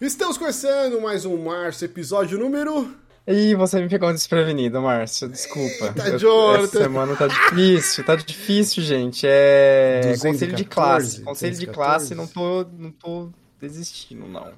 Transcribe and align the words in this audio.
Estamos 0.00 0.38
começando 0.38 0.98
mais 0.98 1.26
um 1.26 1.36
Março, 1.36 1.84
episódio 1.84 2.38
número. 2.38 2.96
Ih, 3.26 3.54
você 3.54 3.82
me 3.82 3.86
pegou 3.86 4.10
desprevenido, 4.10 4.80
Márcio. 4.80 5.28
Desculpa. 5.28 5.92
Tá, 5.92 6.16
Jonathan. 6.16 6.64
Essa 6.64 6.82
semana 6.84 7.14
tá 7.16 7.26
difícil, 7.26 8.02
tá 8.04 8.16
difícil, 8.16 8.82
gente. 8.82 9.26
É 9.28 10.00
214, 10.14 10.16
conselho 10.24 10.56
de 10.56 10.64
classe. 10.64 11.22
Conselho 11.22 11.52
de 11.52 11.66
214. 11.66 11.74
classe, 11.74 12.14
não 12.14 12.26
tô, 12.26 12.66
não 12.78 12.90
tô 12.90 13.30
desistindo, 13.60 14.26
não. 14.26 14.52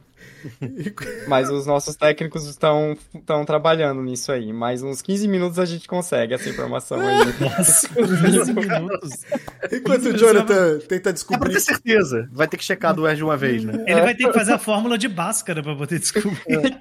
Mas 1.29 1.51
os 1.51 1.67
nossos 1.67 1.97
técnicos 1.97 2.47
estão, 2.47 2.97
estão 3.15 3.45
trabalhando 3.45 4.03
nisso 4.03 4.31
aí. 4.33 4.53
Mais 4.53 4.83
uns 4.83 5.03
15 5.03 5.27
minutos 5.29 5.59
a 5.59 5.65
gente 5.65 5.89
consegue 5.89 6.35
essa 6.35 6.49
informação 6.49 7.01
aí. 7.01 7.19
Nossa, 7.41 7.89
15 7.89 8.53
minutos. 8.53 9.11
Enquanto 9.73 10.07
o 10.07 10.17
Jonathan 10.17 10.79
tenta 10.81 10.95
É 10.95 11.01
pra 11.01 11.13
descobrir. 11.13 11.53
ter 11.53 11.61
certeza. 11.61 12.29
Vai 12.33 12.49
ter 12.49 12.57
que 12.57 12.65
checar 12.65 12.95
do 12.95 13.13
de 13.15 13.25
uma 13.25 13.37
vez, 13.37 13.65
né? 13.65 13.85
Ele 13.87 14.01
vai 14.01 14.15
ter 14.15 14.27
que 14.27 14.33
fazer 14.33 14.53
a 14.53 14.59
fórmula 14.59 14.97
de 14.97 15.09
Bhaskara 15.09 15.63
pra 15.63 15.75
poder 15.75 15.99
descobrir. 15.99 16.39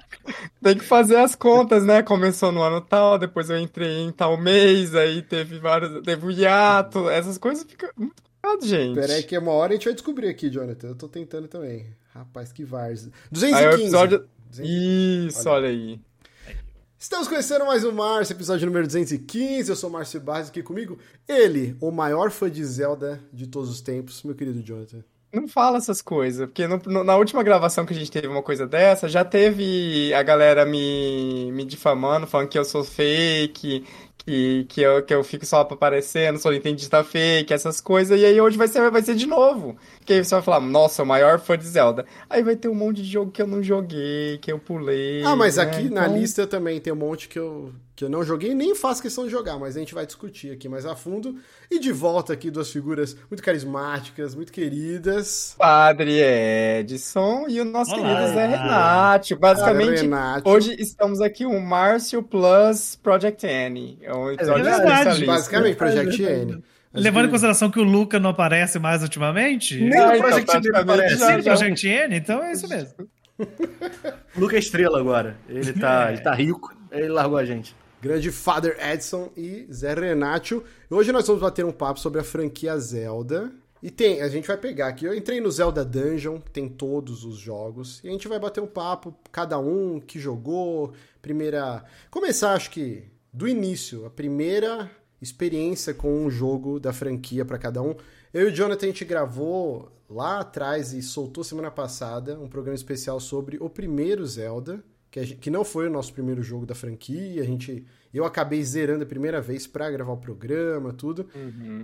Tem 0.62 0.76
que 0.78 0.84
fazer 0.84 1.16
as 1.16 1.34
contas, 1.34 1.84
né? 1.84 2.02
Começou 2.02 2.52
no 2.52 2.62
ano 2.62 2.80
tal, 2.80 3.18
depois 3.18 3.50
eu 3.50 3.58
entrei 3.58 3.98
em 4.02 4.12
tal 4.12 4.36
mês, 4.36 4.94
aí 4.94 5.22
teve 5.22 5.58
vários. 5.58 6.02
Teve 6.02 6.26
o 6.26 6.30
hiato. 6.30 7.10
Essas 7.10 7.36
coisas 7.36 7.64
ficam 7.64 7.90
muito 7.96 8.14
complicado, 8.22 8.66
gente. 8.66 8.94
Pera 8.94 9.14
aí 9.14 9.22
que 9.22 9.36
uma 9.36 9.52
hora 9.52 9.72
a 9.72 9.74
gente 9.76 9.84
vai 9.86 9.94
descobrir 9.94 10.28
aqui, 10.28 10.48
Jonathan. 10.48 10.88
Eu 10.88 10.94
tô 10.94 11.08
tentando 11.08 11.48
também. 11.48 11.86
Rapaz, 12.14 12.52
que 12.52 12.62
várzea. 12.62 13.10
Aí 13.10 13.66
o 13.66 13.70
215. 13.70 13.82
episódio. 13.82 14.28
215. 14.50 15.28
Isso, 15.28 15.48
olha 15.48 15.68
aí. 15.68 15.98
Estamos 16.98 17.26
conhecendo 17.26 17.64
mais 17.64 17.84
um 17.84 17.90
Márcio, 17.90 18.34
episódio 18.34 18.66
número 18.66 18.86
215. 18.86 19.70
Eu 19.70 19.74
sou 19.74 19.88
o 19.88 19.92
Márcio 19.92 20.20
Barros 20.20 20.48
aqui 20.48 20.62
comigo. 20.62 20.98
Ele, 21.26 21.74
o 21.80 21.90
maior 21.90 22.30
fã 22.30 22.50
de 22.50 22.62
Zelda 22.64 23.18
de 23.32 23.46
todos 23.46 23.70
os 23.70 23.80
tempos, 23.80 24.22
meu 24.24 24.34
querido 24.34 24.62
Jonathan. 24.62 25.02
Não 25.32 25.48
fala 25.48 25.78
essas 25.78 26.02
coisas, 26.02 26.46
porque 26.46 26.66
no- 26.66 26.80
no- 26.86 27.02
na 27.04 27.16
última 27.16 27.42
gravação 27.42 27.86
que 27.86 27.94
a 27.94 27.96
gente 27.96 28.10
teve 28.10 28.26
uma 28.28 28.42
coisa 28.42 28.66
dessa, 28.66 29.08
já 29.08 29.24
teve 29.24 30.12
a 30.12 30.22
galera 30.22 30.66
me, 30.66 31.50
me 31.52 31.64
difamando, 31.64 32.26
falando 32.26 32.48
que 32.50 32.58
eu 32.58 32.64
sou 32.66 32.84
fake, 32.84 33.82
que, 34.18 34.64
que, 34.68 34.80
eu, 34.82 35.02
que 35.02 35.14
eu 35.14 35.24
fico 35.24 35.46
só 35.46 35.62
aparecendo, 35.62 36.38
sou 36.38 36.52
nintendista 36.52 37.02
fake, 37.02 37.52
essas 37.52 37.80
coisas, 37.80 38.20
e 38.20 38.24
aí 38.26 38.38
hoje 38.40 38.58
vai 38.58 38.68
ser, 38.68 38.90
vai 38.90 39.00
ser 39.02 39.14
de 39.14 39.26
novo. 39.26 39.74
Que 40.04 40.12
aí 40.12 40.22
você 40.24 40.34
vai 40.34 40.42
falar, 40.42 40.60
nossa, 40.60 41.02
o 41.02 41.06
maior 41.06 41.40
fã 41.40 41.56
de 41.56 41.66
Zelda. 41.66 42.04
Aí 42.28 42.42
vai 42.42 42.54
ter 42.54 42.68
um 42.68 42.74
monte 42.74 43.02
de 43.02 43.10
jogo 43.10 43.30
que 43.32 43.40
eu 43.40 43.46
não 43.46 43.62
joguei, 43.62 44.36
que 44.38 44.52
eu 44.52 44.58
pulei. 44.58 45.22
Ah, 45.24 45.34
mas 45.34 45.56
né? 45.56 45.62
aqui 45.62 45.88
na 45.88 46.06
Então, 46.06 46.16
lista 46.18 46.46
também 46.46 46.78
tem 46.78 46.92
um 46.92 46.96
monte 46.96 47.26
que 47.28 47.38
eu, 47.38 47.72
que 48.02 48.06
eu 48.06 48.10
não 48.10 48.24
joguei 48.24 48.52
nem 48.52 48.74
faço 48.74 49.00
questão 49.00 49.24
de 49.24 49.30
jogar, 49.30 49.56
mas 49.60 49.76
a 49.76 49.78
gente 49.78 49.94
vai 49.94 50.04
discutir 50.04 50.50
aqui 50.50 50.68
mais 50.68 50.84
a 50.84 50.96
fundo. 50.96 51.36
E 51.70 51.78
de 51.78 51.92
volta 51.92 52.32
aqui, 52.32 52.50
duas 52.50 52.68
figuras 52.68 53.16
muito 53.30 53.40
carismáticas, 53.44 54.34
muito 54.34 54.52
queridas. 54.52 55.54
Padre 55.56 56.20
Edson 56.20 57.46
e 57.48 57.60
o 57.60 57.64
nosso 57.64 57.94
Olá. 57.94 58.08
querido 58.16 58.34
Zé 58.34 58.46
Renato. 58.48 59.36
Basicamente, 59.36 60.00
Renato. 60.02 60.50
Hoje 60.50 60.74
estamos 60.80 61.20
aqui 61.20 61.46
um 61.46 61.60
Márcio 61.60 62.24
Plus 62.24 62.96
Project 63.00 63.46
N. 63.46 63.98
É 64.02 64.12
um 64.12 64.30
episódio 64.32 64.66
É 64.66 64.76
verdade. 64.76 65.24
Basicamente, 65.24 65.76
Project 65.76 66.22
N. 66.22 66.64
Mas 66.92 67.04
Levando 67.04 67.22
em 67.22 67.26
que- 67.28 67.30
consideração 67.30 67.70
que 67.70 67.78
o 67.78 67.84
Luca 67.84 68.18
não 68.18 68.30
aparece 68.30 68.78
mais 68.80 69.02
ultimamente. 69.02 69.78
Nem 69.80 69.96
Ah, 69.98 70.08
no 70.08 70.14
então, 70.16 70.20
Project 70.28 70.50
N 70.56 70.62
praticamente 70.72 70.90
aparece. 70.90 71.16
Sim, 71.36 71.42
Project 71.44 71.88
N, 71.88 72.16
então 72.16 72.42
é 72.42 72.52
isso 72.52 72.68
mesmo. 72.68 72.94
O 73.38 73.46
Luca 74.40 74.56
é 74.56 74.58
estrela 74.58 74.98
agora. 74.98 75.36
Ele 75.48 75.72
tá, 75.72 76.10
ele 76.12 76.20
tá 76.20 76.34
rico. 76.34 76.74
Ele 76.90 77.08
largou 77.08 77.38
a 77.38 77.44
gente. 77.46 77.74
Grande 78.02 78.32
Father 78.32 78.76
Edson 78.80 79.30
e 79.36 79.64
Zé 79.72 79.94
Renato. 79.94 80.64
Hoje 80.90 81.12
nós 81.12 81.24
vamos 81.24 81.40
bater 81.40 81.64
um 81.64 81.70
papo 81.70 82.00
sobre 82.00 82.20
a 82.20 82.24
franquia 82.24 82.76
Zelda. 82.76 83.52
E 83.80 83.92
tem, 83.92 84.20
a 84.22 84.28
gente 84.28 84.48
vai 84.48 84.56
pegar 84.56 84.88
aqui. 84.88 85.04
Eu 85.04 85.14
entrei 85.14 85.40
no 85.40 85.48
Zelda 85.48 85.84
Dungeon, 85.84 86.40
tem 86.52 86.68
todos 86.68 87.24
os 87.24 87.36
jogos. 87.36 88.00
E 88.02 88.08
a 88.08 88.10
gente 88.10 88.26
vai 88.26 88.40
bater 88.40 88.60
um 88.60 88.66
papo, 88.66 89.14
cada 89.30 89.56
um 89.60 90.00
que 90.00 90.18
jogou. 90.18 90.92
Primeira. 91.22 91.84
Começar, 92.10 92.54
acho 92.54 92.72
que, 92.72 93.04
do 93.32 93.46
início. 93.46 94.04
A 94.04 94.10
primeira 94.10 94.90
experiência 95.20 95.94
com 95.94 96.24
um 96.24 96.28
jogo 96.28 96.80
da 96.80 96.92
franquia 96.92 97.44
para 97.44 97.56
cada 97.56 97.80
um. 97.82 97.94
Eu 98.34 98.48
e 98.48 98.50
o 98.50 98.52
Jonathan, 98.52 98.86
a 98.86 98.88
gente 98.88 99.04
gravou 99.04 99.92
lá 100.10 100.40
atrás 100.40 100.92
e 100.92 101.02
soltou 101.02 101.44
semana 101.44 101.70
passada 101.70 102.36
um 102.40 102.48
programa 102.48 102.74
especial 102.74 103.20
sobre 103.20 103.58
o 103.60 103.70
primeiro 103.70 104.26
Zelda 104.26 104.82
que, 105.12 105.20
a 105.20 105.24
gente- 105.24 105.36
que 105.38 105.50
não 105.50 105.62
foi 105.64 105.86
o 105.86 105.90
nosso 105.90 106.12
primeiro 106.12 106.42
jogo 106.42 106.66
da 106.66 106.74
franquia. 106.74 107.42
A 107.42 107.44
gente, 107.44 107.84
eu 108.12 108.24
acabei 108.24 108.64
zerando 108.64 109.04
a 109.04 109.06
primeira 109.06 109.40
vez 109.40 109.66
pra 109.66 109.88
gravar 109.90 110.12
o 110.12 110.16
programa, 110.16 110.92
tudo. 110.92 111.28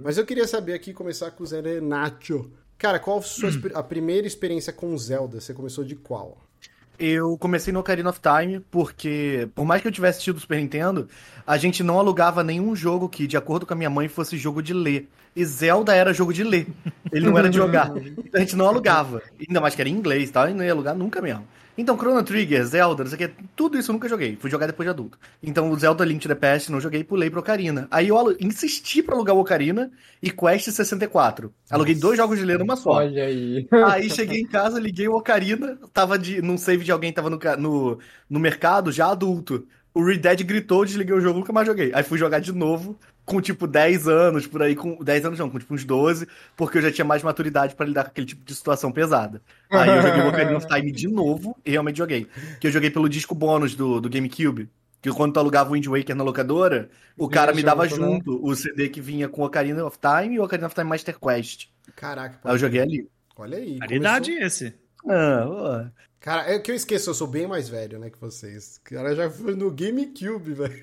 Mas 0.02 0.18
eu 0.18 0.24
queria 0.26 0.46
saber 0.48 0.72
aqui, 0.72 0.92
começar 0.92 1.30
com 1.30 1.44
o 1.44 1.46
Zé 1.46 1.60
Renato. 1.60 2.50
Cara, 2.78 2.98
qual 2.98 3.18
a 3.18 3.22
sua 3.22 3.50
exper- 3.50 3.72
a 3.76 3.82
primeira 3.82 4.26
experiência 4.26 4.72
com 4.72 4.96
Zelda? 4.98 5.40
Você 5.40 5.52
começou 5.52 5.84
de 5.84 5.94
qual? 5.94 6.38
Eu 6.98 7.36
comecei 7.38 7.72
no 7.72 7.78
Ocarina 7.80 8.10
of 8.10 8.18
Time 8.20 8.58
porque, 8.72 9.48
por 9.54 9.64
mais 9.64 9.80
que 9.82 9.86
eu 9.88 9.92
tivesse 9.92 10.20
tido 10.20 10.36
o 10.36 10.40
Super 10.40 10.58
Nintendo, 10.58 11.06
a 11.46 11.56
gente 11.56 11.82
não 11.84 11.96
alugava 11.98 12.42
nenhum 12.42 12.74
jogo 12.74 13.08
que, 13.08 13.26
de 13.26 13.36
acordo 13.36 13.64
com 13.66 13.72
a 13.72 13.76
minha 13.76 13.90
mãe, 13.90 14.08
fosse 14.08 14.36
jogo 14.36 14.60
de 14.62 14.72
ler. 14.74 15.08
E 15.36 15.44
Zelda 15.44 15.94
era 15.94 16.12
jogo 16.12 16.32
de 16.32 16.42
ler. 16.42 16.66
Ele 17.12 17.26
não 17.26 17.38
era 17.38 17.48
de 17.48 17.56
jogar. 17.56 17.92
Então 17.96 18.30
a 18.34 18.40
gente 18.40 18.56
não 18.56 18.66
alugava. 18.66 19.22
Ainda 19.46 19.60
mais 19.60 19.74
que 19.76 19.80
era 19.82 19.88
em 19.88 19.92
inglês 19.92 20.28
e 20.28 20.32
tal, 20.32 20.48
e 20.48 20.54
não 20.54 20.64
ia 20.64 20.72
alugar 20.72 20.96
nunca 20.96 21.20
mesmo. 21.22 21.46
Então, 21.78 21.96
Chrono 21.96 22.24
Trigger, 22.24 22.64
Zelda, 22.64 23.04
não 23.04 23.10
sei 23.10 23.26
o 23.26 23.28
que, 23.28 23.34
tudo 23.54 23.78
isso 23.78 23.92
eu 23.92 23.92
nunca 23.92 24.08
joguei. 24.08 24.34
Fui 24.34 24.50
jogar 24.50 24.66
depois 24.66 24.84
de 24.84 24.90
adulto. 24.90 25.16
Então, 25.40 25.70
o 25.70 25.78
Zelda 25.78 26.04
Link 26.04 26.20
to 26.20 26.28
the 26.28 26.34
Past 26.34 26.72
não 26.72 26.80
joguei 26.80 27.02
e 27.02 27.04
pulei 27.04 27.30
pro 27.30 27.38
Ocarina. 27.38 27.86
Aí 27.88 28.08
eu 28.08 28.36
insisti 28.40 29.00
pra 29.00 29.14
alugar 29.14 29.36
o 29.36 29.38
Ocarina 29.38 29.88
e 30.20 30.28
Quest 30.28 30.72
64. 30.72 31.54
Aluguei 31.70 31.94
dois 31.94 32.16
jogos 32.16 32.36
de 32.36 32.44
ler 32.44 32.58
numa 32.58 32.74
só. 32.74 32.94
Olha 32.94 33.24
aí. 33.24 33.68
Aí 33.86 34.10
cheguei 34.10 34.40
em 34.40 34.46
casa, 34.46 34.80
liguei 34.80 35.06
o 35.06 35.14
Ocarina, 35.14 35.78
tava 35.92 36.18
de, 36.18 36.42
num 36.42 36.58
save 36.58 36.82
de 36.82 36.90
alguém, 36.90 37.12
tava 37.12 37.30
no, 37.30 37.38
no, 37.56 37.98
no 38.28 38.40
mercado, 38.40 38.90
já 38.90 39.12
adulto. 39.12 39.64
O 39.94 40.04
Red 40.04 40.18
Dead 40.18 40.42
gritou, 40.42 40.84
desliguei 40.84 41.14
o 41.14 41.20
jogo, 41.20 41.38
nunca 41.38 41.52
mais 41.52 41.66
joguei. 41.66 41.92
Aí 41.94 42.02
fui 42.02 42.18
jogar 42.18 42.40
de 42.40 42.52
novo, 42.52 42.98
com 43.28 43.40
tipo 43.40 43.66
10 43.66 44.08
anos, 44.08 44.46
por 44.46 44.62
aí, 44.62 44.74
com 44.74 44.96
10 45.04 45.26
anos 45.26 45.38
não, 45.38 45.50
com 45.50 45.58
tipo 45.58 45.74
uns 45.74 45.84
12, 45.84 46.26
porque 46.56 46.78
eu 46.78 46.82
já 46.82 46.90
tinha 46.90 47.04
mais 47.04 47.22
maturidade 47.22 47.74
pra 47.74 47.86
lidar 47.86 48.04
com 48.04 48.10
aquele 48.10 48.26
tipo 48.26 48.44
de 48.44 48.54
situação 48.54 48.90
pesada. 48.90 49.42
Aí 49.70 49.88
eu 49.88 50.02
joguei 50.02 50.22
o 50.22 50.28
Ocarina 50.28 50.56
of 50.56 50.66
Time 50.66 50.90
de 50.90 51.06
novo 51.08 51.56
e 51.64 51.70
realmente 51.70 51.98
joguei. 51.98 52.26
Que 52.58 52.66
eu 52.66 52.70
joguei 52.70 52.90
pelo 52.90 53.08
disco 53.08 53.34
bônus 53.34 53.74
do, 53.74 54.00
do 54.00 54.08
GameCube. 54.08 54.68
Que 55.00 55.12
quando 55.12 55.32
tu 55.34 55.38
alugava 55.38 55.70
o 55.70 55.74
Wind 55.74 55.86
Waker 55.86 56.16
na 56.16 56.24
locadora, 56.24 56.90
o 57.16 57.28
cara 57.28 57.52
me 57.54 57.62
dava 57.62 57.86
junto, 57.86 58.00
né? 58.00 58.08
junto 58.16 58.44
o 58.44 58.56
CD 58.56 58.88
que 58.88 59.00
vinha 59.00 59.28
com 59.28 59.42
o 59.42 59.44
Ocarina 59.44 59.84
of 59.84 59.96
Time 59.98 60.34
e 60.34 60.40
o 60.40 60.42
Ocarina 60.44 60.66
of 60.66 60.74
Time 60.74 60.88
Master 60.90 61.16
Quest. 61.20 61.66
Caraca, 61.94 62.38
Aí 62.42 62.54
eu 62.54 62.58
joguei 62.58 62.80
ali. 62.80 63.08
olha 63.36 63.58
aí. 63.58 63.78
Caridade 63.78 64.30
começou- 64.32 64.46
esse. 64.46 64.74
Ah, 65.08 65.44
ó. 65.46 65.84
Cara, 66.20 66.52
é 66.52 66.58
que 66.58 66.72
eu 66.72 66.74
esqueço, 66.74 67.10
eu 67.10 67.14
sou 67.14 67.28
bem 67.28 67.46
mais 67.46 67.68
velho, 67.68 67.96
né, 68.00 68.10
que 68.10 68.20
vocês. 68.20 68.80
O 68.84 68.90
cara 68.92 69.14
já 69.14 69.30
foi 69.30 69.54
no 69.54 69.70
GameCube, 69.70 70.52
velho. 70.52 70.82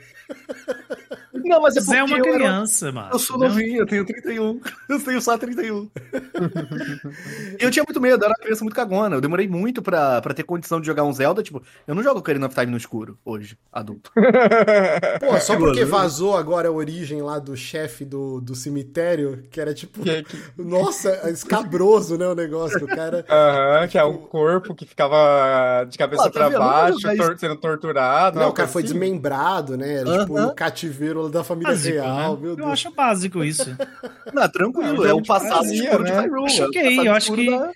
Não, 1.34 1.62
mas 1.62 1.76
é 1.78 1.82
Zé 1.82 1.98
é 1.98 2.04
uma 2.04 2.18
eu 2.18 2.26
era- 2.26 2.34
criança, 2.34 2.92
mano. 2.92 3.10
Eu 3.14 3.20
sou 3.20 3.38
novinho, 3.38 3.82
eu 3.82 3.86
tenho 3.86 4.04
31. 4.06 4.60
Eu 4.90 5.00
tenho 5.04 5.22
só 5.22 5.38
31. 5.38 5.90
eu 7.60 7.72
tinha 7.72 7.84
muito 7.84 8.00
medo, 8.02 8.16
eu 8.24 8.26
era 8.26 8.30
uma 8.30 8.36
criança 8.44 8.64
muito 8.64 8.76
cagona. 8.76 9.16
Eu 9.16 9.22
demorei 9.22 9.48
muito 9.48 9.82
pra, 9.82 10.22
pra 10.22 10.34
ter 10.34 10.44
condição 10.44 10.80
de 10.80 10.88
jogar 10.88 11.04
um 11.04 11.12
Zelda. 11.14 11.42
Tipo, 11.44 11.62
eu 11.88 11.94
não 11.96 12.02
jogo 12.04 12.20
Ocarina 12.20 12.46
of 12.48 12.56
Time 12.56 12.72
no 12.72 12.78
escuro 12.78 13.18
hoje, 13.26 13.58
adulto. 13.72 14.12
Pô, 15.20 15.40
só 15.40 15.56
porque 15.58 15.82
né? 15.82 15.86
vazou 15.86 16.36
agora 16.38 16.68
a 16.70 16.72
origem 16.72 17.22
lá 17.22 17.40
do 17.40 17.56
chefe 17.58 18.06
do, 18.06 18.40
do 18.42 18.56
cemitério, 18.56 19.44
que 19.52 19.60
era 19.60 19.74
tipo. 19.74 20.02
Que- 20.02 20.24
que- 20.24 20.38
Nossa, 20.58 21.30
escabroso, 21.30 22.18
né? 22.18 22.28
O 22.28 22.36
negócio 22.36 22.78
que 22.80 22.86
o 22.86 22.88
cara. 22.88 23.26
Aham, 23.30 23.88
que 23.88 23.98
é 23.98 24.04
um 24.04 24.18
corpo 24.18 24.74
que 24.76 24.86
ficava 24.86 25.84
de 25.90 25.98
cabeça 25.98 26.28
Ah, 26.28 26.32
pra 26.32 26.50
baixo, 26.50 27.00
tor- 27.18 27.38
sendo 27.38 27.56
torturado. 27.56 28.38
Não, 28.38 28.46
uma 28.46 28.52
o 28.52 28.54
cara 28.54 28.68
foi 28.68 28.84
desmembrado, 28.84 29.76
né? 29.78 29.96
Era 29.96 30.10
tipo 30.22 30.38
Aham. 30.38 30.48
no 30.48 30.56
cativeiro 30.56 31.30
da 31.30 31.44
família 31.44 31.72
Básico, 31.74 31.96
real, 31.96 32.34
né? 32.36 32.42
meu 32.42 32.50
Eu 32.52 32.56
Deus. 32.58 32.70
acho 32.70 32.92
básico 32.92 33.44
isso. 33.44 33.76
Não, 34.34 34.50
tranquilo, 34.50 35.04
é 35.06 35.08
jogo 35.10 35.20
o 35.20 35.22
de 35.22 35.28
passado 35.28 35.52
fantasia, 35.54 35.84
escuro 35.84 36.04
de 36.04 36.12
né? 36.12 36.20
Hyrule. 36.22 36.46
Acho 36.46 36.62
é 36.62 36.66
o 36.66 36.68
ok, 36.70 36.82
passado 36.84 37.06
eu 37.08 37.14
acho 37.14 37.34
que- 37.34 37.50
Da, 37.50 37.72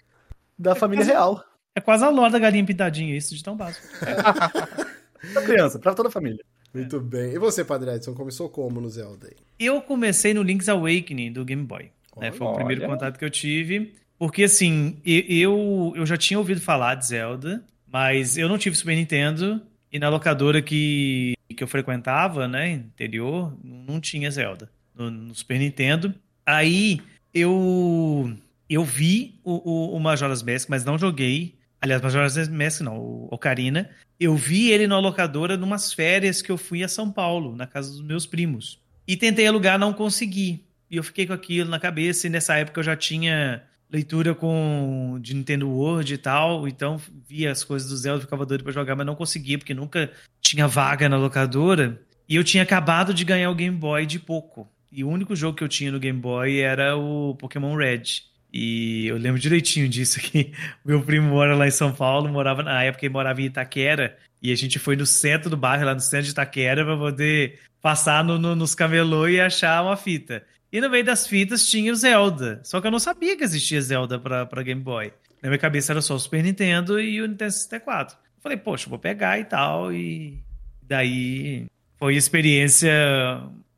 da 0.57 0.75
família 0.75 1.05
real. 1.05 1.43
É 1.75 1.79
quase 1.81 2.03
a 2.03 2.09
lore 2.09 2.31
da 2.31 2.39
galinha 2.39 2.65
pintadinha, 2.65 3.15
isso 3.15 3.35
de 3.35 3.43
tão 3.43 3.55
básico. 3.55 3.85
Pra 5.33 5.41
criança, 5.41 5.77
pra 5.79 5.93
toda 5.93 6.07
a 6.09 6.11
família. 6.11 6.43
Muito 6.73 6.99
bem. 6.99 7.33
E 7.33 7.37
você, 7.39 7.63
Padre 7.65 7.91
Edson, 7.95 8.13
começou 8.13 8.47
como 8.49 8.79
no 8.79 8.89
Zelda 8.89 9.27
aí? 9.27 9.35
Eu 9.59 9.81
comecei 9.81 10.33
no 10.33 10.41
Link's 10.41 10.69
Awakening 10.69 11.31
do 11.33 11.43
Game 11.43 11.63
Boy. 11.63 11.91
né? 12.17 12.31
Foi 12.31 12.47
o 12.47 12.49
Olha. 12.51 12.57
primeiro 12.57 12.85
contato 12.85 13.17
que 13.17 13.25
eu 13.25 13.29
tive. 13.29 13.95
Porque, 14.17 14.43
assim, 14.43 14.97
eu, 15.05 15.93
eu 15.95 16.05
já 16.05 16.15
tinha 16.17 16.37
ouvido 16.37 16.61
falar 16.61 16.95
de 16.95 17.07
Zelda, 17.07 17.63
mas 17.87 18.37
eu 18.37 18.47
não 18.47 18.57
tive 18.57 18.75
Super 18.75 18.95
Nintendo. 18.95 19.61
E 19.91 19.97
na 19.97 20.09
locadora 20.09 20.61
que, 20.61 21.33
que 21.55 21.63
eu 21.63 21.67
frequentava, 21.67 22.47
né, 22.47 22.71
interior, 22.71 23.57
não 23.63 23.99
tinha 23.99 24.29
Zelda 24.29 24.69
no, 24.95 25.09
no 25.09 25.35
Super 25.35 25.57
Nintendo. 25.57 26.13
Aí 26.45 27.01
eu 27.33 28.35
eu 28.69 28.83
vi 28.83 29.39
o, 29.43 29.53
o, 29.69 29.95
o 29.95 29.99
Majora's 29.99 30.43
Mask, 30.43 30.69
mas 30.69 30.85
não 30.85 30.97
joguei. 30.97 31.55
Aliás, 31.81 32.01
Majora's 32.01 32.47
Mask 32.47 32.81
não, 32.81 32.97
o 32.97 33.27
Ocarina. 33.31 33.89
Eu 34.19 34.35
vi 34.35 34.69
ele 34.69 34.85
na 34.85 34.99
locadora 34.99 35.57
numas 35.57 35.91
férias 35.91 36.41
que 36.41 36.51
eu 36.51 36.57
fui 36.57 36.83
a 36.83 36.87
São 36.87 37.11
Paulo, 37.11 37.55
na 37.55 37.65
casa 37.65 37.89
dos 37.89 38.01
meus 38.01 38.27
primos. 38.27 38.79
E 39.07 39.17
tentei 39.17 39.47
alugar, 39.47 39.79
não 39.79 39.93
consegui. 39.93 40.65
E 40.91 40.97
eu 40.97 41.03
fiquei 41.03 41.25
com 41.25 41.33
aquilo 41.33 41.69
na 41.69 41.79
cabeça, 41.79 42.27
e 42.27 42.29
nessa 42.29 42.57
época 42.57 42.79
eu 42.79 42.83
já 42.83 42.95
tinha 42.95 43.63
leitura 43.91 44.35
com 44.35 45.17
de 45.21 45.33
Nintendo 45.33 45.69
World 45.69 46.13
e 46.13 46.17
tal, 46.17 46.67
então 46.67 47.01
via 47.27 47.51
as 47.51 47.63
coisas 47.63 47.89
do 47.89 47.97
Zelda, 47.97 48.21
ficava 48.21 48.45
doido 48.45 48.63
pra 48.63 48.73
jogar, 48.73 48.95
mas 48.95 49.05
não 49.05 49.15
conseguia, 49.15 49.57
porque 49.57 49.73
nunca 49.73 50.11
tinha 50.41 50.67
vaga 50.67 51.09
na 51.09 51.17
locadora. 51.17 51.99
E 52.27 52.35
eu 52.35 52.43
tinha 52.43 52.63
acabado 52.63 53.13
de 53.13 53.25
ganhar 53.25 53.49
o 53.49 53.55
Game 53.55 53.75
Boy 53.75 54.05
de 54.05 54.19
pouco. 54.19 54.69
E 54.91 55.03
o 55.03 55.09
único 55.09 55.35
jogo 55.35 55.57
que 55.57 55.63
eu 55.63 55.67
tinha 55.67 55.91
no 55.91 55.99
Game 55.99 56.19
Boy 56.19 56.59
era 56.59 56.95
o 56.95 57.35
Pokémon 57.35 57.75
Red. 57.75 58.29
E 58.51 59.07
eu 59.07 59.17
lembro 59.17 59.39
direitinho 59.39 59.87
disso 59.89 60.19
aqui. 60.19 60.53
Meu 60.85 61.01
primo 61.01 61.29
mora 61.29 61.55
lá 61.55 61.67
em 61.67 61.71
São 61.71 61.91
Paulo, 61.91 62.29
morava 62.29 62.63
na 62.63 62.83
época 62.83 63.05
ele 63.05 63.13
morava 63.13 63.41
em 63.41 63.45
Itaquera, 63.45 64.17
e 64.41 64.51
a 64.51 64.55
gente 64.55 64.79
foi 64.79 64.95
no 64.95 65.05
centro 65.05 65.49
do 65.49 65.57
bairro, 65.57 65.85
lá 65.85 65.93
no 65.93 65.99
centro 65.99 66.25
de 66.25 66.31
Itaquera, 66.31 66.83
para 66.85 66.97
poder 66.97 67.59
passar 67.81 68.23
no, 68.23 68.37
no, 68.37 68.55
nos 68.55 68.73
camelô 68.75 69.27
e 69.27 69.39
achar 69.39 69.83
uma 69.83 69.95
fita. 69.97 70.43
E 70.71 70.79
no 70.79 70.89
meio 70.89 71.03
das 71.03 71.25
fitas 71.25 71.67
tinha 71.67 71.91
o 71.91 71.95
Zelda. 71.95 72.61
Só 72.63 72.79
que 72.79 72.87
eu 72.87 72.91
não 72.91 72.99
sabia 72.99 73.35
que 73.35 73.43
existia 73.43 73.81
Zelda 73.81 74.19
para 74.19 74.63
Game 74.63 74.81
Boy. 74.81 75.11
Na 75.41 75.49
minha 75.49 75.59
cabeça 75.59 75.93
era 75.93 76.01
só 76.01 76.15
o 76.15 76.19
Super 76.19 76.43
Nintendo 76.43 76.99
e 76.99 77.21
o 77.21 77.27
Nintendo 77.27 77.51
64. 77.51 78.15
Eu 78.15 78.41
falei, 78.41 78.57
poxa, 78.57 78.89
vou 78.89 78.99
pegar 78.99 79.39
e 79.39 79.45
tal. 79.45 79.91
E 79.91 80.37
daí 80.83 81.65
foi 81.97 82.15
a 82.15 82.17
experiência 82.17 82.91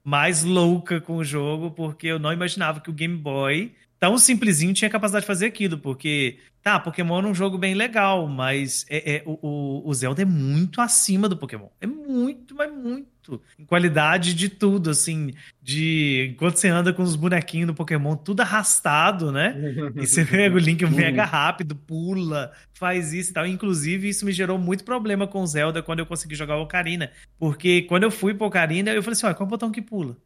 mais 0.03 0.43
louca 0.43 0.99
com 0.99 1.17
o 1.17 1.23
jogo, 1.23 1.71
porque 1.71 2.07
eu 2.07 2.19
não 2.19 2.33
imaginava 2.33 2.81
que 2.81 2.89
o 2.89 2.93
Game 2.93 3.15
Boy, 3.15 3.73
tão 3.99 4.17
simplesinho, 4.17 4.73
tinha 4.73 4.89
capacidade 4.89 5.23
de 5.23 5.27
fazer 5.27 5.45
aquilo. 5.45 5.77
Porque, 5.77 6.39
tá, 6.61 6.77
Pokémon 6.77 7.21
é 7.21 7.27
um 7.27 7.35
jogo 7.35 7.57
bem 7.57 7.73
legal, 7.73 8.27
mas 8.27 8.85
é, 8.89 9.17
é 9.17 9.23
o, 9.25 9.81
o 9.87 9.93
Zelda 9.93 10.23
é 10.23 10.25
muito 10.25 10.81
acima 10.81 11.29
do 11.29 11.37
Pokémon. 11.37 11.69
É 11.79 11.87
muito, 11.87 12.53
mas 12.55 12.69
muito 12.73 13.10
em 13.59 13.65
qualidade 13.65 14.33
de 14.33 14.49
tudo, 14.49 14.89
assim, 14.89 15.31
de 15.61 16.29
enquanto 16.31 16.57
você 16.57 16.67
anda 16.67 16.93
com 16.93 17.03
os 17.03 17.15
bonequinhos 17.15 17.67
do 17.67 17.73
Pokémon 17.73 18.15
tudo 18.15 18.41
arrastado, 18.41 19.31
né? 19.31 19.55
E 19.95 20.07
você 20.07 20.25
pega 20.25 20.55
o 20.55 20.59
Link 20.59 20.85
mega 20.85 21.23
rápido, 21.23 21.75
pula, 21.75 22.51
faz 22.73 23.13
isso 23.13 23.31
e 23.31 23.33
tal. 23.33 23.45
Inclusive, 23.45 24.09
isso 24.09 24.25
me 24.25 24.31
gerou 24.31 24.57
muito 24.57 24.83
problema 24.83 25.27
com 25.27 25.45
Zelda 25.45 25.83
quando 25.83 25.99
eu 25.99 26.05
consegui 26.05 26.35
jogar 26.35 26.57
o 26.57 26.63
Ocarina, 26.63 27.11
porque 27.37 27.83
quando 27.83 28.03
eu 28.03 28.11
fui 28.11 28.33
pro 28.33 28.47
Ocarina, 28.47 28.91
eu 28.91 29.03
falei 29.03 29.13
assim, 29.13 29.25
olha, 29.25 29.35
qual 29.35 29.45
é 29.45 29.47
o 29.47 29.49
botão 29.49 29.71
que 29.71 29.81
pula? 29.81 30.17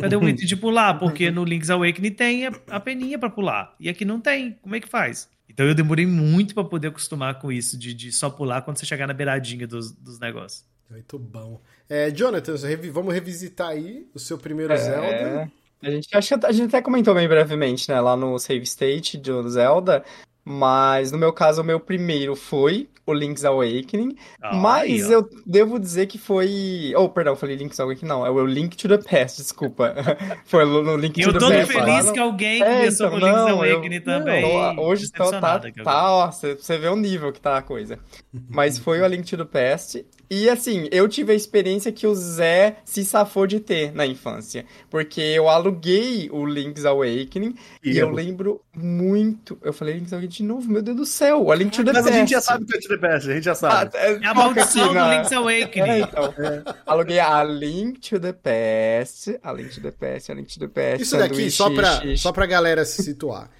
Cadê 0.00 0.16
o 0.16 0.22
item 0.28 0.46
de 0.46 0.56
pular? 0.56 0.94
Porque 0.94 1.30
no 1.30 1.44
Link's 1.44 1.70
Awakening 1.70 2.12
tem 2.12 2.46
a 2.68 2.80
peninha 2.80 3.18
para 3.18 3.30
pular, 3.30 3.74
e 3.80 3.88
aqui 3.88 4.04
não 4.04 4.20
tem. 4.20 4.52
Como 4.62 4.74
é 4.74 4.80
que 4.80 4.88
faz? 4.88 5.28
Então 5.48 5.66
eu 5.66 5.74
demorei 5.74 6.06
muito 6.06 6.54
para 6.54 6.64
poder 6.64 6.88
acostumar 6.88 7.38
com 7.38 7.52
isso, 7.52 7.78
de, 7.78 7.92
de 7.94 8.10
só 8.10 8.30
pular 8.30 8.62
quando 8.62 8.78
você 8.78 8.86
chegar 8.86 9.06
na 9.06 9.14
beiradinha 9.14 9.66
dos, 9.66 9.92
dos 9.92 10.18
negócios. 10.18 10.64
Muito 10.90 11.18
bom. 11.18 11.60
É, 11.88 12.10
Jonathan, 12.10 12.54
vamos 12.92 13.12
revisitar 13.12 13.68
aí 13.68 14.06
o 14.14 14.18
seu 14.18 14.38
primeiro 14.38 14.72
é... 14.72 14.76
Zelda. 14.76 15.52
A 15.82 15.90
gente, 15.90 16.08
acho 16.16 16.38
que 16.38 16.46
a 16.46 16.52
gente 16.52 16.68
até 16.68 16.80
comentou 16.80 17.14
bem 17.14 17.28
brevemente, 17.28 17.90
né, 17.90 18.00
lá 18.00 18.16
no 18.16 18.38
Save 18.38 18.62
State 18.62 19.18
do 19.18 19.46
Zelda, 19.50 20.02
mas 20.42 21.12
no 21.12 21.18
meu 21.18 21.32
caso, 21.32 21.60
o 21.60 21.64
meu 21.64 21.78
primeiro 21.78 22.34
foi 22.34 22.88
o 23.06 23.12
Link's 23.12 23.44
Awakening. 23.44 24.16
Ah, 24.42 24.54
mas 24.54 25.10
eu 25.10 25.28
devo 25.46 25.78
dizer 25.78 26.06
que 26.06 26.18
foi. 26.18 26.92
Oh, 26.96 27.08
perdão, 27.08 27.36
falei 27.36 27.56
Link's 27.56 27.78
Awakening, 27.80 28.08
não. 28.08 28.26
É 28.26 28.30
o 28.30 28.46
Link 28.46 28.76
to 28.76 28.88
the 28.88 28.98
Past, 28.98 29.40
desculpa. 29.40 29.94
foi 30.44 30.64
no 30.64 30.96
Link 30.96 31.20
eu 31.20 31.32
to 31.32 31.38
the 31.38 31.46
Past. 31.46 31.72
Eu 31.72 31.80
tô 31.80 31.84
feliz 31.86 32.10
que 32.10 32.18
alguém 32.18 32.62
é, 32.62 32.76
começou 32.76 33.06
então, 33.06 33.20
com 33.20 33.26
o 33.26 33.28
Link's 33.28 33.52
Awakening 33.52 33.96
eu, 33.96 34.04
também. 34.04 34.42
Não, 34.42 34.84
hoje 34.84 35.10
tá, 35.10 35.40
tá, 35.40 35.60
tá, 35.60 36.12
ó, 36.12 36.30
você 36.30 36.78
vê 36.78 36.88
o 36.88 36.96
nível 36.96 37.32
que 37.32 37.40
tá 37.40 37.58
a 37.58 37.62
coisa. 37.62 37.98
Mas 38.48 38.78
foi 38.78 39.00
o 39.00 39.06
Link 39.06 39.28
to 39.28 39.36
the 39.36 39.44
Past. 39.44 40.04
E 40.30 40.48
assim, 40.48 40.88
eu 40.90 41.08
tive 41.08 41.32
a 41.32 41.34
experiência 41.34 41.92
que 41.92 42.06
o 42.06 42.14
Zé 42.14 42.76
se 42.84 43.04
safou 43.04 43.46
de 43.46 43.60
ter 43.60 43.92
na 43.94 44.06
infância. 44.06 44.64
Porque 44.90 45.20
eu 45.20 45.48
aluguei 45.48 46.28
o 46.32 46.46
Link's 46.46 46.84
Awakening 46.84 47.54
e, 47.82 47.92
e 47.92 47.98
eu 47.98 48.10
lembro 48.10 48.60
muito. 48.74 49.58
Eu 49.62 49.72
falei 49.72 49.94
Link's 49.94 50.12
Awakening 50.12 50.34
de 50.34 50.42
novo, 50.42 50.70
meu 50.70 50.82
Deus 50.82 50.96
do 50.96 51.06
céu, 51.06 51.50
a 51.50 51.54
Link 51.54 51.70
to 51.72 51.84
the 51.84 51.92
Mas 51.92 52.04
Past. 52.04 52.16
a 52.16 52.18
gente 52.18 52.30
já 52.30 52.40
sabe 52.40 52.64
o 52.64 52.66
que 52.66 52.76
é 52.76 52.80
to 52.80 52.88
the 52.88 52.96
Past, 52.96 53.30
a 53.30 53.34
gente 53.34 53.44
já 53.44 53.54
sabe. 53.54 53.90
Ah, 53.94 54.00
é, 54.00 54.12
é 54.12 54.26
a 54.26 54.34
maldição 54.34 54.94
do 54.94 55.10
Link's 55.10 55.32
Awakening. 55.32 55.90
É, 55.90 56.00
então, 56.00 56.34
é. 56.38 56.74
Aluguei 56.86 57.18
a 57.20 57.42
Link 57.44 58.00
to 58.00 58.18
the 58.18 58.32
Past, 58.32 59.38
a 59.42 59.52
Link 59.52 59.74
to 59.74 59.80
the 59.80 59.90
Past, 59.90 60.32
a 60.32 60.34
Link 60.34 60.52
to 60.52 60.60
the 60.60 60.68
Past. 60.68 61.02
Isso 61.02 61.16
daqui, 61.16 61.50
só 61.50 61.70
pra, 61.70 62.02
só 62.16 62.32
pra 62.32 62.46
galera 62.46 62.84
se 62.84 63.02
situar. 63.02 63.50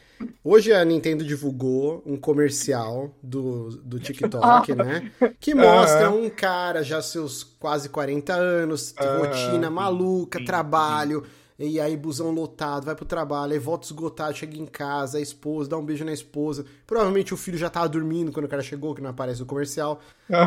Hoje 0.42 0.72
a 0.72 0.84
Nintendo 0.84 1.24
divulgou 1.24 2.02
um 2.06 2.16
comercial 2.16 3.14
do, 3.22 3.70
do 3.82 3.98
TikTok, 3.98 4.74
né? 4.76 5.10
Que 5.40 5.54
mostra 5.54 6.10
um 6.10 6.28
cara 6.30 6.82
já 6.82 7.00
seus 7.02 7.42
quase 7.42 7.88
40 7.88 8.32
anos, 8.34 8.94
rotina 9.18 9.70
maluca, 9.70 10.44
trabalho, 10.44 11.24
e 11.58 11.80
aí 11.80 11.96
busão 11.96 12.32
lotado, 12.32 12.84
vai 12.84 12.94
pro 12.96 13.04
trabalho, 13.04 13.52
aí 13.52 13.58
volta 13.58 13.86
esgotado, 13.86 14.36
chega 14.36 14.58
em 14.58 14.66
casa, 14.66 15.18
a 15.18 15.20
esposa, 15.20 15.70
dá 15.70 15.78
um 15.78 15.84
beijo 15.84 16.04
na 16.04 16.12
esposa. 16.12 16.64
Provavelmente 16.86 17.32
o 17.32 17.36
filho 17.36 17.56
já 17.56 17.70
tava 17.70 17.88
dormindo 17.88 18.32
quando 18.32 18.46
o 18.46 18.48
cara 18.48 18.62
chegou, 18.62 18.94
que 18.94 19.00
não 19.00 19.10
aparece 19.10 19.40
no 19.40 19.46
comercial. 19.46 20.00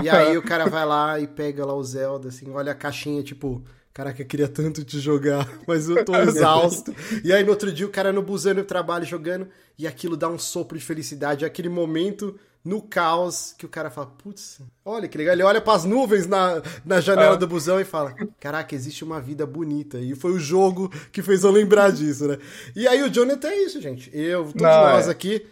E 0.04 0.10
aí 0.10 0.38
o 0.38 0.42
cara 0.42 0.68
vai 0.68 0.86
lá 0.86 1.20
e 1.20 1.26
pega 1.26 1.66
lá 1.66 1.74
o 1.74 1.84
Zelda, 1.84 2.28
assim, 2.28 2.52
olha 2.52 2.74
a 2.74 2.76
caixinha, 2.76 3.24
tipo 3.24 3.64
Caraca, 3.98 4.22
eu 4.22 4.28
queria 4.28 4.48
tanto 4.48 4.84
te 4.84 5.00
jogar, 5.00 5.50
mas 5.66 5.90
eu 5.90 6.06
tô 6.06 6.16
exausto. 6.22 6.94
e 7.24 7.34
aí 7.34 7.44
no 7.44 7.50
outro 7.50 7.72
dia 7.72 7.84
o 7.84 7.90
cara 7.90 8.14
no 8.14 8.22
busão 8.22 8.54
no 8.54 8.64
trabalho 8.64 9.04
jogando 9.04 9.48
e 9.76 9.88
aquilo 9.88 10.16
dá 10.16 10.30
um 10.30 10.38
sopro 10.38 10.78
de 10.78 10.86
felicidade, 10.86 11.44
aquele 11.44 11.68
momento 11.68 12.40
no 12.64 12.80
caos 12.80 13.56
que 13.58 13.66
o 13.66 13.70
cara 13.70 13.90
fala, 13.90 14.06
putz, 14.06 14.62
olha 14.86 15.08
que 15.08 15.18
legal. 15.18 15.34
Ele 15.34 15.42
olha 15.42 15.60
para 15.60 15.74
as 15.74 15.84
nuvens 15.84 16.28
na, 16.28 16.62
na 16.86 17.02
janela 17.02 17.34
ah. 17.34 17.38
do 17.38 17.48
busão 17.48 17.80
e 17.80 17.86
fala, 17.86 18.14
caraca, 18.40 18.76
existe 18.76 19.04
uma 19.04 19.20
vida 19.20 19.48
bonita. 19.48 19.98
E 19.98 20.14
foi 20.14 20.32
o 20.32 20.40
jogo 20.40 20.92
que 21.12 21.24
fez 21.24 21.44
eu 21.44 21.50
lembrar 21.50 21.92
disso, 21.92 22.28
né? 22.28 22.38
E 22.76 22.88
aí 22.88 23.02
o 23.02 23.10
Jonathan 23.10 23.48
é 23.48 23.64
isso, 23.64 23.82
gente. 23.82 24.12
Eu, 24.14 24.44
todos 24.44 24.62
Não, 24.62 24.92
nós 24.92 25.08
é. 25.08 25.12
aqui, 25.12 25.44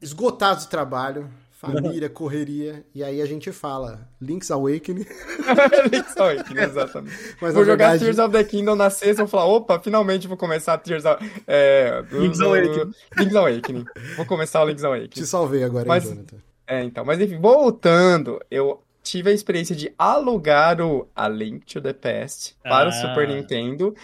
esgotados 0.00 0.64
do 0.64 0.70
trabalho, 0.70 1.28
família, 1.64 2.08
correria, 2.08 2.84
e 2.94 3.02
aí 3.02 3.20
a 3.20 3.26
gente 3.26 3.50
fala 3.52 4.08
Link's 4.20 4.50
Awakening. 4.50 5.06
Link's 5.92 6.16
Awakening, 6.16 6.60
exatamente. 6.60 7.16
Mas, 7.40 7.54
vou 7.54 7.64
jogar 7.64 7.90
verdade... 7.90 8.04
Tears 8.04 8.18
of 8.18 8.32
the 8.32 8.44
Kingdom 8.44 8.76
na 8.76 8.90
sexta 8.90 9.22
e 9.22 9.24
vou 9.24 9.26
falar, 9.26 9.46
opa, 9.46 9.80
finalmente 9.80 10.28
vou 10.28 10.36
começar 10.36 10.78
Tears 10.78 11.04
of... 11.04 11.24
É, 11.46 12.04
Link's 12.10 12.40
Awakening. 12.40 12.92
Link's 13.16 13.36
Awakening. 13.36 13.84
Vou 14.16 14.26
começar 14.26 14.62
o 14.62 14.66
Link's 14.66 14.84
Awakening. 14.84 15.08
Te 15.08 15.26
salvei 15.26 15.64
agora, 15.64 15.86
mas, 15.86 16.04
hein, 16.04 16.10
Jonathan? 16.10 16.36
É, 16.66 16.82
então, 16.82 17.04
mas 17.04 17.20
enfim, 17.20 17.38
voltando, 17.38 18.40
eu 18.50 18.82
tive 19.02 19.30
a 19.30 19.32
experiência 19.32 19.76
de 19.76 19.92
alugar 19.98 20.80
o 20.80 21.06
A 21.14 21.28
Link 21.28 21.66
to 21.66 21.80
the 21.80 21.92
Past 21.92 22.56
para 22.62 22.86
ah. 22.86 22.88
o 22.88 22.92
Super 22.92 23.28
Nintendo 23.28 23.94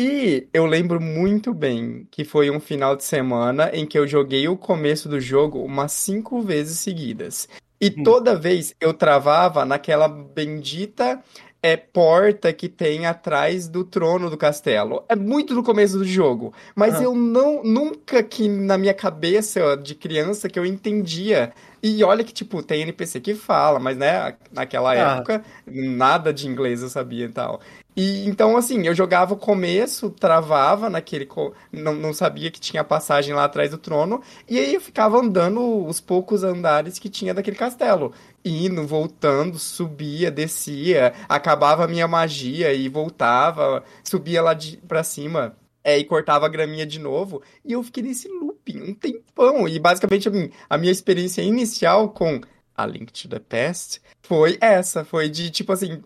e 0.00 0.48
eu 0.54 0.64
lembro 0.64 1.00
muito 1.00 1.52
bem 1.52 2.06
que 2.10 2.24
foi 2.24 2.50
um 2.50 2.58
final 2.58 2.96
de 2.96 3.04
semana 3.04 3.70
em 3.72 3.84
que 3.84 3.98
eu 3.98 4.06
joguei 4.06 4.48
o 4.48 4.56
começo 4.56 5.08
do 5.08 5.20
jogo 5.20 5.62
umas 5.62 5.92
cinco 5.92 6.40
vezes 6.40 6.78
seguidas. 6.78 7.46
E 7.78 7.88
hum. 7.88 8.02
toda 8.02 8.34
vez 8.34 8.74
eu 8.80 8.94
travava 8.94 9.64
naquela 9.64 10.08
bendita 10.08 11.22
é 11.62 11.76
porta 11.76 12.52
que 12.52 12.68
tem 12.68 13.04
atrás 13.04 13.68
do 13.68 13.84
trono 13.84 14.30
do 14.30 14.36
castelo. 14.36 15.04
É 15.08 15.14
muito 15.14 15.54
no 15.54 15.62
começo 15.62 15.98
do 15.98 16.04
jogo, 16.04 16.54
mas 16.74 16.94
ah. 16.94 17.02
eu 17.02 17.14
não 17.14 17.62
nunca 17.62 18.22
que 18.22 18.48
na 18.48 18.78
minha 18.78 18.94
cabeça 18.94 19.76
de 19.76 19.94
criança 19.94 20.48
que 20.48 20.58
eu 20.58 20.64
entendia. 20.64 21.52
E 21.82 22.02
olha 22.04 22.22
que 22.22 22.32
tipo 22.32 22.62
tem 22.62 22.82
NPC 22.82 23.20
que 23.20 23.34
fala, 23.34 23.78
mas 23.78 23.96
né, 23.96 24.36
naquela 24.52 24.90
ah. 24.90 25.16
época 25.16 25.42
nada 25.66 26.32
de 26.32 26.46
inglês 26.46 26.82
eu 26.82 26.88
sabia 26.88 27.26
e 27.26 27.30
tal. 27.30 27.60
E 27.96 28.26
então, 28.26 28.56
assim, 28.56 28.86
eu 28.86 28.94
jogava 28.94 29.34
o 29.34 29.36
começo, 29.36 30.10
travava 30.10 30.88
naquele. 30.88 31.28
Não, 31.72 31.94
não 31.94 32.14
sabia 32.14 32.50
que 32.50 32.60
tinha 32.60 32.84
passagem 32.84 33.34
lá 33.34 33.44
atrás 33.44 33.70
do 33.70 33.78
trono. 33.78 34.22
E 34.48 34.58
aí 34.58 34.74
eu 34.74 34.80
ficava 34.80 35.18
andando 35.18 35.86
os 35.86 36.00
poucos 36.00 36.44
andares 36.44 36.98
que 36.98 37.08
tinha 37.08 37.34
daquele 37.34 37.56
castelo. 37.56 38.12
Indo, 38.44 38.86
voltando, 38.86 39.58
subia, 39.58 40.30
descia, 40.30 41.12
acabava 41.28 41.84
a 41.84 41.88
minha 41.88 42.08
magia 42.08 42.72
e 42.72 42.88
voltava, 42.88 43.82
subia 44.04 44.40
lá 44.40 44.54
de, 44.54 44.76
pra 44.78 45.02
cima. 45.02 45.56
É, 45.82 45.98
e 45.98 46.04
cortava 46.04 46.46
a 46.46 46.48
graminha 46.48 46.86
de 46.86 46.98
novo. 46.98 47.42
E 47.64 47.72
eu 47.72 47.82
fiquei 47.82 48.02
nesse 48.02 48.28
looping 48.60 48.82
um 48.82 48.94
tempão. 48.94 49.68
E 49.68 49.78
basicamente 49.78 50.28
a 50.28 50.30
minha, 50.30 50.50
a 50.68 50.78
minha 50.78 50.92
experiência 50.92 51.42
inicial 51.42 52.10
com 52.10 52.40
A 52.76 52.86
Link 52.86 53.12
to 53.12 53.28
the 53.28 53.38
Past 53.38 54.00
foi 54.22 54.58
essa. 54.60 55.04
Foi 55.04 55.28
de, 55.28 55.50
tipo 55.50 55.72
assim, 55.72 56.02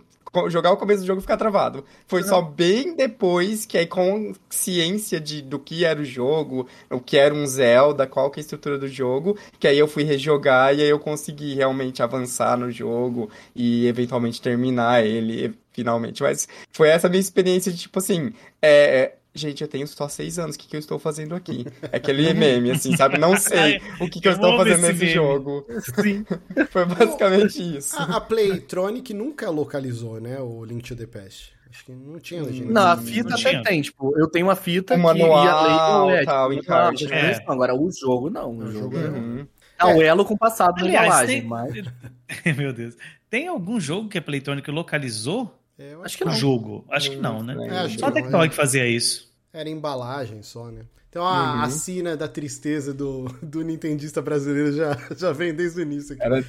jogar 0.48 0.72
o 0.72 0.76
começo 0.76 1.02
do 1.02 1.06
jogo 1.06 1.20
e 1.20 1.22
ficar 1.22 1.36
travado. 1.36 1.84
Foi 2.06 2.22
só 2.22 2.42
bem 2.42 2.94
depois 2.94 3.64
que 3.64 3.78
aí 3.78 3.86
com 3.86 4.32
ciência 4.50 5.20
de, 5.20 5.40
do 5.40 5.58
que 5.58 5.84
era 5.84 6.00
o 6.00 6.04
jogo, 6.04 6.66
o 6.90 7.00
que 7.00 7.16
era 7.16 7.32
um 7.32 7.46
Zelda, 7.46 8.06
qual 8.06 8.30
que 8.30 8.40
é 8.40 8.40
a 8.40 8.42
estrutura 8.42 8.78
do 8.78 8.88
jogo, 8.88 9.38
que 9.58 9.68
aí 9.68 9.78
eu 9.78 9.86
fui 9.86 10.02
rejogar 10.02 10.74
e 10.74 10.82
aí 10.82 10.88
eu 10.88 10.98
consegui 10.98 11.54
realmente 11.54 12.02
avançar 12.02 12.58
no 12.58 12.70
jogo 12.70 13.30
e 13.54 13.86
eventualmente 13.86 14.42
terminar 14.42 15.04
ele 15.04 15.54
finalmente. 15.72 16.22
Mas 16.22 16.48
foi 16.72 16.88
essa 16.88 17.08
minha 17.08 17.20
experiência 17.20 17.70
de 17.70 17.78
tipo 17.78 17.98
assim, 17.98 18.32
é, 18.60 19.14
gente, 19.34 19.62
eu 19.62 19.68
tenho 19.68 19.86
só 19.86 20.08
seis 20.08 20.38
anos, 20.38 20.56
o 20.56 20.58
que, 20.58 20.68
que 20.68 20.76
eu 20.76 20.80
estou 20.80 20.98
fazendo 20.98 21.34
aqui? 21.34 21.66
É 21.90 21.96
aquele 21.96 22.32
meme, 22.34 22.70
assim, 22.70 22.96
sabe? 22.96 23.18
Não 23.18 23.36
sei 23.38 23.80
o 24.00 24.08
que, 24.08 24.20
que 24.20 24.28
eu, 24.28 24.32
Eu 24.32 24.36
estou 24.36 24.56
fazendo 24.56 24.74
esse 24.84 24.92
nesse 24.92 25.00
meme. 25.00 25.14
jogo. 25.14 25.66
Sim. 26.02 26.24
Foi 26.70 26.84
basicamente 26.84 27.76
isso. 27.78 27.96
A, 27.98 28.16
a 28.16 28.20
Playtronic 28.20 29.12
nunca 29.12 29.50
localizou, 29.50 30.20
né, 30.20 30.40
o 30.40 30.64
Link 30.64 30.86
to 30.88 30.96
the 30.96 31.06
Past. 31.06 31.52
Acho 31.70 31.84
que 31.86 31.92
não 31.92 32.20
tinha 32.20 32.40
legenda. 32.42 32.72
Não, 32.72 32.86
a 32.86 32.96
fita 32.96 33.30
Não 33.30 33.36
até 33.36 33.50
tinha. 33.50 33.62
tem, 33.64 33.82
tipo, 33.82 34.16
eu 34.16 34.28
tenho 34.28 34.46
uma 34.46 34.54
fita 34.54 34.94
O 34.94 34.96
que 34.96 35.02
manual, 35.02 35.44
ia 35.44 35.54
ler 35.56 36.14
o 36.14 36.16
Ed. 36.18 36.24
tal, 36.26 36.52
encarte, 36.52 37.06
não, 37.08 37.52
Agora, 37.52 37.74
o 37.74 37.90
jogo 37.90 38.30
não. 38.30 38.52
O 38.52 38.58
O 38.62 38.70
jogo 38.70 38.94
jogo 38.94 38.98
não. 38.98 39.18
Uhum. 39.18 39.46
Ah, 39.76 39.88
o 39.88 40.00
elo 40.00 40.24
com 40.24 40.36
passado 40.36 40.76
na 40.78 40.84
Aliás, 40.84 41.28
embalagem, 41.28 41.40
tem... 41.40 41.48
mas... 41.48 41.74
Meu 42.56 42.72
Deus. 42.72 42.94
Tem 43.28 43.48
algum 43.48 43.80
jogo 43.80 44.08
que 44.08 44.16
a 44.18 44.22
Playtonic 44.22 44.70
localizou 44.70 45.52
É, 45.78 45.92
eu 45.94 45.98
Acho 45.98 46.06
acho 46.06 46.18
que 46.18 46.24
o 46.24 46.26
não. 46.28 46.34
jogo? 46.34 46.84
Acho 46.90 47.10
que 47.10 47.16
não, 47.16 47.42
né? 47.42 47.56
É, 47.68 47.78
acho 47.80 47.98
Só 47.98 48.06
a 48.06 48.12
Tectoy 48.12 48.48
que 48.48 48.54
fazia 48.54 48.86
isso. 48.88 49.32
Era 49.52 49.68
embalagem 49.68 50.42
só, 50.42 50.70
né? 50.70 50.82
Então 51.10 51.24
a, 51.26 51.54
Uhum. 51.54 51.60
a 51.62 51.70
sina 51.70 52.16
da 52.16 52.26
tristeza 52.26 52.92
do, 52.92 53.24
do 53.42 53.62
nintendista 53.62 54.20
brasileiro 54.20 54.72
já, 54.72 54.96
já 55.16 55.32
vem 55.32 55.54
desde 55.54 55.80
o 55.80 55.82
início 55.82 56.16
aqui. 56.18 56.44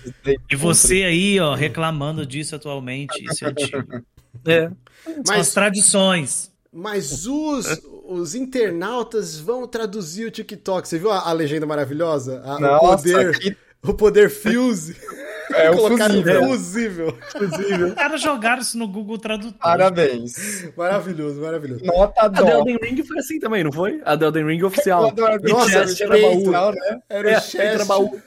E 0.50 0.56
você 0.56 1.04
aí, 1.04 1.40
ó, 1.40 1.54
reclamando 1.54 2.26
disso 2.26 2.56
atualmente. 2.56 3.24
Isso 3.24 3.46
é 3.46 3.50
antigo. 3.50 4.06
É. 4.46 4.68
São 4.70 4.76
as 5.20 5.28
Mas, 5.28 5.54
tradições. 5.54 6.52
mas 6.74 7.28
os, 7.28 7.80
os 8.08 8.34
internautas 8.36 9.40
vão 9.40 9.68
traduzir 9.68 10.26
o 10.28 10.32
TikTok. 10.32 10.88
Você 10.88 10.98
viu 10.98 11.12
a, 11.12 11.30
a 11.30 11.32
legenda 11.32 11.66
maravilhosa? 11.68 12.42
A- 12.44 12.58
o 12.58 12.60
Nossa, 12.60 13.04
poder, 13.04 13.40
que 13.40 13.58
o 13.84 13.94
poder 13.94 14.30
fuse. 14.30 14.96
é 15.54 15.70
o 15.72 15.76
Colocaram 15.78 16.16
fusível. 16.48 17.18
fusível. 17.32 17.88
Os 17.88 17.94
caras 17.94 18.22
jogaram 18.22 18.62
isso 18.62 18.78
no 18.78 18.88
Google 18.88 19.18
Tradutor. 19.18 19.58
Parabéns. 19.60 20.66
Maravilhoso, 20.76 21.42
maravilhoso. 21.42 21.84
Nota 21.86 22.22
A 22.22 22.28
dó. 22.28 22.48
Elden 22.48 22.78
Ring 22.82 23.04
foi 23.04 23.20
assim 23.20 23.40
também, 23.40 23.64
não 23.64 23.72
foi? 23.72 24.02
A 24.06 24.16
da 24.16 24.28
Elden 24.28 24.46
Ring 24.48 24.64
oficial. 24.64 25.14
Nossa, 25.44 25.70
Chest 25.88 26.02
era 26.02 26.12
peito. 26.12 26.52
baú. 26.52 26.72
né? 26.74 27.00
Era 27.10 27.32
É, 27.32 27.38
o 27.38 27.42
peito 27.42 27.58
era 27.62 27.78
chest. 27.78 27.88
baú. 27.88 28.22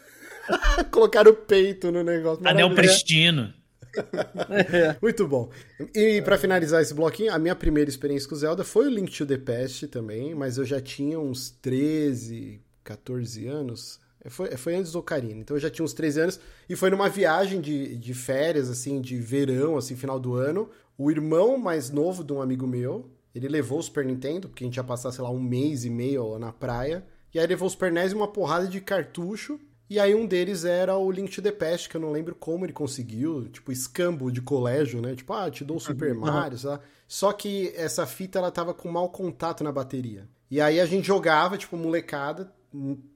Colocaram 0.90 1.30
o 1.30 1.34
peito 1.34 1.90
no 1.92 2.02
negócio. 2.02 2.46
Anel 2.46 2.74
pristino. 2.74 3.52
Muito 5.02 5.26
bom. 5.26 5.50
E 5.94 6.22
pra 6.22 6.38
finalizar 6.38 6.80
esse 6.82 6.94
bloquinho, 6.94 7.32
a 7.32 7.38
minha 7.38 7.54
primeira 7.54 7.88
experiência 7.90 8.28
com 8.28 8.34
Zelda 8.36 8.64
foi 8.64 8.86
o 8.86 8.90
Link 8.90 9.10
to 9.16 9.26
the 9.26 9.38
Past 9.38 9.88
também, 9.88 10.34
mas 10.34 10.56
eu 10.58 10.64
já 10.64 10.80
tinha 10.80 11.18
uns 11.18 11.50
13, 11.50 12.60
14 12.84 13.46
anos. 13.48 14.00
Foi, 14.26 14.56
foi 14.56 14.74
antes 14.74 14.92
do 14.92 14.98
Ocarina, 14.98 15.40
então 15.40 15.56
eu 15.56 15.60
já 15.60 15.70
tinha 15.70 15.84
uns 15.84 15.92
13 15.92 16.20
anos. 16.20 16.40
E 16.68 16.74
foi 16.74 16.90
numa 16.90 17.08
viagem 17.08 17.60
de, 17.60 17.96
de 17.96 18.14
férias, 18.14 18.68
assim, 18.68 19.00
de 19.00 19.16
verão, 19.16 19.76
assim, 19.76 19.96
final 19.96 20.18
do 20.18 20.34
ano. 20.34 20.68
O 20.96 21.10
irmão 21.10 21.56
mais 21.56 21.90
novo 21.90 22.24
de 22.24 22.32
um 22.32 22.42
amigo 22.42 22.66
meu, 22.66 23.10
ele 23.34 23.48
levou 23.48 23.78
o 23.78 23.82
Super 23.82 24.04
Nintendo, 24.04 24.48
porque 24.48 24.64
a 24.64 24.66
gente 24.66 24.76
ia 24.76 24.84
passar, 24.84 25.12
sei 25.12 25.22
lá, 25.22 25.30
um 25.30 25.40
mês 25.40 25.84
e 25.84 25.90
meio 25.90 26.30
lá 26.30 26.38
na 26.38 26.52
praia. 26.52 27.04
E 27.32 27.38
aí 27.38 27.46
levou 27.46 27.68
os 27.68 27.74
pernéis 27.74 28.12
e 28.12 28.14
uma 28.14 28.28
porrada 28.28 28.66
de 28.66 28.80
cartucho. 28.80 29.60
E 29.90 29.98
aí 29.98 30.14
um 30.14 30.26
deles 30.26 30.64
era 30.64 30.96
o 30.96 31.10
Link 31.10 31.34
to 31.34 31.40
the 31.40 31.52
Past, 31.52 31.88
que 31.88 31.96
eu 31.96 32.00
não 32.00 32.12
lembro 32.12 32.34
como 32.34 32.64
ele 32.66 32.72
conseguiu, 32.72 33.48
tipo, 33.48 33.72
escambo 33.72 34.30
de 34.30 34.42
colégio, 34.42 35.00
né? 35.00 35.14
Tipo, 35.14 35.32
ah, 35.32 35.50
te 35.50 35.64
dou 35.64 35.78
o 35.78 35.80
Super 35.80 36.12
Mario, 36.14 36.58
sei 36.58 36.70
lá. 36.70 36.80
Só 37.06 37.32
que 37.32 37.72
essa 37.74 38.06
fita, 38.06 38.38
ela 38.38 38.50
tava 38.50 38.74
com 38.74 38.90
mau 38.90 39.08
contato 39.08 39.64
na 39.64 39.72
bateria. 39.72 40.28
E 40.50 40.60
aí 40.60 40.80
a 40.80 40.84
gente 40.84 41.06
jogava, 41.06 41.56
tipo, 41.56 41.76
molecada, 41.76 42.52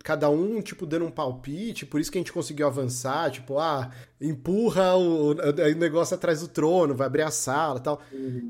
cada 0.03 0.31
um, 0.31 0.61
tipo, 0.63 0.87
dando 0.87 1.05
um 1.05 1.11
palpite, 1.11 1.85
por 1.85 2.01
isso 2.01 2.11
que 2.11 2.19
a 2.19 2.21
gente 2.21 2.33
conseguiu 2.33 2.67
avançar, 2.67 3.31
tipo, 3.31 3.59
ah, 3.59 3.91
empurra 4.21 4.95
o, 4.97 5.33
o 5.33 5.75
negócio 5.77 6.15
atrás 6.15 6.41
do 6.41 6.49
trono, 6.49 6.95
vai 6.95 7.07
abrir 7.07 7.23
a 7.23 7.31
sala 7.31 7.79
e 7.79 7.83
tal. 7.83 8.01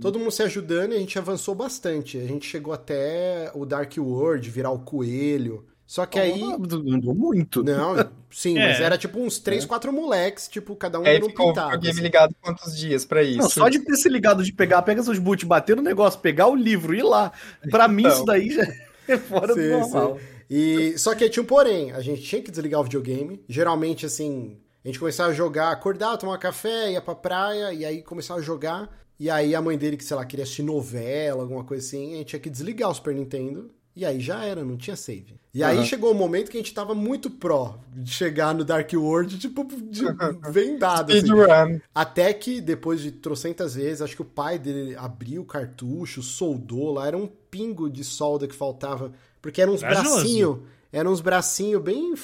Todo 0.00 0.18
mundo 0.18 0.30
se 0.30 0.42
ajudando 0.42 0.92
e 0.92 0.96
a 0.96 1.00
gente 1.00 1.18
avançou 1.18 1.54
bastante. 1.54 2.18
A 2.18 2.24
gente 2.26 2.46
chegou 2.46 2.72
até 2.72 3.50
o 3.54 3.66
Dark 3.66 3.92
World, 3.98 4.48
virar 4.50 4.70
o 4.70 4.78
coelho. 4.78 5.66
Só 5.84 6.06
que 6.06 6.18
aí... 6.18 6.40
Andou 6.42 7.14
muito. 7.14 7.62
Não, 7.62 7.94
sim, 8.30 8.56
É. 8.56 8.68
mas 8.68 8.80
era 8.80 8.96
tipo 8.96 9.18
uns 9.20 9.38
3, 9.38 9.66
4 9.66 9.92
moleques, 9.92 10.48
tipo, 10.48 10.74
cada 10.74 10.98
um 10.98 11.02
um 11.02 11.04
ficou 11.04 11.26
o 11.26 11.48
pintado. 11.48 11.70
videogame 11.72 11.90
assim. 11.90 12.00
ligado 12.02 12.34
quantos 12.40 12.78
dias 12.78 13.04
pra 13.04 13.22
isso? 13.22 13.38
Não, 13.42 13.50
só 13.50 13.68
de 13.68 13.80
ter 13.80 13.96
se 13.96 14.08
ligado 14.08 14.42
de 14.42 14.52
pegar, 14.54 14.80
pega 14.82 15.02
seus 15.02 15.18
boot, 15.18 15.44
bater 15.44 15.76
no 15.76 15.82
negócio, 15.82 16.18
pegar 16.20 16.46
o 16.46 16.54
livro 16.54 16.94
e 16.94 17.00
ir 17.00 17.02
lá. 17.02 17.30
Pra 17.70 17.88
mim, 17.88 18.02
Então. 18.04 18.14
isso 18.14 18.24
daí 18.24 18.50
já 18.50 18.62
é 19.08 19.18
fora 19.18 19.52
Sim, 19.52 19.60
do 19.60 19.68
normal. 19.80 20.18
sim. 20.18 20.26
E, 20.54 20.98
só 20.98 21.14
que 21.14 21.28
tinha 21.30 21.42
um 21.42 21.46
porém, 21.46 21.92
a 21.92 22.00
gente 22.00 22.20
tinha 22.22 22.42
que 22.42 22.50
desligar 22.50 22.80
o 22.80 22.84
videogame. 22.84 23.42
Geralmente, 23.48 24.04
assim, 24.04 24.58
a 24.84 24.88
gente 24.88 24.98
começava 24.98 25.30
a 25.30 25.34
jogar, 25.34 25.70
acordar, 25.70 26.16
tomar 26.18 26.36
café, 26.38 26.92
ia 26.92 27.00
pra 27.00 27.14
praia, 27.14 27.72
e 27.72 27.84
aí 27.84 28.02
começava 28.02 28.40
a 28.40 28.42
jogar. 28.42 28.90
E 29.18 29.30
aí 29.30 29.54
a 29.54 29.62
mãe 29.62 29.78
dele, 29.78 29.96
que 29.96 30.04
sei 30.04 30.16
lá, 30.16 30.24
queria 30.26 30.42
assistir 30.42 30.62
novela, 30.62 31.42
alguma 31.42 31.64
coisa 31.64 31.86
assim, 31.86 32.14
a 32.14 32.16
gente 32.18 32.26
tinha 32.28 32.40
que 32.40 32.50
desligar 32.50 32.90
o 32.90 32.94
Super 32.94 33.14
Nintendo. 33.14 33.70
E 33.94 34.06
aí 34.06 34.20
já 34.20 34.42
era, 34.42 34.64
não 34.64 34.76
tinha 34.78 34.96
save. 34.96 35.34
E 35.52 35.62
aí 35.62 35.76
Uhum. 35.76 35.84
chegou 35.84 36.10
o 36.12 36.14
momento 36.14 36.50
que 36.50 36.56
a 36.56 36.60
gente 36.60 36.72
tava 36.72 36.94
muito 36.94 37.30
pró 37.30 37.78
de 37.94 38.10
chegar 38.10 38.54
no 38.54 38.64
Dark 38.64 38.90
World, 38.94 39.38
tipo, 39.38 39.64
de 39.64 40.02
vendado. 40.50 41.12
assim. 41.12 41.80
Até 41.94 42.32
que 42.32 42.60
depois 42.62 43.00
de 43.02 43.12
trocentas 43.12 43.74
vezes, 43.74 44.00
acho 44.00 44.16
que 44.16 44.22
o 44.22 44.24
pai 44.26 44.58
dele 44.58 44.96
abriu 44.96 45.42
o 45.42 45.46
cartucho, 45.46 46.22
soldou 46.22 46.90
lá, 46.94 47.06
era 47.06 47.18
um 47.18 47.26
pingo 47.50 47.90
de 47.90 48.02
solda 48.02 48.48
que 48.48 48.54
faltava, 48.54 49.12
porque 49.42 49.60
eram 49.60 49.74
uns 49.74 49.82
bracinhos, 50.14 50.58
eram 50.92 51.12
uns 51.12 51.20
bracinhos 51.20 51.82
bem 51.82 52.14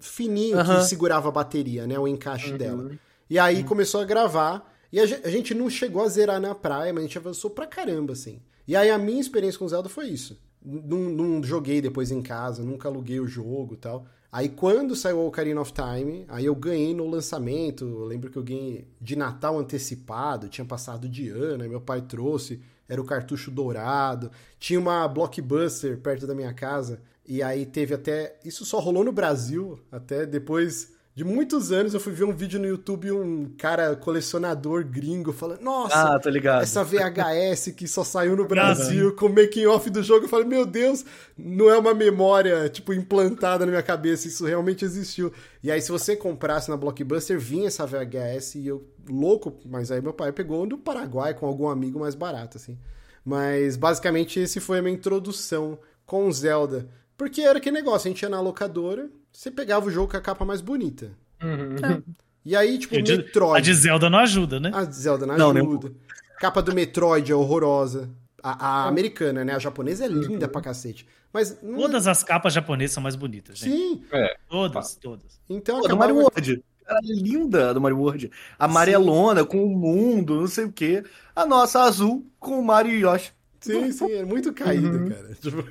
fininho 0.00 0.56
que 0.64 0.84
segurava 0.84 1.28
a 1.28 1.32
bateria, 1.32 1.86
né, 1.86 1.98
o 1.98 2.08
encaixe 2.08 2.52
dela. 2.58 2.90
E 3.30 3.38
aí 3.38 3.62
começou 3.64 4.00
a 4.00 4.04
gravar, 4.04 4.68
e 4.92 4.98
a 4.98 5.06
ge- 5.06 5.20
a 5.24 5.30
gente 5.30 5.54
não 5.54 5.70
chegou 5.70 6.02
a 6.02 6.08
zerar 6.08 6.40
na 6.40 6.54
praia, 6.54 6.92
mas 6.92 7.04
a 7.04 7.06
gente 7.06 7.18
avançou 7.18 7.50
pra 7.50 7.66
caramba, 7.66 8.12
assim. 8.12 8.40
E 8.66 8.74
aí 8.76 8.90
a 8.90 8.98
minha 8.98 9.20
experiência 9.20 9.58
com 9.58 9.68
Zelda 9.68 9.88
foi 9.88 10.06
isso. 10.08 10.38
Não, 10.64 10.98
não 10.98 11.42
joguei 11.42 11.80
depois 11.80 12.10
em 12.10 12.22
casa, 12.22 12.62
nunca 12.62 12.88
aluguei 12.88 13.18
o 13.20 13.26
jogo 13.26 13.74
e 13.74 13.76
tal. 13.76 14.06
Aí 14.30 14.48
quando 14.48 14.94
saiu 14.96 15.18
o 15.18 15.26
Ocarina 15.26 15.60
of 15.60 15.72
Time, 15.72 16.24
aí 16.28 16.44
eu 16.46 16.54
ganhei 16.54 16.94
no 16.94 17.08
lançamento. 17.08 17.84
Eu 17.84 18.04
lembro 18.04 18.30
que 18.30 18.36
eu 18.38 18.42
ganhei 18.42 18.86
de 19.00 19.14
Natal 19.16 19.58
antecipado, 19.58 20.48
tinha 20.48 20.64
passado 20.64 21.08
de 21.08 21.28
ano, 21.28 21.62
aí 21.64 21.68
meu 21.68 21.80
pai 21.80 22.00
trouxe, 22.02 22.60
era 22.92 23.00
o 23.00 23.04
cartucho 23.04 23.50
dourado. 23.50 24.30
Tinha 24.58 24.78
uma 24.78 25.08
blockbuster 25.08 25.98
perto 25.98 26.26
da 26.26 26.34
minha 26.34 26.52
casa, 26.52 27.00
e 27.26 27.42
aí 27.42 27.64
teve 27.64 27.94
até. 27.94 28.36
Isso 28.44 28.64
só 28.66 28.78
rolou 28.78 29.02
no 29.02 29.12
Brasil, 29.12 29.78
até 29.90 30.26
depois 30.26 30.92
de 31.14 31.24
muitos 31.24 31.70
anos 31.70 31.92
eu 31.92 32.00
fui 32.00 32.12
ver 32.12 32.24
um 32.24 32.32
vídeo 32.32 32.58
no 32.58 32.66
YouTube, 32.66 33.12
um 33.12 33.52
cara 33.58 33.94
colecionador 33.96 34.82
gringo 34.84 35.30
falando: 35.32 35.60
Nossa, 35.60 35.94
Ah, 35.94 36.62
essa 36.62 36.82
VHS 36.82 37.72
que 37.76 37.86
só 37.86 38.02
saiu 38.02 38.34
no 38.34 38.46
Brasil 38.46 39.14
com 39.14 39.26
o 39.26 39.28
making 39.28 39.66
off 39.66 39.90
do 39.90 40.02
jogo. 40.02 40.24
Eu 40.24 40.28
falei, 40.28 40.46
meu 40.46 40.64
Deus, 40.64 41.04
não 41.36 41.68
é 41.68 41.76
uma 41.78 41.92
memória, 41.92 42.66
tipo, 42.70 42.94
implantada 42.94 43.66
na 43.66 43.72
minha 43.72 43.82
cabeça, 43.82 44.26
isso 44.26 44.46
realmente 44.46 44.84
existiu. 44.86 45.30
E 45.62 45.70
aí, 45.70 45.80
se 45.82 45.92
você 45.92 46.16
comprasse 46.16 46.70
na 46.70 46.76
Blockbuster, 46.78 47.38
vinha 47.38 47.68
essa 47.68 47.86
VHS 47.86 48.54
e 48.56 48.66
eu, 48.66 48.82
louco, 49.08 49.58
mas 49.66 49.90
aí 49.90 50.00
meu 50.00 50.12
pai 50.12 50.32
pegou 50.32 50.66
do 50.66 50.78
Paraguai 50.78 51.34
com 51.34 51.46
algum 51.46 51.68
amigo 51.68 52.00
mais 52.00 52.14
barato, 52.14 52.56
assim. 52.56 52.78
Mas, 53.24 53.76
basicamente, 53.76 54.40
esse 54.40 54.58
foi 54.60 54.78
a 54.78 54.82
minha 54.82 54.94
introdução 54.94 55.78
com 56.04 56.26
o 56.26 56.32
Zelda. 56.32 56.88
Porque 57.16 57.40
era 57.40 57.58
aquele 57.58 57.76
negócio, 57.76 58.08
a 58.08 58.10
gente 58.10 58.22
ia 58.22 58.28
na 58.28 58.40
locadora, 58.40 59.08
você 59.30 59.50
pegava 59.50 59.86
o 59.86 59.90
jogo 59.90 60.10
com 60.10 60.16
a 60.16 60.20
capa 60.20 60.44
mais 60.44 60.60
bonita. 60.60 61.12
Uhum. 61.42 62.02
E 62.44 62.56
aí, 62.56 62.78
tipo, 62.78 63.00
de- 63.00 63.16
Metroid... 63.18 63.56
A 63.56 63.60
de 63.60 63.74
Zelda 63.74 64.10
não 64.10 64.18
ajuda, 64.18 64.58
né? 64.58 64.72
A 64.74 64.84
Zelda 64.84 65.24
não 65.24 65.36
Não, 65.36 65.52
nem 65.52 65.62
ajuda. 65.62 65.92
Capa 66.40 66.60
do 66.60 66.74
Metroid 66.74 67.30
é 67.30 67.34
horrorosa. 67.34 68.10
A, 68.42 68.66
a 68.66 68.88
americana, 68.88 69.44
né? 69.44 69.54
A 69.54 69.58
japonesa 69.60 70.04
é 70.04 70.08
linda 70.08 70.48
pra 70.48 70.60
cacete. 70.60 71.06
Mas. 71.32 71.56
Todas 71.60 72.08
as 72.08 72.24
capas 72.24 72.52
japonesas 72.52 72.92
são 72.92 73.02
mais 73.02 73.14
bonitas, 73.14 73.58
gente. 73.58 73.70
Sim. 73.70 74.04
É. 74.10 74.36
Todas, 74.48 74.96
todas. 74.96 75.40
Então 75.48 75.76
Pô, 75.76 75.82
do 75.82 75.86
acabava... 75.86 76.12
Mario 76.12 76.28
World. 76.28 76.64
Era 76.86 77.00
linda 77.02 77.72
do 77.72 77.80
Mario 77.80 77.98
World. 77.98 78.30
Amarelona, 78.58 79.44
com 79.44 79.64
o 79.64 79.70
mundo, 79.70 80.40
não 80.40 80.46
sei 80.46 80.64
o 80.64 80.72
quê. 80.72 81.04
A 81.34 81.46
nossa 81.46 81.82
azul 81.82 82.26
com 82.38 82.58
o 82.58 82.64
Mario 82.64 82.92
e 82.92 83.02
Yoshi. 83.02 83.32
Sim, 83.60 83.92
sim, 83.92 84.12
é 84.12 84.24
muito 84.24 84.52
caída, 84.54 84.98
cara. 85.08 85.34
Tipo, 85.34 85.64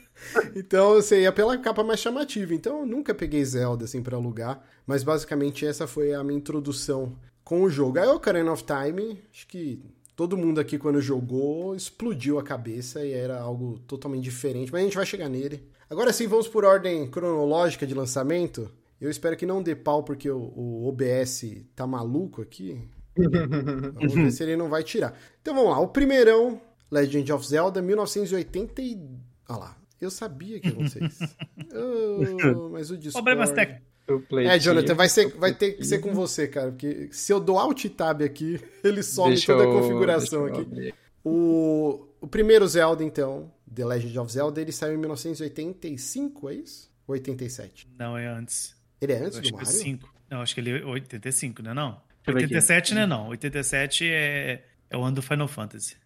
então 0.56 0.94
você 0.94 1.22
ia 1.22 1.32
pela 1.32 1.56
capa 1.58 1.84
mais 1.84 2.00
chamativa. 2.00 2.54
Então 2.54 2.80
eu 2.80 2.86
nunca 2.86 3.14
peguei 3.14 3.44
Zelda 3.44 3.84
assim 3.84 4.02
pra 4.02 4.16
alugar. 4.16 4.62
Mas 4.86 5.02
basicamente 5.02 5.66
essa 5.66 5.86
foi 5.86 6.14
a 6.14 6.24
minha 6.24 6.38
introdução 6.38 7.16
com 7.44 7.62
o 7.62 7.70
jogo. 7.70 7.98
Aí 7.98 8.08
o 8.08 8.14
Ocarina 8.14 8.50
of 8.50 8.64
Time, 8.64 9.22
acho 9.32 9.46
que 9.46 9.82
todo 10.16 10.36
mundo 10.36 10.60
aqui 10.60 10.78
quando 10.78 11.00
jogou 11.00 11.74
explodiu 11.74 12.38
a 12.38 12.42
cabeça 12.42 13.04
e 13.04 13.12
era 13.12 13.38
algo 13.38 13.78
totalmente 13.80 14.24
diferente. 14.24 14.72
Mas 14.72 14.80
a 14.80 14.84
gente 14.84 14.96
vai 14.96 15.06
chegar 15.06 15.28
nele. 15.28 15.68
Agora 15.88 16.12
sim, 16.12 16.26
vamos 16.26 16.48
por 16.48 16.64
ordem 16.64 17.06
cronológica 17.10 17.86
de 17.86 17.94
lançamento. 17.94 18.70
Eu 19.04 19.10
espero 19.10 19.36
que 19.36 19.44
não 19.44 19.62
dê 19.62 19.76
pau 19.76 20.02
porque 20.02 20.30
o, 20.30 20.38
o 20.56 20.88
OBS 20.88 21.44
tá 21.76 21.86
maluco 21.86 22.40
aqui. 22.40 22.80
Vamos 23.14 24.14
ver 24.14 24.32
se 24.32 24.42
ele 24.42 24.56
não 24.56 24.70
vai 24.70 24.82
tirar. 24.82 25.14
Então 25.42 25.54
vamos 25.54 25.72
lá. 25.72 25.78
O 25.78 25.88
primeirão, 25.88 26.58
Legend 26.90 27.30
of 27.34 27.46
Zelda, 27.46 27.82
1980 27.82 28.80
e... 28.80 28.98
Olha 29.46 29.58
lá. 29.58 29.78
Eu 30.00 30.10
sabia 30.10 30.58
que 30.58 30.68
ia 30.68 30.72
acontecer 30.72 31.04
isso. 31.04 31.22
Oh, 31.76 32.68
mas 32.70 32.90
o 32.90 32.96
Discord... 32.96 33.24
Problemas 33.24 33.50
técnicos. 33.50 33.86
O 34.08 34.20
Play 34.20 34.46
É, 34.46 34.58
Jonathan, 34.58 34.94
vai, 34.94 35.08
ser, 35.08 35.28
vai 35.36 35.52
ter 35.52 35.72
que 35.72 35.84
ser 35.84 35.98
com 35.98 36.14
você, 36.14 36.48
cara. 36.48 36.70
Porque 36.70 37.08
se 37.12 37.30
eu 37.30 37.40
dou 37.40 37.58
Alt 37.58 37.84
Tab 37.90 38.22
aqui, 38.22 38.58
ele 38.82 39.02
some 39.02 39.30
Deixa 39.30 39.52
toda 39.52 39.68
a 39.68 39.72
configuração 39.72 40.48
eu 40.48 40.54
aqui. 40.54 40.94
O, 41.22 42.06
o 42.22 42.26
primeiro 42.26 42.66
Zelda, 42.66 43.04
então, 43.04 43.52
The 43.74 43.84
Legend 43.84 44.18
of 44.18 44.32
Zelda, 44.32 44.60
ele 44.62 44.72
saiu 44.72 44.94
em 44.94 44.98
1985, 44.98 46.48
é 46.48 46.54
isso? 46.54 46.90
Ou 47.06 47.12
87? 47.12 47.88
Não, 47.98 48.16
é 48.16 48.26
antes. 48.26 48.74
Ele 49.00 49.12
é 49.12 49.18
antes 49.18 49.36
Eu 49.36 49.42
do 49.42 49.48
acho 49.48 49.54
que 49.56 49.62
é 49.62 49.66
Mario? 49.66 49.80
5. 49.80 50.14
Não, 50.30 50.40
acho 50.40 50.54
que 50.54 50.60
ele 50.60 50.70
é 50.80 50.84
85, 50.84 51.62
não 51.62 51.70
é 51.70 51.74
não? 51.74 52.00
eu 52.26 52.32
ver 52.34 52.44
aqui. 52.44 52.54
87 52.54 52.94
não 52.94 53.02
é 53.02 53.06
não. 53.06 53.28
87 53.28 54.08
é, 54.10 54.64
é 54.90 54.96
o 54.96 55.02
ano 55.02 55.16
do 55.16 55.22
Final 55.22 55.48
Fantasy. 55.48 55.96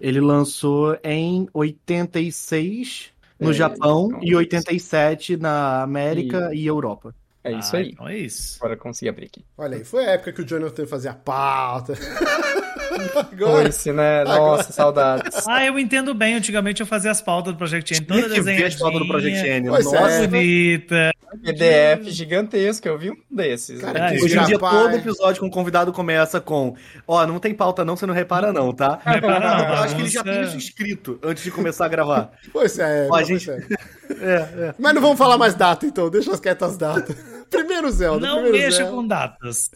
Ele 0.00 0.20
lançou 0.20 0.98
em 1.02 1.48
86 1.52 3.12
no 3.40 3.50
É, 3.50 3.52
Japão 3.52 4.08
então 4.08 4.22
e 4.22 4.34
87 4.34 5.36
na 5.36 5.82
América 5.82 6.54
e, 6.54 6.66
Europa. 6.66 7.14
É 7.42 7.52
isso 7.52 7.76
Ah, 7.76 7.78
aí. 7.80 7.90
Então 7.92 8.08
é 8.08 8.16
isso. 8.18 8.56
Agora 8.58 8.74
eu 8.74 8.78
consegui 8.78 9.08
abrir 9.08 9.26
aqui. 9.26 9.44
Olha 9.56 9.76
aí, 9.76 9.84
foi 9.84 10.04
a 10.06 10.10
época 10.12 10.32
que 10.32 10.42
o 10.42 10.44
Jonathan 10.46 10.86
fazia 10.86 11.14
pauta. 11.14 11.94
Agora, 13.14 13.62
Foi-se, 13.62 13.92
né? 13.92 14.24
Nossa, 14.24 14.72
saudades. 14.72 15.46
Ah, 15.46 15.64
eu 15.64 15.78
entendo 15.78 16.14
bem. 16.14 16.34
Antigamente 16.34 16.80
eu 16.80 16.86
fazia 16.86 17.10
as 17.10 17.20
pautas 17.20 17.52
do 17.52 17.58
Project 17.58 17.94
N, 17.94 18.06
toda 18.06 18.42
ver 18.42 18.64
as 18.64 18.74
fotos 18.74 18.98
do 19.00 19.06
Project 19.06 19.32
desenhadinha, 19.36 19.56
N. 19.58 19.68
Pois 19.68 19.84
Nossa, 19.84 20.10
é. 20.10 20.26
bonita. 20.26 21.10
PDF 21.42 22.08
gigantesco, 22.08 22.88
eu 22.88 22.96
vi 22.98 23.10
um 23.10 23.16
desses. 23.30 23.80
Cara, 23.80 24.10
né? 24.10 24.16
Hoje 24.16 24.38
em 24.38 24.44
dia, 24.44 24.54
Rapaz. 24.56 24.82
todo 24.82 24.94
episódio 24.96 25.40
com 25.40 25.48
o 25.48 25.50
convidado 25.50 25.92
começa 25.92 26.40
com: 26.40 26.74
Ó, 27.06 27.26
não 27.26 27.38
tem 27.38 27.52
pauta, 27.52 27.84
não, 27.84 27.96
você 27.96 28.06
não 28.06 28.14
repara, 28.14 28.52
não, 28.52 28.72
tá? 28.72 28.98
repara 29.04 29.40
não, 29.40 29.68
Eu 29.74 29.82
acho 29.82 29.94
que 29.96 30.02
ele 30.02 30.08
já 30.08 30.22
tem 30.24 30.42
isso 30.42 30.56
escrito 30.56 31.18
antes 31.22 31.42
de 31.44 31.50
começar 31.50 31.84
a 31.86 31.88
gravar. 31.88 32.30
Pois 32.52 32.78
é, 32.78 33.08
Ó, 33.10 33.22
gente- 33.22 33.50
é. 33.50 33.58
É, 34.18 34.34
é. 34.68 34.74
Mas 34.78 34.94
não 34.94 35.02
vamos 35.02 35.18
falar 35.18 35.36
mais 35.36 35.54
data, 35.54 35.84
então. 35.84 36.08
Deixa 36.08 36.32
as 36.32 36.40
quietas 36.40 36.70
as 36.70 36.78
datas. 36.78 37.14
Primeiro 37.50 37.90
Zelda. 37.90 38.24
Não 38.26 38.40
primeiro 38.40 38.64
mexa 38.64 38.76
Zelda. 38.78 38.92
com 38.92 39.06
datas. 39.06 39.70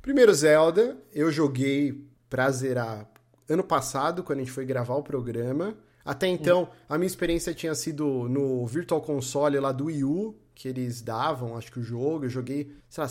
Primeiro 0.00 0.32
Zelda, 0.32 0.96
eu 1.12 1.30
joguei 1.32 1.92
pra 2.36 2.50
zerar 2.50 3.08
ano 3.48 3.64
passado, 3.64 4.22
quando 4.22 4.40
a 4.40 4.42
gente 4.42 4.52
foi 4.52 4.66
gravar 4.66 4.94
o 4.94 5.02
programa. 5.02 5.74
Até 6.04 6.26
então, 6.28 6.68
a 6.86 6.98
minha 6.98 7.06
experiência 7.06 7.54
tinha 7.54 7.74
sido 7.74 8.28
no 8.28 8.66
Virtual 8.66 9.00
Console 9.00 9.58
lá 9.58 9.72
do 9.72 9.86
Wii 9.86 10.04
U, 10.04 10.36
que 10.54 10.68
eles 10.68 11.00
davam, 11.00 11.56
acho 11.56 11.72
que 11.72 11.80
o 11.80 11.82
jogo. 11.82 12.26
Eu 12.26 12.28
joguei, 12.28 12.70
sei 12.90 13.02
lá, 13.04 13.10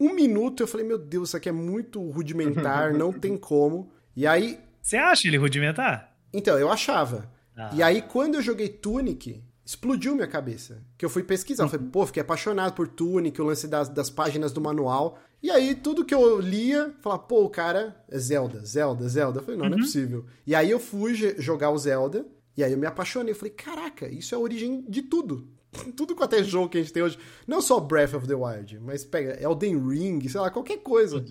um 0.00 0.14
minuto. 0.14 0.62
Eu 0.62 0.66
falei, 0.66 0.86
meu 0.86 0.96
Deus, 0.96 1.28
isso 1.28 1.36
aqui 1.36 1.50
é 1.50 1.52
muito 1.52 2.00
rudimentar, 2.10 2.94
não 2.96 3.12
tem 3.12 3.36
como. 3.36 3.92
E 4.16 4.26
aí, 4.26 4.58
Você 4.80 4.96
acha 4.96 5.28
ele 5.28 5.36
rudimentar? 5.36 6.16
então, 6.32 6.58
eu 6.58 6.70
achava. 6.70 7.30
Ah. 7.54 7.70
E 7.74 7.82
aí, 7.82 8.00
quando 8.00 8.36
eu 8.36 8.42
joguei 8.42 8.70
Tunic, 8.70 9.44
explodiu 9.66 10.14
minha 10.14 10.26
cabeça. 10.26 10.82
Que 10.96 11.04
eu 11.04 11.10
fui 11.10 11.22
pesquisar. 11.22 11.64
Eu 11.64 11.68
falei, 11.68 11.86
pô, 11.92 12.06
fiquei 12.06 12.22
apaixonado 12.22 12.72
por 12.72 12.88
Tunic, 12.88 13.38
o 13.38 13.44
lance 13.44 13.68
das, 13.68 13.90
das 13.90 14.08
páginas 14.08 14.50
do 14.50 14.60
manual. 14.62 15.18
E 15.42 15.50
aí, 15.50 15.74
tudo 15.74 16.04
que 16.04 16.14
eu 16.14 16.38
lia, 16.38 16.94
falava, 17.00 17.22
pô, 17.22 17.44
o 17.44 17.50
cara 17.50 17.96
é 18.08 18.18
Zelda, 18.18 18.64
Zelda, 18.64 19.08
Zelda. 19.08 19.40
Eu 19.40 19.42
falei, 19.42 19.58
não, 19.58 19.68
não 19.68 19.76
é 19.76 19.80
possível. 19.80 20.24
E 20.46 20.54
aí 20.54 20.70
eu 20.70 20.78
fui 20.78 21.14
jogar 21.38 21.70
o 21.70 21.78
Zelda, 21.78 22.24
e 22.56 22.62
aí 22.62 22.72
eu 22.72 22.78
me 22.78 22.86
apaixonei. 22.86 23.32
Eu 23.32 23.36
falei, 23.36 23.52
caraca, 23.52 24.08
isso 24.08 24.34
é 24.34 24.38
a 24.38 24.40
origem 24.40 24.84
de 24.88 25.02
tudo. 25.02 25.48
Tudo 25.96 26.14
quanto 26.14 26.34
é 26.34 26.44
jogo 26.44 26.68
que 26.68 26.76
a 26.76 26.82
gente 26.82 26.92
tem 26.92 27.02
hoje. 27.02 27.18
Não 27.46 27.62
só 27.62 27.80
Breath 27.80 28.12
of 28.12 28.28
the 28.28 28.34
Wild, 28.34 28.78
mas 28.80 29.06
pega 29.06 29.42
Elden 29.42 29.88
Ring, 29.88 30.28
sei 30.28 30.38
lá, 30.38 30.50
qualquer 30.50 30.78
coisa. 30.78 31.24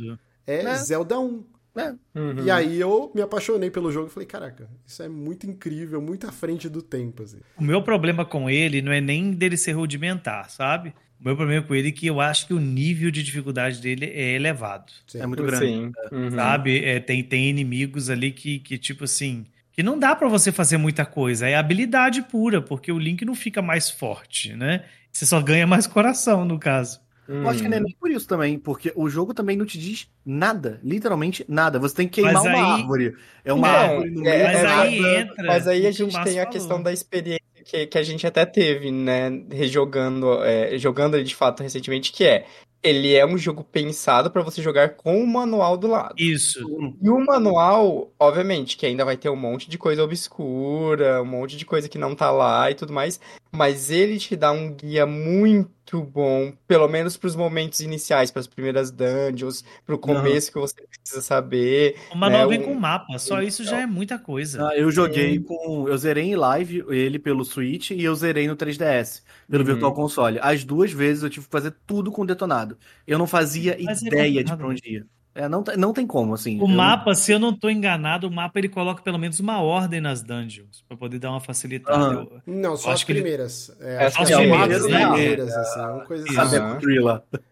É 0.47 0.63
É. 0.63 0.75
Zelda 0.77 1.19
1. 1.19 1.43
É. 1.75 2.19
Uhum. 2.19 2.43
E 2.43 2.51
aí 2.51 2.79
eu 2.81 3.11
me 3.15 3.21
apaixonei 3.21 3.71
pelo 3.71 3.91
jogo 3.91 4.07
e 4.07 4.09
falei, 4.09 4.27
caraca, 4.27 4.69
isso 4.85 5.01
é 5.01 5.07
muito 5.07 5.47
incrível, 5.47 6.01
muito 6.01 6.27
à 6.27 6.31
frente 6.31 6.67
do 6.67 6.81
tempo, 6.81 7.23
assim. 7.23 7.37
O 7.57 7.63
meu 7.63 7.81
problema 7.81 8.25
com 8.25 8.49
ele 8.49 8.81
não 8.81 8.91
é 8.91 8.99
nem 8.99 9.31
dele 9.31 9.55
ser 9.55 9.73
rudimentar, 9.73 10.49
sabe? 10.49 10.93
O 11.21 11.23
meu 11.23 11.35
problema 11.37 11.63
com 11.63 11.75
ele 11.75 11.89
é 11.89 11.91
que 11.91 12.07
eu 12.07 12.19
acho 12.19 12.47
que 12.47 12.53
o 12.53 12.59
nível 12.59 13.11
de 13.11 13.21
dificuldade 13.21 13.79
dele 13.79 14.05
é 14.07 14.33
elevado. 14.33 14.91
Sim. 15.05 15.19
É 15.19 15.27
muito 15.27 15.43
grande. 15.43 15.65
Sim. 15.65 15.91
Uhum. 16.11 16.31
Sabe? 16.31 16.83
É, 16.83 16.99
tem, 16.99 17.23
tem 17.23 17.47
inimigos 17.47 18.09
ali 18.09 18.31
que, 18.31 18.57
que, 18.57 18.75
tipo 18.75 19.03
assim. 19.03 19.45
Que 19.71 19.83
não 19.83 19.99
dá 19.99 20.15
pra 20.15 20.27
você 20.27 20.51
fazer 20.51 20.77
muita 20.77 21.05
coisa. 21.05 21.47
É 21.47 21.55
habilidade 21.55 22.23
pura, 22.23 22.59
porque 22.59 22.91
o 22.91 22.97
Link 22.97 23.23
não 23.23 23.35
fica 23.35 23.61
mais 23.61 23.87
forte, 23.89 24.55
né? 24.55 24.83
Você 25.11 25.27
só 25.27 25.39
ganha 25.39 25.67
mais 25.67 25.85
coração, 25.85 26.43
no 26.43 26.57
caso. 26.57 26.99
Eu 27.27 27.47
acho 27.49 27.61
que 27.61 27.69
não 27.69 27.77
é 27.77 27.79
nem 27.79 27.95
por 27.97 28.11
isso 28.11 28.27
também, 28.27 28.59
porque 28.59 28.91
o 28.95 29.07
jogo 29.09 29.33
também 29.33 29.55
não 29.55 29.65
te 29.65 29.77
diz 29.79 30.09
nada, 30.25 30.79
literalmente 30.83 31.45
nada. 31.47 31.79
Você 31.79 31.95
tem 31.95 32.07
que 32.07 32.15
queimar 32.21 32.33
Mas 32.33 32.43
uma 32.43 32.51
aí- 32.75 32.81
árvore. 32.81 33.15
É 33.45 33.53
uma 33.53 33.67
Não, 33.67 33.75
árvore 33.77 34.11
no 34.11 34.27
é- 34.27 34.37
meio 34.37 34.43
Mas 34.43 34.61
da 34.63 34.81
aí 34.81 35.15
entra. 35.17 35.43
Mas 35.45 35.67
aí 35.67 35.87
a 35.87 35.91
gente 35.91 36.11
tem 36.23 36.33
a 36.39 36.43
falou. 36.43 36.51
questão 36.51 36.81
da 36.83 36.91
experiência 36.91 37.41
que, 37.63 37.85
que 37.87 37.97
a 37.97 38.03
gente 38.03 38.25
até 38.27 38.45
teve, 38.45 38.91
né? 38.91 39.29
Rejogando, 39.51 40.43
é, 40.43 40.77
jogando 40.77 41.15
ele 41.15 41.23
de 41.23 41.35
fato 41.35 41.63
recentemente, 41.63 42.11
que 42.11 42.23
é 42.25 42.45
ele 42.83 43.13
é 43.13 43.23
um 43.23 43.37
jogo 43.37 43.63
pensado 43.63 44.31
pra 44.31 44.41
você 44.41 44.59
jogar 44.59 44.95
com 44.95 45.23
o 45.23 45.27
manual 45.27 45.77
do 45.77 45.85
lado. 45.85 46.15
Isso. 46.17 46.59
E 46.99 47.09
o 47.11 47.19
manual, 47.23 48.11
obviamente, 48.19 48.75
que 48.75 48.87
ainda 48.87 49.05
vai 49.05 49.15
ter 49.15 49.29
um 49.29 49.35
monte 49.35 49.69
de 49.69 49.77
coisa 49.77 50.03
obscura, 50.03 51.21
um 51.21 51.25
monte 51.25 51.55
de 51.57 51.63
coisa 51.65 51.87
que 51.87 51.99
não 51.99 52.15
tá 52.15 52.31
lá 52.31 52.71
e 52.71 52.75
tudo 52.75 52.91
mais, 52.91 53.19
mas 53.51 53.91
ele 53.91 54.17
te 54.17 54.35
dá 54.35 54.51
um 54.51 54.73
guia 54.73 55.05
muito 55.05 56.01
bom, 56.03 56.53
pelo 56.67 56.87
menos 56.87 57.17
pros 57.17 57.35
momentos 57.35 57.79
iniciais, 57.81 58.31
pras 58.31 58.47
primeiras 58.47 58.91
dungeons, 58.91 59.63
pro 59.85 59.97
começo 59.99 60.51
que 60.51 60.57
você 60.59 60.75
precisa 60.87 61.21
saber. 61.21 61.95
O 62.11 62.17
manual 62.17 62.49
né, 62.49 62.57
vem 62.57 62.65
um- 62.65 62.73
com 62.73 62.79
mapa, 62.79 63.19
só 63.19 63.41
isso 63.41 63.63
já 63.63 63.81
é 63.81 63.85
muita 63.85 64.17
coisa. 64.17 64.69
Ah, 64.69 64.77
eu 64.77 64.89
joguei 64.91 65.39
com. 65.39 65.87
Eu 65.89 65.97
zerei 65.97 66.25
em 66.31 66.35
live 66.35 66.83
ele 66.89 67.19
pelo 67.19 67.43
Switch 67.43 67.91
e 67.91 68.03
eu 68.03 68.15
zerei 68.15 68.47
no 68.47 68.55
3DS, 68.55 69.21
pelo 69.49 69.63
Uhum. 69.63 69.67
Virtual 69.71 69.93
Console. 69.93 70.39
As 70.41 70.63
duas 70.63 70.91
vezes 70.91 71.23
eu 71.23 71.29
tive 71.29 71.45
que 71.45 71.51
fazer 71.51 71.73
tudo 71.85 72.11
com 72.11 72.25
detonado. 72.25 72.77
Eu 73.05 73.17
não 73.17 73.27
fazia 73.27 73.77
Mas 73.83 74.01
é 74.03 74.07
ideia 74.07 74.23
de 74.31 74.51
complicado. 74.51 74.57
pra 74.59 74.67
onde 74.67 74.81
ia. 74.89 75.05
É, 75.33 75.47
não, 75.47 75.63
tem- 75.63 75.77
não 75.77 75.93
tem 75.93 76.05
como, 76.05 76.33
assim. 76.33 76.59
O 76.59 76.63
Eu- 76.63 76.67
mapa, 76.67 77.15
se 77.15 77.31
eu 77.31 77.39
não 77.39 77.57
tô 77.57 77.69
enganado, 77.69 78.27
o 78.27 78.31
mapa 78.31 78.59
ele 78.59 78.67
coloca 78.67 79.01
pelo 79.01 79.17
menos 79.17 79.39
uma 79.39 79.61
ordem 79.61 80.01
nas 80.01 80.21
dungeons, 80.21 80.83
pra 80.87 80.97
poder 80.97 81.19
dar 81.19 81.29
uma 81.31 81.39
facilitada. 81.39 81.97
Aham. 81.97 82.27
Eu- 82.45 82.53
Não, 82.53 82.75
só 82.75 82.91
as 82.91 82.99
ele- 83.07 83.13
primeiras. 83.21 83.71
É, 83.79 83.97
As 83.97 84.05
acho 84.07 84.17
que 84.17 84.23
As 84.23 84.29
é 84.29 84.33
quatro 84.33 84.57
primeiras, 84.79 84.85
né? 84.89 85.07
primeiras, 85.07 85.55
assim, 85.55 85.79
uma 85.79 86.05
coisa 86.05 86.25
assim. 86.41 86.57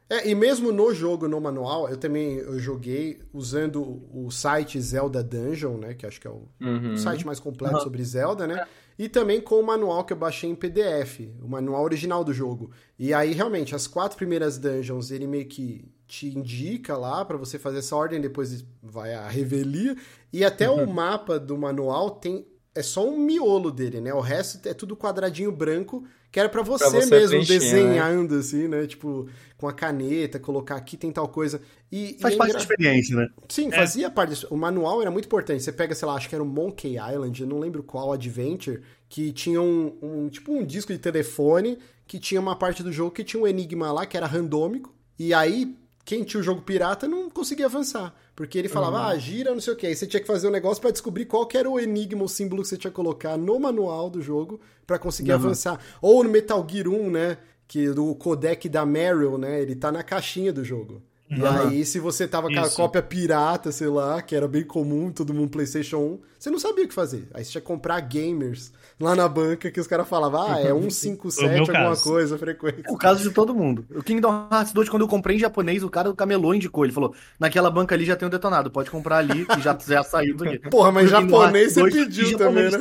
É, 0.09 0.27
e 0.29 0.35
mesmo 0.35 0.71
no 0.71 0.93
jogo, 0.93 1.27
no 1.27 1.39
manual, 1.39 1.87
eu 1.89 1.95
também 1.97 2.37
eu 2.37 2.59
joguei 2.59 3.19
usando 3.33 4.01
o 4.13 4.29
site 4.31 4.79
Zelda 4.81 5.23
Dungeon, 5.23 5.77
né? 5.77 5.93
Que 5.93 6.05
acho 6.05 6.19
que 6.19 6.27
é 6.27 6.31
o 6.31 6.47
Uhum. 6.59 6.97
site 6.97 7.25
mais 7.25 7.39
completo 7.39 7.79
sobre 7.81 8.03
Zelda, 8.03 8.45
né? 8.47 8.65
E 8.97 9.07
também 9.07 9.39
com 9.39 9.55
o 9.55 9.65
manual 9.65 10.03
que 10.03 10.11
eu 10.11 10.17
baixei 10.17 10.49
em 10.49 10.55
PDF, 10.55 11.31
o 11.41 11.47
manual 11.47 11.83
original 11.83 12.23
do 12.23 12.33
jogo. 12.33 12.71
E 12.97 13.13
aí, 13.13 13.31
realmente, 13.33 13.73
as 13.73 13.87
quatro 13.87 14.17
primeiras 14.17 14.57
dungeons, 14.57 15.11
ele 15.11 15.25
meio 15.27 15.45
que 15.45 15.85
te 16.09 16.27
indica 16.27 16.97
lá 16.97 17.23
pra 17.23 17.37
você 17.37 17.59
fazer 17.59 17.77
essa 17.79 17.95
ordem, 17.95 18.19
depois 18.19 18.65
vai 18.81 19.13
a 19.13 19.29
revelia. 19.29 19.95
E 20.33 20.43
até 20.43 20.67
o 20.69 20.89
mapa 20.89 21.39
do 21.39 21.55
manual 21.57 22.09
tem. 22.09 22.45
É 22.73 22.81
só 22.81 23.07
um 23.07 23.19
miolo 23.19 23.71
dele, 23.71 23.99
né? 24.01 24.13
O 24.13 24.19
resto 24.19 24.67
é 24.67 24.73
tudo 24.73 24.95
quadradinho 24.95 25.51
branco, 25.51 26.03
que 26.31 26.39
era 26.39 26.47
pra 26.47 26.61
você, 26.61 26.85
você 26.85 27.09
mesmo 27.09 27.39
né? 27.39 27.45
desenhando, 27.45 28.35
assim, 28.35 28.67
né? 28.67 28.87
Tipo, 28.87 29.27
com 29.57 29.67
a 29.67 29.73
caneta, 29.73 30.39
colocar 30.39 30.75
aqui 30.75 30.95
tem 30.95 31.11
tal 31.11 31.27
coisa. 31.27 31.61
E, 31.91 32.17
Faz 32.21 32.33
e 32.33 32.35
é 32.35 32.37
parte 32.37 32.53
da 32.53 32.59
engra- 32.59 32.61
experiência, 32.73 33.15
né? 33.15 33.27
Sim, 33.49 33.71
fazia 33.71 34.09
parte 34.09 34.29
disso. 34.29 34.47
O 34.49 34.55
manual 34.57 35.01
era 35.01 35.11
muito 35.11 35.25
importante. 35.25 35.61
Você 35.63 35.71
pega, 35.71 35.93
sei 35.93 36.07
lá, 36.07 36.13
acho 36.15 36.29
que 36.29 36.35
era 36.35 36.43
o 36.43 36.47
Monkey 36.47 36.95
Island, 36.97 37.41
eu 37.41 37.47
não 37.47 37.59
lembro 37.59 37.83
qual 37.83 38.13
Adventure, 38.13 38.81
que 39.09 39.31
tinha 39.33 39.61
um, 39.61 39.97
um- 40.01 40.29
tipo 40.29 40.53
um 40.53 40.63
disco 40.63 40.93
de 40.93 40.99
telefone 40.99 41.77
que 42.07 42.17
tinha 42.19 42.39
uma 42.39 42.55
parte 42.55 42.81
do 42.81 42.91
jogo 42.91 43.11
que 43.11 43.23
tinha 43.23 43.41
um 43.41 43.47
enigma 43.47 43.91
lá 43.91 44.05
que 44.05 44.15
era 44.15 44.25
randômico. 44.27 44.93
E 45.17 45.33
aí, 45.33 45.75
quem 46.05 46.23
tinha 46.23 46.39
o 46.39 46.43
jogo 46.43 46.61
pirata 46.61 47.07
não 47.07 47.29
conseguia 47.29 47.65
avançar. 47.67 48.13
Porque 48.35 48.57
ele 48.57 48.69
falava, 48.69 49.05
ah, 49.07 49.17
gira, 49.17 49.51
não 49.53 49.59
sei 49.61 49.73
o 49.73 49.75
que. 49.75 49.85
Aí 49.85 49.95
você 49.95 50.07
tinha 50.07 50.19
que 50.21 50.27
fazer 50.27 50.47
um 50.47 50.51
negócio 50.51 50.81
pra 50.81 50.91
descobrir 50.91 51.25
qual 51.25 51.47
era 51.53 51.69
o 51.69 51.79
enigma, 51.79 52.23
o 52.23 52.27
símbolo 52.29 52.61
que 52.63 52.69
você 52.69 52.77
tinha 52.77 52.89
que 52.89 52.95
colocar 52.95 53.37
no 53.37 53.59
manual 53.59 54.09
do 54.09 54.21
jogo 54.21 54.59
pra 54.87 54.97
conseguir 54.97 55.31
Uhum. 55.31 55.35
avançar. 55.37 55.79
Ou 56.01 56.23
no 56.23 56.29
Metal 56.29 56.65
Gear 56.69 56.87
1, 56.87 57.09
né? 57.11 57.37
Que 57.67 57.89
do 57.89 58.15
codec 58.15 58.67
da 58.69 58.85
Meryl, 58.85 59.37
né? 59.37 59.61
Ele 59.61 59.75
tá 59.75 59.91
na 59.91 60.01
caixinha 60.01 60.51
do 60.53 60.63
jogo. 60.63 61.01
E 61.29 61.39
Uhum. 61.39 61.47
aí, 61.47 61.85
se 61.85 61.99
você 61.99 62.27
tava 62.27 62.47
com 62.49 62.59
a 62.59 62.69
cópia 62.69 63.03
pirata, 63.03 63.71
sei 63.71 63.87
lá, 63.87 64.19
que 64.21 64.35
era 64.35 64.47
bem 64.47 64.63
comum, 64.63 65.11
todo 65.11 65.33
mundo 65.33 65.49
PlayStation 65.51 65.97
1, 65.97 66.19
você 66.39 66.49
não 66.49 66.57
sabia 66.59 66.85
o 66.85 66.87
que 66.87 66.93
fazer. 66.93 67.27
Aí 67.33 67.43
você 67.45 67.51
tinha 67.51 67.61
que 67.61 67.67
comprar 67.67 67.99
gamers 67.99 68.71
lá 68.99 69.15
na 69.15 69.27
banca 69.27 69.69
que 69.69 69.79
os 69.79 69.85
caras 69.85 70.07
falavam, 70.07 70.41
ah, 70.51 70.59
é 70.59 70.71
157 70.73 71.35
Foi 71.37 71.45
o 71.47 71.51
meu 71.51 71.59
alguma 71.61 71.89
caso. 71.89 72.03
coisa, 72.03 72.37
frequência. 72.37 72.83
É 72.87 72.91
o 72.91 72.97
caso 72.97 73.21
de 73.21 73.29
todo 73.33 73.53
mundo. 73.53 73.85
O 73.93 74.01
Kingdom 74.01 74.47
Hearts 74.51 74.73
2, 74.73 74.89
quando 74.89 75.03
eu 75.03 75.07
comprei 75.07 75.35
em 75.35 75.39
japonês, 75.39 75.83
o 75.83 75.89
cara 75.89 76.09
do 76.09 76.15
camelô 76.15 76.53
indicou. 76.53 76.83
Ele 76.83 76.93
falou: 76.93 77.13
naquela 77.39 77.69
banca 77.69 77.93
ali 77.93 78.05
já 78.05 78.15
tem 78.15 78.27
um 78.27 78.31
detonado, 78.31 78.71
pode 78.71 78.89
comprar 78.89 79.17
ali, 79.17 79.45
que 79.45 79.61
já, 79.61 79.77
já 79.87 80.03
saiu 80.03 80.35
daqui. 80.35 80.57
Porra, 80.69 80.91
mas 80.91 81.09
japonês 81.09 81.73
você 81.73 81.81
Hearts 81.81 81.93
2 81.93 81.93
pediu 81.93 82.37
também, 82.37 82.71
né? 82.71 82.79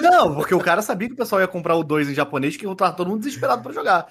Não, 0.00 0.34
porque 0.34 0.54
o 0.54 0.60
cara 0.60 0.82
sabia 0.82 1.08
que 1.08 1.14
o 1.14 1.16
pessoal 1.16 1.40
ia 1.40 1.48
comprar 1.48 1.76
o 1.76 1.82
2 1.84 2.08
em 2.08 2.14
japonês, 2.14 2.56
que 2.56 2.66
eu 2.66 2.74
tava 2.74 2.94
todo 2.96 3.08
mundo 3.08 3.20
desesperado 3.20 3.62
pra 3.62 3.72
jogar. 3.72 4.06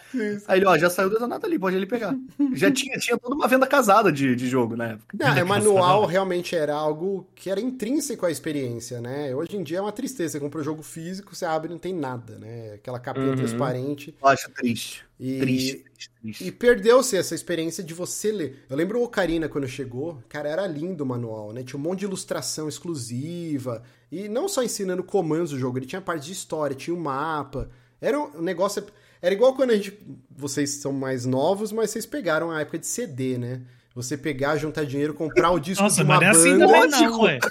Aí 0.48 0.60
ele, 0.60 0.66
ó, 0.66 0.78
já 0.78 0.90
saiu 0.90 1.08
o 1.08 1.12
detonado 1.12 1.46
ali, 1.46 1.58
pode 1.60 1.76
ali 1.76 1.86
pegar. 1.86 2.16
Já 2.54 2.72
tinha, 2.72 2.98
tinha 2.98 3.18
toda 3.18 3.36
uma 3.36 3.48
venda 3.48 3.66
casada 3.68 4.12
de, 4.12 4.36
de 4.36 4.48
jogo 4.48 4.76
na 4.76 4.88
época. 4.90 5.18
Não, 5.18 5.28
é, 5.28 5.44
manual 5.44 6.06
realmente 6.06 6.56
era 6.56 6.74
algo 6.76 7.28
que 7.36 7.50
era 7.50 7.60
intrínseco 7.60 8.26
à 8.26 8.32
experiência, 8.32 9.02
né? 9.02 9.34
Hoje 9.36 9.56
em 9.58 9.64
dia 9.64 9.80
é 9.80 9.82
uma 9.82 9.92
tristeza. 9.92 10.34
Você 10.34 10.40
compra 10.40 10.62
o 10.62 10.64
jogo 10.64 10.84
físico, 10.84 11.36
você 11.36 11.46
abre 11.46 11.70
e 11.70 11.72
não 11.72 11.80
tem 11.80 11.94
nada, 11.94 12.38
né? 12.38 12.74
Aquela 12.76 13.00
capinha 13.00 13.30
Uhum. 13.30 13.36
transparente. 13.36 14.16
Eu 14.22 14.28
acho 14.28 14.50
triste. 14.52 15.04
E, 15.20 15.38
Triste, 15.40 15.84
triste, 15.84 16.12
triste. 16.22 16.44
e 16.46 16.52
perdeu-se 16.52 17.18
essa 17.18 17.36
experiência 17.36 17.84
de 17.84 17.94
você 17.94 18.32
ler. 18.32 18.66
Eu 18.70 18.78
lembro 18.78 19.00
o 19.00 19.04
Ocarina 19.04 19.50
quando 19.50 19.68
chegou, 19.68 20.24
cara, 20.30 20.48
era 20.48 20.66
lindo 20.66 21.04
o 21.04 21.06
manual, 21.06 21.52
né? 21.52 21.62
Tinha 21.62 21.78
um 21.78 21.84
monte 21.84 22.00
de 22.00 22.06
ilustração 22.06 22.70
exclusiva. 22.70 23.84
E 24.12 24.28
não 24.28 24.48
só 24.48 24.64
ensinando 24.64 25.04
comandos 25.04 25.52
do 25.52 25.60
jogo, 25.60 25.78
ele 25.78 25.86
tinha 25.86 26.02
parte 26.02 26.26
de 26.26 26.32
história, 26.32 26.76
tinha 26.76 26.96
um 26.96 27.00
mapa. 27.00 27.70
Era 28.02 28.20
um 28.20 28.42
negócio. 28.42 28.84
Era 29.22 29.34
igual 29.34 29.54
quando 29.56 29.72
a 29.72 29.76
gente. 29.76 29.98
Vocês 30.36 30.70
são 30.72 30.92
mais 30.92 31.26
novos, 31.26 31.72
mas 31.72 31.90
vocês 31.92 32.06
pegaram 32.06 32.50
a 32.52 32.62
época 32.62 32.80
de 32.80 32.88
CD, 32.88 33.38
né? 33.38 33.62
Você 33.94 34.18
pegar, 34.18 34.56
juntar 34.58 34.86
dinheiro, 34.86 35.14
comprar 35.14 35.52
o 35.52 35.60
disco 35.60 35.84
de 35.84 35.90
Nossa, 35.90 36.04
uma 36.04 36.20
mas 36.20 36.22
não 36.22 36.28
é 36.28 36.32
assim 36.32 36.58
banda. 36.58 36.68
também 36.68 37.08
não, 37.10 37.22
ué. 37.22 37.40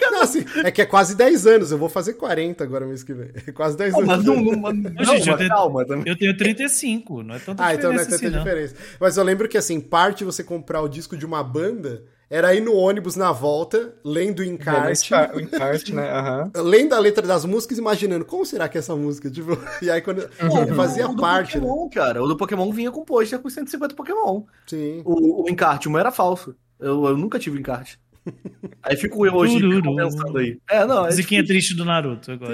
Não, 0.00 0.20
assim, 0.22 0.44
é 0.62 0.70
que 0.70 0.80
é 0.82 0.86
quase 0.86 1.16
10 1.16 1.46
anos, 1.46 1.72
eu 1.72 1.78
vou 1.78 1.88
fazer 1.88 2.12
40 2.14 2.62
agora 2.62 2.86
mês 2.86 3.02
que 3.02 3.12
vem. 3.12 3.30
É 3.46 3.50
quase 3.50 3.76
10 3.76 3.92
Não, 3.92 4.00
anos. 4.00 4.16
mas 4.16 4.24
não, 4.24 4.36
não, 4.36 4.72
não, 4.72 5.04
gente, 5.04 5.26
eu 5.26 5.32
mas 5.32 5.36
tenho- 5.38 5.48
calma 5.48 5.84
também. 5.84 6.04
Eu 6.06 6.16
tenho 6.16 6.36
35, 6.36 7.22
não 7.22 7.34
é 7.34 7.38
tanta 7.40 7.64
Ah, 7.64 7.74
então 7.74 7.92
não 7.92 7.98
é 7.98 8.04
diferença 8.04 8.10
tanta 8.10 8.14
assim, 8.26 8.36
não. 8.36 8.44
diferença. 8.44 8.74
Mas 9.00 9.16
eu 9.16 9.24
lembro 9.24 9.48
que, 9.48 9.58
assim, 9.58 9.80
parte 9.80 10.18
de 10.18 10.24
você 10.24 10.44
comprar 10.44 10.80
o 10.82 10.88
disco 10.88 11.16
de 11.16 11.26
uma 11.26 11.42
banda 11.42 12.04
era 12.34 12.52
ir 12.52 12.60
no 12.60 12.74
ônibus 12.74 13.14
na 13.14 13.30
volta, 13.30 13.94
lendo 14.04 14.40
o 14.40 14.44
encarte, 14.44 15.14
O 15.34 15.40
encarte, 15.40 15.94
né? 15.94 16.10
Aham. 16.10 16.50
lendo 16.56 16.92
a 16.92 16.98
letra 16.98 17.24
das 17.24 17.44
músicas, 17.44 17.78
imaginando 17.78 18.24
como 18.24 18.44
será 18.44 18.68
que 18.68 18.76
é 18.76 18.80
essa 18.80 18.96
música? 18.96 19.30
Tipo, 19.30 19.56
e 19.80 19.88
aí 19.88 20.00
quando 20.00 20.28
Pô, 20.28 20.74
fazia 20.74 21.08
o 21.08 21.14
do 21.14 21.22
parte, 21.22 21.58
né? 21.58 21.64
Pokémon, 21.64 21.88
cara. 21.90 22.20
O 22.20 22.26
do 22.26 22.36
Pokémon 22.36 22.72
vinha 22.72 22.90
com 22.90 23.04
pôster 23.04 23.38
com 23.38 23.48
150 23.48 23.94
Pokémon. 23.94 24.42
Sim. 24.66 25.00
O, 25.04 25.44
o 25.44 25.48
encarte, 25.48 25.86
o 25.86 25.92
meu 25.92 26.00
era 26.00 26.10
falso. 26.10 26.56
Eu, 26.80 27.06
eu 27.06 27.16
nunca 27.16 27.38
tive 27.38 27.56
encarte. 27.56 28.00
Aí 28.82 28.96
fico 28.96 29.24
eu 29.24 29.34
hoje 29.34 29.60
Tururu. 29.60 29.94
pensando 29.94 30.38
aí. 30.38 30.58
É, 30.68 30.84
não, 30.86 31.04
é 31.04 31.10
Musiquinha 31.10 31.42
difícil. 31.42 31.46
triste 31.46 31.76
do 31.76 31.84
Naruto 31.84 32.32
agora. 32.32 32.52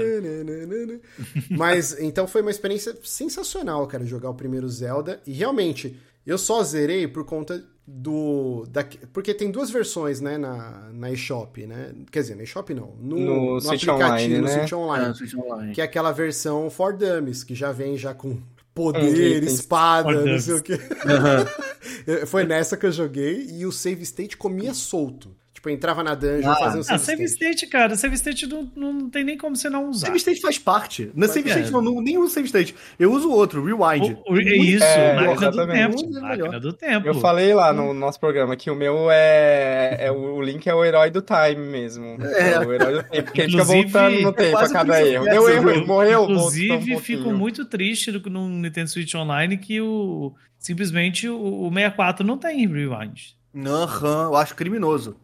Mas 1.49 1.99
então 2.01 2.27
foi 2.27 2.43
uma 2.43 2.51
experiência 2.51 2.97
sensacional, 3.03 3.87
cara, 3.87 4.05
jogar 4.05 4.31
o 4.31 4.35
primeiro 4.35 4.69
Zelda. 4.69 5.21
E 5.27 5.33
realmente, 5.33 5.97
eu 6.27 6.39
só 6.39 6.63
zerei 6.63 7.07
por 7.09 7.25
conta 7.25 7.65
do. 7.87 8.65
Da, 8.71 8.85
porque 9.13 9.35
tem 9.35 9.51
duas 9.51 9.71
versões, 9.71 10.21
né, 10.21 10.39
na, 10.39 10.91
na 10.93 11.11
eShop, 11.11 11.67
né? 11.67 11.93
Quer 12.11 12.21
dizer, 12.21 12.35
na 12.37 12.43
eShop 12.45 12.73
não. 12.73 12.95
No, 13.01 13.17
No 13.19 13.51
no 13.53 13.57
aplicativo, 13.59 13.93
Online, 13.95 14.39
no 14.39 14.43
né? 14.45 14.51
Switch 14.59 14.73
Online. 14.73 15.11
É, 15.11 15.15
Switch 15.15 15.35
Online. 15.35 15.73
Que 15.75 15.81
é 15.81 15.85
aquela 15.85 16.13
versão 16.13 16.71
for 16.71 16.93
dummies, 16.97 17.43
que 17.43 17.55
já 17.55 17.73
vem 17.73 17.97
já 17.97 18.15
com 18.15 18.39
poder, 18.73 19.39
Hum, 19.43 19.47
tem- 19.47 19.55
espada, 19.55 20.25
não 20.25 20.39
sei 20.39 20.55
o 20.55 20.63
quê. 20.63 20.79
Foi 22.27 22.45
nessa 22.45 22.77
que 22.77 22.87
eu 22.87 22.93
joguei 22.93 23.47
e 23.51 23.67
o 23.67 23.73
save 23.73 24.03
state 24.03 24.37
comia 24.37 24.73
solto. 24.75 25.35
Tipo, 25.61 25.69
eu 25.69 25.75
entrava 25.75 26.03
na 26.03 26.15
dungeon, 26.15 26.49
Ah. 26.49 26.59
um 26.75 26.79
Ah, 26.81 26.83
save, 26.83 26.99
save 26.99 27.25
state. 27.25 27.57
state, 27.57 27.67
cara, 27.67 27.95
save 27.95 28.15
state 28.15 28.47
não, 28.47 28.71
não 28.75 29.11
tem 29.11 29.23
nem 29.23 29.37
como 29.37 29.55
você 29.55 29.69
não 29.69 29.91
usar. 29.91 30.07
Save 30.07 30.17
State 30.17 30.41
faz 30.41 30.59
parte. 30.59 31.11
Na 31.15 31.29
Save 31.29 31.51
É. 31.51 31.53
State 31.53 31.71
não, 31.71 31.83
não, 31.83 32.01
nem 32.01 32.17
uso 32.17 32.33
Save 32.33 32.47
State. 32.47 32.75
Eu 32.99 33.13
uso 33.13 33.31
outro, 33.31 33.63
Rewind. 33.63 34.17
O- 34.27 34.33
o- 34.33 34.39
é 34.41 34.57
isso, 34.57 34.83
É, 34.83 35.13
máquina 35.17 35.35
do 35.51 35.61
exatamente. 35.61 35.97
tempo. 35.97 36.11
Melhor. 36.15 36.29
Máquina 36.39 36.61
do 36.61 36.73
tempo. 36.73 37.07
Eu 37.07 37.15
falei 37.17 37.53
lá 37.53 37.75
no 37.75 37.93
nosso 37.93 38.19
programa 38.19 38.57
que 38.57 38.71
o 38.71 38.75
meu 38.75 39.11
é, 39.11 39.99
é 40.07 40.11
o 40.11 40.41
Link 40.41 40.67
é 40.67 40.75
o 40.75 40.83
herói 40.83 41.11
do 41.11 41.21
time 41.21 41.57
mesmo. 41.67 42.17
É. 42.23 42.59
o 42.61 42.73
herói 42.73 42.95
do 42.95 43.03
tempo, 43.03 43.25
porque 43.25 43.41
ele 43.43 43.51
fica 43.51 43.63
Inclusive, 43.63 43.83
voltando 43.91 44.21
no 44.23 44.33
tempo 44.33 44.57
a 44.57 44.69
cada 44.71 45.07
erro. 45.07 45.25
Deu 45.27 45.43
of 45.43 45.53
erro, 45.53 45.71
ele 45.71 45.85
morreu, 45.85 46.19
voltou 46.21 46.37
um 46.37 46.39
Inclusive, 46.39 46.99
fico 47.01 47.31
muito 47.33 47.67
triste 47.67 48.11
no, 48.11 48.19
no 48.31 48.49
Nintendo 48.49 48.89
Switch 48.89 49.15
Online 49.15 49.59
que 49.59 49.79
o 49.79 50.33
simplesmente 50.59 51.29
o, 51.29 51.37
o 51.67 51.71
64 51.71 52.27
não 52.27 52.39
tem 52.39 52.67
rewind. 52.67 53.35
Aham, 53.55 54.25
eu 54.29 54.37
acho 54.37 54.55
criminoso. 54.55 55.17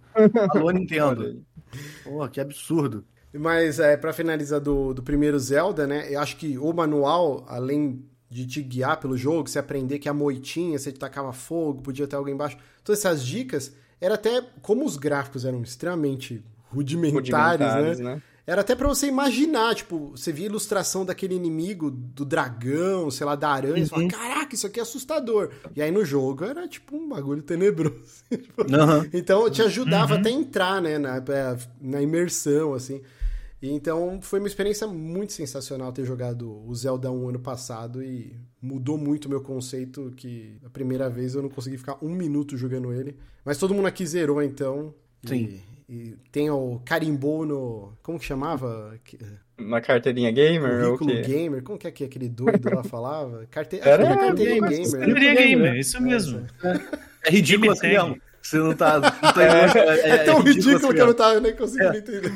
Alô, 0.51 0.71
Nintendo. 0.71 1.45
Pô, 2.05 2.29
que 2.29 2.41
absurdo. 2.41 3.05
Mas 3.33 3.79
é, 3.79 3.97
para 3.97 4.13
finalizar 4.13 4.61
do, 4.61 4.95
do 4.95 5.03
primeiro 5.03 5.39
Zelda, 5.39 5.87
né? 5.87 6.07
Eu 6.13 6.21
acho 6.21 6.37
que 6.37 6.57
o 6.59 6.73
manual, 6.73 7.45
além 7.49 8.05
de 8.31 8.47
te 8.47 8.63
guiar 8.63 8.99
pelo 8.99 9.17
jogo, 9.17 9.49
você 9.49 9.59
aprender 9.59 9.99
que 9.99 10.09
a 10.09 10.15
moitinha, 10.15 10.79
você 10.79 10.91
tacava 10.91 11.33
fogo, 11.33 11.83
podia 11.83 12.07
ter 12.07 12.17
alguém 12.17 12.35
embaixo, 12.35 12.57
todas 12.83 13.01
essas 13.01 13.25
dicas, 13.25 13.75
era 14.01 14.15
até 14.15 14.43
como 14.63 14.85
os 14.85 14.97
gráficos 14.97 15.45
eram 15.45 15.63
extremamente 15.63 16.43
rudimentares, 16.71 17.67
Rudimentares, 17.67 17.99
né? 18.01 18.15
né? 18.17 18.23
Era 18.47 18.61
até 18.61 18.77
pra 18.77 18.87
você 18.87 19.09
imaginar, 19.09 19.75
tipo, 19.75 20.11
você 20.11 20.31
via 20.33 20.47
a 20.47 20.51
ilustração 20.51 21.05
daquele 21.05 21.35
inimigo, 21.35 21.91
do 21.91 22.25
dragão, 22.25 23.11
sei 23.11 23.27
lá, 23.27 23.35
da 23.35 23.49
aranha, 23.51 23.79
e 23.83 23.87
você 23.87 23.95
Uhum. 23.95 24.09
fala, 24.09 24.29
caraca, 24.29 24.55
isso 24.55 24.67
aqui 24.69 24.79
é 24.79 24.83
assustador. 24.85 25.51
E 25.75 25.83
aí 25.83 25.91
no 25.91 26.05
jogo 26.05 26.45
era 26.45 26.69
tipo 26.69 26.97
um 26.97 27.09
bagulho 27.09 27.43
tenebroso. 27.43 27.97
Aham. 28.73 29.09
então 29.13 29.51
te 29.51 29.63
ajudava 29.63 30.15
Uhum. 30.15 30.21
até 30.21 30.29
a 30.29 30.33
entrar, 30.33 30.81
né, 30.81 30.97
na, 30.97 31.17
é, 31.17 31.57
na 31.81 32.01
imersão, 32.01 32.73
assim. 32.73 33.03
E 33.61 33.69
então 33.71 34.21
foi 34.23 34.39
uma 34.39 34.47
experiência 34.47 34.87
muito 34.87 35.33
sensacional 35.33 35.91
ter 35.93 36.05
jogado 36.05 36.49
o 36.69 36.73
Zelda 36.75 37.11
1 37.11 37.31
ano 37.31 37.41
passado 37.41 38.01
e 38.03 38.37
mudou 38.63 38.97
muito 38.99 39.25
o 39.25 39.29
meu 39.29 39.41
conceito 39.41 40.13
que 40.17 40.57
a 40.65 40.69
primeira 40.71 41.09
vez 41.11 41.35
eu 41.35 41.43
não 41.43 41.49
consegui 41.49 41.79
ficar 41.79 41.97
um 42.01 42.15
minuto 42.15 42.57
jogando 42.57 42.93
ele. 42.93 43.17
Mas 43.45 43.59
todo 43.59 43.75
mundo 43.75 43.87
aqui 43.87 44.07
zerou, 44.07 44.41
então. 44.43 44.95
Sim. 45.25 45.37
E, 45.37 45.76
tem 46.33 46.51
o 46.51 46.81
carimbou 46.85 47.47
no... 47.47 47.93
Como 48.03 48.19
que 48.19 48.25
chamava? 48.25 48.99
Que- 49.05 49.19
Na 49.59 49.81
carteirinha 49.81 50.31
gamer 50.33 50.85
ou 50.89 50.95
o 50.95 50.99
Currículo 50.99 51.23
quê? 51.25 51.33
gamer. 51.33 51.63
Como 51.63 51.79
que 51.79 51.87
é 51.87 51.91
que 51.91 52.05
aquele 52.05 52.29
doido 52.29 52.75
lá 52.75 52.83
falava? 52.83 53.47
Carte... 53.51 53.81
Era 53.83 54.05
carteirinha 54.17 54.61
gamer. 54.61 54.71
gamer. 54.71 54.81
né? 54.81 54.85
Seria 55.07 55.35
Gamer, 55.35 55.49
gamer, 55.49 55.77
isso 55.77 56.03
mesmo. 56.03 56.47
É 57.25 57.31
ridículo 57.31 57.73
assim 57.73 57.89
mesmo. 57.89 58.21
Você 58.43 58.59
não 58.59 58.77
tá. 58.77 59.01
Não 59.01 59.33
tá 59.33 59.43
é, 59.83 60.09
É 60.11 60.19
tão 60.19 60.41
ridículo 60.41 60.77
assim 60.77 60.93
que 60.95 61.01
eu 61.01 61.07
não 61.07 61.15
tava 61.15 61.41
nem 61.41 61.57
conseguindo 61.57 61.97
entender. 61.97 62.31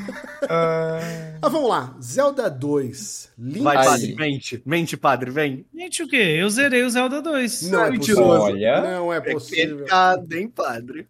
Ah, 0.49 0.99
Mas 1.41 1.51
vamos 1.51 1.69
lá. 1.69 1.95
Zelda 2.01 2.49
2. 2.49 3.31
Link 3.37 3.63
Vai, 3.63 3.77
padre, 3.77 4.15
mente. 4.15 4.61
Mente, 4.65 4.97
padre, 4.97 5.31
vem. 5.31 5.65
Gente, 5.73 6.03
o 6.03 6.07
quê? 6.09 6.17
Eu 6.37 6.49
zerei 6.49 6.83
o 6.83 6.89
Zelda 6.89 7.21
2. 7.21 7.69
Não 7.71 7.85
é 7.85 7.91
mentiroso. 7.91 8.23
possível. 8.23 8.41
Olha. 8.55 8.81
Não 8.81 9.13
é 9.13 9.21
possível. 9.21 9.77
Pecado, 9.77 10.33
hein, 10.33 10.49
padre? 10.49 11.07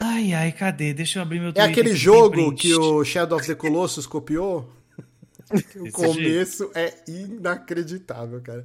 Ai, 0.00 0.32
ai, 0.32 0.52
cadê? 0.52 0.94
Deixa 0.94 1.18
eu 1.18 1.22
abrir 1.22 1.40
meu 1.40 1.48
É 1.50 1.52
Twitter 1.52 1.70
aquele 1.70 1.90
aqui, 1.90 1.98
jogo 1.98 2.54
que 2.54 2.74
o 2.74 3.04
Shadow 3.04 3.38
of 3.38 3.46
the 3.46 3.54
Colossus 3.54 4.06
copiou? 4.06 4.72
o 5.76 5.88
Desse 5.90 5.92
começo 5.92 6.70
é 6.74 6.94
inacreditável, 7.08 8.40
cara. 8.42 8.64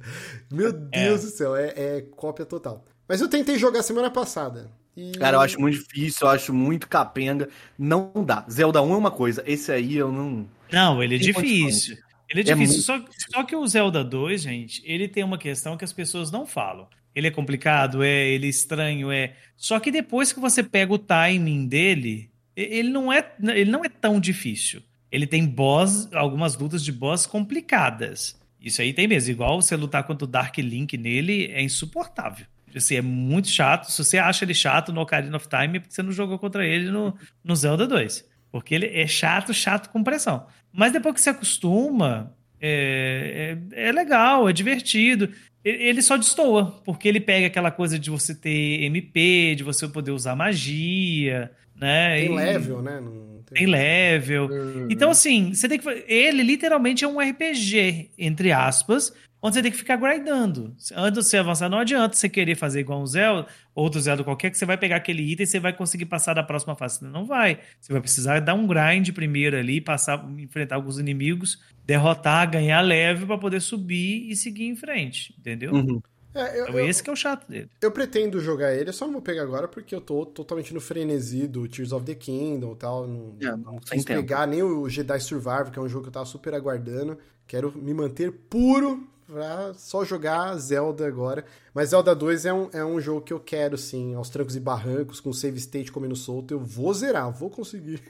Meu 0.50 0.72
Deus 0.72 1.22
do 1.22 1.30
céu, 1.30 1.56
é, 1.56 1.72
é 1.76 2.02
cópia 2.02 2.44
total. 2.46 2.84
Mas 3.08 3.20
eu 3.20 3.28
tentei 3.28 3.58
jogar 3.58 3.82
semana 3.82 4.10
passada. 4.10 4.70
E... 4.96 5.12
Cara, 5.12 5.36
eu 5.38 5.40
acho 5.40 5.60
muito 5.60 5.78
difícil, 5.78 6.26
eu 6.26 6.30
acho 6.30 6.52
muito 6.54 6.88
capenga. 6.88 7.48
Não 7.78 8.12
dá. 8.24 8.46
Zelda 8.50 8.80
1 8.82 8.94
é 8.94 8.96
uma 8.96 9.10
coisa, 9.10 9.42
esse 9.46 9.72
aí 9.72 9.96
eu 9.96 10.12
não. 10.12 10.48
Não, 10.70 11.02
ele 11.02 11.16
é 11.16 11.18
Tem 11.18 11.32
difícil. 11.32 11.96
Ele 12.28 12.40
é 12.40 12.42
É 12.42 12.54
difícil. 12.54 12.56
muito 12.56 12.82
só, 12.82 13.04
só 13.32 13.44
que 13.44 13.56
o 13.56 13.66
Zelda 13.66 14.04
2, 14.04 14.42
gente, 14.42 14.82
ele 14.84 15.08
tem 15.08 15.24
uma 15.24 15.38
questão 15.38 15.76
que 15.76 15.84
as 15.84 15.92
pessoas 15.92 16.30
não 16.30 16.46
falam. 16.46 16.88
Ele 17.14 17.28
é 17.28 17.30
complicado, 17.30 18.02
é, 18.02 18.28
ele 18.28 18.46
é 18.46 18.50
estranho, 18.50 19.12
é. 19.12 19.34
Só 19.56 19.78
que 19.78 19.90
depois 19.90 20.32
que 20.32 20.40
você 20.40 20.62
pega 20.62 20.92
o 20.92 20.98
timing 20.98 21.66
dele, 21.66 22.30
ele 22.56 22.88
não 22.88 23.12
é, 23.12 23.32
ele 23.54 23.70
não 23.70 23.84
é 23.84 23.88
tão 23.88 24.18
difícil. 24.18 24.82
Ele 25.10 25.26
tem 25.26 25.46
boss, 25.46 26.08
algumas 26.12 26.56
lutas 26.56 26.84
de 26.84 26.90
boss 26.90 27.24
complicadas. 27.24 28.36
Isso 28.60 28.80
aí 28.82 28.92
tem 28.92 29.06
mesmo. 29.06 29.30
Igual 29.30 29.60
você 29.60 29.76
lutar 29.76 30.02
contra 30.04 30.24
o 30.24 30.28
Dark 30.28 30.56
Link 30.58 30.96
nele, 30.96 31.46
é 31.52 31.62
insuportável. 31.62 32.46
Assim, 32.74 32.96
é 32.96 33.02
muito 33.02 33.48
chato. 33.48 33.90
Se 33.90 34.02
você 34.02 34.18
acha 34.18 34.44
ele 34.44 34.54
chato 34.54 34.92
no 34.92 35.00
Ocarina 35.00 35.36
of 35.36 35.48
Time, 35.48 35.76
é 35.76 35.80
porque 35.80 35.94
você 35.94 36.02
não 36.02 36.10
jogou 36.10 36.38
contra 36.38 36.66
ele 36.66 36.90
no, 36.90 37.16
no 37.44 37.54
Zelda 37.54 37.86
2. 37.86 38.24
Porque 38.50 38.74
ele 38.74 38.86
é 38.86 39.06
chato, 39.06 39.54
chato 39.54 39.90
com 39.90 40.02
pressão. 40.02 40.46
Mas 40.72 40.92
depois 40.92 41.14
que 41.14 41.20
você 41.20 41.30
acostuma, 41.30 42.34
é, 42.60 43.56
é, 43.72 43.88
é 43.88 43.92
legal, 43.92 44.48
é 44.48 44.52
divertido. 44.52 45.30
Ele 45.64 46.02
só 46.02 46.16
destoa, 46.16 46.80
porque 46.84 47.08
ele 47.08 47.20
pega 47.20 47.46
aquela 47.46 47.70
coisa 47.70 47.98
de 47.98 48.10
você 48.10 48.34
ter 48.34 48.82
MP, 48.84 49.54
de 49.56 49.62
você 49.64 49.88
poder 49.88 50.10
usar 50.10 50.36
magia, 50.36 51.50
né? 51.74 52.16
Tem 52.20 52.32
E- 52.32 52.34
level, 52.36 52.82
né? 52.82 53.00
Não 53.00 53.34
Tem 53.52 53.66
level. 53.66 54.46
Uhum. 54.48 54.88
Então, 54.90 55.10
assim, 55.10 55.54
você 55.54 55.68
tem 55.68 55.78
que. 55.78 55.88
Ele 56.08 56.42
literalmente 56.42 57.04
é 57.04 57.08
um 57.08 57.20
RPG, 57.20 58.10
entre 58.18 58.52
aspas, 58.52 59.12
onde 59.44 59.54
você 59.56 59.62
tem 59.62 59.70
que 59.70 59.76
ficar 59.76 59.96
grindando. 59.96 60.74
Antes 60.96 61.24
de 61.24 61.30
você 61.30 61.36
avançar, 61.36 61.68
não 61.68 61.78
adianta 61.78 62.16
você 62.16 62.30
querer 62.30 62.54
fazer 62.54 62.80
igual 62.80 63.02
um 63.02 63.06
Zelda, 63.06 63.46
outro 63.74 64.00
Zelda 64.00 64.24
qualquer, 64.24 64.50
que 64.50 64.56
você 64.56 64.64
vai 64.64 64.78
pegar 64.78 64.96
aquele 64.96 65.22
item 65.22 65.44
e 65.44 65.46
você 65.46 65.60
vai 65.60 65.72
conseguir 65.76 66.06
passar 66.06 66.32
da 66.32 66.42
próxima 66.42 66.74
fase. 66.74 67.04
Não 67.04 67.26
vai. 67.26 67.60
Você 67.78 67.92
vai 67.92 68.00
precisar 68.00 68.40
dar 68.40 68.54
um 68.54 68.66
grind 68.66 69.10
primeiro 69.12 69.56
ali, 69.58 69.82
passar, 69.82 70.24
enfrentar 70.38 70.76
alguns 70.76 70.98
inimigos, 70.98 71.62
derrotar, 71.84 72.50
ganhar 72.50 72.80
level 72.80 73.26
pra 73.26 73.36
poder 73.36 73.60
subir 73.60 74.30
e 74.30 74.34
seguir 74.34 74.64
em 74.64 74.76
frente. 74.76 75.34
Entendeu? 75.38 75.72
Uhum. 75.74 76.00
É, 76.34 76.58
eu, 76.58 76.62
Então, 76.64 76.78
eu, 76.80 76.88
esse 76.88 77.02
que 77.02 77.10
é 77.10 77.12
o 77.12 77.16
chato 77.16 77.46
dele. 77.48 77.70
eu 77.80 77.92
pretendo 77.92 78.40
jogar 78.40 78.74
ele, 78.74 78.88
eu 78.88 78.92
só 78.94 79.04
não 79.04 79.12
vou 79.12 79.22
pegar 79.22 79.42
agora 79.42 79.68
porque 79.68 79.94
eu 79.94 80.00
tô 80.00 80.26
totalmente 80.26 80.74
no 80.74 80.80
frenesi 80.80 81.46
do 81.46 81.68
Tears 81.68 81.92
of 81.92 82.04
the 82.06 82.14
Kingdom 82.14 82.72
e 82.72 82.76
tal. 82.76 83.06
Não, 83.06 83.36
É, 83.40 83.56
não 83.56 83.78
sem 83.84 83.98
quis 83.98 84.04
tempo. 84.04 84.20
pegar 84.22 84.46
nem 84.46 84.62
o 84.62 84.88
Jedi 84.88 85.20
Survivor, 85.20 85.70
que 85.70 85.78
é 85.78 85.82
um 85.82 85.88
jogo 85.88 86.04
que 86.04 86.08
eu 86.08 86.12
tava 86.12 86.26
super 86.26 86.54
aguardando. 86.54 87.18
Quero 87.46 87.70
me 87.76 87.92
manter 87.94 88.32
puro 88.32 89.06
pra 89.26 89.72
só 89.74 90.04
jogar 90.04 90.54
Zelda 90.56 91.06
agora. 91.06 91.44
Mas 91.74 91.90
Zelda 91.90 92.14
2 92.14 92.46
é 92.46 92.52
um, 92.52 92.68
é 92.72 92.84
um 92.84 93.00
jogo 93.00 93.20
que 93.22 93.32
eu 93.32 93.40
quero, 93.40 93.76
sim, 93.76 94.14
aos 94.14 94.28
trancos 94.30 94.54
e 94.56 94.60
barrancos, 94.60 95.20
com 95.20 95.32
save 95.32 95.58
state 95.58 95.90
comendo 95.90 96.14
solto. 96.16 96.54
Eu 96.54 96.60
vou 96.60 96.92
zerar, 96.94 97.30
vou 97.32 97.50
conseguir. 97.50 98.00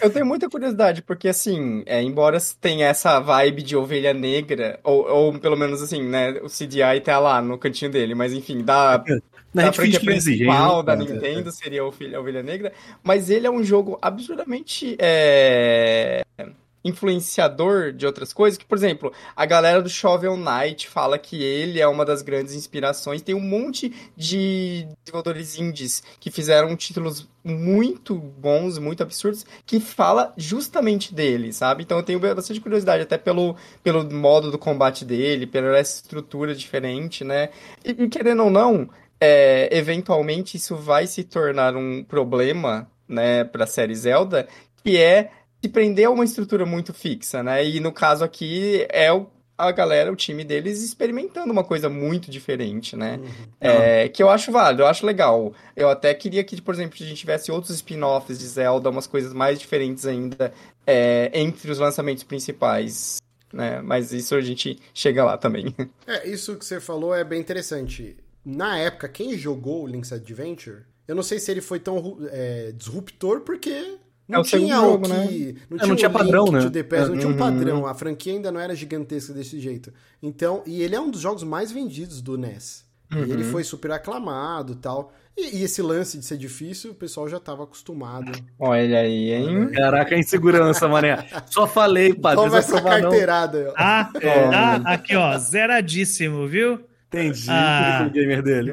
Eu 0.00 0.10
tenho 0.10 0.26
muita 0.26 0.48
curiosidade, 0.48 1.02
porque 1.02 1.28
assim, 1.28 1.82
é, 1.86 2.02
embora 2.02 2.38
tenha 2.60 2.86
essa 2.86 3.18
vibe 3.20 3.62
de 3.62 3.76
ovelha 3.76 4.12
negra, 4.14 4.78
ou, 4.84 5.08
ou 5.08 5.38
pelo 5.38 5.56
menos 5.56 5.82
assim, 5.82 6.02
né, 6.02 6.32
o 6.42 6.48
CDI 6.48 7.00
tá 7.02 7.18
lá 7.18 7.40
no 7.42 7.58
cantinho 7.58 7.90
dele, 7.90 8.14
mas 8.14 8.32
enfim, 8.32 8.62
dá 8.64 9.02
Na 9.52 9.62
a 9.62 9.64
gente 9.66 9.80
finge 9.80 9.98
franquia 9.98 10.12
principal 10.12 10.82
da 10.82 10.92
É, 10.92 10.96
Nintendo 10.96 11.50
seria 11.52 11.84
o 11.84 11.90
Filho- 11.92 12.16
a 12.16 12.20
Ovelha 12.20 12.42
Negra, 12.42 12.72
mas 13.02 13.30
ele 13.30 13.46
é 13.46 13.50
um 13.50 13.62
jogo 13.64 13.98
absurdamente 14.00 14.96
é, 14.98 16.24
influenciador 16.84 17.92
de 17.92 18.06
outras 18.06 18.32
coisas, 18.32 18.58
que, 18.58 18.64
por 18.64 18.76
exemplo, 18.76 19.12
a 19.36 19.44
galera 19.44 19.82
do 19.82 19.88
Shovel 19.88 20.36
Knight 20.36 20.88
fala 20.88 21.18
que 21.18 21.42
ele 21.42 21.80
é 21.80 21.86
uma 21.86 22.04
das 22.04 22.22
grandes 22.22 22.54
inspirações, 22.54 23.22
tem 23.22 23.34
um 23.34 23.40
monte 23.40 23.92
de 24.16 24.86
desenvolvedores 25.04 25.58
indies 25.58 26.02
que 26.18 26.30
fizeram 26.30 26.74
títulos 26.76 27.28
muito 27.44 28.14
bons, 28.14 28.78
muito 28.78 29.02
absurdos, 29.02 29.46
que 29.66 29.80
fala 29.80 30.32
justamente 30.36 31.14
dele, 31.14 31.52
sabe? 31.52 31.82
Então 31.82 31.98
eu 31.98 32.02
tenho 32.02 32.20
bastante 32.20 32.60
curiosidade, 32.60 33.02
até 33.02 33.16
pelo, 33.16 33.56
pelo 33.82 34.10
modo 34.10 34.50
do 34.50 34.58
combate 34.58 35.04
dele, 35.04 35.46
pela 35.46 35.80
estrutura 35.80 36.54
diferente, 36.54 37.24
né? 37.24 37.50
E, 37.84 37.90
e 37.90 38.08
querendo 38.08 38.44
ou 38.44 38.50
não, 38.50 38.88
é, 39.20 39.68
eventualmente 39.76 40.56
isso 40.56 40.74
vai 40.76 41.06
se 41.06 41.24
tornar 41.24 41.76
um 41.76 42.02
problema, 42.02 42.90
né, 43.06 43.44
para 43.44 43.64
a 43.64 43.66
série 43.66 43.94
Zelda, 43.94 44.48
que 44.82 44.96
é 44.96 45.30
se 45.62 45.68
prender 45.68 46.06
a 46.06 46.10
uma 46.10 46.24
estrutura 46.24 46.64
muito 46.64 46.92
fixa, 46.92 47.42
né? 47.42 47.64
E 47.64 47.80
no 47.80 47.92
caso 47.92 48.24
aqui 48.24 48.86
é 48.88 49.12
o, 49.12 49.26
a 49.58 49.70
galera, 49.70 50.10
o 50.10 50.16
time 50.16 50.42
deles 50.42 50.82
experimentando 50.82 51.52
uma 51.52 51.62
coisa 51.62 51.88
muito 51.88 52.30
diferente, 52.30 52.96
né? 52.96 53.20
É, 53.60 54.08
que 54.08 54.22
eu 54.22 54.30
acho 54.30 54.50
válido, 54.50 54.82
eu 54.82 54.86
acho 54.86 55.04
legal. 55.04 55.52
Eu 55.76 55.90
até 55.90 56.14
queria 56.14 56.42
que, 56.42 56.60
por 56.62 56.74
exemplo, 56.74 56.96
a 56.98 57.04
gente 57.04 57.18
tivesse 57.18 57.52
outros 57.52 57.74
spin-offs 57.76 58.38
de 58.38 58.46
Zelda, 58.46 58.88
umas 58.88 59.06
coisas 59.06 59.34
mais 59.34 59.58
diferentes 59.58 60.06
ainda 60.06 60.52
é, 60.86 61.30
entre 61.34 61.70
os 61.70 61.78
lançamentos 61.78 62.24
principais, 62.24 63.18
né? 63.52 63.82
Mas 63.82 64.12
isso 64.12 64.34
a 64.34 64.40
gente 64.40 64.78
chega 64.94 65.24
lá 65.24 65.36
também. 65.36 65.74
É, 66.06 66.26
isso 66.28 66.56
que 66.56 66.64
você 66.64 66.80
falou 66.80 67.14
é 67.14 67.22
bem 67.22 67.38
interessante. 67.38 68.16
Na 68.44 68.78
época, 68.78 69.08
quem 69.08 69.36
jogou 69.38 69.84
o 69.84 69.86
Link's 69.86 70.12
Adventure, 70.12 70.82
eu 71.06 71.14
não 71.14 71.22
sei 71.22 71.38
se 71.38 71.50
ele 71.50 71.60
foi 71.60 71.78
tão 71.78 72.18
é, 72.30 72.72
disruptor, 72.72 73.42
porque 73.42 73.98
não 74.30 74.38
É 74.38 74.40
o 74.40 74.44
tinha 74.44 74.76
jogo, 74.76 75.06
o 75.06 75.08
né? 75.08 75.26
que. 75.26 75.56
Não 75.68 75.76
É, 75.76 75.80
tinha, 75.80 75.88
não 75.88 75.96
tinha 75.96 76.08
o 76.08 76.12
padrão, 76.12 76.44
né? 76.52 76.70
the 76.70 76.82
Past, 76.82 77.08
não 77.10 77.16
tinha 77.16 77.28
um 77.28 77.32
Uhum. 77.32 77.36
padrão. 77.38 77.86
A 77.86 77.94
franquia 77.94 78.32
ainda 78.32 78.50
não 78.52 78.60
era 78.60 78.74
gigantesca 78.74 79.32
desse 79.34 79.58
jeito. 79.60 79.92
Então, 80.22 80.62
e 80.66 80.82
ele 80.82 80.94
é 80.94 81.00
um 81.00 81.10
dos 81.10 81.20
jogos 81.20 81.42
mais 81.42 81.70
vendidos 81.72 82.20
do 82.22 82.38
NES. 82.38 82.84
E 83.12 83.16
ele 83.18 83.42
Uhum. 83.44 83.50
foi 83.50 83.64
super 83.64 83.90
aclamado 83.90 84.74
e 84.74 84.76
tal. 84.76 85.12
E, 85.36 85.58
e 85.58 85.62
esse 85.64 85.82
lance 85.82 86.16
de 86.18 86.24
ser 86.24 86.36
difícil, 86.36 86.92
o 86.92 86.94
pessoal 86.94 87.28
já 87.28 87.38
estava 87.38 87.64
acostumado. 87.64 88.30
Olha 88.58 89.00
aí, 89.00 89.32
hein? 89.32 89.68
Caraca, 89.72 90.14
a 90.14 90.18
insegurança, 90.18 90.86
mané. 90.86 91.26
Só 91.46 91.66
falei, 91.66 92.14
padre. 92.14 92.36
Toma 92.44 92.50
Não 92.50 92.58
essa 92.58 92.74
não. 92.76 92.82
carteirada 92.82 93.58
aí, 93.58 93.66
ó. 93.66 93.72
Ah, 93.76 94.10
É. 94.20 94.44
ah, 94.54 94.76
aqui, 94.86 95.16
ó, 95.16 95.36
zeradíssimo, 95.38 96.46
viu? 96.46 96.78
Entendi 97.12 97.46
Ah. 97.48 98.06
o 98.08 98.10
gamer 98.10 98.42
dele. 98.42 98.72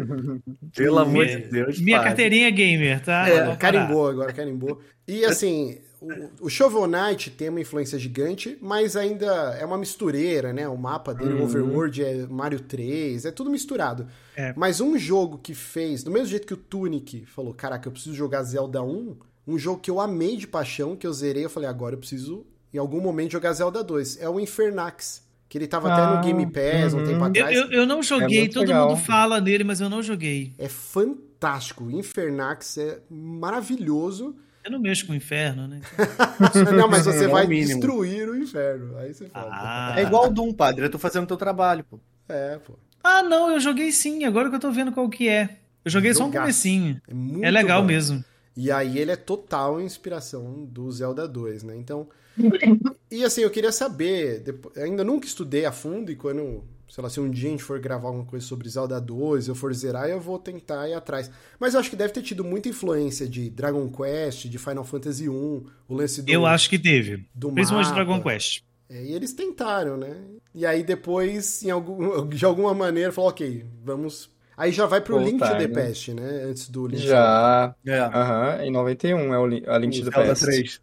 Pelo 0.76 1.00
amor 1.00 1.26
de 1.26 1.36
Minha- 1.38 1.48
Deus. 1.50 1.80
Minha 1.80 1.98
padre. 1.98 2.10
carteirinha 2.10 2.50
gamer, 2.52 3.04
tá? 3.04 3.28
É, 3.28 3.56
carimbou 3.56 4.08
agora, 4.08 4.32
carimbou. 4.32 4.80
E 5.08 5.26
assim, 5.26 5.80
o, 6.00 6.46
o 6.46 6.50
Shovel 6.50 6.86
Knight 6.86 7.32
tem 7.32 7.50
uma 7.50 7.60
influência 7.62 7.98
gigante, 7.98 8.56
mas 8.62 8.96
ainda 8.96 9.26
é 9.60 9.66
uma 9.66 9.78
mistureira, 9.78 10.54
né? 10.54 10.68
O 10.68 10.78
mapa 10.78 11.14
dele, 11.16 11.34
o 11.34 11.44
Overworld, 11.46 12.04
é 12.04 12.28
Mario 12.28 12.60
3, 12.60 13.26
é 13.26 13.32
tudo 13.32 13.50
misturado. 13.50 14.06
É. 14.36 14.54
Mas 14.56 14.80
um 14.82 14.98
jogo 15.00 15.40
que 15.40 15.56
fez, 15.56 16.04
do 16.04 16.12
mesmo 16.12 16.28
jeito 16.28 16.46
que 16.46 16.54
o 16.54 16.58
Tunic 16.58 17.26
falou, 17.26 17.54
caraca, 17.56 17.88
eu 17.88 17.92
preciso 17.92 18.14
jogar 18.16 18.44
Zelda 18.44 18.84
1, 18.84 19.16
um 19.48 19.58
jogo 19.58 19.80
que 19.82 19.90
eu 19.90 20.00
amei 20.00 20.38
de 20.38 20.46
paixão, 20.46 20.96
que 20.96 21.08
eu 21.08 21.14
zerei, 21.14 21.46
eu 21.46 21.50
falei, 21.50 21.68
agora 21.70 21.96
eu 21.96 22.00
preciso, 22.00 22.46
em 22.72 22.78
algum 22.78 23.02
momento, 23.02 23.32
jogar 23.32 23.54
Zelda 23.54 23.84
2. 23.84 24.22
É 24.22 24.30
o 24.30 24.40
Infernax, 24.40 25.24
que 25.50 25.58
ele 25.58 25.68
tava 25.68 25.92
até 25.92 26.02
Ah, 26.02 26.16
no 26.16 26.22
Game 26.24 26.46
Pass 26.52 26.94
um 26.94 27.00
uhum. 27.00 27.06
tempo 27.06 27.20
Eu, 27.20 27.26
atrás. 27.26 27.56
eu, 27.58 27.72
eu 27.72 27.86
não 27.86 28.04
joguei, 28.04 28.40
muito 28.40 28.54
todo 28.54 28.68
legal. 28.68 28.90
mundo 28.90 29.00
fala 29.00 29.40
nele, 29.42 29.64
mas 29.64 29.80
eu 29.82 29.90
não 29.90 30.02
joguei. 30.04 30.54
É 30.58 30.68
fantástico. 30.68 31.84
O 31.86 31.92
Infernax 31.92 32.78
é 32.78 33.00
maravilhoso. 33.10 34.36
Eu 34.64 34.72
não 34.72 34.80
mexo 34.80 35.06
com 35.08 35.14
o 35.14 35.16
inferno, 35.16 35.66
né? 35.66 35.80
Não, 36.76 36.90
mas 36.90 37.06
você 37.06 37.24
É 37.24 37.28
vai 37.30 37.48
destruir 37.48 38.28
o 38.28 38.36
inferno. 38.36 38.98
Aí 38.98 39.14
você 39.14 39.28
fala. 39.30 39.50
Ah. 39.54 39.94
É 39.98 40.04
igual 40.04 40.28
o 40.28 40.30
Doom, 40.30 40.52
padre. 40.52 40.84
Eu 40.84 40.90
tô 40.92 41.00
fazendo 41.00 41.24
o 41.24 41.28
teu 41.28 41.38
trabalho, 41.38 41.86
pô. 41.86 41.98
É, 42.28 42.58
pô. 42.58 42.74
Ah, 43.02 43.24
não, 43.24 43.50
eu 43.50 43.62
joguei 43.62 43.94
sim, 43.94 44.26
agora 44.26 44.50
que 44.50 44.56
eu 44.56 44.60
tô 44.60 44.70
vendo 44.70 44.92
qual 44.92 45.08
que 45.10 45.30
é. 45.30 45.60
Eu 45.86 45.92
joguei 45.92 46.14
só 46.14 46.26
um 46.26 46.32
comecinho. 46.32 47.00
É, 47.08 47.14
muito 47.14 47.46
É 47.46 47.50
legal 47.50 47.80
bom. 47.82 47.88
mesmo. 47.88 48.22
E 48.58 48.70
aí 48.70 48.98
ele 49.00 49.12
é 49.12 49.16
total 49.16 49.80
inspiração 49.80 50.66
do 50.66 50.92
Zelda 50.92 51.26
2, 51.26 51.64
né? 51.64 51.74
Então. 51.78 52.10
E 53.10 53.24
assim, 53.24 53.42
eu 53.42 53.50
queria 53.50 53.72
saber. 53.72 54.40
depo- 54.42 54.72
ainda 54.78 55.04
nunca 55.04 55.26
estudei 55.26 55.66
a 55.66 55.72
fundo 55.72 56.12
e 56.12 56.16
quando. 56.16 56.64
Sei 56.90 57.04
lá, 57.04 57.10
se 57.10 57.20
um 57.20 57.30
dia 57.30 57.50
a 57.50 57.52
gente 57.52 57.64
for 57.64 57.80
gravar 57.80 58.08
alguma 58.08 58.26
coisa 58.26 58.46
sobre 58.46 58.70
Zelda 58.70 59.00
2, 59.00 59.48
eu 59.50 59.56
for 59.56 59.74
zerar, 59.74 60.08
eu 60.10 60.22
vou 60.22 60.40
tentar 60.40 60.88
ir 60.88 60.94
atrás. 60.94 61.30
Mas 61.60 61.74
eu 61.74 61.80
acho 61.82 61.90
que 61.90 61.96
deve 61.98 62.14
ter 62.14 62.22
tido 62.22 62.44
muita 62.46 62.70
influência 62.70 63.28
de 63.28 63.50
Dragon 63.50 63.90
Quest, 63.90 64.46
de 64.48 64.58
Final 64.58 64.86
Fantasy 64.86 65.28
1, 65.28 65.64
o 65.88 65.94
lance 65.94 66.22
do. 66.22 66.32
Eu 66.32 66.46
acho 66.46 66.70
que 66.70 66.80
teve. 66.80 67.26
do 67.36 67.52
Principalmente 67.52 67.88
mapa. 67.90 67.96
Dragon 68.06 68.22
Quest. 68.24 68.62
É, 68.90 69.04
e 69.04 69.12
eles 69.14 69.34
tentaram, 69.34 69.98
né? 69.98 70.16
E 70.56 70.66
aí 70.66 70.82
depois, 70.84 71.62
em 71.64 71.70
algum, 71.72 72.26
de 72.28 72.46
alguma 72.46 72.74
maneira, 72.74 73.12
falou, 73.12 73.30
ok, 73.32 73.66
vamos. 73.84 74.30
Aí 74.56 74.72
já 74.72 74.86
vai 74.86 75.02
pro 75.02 75.20
Link 75.20 75.34
to 75.40 75.46
Voltar, 75.46 75.58
the 75.60 75.68
né? 75.68 75.74
Past, 75.88 76.14
né? 76.14 76.44
Antes 76.46 76.70
do 76.70 76.88
Link 76.88 77.02
Já. 77.02 77.76
É. 77.86 78.00
Aham, 78.00 78.64
em 78.64 78.72
91 78.72 79.34
é 79.34 79.38
o 79.40 79.46
Li- 79.46 79.64
a 79.68 79.78
Link 79.78 80.00
to 80.00 80.06
the 80.06 80.12
Zelda 80.12 80.30
Past. 80.30 80.46
3. 80.46 80.82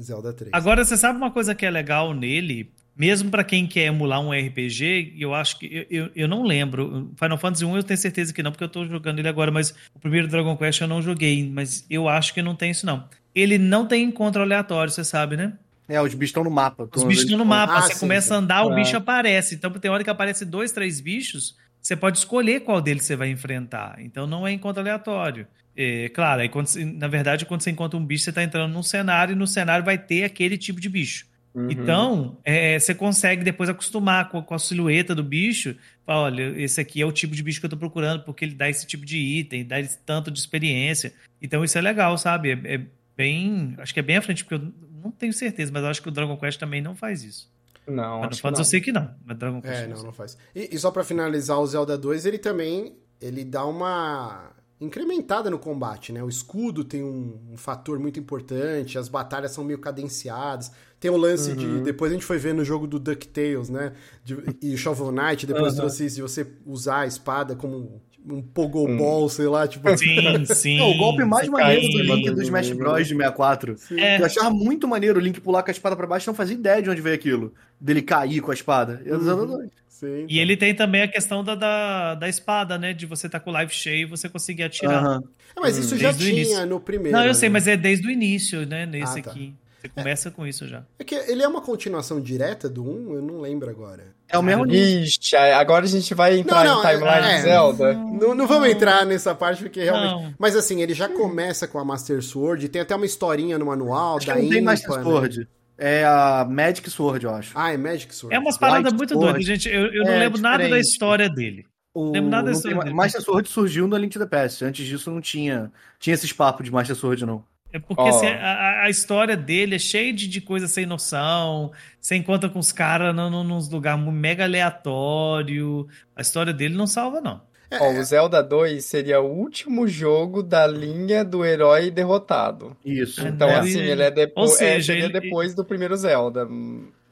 Zelda 0.00 0.32
3. 0.32 0.50
Agora, 0.52 0.84
você 0.84 0.96
sabe 0.96 1.16
uma 1.18 1.30
coisa 1.30 1.54
que 1.54 1.66
é 1.66 1.70
legal 1.70 2.12
nele? 2.14 2.70
Mesmo 2.94 3.30
pra 3.30 3.42
quem 3.42 3.66
quer 3.66 3.86
emular 3.86 4.20
um 4.20 4.32
RPG, 4.32 5.14
eu 5.18 5.34
acho 5.34 5.58
que. 5.58 5.66
Eu, 5.90 6.04
eu, 6.04 6.10
eu 6.14 6.28
não 6.28 6.42
lembro. 6.42 7.10
Final 7.18 7.38
Fantasy 7.38 7.64
1 7.64 7.76
eu 7.76 7.82
tenho 7.82 7.98
certeza 7.98 8.32
que 8.34 8.42
não, 8.42 8.50
porque 8.52 8.64
eu 8.64 8.68
tô 8.68 8.84
jogando 8.84 9.18
ele 9.18 9.28
agora, 9.28 9.50
mas 9.50 9.74
o 9.94 9.98
primeiro 9.98 10.28
Dragon 10.28 10.56
Quest 10.56 10.80
eu 10.82 10.88
não 10.88 11.00
joguei. 11.00 11.48
Mas 11.50 11.86
eu 11.88 12.06
acho 12.08 12.34
que 12.34 12.42
não 12.42 12.54
tem 12.54 12.70
isso, 12.70 12.84
não. 12.84 13.04
Ele 13.34 13.56
não 13.56 13.86
tem 13.86 14.04
encontro 14.04 14.42
aleatório, 14.42 14.92
você 14.92 15.02
sabe, 15.04 15.36
né? 15.36 15.54
É, 15.88 16.00
os 16.00 16.12
bichos 16.14 16.30
estão 16.30 16.44
no 16.44 16.50
mapa. 16.50 16.88
Os 16.94 17.02
bichos 17.04 17.24
estão 17.24 17.38
no 17.38 17.44
mapa. 17.46 17.74
Ah, 17.78 17.82
você 17.82 17.94
sim, 17.94 18.00
começa 18.00 18.28
sim. 18.28 18.34
a 18.34 18.36
andar, 18.36 18.64
o 18.66 18.72
Ah. 18.72 18.74
bicho 18.74 18.96
aparece. 18.96 19.54
Então, 19.54 19.70
tem 19.72 19.90
hora 19.90 20.04
que 20.04 20.10
aparece 20.10 20.44
dois, 20.44 20.70
três 20.70 21.00
bichos, 21.00 21.56
você 21.80 21.96
pode 21.96 22.18
escolher 22.18 22.60
qual 22.60 22.80
deles 22.80 23.04
você 23.04 23.16
vai 23.16 23.30
enfrentar. 23.30 23.96
Então, 24.00 24.26
não 24.26 24.46
é 24.46 24.52
encontro 24.52 24.80
aleatório. 24.82 25.46
É, 25.76 26.08
claro, 26.10 26.42
aí 26.42 26.48
quando 26.48 26.68
na 26.76 27.08
verdade, 27.08 27.46
quando 27.46 27.62
você 27.62 27.70
encontra 27.70 27.98
um 27.98 28.04
bicho, 28.04 28.24
você 28.24 28.30
está 28.30 28.42
entrando 28.42 28.72
num 28.72 28.82
cenário 28.82 29.32
e 29.32 29.36
no 29.36 29.46
cenário 29.46 29.84
vai 29.84 29.98
ter 29.98 30.24
aquele 30.24 30.58
tipo 30.58 30.80
de 30.80 30.88
bicho. 30.88 31.26
Uhum. 31.54 31.70
Então, 31.70 32.38
é, 32.44 32.78
você 32.78 32.94
consegue 32.94 33.44
depois 33.44 33.68
acostumar 33.68 34.30
com, 34.30 34.42
com 34.42 34.54
a 34.54 34.58
silhueta 34.58 35.14
do 35.14 35.22
bicho. 35.22 35.76
Fala, 36.06 36.22
olha, 36.24 36.62
esse 36.62 36.80
aqui 36.80 37.00
é 37.02 37.06
o 37.06 37.12
tipo 37.12 37.34
de 37.34 37.42
bicho 37.42 37.60
que 37.60 37.66
eu 37.66 37.70
tô 37.70 37.76
procurando, 37.76 38.22
porque 38.24 38.44
ele 38.44 38.54
dá 38.54 38.70
esse 38.70 38.86
tipo 38.86 39.04
de 39.04 39.18
item, 39.18 39.64
dá 39.64 39.78
esse 39.78 39.98
tanto 39.98 40.30
de 40.30 40.38
experiência. 40.38 41.12
Então, 41.40 41.62
isso 41.62 41.76
é 41.76 41.80
legal, 41.80 42.16
sabe? 42.16 42.52
É, 42.52 42.74
é 42.74 42.80
bem. 43.16 43.74
Acho 43.78 43.92
que 43.92 44.00
é 44.00 44.02
bem 44.02 44.16
à 44.16 44.22
frente, 44.22 44.44
porque 44.44 44.64
eu 44.64 44.72
não 45.02 45.10
tenho 45.10 45.32
certeza, 45.32 45.70
mas 45.72 45.82
eu 45.82 45.88
acho 45.90 46.00
que 46.02 46.08
o 46.08 46.12
Dragon 46.12 46.36
Quest 46.38 46.58
também 46.58 46.80
não 46.80 46.94
faz 46.94 47.22
isso. 47.22 47.52
Não, 47.86 47.94
Final 48.02 48.24
acho 48.24 48.36
que 48.36 48.42
Fantasy 48.42 48.60
eu 48.60 48.64
não. 48.64 48.70
sei 48.70 48.80
que 48.80 48.92
não, 48.92 49.14
mas 49.26 49.36
Dragon 49.36 49.60
Quest 49.60 49.82
É, 49.82 49.86
não, 49.88 49.96
sei. 49.96 50.06
não 50.06 50.12
faz. 50.12 50.38
E, 50.54 50.70
e 50.72 50.78
só 50.78 50.90
pra 50.90 51.04
finalizar 51.04 51.58
o 51.58 51.66
Zelda 51.66 51.98
2, 51.98 52.24
ele 52.24 52.38
também 52.38 52.94
ele 53.20 53.44
dá 53.44 53.64
uma 53.66 54.52
incrementada 54.84 55.48
no 55.50 55.58
combate, 55.58 56.12
né? 56.12 56.22
O 56.22 56.28
escudo 56.28 56.82
tem 56.84 57.02
um, 57.02 57.38
um 57.52 57.56
fator 57.56 57.98
muito 57.98 58.18
importante, 58.18 58.98
as 58.98 59.08
batalhas 59.08 59.52
são 59.52 59.64
meio 59.64 59.78
cadenciadas. 59.78 60.70
Tem 60.98 61.10
o 61.10 61.16
lance 61.16 61.54
de. 61.54 61.80
Depois 61.80 62.10
a 62.12 62.14
gente 62.14 62.24
foi 62.24 62.38
ver 62.38 62.54
no 62.54 62.64
jogo 62.64 62.86
do 62.86 62.98
DuckTales, 62.98 63.68
né? 63.68 63.92
De, 64.24 64.36
e 64.62 64.76
Shovel 64.76 65.10
Knight, 65.12 65.46
depois 65.46 65.72
Uhum. 65.74 65.78
trouxe 65.80 66.06
isso 66.06 66.16
de 66.16 66.22
você 66.22 66.46
usar 66.66 67.00
a 67.00 67.06
espada 67.06 67.56
como 67.56 68.00
um 68.24 68.40
pogobol, 68.40 69.28
sei 69.28 69.48
lá, 69.48 69.66
tipo. 69.66 69.88
Sim, 69.96 70.44
sim. 70.54 70.78
É, 70.78 70.82
o 70.84 70.96
golpe 70.96 71.24
mais 71.24 71.46
Você 71.46 71.50
maneiro 71.50 71.88
do 71.88 71.98
Link 72.14 72.30
do 72.30 72.42
Smash 72.42 72.70
Bros. 72.70 72.98
de 72.98 73.14
64. 73.14 73.76
É. 73.96 74.20
Eu 74.20 74.24
achava 74.26 74.50
muito 74.50 74.86
maneiro 74.86 75.18
o 75.18 75.22
Link 75.22 75.40
pular 75.40 75.62
com 75.64 75.70
a 75.70 75.72
espada 75.72 75.96
pra 75.96 76.06
baixo 76.06 76.26
e 76.26 76.30
não 76.30 76.34
fazia 76.34 76.54
ideia 76.54 76.80
de 76.80 76.88
onde 76.88 77.00
veio 77.00 77.16
aquilo. 77.16 77.52
Dele 77.80 78.00
cair 78.02 78.40
com 78.40 78.52
a 78.52 78.54
espada. 78.54 79.02
Eu 79.04 79.18
Uhum. 79.18 79.68
Sim, 80.02 80.26
E 80.28 80.40
ele 80.40 80.56
tem 80.56 80.74
também 80.74 81.02
a 81.02 81.08
questão 81.08 81.44
da, 81.44 81.54
da, 81.54 82.14
da 82.16 82.28
espada, 82.28 82.76
né? 82.76 82.92
De 82.92 83.06
você 83.06 83.26
estar 83.28 83.38
com 83.38 83.52
o 83.52 83.60
life 83.60 83.72
cheio 83.74 84.02
e 84.02 84.04
você 84.04 84.28
conseguir 84.28 84.64
atirar. 84.64 85.20
É, 85.56 85.60
mas 85.60 85.76
isso 85.76 85.96
já 85.96 86.08
Desde 86.10 86.24
o 86.24 86.28
tinha 86.30 86.42
início. 86.42 86.66
no 86.66 86.80
primeiro. 86.80 87.16
Não, 87.16 87.24
eu 87.24 87.34
sei, 87.34 87.48
né? 87.48 87.52
mas 87.52 87.68
é 87.68 87.76
desde 87.76 88.08
o 88.08 88.10
início, 88.10 88.66
né? 88.66 88.84
Nesse 88.84 89.20
Ah, 89.20 89.22
tá. 89.22 89.30
aqui. 89.30 89.54
Você 89.80 89.88
começa 89.88 90.30
com 90.30 90.46
isso 90.46 90.68
já. 90.68 90.84
É 90.96 91.02
que 91.02 91.12
ele 91.14 91.42
é 91.42 91.48
uma 91.48 91.60
continuação 91.60 92.20
direta 92.20 92.68
do 92.68 92.84
1, 92.88 93.14
eu 93.16 93.22
não 93.22 93.40
lembro 93.40 93.68
agora. 93.68 94.14
É 94.28 94.38
o 94.38 94.42
mesmo 94.42 94.64
nível. 94.64 95.02
Ixi, 95.02 95.34
aí 95.34 95.52
agora 95.52 95.84
a 95.84 95.88
gente 95.88 96.14
vai 96.14 96.38
entrar 96.38 96.64
Não, 96.64 96.80
não, 96.80 96.88
em 96.88 96.94
timeline 96.94 97.26
é- 97.26 97.36
de 97.36 97.42
Zelda. 97.42 97.92
Não, 97.94 98.32
não 98.34 98.46
vamos 98.46 98.68
entrar 98.68 99.04
nessa 99.04 99.34
parte 99.34 99.60
porque 99.62 99.82
realmente. 99.82 100.10
Não. 100.24 100.34
Mas 100.38 100.54
assim, 100.54 100.80
ele 100.82 100.94
já 100.94 101.08
começa 101.08 101.66
com 101.66 101.80
a 101.80 101.84
Master 101.84 102.22
Sword, 102.22 102.68
tem 102.68 102.80
até 102.80 102.94
uma 102.94 103.04
historinha 103.06 103.58
no 103.58 103.66
manual 103.66 104.18
Acho 104.18 104.26
que 104.26 104.32
da 104.32 104.38
não 104.40 104.48
tem 104.48 104.58
Impa, 104.60 104.70
Master 104.70 104.90
né? 104.98 105.46
É 105.84 106.04
a 106.04 106.46
Magic 106.48 106.88
Sword, 106.88 107.24
eu 107.24 107.34
acho. 107.34 107.50
Ah, 107.56 107.72
é 107.72 107.76
Magic 107.76 108.14
Sword. 108.14 108.34
É 108.36 108.38
umas 108.38 108.56
paradas 108.56 108.92
muito 108.92 109.14
Sword. 109.14 109.32
doidas, 109.32 109.44
gente. 109.44 109.68
Eu, 109.68 109.92
eu 109.92 110.04
não 110.04 110.12
É, 110.12 110.18
lembro 110.20 110.40
nada 110.40 110.58
da 110.58 110.62
diferente. 110.64 110.86
história 110.86 111.28
dele. 111.28 111.66
O, 111.92 112.12
Lembro 112.12 112.30
nada 112.30 112.44
não 112.44 112.52
dessa 112.52 112.68
tem- 112.68 112.78
dele. 112.78 112.94
Master 112.94 113.20
Sword 113.20 113.48
surgiu 113.48 113.88
no 113.88 113.96
Link 113.96 114.12
to 114.12 114.18
the 114.20 114.26
Past. 114.26 114.64
Antes 114.64 114.86
disso 114.86 115.10
não 115.10 115.20
tinha, 115.20 115.72
tinha 115.98 116.14
esses 116.14 116.32
papos 116.32 116.64
de 116.64 116.70
Master 116.72 116.94
Sword, 116.96 117.26
não. 117.26 117.44
É 117.72 117.78
porque 117.78 118.00
Ó. 118.02 118.08
assim, 118.08 118.26
a, 118.26 118.82
a 118.84 118.90
história 118.90 119.36
dele 119.36 119.74
é 119.74 119.78
cheia 119.78 120.12
de, 120.12 120.28
de 120.28 120.40
coisa 120.40 120.68
sem 120.68 120.86
noção. 120.86 121.72
Você 122.00 122.14
encontra 122.14 122.48
com 122.48 122.58
os 122.58 122.70
caras 122.70 123.14
num, 123.14 123.58
lugares 123.70 124.02
mega 124.04 124.44
aleatório. 124.44 125.88
A 126.14 126.20
história 126.20 126.52
dele 126.52 126.74
não 126.76 126.86
salva, 126.86 127.20
não. 127.20 127.40
Ó, 127.80 127.92
o 127.92 128.04
Zelda 128.04 128.42
2 128.42 128.84
seria 128.84 129.20
o 129.20 129.26
último 129.30 129.86
jogo 129.88 130.42
da 130.42 130.66
linha 130.66 131.24
do 131.24 131.44
herói 131.44 131.90
derrotado. 131.90 132.76
Isso. 132.84 133.20
É, 133.24 133.28
Então, 133.28 133.48
Ele- 133.48 133.58
assim, 133.58 133.80
ele 133.80 134.02
é 134.02 134.08
ou 134.08 134.14
depois, 134.14 134.50
seja, 134.52 134.92
seria 134.92 135.04
ele- 135.04 135.20
depois 135.20 135.54
do 135.54 135.64
primeiro 135.64 135.96
Zelda. 135.96 136.48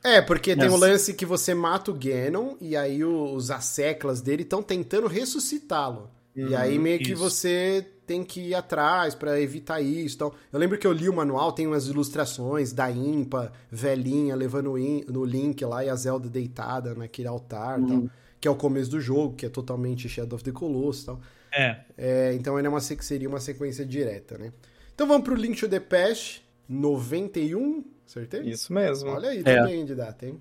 É, 0.03 0.21
porque 0.23 0.57
tem 0.57 0.69
o 0.69 0.77
lance 0.77 1.13
que 1.15 1.27
você 1.27 1.53
mata 1.55 1.91
o 1.91 1.95
Ganon 1.95 2.55
e 2.61 2.75
aí 2.77 3.05
os 3.05 3.51
asseclas 3.51 4.21
dele 4.23 4.43
estão 4.43 4.63
tentando 4.63 5.07
ressuscitá-lo. 5.07 6.11
E 6.35 6.55
aí 6.55 6.79
meio 6.79 6.99
que 7.01 7.13
isso. 7.13 7.21
você 7.23 7.85
tem 8.07 8.25
que 8.25 8.41
ir 8.41 8.55
atrás 8.55 9.15
pra 9.15 9.39
evitar 9.41 9.81
isso. 9.81 10.15
Então, 10.17 10.33
eu 10.53 10.59
lembro 10.59 10.79
que 10.79 10.87
eu 10.87 10.93
li 10.93 11.09
o 11.09 11.13
manual, 11.13 11.53
tem 11.53 11.67
umas 11.67 11.87
ilustrações 11.87 12.73
da 12.73 12.91
Impa, 12.91 13.53
velhinha, 13.71 14.35
levando 14.35 14.73
no 15.09 15.25
Link 15.25 15.63
lá 15.65 15.85
e 15.85 15.89
a 15.91 15.95
Zelda 15.95 16.29
deitada 16.29 16.95
naquele 16.95 17.29
altar 17.29 17.79
e 17.81 17.87
tal. 17.87 18.05
Que 18.41 18.49
é 18.49 18.51
o 18.51 18.57
começo 18.57 18.91
do 18.91 19.01
jogo, 19.01 19.35
que 19.37 19.45
é 19.45 19.49
totalmente 19.49 20.09
Shadow 20.09 20.37
of 20.37 20.45
the 20.45 20.51
Colossus 20.53 21.03
e 21.03 21.07
tal. 21.07 21.21
É. 21.53 21.81
É, 21.99 22.33
então 22.35 22.59
ele 22.59 22.67
é 22.67 22.71
uma, 22.71 22.81
se- 22.81 22.97
seria 23.03 23.29
uma 23.29 23.41
sequência 23.41 23.85
direta, 23.85 24.39
né? 24.39 24.53
Então 24.95 25.07
vamos 25.07 25.25
pro 25.25 25.35
Link 25.35 25.59
to 25.59 25.69
the 25.69 25.81
Past 25.81 26.43
91, 26.69 27.85
acertei? 28.07 28.43
Isso 28.43 28.73
mesmo. 28.73 29.11
Olha 29.11 29.31
aí, 29.31 29.41
É. 29.41 29.43
também 29.43 29.85
de 29.85 29.95
data, 29.95 30.27
hein? 30.27 30.41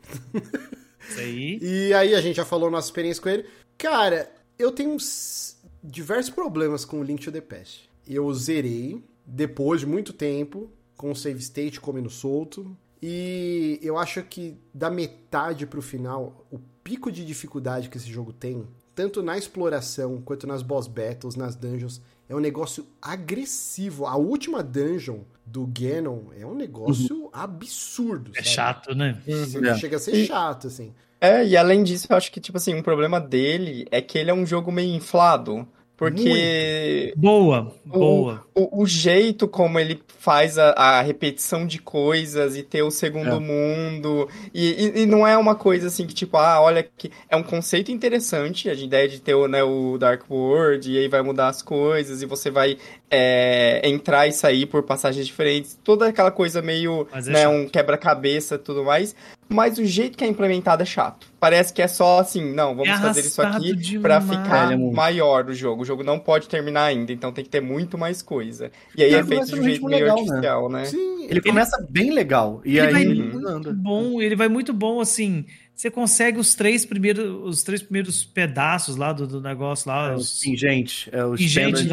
Isso 1.09 1.19
aí. 1.19 1.59
E 1.61 1.93
aí 1.93 2.13
a 2.15 2.21
gente 2.21 2.35
já 2.37 2.45
falou 2.45 2.69
nossa 2.71 2.87
experiência 2.87 3.21
com 3.21 3.29
ele. 3.29 3.45
Cara, 3.77 4.31
eu 4.57 4.71
tenho 4.71 4.91
uns 4.91 5.57
diversos 5.83 6.29
problemas 6.33 6.85
com 6.85 6.99
o 6.99 7.03
Link 7.03 7.23
to 7.23 7.31
the 7.31 7.41
Past. 7.41 7.89
Eu 8.07 8.31
zerei 8.33 9.03
depois 9.25 9.81
de 9.81 9.87
muito 9.87 10.13
tempo 10.13 10.69
com 10.97 11.11
o 11.11 11.15
save 11.15 11.39
state 11.39 11.79
comendo 11.79 12.09
solto. 12.09 12.75
E 13.01 13.79
eu 13.81 13.97
acho 13.97 14.21
que 14.23 14.57
da 14.73 14.89
metade 14.91 15.65
pro 15.65 15.81
final, 15.81 16.45
o 16.51 16.59
pico 16.89 17.11
de 17.11 17.23
dificuldade 17.23 17.87
que 17.87 17.97
esse 17.97 18.09
jogo 18.11 18.33
tem, 18.33 18.67
tanto 18.95 19.21
na 19.21 19.37
exploração 19.37 20.19
quanto 20.25 20.47
nas 20.47 20.63
boss 20.63 20.87
battles, 20.87 21.35
nas 21.35 21.55
dungeons, 21.55 22.01
é 22.27 22.35
um 22.35 22.39
negócio 22.39 22.83
agressivo. 22.99 24.07
A 24.07 24.15
última 24.15 24.63
dungeon 24.63 25.19
do 25.45 25.67
Ganon 25.67 26.31
é 26.35 26.43
um 26.43 26.55
negócio 26.55 27.29
absurdo. 27.31 28.31
É 28.33 28.37
sabe? 28.41 28.49
chato, 28.49 28.95
né? 28.95 29.21
É. 29.27 29.75
Chega 29.75 29.97
a 29.97 29.99
ser 29.99 30.15
E- 30.15 30.25
chato, 30.25 30.65
assim. 30.65 30.91
É, 31.21 31.45
e 31.45 31.55
além 31.55 31.83
disso, 31.83 32.07
eu 32.09 32.17
acho 32.17 32.31
que, 32.31 32.39
tipo 32.39 32.57
assim, 32.57 32.73
um 32.73 32.81
problema 32.81 33.21
dele 33.21 33.85
é 33.91 34.01
que 34.01 34.17
ele 34.17 34.31
é 34.31 34.33
um 34.33 34.45
jogo 34.45 34.71
meio 34.71 34.95
inflado. 34.95 35.67
Porque 35.99 37.13
Boa, 37.17 37.73
boa. 37.85 38.43
o, 38.55 38.83
o 38.83 38.85
jeito 38.87 39.47
como 39.49 39.77
ele 39.77 40.01
faz 40.17 40.57
a, 40.57 40.69
a 40.71 41.01
repetição 41.01 41.67
de 41.67 41.77
coisas 41.79 42.55
e 42.55 42.63
ter 42.63 42.81
o 42.83 42.89
segundo 42.91 43.35
É. 43.35 43.39
mundo. 43.39 44.27
E, 44.53 44.69
e- 44.71 45.01
e 45.01 45.05
não 45.05 45.27
é 45.27 45.37
uma 45.37 45.55
coisa 45.55 45.87
assim 45.87 46.07
que, 46.07 46.13
tipo, 46.13 46.37
ah, 46.37 46.61
olha 46.61 46.83
que. 46.83 47.11
É 47.29 47.35
um 47.35 47.43
conceito 47.43 47.91
interessante, 47.91 48.69
a 48.69 48.73
ideia 48.73 49.07
de 49.07 49.19
ter 49.21 49.33
o, 49.33 49.47
né, 49.47 49.61
o 49.63 49.97
Dark 49.97 50.23
World, 50.31 50.89
e 50.91 50.97
aí 50.97 51.07
vai 51.07 51.21
mudar 51.21 51.49
as 51.49 51.61
coisas, 51.61 52.21
e 52.21 52.25
você 52.25 52.49
vai 52.49 52.77
é, 53.11 53.81
entrar 53.83 54.27
e 54.27 54.31
sair 54.31 54.65
por 54.65 54.83
passagens 54.83 55.25
diferentes. 55.27 55.77
Toda 55.83 56.07
aquela 56.07 56.31
coisa 56.31 56.61
meio. 56.61 57.07
É 57.11 57.21
né, 57.29 57.41
chato. 57.43 57.51
um 57.53 57.67
quebra-cabeça 57.67 58.55
e 58.55 58.59
tudo 58.59 58.83
mais. 58.83 59.15
Mas 59.51 59.79
o 59.79 59.83
jeito 59.85 60.15
que 60.15 60.23
é 60.23 60.27
implementado 60.27 60.83
é 60.83 60.85
chato. 60.85 61.27
Parece 61.39 61.73
que 61.73 61.81
é 61.81 61.87
só 61.87 62.19
assim, 62.19 62.53
não, 62.53 62.75
vamos 62.75 62.89
É 62.89 62.97
fazer 62.99 63.21
isso 63.21 63.41
aqui 63.41 63.75
demais. 63.75 64.23
ficar 64.23 64.71
Ele 64.71 64.83
é 64.83 64.91
maior 64.93 65.49
o 65.49 65.53
jogo. 65.53 65.81
O 65.81 65.85
jogo 65.85 66.03
não 66.03 66.19
pode 66.19 66.47
terminar 66.47 66.83
ainda, 66.83 67.11
então 67.11 67.31
tem 67.31 67.43
que 67.43 67.49
ter 67.49 67.59
muito 67.61 67.97
mais 67.97 68.21
coisa. 68.21 68.71
E 68.95 69.01
aí 69.01 69.09
Ele 69.09 69.15
é 69.17 69.23
feito 69.23 69.33
começa 69.39 69.53
de 69.55 69.59
um 69.59 69.63
jeito 69.63 69.73
ritmo 69.73 69.89
meio 69.89 70.01
legal, 70.03 70.15
né? 70.17 70.21
artificial, 70.21 70.69
né? 70.69 70.85
Sim, 70.85 71.25
Ele 71.27 71.41
começa 71.41 71.87
bem 71.89 72.11
legal. 72.11 72.61
E 72.63 72.77
ele 72.77 72.87
aí. 72.87 72.93
vai 72.93 73.05
muito 73.05 73.73
bom, 73.73 74.21
ele 74.21 74.35
vai 74.35 74.47
muito 74.47 74.71
bom, 74.71 74.99
assim. 75.01 75.45
Você 75.73 75.89
consegue 75.89 76.37
os 76.37 76.53
três 76.53 76.85
primeiros, 76.85 77.25
os 77.43 77.63
três 77.63 77.81
primeiros 77.81 78.23
pedaços 78.23 78.97
lá 78.97 79.11
do, 79.13 79.25
do 79.25 79.41
negócio 79.41 79.89
lá. 79.89 80.11
É, 80.11 80.15
os- 80.15 80.33
os 80.35 80.41
pingentes. 80.41 81.09
É, 81.11 81.23
os 81.25 81.39
Pingente 81.39 81.83
pendant- 81.83 81.89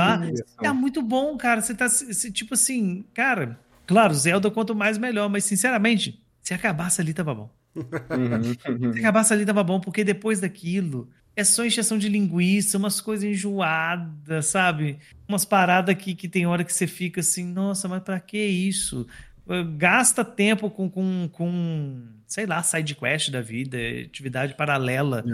lá. 0.60 0.68
É 0.68 0.72
muito 0.72 1.00
bom, 1.00 1.36
cara. 1.38 1.62
Você 1.62 1.74
tá, 1.74 1.86
tipo 2.32 2.52
assim, 2.54 3.02
cara. 3.14 3.58
Claro, 3.86 4.12
Zelda 4.12 4.50
quanto 4.50 4.74
mais 4.74 4.98
melhor, 4.98 5.28
mas 5.30 5.44
sinceramente, 5.44 6.20
se 6.46 6.54
acabasse 6.54 7.00
ali 7.00 7.12
tava 7.12 7.34
bom. 7.34 7.50
Uhum, 7.74 8.92
Se 8.92 8.98
acabasse 9.00 9.32
ali 9.32 9.44
tava 9.44 9.62
bom, 9.64 9.80
porque 9.80 10.04
depois 10.04 10.40
daquilo 10.40 11.10
é 11.34 11.42
só 11.44 11.64
encheção 11.66 11.98
de 11.98 12.08
linguiça, 12.08 12.78
umas 12.78 13.00
coisas 13.00 13.24
enjoadas, 13.28 14.46
sabe? 14.46 14.98
Umas 15.28 15.44
paradas 15.44 15.94
que, 15.96 16.14
que 16.14 16.28
tem 16.28 16.46
hora 16.46 16.64
que 16.64 16.72
você 16.72 16.86
fica 16.86 17.20
assim, 17.20 17.44
nossa, 17.44 17.88
mas 17.88 18.02
pra 18.02 18.18
que 18.20 18.38
isso? 18.38 19.06
Eh, 19.48 19.64
Gasta 19.76 20.24
tempo 20.24 20.70
com, 20.70 20.88
com, 20.88 21.28
com 21.32 22.02
sei 22.26 22.46
lá, 22.46 22.62
side 22.62 22.94
quest 22.94 23.30
da 23.30 23.42
vida, 23.42 23.76
atividade 24.04 24.54
paralela. 24.54 25.24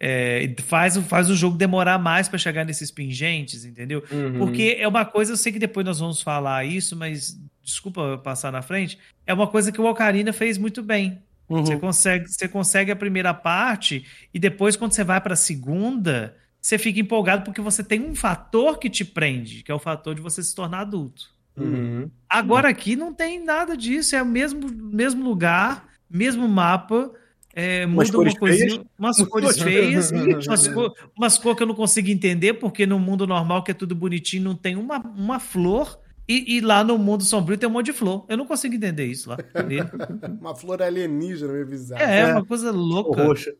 É, 0.00 0.42
e 0.42 0.62
faz, 0.62 0.96
o- 0.96 1.02
faz 1.02 1.30
o 1.30 1.36
jogo 1.36 1.56
demorar 1.56 1.96
mais 1.96 2.28
pra 2.28 2.36
chegar 2.38 2.64
nesses 2.64 2.90
pingentes, 2.90 3.64
entendeu? 3.64 4.02
Uhum. 4.10 4.38
Porque 4.38 4.76
é 4.80 4.88
uma 4.88 5.04
coisa, 5.04 5.32
eu 5.32 5.36
sei 5.36 5.52
que 5.52 5.60
depois 5.60 5.86
nós 5.86 6.00
vamos 6.00 6.20
falar 6.20 6.64
isso, 6.64 6.96
mas 6.96 7.38
desculpa 7.62 8.18
passar 8.18 8.50
na 8.52 8.62
frente. 8.62 8.98
É 9.26 9.32
uma 9.32 9.46
coisa 9.46 9.70
que 9.70 9.80
o 9.80 9.84
Ocarina 9.84 10.32
fez 10.32 10.58
muito 10.58 10.82
bem. 10.82 11.22
Uhum. 11.48 11.64
Você 11.64 11.76
consegue, 11.76 12.28
você 12.28 12.48
consegue 12.48 12.90
a 12.90 12.96
primeira 12.96 13.34
parte 13.34 14.06
e 14.32 14.38
depois 14.38 14.76
quando 14.76 14.92
você 14.92 15.04
vai 15.04 15.20
para 15.20 15.34
a 15.34 15.36
segunda, 15.36 16.36
você 16.60 16.78
fica 16.78 17.00
empolgado 17.00 17.44
porque 17.44 17.60
você 17.60 17.82
tem 17.84 18.00
um 18.00 18.14
fator 18.14 18.78
que 18.78 18.88
te 18.88 19.04
prende, 19.04 19.62
que 19.62 19.70
é 19.70 19.74
o 19.74 19.78
fator 19.78 20.14
de 20.14 20.20
você 20.20 20.42
se 20.42 20.54
tornar 20.54 20.80
adulto. 20.80 21.30
Uhum. 21.56 22.10
Agora 22.28 22.68
aqui 22.68 22.96
não 22.96 23.12
tem 23.12 23.44
nada 23.44 23.76
disso, 23.76 24.16
é 24.16 24.22
o 24.22 24.26
mesmo, 24.26 24.68
mesmo 24.72 25.22
lugar, 25.22 25.86
mesmo 26.08 26.48
mapa, 26.48 27.10
é, 27.54 27.84
Umas 27.84 28.10
muda 28.10 28.30
uma 28.30 28.38
coisinha, 28.38 28.70
feias. 28.70 28.84
umas 28.98 29.22
cores 29.28 29.60
feias, 29.60 30.10
umas, 30.46 30.68
co- 30.68 30.94
umas 31.14 31.36
cores 31.36 31.56
que 31.58 31.62
eu 31.62 31.66
não 31.66 31.74
consigo 31.74 32.08
entender, 32.08 32.54
porque 32.54 32.86
no 32.86 32.98
mundo 32.98 33.26
normal, 33.26 33.62
que 33.62 33.70
é 33.70 33.74
tudo 33.74 33.94
bonitinho, 33.94 34.44
não 34.44 34.54
tem 34.54 34.74
uma, 34.74 34.98
uma 34.98 35.38
flor. 35.38 35.98
E, 36.28 36.56
e 36.56 36.60
lá 36.60 36.84
no 36.84 36.96
mundo 36.98 37.24
sombrio 37.24 37.58
tem 37.58 37.68
um 37.68 37.72
monte 37.72 37.86
de 37.86 37.92
flor. 37.92 38.24
Eu 38.28 38.36
não 38.36 38.46
consigo 38.46 38.74
entender 38.74 39.06
isso 39.06 39.28
lá. 39.28 39.36
uma 40.40 40.54
flor 40.54 40.80
alienígena 40.82 41.52
meio 41.52 41.66
bizarra. 41.66 42.02
É, 42.02 42.20
é 42.20 42.26
uma 42.32 42.44
coisa 42.44 42.70
louca. 42.70 43.24
Roxa. 43.24 43.54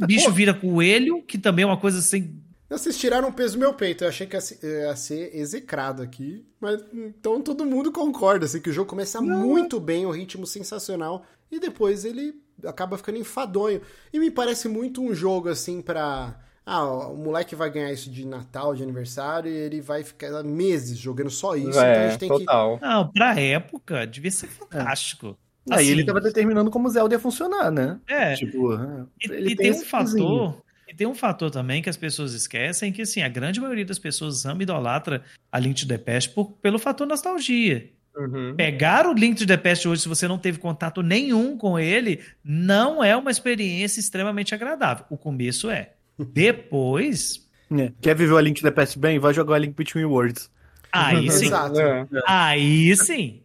O 0.00 0.06
bicho 0.06 0.30
vira 0.32 0.52
coelho, 0.52 1.22
que 1.22 1.38
também 1.38 1.62
é 1.62 1.66
uma 1.66 1.76
coisa 1.76 1.98
assim. 1.98 2.34
Vocês 2.68 2.98
tiraram 2.98 3.28
um 3.28 3.32
peso 3.32 3.54
do 3.54 3.60
meu 3.60 3.72
peito. 3.72 4.04
Eu 4.04 4.08
achei 4.08 4.26
que 4.26 4.36
ia 4.36 4.40
se- 4.40 4.58
ia 4.62 4.94
ser 4.96 5.34
execrado 5.34 6.02
aqui. 6.02 6.44
Mas 6.60 6.84
então 6.92 7.40
todo 7.40 7.64
mundo 7.64 7.90
concorda, 7.92 8.44
assim, 8.44 8.60
que 8.60 8.68
o 8.68 8.72
jogo 8.72 8.90
começa 8.90 9.20
muito 9.22 9.80
bem, 9.80 10.04
o 10.04 10.10
ritmo 10.10 10.46
sensacional. 10.46 11.24
E 11.50 11.58
depois 11.58 12.04
ele 12.04 12.34
acaba 12.64 12.98
ficando 12.98 13.16
enfadonho. 13.18 13.80
E 14.12 14.18
me 14.18 14.30
parece 14.30 14.68
muito 14.68 15.00
um 15.02 15.14
jogo, 15.14 15.48
assim, 15.48 15.80
pra. 15.80 16.38
Ah, 16.70 16.84
o 17.08 17.16
moleque 17.16 17.54
vai 17.54 17.70
ganhar 17.70 17.90
isso 17.90 18.10
de 18.10 18.26
Natal, 18.26 18.74
de 18.74 18.82
aniversário, 18.82 19.50
e 19.50 19.54
ele 19.56 19.80
vai 19.80 20.04
ficar 20.04 20.42
meses 20.44 20.98
jogando 20.98 21.30
só 21.30 21.56
isso. 21.56 21.70
então 21.70 21.80
a 21.82 21.86
É, 21.86 22.10
gente 22.10 22.18
tem 22.20 22.28
que. 22.28 22.38
total. 22.40 22.78
Não, 22.82 23.08
pra 23.08 23.40
época, 23.40 24.06
devia 24.06 24.30
ser 24.30 24.48
fantástico. 24.48 25.36
Aí 25.70 25.84
Assim, 25.84 25.90
ele 25.92 26.04
tava 26.04 26.20
determinando 26.20 26.70
como 26.70 26.86
o 26.88 26.90
Zelda 26.90 27.14
ia 27.14 27.18
funcionar, 27.18 27.70
né? 27.70 27.98
É, 28.06 28.34
Tipo, 28.34 28.74
é, 28.74 29.04
e, 29.22 29.32
ele 29.32 29.50
e 29.52 29.56
tem 29.56 29.70
um 29.70 29.74
esse 29.74 29.84
cozinho. 29.90 30.26
fator. 30.28 30.62
E 30.88 30.94
tem 30.94 31.06
um 31.06 31.14
fator 31.14 31.50
também 31.50 31.82
que 31.82 31.90
as 31.90 31.96
pessoas 31.96 32.32
esquecem, 32.32 32.90
que 32.92 33.02
assim, 33.02 33.22
a 33.22 33.28
grande 33.28 33.60
maioria 33.60 33.84
das 33.84 33.98
pessoas 33.98 34.44
ama 34.46 34.60
e 34.60 34.64
idolatra 34.64 35.22
a 35.52 35.58
Link 35.58 35.80
to 35.82 35.86
the 35.88 35.98
Past 35.98 36.30
por, 36.30 36.52
pelo 36.62 36.78
fator 36.78 37.06
nostalgia. 37.06 37.90
Uhum. 38.16 38.54
Pegar 38.56 39.06
o 39.06 39.12
Link 39.12 39.36
to 39.38 39.46
the 39.46 39.56
Past 39.56 39.86
hoje, 39.86 40.02
se 40.02 40.08
você 40.08 40.26
não 40.26 40.38
teve 40.38 40.58
contato 40.58 41.02
nenhum 41.02 41.56
com 41.56 41.78
ele, 41.78 42.20
não 42.42 43.04
é 43.04 43.14
uma 43.16 43.30
experiência 43.30 44.00
extremamente 44.00 44.54
agradável. 44.54 45.04
O 45.10 45.16
começo 45.18 45.70
é. 45.70 45.92
Depois, 46.18 47.46
É. 47.70 47.92
Quer 48.00 48.14
viver 48.16 48.32
o 48.32 48.40
Link 48.40 48.60
to 48.60 48.66
the 48.66 48.70
Past 48.70 48.98
bem? 48.98 49.18
Vai 49.18 49.34
jogar 49.34 49.54
o 49.54 49.58
Link 49.58 49.74
Between 49.76 50.04
Worlds. 50.04 50.50
aí 50.92 51.28
sim. 51.32 51.46
Exato. 51.46 51.78
É. 51.80 52.06
Aí 52.26 52.96
sim. 52.96 53.42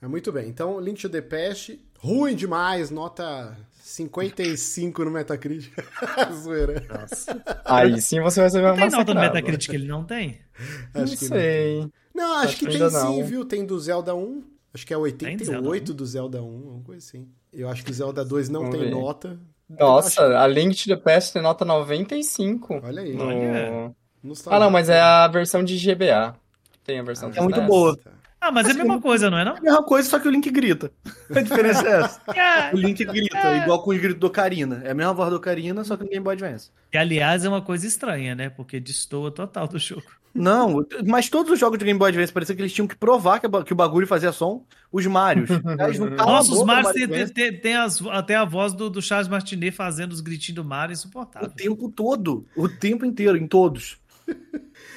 É 0.00 0.06
muito 0.06 0.30
bem. 0.32 0.48
Então, 0.48 0.80
Link 0.80 1.00
to 1.00 1.08
the 1.08 1.20
Past, 1.20 1.78
ruim 1.98 2.34
demais, 2.34 2.90
nota 2.90 3.56
55 3.82 5.04
no 5.04 5.10
Metacritic. 5.10 5.72
Zoeira. 6.42 6.82
Aí 7.64 8.00
sim 8.00 8.20
você 8.20 8.40
vai 8.40 8.50
ser 8.50 8.62
Não 8.62 8.74
tem 8.76 8.90
nota 8.90 9.14
no. 9.14 9.20
Metacritic 9.20 9.74
ele 9.74 9.86
não 9.86 10.04
tem? 10.04 10.38
Não 10.94 11.02
Acho 11.02 11.16
que 11.16 11.26
sei. 11.26 11.88
Não, 12.14 12.32
acho, 12.38 12.44
Acho 12.48 12.56
que 12.58 12.66
que 12.66 12.78
tem 12.78 12.88
sim, 12.90 12.94
não. 12.96 13.24
viu? 13.24 13.44
Tem 13.44 13.64
do 13.66 13.78
Zelda 13.78 14.14
1. 14.14 14.42
Acho 14.74 14.86
que 14.86 14.92
é 14.94 14.96
Tem 15.12 15.36
do 15.36 15.44
Zelda 15.44 15.68
88 15.68 15.94
do 15.94 16.06
Zelda 16.06 16.42
1, 16.42 16.44
alguma 16.44 16.82
coisa 16.84 17.06
assim. 17.06 17.28
Eu 17.52 17.68
acho 17.68 17.84
que 17.84 17.90
o 17.90 17.94
Zelda 17.94 18.24
2 18.24 18.48
não 18.48 18.60
Vamos 18.62 18.76
tem 18.76 18.84
ver. 18.84 18.90
nota. 18.90 19.38
Nossa, 19.68 20.38
a 20.40 20.46
Link 20.46 20.76
to 20.82 20.88
the 20.88 20.96
Past 20.96 21.32
tem 21.32 21.42
nota 21.42 21.64
95. 21.64 22.80
Olha 22.84 23.02
aí. 23.02 23.12
No... 23.12 23.26
Olha. 23.26 23.92
Nostalgia. 24.22 24.56
Ah, 24.56 24.60
não, 24.60 24.70
mas 24.70 24.88
é 24.88 25.00
a 25.00 25.28
versão 25.28 25.62
de 25.62 25.76
GBA. 25.76 26.34
Tem 26.84 26.98
a 26.98 27.02
versão 27.02 27.28
Ah, 27.28 27.32
de 27.32 27.38
é 27.38 27.42
muito 27.42 27.60
boa. 27.62 27.96
Tá. 27.96 28.10
Ah, 28.40 28.52
mas 28.52 28.66
é 28.66 28.68
a 28.68 28.70
Assim, 28.70 28.78
mesma 28.78 29.00
coisa, 29.00 29.28
não 29.30 29.38
é 29.38 29.44
não? 29.44 29.54
É 29.54 29.58
a 29.58 29.62
mesma 29.62 29.82
coisa, 29.82 30.08
só 30.08 30.18
que 30.18 30.28
o 30.28 30.30
Link 30.30 30.48
grita. 30.50 30.92
A 31.34 31.40
diferença 31.40 31.86
é 31.86 32.00
essa. 32.00 32.20
É. 32.34 32.74
O 32.74 32.78
Link 32.78 33.04
grita, 33.04 33.56
igual 33.56 33.82
com 33.82 33.90
o 33.90 33.98
grito 33.98 34.20
do 34.20 34.26
Ocarina. 34.28 34.80
É 34.84 34.90
a 34.90 34.94
mesma 34.94 35.12
voz 35.12 35.30
do 35.30 35.36
Ocarina, 35.36 35.82
só 35.84 35.96
que 35.96 36.04
no 36.04 36.10
Game 36.10 36.22
Boy 36.22 36.34
Advance. 36.34 36.70
E, 36.92 36.96
aliás, 36.96 37.44
é 37.44 37.48
uma 37.48 37.60
coisa 37.62 37.86
estranha, 37.86 38.34
né? 38.34 38.48
Porque 38.48 38.78
destoa 38.78 39.30
total 39.30 39.66
do 39.66 39.78
jogo. 39.78 40.02
Não, 40.34 40.86
mas 41.06 41.28
todos 41.28 41.50
os 41.50 41.58
jogos 41.58 41.78
de 41.78 41.84
Game 41.84 41.98
Boy 41.98 42.10
Advance 42.10 42.32
parecia 42.32 42.54
que 42.54 42.62
eles 42.62 42.72
tinham 42.72 42.86
que 42.86 42.94
provar 42.94 43.40
que, 43.40 43.46
o 43.72 43.76
bagulho 43.76 44.06
fazia 44.06 44.30
som. 44.30 44.64
Os 44.92 45.04
Marios. 45.06 45.48
Nossa, 46.16 46.52
os 46.52 46.62
Marios 46.62 46.84
Mario 46.84 46.92
tem, 46.92 47.02
Advance 47.04 47.32
tem, 47.32 47.60
tem 47.60 47.76
as, 47.76 48.00
até 48.06 48.36
a 48.36 48.44
voz 48.44 48.72
do, 48.72 48.88
do 48.88 49.02
Charles 49.02 49.26
Martinet 49.26 49.74
fazendo 49.74 50.12
os 50.12 50.20
gritinhos 50.20 50.56
do 50.56 50.64
Mario 50.64 50.92
O 50.92 50.92
insuportável. 50.92 51.50
tempo 51.50 51.90
todo. 51.90 52.46
O 52.54 52.68
tempo 52.68 53.04
inteiro, 53.04 53.36
em 53.36 53.48
todos. 53.48 53.98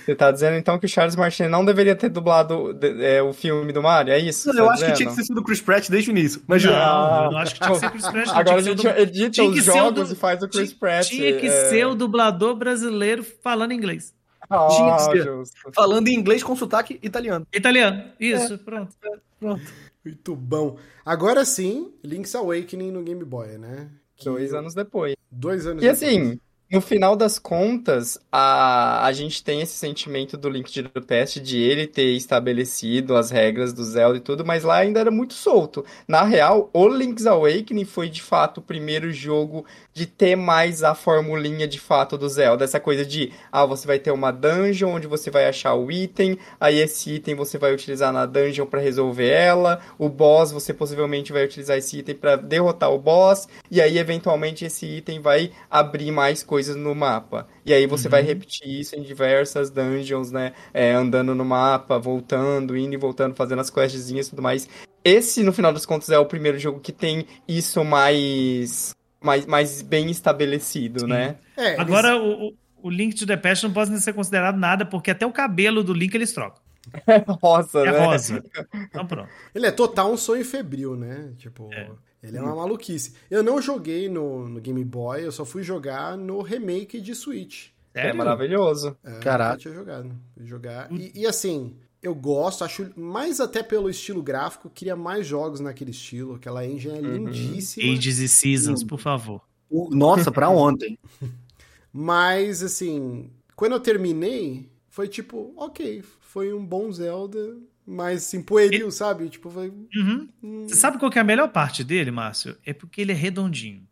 Você 0.05 0.15
tá 0.15 0.31
dizendo 0.31 0.55
então 0.57 0.77
que 0.79 0.85
o 0.85 0.89
Charles 0.89 1.15
Martinet 1.15 1.49
não 1.51 1.63
deveria 1.63 1.95
ter 1.95 2.09
dublado 2.09 2.77
é, 3.01 3.21
o 3.21 3.33
filme 3.33 3.71
do 3.71 3.81
Mario? 3.81 4.13
É 4.13 4.19
isso? 4.19 4.49
Eu 4.49 4.53
que 4.53 4.59
você 4.59 4.65
tá 4.65 4.71
acho 4.73 4.85
que 4.85 4.91
tinha 4.93 4.95
que 4.95 5.03
dizendo? 5.03 5.15
ter 5.15 5.23
sido 5.25 5.37
o 5.39 5.43
Chris 5.43 5.61
Pratt 5.61 5.89
desde 5.89 6.09
o 6.09 6.11
início. 6.11 6.41
Mas 6.47 6.63
Não, 6.63 6.71
eu 6.73 7.31
não 7.31 7.37
acho 7.37 7.53
que 7.53 7.59
tinha 7.61 7.71
que 7.71 7.79
ser 7.79 7.91
Chris 7.91 8.07
Pratt. 8.09 8.27
não. 8.27 8.35
Agora 8.37 8.57
a 8.57 8.61
gente 8.61 8.87
o 8.87 8.93
du- 8.93 8.99
edita 8.99 9.29
tinha 9.31 9.51
que 9.51 9.59
os 9.59 9.65
ser 9.65 9.71
o 9.71 9.73
jogos 9.75 10.07
du- 10.09 10.13
e 10.13 10.17
faz 10.17 10.41
o 10.43 10.47
Chris 10.49 10.69
tinha- 10.69 10.79
Pratt. 10.79 11.07
Tinha 11.07 11.37
que 11.37 11.47
é. 11.47 11.65
ser 11.69 11.85
o 11.87 11.95
dublador 11.95 12.55
brasileiro 12.55 13.23
falando 13.43 13.73
inglês. 13.73 14.13
Ah, 14.49 14.67
Tinha 14.69 14.95
que 14.97 15.03
ser. 15.03 15.23
justo. 15.23 15.55
falando 15.73 16.07
em 16.09 16.13
inglês 16.15 16.43
com 16.43 16.55
sotaque 16.55 16.99
italiano. 17.01 17.47
Italiano. 17.53 18.03
Isso, 18.19 18.57
pronto. 18.57 18.93
Pronto. 19.39 19.61
Muito 20.03 20.35
bom. 20.35 20.77
Agora 21.05 21.45
sim, 21.45 21.93
Link's 22.03 22.33
Awakening 22.35 22.91
no 22.91 23.03
Game 23.03 23.23
Boy, 23.23 23.57
né? 23.57 23.87
Que- 24.17 24.25
Dois 24.25 24.53
anos 24.53 24.73
depois. 24.73 25.15
Dois 25.31 25.65
anos 25.65 25.83
E 25.83 25.87
depois. 25.87 26.03
assim, 26.03 26.39
no 26.71 26.79
final 26.79 27.17
das 27.17 27.37
contas, 27.37 28.17
a, 28.31 29.05
a 29.05 29.11
gente 29.11 29.43
tem 29.43 29.59
esse 29.59 29.73
sentimento 29.73 30.37
do 30.37 30.49
Link 30.49 30.71
the 30.81 31.01
Past 31.01 31.41
de 31.41 31.61
ele 31.61 31.85
ter 31.85 32.13
estabelecido 32.13 33.17
as 33.17 33.29
regras 33.29 33.73
do 33.73 33.83
Zelda 33.83 34.17
e 34.17 34.21
tudo, 34.21 34.45
mas 34.45 34.63
lá 34.63 34.77
ainda 34.77 35.01
era 35.01 35.11
muito 35.11 35.33
solto. 35.33 35.83
Na 36.07 36.23
real, 36.23 36.69
o 36.71 36.87
Link's 36.87 37.25
Awakening 37.25 37.83
foi 37.83 38.07
de 38.07 38.21
fato 38.21 38.59
o 38.59 38.61
primeiro 38.61 39.11
jogo 39.11 39.65
de 39.93 40.05
ter 40.05 40.37
mais 40.37 40.81
a 40.81 40.95
formulinha 40.95 41.67
de 41.67 41.77
fato 41.77 42.17
do 42.17 42.29
Zelda. 42.29 42.63
Essa 42.63 42.79
coisa 42.79 43.05
de, 43.05 43.33
ah, 43.51 43.65
você 43.65 43.85
vai 43.85 43.99
ter 43.99 44.11
uma 44.11 44.31
dungeon 44.31 44.95
onde 44.95 45.07
você 45.07 45.29
vai 45.29 45.49
achar 45.49 45.73
o 45.73 45.91
item, 45.91 46.37
aí 46.57 46.79
esse 46.79 47.15
item 47.15 47.35
você 47.35 47.57
vai 47.57 47.73
utilizar 47.73 48.13
na 48.13 48.25
dungeon 48.25 48.65
para 48.65 48.79
resolver 48.79 49.27
ela, 49.27 49.81
o 49.99 50.07
boss 50.07 50.53
você 50.53 50.73
possivelmente 50.73 51.33
vai 51.33 51.43
utilizar 51.43 51.77
esse 51.77 51.99
item 51.99 52.15
para 52.15 52.37
derrotar 52.37 52.93
o 52.93 52.97
boss, 52.97 53.49
e 53.69 53.81
aí 53.81 53.97
eventualmente 53.97 54.63
esse 54.63 54.85
item 54.85 55.19
vai 55.19 55.51
abrir 55.69 56.11
mais 56.11 56.41
coisas 56.41 56.60
no 56.69 56.93
mapa. 56.95 57.47
E 57.65 57.73
aí 57.73 57.85
você 57.87 58.07
vai 58.09 58.21
repetir 58.21 58.67
isso 58.79 58.95
em 58.95 59.01
diversas 59.01 59.69
dungeons, 59.69 60.31
né? 60.31 60.53
É, 60.73 60.91
andando 60.93 61.33
no 61.35 61.43
mapa, 61.45 61.97
voltando, 61.99 62.75
indo 62.77 62.93
e 62.93 62.97
voltando, 62.97 63.35
fazendo 63.35 63.59
as 63.59 63.69
questzinhas 63.69 64.27
e 64.27 64.29
tudo 64.31 64.41
mais. 64.41 64.67
Esse, 65.03 65.43
no 65.43 65.51
final 65.53 65.73
das 65.73 65.85
contas, 65.85 66.09
é 66.09 66.17
o 66.19 66.25
primeiro 66.25 66.59
jogo 66.59 66.79
que 66.79 66.91
tem 66.91 67.25
isso 67.47 67.83
mais, 67.83 68.95
mais, 69.21 69.45
mais 69.45 69.81
bem 69.81 70.09
estabelecido, 70.11 71.01
Sim. 71.01 71.07
né? 71.07 71.37
É, 71.57 71.67
eles- 71.69 71.79
Agora, 71.79 72.17
o, 72.17 72.47
o- 72.49 72.53
o 72.83 72.89
Link 72.89 73.15
to 73.15 73.25
the 73.25 73.37
Past 73.37 73.63
não 73.65 73.73
pode 73.73 73.99
ser 74.01 74.13
considerado 74.13 74.57
nada, 74.57 74.85
porque 74.85 75.11
até 75.11 75.25
o 75.25 75.31
cabelo 75.31 75.83
do 75.83 75.93
Link 75.93 76.13
eles 76.15 76.31
trocam. 76.33 76.61
Rosa, 77.41 77.79
É 77.87 77.91
né? 77.91 78.05
rosa. 78.05 78.43
Então 78.89 79.05
pronto. 79.05 79.29
Ele 79.53 79.67
é 79.67 79.71
total 79.71 80.11
um 80.11 80.17
sonho 80.17 80.43
febril, 80.43 80.95
né? 80.95 81.31
Tipo, 81.37 81.69
É. 81.73 81.89
ele 82.23 82.37
é 82.37 82.41
uma 82.41 82.55
maluquice. 82.55 83.13
Eu 83.29 83.41
não 83.43 83.61
joguei 83.61 84.07
no, 84.09 84.47
no 84.47 84.59
Game 84.61 84.83
Boy, 84.83 85.25
eu 85.25 85.31
só 85.31 85.43
fui 85.45 85.63
jogar 85.63 86.17
no 86.17 86.41
remake 86.41 86.99
de 87.01 87.15
Switch. 87.15 87.69
É 87.93 88.13
maravilhoso. 88.13 88.95
É, 89.03 89.19
Caraca. 89.19 89.55
Eu 89.55 89.59
tinha 89.59 89.73
jogado. 89.73 90.11
Fui 90.35 90.45
jogar. 90.45 90.91
E, 90.91 91.11
e, 91.21 91.27
assim, 91.27 91.75
eu 92.01 92.15
gosto, 92.15 92.63
acho 92.63 92.89
mais 92.95 93.41
até 93.41 93.61
pelo 93.61 93.89
estilo 93.89 94.23
gráfico, 94.23 94.69
queria 94.69 94.95
mais 94.95 95.27
jogos 95.27 95.59
naquele 95.59 95.91
estilo. 95.91 96.35
Aquela 96.35 96.65
engine 96.65 96.97
é 96.97 97.01
lindíssima. 97.01 97.91
Ages 97.93 98.19
e 98.19 98.29
Seasons, 98.29 98.83
por 98.83 98.99
favor. 98.99 99.41
O- 99.69 99.89
Nossa, 99.93 100.31
pra 100.31 100.49
ontem. 100.49 100.97
Mas, 101.93 102.63
assim, 102.63 103.29
quando 103.55 103.73
eu 103.73 103.79
terminei, 103.79 104.69
foi 104.89 105.07
tipo, 105.07 105.53
ok, 105.57 106.01
foi 106.21 106.53
um 106.53 106.65
bom 106.65 106.91
Zelda, 106.91 107.57
mas 107.85 108.23
assim, 108.25 108.41
pueril, 108.41 108.91
sabe? 108.91 109.29
Tipo, 109.29 109.49
foi. 109.49 109.69
Uhum. 109.95 110.29
hum, 110.43 110.67
Você 110.67 110.75
sabe 110.75 110.97
qual 110.97 111.11
que 111.11 111.17
é 111.17 111.21
a 111.21 111.25
melhor 111.25 111.49
parte 111.49 111.83
dele, 111.83 112.11
Márcio? 112.11 112.55
É 112.65 112.73
porque 112.73 113.01
ele 113.01 113.11
é 113.11 113.15
redondinho. 113.15 113.83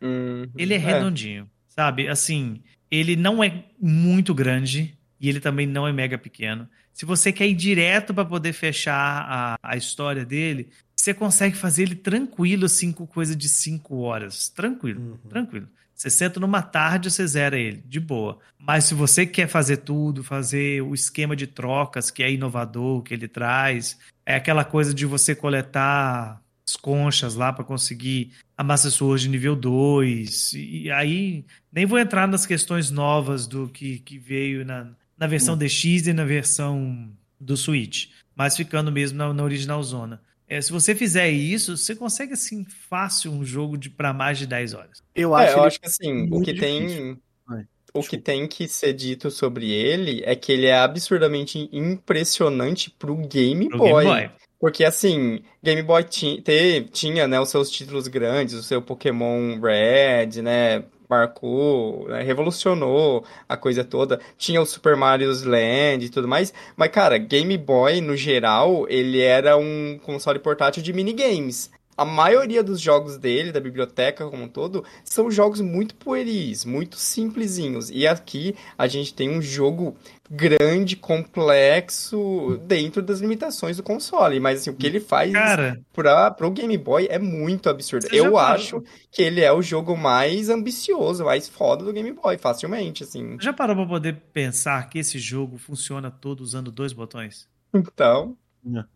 Uhum. 0.00 0.46
Ele 0.56 0.74
é 0.74 0.78
redondinho, 0.78 1.48
sabe? 1.68 2.08
Assim, 2.08 2.62
ele 2.90 3.16
não 3.16 3.42
é 3.44 3.64
muito 3.80 4.34
grande 4.34 4.96
e 5.20 5.28
ele 5.28 5.40
também 5.40 5.66
não 5.66 5.86
é 5.86 5.92
mega 5.92 6.16
pequeno. 6.18 6.68
Se 6.92 7.04
você 7.04 7.32
quer 7.32 7.46
ir 7.46 7.54
direto 7.54 8.12
para 8.12 8.24
poder 8.24 8.52
fechar 8.52 9.26
a, 9.28 9.58
a 9.62 9.76
história 9.76 10.24
dele, 10.24 10.68
você 10.96 11.14
consegue 11.14 11.56
fazer 11.56 11.82
ele 11.84 11.94
tranquilo, 11.94 12.66
assim, 12.66 12.92
com 12.92 13.06
coisa 13.06 13.34
de 13.36 13.48
5 13.48 13.96
horas. 13.98 14.48
Tranquilo, 14.48 15.00
Uhum. 15.00 15.28
tranquilo. 15.28 15.68
Você 16.00 16.08
senta 16.08 16.40
numa 16.40 16.62
tarde, 16.62 17.10
você 17.10 17.26
zera 17.26 17.58
ele, 17.58 17.84
de 17.84 18.00
boa. 18.00 18.38
Mas 18.58 18.84
se 18.84 18.94
você 18.94 19.26
quer 19.26 19.46
fazer 19.46 19.76
tudo, 19.76 20.24
fazer 20.24 20.80
o 20.80 20.94
esquema 20.94 21.36
de 21.36 21.46
trocas, 21.46 22.10
que 22.10 22.22
é 22.22 22.32
inovador, 22.32 23.02
que 23.02 23.12
ele 23.12 23.28
traz, 23.28 23.98
é 24.24 24.34
aquela 24.34 24.64
coisa 24.64 24.94
de 24.94 25.04
você 25.04 25.34
coletar 25.34 26.40
as 26.66 26.74
conchas 26.74 27.34
lá 27.34 27.52
para 27.52 27.66
conseguir 27.66 28.32
a 28.56 28.64
Master 28.64 28.90
Sword 28.90 29.28
nível 29.28 29.54
2. 29.54 30.54
E 30.54 30.90
aí, 30.90 31.44
nem 31.70 31.84
vou 31.84 31.98
entrar 31.98 32.26
nas 32.26 32.46
questões 32.46 32.90
novas 32.90 33.46
do 33.46 33.68
que, 33.68 33.98
que 33.98 34.16
veio 34.16 34.64
na, 34.64 34.86
na 35.18 35.26
versão 35.26 35.54
DX 35.54 36.06
e 36.06 36.14
na 36.14 36.24
versão 36.24 37.10
do 37.38 37.58
Switch. 37.58 38.08
Mas 38.34 38.56
ficando 38.56 38.90
mesmo 38.90 39.18
na, 39.18 39.34
na 39.34 39.44
original 39.44 39.82
zona. 39.82 40.22
É, 40.50 40.60
se 40.60 40.72
você 40.72 40.94
fizer 40.96 41.28
isso, 41.30 41.76
você 41.76 41.94
consegue, 41.94 42.32
assim, 42.32 42.64
fácil 42.88 43.30
um 43.30 43.44
jogo 43.44 43.78
de 43.78 43.88
para 43.88 44.12
mais 44.12 44.36
de 44.36 44.46
10 44.48 44.74
horas. 44.74 45.00
Eu 45.14 45.36
É, 45.38 45.44
acho, 45.44 45.52
eu 45.52 45.58
ele- 45.58 45.66
acho 45.68 45.80
que 45.80 45.86
assim, 45.86 46.28
o 46.30 46.42
que 46.42 46.52
tem. 46.54 46.86
difícil. 46.86 47.18
Vai, 47.46 47.64
O 47.94 48.02
que 48.02 48.18
tem 48.18 48.46
que 48.48 48.66
ser 48.68 48.92
dito 48.92 49.30
sobre 49.30 49.70
ele 49.70 50.22
é 50.24 50.34
que 50.36 50.50
ele 50.52 50.66
é 50.66 50.76
absurdamente 50.76 51.68
impressionante 51.72 52.90
pro 52.98 53.16
Game 53.16 53.68
Pro 53.68 53.78
Boy. 53.78 54.04
Game 54.04 54.26
Boy. 54.28 54.30
Porque 54.58 54.84
assim, 54.84 55.40
Game 55.62 55.82
Boy 55.82 56.04
ti- 56.04 56.42
te- 56.42 56.82
tinha, 56.92 57.26
né, 57.26 57.40
os 57.40 57.48
seus 57.48 57.70
títulos 57.70 58.08
grandes, 58.08 58.54
o 58.54 58.62
seu 58.62 58.82
Pokémon 58.82 59.58
Red, 59.60 60.42
né, 60.42 60.84
marcou, 61.10 62.08
né, 62.08 62.22
revolucionou 62.22 63.24
a 63.48 63.56
coisa 63.56 63.82
toda. 63.82 64.20
Tinha 64.38 64.62
o 64.62 64.66
Super 64.66 64.96
Mario's 64.96 65.42
Land 65.42 66.06
e 66.06 66.08
tudo 66.08 66.28
mais. 66.28 66.54
Mas, 66.76 66.90
cara, 66.90 67.18
Game 67.18 67.58
Boy, 67.58 68.00
no 68.00 68.16
geral, 68.16 68.86
ele 68.88 69.20
era 69.20 69.56
um 69.56 69.98
console 70.04 70.38
portátil 70.38 70.82
de 70.82 70.92
minigames. 70.92 71.70
A 72.00 72.04
maioria 72.06 72.62
dos 72.62 72.80
jogos 72.80 73.18
dele, 73.18 73.52
da 73.52 73.60
biblioteca 73.60 74.26
como 74.26 74.44
um 74.44 74.48
todo, 74.48 74.82
são 75.04 75.30
jogos 75.30 75.60
muito 75.60 75.94
pueris, 75.94 76.64
muito 76.64 76.96
simplesinhos. 76.96 77.90
E 77.90 78.06
aqui 78.06 78.56
a 78.78 78.86
gente 78.86 79.12
tem 79.12 79.28
um 79.28 79.42
jogo 79.42 79.94
grande, 80.30 80.96
complexo, 80.96 82.58
dentro 82.66 83.02
das 83.02 83.20
limitações 83.20 83.76
do 83.76 83.82
console. 83.82 84.40
Mas 84.40 84.60
assim, 84.60 84.70
o 84.70 84.74
que 84.74 84.86
ele 84.86 84.98
faz 84.98 85.30
Cara, 85.30 85.78
para 85.92 86.30
pro 86.30 86.50
Game 86.50 86.78
Boy 86.78 87.06
é 87.10 87.18
muito 87.18 87.68
absurdo. 87.68 88.06
Eu 88.10 88.38
acho 88.38 88.82
que 89.12 89.20
ele 89.20 89.42
é 89.42 89.52
o 89.52 89.60
jogo 89.60 89.94
mais 89.94 90.48
ambicioso, 90.48 91.26
mais 91.26 91.50
foda 91.50 91.84
do 91.84 91.92
Game 91.92 92.12
Boy, 92.12 92.38
facilmente, 92.38 93.04
assim. 93.04 93.36
já 93.38 93.52
parou 93.52 93.76
para 93.76 93.86
poder 93.86 94.16
pensar 94.32 94.88
que 94.88 94.98
esse 94.98 95.18
jogo 95.18 95.58
funciona 95.58 96.10
todo 96.10 96.40
usando 96.40 96.72
dois 96.72 96.94
botões? 96.94 97.46
Então. 97.74 98.38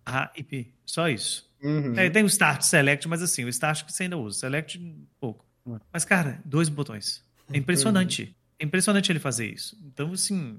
A 0.06 0.30
e 0.34 0.42
P. 0.42 0.72
Só 0.86 1.06
isso. 1.08 1.52
Uhum. 1.64 1.98
É, 1.98 2.08
tem 2.10 2.22
o 2.22 2.26
Start 2.26 2.62
Select, 2.62 3.08
mas 3.08 3.22
assim, 3.22 3.44
o 3.44 3.48
Start 3.48 3.84
que 3.84 3.92
você 3.92 4.04
ainda 4.04 4.16
usa. 4.16 4.40
Select, 4.40 4.80
pouco. 5.18 5.44
Mas, 5.92 6.04
cara, 6.04 6.40
dois 6.44 6.68
botões. 6.68 7.22
É 7.52 7.58
impressionante. 7.58 8.34
É 8.58 8.64
impressionante 8.64 9.10
ele 9.10 9.18
fazer 9.18 9.46
isso. 9.46 9.76
Então, 9.84 10.12
assim. 10.12 10.58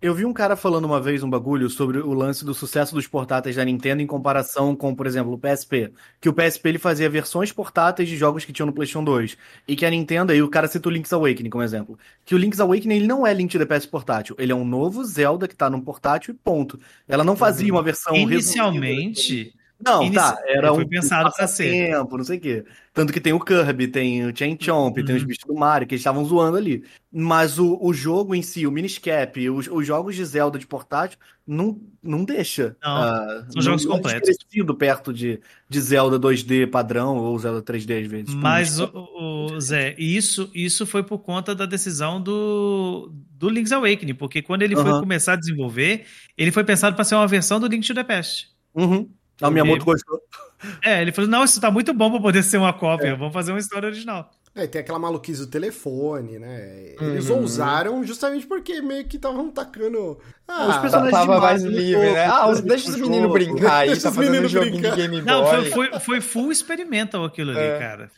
Eu 0.00 0.14
vi 0.14 0.26
um 0.26 0.34
cara 0.34 0.54
falando 0.54 0.84
uma 0.84 1.00
vez 1.00 1.22
um 1.22 1.30
bagulho 1.30 1.70
sobre 1.70 1.98
o 1.98 2.12
lance 2.12 2.44
do 2.44 2.52
sucesso 2.52 2.94
dos 2.94 3.06
portáteis 3.06 3.56
da 3.56 3.64
Nintendo 3.64 4.02
em 4.02 4.06
comparação 4.06 4.76
com, 4.76 4.94
por 4.94 5.06
exemplo, 5.06 5.32
o 5.32 5.38
PSP. 5.38 5.92
Que 6.20 6.28
o 6.28 6.32
PSP 6.32 6.68
ele 6.68 6.78
fazia 6.78 7.08
versões 7.08 7.50
portáteis 7.50 8.06
de 8.06 8.14
jogos 8.14 8.44
que 8.44 8.52
tinham 8.52 8.66
no 8.66 8.72
PlayStation 8.72 9.02
2. 9.02 9.34
E 9.66 9.74
que 9.74 9.86
a 9.86 9.88
Nintendo, 9.88 10.30
aí 10.30 10.42
o 10.42 10.50
cara 10.50 10.68
cita 10.68 10.90
o 10.90 10.92
Link's 10.92 11.12
Awakening 11.12 11.48
como 11.48 11.64
exemplo. 11.64 11.98
Que 12.22 12.34
o 12.34 12.38
Link's 12.38 12.60
Awakening 12.60 12.96
ele 12.96 13.06
não 13.06 13.26
é 13.26 13.32
Link 13.32 13.56
the 13.56 13.64
Past 13.64 13.88
portátil. 13.88 14.36
Ele 14.38 14.52
é 14.52 14.54
um 14.54 14.64
novo 14.64 15.02
Zelda 15.04 15.48
que 15.48 15.56
tá 15.56 15.70
num 15.70 15.80
portátil 15.80 16.34
e 16.34 16.36
ponto. 16.36 16.78
Ela 17.08 17.24
não 17.24 17.34
fazia 17.34 17.72
uma 17.72 17.82
versão 17.82 18.12
resumida. 18.26 19.50
Não, 19.82 20.10
tá, 20.12 20.40
era 20.46 20.72
foi 20.72 20.84
um 20.84 20.88
pensado 20.88 21.30
pra 21.34 21.46
ser. 21.46 21.70
tempo, 21.70 22.16
não 22.16 22.24
sei 22.24 22.38
o 22.38 22.40
quê. 22.40 22.64
Tanto 22.92 23.12
que 23.12 23.20
tem 23.20 23.32
o 23.32 23.40
Kirby, 23.40 23.88
tem 23.88 24.24
o 24.24 24.34
Chain 24.34 24.56
Chomp, 24.58 24.94
tem 25.02 25.14
os 25.16 25.22
Uhum. 25.22 25.28
bichos 25.28 25.44
do 25.46 25.54
Mario, 25.54 25.86
que 25.86 25.94
eles 25.94 26.00
estavam 26.00 26.24
zoando 26.24 26.56
ali. 26.56 26.84
Mas 27.12 27.58
o, 27.58 27.76
o 27.82 27.92
jogo 27.92 28.34
em 28.34 28.40
si, 28.40 28.66
o 28.66 28.70
Miniscap, 28.70 29.50
os, 29.50 29.66
os 29.68 29.86
jogos 29.86 30.14
de 30.16 30.24
Zelda 30.24 30.58
de 30.58 30.66
portátil, 30.66 31.18
não, 31.46 31.78
não 32.02 32.24
deixa. 32.24 32.76
Não, 32.82 32.90
ah, 33.02 33.46
são 33.50 33.60
jogos 33.60 33.84
não 33.84 33.92
é 33.92 33.96
completos. 33.96 34.20
desmerecido 34.28 34.74
perto 34.74 35.12
de, 35.12 35.40
de 35.68 35.80
Zelda 35.80 36.18
2D 36.18 36.66
padrão 36.70 37.18
ou 37.18 37.38
Zelda 37.38 37.60
3D 37.60 38.02
às 38.04 38.06
vezes. 38.06 38.34
Mas, 38.34 38.78
o, 38.80 38.90
o- 38.94 39.60
Zé, 39.60 39.94
isso, 39.98 40.50
isso 40.54 40.86
foi 40.86 41.02
por 41.02 41.18
conta 41.18 41.54
da 41.54 41.66
decisão 41.66 42.20
do, 42.22 43.12
do 43.30 43.48
Link's 43.50 43.72
Awakening, 43.72 44.14
porque 44.14 44.40
quando 44.40 44.62
ele 44.62 44.76
foi 44.76 44.90
Aham. 44.92 45.00
começar 45.00 45.34
a 45.34 45.36
desenvolver, 45.36 46.06
ele 46.38 46.50
foi 46.52 46.64
pensado 46.64 46.94
para 46.94 47.04
ser 47.04 47.16
uma 47.16 47.26
versão 47.26 47.60
do 47.60 47.66
Link 47.66 47.86
to 47.86 47.92
the 47.94 48.04
Past. 48.04 48.48
Uhum. 48.74 49.08
A 49.40 49.50
Miyamoto 49.50 49.84
gostou. 49.84 50.20
É, 50.82 51.02
ele 51.02 51.12
falou: 51.12 51.28
não, 51.30 51.44
isso 51.44 51.60
tá 51.60 51.70
muito 51.70 51.92
bom 51.92 52.10
para 52.10 52.20
poder 52.20 52.42
ser 52.42 52.56
uma 52.58 52.72
cópia, 52.72 53.16
vamos 53.16 53.32
fazer 53.32 53.52
uma 53.52 53.58
história 53.58 53.88
original. 53.88 54.30
É, 54.56 54.68
tem 54.68 54.80
aquela 54.80 55.00
maluquice 55.00 55.40
do 55.40 55.48
telefone, 55.48 56.38
né? 56.38 56.94
Eles 57.00 57.28
Uhum. 57.28 57.40
ousaram 57.40 58.04
justamente 58.04 58.46
porque 58.46 58.80
meio 58.80 59.04
que 59.04 59.16
estavam 59.16 59.50
tacando. 59.50 60.16
Ah, 60.46 60.68
Os 60.68 60.76
personagens 60.78 61.10
Tava 61.12 61.40
mais 61.40 61.64
livre, 61.64 62.12
né? 62.12 62.24
Ah, 62.24 62.48
os, 62.48 62.60
deixa 62.60 62.88
os 62.88 62.96
meninos 62.96 63.32
brincar 63.32 63.78
aí, 63.78 63.88
Deixa 63.88 64.02
tá 64.02 64.10
os 64.10 64.14
fazendo 64.14 64.28
um 64.30 64.32
meninos 64.42 64.52
joguinho 64.52 64.80
de. 64.80 64.90
Game 64.96 65.20
Boy. 65.20 65.24
Não, 65.24 65.46
foi, 65.46 65.64
foi, 65.70 66.00
foi 66.00 66.20
full 66.20 66.52
experimental 66.52 67.24
aquilo 67.24 67.50
ali, 67.50 67.58
É. 67.58 67.78
cara. 67.80 68.10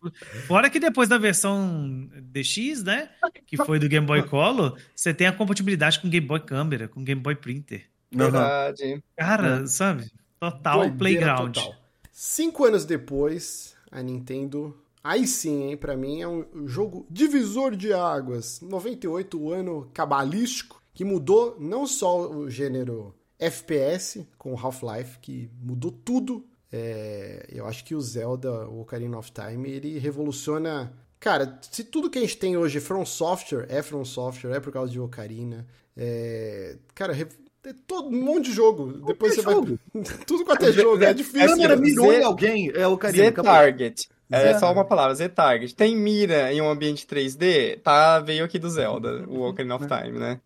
Fora 0.47 0.69
que 0.69 0.79
depois 0.79 1.09
da 1.09 1.17
versão 1.17 2.07
DX, 2.21 2.85
né? 2.85 3.09
Que 3.47 3.57
foi 3.57 3.79
do 3.79 3.89
Game 3.89 4.07
Boy 4.07 4.23
Color, 4.23 4.77
você 4.95 5.15
tem 5.15 5.27
a 5.27 5.33
compatibilidade 5.33 6.01
com 6.01 6.09
Game 6.11 6.27
Boy 6.27 6.41
Câmera, 6.41 6.87
com 6.87 7.03
Game 7.03 7.21
Boy 7.23 7.35
Printer. 7.35 7.87
Verdade. 8.13 9.03
Cara, 9.17 9.67
sabe? 9.67 10.05
Total 10.51 10.79
doideira 10.79 10.99
playground. 10.99 11.55
total. 11.55 11.75
Cinco 12.13 12.65
anos 12.65 12.85
depois, 12.85 13.75
a 13.91 14.03
Nintendo. 14.03 14.77
Aí 15.03 15.27
sim, 15.27 15.65
hein? 15.69 15.77
Pra 15.77 15.97
mim 15.97 16.21
é 16.21 16.29
um 16.29 16.67
jogo 16.67 17.07
divisor 17.11 17.77
de 17.77 17.93
águas. 17.93 18.61
98, 18.61 19.41
o 19.41 19.53
ano 19.53 19.89
cabalístico, 19.95 20.83
que 20.93 21.05
mudou 21.05 21.57
não 21.61 21.87
só 21.87 22.29
o 22.29 22.51
gênero 22.51 23.15
FPS 23.39 24.27
com 24.39 24.55
o 24.55 24.59
Half-Life, 24.59 25.19
que 25.21 25.51
mudou 25.63 25.93
tudo. 25.93 26.45
É, 26.73 27.47
eu 27.53 27.67
acho 27.67 27.85
que 27.85 27.95
o 27.95 28.01
Zelda, 28.01 28.67
o 28.69 28.81
Ocarina 28.81 29.19
of 29.19 29.31
Time, 29.31 29.71
ele 29.71 29.99
revoluciona. 29.99 30.93
Cara, 31.21 31.59
se 31.71 31.85
tudo 31.85 32.11
que 32.11 32.19
a 32.19 32.23
gente 32.23 32.37
tem 32.39 32.57
hoje 32.57 32.79
é 32.79 32.81
From 32.81 33.05
Software, 33.07 33.67
é 33.69 33.83
From 33.83 34.05
Software, 34.05 34.57
é 34.57 34.61
por 34.61 34.73
causa 34.73 34.91
de 34.91 34.99
Ocarina. 34.99 35.67
É, 35.97 36.77
cara, 36.95 37.15
é 37.67 37.75
todo 37.87 38.09
um 38.09 38.23
monte 38.23 38.47
de 38.47 38.53
jogo. 38.53 38.93
Depois 39.07 39.35
você 39.35 39.43
jogo. 39.43 39.79
vai. 39.95 40.03
tudo 40.27 40.45
quanto 40.45 40.65
é 40.67 40.73
jogo, 40.73 41.03
é 41.03 41.09
A 41.09 41.13
difícil. 41.13 41.49
câmera 41.49 41.77
mirou 41.77 42.13
em 42.13 42.23
alguém, 42.23 42.71
é 42.75 42.87
o 42.87 42.97
carinha. 42.97 43.25
Z-Target. 43.31 44.09
É 44.31 44.59
só 44.59 44.73
uma 44.73 44.85
palavra, 44.85 45.15
Z-Target. 45.15 45.75
Tem 45.75 45.95
mira 45.97 46.53
em 46.53 46.61
um 46.61 46.69
ambiente 46.69 47.07
3D? 47.07 47.81
Tá, 47.83 48.19
veio 48.21 48.45
aqui 48.45 48.59
do 48.59 48.69
Zelda, 48.69 49.25
o 49.29 49.43
Ocarina 49.49 49.77
of 49.77 49.87
Time, 49.87 50.19
né? 50.19 50.41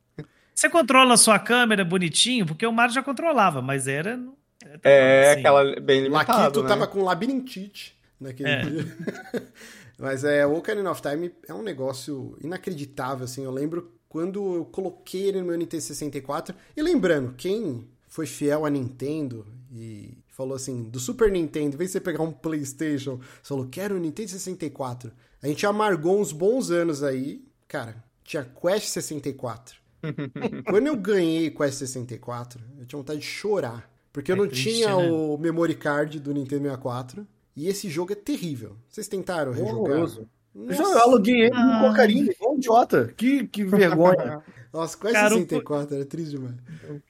Você 0.54 0.68
controla 0.68 1.14
a 1.14 1.16
sua 1.16 1.38
câmera 1.38 1.82
bonitinho, 1.84 2.44
porque 2.44 2.66
o 2.66 2.72
Mario 2.72 2.94
já 2.94 3.02
controlava, 3.02 3.62
mas 3.62 3.88
era. 3.88 4.16
não 4.18 4.34
era 4.62 4.80
É, 4.84 5.30
assim. 5.30 5.40
aquela 5.40 5.80
bem 5.80 6.02
limitado, 6.02 6.38
Laquito 6.38 6.62
né? 6.62 6.68
tava 6.68 6.86
com 6.86 7.02
labirintite 7.02 7.96
naquele 8.20 8.50
É. 8.50 8.60
dia. 8.62 8.86
Mas 9.98 10.24
é, 10.24 10.46
o 10.46 10.54
Ocarina 10.56 10.90
of 10.90 11.02
Time 11.02 11.30
é 11.46 11.52
um 11.52 11.62
negócio 11.62 12.34
inacreditável, 12.42 13.24
assim. 13.24 13.44
Eu 13.44 13.50
lembro 13.50 13.90
quando 14.10 14.56
eu 14.56 14.66
coloquei 14.66 15.28
ele 15.28 15.40
no 15.40 15.46
meu 15.46 15.56
Nintendo 15.56 15.82
64. 15.84 16.54
E 16.76 16.82
lembrando, 16.82 17.32
quem 17.34 17.88
foi 18.08 18.26
fiel 18.26 18.66
à 18.66 18.70
Nintendo 18.70 19.46
e 19.72 20.18
falou 20.28 20.56
assim, 20.56 20.82
do 20.90 21.00
Super 21.00 21.32
Nintendo, 21.32 21.76
em 21.76 21.78
vez 21.78 21.90
de 21.90 21.92
você 21.94 22.00
pegar 22.00 22.22
um 22.24 22.32
Playstation, 22.32 23.18
você 23.18 23.48
falou, 23.48 23.68
quero 23.70 23.96
o 23.96 24.00
Nintendo 24.00 24.30
64. 24.30 25.12
A 25.42 25.46
gente 25.48 25.64
amargou 25.66 26.20
uns 26.20 26.32
bons 26.32 26.70
anos 26.72 27.02
aí. 27.04 27.42
Cara, 27.68 28.04
tinha 28.24 28.44
Quest 28.44 28.88
64. 28.88 29.78
Quando 30.66 30.88
eu 30.88 30.96
ganhei 30.96 31.50
Quest 31.50 31.78
64, 31.78 32.60
eu 32.78 32.86
tinha 32.86 32.98
vontade 32.98 33.20
de 33.20 33.26
chorar. 33.26 33.90
Porque 34.12 34.32
eu 34.32 34.36
É 34.36 34.38
não 34.38 34.48
triste, 34.48 34.72
tinha 34.72 34.96
né? 34.96 35.08
o 35.08 35.38
memory 35.38 35.76
card 35.76 36.18
do 36.20 36.34
Nintendo 36.34 36.62
64. 36.64 37.26
E 37.56 37.68
esse 37.68 37.88
jogo 37.88 38.12
é 38.12 38.16
terrível. 38.16 38.76
Vocês 38.88 39.08
tentaram 39.08 39.52
rejogar? 39.52 39.64
Horroroso. 39.92 40.28
Eu 40.54 40.64
Nossa, 40.66 40.94
já 40.94 41.00
aluguei 41.02 41.42
ele 41.42 41.50
Ah. 41.54 41.78
com 41.82 41.88
cocaína, 41.90 42.32
igual 42.32 42.54
um 42.54 42.58
idiota. 42.58 43.14
Que, 43.16 43.46
que 43.46 43.64
vergonha. 43.64 44.42
nossa, 44.74 44.98
Cara, 44.98 45.34
o- 45.34 45.38
64 45.38 45.94
era 45.96 46.04
triste 46.04 46.30
demais. 46.32 46.54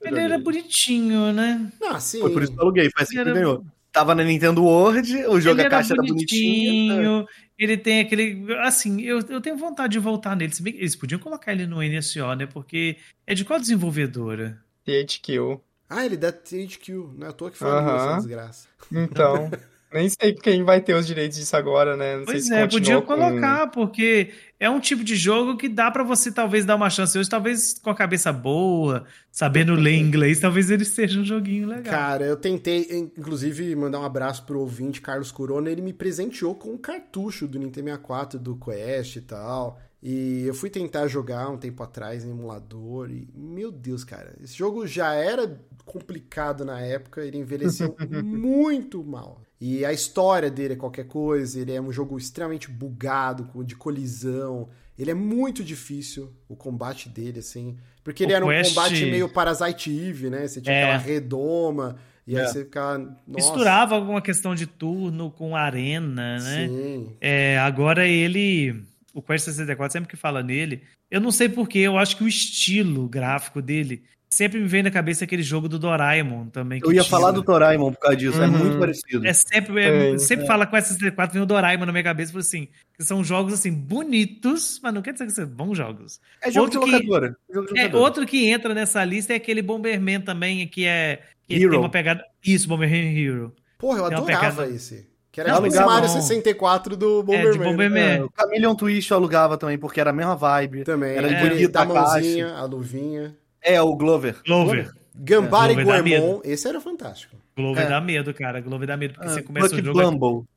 Ele 0.01 0.19
era 0.19 0.37
bonitinho, 0.37 1.33
né? 1.33 1.71
Ah, 1.83 1.99
sim. 1.99 2.19
Foi 2.21 2.31
por 2.31 2.43
isso 2.43 2.51
que 2.51 2.57
eu 2.59 2.63
aluguei, 2.63 2.89
foi 2.91 3.03
assim 3.03 3.13
que 3.15 3.19
Era- 3.19 3.33
ganhou. 3.33 3.65
Tava 3.91 4.15
na 4.15 4.23
Nintendo 4.23 4.63
World, 4.63 5.25
o 5.25 5.41
jogo 5.41 5.59
ele 5.59 5.67
a 5.67 5.69
caixa 5.69 5.93
era 5.93 6.01
bonitinha. 6.01 6.93
bonitinho, 6.95 7.27
Ele 7.59 7.77
tem 7.77 7.99
aquele. 7.99 8.45
Assim, 8.59 9.01
eu, 9.01 9.19
eu 9.27 9.41
tenho 9.41 9.57
vontade 9.57 9.91
de 9.93 9.99
voltar 9.99 10.33
nele. 10.35 10.53
Se 10.55 10.63
bem 10.63 10.71
que 10.73 10.79
eles 10.79 10.95
podiam 10.95 11.19
colocar 11.19 11.51
ele 11.51 11.67
no 11.67 11.81
NSO, 11.83 12.33
né? 12.35 12.45
Porque 12.47 12.95
é 13.27 13.33
de 13.35 13.43
qual 13.43 13.59
desenvolvedora? 13.59 14.57
THQ. 14.85 15.59
Ah, 15.89 16.05
ele 16.05 16.15
dá 16.15 16.31
THQ. 16.31 16.93
Não 17.17 17.27
é 17.27 17.29
à 17.29 17.33
toa 17.33 17.51
que 17.51 17.57
falou 17.57 17.75
Aham. 17.79 17.95
essa 17.97 18.15
desgraça. 18.17 18.67
Então, 18.91 19.51
nem 19.93 20.09
sei 20.09 20.33
quem 20.33 20.63
vai 20.63 20.81
ter 20.81 20.93
os 20.95 21.05
direitos 21.05 21.37
disso 21.37 21.55
agora, 21.55 21.97
né? 21.97 22.17
Não 22.17 22.25
Pois 22.25 22.45
sei 22.45 22.55
se 22.55 22.61
é, 22.61 22.67
podia 22.67 23.01
com- 23.01 23.07
colocar, 23.07 23.67
porque 23.71 24.31
é 24.59 24.69
um 24.69 24.79
tipo 24.79 25.03
de 25.03 25.15
jogo 25.15 25.57
que 25.57 25.67
dá 25.67 25.91
pra 25.91 26.03
você 26.03 26.31
talvez 26.31 26.65
dar 26.65 26.75
uma 26.75 26.89
chance 26.89 27.17
hoje, 27.17 27.29
talvez 27.29 27.77
com 27.77 27.89
a 27.89 27.95
cabeça 27.95 28.31
boa, 28.31 29.05
sabendo 29.31 29.73
ler 29.73 29.95
inglês, 29.99 30.39
talvez 30.39 30.71
ele 30.71 30.85
seja 30.85 31.19
um 31.19 31.25
joguinho 31.25 31.67
legal. 31.67 31.93
Cara, 31.93 32.25
eu 32.25 32.37
tentei, 32.37 32.87
inclusive, 33.17 33.75
mandar 33.75 33.99
um 33.99 34.05
abraço 34.05 34.45
pro 34.45 34.59
ouvinte 34.59 35.01
Carlos 35.01 35.31
Corona. 35.31 35.69
Ele 35.69 35.81
me 35.81 35.93
presenteou 35.93 36.55
com 36.55 36.69
um 36.73 36.77
cartucho 36.77 37.47
do 37.47 37.59
Nintendo 37.59 37.87
64, 37.89 38.39
do 38.39 38.55
Quest 38.55 39.15
e 39.17 39.21
tal. 39.21 39.79
E 40.03 40.45
eu 40.47 40.53
fui 40.55 40.69
tentar 40.69 41.07
jogar 41.07 41.47
um 41.49 41.57
tempo 41.57 41.83
atrás 41.83 42.25
em 42.25 42.31
emulador 42.31 43.11
e, 43.11 43.27
meu 43.35 43.71
Deus, 43.71 44.03
cara, 44.03 44.35
esse 44.43 44.55
jogo 44.57 44.87
já 44.87 45.13
era 45.13 45.59
complicado 45.85 46.65
na 46.65 46.79
época, 46.81 47.23
ele 47.23 47.37
envelheceu 47.37 47.95
muito 48.23 49.03
mal. 49.03 49.41
E 49.61 49.85
a 49.85 49.93
história 49.93 50.49
dele 50.49 50.73
é 50.73 50.75
qualquer 50.75 51.05
coisa, 51.05 51.59
ele 51.59 51.71
é 51.71 51.79
um 51.79 51.91
jogo 51.91 52.17
extremamente 52.17 52.67
bugado, 52.69 53.43
com- 53.45 53.63
de 53.63 53.75
colisão. 53.75 54.67
Ele 54.97 55.11
é 55.11 55.13
muito 55.13 55.63
difícil, 55.63 56.33
o 56.49 56.55
combate 56.55 57.07
dele, 57.07 57.39
assim. 57.39 57.77
Porque 58.03 58.23
ele 58.23 58.33
O 58.33 58.35
era 58.37 58.45
um 58.45 58.49
Quest- 58.49 58.73
combate 58.73 59.05
meio 59.05 59.29
Parasite 59.29 59.91
Eve, 59.91 60.29
né? 60.31 60.47
Você 60.47 60.59
tinha 60.61 60.75
É. 60.75 60.83
aquela 60.85 60.97
redoma, 60.97 61.97
e 62.25 62.35
aí 62.35 62.43
É. 62.43 62.47
você 62.47 62.63
ficava. 62.63 62.97
Nossa, 62.97 63.17
Misturava 63.27 63.93
alguma 63.95 64.19
questão 64.21 64.55
de 64.55 64.65
turno 64.65 65.29
com 65.29 65.55
arena, 65.55 66.39
né? 66.39 66.67
Sim. 66.67 67.15
É, 67.21 67.59
agora 67.59 68.07
ele. 68.07 68.83
O 69.13 69.21
Quest 69.21 69.45
64, 69.45 69.91
sempre 69.93 70.09
que 70.09 70.15
fala 70.15 70.41
nele, 70.41 70.81
eu 71.11 71.19
não 71.21 71.31
sei 71.31 71.49
porquê, 71.49 71.79
eu 71.79 71.97
acho 71.97 72.15
que 72.17 72.23
o 72.23 72.27
estilo 72.27 73.07
gráfico 73.09 73.61
dele 73.61 74.03
sempre 74.33 74.59
me 74.59 74.67
vem 74.67 74.81
na 74.81 74.89
cabeça 74.89 75.25
aquele 75.25 75.43
jogo 75.43 75.67
do 75.67 75.77
Doraemon 75.77 76.47
também. 76.47 76.79
que 76.79 76.87
Eu 76.87 76.91
ia 76.93 77.01
tinha. 77.01 77.09
falar 77.09 77.31
do 77.31 77.41
Doraemon 77.41 77.91
por 77.91 77.99
causa 77.99 78.15
disso, 78.17 78.41
é 78.41 78.45
Uhum. 78.47 78.51
muito 78.57 78.79
parecido. 78.79 79.27
É 79.27 79.33
sempre, 79.33 79.83
é, 79.83 80.11
É, 80.13 80.17
sempre 80.17 80.45
fala 80.47 80.65
Quest 80.65 80.87
64, 80.87 81.33
vem 81.33 81.43
o 81.43 81.45
Doraemon 81.45 81.85
na 81.85 81.91
minha 81.91 82.03
cabeça, 82.03 82.29
e 82.29 82.33
falo 82.33 82.41
assim, 82.41 82.67
que 82.97 83.03
são 83.03 83.23
jogos 83.23 83.53
assim, 83.53 83.71
bonitos, 83.71 84.79
mas 84.81 84.93
não 84.93 85.01
quer 85.01 85.13
dizer 85.13 85.25
que 85.25 85.31
são 85.33 85.45
bons 85.45 85.75
jogos. 85.77 86.19
É 86.41 86.49
jogo 86.49 86.65
outro 86.65 86.79
de 86.79 86.85
que- 86.85 86.91
locadora. 86.93 87.35
Jogo 87.53 87.67
de 87.73 87.79
É, 87.79 87.83
locadora. 87.83 88.03
outro 88.03 88.25
que 88.25 88.47
entra 88.49 88.73
nessa 88.73 89.03
lista 89.03 89.33
é 89.33 89.35
aquele 89.35 89.61
Bomberman 89.61 90.21
também, 90.21 90.67
que 90.67 90.85
é. 90.85 91.21
Que 91.47 91.55
Hero. 91.55 91.71
tem 91.71 91.79
uma 91.79 91.89
pegada. 91.89 92.23
Isso, 92.45 92.67
Bomberman 92.67 93.17
Hero. 93.17 93.53
Porra, 93.77 93.99
eu 93.99 94.07
Tem 94.09 94.17
adorava 94.17 94.51
pegada- 94.55 94.67
esse. 94.75 95.09
Que 95.31 95.39
era 95.39 95.49
Eu 95.49 95.55
tipo 95.55 95.63
o 95.63 95.65
alugava 95.69 95.91
Mario 95.91 96.09
um- 96.09 96.13
64 96.21 96.97
do 96.97 97.19
É, 97.19 97.51
de 97.51 97.57
Bomberman. 97.57 97.59
né? 97.59 97.65
Bomberman. 97.71 98.03
É, 98.03 98.23
o 98.23 98.29
Chameleon 98.37 98.75
Twist 98.75 99.09
eu 99.11 99.17
alugava 99.17 99.57
também, 99.57 99.77
porque 99.77 99.99
era 99.99 100.09
a 100.09 100.13
mesma 100.13 100.35
vibe. 100.35 100.83
Também. 100.83 101.15
Era 101.15 101.27
bonito 101.49 101.71
da 101.71 101.81
a 101.81 101.85
mãozinha, 101.85 102.53
a 102.53 102.63
luvinha. 102.65 103.33
É, 103.63 103.81
o 103.81 103.95
Glover. 103.95 104.37
Glover. 104.45 104.91
Gambara 105.15 105.73
É, 105.73 105.75
e 105.79 105.83
Goemon, 105.83 106.39
esse 106.43 106.67
era 106.67 106.79
fantástico. 106.81 107.35
Glover 107.55 107.85
É. 107.85 107.89
dá 107.89 108.01
medo, 108.01 108.33
cara. 108.33 108.59
Glover 108.61 108.87
dá 108.87 108.97
medo, 108.97 109.13
porque 109.13 109.27
Ah, 109.27 109.31
você 109.33 109.41
começa 109.43 109.67
Bucky 109.69 109.81
o 109.81 109.85
jogo. 109.85 109.99
aqui, 109.99 110.09
Blumble. 110.17 110.47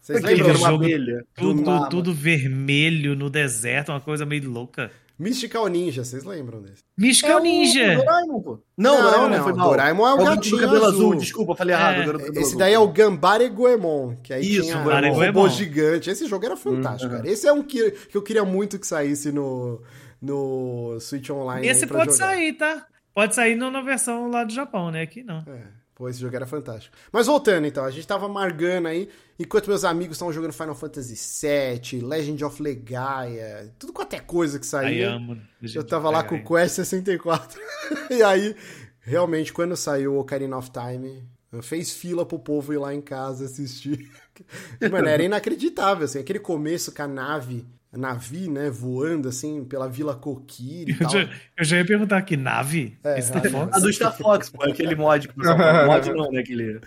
Vocês 0.00 0.22
lembram? 0.22 0.46
uma 0.48 0.54
jogo- 0.70 0.84
abelha. 0.84 1.24
Tudo, 1.34 1.88
tudo 1.88 2.14
vermelho 2.14 3.14
no 3.16 3.28
deserto, 3.30 3.90
uma 3.90 4.00
coisa 4.00 4.24
meio 4.24 4.50
louca. 4.50 4.90
Mystical 5.18 5.68
Ninja, 5.68 6.02
vocês 6.04 6.24
lembram 6.24 6.60
desse? 6.60 6.82
Mystical 6.98 7.38
É 7.38 7.40
o 7.40 7.44
Ninja! 7.44 7.96
Doraemon, 7.96 8.40
pô. 8.42 8.58
Não, 8.76 8.94
Não, 8.96 9.02
Doraemon 9.10 9.28
não, 9.36 9.44
foi 9.44 9.52
mal. 9.52 9.68
Doraemon 9.70 10.06
é 10.08 10.12
o 10.14 10.16
do- 10.16 10.24
gatinho 10.24 10.56
do 10.56 10.62
cabelo 10.62 10.84
azul. 10.86 11.06
azul. 11.12 11.14
Desculpa, 11.20 11.52
eu 11.52 11.56
falei 11.56 11.74
errado. 11.74 12.20
É, 12.36 12.40
Esse 12.40 12.56
daí 12.58 12.74
é 12.74 12.78
o 12.78 12.88
Gambara 12.88 13.44
e 13.44 13.48
Goemon, 13.48 14.16
que 14.22 14.32
aí 14.34 14.42
Isso, 14.44 14.62
tinha 14.62 14.74
e 14.74 14.78
um 14.80 14.82
Goemon. 14.82 15.12
robô 15.14 15.48
gigante. 15.48 16.10
Esse 16.10 16.26
jogo 16.26 16.44
era 16.44 16.56
fantástico, 16.56 17.12
Hum, 17.12 17.16
cara. 17.18 17.28
Esse 17.30 17.46
é 17.46 17.52
um 17.52 17.62
que, 17.62 17.92
que 17.92 18.16
eu 18.16 18.22
queria 18.22 18.44
muito 18.44 18.76
que 18.78 18.86
saísse 18.86 19.30
no, 19.30 19.80
no 20.24 20.98
Switch 21.00 21.30
Online. 21.30 21.66
Esse 21.66 21.84
aí 21.84 21.90
pode 21.90 22.12
jogar. 22.12 22.26
sair, 22.26 22.52
tá? 22.54 22.86
Pode 23.14 23.34
sair 23.34 23.54
na 23.54 23.80
versão 23.80 24.28
lá 24.28 24.44
do 24.44 24.52
Japão, 24.52 24.90
né? 24.90 25.02
Aqui 25.02 25.22
não. 25.22 25.38
É, 25.46 25.62
pô, 25.94 26.08
esse 26.08 26.20
jogo 26.20 26.34
era 26.34 26.46
fantástico. 26.46 26.96
Mas 27.12 27.26
voltando 27.26 27.66
então, 27.66 27.84
a 27.84 27.90
gente 27.90 28.06
tava 28.06 28.28
margando 28.28 28.88
aí, 28.88 29.08
enquanto 29.38 29.68
meus 29.68 29.84
amigos 29.84 30.16
estavam 30.16 30.32
jogando 30.32 30.52
Final 30.52 30.74
Fantasy 30.74 31.14
VII, 31.14 32.00
Legend 32.00 32.44
of 32.44 32.60
Legaia, 32.60 33.72
tudo 33.78 33.92
quanto 33.92 34.14
é 34.14 34.20
coisa 34.20 34.58
que 34.58 34.64
Aí 34.64 34.70
saía. 34.70 35.12
amo. 35.12 35.40
Eu 35.62 35.84
tava 35.84 36.10
lá 36.10 36.24
com 36.24 36.34
o 36.34 36.44
Quest 36.44 36.74
64. 36.74 37.60
e 38.10 38.22
aí, 38.22 38.56
realmente, 39.00 39.52
quando 39.52 39.76
saiu 39.76 40.14
o 40.14 40.18
Ocarina 40.18 40.56
of 40.56 40.70
Time, 40.70 41.22
Fez 41.62 41.92
fila 41.92 42.26
pro 42.26 42.38
povo 42.38 42.72
ir 42.72 42.78
lá 42.78 42.94
em 42.94 43.00
casa 43.00 43.44
assistir. 43.44 44.10
Mano, 44.90 45.08
era 45.08 45.22
inacreditável, 45.22 46.04
assim, 46.04 46.18
aquele 46.18 46.38
começo 46.40 46.92
com 46.92 47.02
a 47.02 47.06
nave, 47.08 47.64
a 47.94 47.98
navi, 47.98 48.48
né, 48.48 48.68
voando, 48.70 49.28
assim, 49.28 49.64
pela 49.64 49.88
Vila 49.88 50.14
Coquille 50.16 50.92
e 50.92 50.94
Eu 50.94 50.98
tal. 50.98 51.10
já, 51.10 51.30
eu 51.58 51.64
já 51.64 51.76
ia 51.78 51.84
perguntar 51.86 52.22
que 52.22 52.36
nave? 52.36 52.98
É, 53.04 53.20
Star 53.20 53.46
a- 53.46 53.50
Fox? 53.50 53.76
A 53.76 53.80
do 53.80 53.92
Star 53.92 54.16
Fox, 54.16 54.50
pô, 54.50 54.64
aquele 54.64 54.94
mod 54.94 55.28
que 55.28 55.34
o 55.34 55.36
pessoal 55.36 55.56
fala. 55.58 55.86
Mod 55.86 56.10
não, 56.12 56.30
né? 56.32 56.40
Aquele 56.40 56.80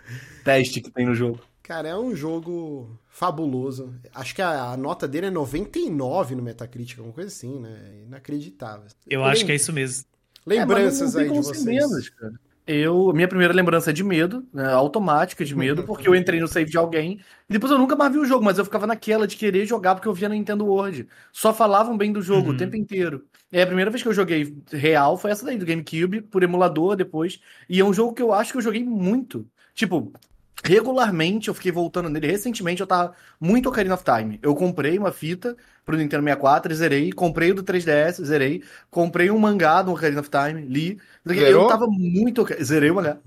teste 0.43 0.81
que 0.81 0.91
tem 0.91 1.05
no 1.05 1.15
jogo. 1.15 1.39
Cara, 1.63 1.89
é 1.89 1.95
um 1.97 2.15
jogo 2.15 2.97
fabuloso. 3.09 3.93
Acho 4.15 4.33
que 4.35 4.41
a, 4.41 4.71
a 4.71 4.77
nota 4.77 5.07
dele 5.07 5.27
é 5.27 5.29
99 5.31 6.35
no 6.35 6.41
Metacritic, 6.43 6.97
alguma 6.97 7.13
coisa 7.13 7.27
assim, 7.29 7.59
né? 7.59 8.03
Inacreditável. 8.05 8.85
Eu 9.09 9.23
acho 9.25 9.45
que 9.45 9.51
é 9.51 9.55
isso 9.55 9.73
mesmo. 9.73 10.05
Lembranças 10.45 11.01
É, 11.01 11.03
mas 11.03 11.15
aí 11.17 11.27
não 11.27 11.41
de 11.41 11.47
vocês. 11.47 11.65
menos, 11.65 12.09
cara. 12.09 12.33
Eu, 12.70 13.13
minha 13.13 13.30
primeira 13.30 13.53
lembrança 13.53 13.91
é 13.91 13.93
de 13.93 14.03
medo, 14.03 14.45
né, 14.53 14.65
automática 14.74 15.45
de 15.45 15.55
medo, 15.55 15.84
porque 15.86 16.05
eu 16.07 16.13
entrei 16.13 16.38
no 16.41 16.49
save 16.49 16.70
de 16.70 16.78
alguém 16.78 17.18
e 17.49 17.53
depois 17.53 17.72
eu 17.72 17.78
nunca 17.78 17.95
mais 17.95 18.11
vi 18.11 18.20
o 18.20 18.26
jogo, 18.26 18.43
mas 18.43 18.57
eu 18.57 18.65
ficava 18.65 18.86
naquela 18.86 19.26
de 19.26 19.38
querer 19.38 19.65
jogar 19.65 19.95
porque 19.95 20.07
eu 20.07 20.13
via 20.13 20.28
na 20.28 20.36
Nintendo 20.36 20.65
World. 20.65 21.07
Só 21.32 21.53
falavam 21.53 21.97
bem 21.97 22.11
do 22.11 22.22
jogo 22.22 22.49
Uhum. 22.49 22.55
o 22.55 22.57
tempo 22.57 22.76
inteiro. 22.76 23.26
E 23.51 23.61
a 23.61 23.65
primeira 23.65 23.89
vez 23.89 24.03
que 24.03 24.09
eu 24.09 24.13
joguei 24.13 24.53
real 24.70 25.18
foi 25.18 25.32
essa 25.32 25.45
daí, 25.45 25.57
do 25.57 25.65
GameCube, 25.65 26.22
por 26.24 26.43
emulador 26.43 26.97
depois. 26.97 27.39
E 27.70 27.80
é 27.80 27.86
um 27.86 27.93
jogo 27.93 28.13
que 28.13 28.22
eu 28.22 28.34
acho 28.34 28.51
que 28.51 28.57
eu 28.57 28.61
joguei 28.61 28.84
muito. 28.84 29.47
Tipo, 29.74 30.11
regularmente 30.63 31.47
eu 31.47 31.53
fiquei 31.53 31.71
voltando 31.71 32.09
nele. 32.09 32.27
Recentemente 32.27 32.81
eu 32.81 32.87
tava 32.87 33.13
muito 33.39 33.69
Ocarina 33.69 33.95
of 33.95 34.03
Time. 34.03 34.39
Eu 34.41 34.55
comprei 34.55 34.97
uma 34.97 35.11
fita 35.11 35.55
pro 35.85 35.97
Nintendo 35.97 36.23
64 36.23 36.71
e 36.71 36.75
zerei. 36.75 37.11
Comprei 37.11 37.51
o 37.51 37.55
do 37.55 37.63
3DS, 37.63 38.23
zerei. 38.23 38.63
Comprei 38.89 39.31
um 39.31 39.39
mangá 39.39 39.81
do 39.81 39.91
Ocarina 39.91 40.21
of 40.21 40.29
Time, 40.29 40.61
li. 40.61 40.99
Zerou? 41.27 41.63
Eu 41.63 41.67
tava 41.67 41.87
muito. 41.87 42.45
Zerei 42.63 42.89
o 42.89 42.95
mangá. 42.95 43.17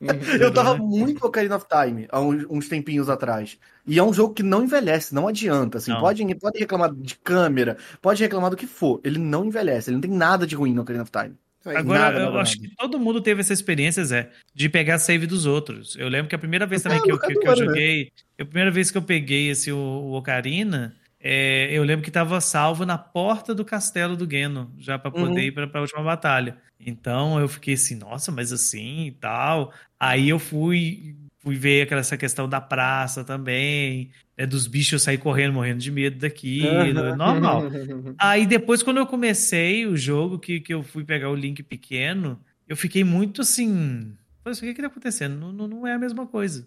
Eu 0.38 0.52
tava 0.52 0.76
muito 0.76 1.26
Ocarina 1.26 1.56
of 1.56 1.66
Time 1.66 2.06
há 2.10 2.20
uns, 2.20 2.44
uns 2.50 2.68
tempinhos 2.68 3.08
atrás. 3.08 3.58
E 3.86 3.98
é 3.98 4.02
um 4.02 4.12
jogo 4.12 4.34
que 4.34 4.42
não 4.42 4.64
envelhece, 4.64 5.14
não 5.14 5.28
adianta. 5.28 5.78
Assim, 5.78 5.92
Não. 5.92 6.00
Pode, 6.00 6.34
pode 6.34 6.58
reclamar 6.58 6.92
de 6.92 7.16
câmera, 7.16 7.78
pode 8.02 8.22
reclamar 8.22 8.50
do 8.50 8.56
que 8.56 8.66
for. 8.66 9.00
Ele 9.02 9.18
não 9.18 9.46
envelhece, 9.46 9.88
ele 9.88 9.96
não 9.96 10.02
tem 10.02 10.10
nada 10.10 10.46
de 10.46 10.54
ruim 10.54 10.74
no 10.74 10.82
Ocarina 10.82 11.04
of 11.04 11.12
Time. 11.12 11.34
Agora, 11.64 11.98
nada, 12.00 12.18
eu 12.20 12.26
nada, 12.26 12.40
acho 12.40 12.56
que 12.60 12.68
todo 12.76 12.98
mundo 12.98 13.20
teve 13.20 13.40
essa 13.40 13.52
experiência, 13.52 14.04
Zé, 14.04 14.30
de 14.54 14.68
pegar 14.68 14.98
save 14.98 15.26
dos 15.26 15.46
outros. 15.46 15.96
Eu 15.96 16.08
lembro 16.08 16.28
que 16.28 16.34
a 16.34 16.38
primeira 16.38 16.66
vez 16.66 16.82
também 16.82 16.98
É, 16.98 17.02
que, 17.02 17.10
eu, 17.10 17.18
que, 17.18 17.36
que 17.36 17.46
eu 17.48 17.50
né? 17.50 17.56
joguei, 17.56 18.12
a 18.38 18.44
primeira 18.44 18.70
vez 18.70 18.90
que 18.90 18.98
eu 18.98 19.02
peguei 19.02 19.48
esse, 19.50 19.72
o, 19.72 19.76
o 19.78 20.14
Ocarina, 20.16 20.94
é, 21.20 21.68
eu 21.72 21.82
lembro 21.82 22.02
que 22.02 22.10
estava 22.10 22.40
salvo 22.40 22.84
na 22.84 22.98
porta 22.98 23.54
do 23.54 23.64
castelo 23.64 24.16
do 24.16 24.30
Geno, 24.30 24.74
já 24.78 24.98
para 24.98 25.10
poder 25.10 25.40
Uhum. 25.40 25.46
ir 25.46 25.52
para 25.52 25.78
a 25.78 25.80
última 25.80 26.02
batalha. 26.02 26.58
Então 26.78 27.40
eu 27.40 27.48
fiquei 27.48 27.74
assim, 27.74 27.94
nossa, 27.96 28.30
mas 28.30 28.52
assim 28.52 29.06
e 29.06 29.12
tal. 29.12 29.72
Aí 29.98 30.28
eu 30.28 30.38
fui, 30.38 31.16
fui 31.44 31.56
ver 31.56 31.82
aquela, 31.82 32.00
essa 32.00 32.16
questão 32.16 32.48
da 32.48 32.60
praça 32.60 33.22
também, 33.22 34.10
né, 34.36 34.46
dos 34.46 34.66
bichos 34.66 35.02
sair 35.02 35.18
correndo, 35.18 35.52
morrendo 35.52 35.78
de 35.80 35.92
medo 35.92 36.18
daquilo, 36.18 37.00
é 37.00 37.14
normal. 37.14 37.64
Aí 38.18 38.46
depois, 38.46 38.82
quando 38.82 38.96
eu 38.96 39.06
comecei 39.06 39.86
o 39.86 39.96
jogo, 39.96 40.38
que, 40.38 40.60
que 40.60 40.72
eu 40.72 40.82
fui 40.82 41.04
pegar 41.04 41.28
o 41.30 41.34
link 41.34 41.62
pequeno, 41.62 42.40
eu 42.66 42.76
fiquei 42.76 43.04
muito 43.04 43.42
assim. 43.42 44.14
Falei, 44.42 44.52
assim, 44.56 44.66
o 44.66 44.68
que 44.68 44.74
que 44.74 44.80
tá 44.80 44.88
acontecendo? 44.88 45.38
Não, 45.38 45.52
não, 45.52 45.68
não 45.68 45.86
é 45.86 45.92
a 45.92 45.98
mesma 45.98 46.26
coisa. 46.26 46.66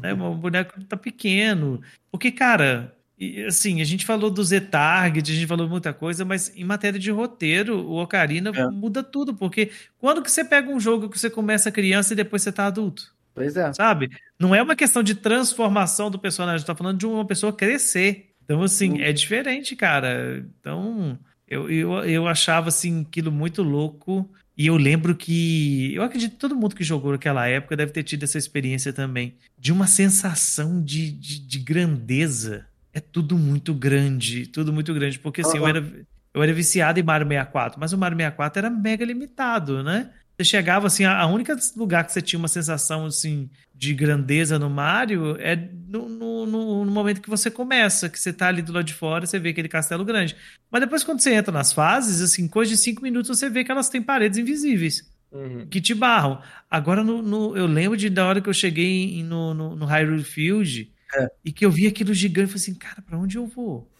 né? 0.00 0.12
O 0.12 0.34
boneco 0.34 0.82
tá 0.84 0.96
pequeno. 0.96 1.80
Porque, 2.10 2.30
cara, 2.30 2.94
e, 3.18 3.44
assim, 3.44 3.80
a 3.80 3.84
gente 3.84 4.04
falou 4.04 4.30
do 4.30 4.42
Z-Target, 4.42 5.30
a 5.30 5.34
gente 5.34 5.46
falou 5.46 5.68
muita 5.68 5.92
coisa, 5.92 6.24
mas 6.24 6.52
em 6.56 6.64
matéria 6.64 6.98
de 6.98 7.10
roteiro, 7.10 7.78
o 7.78 8.02
Ocarina 8.02 8.50
É. 8.54 8.66
muda 8.68 9.02
tudo. 9.02 9.34
Porque 9.34 9.70
quando 9.98 10.22
que 10.22 10.30
você 10.30 10.44
pega 10.44 10.70
um 10.70 10.80
jogo 10.80 11.08
que 11.08 11.18
você 11.18 11.30
começa 11.30 11.70
criança 11.70 12.12
e 12.12 12.16
depois 12.16 12.42
você 12.42 12.52
tá 12.52 12.66
adulto? 12.66 13.14
Pois 13.34 13.56
é. 13.56 13.72
sabe? 13.72 14.10
Não 14.38 14.54
é 14.54 14.62
uma 14.62 14.76
questão 14.76 15.02
de 15.02 15.14
transformação 15.14 16.10
do 16.10 16.18
personagem, 16.18 16.66
tá 16.66 16.74
falando 16.74 16.98
de 16.98 17.06
uma 17.06 17.24
pessoa 17.24 17.52
crescer. 17.52 18.30
Então, 18.44 18.62
assim, 18.62 19.00
é 19.00 19.12
diferente, 19.12 19.74
cara. 19.74 20.44
Então, 20.60 21.18
eu, 21.48 21.70
eu, 21.70 21.92
eu 22.04 22.28
achava, 22.28 22.68
assim, 22.68 23.02
aquilo 23.02 23.32
muito 23.32 23.62
louco. 23.62 24.28
E 24.56 24.66
eu 24.66 24.76
lembro 24.76 25.14
que. 25.14 25.94
Eu 25.94 26.02
acredito 26.02 26.32
que 26.32 26.38
todo 26.38 26.56
mundo 26.56 26.74
que 26.74 26.84
jogou 26.84 27.12
naquela 27.12 27.46
época 27.46 27.76
deve 27.76 27.92
ter 27.92 28.02
tido 28.02 28.24
essa 28.24 28.36
experiência 28.36 28.92
também. 28.92 29.34
De 29.58 29.72
uma 29.72 29.86
sensação 29.86 30.82
de, 30.82 31.10
de, 31.12 31.38
de 31.40 31.58
grandeza. 31.58 32.66
É 32.92 33.00
tudo 33.00 33.38
muito 33.38 33.72
grande. 33.72 34.46
Tudo 34.46 34.72
muito 34.72 34.92
grande. 34.92 35.18
Porque, 35.18 35.40
assim, 35.40 35.56
eu 35.56 35.64
Aham. 35.64 35.76
era, 35.76 36.06
eu 36.34 36.42
era 36.42 36.52
viciado 36.52 37.00
em 37.00 37.02
Mario 37.02 37.26
64, 37.26 37.80
mas 37.80 37.92
o 37.92 37.98
Mario 37.98 38.16
64 38.16 38.58
era 38.58 38.70
mega 38.70 39.04
limitado, 39.04 39.82
né? 39.82 40.10
Você 40.42 40.50
chegava 40.50 40.86
assim, 40.88 41.04
a 41.04 41.18
a 41.20 41.26
única 41.26 41.56
lugar 41.76 42.04
que 42.04 42.12
você 42.12 42.20
tinha 42.20 42.38
uma 42.38 42.48
sensação 42.48 43.06
assim 43.06 43.48
de 43.74 43.94
grandeza 43.94 44.58
no 44.58 44.68
Mario 44.70 45.36
é 45.40 45.56
no, 45.56 46.08
no, 46.08 46.46
no- 46.46 46.84
no 46.84 46.90
momento 46.90 47.20
que 47.20 47.30
você 47.30 47.50
começa, 47.50 48.08
que 48.08 48.18
você 48.18 48.32
tá 48.32 48.48
ali 48.48 48.60
do 48.62 48.72
lado 48.72 48.84
de 48.84 48.94
fora, 48.94 49.24
você 49.26 49.38
vê 49.38 49.50
aquele 49.50 49.68
castelo 49.68 50.04
grande. 50.04 50.36
Mas 50.70 50.80
depois 50.80 51.04
quando 51.04 51.20
você 51.20 51.32
entra 51.34 51.52
nas 51.52 51.72
fases, 51.72 52.20
assim, 52.20 52.46
coisa 52.48 52.70
de 52.70 52.76
cinco 52.76 53.02
minutos 53.02 53.28
você 53.36 53.48
vê 53.48 53.62
que 53.64 53.70
elas 53.70 53.88
têm 53.88 54.02
paredes 54.02 54.38
invisíveis 54.38 55.10
Uhum. 55.32 55.66
que 55.66 55.80
te 55.80 55.94
barram. 55.94 56.40
Agora 56.70 57.02
no, 57.04 57.22
no- 57.22 57.56
eu 57.56 57.66
lembro 57.66 57.96
de 57.96 58.10
da 58.10 58.26
hora 58.26 58.40
que 58.40 58.48
eu 58.48 58.54
cheguei 58.54 59.18
em- 59.18 59.22
no, 59.24 59.54
no, 59.54 59.76
no 59.76 59.86
Hyrule 59.86 60.24
Field 60.24 60.90
É. 61.14 61.28
e 61.44 61.52
que 61.52 61.64
eu 61.64 61.70
vi 61.70 61.86
aquilo 61.86 62.12
gigante, 62.14 62.42
eu 62.42 62.48
falei 62.48 62.62
assim, 62.62 62.74
cara, 62.74 63.02
pra 63.02 63.18
onde 63.18 63.36
eu 63.36 63.46
vou? 63.46 63.90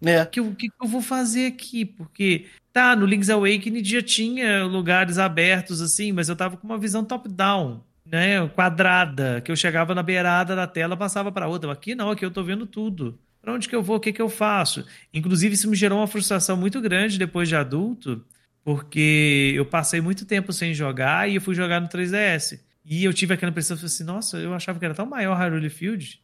É. 0.00 0.24
Que, 0.24 0.40
o 0.40 0.54
que 0.54 0.68
que 0.68 0.74
eu 0.80 0.88
vou 0.88 1.02
fazer 1.02 1.46
aqui? 1.46 1.84
Porque, 1.84 2.46
tá, 2.72 2.94
no 2.94 3.06
Link's 3.06 3.30
Awakening 3.30 3.84
já 3.84 4.02
tinha 4.02 4.64
lugares 4.64 5.18
abertos 5.18 5.80
assim, 5.80 6.12
mas 6.12 6.28
eu 6.28 6.36
tava 6.36 6.56
com 6.56 6.66
uma 6.66 6.78
visão 6.78 7.04
top-down, 7.04 7.82
né? 8.04 8.46
Quadrada, 8.48 9.40
que 9.40 9.50
eu 9.50 9.56
chegava 9.56 9.94
na 9.94 10.02
beirada 10.02 10.54
da 10.54 10.66
tela, 10.66 10.96
passava 10.96 11.32
pra 11.32 11.48
outra. 11.48 11.72
Aqui 11.72 11.94
não, 11.94 12.10
aqui 12.10 12.24
eu 12.24 12.30
tô 12.30 12.42
vendo 12.42 12.66
tudo. 12.66 13.18
Pra 13.40 13.52
onde 13.52 13.68
que 13.68 13.74
eu 13.74 13.82
vou? 13.82 13.96
O 13.96 14.00
que 14.00 14.12
que 14.12 14.22
eu 14.22 14.28
faço? 14.28 14.84
Inclusive, 15.12 15.54
isso 15.54 15.70
me 15.70 15.76
gerou 15.76 15.98
uma 15.98 16.06
frustração 16.06 16.56
muito 16.56 16.80
grande 16.80 17.18
depois 17.18 17.48
de 17.48 17.56
adulto, 17.56 18.24
porque 18.64 19.52
eu 19.56 19.64
passei 19.64 20.00
muito 20.00 20.26
tempo 20.26 20.52
sem 20.52 20.74
jogar 20.74 21.28
e 21.28 21.36
eu 21.36 21.40
fui 21.40 21.54
jogar 21.54 21.80
no 21.80 21.88
3DS. 21.88 22.60
E 22.84 23.04
eu 23.04 23.12
tive 23.12 23.34
aquela 23.34 23.50
impressão, 23.50 23.76
assim, 23.76 24.04
nossa, 24.04 24.38
eu 24.38 24.54
achava 24.54 24.78
que 24.78 24.84
era 24.84 24.94
tão 24.94 25.06
maior 25.06 25.36
Hyrule 25.36 25.70
Field. 25.70 26.20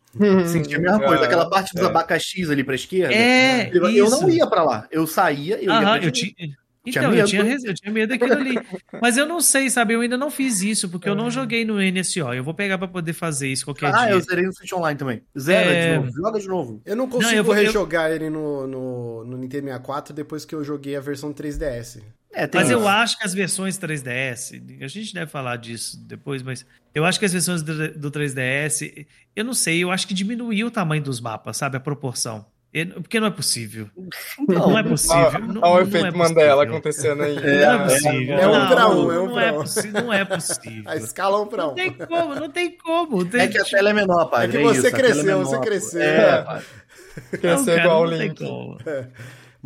Senti 0.47 0.75
a 0.75 0.79
mesma 0.79 1.01
coisa. 1.01 1.23
É, 1.23 1.27
Aquela 1.27 1.49
parte 1.49 1.73
dos 1.75 1.83
é. 1.83 1.87
abacaxis 1.87 2.51
ali 2.51 2.63
pra 2.65 2.75
esquerda. 2.75 3.15
É, 3.15 3.71
eu, 3.73 3.89
eu 3.91 4.11
não 4.11 4.29
ia 4.31 4.47
pra 4.47 4.63
lá. 4.63 4.87
Eu 4.91 5.07
saía, 5.07 5.57
eu 5.57 5.65
ia 5.65 5.73
Aham, 5.73 5.99
pra 5.99 6.07
eu 6.07 6.11
tinha. 6.13 6.33
Tinha 6.35 6.57
Então, 6.87 7.05
eu 7.05 7.11
medo. 7.13 7.29
tinha, 7.29 7.43
eu 7.65 7.75
tinha 7.75 7.91
medo 7.91 8.11
daquilo 8.11 8.33
ali. 8.35 8.59
Mas 9.01 9.17
eu 9.17 9.25
não 9.25 9.41
sei, 9.41 9.71
sabe? 9.71 9.95
Eu 9.95 10.03
ainda 10.03 10.19
não 10.19 10.31
fiz 10.31 10.61
isso, 10.61 10.87
porque 10.91 11.09
eu 11.09 11.15
não 11.15 11.31
joguei 11.31 11.65
no 11.65 11.81
NSO. 11.81 12.35
Eu 12.35 12.45
vou 12.45 12.53
pegar 12.53 12.77
pra 12.77 12.87
poder 12.87 13.15
fazer 13.15 13.49
isso 13.49 13.65
qualquer 13.65 13.87
Ah, 13.95 14.05
dia. 14.05 14.11
eu 14.11 14.21
zerei 14.21 14.45
no 14.45 14.53
Switch 14.53 14.71
Online 14.75 14.99
também. 14.99 15.23
Zera 15.39 15.71
É. 15.71 15.93
de 15.93 15.97
novo, 16.05 16.13
joga 16.13 16.39
de 16.41 16.47
novo. 16.49 16.83
Eu 16.85 16.95
não 16.95 17.09
consigo 17.09 17.37
eu 17.37 17.43
vou- 17.45 17.57
eu- 17.57 17.65
rejogar 17.65 18.11
ele 18.13 18.29
no, 18.29 18.67
no, 18.67 19.25
no 19.25 19.37
Nintendo 19.39 19.65
64 19.69 20.13
depois 20.13 20.45
que 20.45 20.55
eu 20.55 20.63
joguei 20.63 20.95
a 20.95 21.01
versão 21.01 21.33
3DS. 21.33 22.03
É, 22.35 22.47
tem 22.47 22.61
Mas 22.61 22.69
isso. 22.71 22.79
eu 22.79 22.89
acho 22.89 23.19
que 23.19 23.25
as 23.25 23.33
versões 23.33 23.79
3DS, 23.79 24.61
a 24.83 24.89
gente 24.89 25.15
deve 25.15 25.31
falar 25.31 25.57
disso 25.57 25.97
depois, 26.07 26.43
mas 26.43 26.67
eu 26.95 27.05
acho 27.05 27.19
que 27.19 27.25
as 27.25 27.33
versões 27.33 27.63
do, 27.63 27.93
do 27.99 28.11
3DS, 28.11 29.07
eu 29.37 29.45
não 29.45 29.55
sei, 29.55 29.83
eu 29.85 29.91
acho 29.91 30.07
que 30.09 30.15
diminuiu 30.15 30.67
o 30.67 30.71
tamanho 30.71 31.03
dos 31.03 31.21
mapas, 31.21 31.57
sabe? 31.57 31.77
A 31.77 31.81
proporção. 31.81 32.45
Eu- 32.73 32.87
Porque 33.01 33.21
não 33.21 33.29
é 33.29 33.31
possível. 33.31 33.89
Não, 34.49 34.77
é 34.77 34.83
possível. 34.83 35.17
Olha 35.17 35.39
não, 35.39 35.47
o 35.47 35.61
não 35.61 35.81
efeito 35.81 36.07
é 36.07 36.11
Mandela 36.11 36.57
possível. 36.57 36.61
acontecendo 36.63 37.23
aí. 37.23 37.35
Não 37.37 37.73
é 37.73 37.85
possível. 37.85 38.39
é 38.39 38.49
um 38.49 38.53
Não, 38.59 38.69
pra 38.69 38.89
um, 38.89 38.95
não, 38.95 39.13
é 39.13 39.21
um 39.21 39.27
não 39.27 39.33
pra 39.35 39.43
é 39.45 39.53
um. 39.53 39.55
possi- 39.55 39.89
Não 39.93 40.13
é 40.13 40.25
possível. 40.25 40.83
A 40.87 40.97
escala 40.97 41.41
um 41.41 41.47
pra 41.47 41.63
Não 41.63 41.71
um. 41.71 41.75
tem 41.77 41.93
como, 41.93 42.35
não 42.35 42.51
tem 42.51 42.77
como. 42.77 43.25
Tem- 43.27 43.43
É 43.43 43.47
que 43.47 43.59
a 43.61 43.65
tela 43.65 43.91
é 43.91 43.93
menor, 43.93 44.25
pai. 44.27 44.47
É 44.47 44.49
que 44.49 44.59
você 44.59 44.91
cresceu, 44.91 45.39
você 45.45 45.61
cresceu. 45.61 46.03
É, 46.03 46.43
pai. 46.43 46.63
Crescer 47.31 47.47
Não, 47.47 47.65
cara, 47.65 47.81
igual 47.81 48.03
o 48.03 48.11
não 48.11 48.19
tem 48.19 48.29
Link. 48.29 48.45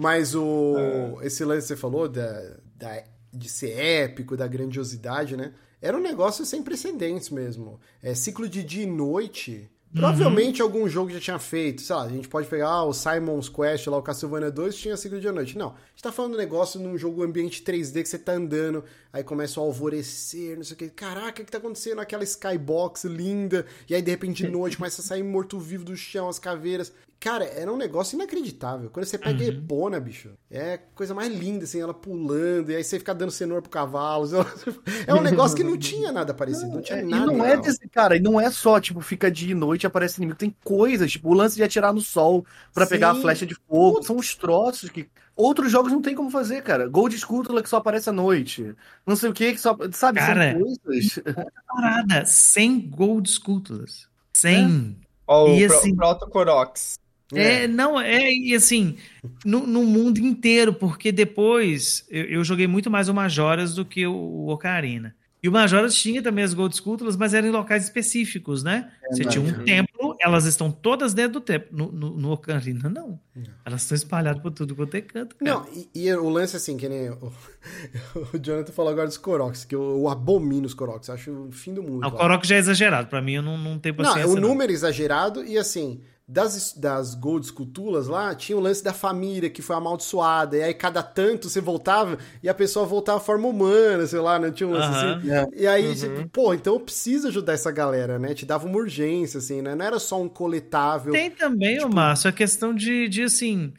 Mas 0.00 0.32
o 0.36 0.76
É. 1.22 1.26
esse 1.26 1.44
lance 1.44 1.62
que 1.62 1.68
você 1.68 1.76
falou 1.76 2.08
da, 2.08 2.56
da- 2.76 3.02
de 3.32 3.48
ser 3.48 3.70
épico, 3.76 4.36
da 4.36 4.46
grandiosidade, 4.46 5.36
né? 5.36 5.52
Era 5.82 5.96
um 5.96 6.00
negócio 6.00 6.44
sem 6.46 6.62
precedentes 6.62 7.30
mesmo. 7.30 7.80
É, 8.00 8.14
ciclo 8.14 8.48
de 8.48 8.62
dia 8.62 8.84
e 8.84 8.86
noite. 8.86 9.68
Uhum. 9.94 10.00
Provavelmente 10.00 10.60
algum 10.62 10.86
jogo 10.88 11.10
já 11.10 11.18
tinha 11.18 11.38
feito. 11.38 11.82
Sei 11.82 11.96
lá, 11.96 12.02
a 12.04 12.08
gente 12.08 12.28
pode 12.28 12.46
pegar 12.46 12.68
ah, 12.68 12.84
o 12.84 12.92
Simon's 12.92 13.48
Quest, 13.48 13.86
lá 13.88 13.96
o 13.96 14.02
Castlevania 14.02 14.50
2, 14.52 14.76
tinha 14.76 14.96
ciclo 14.96 15.16
de 15.18 15.22
dia 15.22 15.32
noite. 15.32 15.56
Não, 15.58 15.68
a 15.70 15.74
gente 15.90 16.02
tá 16.02 16.12
falando 16.12 16.34
um 16.34 16.38
negócio 16.38 16.78
num 16.78 16.96
jogo 16.96 17.22
ambiente 17.24 17.62
3D 17.64 18.02
que 18.02 18.08
você 18.08 18.18
tá 18.18 18.32
andando, 18.34 18.84
aí 19.12 19.24
começa 19.24 19.58
o 19.58 19.64
alvorecer, 19.64 20.56
não 20.56 20.62
sei 20.64 20.74
o 20.74 20.78
que. 20.78 20.90
Caraca, 20.90 21.42
o 21.42 21.44
que 21.44 21.50
tá 21.50 21.58
acontecendo? 21.58 22.00
Aquela 22.00 22.22
skybox 22.22 23.04
linda, 23.04 23.66
e 23.88 23.94
aí 23.94 24.02
de 24.02 24.10
repente 24.10 24.44
de 24.44 24.50
noite 24.52 24.76
começa 24.76 25.00
a 25.00 25.04
sair 25.04 25.22
morto-vivo 25.24 25.84
do 25.84 25.96
chão, 25.96 26.28
as 26.28 26.38
caveiras. 26.38 26.92
Cara, 27.20 27.44
era 27.44 27.72
um 27.72 27.76
negócio 27.76 28.14
inacreditável. 28.16 28.90
Quando 28.90 29.04
você 29.06 29.18
pega 29.18 29.42
Uhum. 29.42 29.50
a 29.50 29.52
Epona, 29.52 30.00
bicho, 30.00 30.30
é 30.50 30.74
a 30.74 30.78
coisa 30.78 31.14
mais 31.14 31.32
linda, 31.32 31.64
assim, 31.64 31.80
ela 31.80 31.92
pulando, 31.94 32.70
e 32.70 32.76
aí 32.76 32.84
você 32.84 32.98
fica 32.98 33.14
dando 33.14 33.30
cenoura 33.32 33.60
pro 33.62 33.70
cavalo. 33.70 34.26
É 35.06 35.14
um 35.14 35.20
negócio 35.22 35.56
que 35.56 35.64
não 35.64 35.76
tinha 35.78 36.12
nada 36.12 36.32
parecido, 36.34 36.68
não, 36.68 36.82
tinha 36.82 36.98
É, 36.98 37.02
nada. 37.02 37.32
e 37.32 37.36
não 37.36 37.44
é 37.44 37.56
desse, 37.56 37.88
cara, 37.88 38.16
e 38.16 38.20
não 38.20 38.40
é 38.40 38.50
só, 38.50 38.80
tipo, 38.80 39.00
fica 39.00 39.30
dia 39.30 39.50
e 39.52 39.54
noite 39.54 39.82
e 39.84 39.86
aparece 39.86 40.18
inimigo. 40.18 40.38
Tem 40.38 40.54
coisas, 40.64 41.10
tipo, 41.10 41.28
o 41.30 41.34
lance 41.34 41.56
de 41.56 41.62
atirar 41.62 41.92
no 41.92 42.00
sol 42.00 42.44
pra 42.72 42.84
Sim. 42.84 42.90
pegar 42.90 43.10
a 43.10 43.14
flecha 43.14 43.44
de 43.46 43.54
fogo. 43.54 44.02
São 44.02 44.16
os 44.16 44.34
troços 44.34 44.88
que 44.90 45.08
outros 45.36 45.70
jogos 45.70 45.90
não 45.92 46.02
tem 46.02 46.14
como 46.14 46.30
fazer, 46.30 46.62
cara. 46.62 46.88
Gold 46.88 47.16
Sculptor 47.16 47.62
que 47.62 47.68
só 47.68 47.76
aparece 47.78 48.08
à 48.10 48.12
noite. 48.12 48.74
Não 49.06 49.16
sei 49.16 49.30
o 49.30 49.32
que, 49.32 49.52
que 49.52 49.60
só. 49.60 49.76
Sabe, 49.92 50.18
Cara, 50.20 50.52
são 50.52 50.76
coisas. 50.84 51.20
Parada, 51.66 52.24
100 52.26 52.90
Gold 52.90 53.28
Sculptors. 53.30 54.08
100. 54.32 54.96
Ó, 55.26 55.46
o 55.46 55.54
E 55.54 55.66
Pro- 55.66 55.76
assim- 55.78 55.94
Proto 55.94 56.26
Corox. 56.28 56.98
É, 57.34 57.68
não, 57.68 58.00
é, 58.00 58.32
e 58.32 58.54
assim, 58.54 58.96
no, 59.44 59.66
no 59.66 59.84
mundo 59.84 60.18
inteiro, 60.18 60.72
porque 60.72 61.12
depois 61.12 62.06
eu, 62.10 62.24
eu 62.24 62.44
joguei 62.44 62.66
muito 62.66 62.90
mais 62.90 63.08
o 63.08 63.14
Majoras 63.14 63.74
do 63.74 63.84
que 63.84 64.06
o, 64.06 64.14
o 64.14 64.48
Ocarina. 64.50 65.14
E 65.40 65.48
o 65.48 65.52
Majoras 65.52 65.94
tinha 65.94 66.20
também 66.20 66.42
as 66.42 66.52
Gold 66.52 66.74
Sculptures, 66.74 67.16
mas 67.16 67.32
eram 67.32 67.46
em 67.46 67.52
locais 67.52 67.84
específicos, 67.84 68.64
né? 68.64 68.90
Você 69.08 69.24
tinha 69.24 69.40
um 69.40 69.46
imagino. 69.46 69.64
templo, 69.64 70.16
elas 70.20 70.46
estão 70.46 70.68
todas 70.68 71.14
dentro 71.14 71.34
do 71.34 71.40
templo. 71.40 71.68
No, 71.70 71.92
no, 71.92 72.16
no 72.16 72.32
Ocarina, 72.32 72.88
não. 72.88 73.20
Elas 73.64 73.82
estão 73.82 73.94
espalhadas 73.94 74.42
por 74.42 74.50
tudo 74.50 74.74
quanto 74.74 74.96
é 74.96 75.00
canto. 75.00 75.36
cara. 75.36 75.52
Não, 75.52 75.66
e, 75.72 75.88
e 75.94 76.12
o 76.12 76.28
lance 76.28 76.56
assim, 76.56 76.76
que 76.76 76.88
nem 76.88 77.10
o, 77.10 77.32
o 78.34 78.38
Jonathan 78.42 78.72
falou 78.72 78.90
agora 78.90 79.06
dos 79.06 79.16
Koroks, 79.16 79.64
que 79.64 79.76
eu, 79.76 79.98
eu 80.00 80.08
abomino 80.08 80.66
os 80.66 80.74
Koroks, 80.74 81.08
acho 81.08 81.30
o 81.30 81.52
fim 81.52 81.72
do 81.72 81.84
mundo. 81.84 82.02
Ah, 82.02 82.08
o. 82.08 82.12
Korok 82.12 82.44
já 82.44 82.56
é 82.56 82.58
exagerado. 82.58 83.08
Pra 83.08 83.22
mim, 83.22 83.34
eu 83.34 83.42
não, 83.42 83.56
não 83.56 83.78
tenho 83.78 83.94
Não, 83.96 84.04
paciência. 84.04 84.28
o 84.28 84.34
não. 84.34 84.48
número 84.48 84.72
é 84.72 84.74
exagerado 84.74 85.44
e 85.44 85.56
assim, 85.56 86.00
das, 86.28 86.74
das 86.74 87.14
Gold 87.14 87.46
Esculturas 87.46 88.06
lá, 88.06 88.34
tinha 88.34 88.58
o 88.58 88.60
lance 88.60 88.84
da 88.84 88.92
família 88.92 89.48
que 89.48 89.62
foi 89.62 89.74
amaldiçoada, 89.74 90.58
e 90.58 90.62
aí 90.62 90.74
cada 90.74 91.02
tanto 91.02 91.48
você 91.48 91.58
voltava 91.58 92.18
e 92.42 92.48
a 92.50 92.54
pessoa 92.54 92.84
voltava 92.84 93.16
à 93.16 93.20
forma 93.20 93.48
humana, 93.48 94.06
sei 94.06 94.20
lá, 94.20 94.38
não 94.38 94.52
tinha 94.52 94.68
um 94.68 94.72
lance 94.72 94.94
assim. 94.94 95.30
É. 95.30 95.46
E 95.56 95.66
aí, 95.66 95.94
tipo, 95.94 96.28
pô, 96.28 96.52
então 96.52 96.74
eu 96.74 96.80
preciso 96.80 97.28
ajudar 97.28 97.54
essa 97.54 97.70
galera, 97.70 98.18
né? 98.18 98.34
Te 98.34 98.44
dava 98.44 98.66
uma 98.66 98.76
urgência, 98.76 99.38
assim, 99.38 99.62
né? 99.62 99.74
Não 99.74 99.84
era 99.86 99.98
só 99.98 100.20
um 100.20 100.28
coletável. 100.28 101.12
Tem 101.14 101.30
também, 101.30 101.76
Tipo- 101.78 101.86
ô 101.90 101.94
Márcio, 101.94 102.28
a 102.28 102.32
questão 102.32 102.74
de, 102.74 103.08
de 103.08 103.22
assim, 103.22 103.72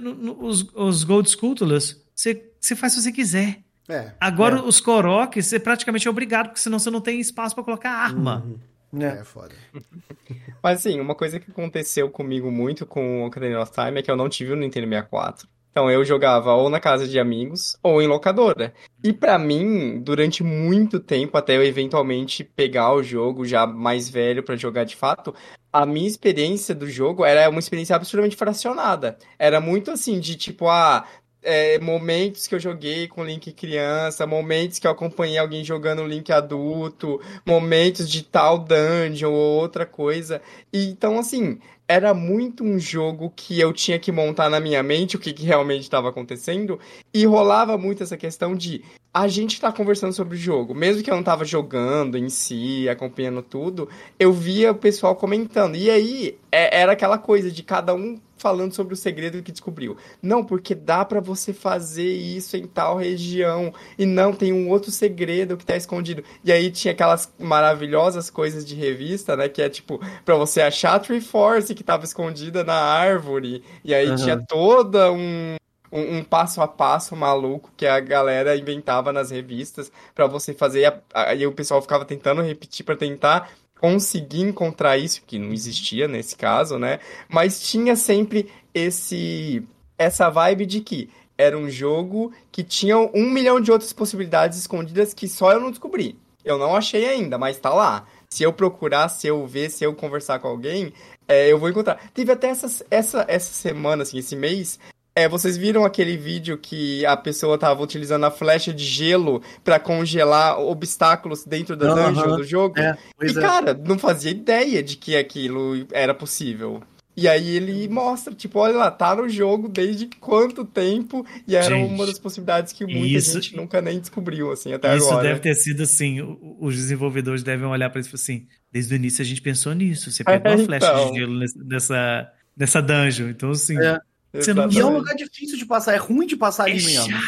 no- 0.00 0.44
os, 0.44 0.64
os 0.74 1.02
Gold 1.02 1.28
Sculptors, 1.28 2.00
você, 2.14 2.50
você 2.60 2.76
faz 2.76 2.92
se 2.92 3.02
você 3.02 3.10
quiser. 3.10 3.60
É. 3.88 4.12
Agora, 4.20 4.58
é. 4.58 4.62
os 4.62 4.80
Koroks, 4.80 5.44
você 5.46 5.58
praticamente 5.58 6.06
é 6.06 6.10
obrigado, 6.10 6.46
porque 6.48 6.60
senão 6.60 6.78
você 6.78 6.90
não 6.90 7.00
tem 7.00 7.18
espaço 7.20 7.54
pra 7.54 7.64
colocar 7.64 7.90
arma. 7.90 8.44
Uhum. 8.46 8.58
É. 8.98 9.20
É, 9.20 9.24
foda. 9.24 9.54
Mas 10.62 10.80
assim, 10.80 11.00
uma 11.00 11.14
coisa 11.14 11.38
que 11.40 11.50
aconteceu 11.50 12.10
comigo 12.10 12.50
muito 12.50 12.86
com 12.86 13.22
o 13.22 13.26
Ocarina 13.26 13.60
of 13.60 13.72
Time 13.72 14.00
é 14.00 14.02
que 14.02 14.10
eu 14.10 14.16
não 14.16 14.28
tive 14.28 14.52
o 14.52 14.56
Nintendo 14.56 14.88
64. 14.88 15.48
Então 15.70 15.90
eu 15.90 16.02
jogava 16.06 16.54
ou 16.54 16.70
na 16.70 16.80
casa 16.80 17.06
de 17.06 17.20
amigos 17.20 17.76
ou 17.82 18.00
em 18.00 18.06
locadora. 18.06 18.72
E 19.04 19.12
pra 19.12 19.38
mim, 19.38 20.00
durante 20.00 20.42
muito 20.42 20.98
tempo, 20.98 21.36
até 21.36 21.54
eu 21.54 21.62
eventualmente 21.62 22.42
pegar 22.42 22.94
o 22.94 23.02
jogo 23.02 23.44
já 23.44 23.66
mais 23.66 24.08
velho 24.08 24.42
pra 24.42 24.56
jogar 24.56 24.84
de 24.84 24.96
fato, 24.96 25.34
a 25.70 25.84
minha 25.84 26.08
experiência 26.08 26.74
do 26.74 26.88
jogo 26.88 27.26
era 27.26 27.50
uma 27.50 27.58
experiência 27.58 27.94
absurdamente 27.94 28.36
fracionada. 28.36 29.18
Era 29.38 29.60
muito 29.60 29.90
assim, 29.90 30.18
de 30.18 30.34
tipo, 30.36 30.66
ah, 30.66 31.06
é, 31.46 31.78
momentos 31.78 32.48
que 32.48 32.56
eu 32.56 32.58
joguei 32.58 33.06
com 33.06 33.24
Link 33.24 33.52
criança, 33.52 34.26
momentos 34.26 34.80
que 34.80 34.86
eu 34.86 34.90
acompanhei 34.90 35.38
alguém 35.38 35.62
jogando 35.62 36.04
Link 36.04 36.32
adulto, 36.32 37.20
momentos 37.46 38.10
de 38.10 38.24
tal 38.24 38.58
dungeon 38.58 39.32
ou 39.32 39.60
outra 39.60 39.86
coisa. 39.86 40.42
E, 40.72 40.86
então, 40.88 41.20
assim, 41.20 41.60
era 41.86 42.12
muito 42.12 42.64
um 42.64 42.80
jogo 42.80 43.32
que 43.34 43.60
eu 43.60 43.72
tinha 43.72 43.96
que 43.96 44.10
montar 44.10 44.50
na 44.50 44.58
minha 44.58 44.82
mente 44.82 45.14
o 45.14 45.20
que, 45.20 45.32
que 45.32 45.44
realmente 45.44 45.82
estava 45.82 46.08
acontecendo. 46.08 46.80
E 47.14 47.24
rolava 47.24 47.78
muito 47.78 48.02
essa 48.02 48.16
questão 48.16 48.56
de 48.56 48.82
a 49.14 49.28
gente 49.28 49.60
tá 49.60 49.70
conversando 49.72 50.12
sobre 50.12 50.36
o 50.36 50.38
jogo. 50.40 50.74
Mesmo 50.74 51.02
que 51.02 51.10
eu 51.10 51.14
não 51.14 51.22
tava 51.22 51.44
jogando 51.44 52.18
em 52.18 52.28
si, 52.28 52.88
acompanhando 52.88 53.40
tudo, 53.40 53.88
eu 54.18 54.32
via 54.32 54.72
o 54.72 54.74
pessoal 54.74 55.14
comentando. 55.14 55.76
E 55.76 55.88
aí, 55.88 56.38
é- 56.50 56.80
era 56.80 56.92
aquela 56.92 57.18
coisa 57.18 57.52
de 57.52 57.62
cada 57.62 57.94
um 57.94 58.18
falando 58.36 58.72
sobre 58.72 58.94
o 58.94 58.96
segredo 58.96 59.42
que 59.42 59.52
descobriu. 59.52 59.96
Não, 60.22 60.44
porque 60.44 60.74
dá 60.74 61.04
pra 61.04 61.20
você 61.20 61.52
fazer 61.52 62.12
isso 62.12 62.56
em 62.56 62.66
tal 62.66 62.96
região. 62.96 63.72
E 63.98 64.04
não, 64.04 64.32
tem 64.32 64.52
um 64.52 64.68
outro 64.70 64.90
segredo 64.90 65.56
que 65.56 65.64
tá 65.64 65.76
escondido. 65.76 66.22
E 66.44 66.52
aí 66.52 66.70
tinha 66.70 66.92
aquelas 66.92 67.32
maravilhosas 67.38 68.30
coisas 68.30 68.64
de 68.64 68.74
revista, 68.74 69.36
né? 69.36 69.48
Que 69.48 69.62
é 69.62 69.68
tipo, 69.68 70.00
pra 70.24 70.34
você 70.36 70.60
achar 70.60 70.94
a 70.94 71.00
Triforce 71.00 71.74
que 71.74 71.84
tava 71.84 72.04
escondida 72.04 72.62
na 72.62 72.74
árvore. 72.74 73.62
E 73.84 73.94
aí 73.94 74.08
Aham. 74.08 74.16
tinha 74.16 74.36
toda 74.36 75.10
um, 75.12 75.56
um, 75.90 76.18
um 76.18 76.24
passo 76.24 76.60
a 76.60 76.68
passo 76.68 77.16
maluco 77.16 77.70
que 77.76 77.86
a 77.86 77.98
galera 78.00 78.56
inventava 78.56 79.12
nas 79.12 79.30
revistas 79.30 79.90
pra 80.14 80.26
você 80.26 80.52
fazer. 80.52 80.82
e 80.82 81.02
Aí 81.14 81.46
o 81.46 81.52
pessoal 81.52 81.80
ficava 81.80 82.04
tentando 82.04 82.42
repetir 82.42 82.84
pra 82.84 82.96
tentar 82.96 83.50
conseguir 83.80 84.40
encontrar 84.40 84.96
isso, 84.96 85.22
que 85.26 85.38
não 85.38 85.52
existia 85.52 86.08
nesse 86.08 86.36
caso, 86.36 86.78
né? 86.78 86.98
Mas 87.28 87.60
tinha 87.60 87.96
sempre 87.96 88.50
esse 88.74 89.62
essa 89.98 90.28
vibe 90.28 90.66
de 90.66 90.80
que 90.80 91.08
era 91.38 91.56
um 91.56 91.68
jogo 91.68 92.32
que 92.50 92.62
tinha 92.62 92.98
um 92.98 93.30
milhão 93.30 93.60
de 93.60 93.70
outras 93.70 93.92
possibilidades 93.92 94.58
escondidas 94.58 95.14
que 95.14 95.28
só 95.28 95.52
eu 95.52 95.60
não 95.60 95.70
descobri. 95.70 96.18
Eu 96.44 96.58
não 96.58 96.76
achei 96.76 97.06
ainda, 97.08 97.36
mas 97.36 97.58
tá 97.58 97.70
lá. 97.74 98.06
Se 98.28 98.42
eu 98.42 98.52
procurar, 98.52 99.08
se 99.08 99.26
eu 99.26 99.46
ver, 99.46 99.70
se 99.70 99.84
eu 99.84 99.94
conversar 99.94 100.38
com 100.38 100.48
alguém, 100.48 100.92
é, 101.26 101.50
eu 101.50 101.58
vou 101.58 101.68
encontrar. 101.68 102.10
Teve 102.14 102.32
até 102.32 102.48
essa, 102.48 102.84
essa, 102.90 103.24
essa 103.28 103.52
semana, 103.52 104.02
assim, 104.02 104.18
esse 104.18 104.36
mês, 104.36 104.78
é, 105.16 105.28
vocês 105.28 105.56
viram 105.56 105.84
aquele 105.84 106.16
vídeo 106.16 106.58
que 106.58 107.04
a 107.06 107.16
pessoa 107.16 107.56
tava 107.58 107.82
utilizando 107.82 108.24
a 108.26 108.30
flecha 108.30 108.72
de 108.72 108.84
gelo 108.84 109.42
pra 109.64 109.80
congelar 109.80 110.60
obstáculos 110.60 111.44
dentro 111.44 111.74
da 111.76 111.90
Aham. 111.92 112.12
dungeon 112.12 112.36
do 112.36 112.44
jogo? 112.44 112.78
É, 112.78 112.96
e, 113.22 113.30
é. 113.30 113.34
cara, 113.34 113.72
não 113.74 113.98
fazia 113.98 114.30
ideia 114.30 114.82
de 114.82 114.96
que 114.96 115.16
aquilo 115.16 115.86
era 115.90 116.12
possível. 116.14 116.82
E 117.18 117.26
aí 117.26 117.48
ele 117.56 117.88
mostra, 117.88 118.34
tipo, 118.34 118.58
olha 118.58 118.76
lá, 118.76 118.90
tá 118.90 119.16
no 119.16 119.26
jogo 119.26 119.70
desde 119.70 120.06
quanto 120.20 120.66
tempo, 120.66 121.24
e 121.48 121.56
era 121.56 121.74
Gente, 121.74 121.94
uma 121.94 122.04
das 122.04 122.18
possibilidades 122.18 122.74
que 122.74 122.84
muita 122.84 123.06
isso- 123.16 123.32
gente 123.40 123.56
nunca 123.56 123.80
nem 123.80 123.98
descobriu, 123.98 124.52
assim, 124.52 124.74
até 124.74 124.94
Isso 124.94 125.08
agora. 125.08 125.28
deve 125.28 125.40
ter 125.40 125.54
sido 125.54 125.82
assim, 125.82 126.20
os 126.60 126.74
desenvolvedores 126.76 127.42
devem 127.42 127.66
olhar 127.66 127.88
pra 127.88 128.00
isso 128.02 128.10
e 128.10 128.12
falar 128.12 128.20
assim, 128.22 128.46
desde 128.70 128.92
o 128.92 128.96
início 128.96 129.22
a 129.22 129.24
gente 129.24 129.40
pensou 129.40 129.72
nisso, 129.72 130.12
você 130.12 130.22
pegou 130.44 130.52
É, 130.52 130.54
a 130.56 130.58
flecha 130.58 130.86
então. 130.92 131.12
de 131.12 131.18
gelo 131.20 131.38
nesse- 131.38 131.58
nessa, 131.64 132.28
nessa 132.54 132.82
dungeon, 132.82 133.28
então 133.30 133.50
assim, 133.50 133.78
É. 133.78 133.98
Você 134.42 134.54
não- 134.54 134.70
E 134.70 134.78
é 134.78 134.84
um 134.84 134.94
lugar 134.98 135.14
difícil 135.14 135.56
de 135.58 135.66
passar, 135.66 135.92
é 135.94 135.96
ruim 135.96 136.26
de 136.26 136.36
passar 136.36 136.68
é 136.68 136.72
ali 136.72 136.84
mesmo. 136.84 137.18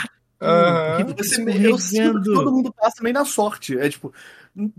porque 1.05 1.25
Você, 1.25 1.43
eu 1.67 1.79
sinto 1.79 2.21
que 2.21 2.25
todo 2.33 2.53
mundo 2.53 2.73
passa 2.73 3.03
meio 3.03 3.15
na 3.15 3.25
sorte. 3.25 3.77
É 3.79 3.89
tipo, 3.89 4.13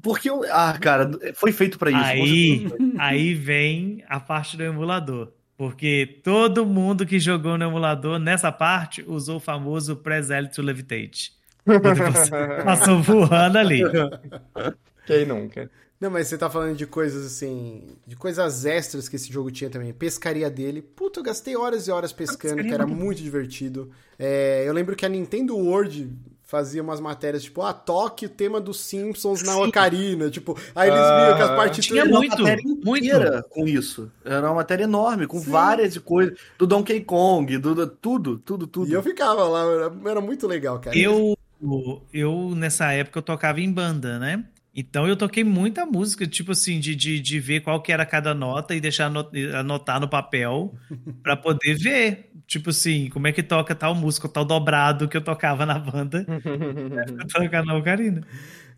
porque 0.01 0.30
eu. 0.30 0.43
Ah, 0.51 0.77
cara, 0.80 1.09
foi 1.36 1.51
feito 1.51 1.77
pra 1.77 1.89
isso. 1.91 1.99
Aí, 2.01 2.67
aí 2.97 3.34
vem 3.34 4.03
a 4.07 4.19
parte 4.19 4.55
do 4.57 4.63
emulador. 4.63 5.32
Porque 5.57 6.21
todo 6.23 6.65
mundo 6.65 7.05
que 7.05 7.19
jogou 7.19 7.57
no 7.57 7.65
emulador, 7.65 8.17
nessa 8.17 8.49
parte, 8.49 9.03
usou 9.05 9.36
o 9.38 9.39
famoso 9.41 9.97
Press 9.97 10.30
L 10.32 10.47
to 10.47 10.61
Levitate. 10.61 11.34
Passou 12.63 13.01
voando 13.03 13.57
ali. 13.57 13.82
Quem 15.05 15.25
nunca? 15.25 15.69
Não, 16.00 16.10
mas 16.10 16.28
você 16.28 16.38
tá 16.38 16.50
falando 16.50 16.78
de 16.78 16.86
coisas 16.88 17.26
assim. 17.26 17.97
De 18.08 18.16
coisas 18.16 18.64
extras 18.66 19.10
que 19.10 19.18
esse 19.18 19.32
jogo 19.32 19.52
tinha 19.52 19.70
também. 19.70 19.91
Pescaria 19.93 20.50
dele. 20.50 20.82
Puta, 20.82 21.20
eu 21.20 21.24
gastei 21.24 21.58
horas 21.58 21.88
e 21.88 21.91
horas 21.91 22.14
pescando, 22.14 22.64
que 22.64 22.74
era 22.74 22.88
muito 22.88 23.22
divertido. 23.22 23.89
É, 24.18 24.64
eu 24.66 24.74
lembro 24.74 24.95
que 24.95 25.06
a 25.06 25.10
Nintendo 25.10 25.58
World 25.58 26.10
fazia 26.43 26.82
umas 26.82 27.00
matérias, 27.00 27.43
tipo, 27.43 27.62
ah, 27.62 27.74
toque 27.74 28.26
o 28.26 28.30
tema 28.30 28.60
dos 28.62 28.80
Simpsons 28.80 29.43
na 29.43 29.54
Sim. 29.54 29.64
Ocarina. 29.66 30.30
Tipo, 30.32 30.58
aí 30.74 30.89
eles 30.89 31.00
viam 31.02 31.36
que 31.36 31.41
as 31.43 31.50
Ah. 31.52 31.56
partituras. 31.56 32.04
Tinha 32.04 32.06
muito, 32.18 32.39
matéria 32.43 32.64
muito. 32.64 33.06
inteira 33.06 33.43
com 33.50 33.68
isso. 33.68 34.10
Era 34.24 34.47
uma 34.47 34.56
matéria 34.56 34.86
enorme, 34.86 35.28
com 35.28 35.39
Sim. 35.39 35.52
várias 35.52 35.97
coisas. 35.97 36.39
Do 36.58 36.66
Donkey 36.66 37.02
Kong, 37.02 37.58
do, 37.58 37.76
do- 37.76 37.88
tudo, 37.88 38.38
tudo, 38.39 38.66
tudo. 38.66 38.89
E 38.89 38.93
eu 38.93 39.04
ficava 39.04 39.43
lá, 39.43 39.64
era, 39.64 39.93
era 40.12 40.22
muito 40.22 40.47
legal, 40.47 40.80
cara. 40.80 40.97
Eu, 40.97 41.38
eu, 42.14 42.54
nessa 42.56 42.91
época, 42.93 43.20
eu 43.20 43.24
tocava 43.24 43.60
em 43.60 43.72
banda, 43.72 44.18
né? 44.18 44.45
Então 44.80 45.07
eu 45.07 45.17
toquei 45.17 45.43
muita 45.43 45.86
música, 45.86 46.27
tipo 46.27 46.51
assim, 46.53 46.80
de, 46.80 46.95
de, 46.95 47.19
de 47.19 47.39
ver 47.39 47.61
qual 47.61 47.82
que 47.82 47.91
era 47.91 48.05
cada 48.05 48.34
nota 48.34 48.75
e 48.75 48.82
deixar 48.82 49.07
ano- 49.07 49.30
anotar 49.57 49.99
no 49.99 50.09
papel 50.09 50.75
pra 51.23 51.36
poder 51.38 51.75
ver. 51.77 52.32
Tipo 52.47 52.71
assim, 52.71 53.09
como 53.09 53.27
é 53.27 53.32
que 53.34 53.43
toca 53.43 53.75
tal 53.75 53.93
música, 53.95 54.27
tal 54.30 54.45
dobrado 54.45 55.07
que 55.09 55.17
eu 55.17 55.23
tocava 55.23 55.65
na 55.65 55.77
banda 55.80 56.27
pra 57.15 57.25
tocar 57.43 57.63
na 57.65 57.75
Ocarina. 57.77 58.25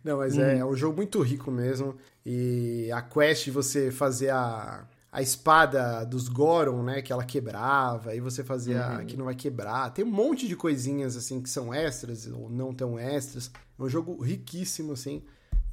Não, 0.02 0.18
mas 0.18 0.38
é, 0.38 0.58
é 0.58 0.64
um 0.64 0.74
jogo 0.74 0.96
muito 0.96 1.20
rico 1.22 1.50
mesmo. 1.50 1.96
E 2.24 2.90
a 2.92 3.02
quest 3.02 3.44
de 3.44 3.50
você 3.50 3.90
fazer 3.90 4.30
a, 4.30 4.86
a 5.10 5.22
espada 5.22 6.04
dos 6.04 6.28
Goron, 6.28 6.82
né? 6.82 7.02
Que 7.02 7.12
ela 7.12 7.24
quebrava, 7.24 8.10
aí 8.10 8.20
você 8.20 8.42
fazia 8.42 8.84
a 8.98 9.04
que 9.04 9.16
não 9.16 9.26
vai 9.26 9.34
quebrar. 9.34 9.90
Tem 9.92 10.04
um 10.04 10.10
monte 10.10 10.48
de 10.48 10.56
coisinhas, 10.56 11.16
assim, 11.16 11.40
que 11.40 11.48
são 11.50 11.72
extras 11.72 12.26
ou 12.26 12.48
não 12.50 12.74
tão 12.74 12.98
extras. 12.98 13.50
É 13.78 13.82
um 13.82 13.88
jogo 13.88 14.20
riquíssimo, 14.22 14.92
assim. 14.92 15.22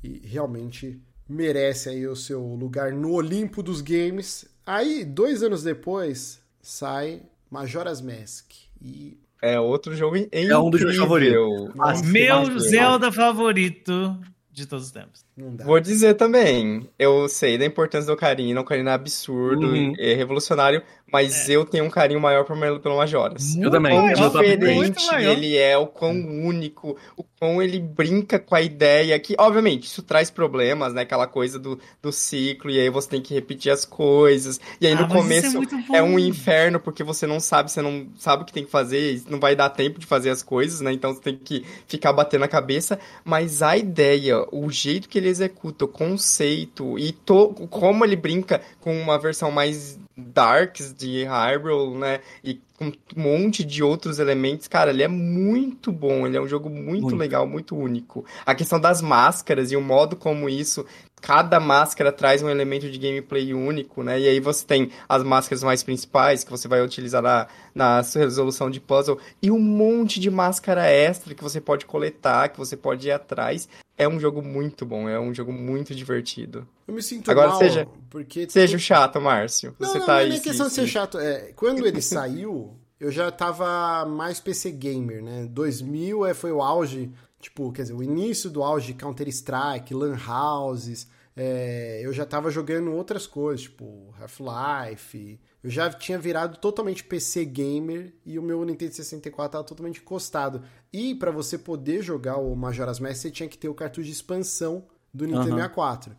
E 0.04 0.22
realmente 0.26 1.00
merece 1.28 1.89
aí 1.89 2.08
o 2.08 2.16
seu 2.16 2.41
lugar 2.41 2.91
no 2.91 3.12
Olimpo 3.14 3.62
dos 3.62 3.82
games. 3.82 4.45
Aí, 4.66 5.04
dois 5.06 5.43
anos 5.43 5.64
depois, 5.64 6.39
sai 6.62 7.22
Majora's 7.50 8.02
Mask. 8.02 8.52
E 8.82 9.18
É 9.41 9.60
outro 9.60 9.95
jogo 9.95 10.16
incrível. 10.18 10.56
É 10.56 10.60
um 10.60 10.70
dos 10.70 10.82
meus 10.82 10.95
favoritos. 10.97 11.76
Nossa, 11.76 12.04
Meu 12.06 12.45
Mas- 12.45 12.64
Zelda 12.70 13.12
favorito 13.12 14.18
de 14.52 14.66
todos 14.66 14.86
os 14.88 14.91
tempos. 14.91 15.24
não 15.38 15.56
dá. 15.56 15.64
Vou 15.64 15.80
dizer 15.80 16.16
também, 16.16 16.89
eu 17.00 17.30
sei 17.30 17.58
da 17.58 17.66
importância 17.66 18.08
do 18.08 18.14
Ocarina, 18.14 18.60
o 18.60 18.64
Ocarina 18.64 18.91
é 18.91 18.93
absurdo, 18.93 19.68
Uhum. 19.68 19.93
é 19.97 20.14
revolucionário, 20.16 20.82
mas 21.10 21.47
eu 21.47 21.64
tenho 21.64 21.86
um 21.86 21.89
carinho 21.89 22.20
maior 22.20 22.43
pelo, 22.43 22.80
pelo 22.82 22.97
Majoras. 22.97 23.56
Eu 23.56 23.72
também, 23.72 23.97
muito 23.97 24.16
diferente 24.18 25.08
maior. 25.08 25.32
ele 25.32 25.56
é, 25.56 25.78
o 25.78 25.88
quão 25.88 26.12
único, 26.14 26.97
o 27.16 27.24
quão 27.39 27.61
ele 27.61 27.79
brinca 27.79 28.37
com 28.37 28.53
a 28.53 28.61
ideia 28.61 29.17
que, 29.19 29.35
obviamente, 29.39 29.85
isso 29.85 30.03
traz 30.03 30.29
problemas, 30.29 30.93
né? 30.93 31.01
Aquela 31.03 31.25
coisa 31.25 31.57
do, 31.57 31.79
do 32.01 32.11
ciclo, 32.11 32.69
e 32.69 32.79
aí 32.79 32.89
você 32.89 33.09
tem 33.09 33.21
que 33.21 33.33
repetir 33.33 33.71
as 33.71 33.85
coisas, 33.85 34.59
e 34.81 34.85
aí 34.85 34.93
Ah, 34.93 34.97
no 34.97 35.07
isso 35.07 35.15
começo 35.15 35.61
bom. 35.61 35.95
é 35.95 36.03
um 36.03 36.19
inferno 36.19 36.79
porque 36.79 37.03
você 37.03 37.25
não 37.25 37.39
sabe, 37.39 37.71
você 37.71 37.81
não 37.81 38.07
sabe 38.17 38.43
o 38.43 38.45
que 38.45 38.51
tem 38.53 38.65
que 38.65 38.71
fazer, 38.71 39.21
não 39.29 39.39
vai 39.39 39.55
dar 39.55 39.69
tempo 39.69 39.99
de 39.99 40.05
fazer 40.05 40.29
as 40.29 40.43
coisas, 40.43 40.81
né? 40.81 40.91
Então 40.91 41.13
você 41.13 41.21
tem 41.21 41.37
que 41.37 41.65
ficar 41.87 42.11
batendo 42.11 42.43
a 42.43 42.47
cabeça, 42.47 42.99
mas 43.23 43.61
a 43.61 43.77
ideia, 43.77 44.45
o 44.51 44.69
jeito 44.69 45.07
que 45.07 45.17
ele 45.17 45.29
executa, 45.29 45.85
o 45.85 45.87
conceito 45.87 46.99
e 46.99 47.11
to, 47.11 47.53
como 47.69 48.03
ele 48.03 48.15
brinca 48.15 48.61
com 48.81 48.99
uma 48.99 49.17
versão 49.17 49.51
mais 49.51 49.97
darks 50.17 50.93
de 50.93 51.23
Hyrule, 51.23 51.97
né? 51.97 52.19
E 52.43 52.59
com 52.80 52.86
um 52.86 53.21
monte 53.21 53.61
de 53.61 53.84
outros 53.84 54.19
elementos, 54.19 54.65
cara, 54.69 54.91
ele 54.91 55.03
é 55.03 55.07
muito 55.09 55.91
bom, 55.91 56.25
ele 56.25 56.38
é 56.38 56.41
um 56.41 56.47
jogo 56.47 56.69
muito, 56.69 57.01
Muito. 57.01 57.15
legal, 57.17 57.45
muito 57.45 57.75
único. 57.75 58.23
A 58.45 58.55
questão 58.55 58.80
das 58.80 59.01
máscaras 59.01 59.69
e 59.73 59.75
o 59.75 59.82
modo 59.82 60.15
como 60.15 60.47
isso 60.47 60.86
cada 61.22 61.59
máscara 61.59 62.11
traz 62.11 62.41
um 62.41 62.49
elemento 62.49 62.89
de 62.89 62.97
gameplay 62.97 63.53
único, 63.53 64.01
né? 64.03 64.20
E 64.20 64.28
aí 64.28 64.39
você 64.39 64.65
tem 64.65 64.91
as 65.07 65.24
máscaras 65.24 65.63
mais 65.63 65.84
principais 65.84 66.43
que 66.43 66.51
você 66.51 66.67
vai 66.67 66.82
utilizar 66.84 67.22
na, 67.22 67.47
na 67.74 68.03
sua 68.03 68.22
resolução 68.22 68.70
de 68.70 68.80
puzzle 68.80 69.17
e 69.41 69.51
um 69.51 69.59
monte 69.59 70.20
de 70.20 70.30
máscara 70.30 70.86
extra 70.86 71.34
que 71.36 71.43
você 71.43 71.59
pode 71.61 71.86
coletar, 71.86 72.49
que 72.49 72.57
você 72.57 72.76
pode 72.78 73.07
ir 73.07 73.11
atrás. 73.11 73.67
É 73.97 74.07
um 74.07 74.20
jogo 74.20 74.41
muito 74.41 74.86
bom, 74.86 75.09
é 75.09 75.20
um 75.20 75.34
jogo 75.34 75.51
muito 75.51 75.93
divertido. 75.93 76.65
Eu 76.88 76.93
me 76.93 77.01
sinto 77.03 77.30
Agora 77.30 77.49
mal, 77.49 77.57
seja- 77.59 77.88
porque... 78.09 78.49
Seja 78.49 78.78
o 78.78 78.80
chato, 78.80 79.20
Márcio. 79.20 79.76
Não, 79.78 79.88
Você 79.89 79.99
não, 79.99 80.05
tá 80.05 80.13
não 80.13 80.20
é 80.20 80.24
aí. 80.24 80.30
nem 80.30 80.38
se- 80.38 80.43
questão 80.43 80.67
de 80.67 80.74
ser 80.74 80.82
se- 80.84 80.88
chato. 80.88 81.20
É, 81.20 81.51
quando 81.55 81.86
ele 81.86 82.01
saiu, 82.01 82.74
eu 82.97 83.11
já 83.11 83.30
tava 83.30 84.05
mais 84.05 84.39
PC 84.39 84.72
gamer, 84.72 85.22
né? 85.22 85.45
2000 85.49 86.26
é, 86.26 86.34
foi 86.34 86.51
o 86.51 86.61
auge, 86.61 87.11
tipo, 87.39 87.71
quer 87.71 87.83
dizer, 87.83 87.93
o 87.93 88.03
início 88.03 88.49
do 88.49 88.63
auge 88.63 88.87
de 88.87 88.93
Counter-Strike, 88.93 89.93
Lan 89.93 90.17
Houses. 90.27 91.07
é, 91.35 92.01
eu 92.03 92.11
já 92.11 92.25
tava 92.25 92.51
jogando 92.51 92.91
outras 92.91 93.25
coisas, 93.25 93.61
tipo 93.61 94.13
Half-Life. 94.19 95.39
Eu 95.63 95.69
já 95.69 95.89
tinha 95.89 96.17
virado 96.19 96.57
totalmente 96.57 97.03
PC 97.03 97.45
gamer 97.45 98.13
e 98.25 98.37
o 98.37 98.43
meu 98.43 98.63
Nintendo 98.65 98.93
64 98.93 99.51
tava 99.51 99.63
totalmente 99.63 100.01
encostado. 100.01 100.63
E 100.91 101.15
pra 101.15 101.31
você 101.31 101.57
poder 101.57 102.01
jogar 102.01 102.37
o 102.37 102.55
Majora's 102.55 102.99
Mask, 102.99 103.21
você 103.21 103.31
tinha 103.31 103.47
que 103.47 103.57
ter 103.57 103.69
o 103.69 103.73
cartucho 103.73 104.05
de 104.05 104.11
expansão 104.11 104.85
do 105.13 105.25
Nintendo 105.25 105.55
Aham. 105.55 105.69
64. 105.69 106.15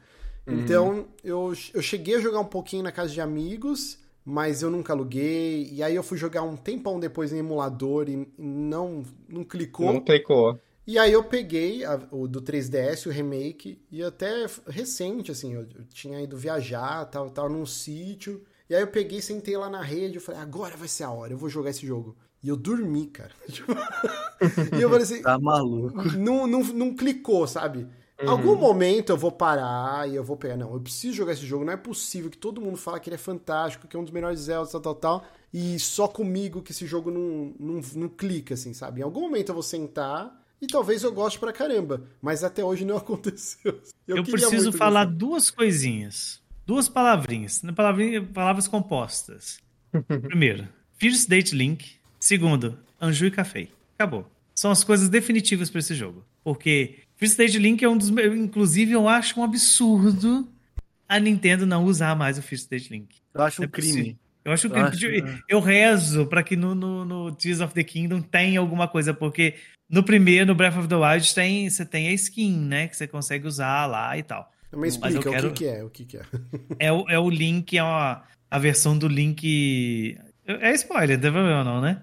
Então, 0.46 1.06
eu, 1.22 1.52
eu 1.74 1.82
cheguei 1.82 2.16
a 2.16 2.20
jogar 2.20 2.40
um 2.40 2.46
pouquinho 2.46 2.82
na 2.82 2.90
casa 2.90 3.12
de 3.12 3.20
amigos, 3.20 3.98
mas 4.24 4.62
eu 4.62 4.70
nunca 4.70 4.92
aluguei. 4.92 5.68
E 5.70 5.82
aí 5.82 5.94
eu 5.94 6.02
fui 6.02 6.18
jogar 6.18 6.42
um 6.42 6.56
tempão 6.56 6.98
depois 6.98 7.32
em 7.32 7.38
emulador 7.38 8.08
e 8.08 8.26
não, 8.36 9.04
não 9.28 9.44
clicou. 9.44 9.92
Não 9.92 10.00
clicou. 10.00 10.58
E 10.87 10.99
aí 10.99 11.12
eu 11.12 11.22
peguei 11.24 11.85
a- 11.85 12.01
o 12.11 12.26
do 12.26 12.41
3DS, 12.41 13.07
o 13.09 13.12
remake, 13.12 13.81
e 13.91 14.03
até 14.03 14.47
recente, 14.66 15.31
assim, 15.31 15.55
eu, 15.55 15.61
eu 15.62 15.85
tinha 15.93 16.20
ido 16.20 16.37
viajar, 16.37 17.05
tal, 17.07 17.31
tal, 17.31 17.49
num 17.49 17.66
sítio. 17.66 18.43
E 18.68 18.74
aí 18.74 18.81
eu 18.83 18.89
peguei, 18.89 19.20
sentei 19.20 19.57
lá 19.57 19.68
na 19.68 19.83
rede, 19.83 20.16
eu 20.16 20.20
falei, 20.22 20.41
agora 20.41 20.76
vai 20.76 20.89
ser 20.89 21.05
a 21.05 21.11
hora, 21.11 21.33
eu 21.33 21.39
vou 21.39 21.49
jogar 21.49 21.70
esse 21.70 21.87
jogo. 21.87 22.16
E 22.43 22.49
eu 22.49 22.57
dormi, 22.57 23.07
cara. 23.07 23.31
Tipo, 23.51 23.72
e 24.76 24.81
eu 24.81 24.89
falei 24.89 25.05
assim, 25.05 25.22
Tá 25.22 25.39
maluco. 25.39 26.03
não, 26.16 26.47
não, 26.47 26.62
não 26.62 26.95
clicou, 26.97 27.47
sabe? 27.47 27.87
Algum 28.26 28.55
momento 28.55 29.11
eu 29.11 29.16
vou 29.16 29.33
parar 29.33 30.07
e 30.09 30.14
eu 30.14 30.22
vou 30.22 30.37
pegar. 30.37 30.57
Não, 30.57 30.74
eu 30.74 30.81
preciso 30.81 31.14
jogar 31.16 31.33
esse 31.33 31.45
jogo. 31.47 31.64
Não 31.64 31.72
é 31.72 31.76
possível 31.76 32.31
que 32.31 32.37
todo 32.37 32.61
mundo 32.61 32.76
fala 32.76 33.01
que 33.01 33.09
ele 33.09 33.14
é 33.14 33.18
fantástico, 33.18 33.89
que 33.89 33.97
é 33.97 34.01
um 34.01 34.05
dos 34.05 34.12
melhores 34.12 34.41
Zelda, 34.41 34.70
tal, 34.70 34.81
tal, 34.81 34.95
tal. 34.95 35.24
E 35.53 35.78
só 35.78 36.07
comigo 36.07 36.61
que 36.62 36.70
esse 36.72 36.87
jogo 36.87 37.11
não, 37.11 37.55
não, 37.59 37.81
não 37.95 38.09
clica, 38.11 38.53
assim, 38.55 38.74
sabe? 38.74 39.01
Em 39.01 39.05
algum 39.05 39.22
momento 39.22 39.49
eu 39.49 39.55
vou 39.55 39.62
sentar 39.62 40.39
e 40.61 40.66
talvez 40.66 41.02
eu 41.02 41.12
goste 41.12 41.38
pra 41.38 41.52
caramba. 41.52 42.02
Mas 42.20 42.42
até 42.44 42.64
hoje 42.64 42.84
não 42.84 42.96
aconteceu. 42.98 43.80
Eu, 44.06 44.16
queria 44.24 44.32
preciso 44.32 44.64
muito 44.64 44.78
falar 44.78 45.04
gostar. 45.04 45.18
duas 45.18 45.50
coisinhas. 45.50 46.40
Duas 46.66 46.88
palavrinhas. 46.88 47.62
né, 47.62 47.72
palavrinha- 47.72 48.22
palavras 48.22 48.68
compostas. 48.68 49.58
Primeiro, 50.22 50.68
First 50.98 51.28
Date 51.28 51.54
Link. 51.54 51.98
Segundo, 52.18 52.78
Anju 53.00 53.26
e 53.26 53.30
Café. 53.30 53.68
Acabou. 53.94 54.30
São 54.54 54.70
as 54.70 54.84
coisas 54.84 55.08
definitivas 55.08 55.70
pra 55.70 55.78
esse 55.80 55.94
jogo. 55.94 56.24
Porque 56.44 56.98
First 57.16 57.36
Date 57.36 57.58
Link 57.58 57.82
é 57.84 57.88
um 57.88 57.96
dos. 57.96 58.11
meus- 58.11 58.36
Inclusive, 58.36 58.92
eu 58.92 59.08
acho 59.08 59.40
um 59.40 59.44
absurdo 59.44 60.46
a 61.08 61.18
Nintendo 61.18 61.66
não 61.66 61.84
usar 61.86 62.14
mais 62.14 62.38
o 62.38 62.42
First 62.42 62.68
Date 62.70 62.90
Link. 62.92 63.16
Eu 63.34 63.42
acho 63.42 63.62
um 63.62 63.64
É 63.64 63.68
crime. 63.68 63.92
possível. 63.92 64.16
Eu 64.45 64.53
acho 64.53 64.70
que 64.70 64.76
Eu 64.78 64.84
acho, 64.84 65.07
eu, 65.07 65.26
é. 65.26 65.38
eu 65.49 65.61
rezo 65.61 66.26
pra 66.26 66.43
que 66.43 66.57
no, 66.57 66.74
no, 66.74 67.05
no 67.05 67.32
Tears 67.34 67.61
of 67.61 67.74
the 67.74 67.84
Kingdom 67.84 68.20
tenha 68.22 68.59
alguma 68.61 68.88
coisa, 68.88 69.12
porque 69.12 69.55
no 69.91 70.03
primeiro, 70.03 70.47
no 70.47 70.55
Breath 70.55 70.76
of 70.78 70.88
the 70.88 70.95
Wild, 70.97 71.34
tem, 71.34 71.68
você 71.68 71.84
tem 71.84 72.09
a 72.09 72.12
skin, 72.12 72.57
né? 72.59 72.88
Que 72.88 72.97
você 72.97 73.07
consegue 73.07 73.47
usar 73.47 73.86
lá 73.86 74.16
e 74.16 74.22
tal. 74.22 74.51
Mas 74.72 74.97
Mas 74.99 75.14
eu 75.14 75.20
explica 75.20 75.30
quero- 75.30 75.49
o 75.49 75.53
que, 75.53 75.64
que 75.64 75.70
é, 75.70 75.84
o 75.84 75.91
que, 75.91 76.05
que 76.05 76.16
é. 76.16 76.22
É 76.78 76.93
o, 76.93 77.05
é 77.09 77.18
o 77.18 77.28
Link, 77.28 77.76
é 77.76 77.82
uma, 77.82 78.22
a 78.51 78.59
versão 78.59 78.97
do 78.97 79.09
Link. 79.09 80.16
É 80.47 80.72
spoiler, 80.72 81.18
deve 81.18 81.38
ou 81.38 81.64
não, 81.64 81.80
né? 81.80 82.03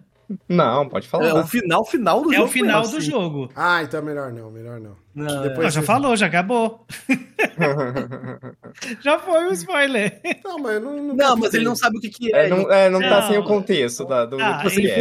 Não, 0.49 0.89
pode 0.89 1.07
falar. 1.07 1.27
É 1.27 1.33
o 1.33 1.47
final, 1.47 1.85
final 1.85 2.21
do 2.21 2.33
É 2.33 2.35
jogo. 2.37 2.47
o 2.49 2.51
final 2.51 2.81
assim. 2.81 2.91
do 2.91 3.01
jogo. 3.01 3.49
Ah, 3.55 3.81
então 3.83 3.99
é 3.99 4.03
melhor 4.03 4.31
não, 4.33 4.51
melhor 4.51 4.79
não. 4.79 4.95
Não, 5.15 5.41
Depois- 5.41 5.57
Não, 5.65 5.69
já 5.71 5.79
você- 5.81 5.85
falou, 5.87 6.15
já 6.17 6.25
acabou. 6.27 6.85
já 9.01 9.19
foi 9.19 9.47
o 9.47 9.51
spoiler. 9.53 10.19
Não, 10.43 10.57
mas 10.59 10.73
eu 10.73 10.81
não. 10.81 10.95
Não, 11.03 11.15
Não, 11.15 11.37
mas 11.37 11.53
ele 11.53 11.63
não 11.65 11.75
sabe 11.75 11.97
o 11.97 12.01
que, 12.01 12.09
que 12.09 12.35
é. 12.35 12.45
É, 12.45 12.49
não, 12.49 12.71
é, 12.71 12.89
não 12.89 12.99
tá 12.99 13.21
Não. 13.21 13.27
sem 13.29 13.37
o 13.37 13.43
contexto 13.43 14.05
da, 14.05 14.25
do, 14.25 14.39
Ah, 14.41 14.63
do 14.63 14.69
Se 14.69 14.75
que 14.75 14.81
ele 14.87 14.91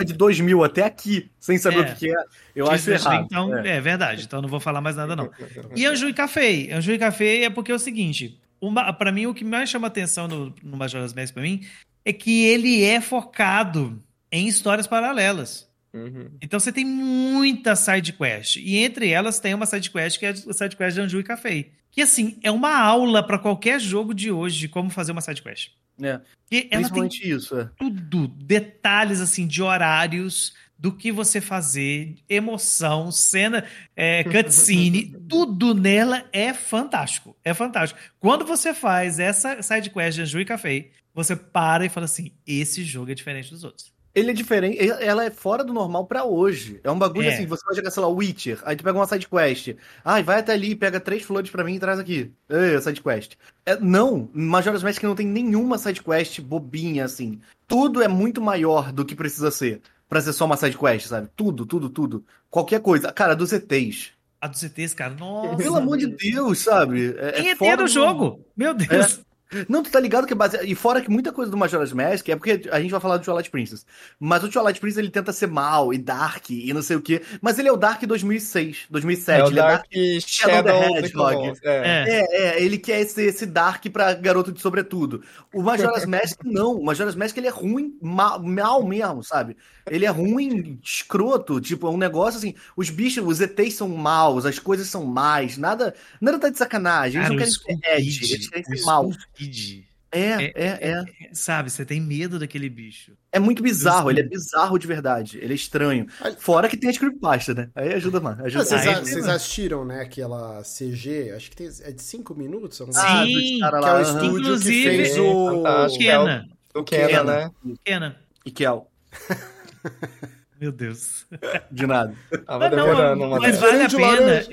é. 0.00 0.04
de 0.04 0.12
2000 0.14 0.64
até 0.64 0.82
aqui, 0.84 1.30
sem 1.38 1.58
saber 1.58 1.78
É. 1.78 1.80
o 1.82 1.84
que, 1.86 1.94
que 1.96 2.10
é, 2.10 2.24
eu 2.54 2.70
acho 2.70 2.90
errado. 2.90 3.24
Então, 3.24 3.56
É. 3.58 3.76
é. 3.76 3.80
verdade. 3.80 4.24
Então 4.24 4.40
não 4.40 4.48
vou 4.48 4.60
falar 4.60 4.80
mais 4.80 4.96
nada, 4.96 5.14
não. 5.16 5.30
E 5.74 5.84
Anju 5.86 6.08
e 6.08 6.14
Café. 6.14 6.72
Anju 6.72 6.92
e 6.92 6.98
Café 6.98 7.42
é 7.44 7.50
porque 7.50 7.72
é 7.72 7.74
o 7.74 7.78
seguinte: 7.78 8.40
uma, 8.60 8.92
pra 8.92 9.12
mim, 9.12 9.26
o 9.26 9.34
que 9.34 9.44
mais 9.44 9.68
chama 9.68 9.86
atenção 9.88 10.26
no, 10.28 10.54
no 10.62 10.76
Majora's 10.76 11.12
Mask 11.12 11.34
pra 11.34 11.42
mim 11.42 11.60
é 12.04 12.12
que 12.12 12.44
ele 12.46 12.84
é 12.84 13.00
focado 13.00 14.00
em 14.30 14.46
histórias 14.46 14.86
paralelas. 14.86 15.68
Uhum. 15.92 16.30
Então 16.42 16.60
você 16.60 16.72
tem 16.72 16.84
muita 16.84 17.74
side 17.74 18.12
quest. 18.12 18.56
E 18.56 18.76
entre 18.78 19.08
elas 19.08 19.38
tem 19.38 19.54
uma 19.54 19.66
side 19.66 19.90
quest 19.90 20.18
que 20.18 20.26
é 20.26 20.30
a 20.30 20.52
side 20.52 20.76
quest 20.76 20.94
de 20.94 21.00
Anju 21.00 21.20
e 21.20 21.24
Café. 21.24 21.68
Que 21.90 22.02
assim, 22.02 22.38
é 22.42 22.50
uma 22.50 22.76
aula 22.78 23.26
pra 23.26 23.38
qualquer 23.38 23.80
jogo 23.80 24.12
de 24.12 24.30
hoje 24.30 24.58
de 24.58 24.68
como 24.68 24.90
fazer 24.90 25.12
uma 25.12 25.22
side 25.22 25.42
quest. 25.42 25.70
É, 26.02 26.18
Porque 26.18 26.68
ela 26.70 26.90
tem 26.90 27.08
isso, 27.22 27.58
é. 27.58 27.70
tudo, 27.78 28.28
detalhes 28.28 29.18
assim 29.18 29.46
de 29.46 29.62
horários, 29.62 30.52
do 30.78 30.92
que 30.92 31.10
você 31.10 31.40
fazer, 31.40 32.16
emoção, 32.28 33.10
cena, 33.10 33.64
é, 33.94 34.22
cutscene, 34.24 35.16
tudo 35.26 35.74
nela 35.74 36.28
é 36.32 36.52
fantástico. 36.52 37.34
É 37.42 37.54
fantástico. 37.54 37.98
Quando 38.20 38.44
você 38.44 38.74
faz 38.74 39.18
essa 39.18 39.62
side 39.62 39.90
quest 39.90 40.16
de 40.16 40.22
Anju 40.22 40.40
e 40.40 40.44
Café, 40.44 40.90
você 41.14 41.34
para 41.34 41.86
e 41.86 41.88
fala 41.88 42.04
assim: 42.04 42.32
esse 42.46 42.84
jogo 42.84 43.10
é 43.10 43.14
diferente 43.14 43.50
dos 43.50 43.64
outros. 43.64 43.95
Ele 44.16 44.30
é 44.30 44.34
diferente, 44.34 44.78
ela 44.80 45.26
é 45.26 45.30
fora 45.30 45.62
do 45.62 45.74
normal 45.74 46.06
pra 46.06 46.24
hoje. 46.24 46.80
É 46.82 46.90
um 46.90 46.98
bagulho 46.98 47.28
É. 47.28 47.34
assim, 47.34 47.44
você 47.44 47.62
vai 47.66 47.74
jogar, 47.74 47.90
sei 47.90 48.02
lá, 48.02 48.08
Witcher, 48.08 48.58
aí 48.64 48.74
tu 48.74 48.82
pega 48.82 48.98
uma 48.98 49.06
side 49.06 49.28
quest. 49.28 49.74
Ai, 50.02 50.22
vai 50.22 50.38
até 50.38 50.54
ali, 50.54 50.74
pega 50.74 50.98
três 50.98 51.22
flores 51.22 51.50
pra 51.50 51.62
mim 51.62 51.74
e 51.74 51.78
traz 51.78 51.98
aqui. 51.98 52.32
Ei, 52.48 52.80
side 52.80 53.02
quest. 53.02 53.34
É, 53.66 53.78
não, 53.78 54.30
Majora's 54.32 54.82
Mask 54.82 55.02
não 55.02 55.14
tem 55.14 55.26
nenhuma 55.26 55.76
side 55.76 56.02
quest 56.02 56.40
bobinha 56.40 57.04
assim. 57.04 57.40
Tudo 57.68 58.02
é 58.02 58.08
muito 58.08 58.40
maior 58.40 58.90
do 58.90 59.04
que 59.04 59.14
precisa 59.14 59.50
ser 59.50 59.82
pra 60.08 60.20
ser 60.22 60.32
só 60.32 60.46
uma 60.46 60.56
side 60.56 60.78
quest, 60.78 61.08
sabe? 61.08 61.28
Tudo, 61.36 61.66
tudo, 61.66 61.90
tudo. 61.90 62.24
Qualquer 62.48 62.80
coisa. 62.80 63.12
Cara, 63.12 63.36
dos 63.36 63.52
ETs. 63.52 64.12
A 64.40 64.46
dos 64.48 64.62
ETs, 64.62 64.94
cara, 64.94 65.14
nossa. 65.14 65.56
Pelo 65.56 65.76
amor 65.76 65.98
de 65.98 66.06
Deus, 66.06 66.60
sabe? 66.60 67.14
É, 67.18 67.32
Tem 67.32 67.48
é 67.48 67.50
ET 67.52 67.58
fora 67.58 67.76
no 67.76 67.82
do 67.82 67.88
jogo. 67.88 68.40
Meu 68.56 68.72
Deus. 68.72 69.20
Não, 69.68 69.82
tu 69.82 69.90
tá 69.90 70.00
ligado 70.00 70.26
que 70.26 70.32
é 70.32 70.36
baseado. 70.36 70.64
E 70.64 70.74
fora 70.74 71.00
que 71.00 71.10
muita 71.10 71.32
coisa 71.32 71.50
do 71.50 71.56
Majora's 71.56 71.92
Mask 71.92 72.28
é 72.28 72.36
porque 72.36 72.68
a 72.70 72.80
gente 72.80 72.90
vai 72.90 73.00
falar 73.00 73.16
do 73.16 73.24
Twilight 73.24 73.50
Princess. 73.50 73.86
Mas 74.18 74.42
o 74.42 74.48
Twilight 74.48 74.80
Princess 74.80 74.98
ele 74.98 75.10
tenta 75.10 75.32
ser 75.32 75.46
mal 75.46 75.94
e 75.94 75.98
dark 75.98 76.50
e 76.50 76.72
não 76.72 76.82
sei 76.82 76.96
o 76.96 77.00
quê. 77.00 77.22
Mas 77.40 77.58
ele 77.58 77.68
é 77.68 77.72
o 77.72 77.76
Dark 77.76 78.02
2006, 78.02 78.86
2007. 78.90 79.40
É 79.40 79.44
o 79.44 79.46
ele 79.46 79.56
Dark 79.56 79.86
é 79.92 80.12
Dark 80.12 80.28
Shadow 80.28 80.62
the 80.62 80.72
of 80.74 80.88
the 80.88 80.98
Hedgehog. 80.98 81.58
É. 81.62 81.70
É. 81.70 82.04
É, 82.06 82.58
é, 82.58 82.62
ele 82.62 82.78
quer 82.78 83.00
esse, 83.00 83.22
esse 83.22 83.46
Dark 83.46 83.84
pra 83.92 84.14
garoto 84.14 84.52
de 84.52 84.60
sobretudo. 84.60 85.22
O 85.54 85.62
Majora's 85.62 86.04
Mask 86.06 86.40
não. 86.44 86.72
O 86.74 86.84
Majora's 86.84 87.14
Mask 87.14 87.36
ele 87.36 87.46
é 87.46 87.50
ruim, 87.50 87.96
mal, 88.00 88.42
mal 88.42 88.84
mesmo, 88.84 89.22
sabe? 89.22 89.56
Ele 89.88 90.04
é 90.04 90.10
ruim, 90.10 90.78
escroto. 90.82 91.60
Tipo, 91.60 91.86
é 91.86 91.90
um 91.90 91.96
negócio 91.96 92.38
assim. 92.38 92.54
Os 92.76 92.90
bichos, 92.90 93.24
os 93.24 93.40
ETs 93.40 93.74
são 93.74 93.88
maus, 93.88 94.44
as 94.44 94.58
coisas 94.58 94.88
são 94.88 95.04
más, 95.04 95.56
nada, 95.56 95.94
nada 96.20 96.38
tá 96.38 96.48
de 96.48 96.58
sacanagem. 96.58 97.22
Eles 97.22 97.56
Cara, 97.58 97.74
não 97.74 97.80
querem 97.80 97.80
ser 97.80 97.96
edge, 97.96 98.34
eles 98.34 98.48
querem 98.48 98.64
ser 98.64 98.84
mal. 98.84 99.10
Kid, 99.36 99.86
É, 100.12 100.44
é, 100.44 100.52
é. 100.54 100.90
é, 100.90 101.04
Sabe, 101.32 101.68
você 101.70 101.84
tem 101.84 102.00
medo 102.00 102.38
daquele 102.38 102.68
bicho. 102.70 103.12
É 103.30 103.38
muito 103.38 103.62
bizarro, 103.62 104.10
ele 104.10 104.20
é 104.20 104.22
bizarro 104.22 104.78
de 104.78 104.86
verdade. 104.86 105.38
Ele 105.38 105.52
é 105.52 105.56
estranho. 105.56 106.06
Fora 106.38 106.68
que 106.68 106.76
tem 106.76 106.88
as 106.88 106.96
creepypasta, 106.96 107.52
né? 107.54 107.68
Aí 107.74 107.92
ajuda, 107.92 108.20
mano. 108.20 108.38
Ah, 108.40 108.46
Ajuda. 108.46 108.64
vocês, 108.64 108.86
Aí- 108.86 108.94
a- 108.94 109.00
vocês 109.00 109.28
assistiram, 109.28 109.84
né, 109.84 110.00
aquela 110.00 110.62
CG, 110.64 111.32
acho 111.36 111.50
que 111.50 111.56
tem, 111.56 111.66
é 111.82 111.92
de 111.92 112.02
5 112.02 112.34
minutos? 112.34 112.80
Ah, 112.96 113.24
Sim, 113.26 113.58
cara 113.60 113.78
que 113.80 113.84
é 113.86 113.90
o 113.90 113.92
lá, 113.92 114.02
estúdio 114.02 114.30
que 114.30 114.38
Inclusive- 114.40 114.96
fez 114.96 115.18
o... 115.18 115.22
É 115.66 115.78
o- 115.88 115.98
Kena. 115.98 116.48
Kena, 116.86 117.08
Kena. 117.08 117.24
né? 117.24 117.50
Kena. 117.84 118.16
E 118.44 118.50
Kel, 118.50 118.90
Meu 120.60 120.72
Deus. 120.72 121.26
de 121.70 121.86
nada. 121.86 122.14
Tava 122.46 122.70
Mas, 122.70 122.76
não, 122.78 123.26
uma 123.28 123.38
mas 123.40 123.58
vale 123.58 123.82
a 123.82 123.88
pena. 123.90 124.46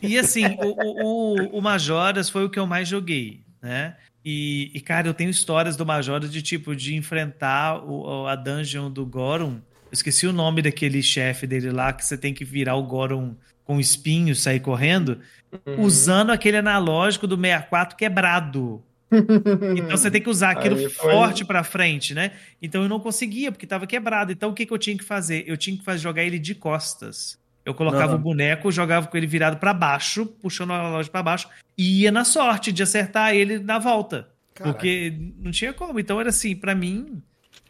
E, 0.00 0.08
e 0.14 0.18
assim, 0.18 0.46
o, 0.46 0.66
o, 0.66 1.34
o- 1.34 1.58
o 1.58 1.62
Majoras 1.62 2.30
foi 2.30 2.44
o 2.44 2.48
que 2.50 2.58
eu 2.58 2.66
mais 2.66 2.88
joguei, 2.88 3.42
né? 3.60 3.96
E, 4.24 4.70
e, 4.72 4.80
cara, 4.80 5.08
eu 5.08 5.14
tenho 5.14 5.30
histórias 5.30 5.76
do 5.76 5.84
Majoras 5.84 6.30
de 6.30 6.42
tipo, 6.42 6.76
de 6.76 6.94
enfrentar 6.94 7.82
o, 7.84 8.26
a 8.26 8.36
dungeon 8.36 8.90
do 8.90 9.04
Goron. 9.04 9.54
Eu 9.86 9.92
esqueci 9.92 10.26
o 10.26 10.32
nome 10.32 10.62
daquele 10.62 11.02
chefe 11.02 11.46
dele 11.46 11.70
lá, 11.70 11.92
que 11.92 12.04
você 12.04 12.16
tem 12.16 12.32
que 12.32 12.44
virar 12.44 12.76
o 12.76 12.84
Goron 12.84 13.34
com 13.64 13.80
espinhos, 13.80 14.42
sair 14.42 14.60
correndo, 14.60 15.18
Uhum. 15.66 15.82
usando 15.82 16.30
aquele 16.30 16.56
analógico 16.56 17.26
do 17.26 17.36
64 17.36 17.96
quebrado. 17.96 18.82
Então 19.76 19.90
você 19.98 20.10
tem 20.10 20.22
que 20.22 20.30
usar 20.30 20.52
aquilo 20.52 20.76
Aí 20.76 20.88
forte 20.88 21.44
pra 21.44 21.62
frente, 21.62 22.14
né? 22.14 22.32
Então 22.62 22.82
eu 22.82 22.88
não 22.88 22.98
conseguia, 22.98 23.52
porque 23.52 23.66
tava 23.66 23.86
quebrado. 23.86 24.32
Então 24.32 24.48
o 24.48 24.54
que, 24.54 24.64
que 24.64 24.72
eu 24.72 24.78
tinha 24.78 24.96
que 24.96 25.04
fazer? 25.04 25.44
Eu 25.46 25.56
tinha 25.58 25.76
que 25.76 25.84
fazer, 25.84 26.00
jogar 26.02 26.24
ele 26.24 26.38
de 26.38 26.54
costas. 26.54 27.38
Eu 27.64 27.74
colocava 27.74 28.14
o 28.16 28.18
boneco, 28.18 28.72
jogava 28.72 29.06
com 29.06 29.16
ele 29.16 29.26
virado 29.26 29.56
pra 29.58 29.72
baixo, 29.72 30.26
puxando 30.26 30.72
a 30.72 30.88
loja 30.90 31.08
pra 31.10 31.22
baixo, 31.22 31.48
e 31.78 32.02
ia 32.02 32.10
na 32.12 32.24
sorte 32.24 32.72
de 32.72 32.82
acertar 32.82 33.34
ele 33.34 33.58
na 33.58 33.78
volta. 33.78 34.28
Caraca. 34.54 34.74
Porque 34.74 35.14
não 35.38 35.50
tinha 35.50 35.72
como. 35.72 35.98
Então 36.00 36.20
era 36.20 36.30
assim, 36.30 36.54
pra 36.56 36.74
mim, 36.74 37.22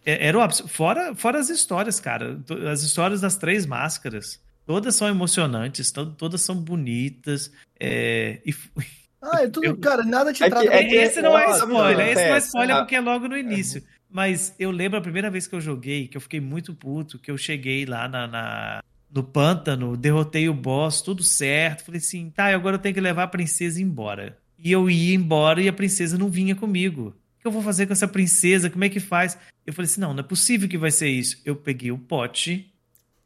é- 0.04 0.26
era 0.28 0.38
o 0.38 0.40
ápice. 0.40 0.66
Fora, 0.68 1.14
fora 1.14 1.38
as 1.38 1.48
histórias, 1.50 2.00
cara. 2.00 2.40
As 2.70 2.82
histórias 2.82 3.20
das 3.20 3.36
três 3.36 3.66
máscaras. 3.66 4.40
Todas 4.66 4.94
são 4.94 5.08
emocionantes, 5.08 5.90
to- 5.92 6.06
todas 6.12 6.40
são 6.40 6.56
bonitas. 6.56 7.52
é, 7.78 8.40
e 8.46 8.54
Ah, 9.24 9.42
é 9.42 9.48
tudo, 9.48 9.66
Eu- 9.66 9.76
cara, 9.76 10.02
nada 10.04 10.32
te 10.32 10.42
É 10.42 10.46
que- 10.46 10.50
trata 10.50 10.74
é 10.74 10.84
que- 10.84 10.94
esse 10.96 11.22
não 11.22 11.38
é 11.38 11.50
spoiler, 11.52 11.68
mano, 11.68 12.00
esse 12.00 12.14
não 12.14 12.20
é 12.20 12.30
é, 12.34 12.38
spoiler 12.38 12.76
porque 12.78 12.96
é 12.96 13.00
logo 13.00 13.28
no 13.28 13.36
início. 13.36 13.80
Mas 14.10 14.52
eu 14.58 14.70
lembro 14.72 14.98
a 14.98 15.00
primeira 15.02 15.30
vez 15.30 15.46
que 15.46 15.54
eu 15.54 15.60
joguei, 15.60 16.08
que 16.08 16.16
eu 16.16 16.20
fiquei 16.20 16.40
muito 16.40 16.74
puto, 16.74 17.18
que 17.20 17.30
eu 17.30 17.38
cheguei 17.38 17.86
lá 17.86 18.08
na, 18.08 18.26
na- 18.26 18.82
no 19.12 19.22
pântano, 19.22 19.96
derrotei 19.96 20.48
o 20.48 20.54
boss, 20.54 21.02
tudo 21.02 21.22
certo. 21.22 21.84
Falei 21.84 21.98
assim, 21.98 22.30
tá, 22.30 22.50
e 22.50 22.54
agora 22.54 22.76
eu 22.76 22.80
tenho 22.80 22.94
que 22.94 23.00
levar 23.00 23.24
a 23.24 23.28
princesa 23.28 23.80
embora. 23.82 24.38
E 24.58 24.72
eu 24.72 24.88
ia 24.88 25.14
embora 25.14 25.60
e 25.60 25.68
a 25.68 25.72
princesa 25.72 26.16
não 26.16 26.28
vinha 26.30 26.54
comigo. 26.54 27.08
O 27.38 27.42
que 27.42 27.46
eu 27.46 27.52
vou 27.52 27.62
fazer 27.62 27.86
com 27.86 27.92
essa 27.92 28.06
princesa? 28.08 28.70
Como 28.70 28.84
é 28.84 28.88
que 28.88 29.00
faz? 29.00 29.36
Eu 29.66 29.72
falei 29.72 29.90
assim, 29.90 30.00
não, 30.00 30.14
não 30.14 30.20
é 30.20 30.26
possível 30.26 30.68
que 30.68 30.78
vai 30.78 30.90
ser 30.90 31.08
isso. 31.08 31.40
Eu 31.44 31.56
peguei 31.56 31.90
o 31.90 31.98
pote 31.98 32.72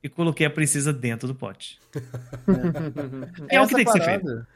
e 0.03 0.09
coloquei 0.09 0.47
a 0.47 0.51
princesa 0.51 0.93
dentro 0.93 1.29
do 1.29 1.35
pote. 1.35 1.79
É 3.49 3.61
o 3.61 3.67
que 3.67 3.75
tem 3.75 3.85
que 3.85 3.93
ser 3.93 4.03
feito. 4.03 4.47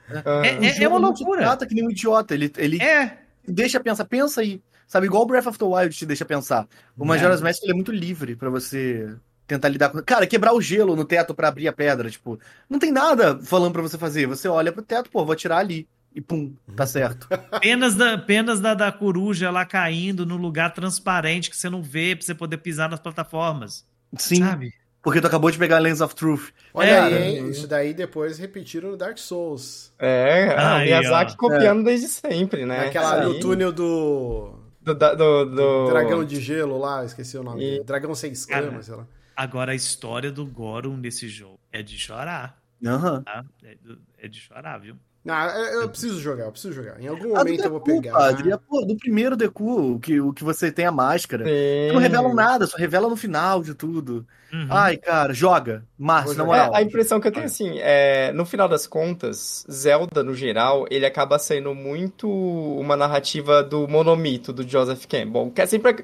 É- 0.44 0.58
O 0.58 0.64
é 0.64 0.74
jogo 0.74 0.96
uma 0.96 0.98
loucura. 1.08 1.40
trata 1.42 1.66
que 1.66 1.74
nem 1.74 1.86
um 1.86 1.90
idiota. 1.90 2.34
Ele, 2.34 2.50
ele 2.56 2.82
É, 2.82 3.18
deixa 3.46 3.78
pensar, 3.80 4.04
pensa 4.04 4.40
aí. 4.40 4.60
Sabe, 4.86 5.06
igual 5.06 5.22
o 5.22 5.26
Breath 5.26 5.46
of 5.46 5.58
the 5.58 5.64
Wild 5.64 5.94
te 5.96 6.04
deixa 6.04 6.24
pensar. 6.24 6.66
O 6.96 7.04
Majora's 7.04 7.40
Mask 7.40 7.62
ele 7.62 7.72
é 7.72 7.74
muito 7.74 7.92
livre 7.92 8.34
pra 8.34 8.50
você 8.50 9.14
tentar 9.50 9.68
lidar 9.68 9.88
com. 9.90 10.02
Cara, 10.02 10.26
quebrar 10.26 10.52
o 10.54 10.60
gelo 10.60 10.96
no 10.96 11.04
teto 11.04 11.34
pra 11.34 11.48
abrir 11.48 11.68
a 11.68 11.72
pedra, 11.72 12.08
tipo, 12.10 12.38
não 12.68 12.78
tem 12.78 12.90
nada 12.90 13.38
falando 13.42 13.72
pra 13.72 13.82
você 13.82 13.98
fazer. 13.98 14.26
Você 14.26 14.48
olha 14.48 14.72
pro 14.72 14.82
teto, 14.82 15.10
pô, 15.10 15.24
vou 15.24 15.32
atirar 15.32 15.58
ali. 15.58 15.86
E 16.14 16.20
pum, 16.20 16.52
tá 16.74 16.86
certo. 16.86 17.28
Penas 17.62 17.94
da, 17.94 18.18
penas 18.18 18.58
da, 18.58 18.74
da 18.74 18.90
coruja 18.90 19.48
lá 19.50 19.64
caindo 19.64 20.26
no 20.26 20.36
lugar 20.36 20.74
transparente 20.74 21.48
que 21.50 21.56
você 21.56 21.70
não 21.70 21.82
vê 21.82 22.16
pra 22.16 22.24
você 22.26 22.34
poder 22.34 22.56
pisar 22.56 22.88
nas 22.90 22.98
plataformas. 22.98 23.84
Sim, 24.18 24.42
Sabe? 24.42 24.74
porque 25.00 25.20
tu 25.20 25.28
acabou 25.28 25.50
de 25.52 25.56
pegar 25.58 25.76
a 25.76 25.78
Lens 25.78 26.00
of 26.00 26.14
Truth. 26.16 26.50
Olha 26.74 26.88
É, 26.90 26.98
aí, 27.00 27.10
cara. 27.12 27.24
hein? 27.24 27.48
Isso 27.50 27.66
daí 27.68 27.94
depois 27.94 28.38
repetiram 28.38 28.90
no 28.90 28.96
Dark 28.96 29.18
Souls. 29.18 29.92
É, 30.00 30.52
ah, 30.58 30.78
Aí, 30.78 30.86
Miyazaki 30.86 31.34
ó. 31.34 31.36
copiando 31.36 31.84
desde 31.84 32.08
sempre, 32.08 32.66
né? 32.66 32.86
Naquela, 32.86 33.20
Isso 33.20 33.28
no 33.28 33.38
túnel 33.40 33.72
do... 33.72 34.54
Do, 34.82 34.94
do, 34.94 35.44
do- 35.44 35.86
Dragão 35.90 36.24
de 36.24 36.40
gelo 36.40 36.76
lá, 36.78 37.04
esqueci 37.04 37.36
o 37.38 37.42
nome. 37.44 37.62
E-. 37.76 37.84
Dragão 37.84 38.14
sem 38.16 38.32
escamas, 38.32 38.68
Cara. 38.70 38.82
sei 38.82 38.94
lá. 38.96 39.06
Agora 39.40 39.72
a 39.72 39.74
história 39.74 40.30
do 40.30 40.44
Goron 40.44 40.98
nesse 40.98 41.26
jogo 41.26 41.58
é 41.72 41.82
de 41.82 41.98
chorar, 41.98 42.62
Aham. 42.84 43.22
tá? 43.22 43.42
É, 43.62 43.74
é 44.18 44.28
de 44.28 44.38
chorar, 44.38 44.76
viu? 44.76 44.98
Não, 45.22 45.34
eu, 45.82 45.88
preciso 45.88 46.18
jogar, 46.18 46.44
eu 46.44 46.52
preciso 46.52 46.72
jogar. 46.72 46.98
Em 47.00 47.06
algum 47.06 47.34
Ah, 47.36 47.40
momento 47.40 47.64
eu 47.64 47.70
vou 47.70 47.80
pegar. 47.80 48.12
padre. 48.12 48.50
É, 48.52 48.56
pô, 48.56 48.84
do 48.86 48.96
primeiro 48.96 49.36
Deku, 49.36 49.94
o 49.94 50.00
que, 50.00 50.18
o 50.18 50.32
que 50.32 50.42
você 50.42 50.72
tem 50.72 50.86
a 50.86 50.92
máscara. 50.92 51.44
Sim. 51.44 51.92
Não 51.92 52.00
revelam 52.00 52.34
nada, 52.34 52.66
só 52.66 52.76
revela 52.78 53.08
no 53.08 53.16
final 53.16 53.62
de 53.62 53.74
tudo. 53.74 54.26
Uhum. 54.52 54.66
Ai, 54.68 54.96
cara, 54.96 55.32
joga. 55.32 55.84
Márcio, 55.96 56.36
na 56.36 56.44
moral. 56.44 56.74
É, 56.74 56.78
a 56.78 56.82
impressão 56.82 57.20
que 57.20 57.28
eu 57.28 57.32
tenho, 57.32 57.46
assim, 57.46 57.78
é, 57.78 58.32
no 58.32 58.44
final 58.44 58.68
das 58.68 58.86
contas, 58.86 59.64
Zelda, 59.70 60.24
no 60.24 60.34
geral, 60.34 60.86
ele 60.90 61.06
acaba 61.06 61.38
sendo 61.38 61.74
muito 61.74 62.28
uma 62.28 62.96
narrativa 62.96 63.62
do 63.62 63.86
monomito 63.86 64.52
do 64.52 64.66
Joseph 64.66 65.04
Campbell. 65.06 65.52
Que 65.54 65.60
é 65.60 65.66
sempre. 65.66 66.02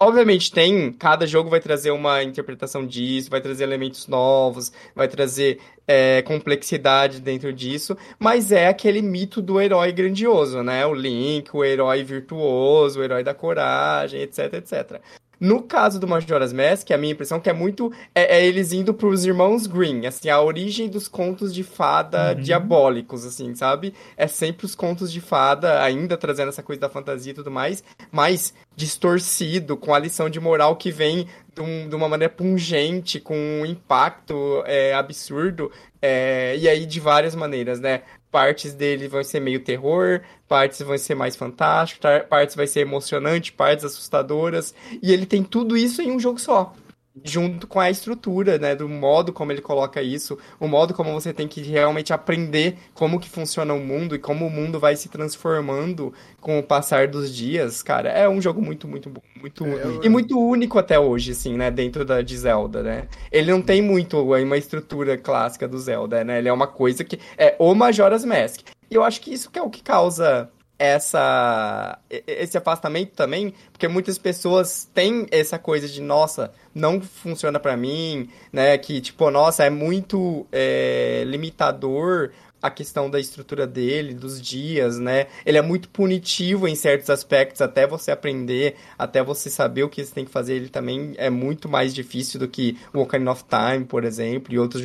Obviamente, 0.00 0.50
tem. 0.50 0.92
Cada 0.92 1.26
jogo 1.26 1.50
vai 1.50 1.60
trazer 1.60 1.90
uma 1.92 2.22
interpretação 2.22 2.84
disso, 2.86 3.30
vai 3.30 3.40
trazer 3.40 3.62
elementos 3.64 4.08
novos, 4.08 4.72
vai 4.94 5.06
trazer 5.06 5.60
é, 5.86 6.22
complexidade 6.22 7.20
dentro 7.20 7.52
disso, 7.52 7.96
mas 8.18 8.52
é 8.52 8.68
aquele 8.68 9.02
mito 9.02 9.42
do 9.42 9.60
herói 9.60 9.92
grandioso, 9.92 10.62
né? 10.62 10.84
O 10.86 10.94
Link, 10.94 11.54
o 11.54 11.64
herói 11.64 12.02
virtuoso, 12.02 13.00
o 13.00 13.02
herói 13.02 13.22
da 13.22 13.34
coragem, 13.34 14.20
etc, 14.22 14.54
etc. 14.54 15.00
No 15.44 15.60
caso 15.62 16.00
do 16.00 16.08
Majora's 16.08 16.52
Mask, 16.54 16.90
a 16.90 16.96
minha 16.96 17.12
impressão 17.12 17.36
é 17.36 17.40
que 17.40 17.50
é 17.50 17.52
muito 17.52 17.92
é, 18.14 18.38
é 18.38 18.46
eles 18.46 18.72
indo 18.72 18.94
pros 18.94 19.26
irmãos 19.26 19.66
Green, 19.66 20.06
assim, 20.06 20.30
a 20.30 20.40
origem 20.40 20.88
dos 20.88 21.06
contos 21.06 21.52
de 21.52 21.62
fada 21.62 22.32
Uhum. 22.34 22.40
diabólicos, 22.40 23.26
assim, 23.26 23.54
sabe? 23.54 23.92
É 24.16 24.26
sempre 24.26 24.64
os 24.64 24.74
contos 24.74 25.12
de 25.12 25.20
fada, 25.20 25.82
ainda 25.82 26.16
trazendo 26.16 26.48
essa 26.48 26.62
coisa 26.62 26.80
da 26.80 26.88
fantasia 26.88 27.32
e 27.32 27.34
tudo 27.34 27.50
mais, 27.50 27.84
mas 28.10 28.54
distorcido, 28.74 29.76
com 29.76 29.92
a 29.92 29.98
lição 29.98 30.30
de 30.30 30.40
moral 30.40 30.76
que 30.76 30.90
vem 30.90 31.26
de, 31.54 31.60
um- 31.60 31.88
de 31.88 31.94
uma 31.94 32.08
maneira 32.08 32.32
pungente, 32.32 33.20
com 33.20 33.36
um 33.36 33.66
impacto 33.66 34.62
é, 34.66 34.94
absurdo, 34.94 35.70
é, 36.00 36.56
e 36.58 36.68
aí 36.68 36.86
de 36.86 37.00
várias 37.00 37.34
maneiras, 37.34 37.80
né? 37.80 38.02
Partes 38.34 38.74
dele 38.74 39.06
vão 39.06 39.22
ser 39.22 39.38
meio 39.38 39.60
terror, 39.60 40.20
partes 40.48 40.80
vão 40.80 40.98
ser 40.98 41.14
mais 41.14 41.36
fantásticas, 41.36 42.24
partes 42.28 42.56
vai 42.56 42.66
ser 42.66 42.80
emocionante, 42.80 43.52
partes 43.52 43.84
assustadoras, 43.84 44.74
e 45.00 45.12
ele 45.12 45.24
tem 45.24 45.44
tudo 45.44 45.76
isso 45.76 46.02
em 46.02 46.10
um 46.10 46.18
jogo 46.18 46.40
só. 46.40 46.74
Junto 47.22 47.68
com 47.68 47.78
a 47.78 47.88
estrutura, 47.88 48.58
né, 48.58 48.74
do 48.74 48.88
modo 48.88 49.32
como 49.32 49.52
ele 49.52 49.62
coloca 49.62 50.02
isso, 50.02 50.36
o 50.58 50.66
modo 50.66 50.92
como 50.92 51.12
você 51.12 51.32
tem 51.32 51.46
que 51.46 51.60
realmente 51.62 52.12
aprender 52.12 52.76
como 52.92 53.20
que 53.20 53.28
funciona 53.30 53.72
o 53.72 53.78
mundo 53.78 54.16
e 54.16 54.18
como 54.18 54.44
o 54.46 54.50
mundo 54.50 54.80
vai 54.80 54.96
se 54.96 55.08
transformando 55.08 56.12
com 56.40 56.58
o 56.58 56.62
passar 56.62 57.06
dos 57.06 57.32
dias, 57.32 57.82
cara, 57.84 58.08
é 58.08 58.28
um 58.28 58.40
jogo 58.42 58.60
muito, 58.60 58.88
muito 58.88 59.08
bom, 59.08 59.20
muito 59.40 59.64
É, 59.64 59.84
eu- 59.84 60.00
e 60.02 60.08
muito 60.08 60.38
único 60.40 60.76
até 60.76 60.98
hoje, 60.98 61.30
assim, 61.30 61.56
né, 61.56 61.70
dentro 61.70 62.04
da 62.04 62.20
de 62.20 62.36
Zelda, 62.36 62.82
né? 62.82 63.06
Ele 63.30 63.52
não 63.52 63.62
tem 63.62 63.80
muito 63.80 64.18
uma 64.20 64.56
estrutura 64.56 65.16
clássica 65.16 65.68
do 65.68 65.78
Zelda, 65.78 66.24
né? 66.24 66.38
Ele 66.38 66.48
é 66.48 66.52
uma 66.52 66.66
coisa 66.66 67.04
que 67.04 67.20
é 67.38 67.54
o 67.60 67.74
Majora's 67.76 68.24
Mask. 68.24 68.60
E 68.90 68.94
eu 68.94 69.04
acho 69.04 69.20
que 69.20 69.32
isso 69.32 69.50
que 69.52 69.58
é 69.58 69.62
o 69.62 69.70
que 69.70 69.82
causa 69.82 70.50
essa 70.78 71.98
esse 72.10 72.58
afastamento 72.58 73.12
também, 73.12 73.54
porque 73.72 73.86
muitas 73.88 74.18
pessoas 74.18 74.88
têm 74.92 75.26
essa 75.30 75.58
coisa 75.58 75.88
de 75.88 76.00
nossa, 76.00 76.52
não 76.74 77.00
funciona 77.00 77.60
pra 77.60 77.76
mim, 77.76 78.28
né? 78.52 78.76
Que 78.78 79.00
tipo, 79.00 79.30
nossa, 79.30 79.64
é 79.64 79.70
muito 79.70 80.46
é, 80.52 81.22
limitador 81.26 82.32
a 82.64 82.70
questão 82.70 83.10
da 83.10 83.20
estrutura 83.20 83.66
dele, 83.66 84.14
dos 84.14 84.40
dias, 84.40 84.98
né? 84.98 85.26
Ele 85.44 85.58
é 85.58 85.62
muito 85.62 85.86
punitivo 85.90 86.66
em 86.66 86.74
certos 86.74 87.10
aspectos, 87.10 87.60
até 87.60 87.86
você 87.86 88.10
aprender, 88.10 88.76
até 88.98 89.22
você 89.22 89.50
saber 89.50 89.82
o 89.82 89.88
que 89.90 90.02
você 90.02 90.14
tem 90.14 90.24
que 90.24 90.30
fazer, 90.30 90.54
ele 90.54 90.70
também 90.70 91.12
é 91.18 91.28
muito 91.28 91.68
mais 91.68 91.94
difícil 91.94 92.40
do 92.40 92.48
que 92.48 92.78
o 92.94 93.00
Ocarina 93.00 93.32
of 93.32 93.44
Time, 93.44 93.84
por 93.84 94.02
exemplo, 94.02 94.54
e 94.54 94.58
outros 94.58 94.82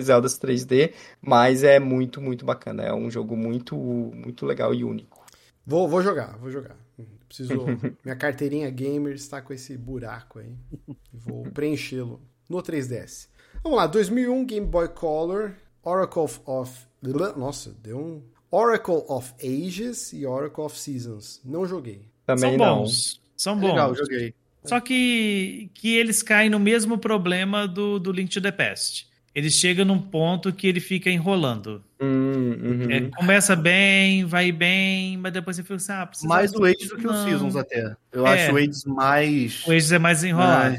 Zeldas 0.00 0.38
3D, 0.38 0.94
mas 1.20 1.62
é 1.62 1.78
muito, 1.78 2.22
muito 2.22 2.46
bacana. 2.46 2.84
É 2.84 2.94
um 2.94 3.10
jogo 3.10 3.36
muito, 3.36 3.76
muito 3.76 4.46
legal 4.46 4.72
e 4.72 4.82
único. 4.82 5.19
Vou, 5.70 5.86
vou 5.86 6.02
jogar, 6.02 6.36
vou 6.38 6.50
jogar. 6.50 6.76
Preciso. 7.28 7.64
minha 8.04 8.16
carteirinha 8.16 8.68
gamer 8.70 9.14
está 9.14 9.40
com 9.40 9.52
esse 9.52 9.78
buraco 9.78 10.40
aí. 10.40 10.52
Vou 11.12 11.44
preenchê-lo 11.44 12.20
no 12.48 12.60
3DS. 12.60 13.28
Vamos 13.62 13.78
lá, 13.78 13.86
2001 13.86 14.44
Game 14.46 14.66
Boy 14.66 14.88
Color, 14.88 15.54
Oracle 15.84 16.22
of. 16.44 16.86
Nossa, 17.36 17.72
deu 17.80 17.98
um. 17.98 18.22
Oracle 18.50 19.04
of 19.06 19.32
Ages 19.40 20.12
e 20.12 20.26
Oracle 20.26 20.64
of 20.64 20.76
Seasons. 20.76 21.40
Não 21.44 21.64
joguei. 21.64 22.08
Também 22.26 22.50
São 22.50 22.58
não. 22.58 22.78
bons. 22.80 23.22
São 23.36 23.56
bons. 23.56 23.68
Legal, 23.68 23.94
joguei. 23.94 24.34
Só 24.64 24.80
que, 24.80 25.70
que 25.72 25.96
eles 25.96 26.20
caem 26.20 26.50
no 26.50 26.58
mesmo 26.58 26.98
problema 26.98 27.68
do, 27.68 28.00
do 28.00 28.10
Link 28.10 28.28
to 28.28 28.40
the 28.40 28.50
Past. 28.50 29.08
Eles 29.34 29.54
chegam 29.54 29.84
num 29.84 30.00
ponto 30.00 30.52
que 30.52 30.66
ele 30.66 30.80
fica 30.80 31.08
enrolando. 31.08 31.84
Hum, 32.00 32.56
uhum. 32.62 32.90
É, 32.90 33.00
começa 33.16 33.54
bem, 33.54 34.24
vai 34.24 34.50
bem, 34.50 35.16
mas 35.18 35.32
depois 35.32 35.56
você 35.56 35.62
fica 35.62 35.76
assim, 35.76 35.92
ah, 35.92 36.06
precisa... 36.06 36.28
Mais 36.28 36.52
o 36.52 36.64
Ages 36.64 36.88
do 36.88 36.96
que 36.96 37.06
o. 37.06 37.14
Seasons 37.24 37.54
até. 37.54 37.94
Eu 38.12 38.26
É. 38.26 38.44
acho 38.46 38.54
o 38.54 38.56
Ages 38.56 38.84
mais. 38.84 39.64
O 39.66 39.70
Ages 39.70 39.92
é 39.92 39.98
mais 40.00 40.24
enrolado. 40.24 40.74
É. 40.74 40.78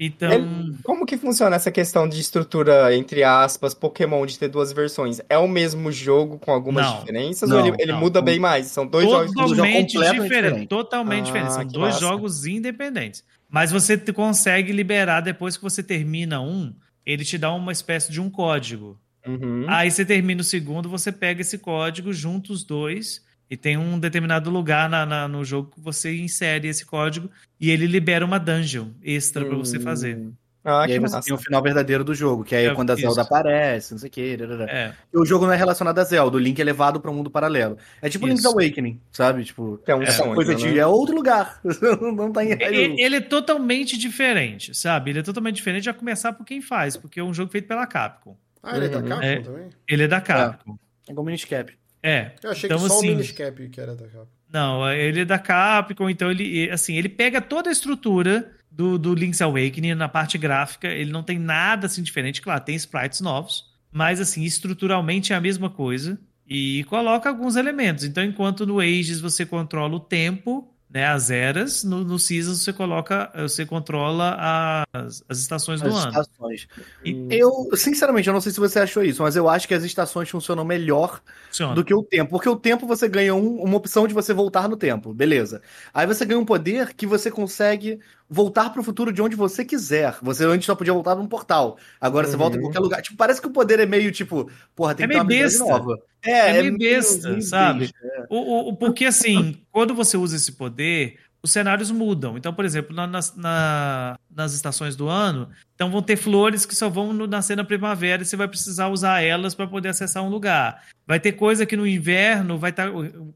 Então, 0.00 0.32
Ele- 0.32 0.74
Como 0.82 1.06
que 1.06 1.16
funciona 1.16 1.54
essa 1.54 1.70
questão 1.70 2.08
de 2.08 2.18
estrutura, 2.18 2.92
entre 2.96 3.22
aspas, 3.22 3.72
Pokémon, 3.74 4.26
de 4.26 4.36
ter 4.36 4.48
duas 4.48 4.72
versões? 4.72 5.20
É 5.28 5.38
o 5.38 5.46
mesmo 5.46 5.92
jogo 5.92 6.40
com 6.40 6.50
algumas 6.50 6.84
Não. 6.84 6.98
diferenças 7.00 7.48
Não, 7.48 7.60
ou 7.60 7.66
ele, 7.68 7.76
ele 7.78 7.92
não. 7.92 8.00
muda 8.00 8.20
bem 8.20 8.40
mais? 8.40 8.66
São 8.66 8.84
dois 8.84 9.08
jogos 9.08 9.26
jogo 9.32 9.50
totalmente 9.50 9.92
diferente. 9.92 10.22
diferente. 10.22 10.66
Totalmente 10.66 11.20
Ah, 11.20 11.26
diferente. 11.26 11.52
São 11.52 11.64
dois 11.66 11.94
massa. 11.94 12.00
jogos 12.00 12.44
independentes. 12.44 13.22
Mas 13.48 13.70
você 13.70 13.96
consegue 13.96 14.72
liberar 14.72 15.20
depois 15.20 15.56
que 15.56 15.62
você 15.62 15.82
termina 15.84 16.40
um, 16.40 16.74
ele 17.04 17.24
te 17.24 17.36
dá 17.38 17.52
uma 17.52 17.72
espécie 17.72 18.10
de 18.12 18.20
um 18.20 18.30
código. 18.30 18.98
Uhum. 19.26 19.66
Aí 19.68 19.90
você 19.90 20.04
termina 20.04 20.40
o 20.40 20.44
segundo, 20.44 20.88
você 20.88 21.12
pega 21.12 21.40
esse 21.40 21.58
código, 21.58 22.12
junta 22.12 22.52
os 22.52 22.64
dois 22.64 23.24
e 23.48 23.56
tem 23.56 23.76
um 23.76 23.98
determinado 23.98 24.50
lugar 24.50 24.88
na- 24.90 25.06
na- 25.06 25.28
no 25.28 25.44
jogo 25.44 25.70
que 25.74 25.80
você 25.80 26.16
insere 26.16 26.66
esse 26.68 26.84
código 26.84 27.30
e 27.60 27.70
ele 27.70 27.86
libera 27.86 28.24
uma 28.24 28.38
dungeon 28.38 28.88
extra 29.02 29.44
pra 29.44 29.56
você 29.56 29.78
fazer. 29.78 30.18
Ah, 30.64 30.84
e 30.84 30.86
que 30.86 30.92
aí 30.92 30.98
você 31.00 31.16
massa. 31.16 31.26
tem 31.26 31.34
o 31.34 31.38
final 31.38 31.60
verdadeiro 31.62 32.04
do 32.04 32.14
jogo, 32.14 32.44
que 32.44 32.54
aí 32.54 32.66
é, 32.66 32.68
É, 32.68 32.74
quando 32.74 32.90
a 32.90 32.94
Zelda 32.94 33.10
isso. 33.10 33.20
aparece, 33.20 33.92
não 33.92 33.98
sei 33.98 34.08
o 34.08 34.10
que. 34.12 34.38
É, 34.68 34.92
O 35.12 35.24
jogo 35.24 35.44
não 35.44 35.52
é 35.52 35.56
relacionado 35.56 35.98
a 35.98 36.04
Zelda, 36.04 36.36
o 36.36 36.40
Link 36.40 36.60
é 36.60 36.64
levado 36.64 37.00
para 37.00 37.10
um 37.10 37.14
mundo 37.14 37.30
paralelo. 37.30 37.76
É 38.00 38.08
tipo 38.08 38.26
Link's 38.26 38.44
Isso. 38.44 38.52
Awakening, 38.52 39.00
sabe? 39.10 39.44
Tipo, 39.44 39.80
É 39.86 39.94
um 39.94 40.02
É, 40.02 40.10
sonho, 40.10 40.34
coisa 40.34 40.52
né? 40.52 40.58
de. 40.58 40.78
É 40.78 40.86
outro 40.86 41.14
lugar. 41.16 41.60
não 42.16 42.30
tá 42.30 42.44
em 42.44 42.52
ele, 42.52 43.00
ele 43.02 43.16
é 43.16 43.20
totalmente 43.20 43.98
diferente, 43.98 44.74
sabe? 44.74 45.10
Ele 45.10 45.18
é 45.18 45.22
totalmente 45.22 45.56
diferente 45.56 45.90
a 45.90 45.94
começar 45.94 46.32
por 46.32 46.46
quem 46.46 46.60
faz, 46.62 46.96
porque 46.96 47.18
é 47.18 47.24
um 47.24 47.34
jogo 47.34 47.50
feito 47.50 47.66
pela 47.66 47.86
Capcom. 47.86 48.36
Ah, 48.62 48.76
ele 48.76 48.86
é 48.86 48.88
da 48.88 48.98
Uhum. 48.98 49.08
Capcom 49.08 49.24
É. 49.26 49.40
também? 49.40 49.68
Ele 49.88 50.02
é 50.04 50.08
da 50.08 50.20
Capcom. 50.20 50.78
É 51.08 51.12
como 51.14 51.26
Miniscap. 51.26 51.72
É. 52.00 52.32
Eu 52.42 52.50
achei 52.52 52.68
Então, 52.68 52.78
que 52.80 52.88
só 52.88 52.98
assim- 52.98 53.08
o 53.08 53.10
Miniscap 53.10 53.68
que 53.68 53.80
era 53.80 53.96
da 53.96 54.04
Capcom. 54.06 54.28
Não, 54.52 54.88
ele 54.92 55.20
é 55.22 55.24
da 55.24 55.38
Capcom, 55.38 56.08
então 56.10 56.30
ele, 56.30 56.70
assim, 56.70 56.96
ele 56.96 57.08
pega 57.08 57.40
toda 57.40 57.70
a 57.70 57.72
estrutura 57.72 58.52
do, 58.74 58.98
do 58.98 59.14
Link's 59.14 59.40
Awakening 59.42 59.94
na 59.94 60.08
parte 60.08 60.38
gráfica, 60.38 60.88
ele 60.88 61.12
não 61.12 61.22
tem 61.22 61.38
nada 61.38 61.86
assim 61.86 62.02
diferente, 62.02 62.40
claro, 62.40 62.64
tem 62.64 62.74
sprites 62.76 63.20
novos, 63.20 63.70
mas 63.90 64.20
assim, 64.20 64.42
estruturalmente 64.44 65.32
é 65.32 65.36
a 65.36 65.40
mesma 65.40 65.68
coisa 65.70 66.18
e 66.48 66.84
coloca 66.84 67.28
alguns 67.28 67.56
elementos. 67.56 68.04
Então, 68.04 68.24
enquanto 68.24 68.66
no 68.66 68.80
Ages 68.80 69.20
você 69.20 69.44
controla 69.46 69.94
o 69.96 70.00
tempo, 70.00 70.68
né, 70.90 71.06
as 71.06 71.30
eras, 71.30 71.84
no, 71.84 72.04
no 72.04 72.18
Seasons 72.18 72.60
você 72.60 72.72
coloca, 72.72 73.30
você 73.34 73.64
controla 73.64 74.84
as, 74.92 75.24
as 75.26 75.38
estações 75.38 75.80
do 75.80 75.88
As 75.88 75.94
ano. 75.94 76.08
estações. 76.10 76.68
E 77.02 77.26
Eu, 77.30 77.70
sinceramente, 77.74 78.28
eu 78.28 78.34
não 78.34 78.42
sei 78.42 78.52
se 78.52 78.60
você 78.60 78.78
achou 78.78 79.02
isso, 79.02 79.22
mas 79.22 79.34
eu 79.34 79.48
acho 79.48 79.66
que 79.66 79.72
as 79.72 79.84
estações 79.84 80.28
funcionam 80.28 80.64
melhor 80.66 81.22
funciona. 81.48 81.74
do 81.74 81.82
que 81.82 81.94
o 81.94 82.02
tempo. 82.02 82.30
Porque 82.32 82.48
o 82.48 82.56
tempo 82.56 82.86
você 82.86 83.08
ganha 83.08 83.34
um- 83.34 83.62
uma 83.62 83.76
opção 83.78 84.06
de 84.06 84.12
você 84.12 84.34
voltar 84.34 84.68
no 84.68 84.76
tempo, 84.76 85.14
beleza. 85.14 85.62
Aí 85.94 86.06
você 86.06 86.26
ganha 86.26 86.38
um 86.40 86.44
poder 86.44 86.92
que 86.92 87.06
você 87.06 87.30
consegue 87.30 87.98
voltar 88.28 88.70
pro 88.70 88.82
futuro 88.82 89.12
de 89.12 89.20
onde 89.20 89.36
você 89.36 89.64
quiser. 89.64 90.16
Você 90.22 90.44
antes 90.44 90.66
só 90.66 90.74
podia 90.74 90.92
voltar 90.92 91.14
num 91.14 91.26
portal. 91.26 91.76
Agora 92.00 92.26
você 92.26 92.32
Uhum. 92.32 92.38
volta 92.38 92.56
em 92.56 92.60
qualquer 92.60 92.78
lugar. 92.80 93.02
Tipo, 93.02 93.16
parece 93.16 93.40
que 93.40 93.46
o 93.46 93.50
poder 93.52 93.80
é 93.80 93.86
meio 93.86 94.10
tipo, 94.12 94.50
porra, 94.74 94.94
tem 94.94 95.04
É 95.04 95.08
que 95.08 95.14
meio 95.14 95.26
besta. 95.26 95.64
nova. 95.64 95.98
É 96.22 96.62
meio 96.62 96.78
besta, 96.78 97.28
meio 97.30 97.42
sabe? 97.42 97.80
besta. 97.80 98.26
O, 98.30 98.36
o- 98.36 98.68
o- 98.70 98.76
porque 98.76 99.04
assim, 99.04 99.60
quando 99.70 99.94
você 99.94 100.16
usa 100.16 100.36
esse 100.36 100.52
poder, 100.52 101.18
os 101.42 101.50
cenários 101.50 101.90
mudam. 101.90 102.38
Então, 102.38 102.54
por 102.54 102.64
exemplo, 102.64 102.94
na- 102.94 103.06
nas, 103.06 103.34
na- 103.36 104.16
nas 104.34 104.54
estações 104.54 104.96
do 104.96 105.08
ano, 105.08 105.48
então 105.74 105.90
vão 105.90 106.00
ter 106.02 106.16
flores 106.16 106.64
que 106.64 106.74
só 106.74 106.88
vão 106.88 107.12
nascer 107.26 107.56
na 107.56 107.64
primavera 107.64 108.22
e 108.22 108.24
você 108.24 108.36
vai 108.36 108.48
precisar 108.48 108.88
usar 108.88 109.20
elas 109.22 109.54
para 109.54 109.66
poder 109.66 109.88
acessar 109.90 110.22
um 110.22 110.28
lugar. 110.28 110.82
Vai 111.06 111.20
ter 111.20 111.32
coisa 111.32 111.66
que 111.66 111.76
no 111.76 111.86
inverno 111.86 112.56
vai 112.58 112.70
estar 112.70 112.88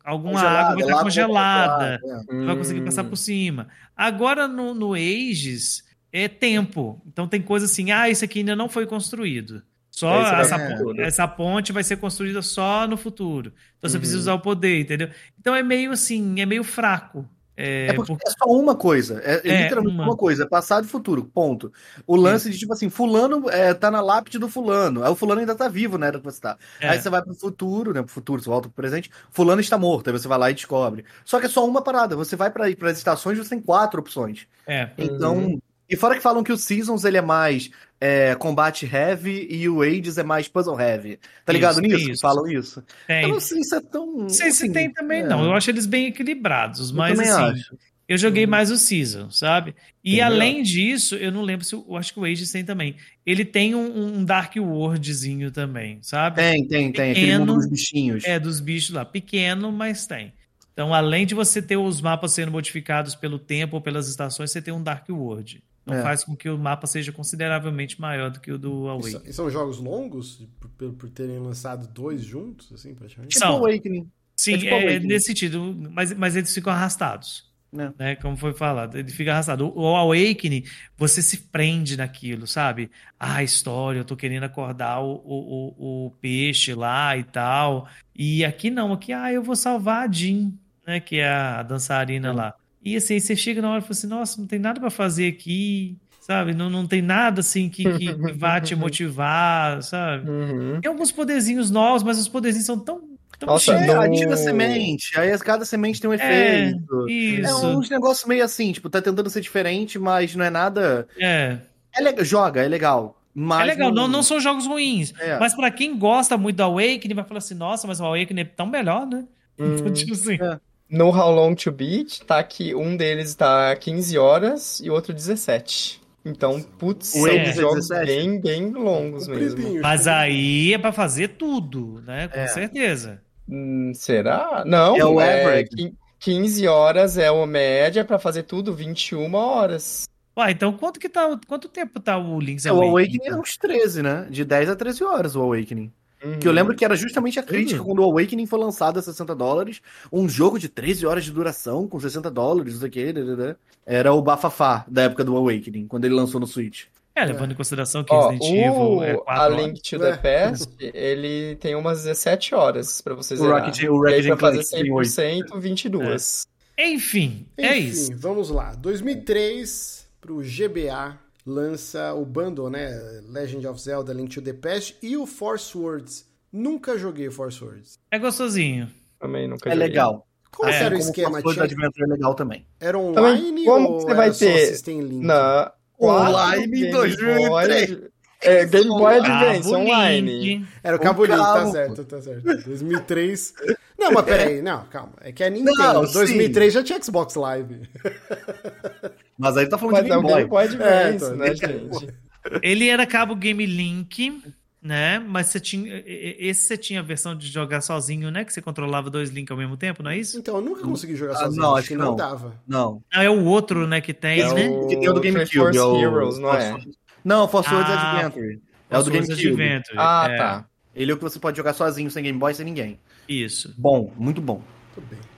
alguma 0.05 0.41
água 0.41 0.75
vai 0.75 0.83
estar 0.83 0.95
lá 0.97 1.03
congelada. 1.03 2.01
congelada, 2.01 2.41
é. 2.43 2.45
Vai 2.47 2.57
conseguir 2.57 2.81
passar 2.83 3.05
por 3.05 3.17
cima. 3.17 3.69
Agora 3.97 4.49
no, 4.49 4.73
no 4.73 4.95
Ages 4.95 5.85
é 6.13 6.29
tempo. 6.29 7.03
Então 7.07 7.29
tem 7.29 7.43
coisa 7.43 7.67
assim, 7.67 7.91
ah, 7.91 8.09
isso 8.09 8.25
aqui 8.25 8.39
ainda 8.39 8.57
não 8.57 8.69
foi 8.69 8.87
construído. 8.87 9.63
Só 9.91 10.11
vai 10.23 10.41
essa, 10.43 10.59
pro 10.59 10.69
pon- 10.69 10.77
futuro. 10.77 11.03
essa 11.03 11.27
ponte 11.29 11.73
vai 11.73 11.83
ser 11.83 11.97
construída 11.97 12.43
só 12.43 12.87
no 12.87 12.97
futuro. 12.99 13.53
Então 13.79 13.89
você 13.89 13.97
Uhum. 13.97 14.01
precisa 14.01 14.19
usar 14.21 14.35
o 14.35 14.41
poder, 14.41 14.81
entendeu? 14.81 15.09
Então 15.41 15.55
é 15.55 15.63
meio 15.63 15.91
assim, 15.91 16.39
é 16.41 16.47
meio 16.47 16.63
fraco. 16.63 17.27
É, 17.57 17.87
É 17.89 17.93
porque 17.95 18.13
porque- 18.13 18.29
é 18.29 18.31
só 18.33 18.45
uma 18.51 18.75
coisa. 18.75 19.21
É, 19.25 19.41
é 19.43 19.49
É, 19.51 19.63
literalmente 19.63 19.95
uma. 19.97 20.05
uma. 20.05 20.17
coisa. 20.17 20.43
É 20.43 20.47
passado 20.47 20.85
e 20.85 20.89
futuro. 20.89 21.25
Ponto. 21.25 21.73
O 22.07 22.15
lance 22.17 22.51
de, 22.51 22.59
tipo 22.59 22.73
assim, 22.73 22.91
fulano 22.91 23.49
é, 23.49 23.73
tá 23.73 23.91
na 23.91 24.01
lápide 24.01 24.39
do 24.39 24.49
fulano. 24.49 25.03
Aí 25.03 25.11
o 25.11 25.15
fulano 25.17 25.41
ainda 25.41 25.55
tá 25.55 25.67
vivo, 25.69 25.97
né? 25.97 26.13
Da 26.13 26.19
que 26.19 26.25
você 26.25 26.41
tá. 26.41 26.59
é. 26.81 26.89
Aí 26.91 27.01
você 27.01 27.09
vai 27.09 27.23
pro 27.23 27.35
futuro, 27.35 27.95
né? 27.95 28.03
Pro 28.03 28.11
futuro, 28.13 28.43
você 28.43 28.51
volta 28.51 28.69
pro 28.69 28.77
presente. 28.77 29.11
Fulano 29.31 29.61
está 29.61 29.79
morto. 29.79 30.09
Aí 30.09 30.13
você 30.13 30.29
vai 30.29 30.39
lá 30.39 30.51
e 30.51 30.55
descobre. 30.55 31.05
Só 31.25 31.41
que 31.41 31.47
é 31.47 31.49
só 31.49 31.67
uma 31.67 31.81
parada. 31.83 32.15
Você 32.17 32.37
vai 32.37 32.51
para 32.51 32.67
as 32.67 32.99
estações, 32.99 33.39
você 33.39 33.49
tem 33.51 33.61
quatro 33.61 34.01
opções. 34.01 34.47
é. 34.67 34.91
Então. 34.99 35.59
E 35.89 35.97
fora 35.97 36.15
que 36.17 36.21
falam 36.21 36.43
que 36.43 36.53
o 36.53 36.57
Seasons 36.57 37.05
ele 37.05 37.17
é 37.17 37.23
mais 37.23 37.71
é, 38.01 38.35
combate 38.35 38.85
heavy 38.93 39.47
e 39.49 39.69
o 39.69 39.83
Ages 39.83 40.19
é 40.19 40.23
mais 40.25 40.49
puzzle 40.49 40.79
heavy. 40.81 41.19
Tá 41.45 41.53
ligado 41.53 41.81
Isso, 41.85 41.97
nisso? 41.97 42.11
isso. 42.11 42.21
Falam 42.23 42.47
isso. 42.51 42.83
Tem. 43.07 43.23
Eu 43.23 43.29
não 43.31 43.41
sei 43.41 43.63
se 43.63 43.77
é 43.77 43.81
tão. 43.81 44.17
Não 44.19 44.29
sei 44.29 44.51
se 44.51 44.65
assim, 44.65 44.73
tem 44.73 44.93
também, 44.93 45.23
é. 45.23 45.27
não. 45.27 45.45
Eu 45.45 45.53
acho 45.55 45.71
eles 45.71 45.87
bem 45.87 46.07
equilibrados, 46.07 46.91
Eu 46.91 46.97
mas 46.97 47.19
assim, 47.21 47.31
acho. 47.31 47.77
eu 48.09 48.19
joguei 48.19 48.45
Uhum. 48.45 48.51
mais 48.51 48.71
o 48.71 48.77
Season, 48.77 49.31
sabe? 49.31 49.75
E 50.05 50.13
Bem 50.13 50.21
além 50.23 50.63
disso, 50.63 51.15
eu 51.15 51.31
não 51.31 51.43
lembro 51.43 51.65
se. 51.65 51.75
Eu 51.75 51.97
acho 51.97 52.13
que 52.13 52.19
o 52.21 52.25
Ages 52.25 52.51
tem 52.51 52.65
também. 52.65 52.97
Ele 53.25 53.45
tem 53.45 53.75
um, 53.77 54.19
um 54.19 54.25
Dark 54.25 54.55
Worldzinho 54.57 55.51
também, 55.53 55.99
sabe? 56.03 56.37
Tem, 56.37 56.67
tem, 56.67 56.93
tem. 56.93 57.11
Aquele 57.13 57.27
Pequeno. 57.27 57.47
mundo 57.47 57.55
dos 57.59 57.71
bichinhos. 57.71 58.25
É, 58.25 58.39
dos 58.41 58.59
bichos 58.61 58.91
lá. 58.91 59.05
Pequeno, 59.05 59.71
mas 59.71 60.07
tem. 60.07 60.33
Então, 60.73 60.93
além 60.93 61.25
de 61.25 61.35
você 61.35 61.63
ter 61.63 61.77
os 61.79 62.01
mapas 62.03 62.33
sendo 62.33 62.51
modificados 62.53 63.15
pelo 63.15 63.39
tempo 63.39 63.77
ou 63.77 63.81
pelas 63.81 64.09
estações, 64.09 64.51
você 64.51 64.61
tem 64.61 64.75
um 64.75 64.83
Dark 64.83 65.09
World. 65.09 65.63
Então 65.87 65.99
É. 65.99 66.03
faz 66.03 66.25
com 66.25 66.35
que 66.35 66.49
o 66.49 66.59
mapa 66.59 66.85
seja 66.87 67.13
consideravelmente 67.13 68.01
maior 68.01 68.29
do 68.31 68.41
que 68.41 68.51
o 68.51 68.59
do 68.59 68.87
E 69.07 69.11
são- 69.13 69.23
E 69.25 69.33
são 69.33 69.51
jogos 69.51 69.79
longos, 69.79 70.45
por, 70.77 70.93
por- 70.93 71.11
terem 71.11 71.39
lançado 71.39 71.87
dois 71.87 72.25
juntos, 72.25 72.73
assim, 72.73 72.93
praticamente? 72.93 73.35
Tipo 73.35 73.47
São. 73.47 73.57
Awakening. 73.59 74.11
Sim, 74.37 74.55
é 74.55 74.59
tipo 74.59 74.75
é, 74.75 74.83
Awakening. 74.83 75.07
nesse 75.07 75.27
sentido, 75.27 75.77
mas, 75.93 76.13
mas 76.13 76.35
eles 76.35 76.53
ficam 76.53 76.73
arrastados. 76.73 77.47
É. 77.77 77.93
Né, 77.99 78.17
como 78.17 78.37
foi 78.37 78.55
falado, 78.55 78.97
ele 78.97 79.11
fica 79.11 79.33
arrastado. 79.33 79.67
O, 79.69 79.83
o 79.83 79.97
Awakening, 79.97 80.65
você 80.97 81.21
se 81.21 81.37
prende 81.37 81.97
naquilo, 81.97 82.47
sabe? 82.47 82.91
Ah, 83.19 83.43
história, 83.43 83.99
eu 84.01 84.05
tô 84.05 84.17
querendo 84.17 84.45
acordar 84.45 85.01
o, 85.01 85.13
o, 85.25 85.75
o, 85.79 86.07
o 86.07 86.11
peixe 86.21 86.75
lá 86.75 87.17
e 87.17 87.23
tal. 87.25 87.87
E 88.15 88.45
aqui 88.45 88.71
não, 88.71 88.93
aqui, 88.93 89.13
ah, 89.13 89.31
eu 89.33 89.43
vou 89.43 89.55
salvar 89.57 90.09
a 90.09 90.13
Jean, 90.13 90.53
né? 90.87 91.01
Que 91.01 91.17
é 91.17 91.29
a 91.29 91.63
dançarina 91.63 92.33
lá. 92.33 92.55
E 92.87 92.97
assim, 92.97 93.19
você 93.19 93.35
chega 93.35 93.61
na 93.61 93.69
hora 93.71 93.79
e 93.79 93.83
fala 93.83 93.91
assim, 93.93 94.07
nossa, 94.07 94.41
não 94.41 94.47
tem 94.47 94.61
nada 94.61 94.79
pra 94.79 94.91
fazer 94.91 95.27
aqui, 95.27 95.97
sabe? 96.21 96.55
Não, 96.55 96.71
não 96.71 96.87
tem 96.87 97.03
nada 97.03 97.41
assim 97.41 97.69
que, 97.69 97.83
que, 97.83 98.15
que 98.15 98.33
vá 98.33 98.61
te 98.61 98.75
motivar, 98.77 99.83
sabe? 99.83 100.31
Uhum. 100.31 100.81
Tem 100.81 100.89
alguns 100.89 101.11
poderzinhos 101.11 101.69
novos, 101.69 102.05
mas 102.05 102.17
os 102.17 102.29
poderzinhos 102.29 102.65
são 102.65 102.79
tão, 102.79 103.01
tão 103.41 103.49
Nossa, 103.49 103.73
É, 103.75 103.91
atira 103.91 104.35
a 104.35 104.37
semente, 104.37 105.19
aí 105.19 105.37
cada 105.41 105.65
semente 105.65 106.01
tem 106.01 106.09
um 106.09 106.13
É, 106.13 106.17
efeito. 106.17 107.07
É, 107.09 107.13
Isso. 107.13 107.67
uns 107.67 107.91
negócios 107.91 108.25
meio 108.29 108.45
assim, 108.45 108.71
tipo, 108.71 108.89
tá 108.89 109.03
tentando 109.03 109.29
ser 109.31 109.41
diferente, 109.41 109.99
mas 109.99 110.37
não 110.37 110.45
é 110.45 110.51
nada. 110.51 111.09
É. 111.19 111.59
É 111.93 112.01
legal, 112.01 112.25
joga, 112.25 112.63
é 112.65 112.69
legal. 112.69 113.21
Mas 113.35 113.63
É 113.63 113.65
legal, 113.65 113.93
não, 113.93 114.07
não 114.07 114.23
são 114.23 114.39
jogos 114.41 114.65
ruins. 114.67 115.13
É. 115.19 115.39
Mas 115.39 115.55
pra 115.55 115.71
quem 115.71 115.99
gosta 115.99 116.39
muito 116.39 116.57
do 116.57 116.63
Awakening, 116.63 117.15
vai 117.15 117.25
falar 117.25 117.39
assim, 117.39 117.55
nossa, 117.55 117.87
mas 117.87 118.01
o 118.01 118.05
Awakening 118.05 118.43
é 118.43 118.45
tão 118.45 118.67
melhor, 118.67 119.07
né? 119.07 119.25
Então, 119.59 119.87
Hum. 119.89 119.93
tipo 119.93 120.13
assim, 120.13 120.35
É. 120.41 120.59
No 120.89 121.09
How 121.09 121.33
Long 121.35 121.55
to 121.55 121.73
Beat, 121.73 122.21
tá 122.27 122.43
que 122.43 122.75
um 122.75 122.97
deles 122.97 123.35
tá 123.35 123.75
15 123.75 124.17
horas 124.19 124.81
e 124.81 124.89
o 124.89 124.93
outro 124.93 125.13
17. 125.13 126.01
Então, 126.25 126.61
putz, 126.61 127.15
O 127.15 127.19
são 127.21 127.29
é 127.29 127.53
jogos 127.53 127.89
17? 127.89 128.07
bem, 128.07 128.41
bem 128.41 128.71
longos 128.73 129.29
mesmo. 129.29 129.81
Mas 129.81 130.07
aí 130.09 130.73
é 130.75 130.79
pra 130.79 130.93
fazer 130.93 131.29
tudo, 131.29 132.03
né? 132.07 132.29
Com 132.29 132.39
É. 132.41 132.47
certeza. 132.49 133.21
Hum, 133.49 133.93
será? 133.95 134.65
Não, 134.67 134.97
É 134.97 135.05
o 135.05 135.21
é, 135.21 135.45
average. 135.45 135.69
quin- 135.71 135.95
15 136.19 136.67
horas 136.67 137.17
é 137.19 137.31
uma 137.31 137.47
média 137.47 138.05
pra 138.05 138.19
fazer 138.19 138.43
tudo 138.45 138.75
21 138.75 139.33
horas. 139.35 140.09
Ué, 140.37 140.51
então 140.51 140.73
quanto 140.73 140.99
que 140.99 141.09
tá, 141.09 141.39
quanto 141.47 141.69
tempo 141.69 142.01
tá 142.01 142.19
o 142.19 142.41
Link's 142.41 142.67
É, 142.67 142.73
o 142.73 142.77
Awakening? 142.83 143.19
Awakening 143.21 143.27
é 143.29 143.37
uns 143.41 143.57
13, 143.57 144.03
né? 144.03 144.27
De 144.29 144.45
10 144.45 144.69
a 144.69 144.75
13 144.77 145.05
horas 145.05 145.37
o 145.37 145.41
Awakening. 145.43 145.93
Uhum. 146.25 146.39
Que 146.39 146.49
eu 146.49 146.53
lembro 146.53 146.75
que 146.75 146.85
era 146.85 146.97
justamente 146.97 147.39
a 147.39 147.43
crítica 147.43 147.83
quando 147.83 147.99
o 148.01 148.05
Awakening 148.05 148.47
foi 148.47 148.59
lançado 148.59 148.99
a 148.99 149.03
60 149.03 149.35
dólares. 149.35 149.81
Um 150.13 150.29
jogo 150.29 150.59
de 150.59 150.69
13 150.69 151.07
horas 151.07 151.25
de 151.25 151.31
duração 151.31 151.87
com 151.87 152.01
60 152.01 152.31
dólares, 152.31 152.73
não 152.75 152.81
sei 152.81 152.89
o 152.89 152.93
que. 152.93 153.57
Era 153.85 154.13
o 154.13 154.23
bafafá 154.23 154.85
da 154.89 155.03
época 155.03 155.23
do 155.25 155.37
Awakening, 155.37 155.87
quando 155.87 156.05
ele 156.07 156.15
lançou 156.15 156.41
no 156.41 156.47
Switch. 156.47 156.85
É, 157.15 157.25
levando 157.25 157.53
em 157.53 157.55
consideração 157.55 158.05
que 158.05 158.13
Ó, 158.13 158.29
Resident 158.29 158.53
Evil 158.53 158.73
o 158.99 159.03
é 159.03 159.13
A 159.13 159.17
4 159.19 159.57
Link 159.57 159.81
to 159.83 159.99
the 159.99 160.11
É. 160.11 160.17
Past, 160.51 160.69
ele 160.81 161.57
tem 161.57 161.75
umas 161.75 162.03
17 162.05 162.55
horas 162.55 163.01
pra 163.01 163.15
você 163.15 163.33
O 163.35 163.37
zerar. 163.39 163.65
Rocket- 163.65 163.85
o 163.89 164.07
E 164.07 164.09
aí 164.09 164.17
Ratchet 164.17 164.27
pra 164.29 164.37
Clank 164.37 164.57
fazer 164.59 164.83
tem 164.83 164.93
oito. 164.93 165.09
100%, 165.11 165.59
22. 165.59 166.47
Enfim, 166.79 167.47
é 167.57 167.79
Enfim, 167.79 167.89
isso. 167.89 168.17
vamos 168.19 168.51
lá. 168.51 168.75
2003, 168.75 170.07
pro 170.21 170.43
GBA, 170.43 171.19
lança 171.47 172.13
o 172.15 172.25
bundle, 172.27 172.69
né? 172.69 172.91
Legend 173.29 173.67
of 173.69 173.81
Zelda, 173.81 174.13
Link 174.13 174.35
to 174.35 174.43
the 174.43 174.53
Past 174.53 174.97
e 175.03 175.17
o 175.17 175.27
Force 175.27 175.77
Words. 175.79 176.27
Nunca 176.53 176.99
joguei 176.99 177.29
o 177.29 177.33
Force 177.33 177.63
Words. 177.63 177.99
É 178.11 178.19
gostosinho. 178.19 178.91
Também 179.19 179.47
nunca 179.49 179.69
É 179.69 179.73
joguei. 179.73 179.89
legal. 179.89 180.27
Como 180.51 180.71
É, 180.71 180.83
era 180.85 180.95
o 180.95 180.99
esquema? 180.99 181.43
Tinha... 181.43 181.65
Adventure 181.65 182.03
é 182.05 182.07
legal 182.07 182.35
também. 182.35 182.67
Era 182.81 182.99
online 182.99 183.43
Também, 183.49 183.65
como 183.67 183.89
ou 183.91 184.01
você 184.01 184.07
era 184.07 184.15
vai 184.17 184.33
só 184.33 184.39
ter- 184.47 185.03
Link? 185.03 185.25
Na... 185.25 185.73
Online 186.01 186.87
em 186.87 186.91
2003. 186.91 187.91
Boy- 187.91 188.11
É, 188.43 188.67
Game 188.67 188.89
Boy 188.89 189.21
Cabo 189.23 189.33
Advance 189.47 189.75
online. 189.75 190.39
Link. 190.41 190.69
Era 190.83 190.97
o 190.97 191.01
Cabo 191.01 191.25
Link, 191.25 191.37
tá 191.37 191.67
certo, 191.71 192.05
tá 192.05 192.21
certo. 192.21 192.43
2003... 192.43 193.55
Não, 193.99 194.13
mas 194.13 194.25
peraí, 194.27 194.61
não, 194.63 194.85
calma. 194.87 195.15
É 195.23 195.33
que 195.33 195.43
é 195.43 195.49
Nintendo. 195.51 195.79
Não, 195.79 196.07
sim. 196.07 196.13
2003 196.13 196.73
já 196.75 196.83
tinha 196.83 197.03
Xbox 197.03 197.35
Live. 197.35 197.89
Mas 199.39 199.57
aí 199.57 199.69
tá 199.69 199.77
falando 199.79 199.95
Mas 199.95 200.05
de 200.05 200.11
é 200.11 200.15
Game 200.15 200.23
Boy. 200.23 200.35
Game 200.37 200.49
Boy 200.49 200.65
Advance, 200.65 201.25
É, 201.25 201.35
né, 201.37 201.55
Game 201.55 201.91
gente? 201.95 202.15
Ele 202.63 202.89
era 202.89 203.05
cabo 203.07 203.35
Game 203.35 203.67
Link, 203.67 204.41
né? 204.81 205.19
Mas 205.19 205.49
você 205.49 205.59
tinha. 205.61 206.03
Esse 206.07 206.67
você 206.69 206.77
tinha 206.77 207.01
a 207.01 207.03
versão 207.03 207.37
de 207.37 207.49
jogar 207.49 207.81
sozinho, 207.81 208.31
né? 208.31 208.45
Que 208.45 208.53
você 208.53 208.63
controlava 208.63 209.11
dois 209.11 209.31
links 209.31 209.51
ao 209.51 209.57
mesmo 209.59 209.77
tempo, 209.77 210.03
não 210.03 210.11
é 210.11 210.17
isso? 210.19 210.39
Então, 210.39 210.57
eu 210.57 210.63
nunca 210.63 210.83
consegui 210.83 211.17
jogar 211.17 211.33
Ah, 211.33 211.37
sozinho. 211.39 211.63
não, 211.63 211.71
acho 211.71 211.79
acho 211.81 211.89
que 211.89 211.97
não 211.97 212.05
não. 212.07 212.17
dava. 212.17 212.55
Não. 212.67 213.03
Ah, 213.13 213.25
é 213.25 213.29
o 213.31 213.45
outro, 213.45 213.87
né? 213.87 214.01
Que 214.01 214.15
tem, 214.15 214.41
É 214.41 214.55
né? 214.55 214.69
o 214.69 214.87
Que 214.87 214.97
tem 214.97 215.09
o 215.09 215.13
do 215.13 215.21
Triforce 215.21 215.55
GameCube. 215.57 215.77
é 215.77 215.83
o 215.83 215.97
Heroes, 216.01 216.39
não 216.39 216.55
é? 216.55 216.71
Force- 216.71 216.89
Não, 217.25 217.49
Force 217.49 217.75
Words 217.75 217.91
Ah, 217.93 218.17
Adventure. 218.19 218.63
É 218.89 218.99
o 218.99 219.03
do 219.03 219.11
Force 219.11 219.29
GameCube. 219.29 219.63
Adventure, 219.63 219.97
Ah, 219.99 220.29
é, 220.31 220.37
tá. 220.37 220.67
Ele 220.95 221.11
é 221.11 221.15
o 221.15 221.17
que 221.19 221.25
você 221.25 221.39
pode 221.41 221.57
jogar 221.57 221.73
sozinho, 221.75 222.11
sem 222.11 222.23
Game 222.23 222.39
Boy, 222.39 222.55
sem 222.55 222.65
ninguém. 222.65 222.99
Isso. 223.29 223.75
Bom, 223.77 224.13
muito 224.17 224.41
bom. 224.41 224.63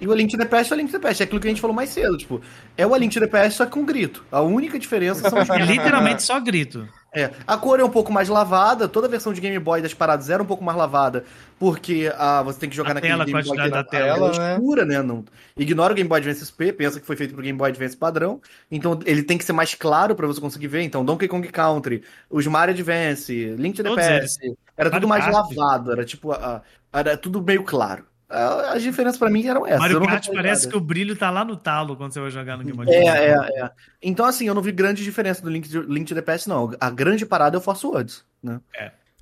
E 0.01 0.07
o 0.07 0.13
A 0.13 0.17
Link 0.17 0.31
to 0.31 0.39
the 0.39 0.45
Past 0.45 0.73
é 0.73 0.77
o 0.77 0.79
A 0.79 0.83
Link 0.83 0.93
to 0.93 0.99
the 0.99 1.07
Past. 1.07 1.23
É 1.23 1.25
aquilo 1.25 1.41
que 1.41 1.47
a 1.47 1.51
gente 1.51 1.61
falou 1.61 1.75
mais 1.75 1.91
cedo, 1.91 2.17
tipo, 2.17 2.41
é 2.77 2.87
o 2.87 2.95
A 2.95 2.99
Link 2.99 3.13
to 3.13 3.21
the 3.21 3.27
Past 3.27 3.57
só 3.57 3.67
com 3.67 3.85
grito. 3.85 4.25
A 4.31 4.41
única 4.41 4.79
diferença 4.79 5.29
são 5.29 5.41
os 5.41 5.51
É 5.51 5.59
literalmente 5.59 6.23
só 6.23 6.39
grito. 6.41 6.89
É, 7.15 7.31
a 7.47 7.57
cor 7.57 7.81
é 7.81 7.85
um 7.85 7.91
pouco 7.91 8.13
mais 8.13 8.29
lavada, 8.29 8.87
toda 8.87 9.07
a 9.07 9.11
versão 9.11 9.33
de 9.33 9.41
Game 9.41 9.59
Boy 9.59 9.81
das 9.81 9.95
paradas 9.95 10.29
era 10.29 10.43
um 10.43 10.47
pouco 10.47 10.63
mais 10.63 10.77
lavada, 10.77 11.25
porque 11.59 12.13
ah, 12.19 12.43
você 12.43 12.61
tem 12.61 12.69
que 12.69 12.77
jogar 12.77 12.91
A 12.91 12.95
naquele 12.95 13.13
tela, 13.13 13.23
a 13.23 13.27
Game 13.27 13.43
Boy 13.43 13.59
é 13.59 13.71
da 13.71 13.83
tela, 13.83 14.35
é 14.35 14.39
né? 14.39 14.53
escura, 14.53 14.85
né? 14.85 15.03
Não, 15.03 15.25
ignora 15.57 15.95
o 15.95 15.97
Game 15.97 16.07
Boy 16.07 16.19
Advance 16.19 16.45
SP, 16.45 16.69
pensa 16.71 17.01
que 17.01 17.07
foi 17.07 17.17
feito 17.17 17.33
pro 17.33 17.43
Game 17.43 17.57
Boy 17.57 17.71
Advance 17.71 17.97
padrão, 17.97 18.43
então 18.71 19.01
ele 19.07 19.23
tem 19.23 19.39
que 19.39 19.45
ser 19.45 19.55
mais 19.55 19.75
claro 19.75 20.15
pra 20.15 20.27
você 20.27 20.39
conseguir 20.39 20.69
ver. 20.69 20.83
Então, 20.83 21.03
Donkey 21.03 21.29
Kong 21.29 21.49
Country, 21.49 22.05
os 22.29 22.47
Mario 22.47 22.75
Advance, 22.75 23.33
Link 23.57 23.75
to 23.75 23.83
the 23.83 23.89
Todos 23.89 24.07
Past, 24.07 24.39
era 24.77 24.91
tudo 24.91 25.09
mais 25.09 25.27
lavado, 25.33 25.93
era 25.93 26.05
tipo, 26.05 26.33
ah, 26.33 26.61
era 26.93 27.17
tudo 27.17 27.41
meio 27.43 27.65
claro. 27.65 28.05
Ah, 28.29 28.73
As 28.75 28.83
diferenças 28.83 29.19
pra 29.19 29.31
mim 29.31 29.47
eram 29.47 29.67
essas. 29.67 29.79
Mario 29.81 30.01
Kart 30.03 30.29
parece 30.33 30.63
nada. 30.67 30.73
que 30.73 30.77
o 30.77 30.81
brilho 30.85 31.17
tá 31.17 31.31
lá 31.31 31.45
no 31.45 31.57
talo 31.57 31.97
quando 31.97 32.13
você 32.13 32.21
vai 32.21 32.31
jogar 32.31 32.57
no 32.59 32.65
Game 32.65 32.77
Boy. 32.77 32.95
É, 32.95 33.31
é, 33.31 33.31
é. 33.65 33.71
Então, 34.03 34.27
assim, 34.27 34.47
eu 34.47 34.55
não 34.55 34.61
vi 34.63 34.71
grande 34.73 35.03
diferença 35.03 35.41
do 35.43 35.49
Link, 35.49 35.69
to- 35.69 35.81
Link 35.83 36.07
to 36.07 36.15
the 36.15 36.21
Past, 36.23 36.49
não. 36.49 36.75
A 36.81 36.91
grande 36.91 37.25
parada 37.25 37.57
é 37.57 37.59
o 37.59 37.63
Force 37.63 37.87
Words, 37.87 38.25
né? 38.43 38.61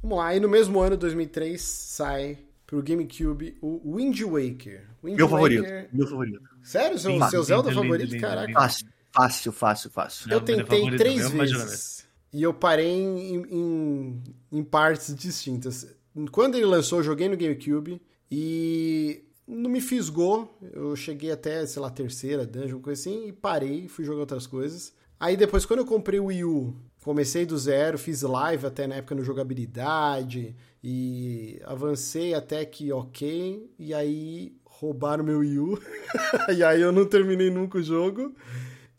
Vamos 0.03 0.19
lá, 0.19 0.35
e 0.35 0.41
no 0.41 0.49
mesmo 0.49 0.81
ano, 0.81 0.97
2003, 0.97 1.61
sai 1.63 2.39
pro 2.67 2.83
GameCube 2.83 3.57
o 3.63 3.97
Wind 3.97 4.21
Waker. 4.23 4.85
Wind 5.05 5.17
Meu 5.17 5.29
favorito. 5.29 5.63
Waker- 5.63 5.89
Meu 5.93 6.07
favorito. 6.09 6.41
Sério? 6.63 6.99
Seu, 6.99 7.11
Lindo, 7.13 7.31
seu 7.31 7.43
Zelda 7.45 7.69
lindo, 7.71 7.83
favorito? 7.83 8.11
lindo, 8.11 8.21
Caraca. 8.21 8.53
Fácil, 8.53 8.87
fácil, 9.13 9.53
fácil, 9.53 9.91
fácil. 9.91 10.33
Eu 10.33 10.39
é 10.39 10.41
tentei 10.41 10.65
favorito 10.81 10.99
três 10.99 11.31
meu, 11.31 11.41
vezes. 11.47 12.07
E 12.33 12.43
eu 12.43 12.53
parei 12.53 12.91
em, 12.91 13.37
em, 13.49 14.23
em 14.53 14.65
partes 14.65 15.15
distintas. 15.15 15.87
Quando 16.33 16.57
ele 16.57 16.67
lançou, 16.67 16.99
eu 16.99 17.05
joguei 17.05 17.29
no 17.29 17.37
GameCube 17.37 18.03
e 18.31 19.25
não 19.47 19.71
me 19.71 19.81
fisgou. 19.81 20.59
Eu 20.73 20.97
cheguei 20.97 21.31
até, 21.31 21.65
sei 21.67 21.81
lá, 21.81 21.91
terceira 21.91 22.47
dungeon, 22.47 22.81
coisa 22.81 23.01
assim, 23.01 23.29
e 23.29 23.33
parei, 23.33 23.89
fui 23.89 24.05
jogar 24.05 24.21
outras 24.21 24.47
coisas. 24.47 24.93
Aí 25.19 25.37
depois, 25.37 25.65
quando 25.65 25.81
eu 25.81 25.87
comprei 25.87 26.21
o 26.21 26.27
Wii 26.27 26.45
U, 26.45 26.75
comecei 27.03 27.47
do 27.47 27.57
zero, 27.57 27.97
fiz 27.97 28.23
live 28.23 28.67
até 28.67 28.87
na 28.87 28.97
época 28.97 29.15
no 29.15 29.25
jogabilidade 29.25 30.55
e 30.83 31.61
avancei 31.65 32.35
até 32.35 32.65
que 32.65 32.93
ok, 32.93 33.71
e 33.79 33.95
aí 33.95 34.57
roubaram 34.65 35.25
meu 35.25 35.39
Wii 35.39 35.59
U. 35.59 35.79
e 36.55 36.63
aí 36.63 36.81
eu 36.81 36.93
não 36.93 37.07
terminei 37.07 37.51
nunca 37.51 37.79
o 37.79 37.83
jogo. 37.83 38.35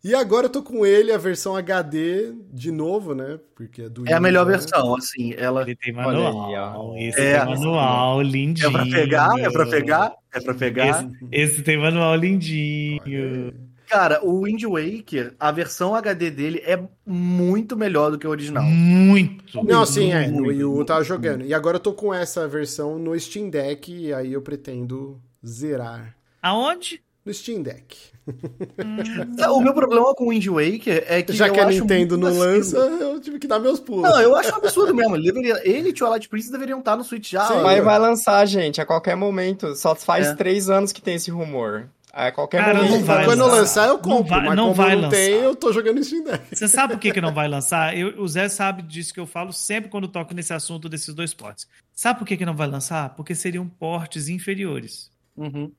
E 0.08 0.16
agora 0.16 0.46
eu 0.46 0.50
tô 0.50 0.64
com 0.64 0.86
ele, 0.86 1.12
a 1.12 1.18
versão 1.18 1.54
HD, 1.56 2.32
de 2.54 2.72
novo, 2.72 3.14
né? 3.14 3.38
Porque 3.54 3.82
é 3.82 3.90
do 3.90 4.08
É 4.08 4.14
a 4.14 4.22
melhor 4.22 4.46
né? 4.46 4.54
versão, 4.54 4.96
assim, 4.96 5.34
ela 5.38 5.64
Ele 5.64 5.76
tem 5.76 5.94
Olha 5.98 6.06
manual. 6.06 6.46
aí, 6.48 6.56
ó. 6.56 6.96
Esse 6.96 7.20
É, 7.20 7.40
tem 7.40 7.46
manual 7.56 8.22
lindinho. 8.22 8.68
é 8.70 8.72
pra 8.72 8.86
pegar, 8.86 9.40
é 9.40 9.50
pra 9.50 9.66
pegar, 9.66 10.14
é 10.34 10.40
pra 10.40 10.54
pegar. 10.54 10.88
Esse, 10.88 11.10
esse 11.32 11.62
tem 11.64 11.78
manual 11.78 12.16
lindinho. 12.16 13.54
Cara, 13.90 14.24
o 14.26 14.44
Wind 14.44 14.64
Waker, 14.64 15.34
a 15.40 15.52
versão 15.52 15.94
HD 15.96 16.30
dele 16.32 16.62
é 16.66 16.78
muito 17.06 17.76
melhor 17.76 18.12
do 18.12 18.18
que 18.18 18.26
a 18.28 18.30
original. 18.30 18.64
Muito. 18.64 19.64
Não, 19.64 19.86
sim, 19.86 20.12
é. 20.14 20.28
No 20.28 20.36
Muito, 20.44 20.50
Wii 20.50 20.64
U 20.64 20.80
eu 20.80 20.86
tava 20.86 21.04
jogando. 21.04 21.44
E 21.46 21.54
agora 21.54 21.78
eu 21.78 21.82
tô 21.82 21.92
com 21.94 22.14
essa 22.14 22.48
versão 22.48 22.98
no 23.00 23.18
Steam 23.20 23.50
Deck, 23.50 23.92
e 23.94 24.14
aí 24.14 24.32
eu 24.34 24.42
pretendo 24.42 25.22
zerar. 25.46 26.16
Aonde? 26.42 27.02
No 27.28 27.34
Steam 27.34 27.62
Deck. 27.62 27.98
O 29.52 29.62
meu 29.62 29.74
problema 29.74 30.14
com 30.16 30.26
o 30.26 30.30
Wind 30.30 30.46
Waker 30.48 31.04
é 31.08 31.22
que 31.22 31.34
Já 31.34 31.48
eu 31.48 31.54
que 31.54 31.60
a 31.60 31.68
acho 31.68 31.80
Nintendo 31.82 32.18
não 32.18 32.28
vacilo. 32.34 32.46
lança, 32.46 32.78
eu 32.78 33.20
tive 33.20 33.40
que 33.40 33.48
dar 33.48 33.60
meus 33.60 33.80
pulos. 33.80 34.04
Não, 34.10 34.20
eu 34.22 34.36
acho 34.36 34.52
um 34.54 34.58
absurdo 34.58 34.94
mesmo. 34.94 35.16
Ele, 35.16 35.26
deveria, 35.32 35.62
ele 35.70 35.90
e 35.90 35.92
o 35.92 35.94
Twilight 35.94 36.28
Princess 36.30 36.52
deveriam 36.52 36.80
estar 36.80 36.96
no 36.96 37.04
Switch 37.04 37.32
já. 37.32 37.46
Sim. 37.48 37.62
Mas 37.62 37.84
vai 37.84 37.98
lançar, 38.00 38.46
gente, 38.46 38.80
a 38.82 38.86
qualquer 38.86 39.16
momento. 39.16 39.76
Só 39.76 39.96
faz 39.96 40.28
É. 40.28 40.36
três 40.36 40.70
anos 40.70 40.92
que 40.92 41.02
tem 41.02 41.16
esse 41.16 41.30
rumor. 41.32 41.90
A 42.14 42.32
qualquer 42.32 42.64
Cara, 42.66 42.76
momento. 42.80 42.92
não 42.92 43.04
vai 43.04 43.26
quando 43.26 43.40
lançar. 43.42 43.56
lançar, 43.56 43.88
eu 43.90 43.98
compro. 44.00 44.10
Não 44.18 44.24
vai- 44.24 44.46
mas 44.48 44.56
não 44.56 44.64
como 44.64 44.76
vai 44.76 44.96
não 44.96 45.10
tem, 45.10 45.34
lançar. 45.36 45.44
eu 45.46 45.56
tô 45.56 45.72
jogando 45.74 45.98
no 45.98 46.04
Steam 46.04 46.24
Deck. 46.24 46.44
Você 46.56 46.68
sabe 46.68 46.94
por 46.94 47.00
que, 47.00 47.12
que 47.12 47.22
não 47.22 47.34
vai 47.34 47.48
lançar? 47.48 47.96
Eu- 47.96 48.20
o 48.22 48.28
Zé 48.28 48.50
sabe 48.50 48.82
disso 48.82 49.14
que 49.14 49.20
eu 49.20 49.28
falo 49.28 49.54
sempre 49.54 49.90
quando 49.90 50.08
toco 50.08 50.34
nesse 50.34 50.52
assunto 50.54 50.90
desses 50.90 51.14
dois 51.14 51.34
portes. 51.34 51.68
Sabe 51.94 52.20
por 52.20 52.26
que, 52.28 52.36
que 52.38 52.46
não 52.46 52.56
vai 52.56 52.68
lançar? 52.68 53.10
Porque 53.16 53.36
seriam 53.36 53.68
portes 53.68 54.30
inferiores. 54.30 55.12
Uhum. 55.36 55.72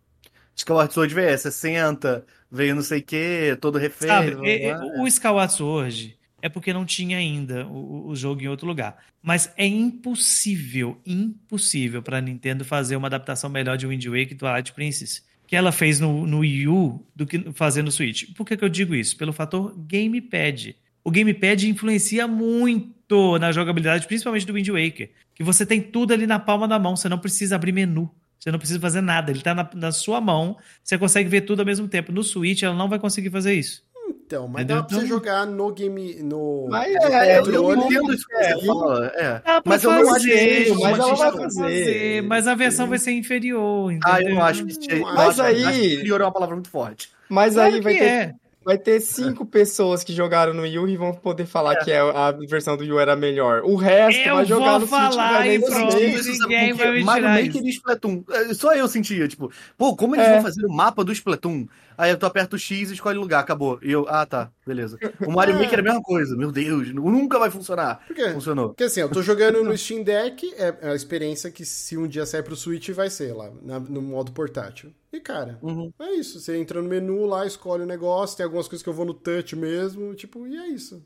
Skyward 0.59 0.93
Sword 0.93 1.15
veio 1.15 1.39
60, 1.39 2.25
veio 2.51 2.75
não 2.75 2.83
sei 2.83 2.99
o 3.01 3.03
que, 3.03 3.57
todo. 3.61 3.79
Sabe? 3.93 4.35
blá, 4.35 4.47
É- 4.47 4.65
é- 4.67 4.75
blá. 4.75 5.03
o 5.03 5.07
Skyward 5.07 5.53
Sword 5.53 6.19
é 6.43 6.49
porque 6.49 6.73
não 6.73 6.85
tinha 6.85 7.17
ainda 7.19 7.67
o, 7.67 8.09
o- 8.09 8.17
jogo 8.17 8.43
em 8.43 8.49
outro 8.49 8.67
lugar. 8.67 8.97
Mas 9.23 9.53
é 9.57 9.67
impossível, 9.67 10.99
impossível 11.07 12.03
para 12.03 12.19
a 12.19 12.21
Nintendo 12.21 12.65
fazer 12.65 12.97
uma 12.97 13.07
adaptação 13.09 13.49
melhor 13.51 13.77
de 13.77 13.87
Wind 13.87 14.05
Waker 14.07 14.33
e 14.33 14.35
Twilight 14.35 14.73
Princess 14.73 15.27
que 15.47 15.57
ela 15.57 15.73
fez 15.73 15.99
no, 15.99 16.27
no 16.27 16.41
Wii 16.41 16.69
U 16.69 17.03
do 17.17 17.25
que 17.27 17.51
fazer 17.55 17.81
no 17.83 17.91
Switch. 17.91 18.35
Por 18.37 18.45
que, 18.45 18.55
que 18.55 18.63
eu 18.63 18.69
digo 18.69 18.95
isso? 18.95 19.17
Pelo 19.17 19.33
fator 19.33 19.75
Gamepad. 19.79 20.77
O 21.03 21.11
Gamepad 21.11 21.63
influencia 21.67 22.29
muito 22.29 23.39
na 23.39 23.51
jogabilidade, 23.51 24.07
principalmente 24.07 24.45
do 24.45 24.53
Wind 24.53 24.69
Waker. 24.69 25.11
Que 25.35 25.43
você 25.43 25.65
tem 25.65 25.81
tudo 25.81 26.13
ali 26.13 26.27
na 26.27 26.39
palma 26.39 26.69
da 26.69 26.79
mão, 26.79 26.95
você 26.95 27.09
não 27.09 27.19
precisa 27.19 27.57
abrir 27.57 27.73
menu. 27.73 28.11
Você 28.39 28.51
não 28.53 28.59
precisa 28.59 28.79
fazer 28.81 29.01
nada, 29.01 29.31
ele 29.31 29.41
tá 29.43 29.55
na, 29.55 29.69
na 29.75 29.91
sua 29.93 30.21
mão, 30.21 30.57
você 30.83 30.97
consegue 30.97 31.29
ver 31.29 31.41
tudo 31.43 31.61
ao 31.61 31.67
mesmo 31.67 31.89
tempo. 31.89 32.13
No 32.13 32.23
Switch, 32.23 32.63
ela 32.63 32.75
não 32.75 32.89
vai 32.89 32.99
conseguir 32.99 33.31
fazer 33.31 33.55
isso. 33.55 33.83
Então, 34.09 34.47
mas 34.47 34.63
Entendeu? 34.65 34.77
dá 34.77 34.83
pra 34.85 34.97
você 34.97 35.05
Então- 35.05 35.17
jogar 35.17 35.47
no 35.47 35.73
game. 35.73 36.23
No, 36.23 36.67
Mas 36.71 36.95
no 36.95 37.03
é, 37.15 37.39
Eu, 37.39 37.45
eu 37.47 37.63
controle. 37.65 37.81
entendo 37.95 38.13
isso 38.15 38.27
que 38.29 38.37
você 38.37 38.67
fala. 38.67 39.07
É. 39.15 39.33
Dá 39.33 39.41
pra 39.41 39.63
Mas 39.65 39.85
eu 39.85 39.91
não 39.91 39.99
acho 40.15 40.25
que 40.25 40.31
fazer, 40.31 40.75
mas 40.75 40.99
ela 40.99 41.15
vai 41.15 41.33
fazer. 41.33 41.61
fazer, 41.63 42.23
mas 42.23 42.47
a 42.47 42.55
versão 42.55 42.87
vai 42.87 42.99
ser 42.99 43.13
inferior, 43.13 43.91
entendeu? 43.93 44.15
Ah, 44.15 44.23
eu 44.23 44.43
acho 44.43 44.65
que 44.67 44.75
seja. 44.75 44.93
eu 44.97 45.03
Mas 45.15 45.41
aí- 45.41 45.65
acho 45.65 45.79
que 45.81 45.95
inferior 45.95 46.21
é 46.21 46.25
uma 46.25 46.33
palavra 46.33 46.55
muito 46.57 46.69
forte. 46.71 47.11
Mas 47.29 47.55
Claro 47.55 47.75
aí 47.75 47.81
vai 47.81 47.95
ter, 47.95 48.05
é. 48.05 48.35
Vai 48.69 48.77
ter 48.77 49.01
cinco 49.01 49.47
pessoas 49.47 50.05
que 50.05 50.13
jogaram 50.13 50.53
no 50.53 50.61
Wii 50.61 50.79
U 50.79 50.87
e 50.89 50.95
vão 50.95 51.15
poder 51.15 51.47
falar 51.47 51.77
que 51.77 51.91
é 51.91 52.01
a 52.01 52.33
versão 52.33 52.77
do 52.77 52.83
Wii 52.83 52.93
U 52.93 52.99
era 53.01 53.17
melhor. 53.17 53.63
O 53.65 53.77
resto 53.77 54.21
Eu 54.21 54.35
vai 54.35 54.45
jogar 54.45 54.79
vou 54.79 54.81
no 54.81 54.87
Switch 54.87 55.01
e 55.01 55.11
falar 55.11 55.33
vai 55.33 55.49
nem 55.49 55.57
e 55.57 55.61
pronto. 55.65 55.99
Isso, 55.99 56.43
ninguém 56.43 56.73
vai 56.75 56.93
me 56.93 57.03
Mario 57.05 57.23
tirar 57.29 57.43
Maker 57.43 57.63
e 57.65 57.71
Splatoon. 57.71 58.25
É, 58.31 58.53
Só 58.55 58.75
eu 58.75 58.87
sentia, 58.87 59.27
tipo, 59.27 59.51
pô, 59.79 59.97
como 59.97 60.15
eles 60.17 60.27
É. 60.27 60.33
vão 60.35 60.43
fazer 60.43 60.67
o 60.67 60.71
mapa 60.71 61.03
do 61.03 61.13
Splatoon? 61.13 61.67
Aí 61.99 62.17
tu 62.17 62.25
aperta 62.25 62.55
o 62.55 62.59
X 62.59 62.91
e 62.91 62.95
escolhe 62.95 63.19
lugar, 63.19 63.41
acabou. 63.41 63.79
E 63.83 63.91
eu, 63.91 64.07
ah, 64.09 64.25
tá, 64.25 64.53
beleza. 64.65 64.97
O 65.27 65.33
Mario 65.33 65.57
É. 65.59 65.59
Maker 65.63 65.79
é 65.79 65.81
a 65.81 65.85
mesma 65.85 66.01
coisa, 66.03 66.37
meu 66.37 66.53
Deus, 66.53 66.95
nunca 66.95 67.39
vai 67.41 67.51
funcionar. 67.51 68.07
Por 68.07 68.15
quê? 68.15 68.31
Funcionou. 68.31 68.69
Porque 68.69 68.85
assim, 68.85 69.01
eu 69.01 69.09
tô 69.09 69.21
jogando 69.21 69.65
no 69.65 69.77
Steam 69.77 70.05
Deck, 70.05 70.49
é 70.57 70.91
a 70.91 70.95
experiência 70.95 71.51
que 71.51 71.65
se 71.65 71.97
um 71.99 72.07
dia 72.07 72.25
sair 72.25 72.45
pro 72.45 72.55
Switch 72.57 72.91
vai 72.91 73.11
ser 73.11 73.35
lá, 73.35 73.51
na- 73.61 73.81
no 73.81 74.01
modo 74.01 74.31
portátil. 74.33 74.95
E 75.13 75.19
cara, 75.21 75.59
Uhum. 75.63 75.93
é 75.99 76.13
isso. 76.15 76.39
Você 76.39 76.57
entra 76.57 76.81
no 76.81 76.89
menu 76.89 77.27
lá, 77.27 77.45
escolhe 77.47 77.83
o 77.83 77.87
negócio, 77.87 78.37
tem 78.37 78.45
algumas 78.45 78.69
coisas 78.69 78.83
que 78.83 78.89
eu 78.89 78.95
vou 78.95 79.05
no 79.05 79.15
touch 79.15 79.57
mesmo, 79.57 80.15
tipo, 80.15 80.47
e 80.47 80.57
é 80.57 80.69
isso. 80.69 81.05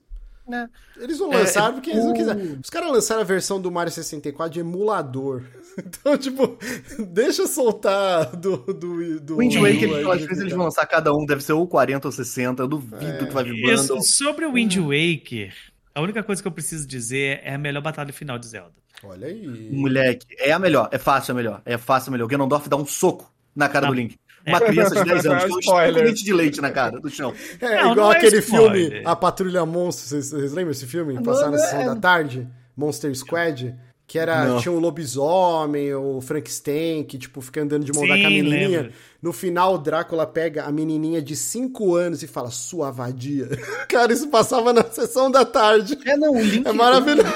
Né? 0.48 0.68
Eles 0.98 1.18
vão 1.18 1.32
É, 1.32 1.38
lançar 1.38 1.70
é 1.70 1.72
porque 1.72 1.90
eles 1.90 2.04
não 2.04 2.12
quiseram. 2.14 2.58
Os 2.62 2.70
caras 2.70 2.90
lançaram 2.90 3.20
a 3.20 3.24
versão 3.24 3.60
do 3.60 3.70
Mario 3.70 3.92
64 3.92 4.52
de 4.52 4.60
emulador. 4.60 5.42
Então, 5.78 6.18
tipo, 6.18 6.58
deixa 7.08 7.46
soltar 7.46 8.36
do. 8.36 8.58
do, 8.58 9.20
do 9.20 9.34
O 9.36 9.38
Wind 9.38 9.54
Waker, 9.56 9.88
do- 10.02 10.12
acho 10.12 10.26
que 10.26 10.34
eles 10.34 10.52
vão 10.52 10.64
lançar 10.64 10.84
cada 10.84 11.10
um, 11.14 11.24
deve 11.24 11.42
ser 11.42 11.54
ou 11.54 11.66
40 11.66 12.08
ou 12.08 12.12
60, 12.12 12.62
eu 12.62 12.68
duvido 12.68 13.02
É. 13.06 13.24
que 13.24 13.32
vai 13.32 13.42
vir 13.44 13.78
sobre 14.02 14.44
o 14.44 14.52
Wind 14.52 14.76
Waker, 14.76 15.54
a 15.94 16.02
única 16.02 16.22
coisa 16.22 16.42
que 16.42 16.46
eu 16.48 16.52
preciso 16.52 16.86
dizer 16.86 17.40
é 17.42 17.54
a 17.54 17.58
melhor 17.58 17.80
batalha 17.80 18.12
final 18.12 18.38
de 18.38 18.48
Zelda. 18.48 18.74
Olha 19.02 19.28
aí. 19.28 19.70
Moleque, 19.72 20.26
é 20.38 20.52
a 20.52 20.58
melhor, 20.58 20.90
é 20.92 20.98
fácil 20.98 21.32
a 21.32 21.34
melhor, 21.36 21.62
é 21.64 21.78
fácil 21.78 22.10
a 22.10 22.12
melhor. 22.12 22.26
O 22.26 22.28
Ganondorf 22.28 22.68
dá 22.68 22.76
um 22.76 22.84
soco 22.84 23.32
na 23.56 23.66
cara 23.66 23.86
Tá. 23.86 23.92
do 23.92 23.94
Link. 23.96 24.18
Uma 24.46 24.60
criança 24.60 24.94
de 25.04 25.10
10 25.10 25.26
anos, 25.26 25.44
com 25.44 25.54
um 25.56 25.58
Spoiler. 25.60 25.88
estudo 25.90 26.04
dente 26.06 26.24
de 26.24 26.32
leite 26.32 26.60
na 26.60 26.70
cara, 26.70 27.00
do 27.00 27.08
chão. 27.10 27.32
É 27.60 27.66
Não, 27.82 27.92
igual 27.92 27.94
não 27.96 28.12
é 28.12 28.16
aquele 28.16 28.38
spoiler. 28.38 28.90
filme 28.90 29.02
A 29.06 29.14
Patrulha 29.16 29.64
Monstro. 29.66 30.06
Vocês, 30.08 30.30
vocês 30.30 30.52
lembram 30.52 30.72
esse 30.72 30.86
filme? 30.86 31.22
Passar 31.22 31.50
na 31.50 31.58
sessão 31.58 31.80
é- 31.80 31.86
da 31.86 31.96
tarde? 31.96 32.48
Monster 32.76 33.14
Squad? 33.14 33.74
Que 34.06 34.18
era, 34.18 34.44
Não. 34.44 34.58
tinha 34.58 34.72
um 34.72 34.78
lobisomem, 34.78 35.94
o 35.94 36.20
Frankenstein, 36.20 37.02
que 37.04 37.16
tipo, 37.16 37.40
fica 37.40 37.62
andando 37.62 37.84
de 37.84 37.92
mão 37.92 38.06
dada 38.06 38.20
com 38.20 38.26
a 38.26 38.28
Sim, 38.30 38.42
menininha. 38.42 38.80
lembro. 38.82 38.92
No 39.22 39.32
final, 39.32 39.74
o 39.74 39.78
Drácula 39.78 40.26
pega 40.26 40.64
a 40.64 40.72
menininha 40.72 41.22
de 41.22 41.34
5 41.34 41.94
anos 41.94 42.22
e 42.22 42.26
fala, 42.26 42.50
sua 42.50 42.90
vadia. 42.90 43.48
Cara, 43.88 44.12
isso 44.12 44.28
passava 44.28 44.72
na 44.72 44.82
sessão 44.84 45.30
da 45.30 45.44
tarde. 45.46 45.96
É, 46.04 46.16
não, 46.16 46.32
o 46.32 46.42
Link. 46.42 46.66
É 46.66 46.72
maravilhoso. 46.72 47.28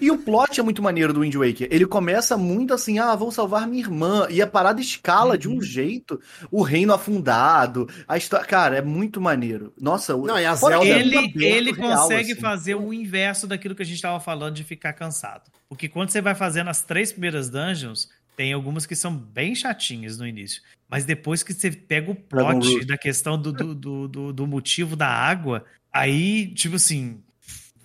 E 0.00 0.10
o 0.10 0.18
plot 0.18 0.58
é 0.60 0.62
muito 0.62 0.82
maneiro 0.82 1.12
do 1.12 1.20
Wind 1.20 1.34
Waker. 1.34 1.68
Ele 1.70 1.86
começa 1.86 2.36
muito 2.36 2.72
assim, 2.74 2.98
ah, 2.98 3.14
vou 3.14 3.30
salvar 3.30 3.66
minha 3.66 3.82
irmã. 3.82 4.26
E 4.30 4.40
a 4.42 4.46
parada 4.46 4.80
escala 4.80 5.36
de 5.38 5.48
um 5.48 5.60
jeito. 5.60 6.20
O 6.50 6.62
reino 6.62 6.92
afundado. 6.92 7.88
A 8.06 8.16
história. 8.16 8.46
Cara, 8.46 8.76
é 8.76 8.82
muito 8.82 9.20
maneiro. 9.20 9.72
Nossa, 9.80 10.14
o- 10.16 10.26
Não, 10.26 10.38
e 10.38 10.46
a 10.46 10.54
Zelda- 10.54 10.84
é 10.86 10.98
Ele, 11.00 11.16
aberto 11.16 11.36
ele 11.36 11.72
real, 11.72 12.00
consegue 12.02 12.32
assim. 12.32 12.40
fazer 12.40 12.74
o 12.74 12.92
inverso 12.92 13.46
daquilo 13.46 13.74
que 13.74 13.82
a 13.82 13.86
gente 13.86 13.96
estava 13.96 14.18
falando 14.20 14.54
de 14.54 14.64
ficar 14.64 14.92
cansado. 14.92 15.50
Porque 15.68 15.88
quando 15.88 16.10
você 16.10 16.20
vai 16.20 16.34
fazendo 16.34 16.68
as 16.70 16.82
três 16.82 17.12
primeiras 17.12 17.48
dungeons, 17.48 18.08
tem 18.36 18.52
algumas 18.52 18.86
que 18.86 18.94
são 18.96 19.14
bem 19.14 19.54
chatinhas 19.54 20.18
no 20.18 20.26
início. 20.26 20.62
Mas 20.88 21.04
depois 21.04 21.42
que 21.42 21.54
você 21.54 21.70
pega 21.70 22.10
o 22.10 22.14
plot 22.14 22.84
da 22.84 22.98
questão 22.98 23.40
do, 23.40 23.52
do, 23.52 23.74
do, 23.74 24.08
do- 24.08 24.32
do 24.32 24.46
motivo 24.46 24.94
da 24.96 25.08
água, 25.08 25.64
aí, 25.92 26.48
tipo 26.54 26.76
assim. 26.76 27.20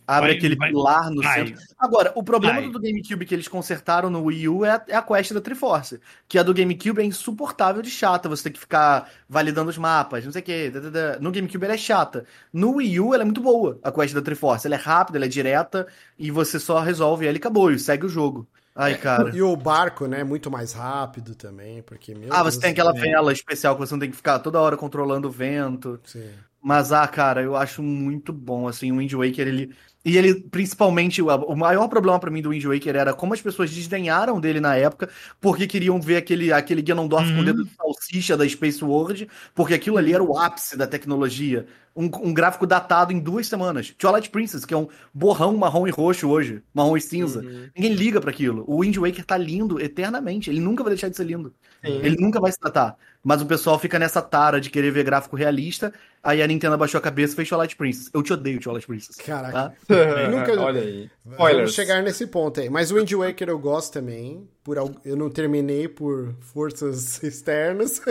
Abre 0.08 0.30
Vai- 0.30 0.38
aquele 0.38 0.56
vai- 0.56 0.70
pilar 0.70 1.12
no 1.12 1.22
vai. 1.22 1.48
centro. 1.48 1.62
Agora, 1.78 2.14
o 2.16 2.24
problema 2.24 2.62
Vai. 2.62 2.70
do 2.72 2.80
GameCube 2.80 3.26
que 3.26 3.36
eles 3.36 3.50
consertaram 3.50 4.10
no 4.10 4.24
Wii 4.24 4.48
U 4.48 4.64
é 4.64 4.72
a, 4.72 4.84
é 4.88 4.96
a 4.96 5.02
quest 5.02 5.34
da 5.34 5.42
Triforce. 5.42 6.00
Que 6.30 6.40
a 6.40 6.44
do 6.44 6.54
GameCube 6.54 7.02
é 7.02 7.04
insuportável 7.04 7.82
de 7.82 7.90
chata. 7.90 8.30
Você 8.30 8.44
tem 8.44 8.54
que 8.54 8.60
ficar 8.60 9.10
validando 9.28 9.70
os 9.70 9.78
mapas, 9.78 10.24
não 10.24 10.32
sei 10.32 10.42
o 10.42 10.46
quê. 10.46 10.72
No 11.20 11.30
GameCube 11.30 11.66
ela 11.66 11.74
é 11.74 11.78
chata. 11.78 12.24
No 12.54 12.76
Wii 12.76 13.00
U 13.02 13.14
ela 13.14 13.24
é 13.24 13.26
muito 13.26 13.42
boa, 13.42 13.78
a 13.84 13.92
quest 13.92 14.14
da 14.16 14.22
Triforce. 14.22 14.66
Ela 14.66 14.76
é 14.76 14.80
rápida, 14.80 15.18
ela 15.18 15.26
é 15.26 15.30
direta, 15.30 15.86
e 16.18 16.32
você 16.32 16.58
só 16.58 16.80
resolve 16.80 17.26
ela 17.28 17.36
e 17.36 17.40
acabou, 17.40 17.70
e 17.70 17.78
segue 17.78 18.06
o 18.06 18.10
jogo. 18.10 18.48
Ai, 18.74 18.96
cara. 18.96 19.36
E 19.36 19.42
o 19.42 19.58
barco, 19.58 20.06
né, 20.06 20.22
é 20.22 20.24
muito 20.24 20.50
mais 20.50 20.72
rápido 20.72 21.34
também, 21.36 21.82
porque... 21.82 22.14
Meu 22.16 22.30
Ah, 22.32 22.44
Deus 22.44 22.54
você 22.54 22.62
tem 22.62 22.72
aquela 22.72 22.94
vela 22.94 23.34
especial 23.34 23.74
que 23.76 23.82
você 23.82 23.94
não 23.94 24.00
tem 24.00 24.12
que 24.12 24.16
ficar 24.16 24.40
toda 24.40 24.62
hora 24.62 24.78
controlando 24.78 25.28
o 25.28 25.32
vento. 25.32 26.00
Sim. 26.06 26.30
Mas, 26.62 26.92
ah, 26.92 27.08
cara, 27.08 27.42
eu 27.42 27.56
acho 27.56 27.82
muito 27.82 28.32
bom, 28.32 28.68
assim, 28.68 28.92
o 28.92 28.98
Wind 28.98 29.12
Waker, 29.14 29.48
ele... 29.48 29.76
E 30.08 30.18
ele, 30.18 30.36
principalmente, 30.36 31.22
o 31.22 31.56
maior 31.56 31.90
problema 31.90 32.18
pra 32.18 32.32
mim 32.32 32.42
do 32.42 32.52
Wind 32.52 32.64
Waker 32.64 32.96
era 32.96 33.14
como 33.14 33.34
as 33.34 33.42
pessoas 33.42 33.70
desdenharam 33.72 34.40
dele 34.40 34.62
na 34.62 34.74
época, 34.74 35.10
porque 35.42 35.68
queriam 35.68 36.00
ver 36.00 36.16
aquele, 36.16 36.54
aquele 36.54 36.82
Ganondorf 36.82 37.34
com 37.34 37.40
Uhum. 37.40 37.42
o 37.42 37.46
dedo 37.46 37.66
de 37.66 37.72
salsicha 37.76 38.38
da 38.38 38.48
Space 38.48 38.82
World, 38.86 39.28
porque 39.54 39.74
aquilo 39.74 39.98
ali 39.98 40.14
era 40.14 40.24
o 40.24 40.38
ápice 40.38 40.78
da 40.78 40.88
tecnologia. 40.88 41.68
Um, 41.94 42.06
um 42.24 42.34
gráfico 42.34 42.66
datado 42.66 43.12
em 43.12 43.20
duas 43.20 43.48
semanas. 43.48 43.94
Twilight 43.98 44.30
Princess, 44.30 44.64
que 44.64 44.74
é 44.74 44.78
um 44.78 44.88
borrão 45.14 45.58
marrom 45.58 45.88
e 45.88 45.92
roxo 45.92 46.30
hoje, 46.30 46.64
marrom 46.74 46.96
e 46.96 47.02
cinza. 47.02 47.42
Uhum. 47.42 47.70
Ninguém 47.76 47.94
liga 47.94 48.22
pra 48.22 48.30
aquilo. 48.30 48.64
O 48.66 48.80
Wind 48.82 48.96
Waker 48.98 49.26
tá 49.26 49.36
lindo 49.38 49.78
eternamente, 49.82 50.50
ele 50.50 50.62
nunca 50.62 50.84
vai 50.84 50.92
deixar 50.94 51.10
de 51.10 51.18
ser 51.18 51.26
lindo. 51.26 51.54
Sim. 51.88 52.00
Ele 52.04 52.18
nunca 52.20 52.40
vai 52.40 52.52
se 52.52 52.60
tratar. 52.60 52.96
Mas 53.24 53.42
o 53.42 53.46
pessoal 53.46 53.78
fica 53.78 54.00
nessa 54.00 54.22
tara 54.22 54.62
de 54.62 54.70
querer 54.70 54.90
ver 54.92 55.04
gráfico 55.04 55.36
realista. 55.36 55.94
Aí 56.24 56.42
a 56.42 56.48
Nintendo 56.48 56.76
abaixou 56.76 56.98
a 56.98 57.02
cabeça 57.02 57.34
e 57.34 57.36
fez 57.36 57.50
Twilight 57.50 57.76
Princess. 57.76 58.10
Eu 58.14 58.24
te 58.24 58.32
odeio, 58.32 58.60
Twilight 58.60 58.88
Princess. 58.88 59.16
Caraca. 59.18 59.52
Tá? 59.52 59.74
Nunca- 60.30 60.62
Olha 60.62 60.82
aí. 60.82 61.10
Vamos 61.26 61.74
chegar 61.74 62.02
nesse 62.02 62.28
ponto 62.28 62.60
aí. 62.62 62.70
Mas 62.70 62.90
o 62.92 62.96
Wind 62.96 63.12
Waker 63.12 63.50
eu 63.50 63.60
gosto 63.60 63.92
também. 63.94 64.48
Por, 64.64 64.78
eu 65.04 65.16
não 65.18 65.30
terminei 65.30 65.88
por 65.90 66.34
forças 66.40 67.22
externas. 67.24 68.02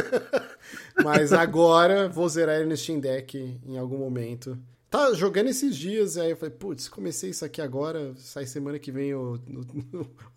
Mas 1.02 1.32
agora 1.32 2.08
vou 2.08 2.28
zerar 2.28 2.56
ele 2.56 2.66
no 2.68 2.76
Steam 2.76 2.98
Deck 3.00 3.58
em 3.66 3.78
algum 3.78 3.98
momento. 3.98 4.58
Tá 4.96 5.12
jogando 5.12 5.48
esses 5.48 5.76
dias, 5.76 6.16
aí 6.16 6.30
eu 6.30 6.36
falei, 6.38 6.54
putz, 6.54 6.88
comecei 6.88 7.28
isso 7.28 7.44
aqui 7.44 7.60
agora, 7.60 8.14
sai 8.16 8.46
semana 8.46 8.78
que 8.78 8.90
vem 8.90 9.12
o, 9.12 9.38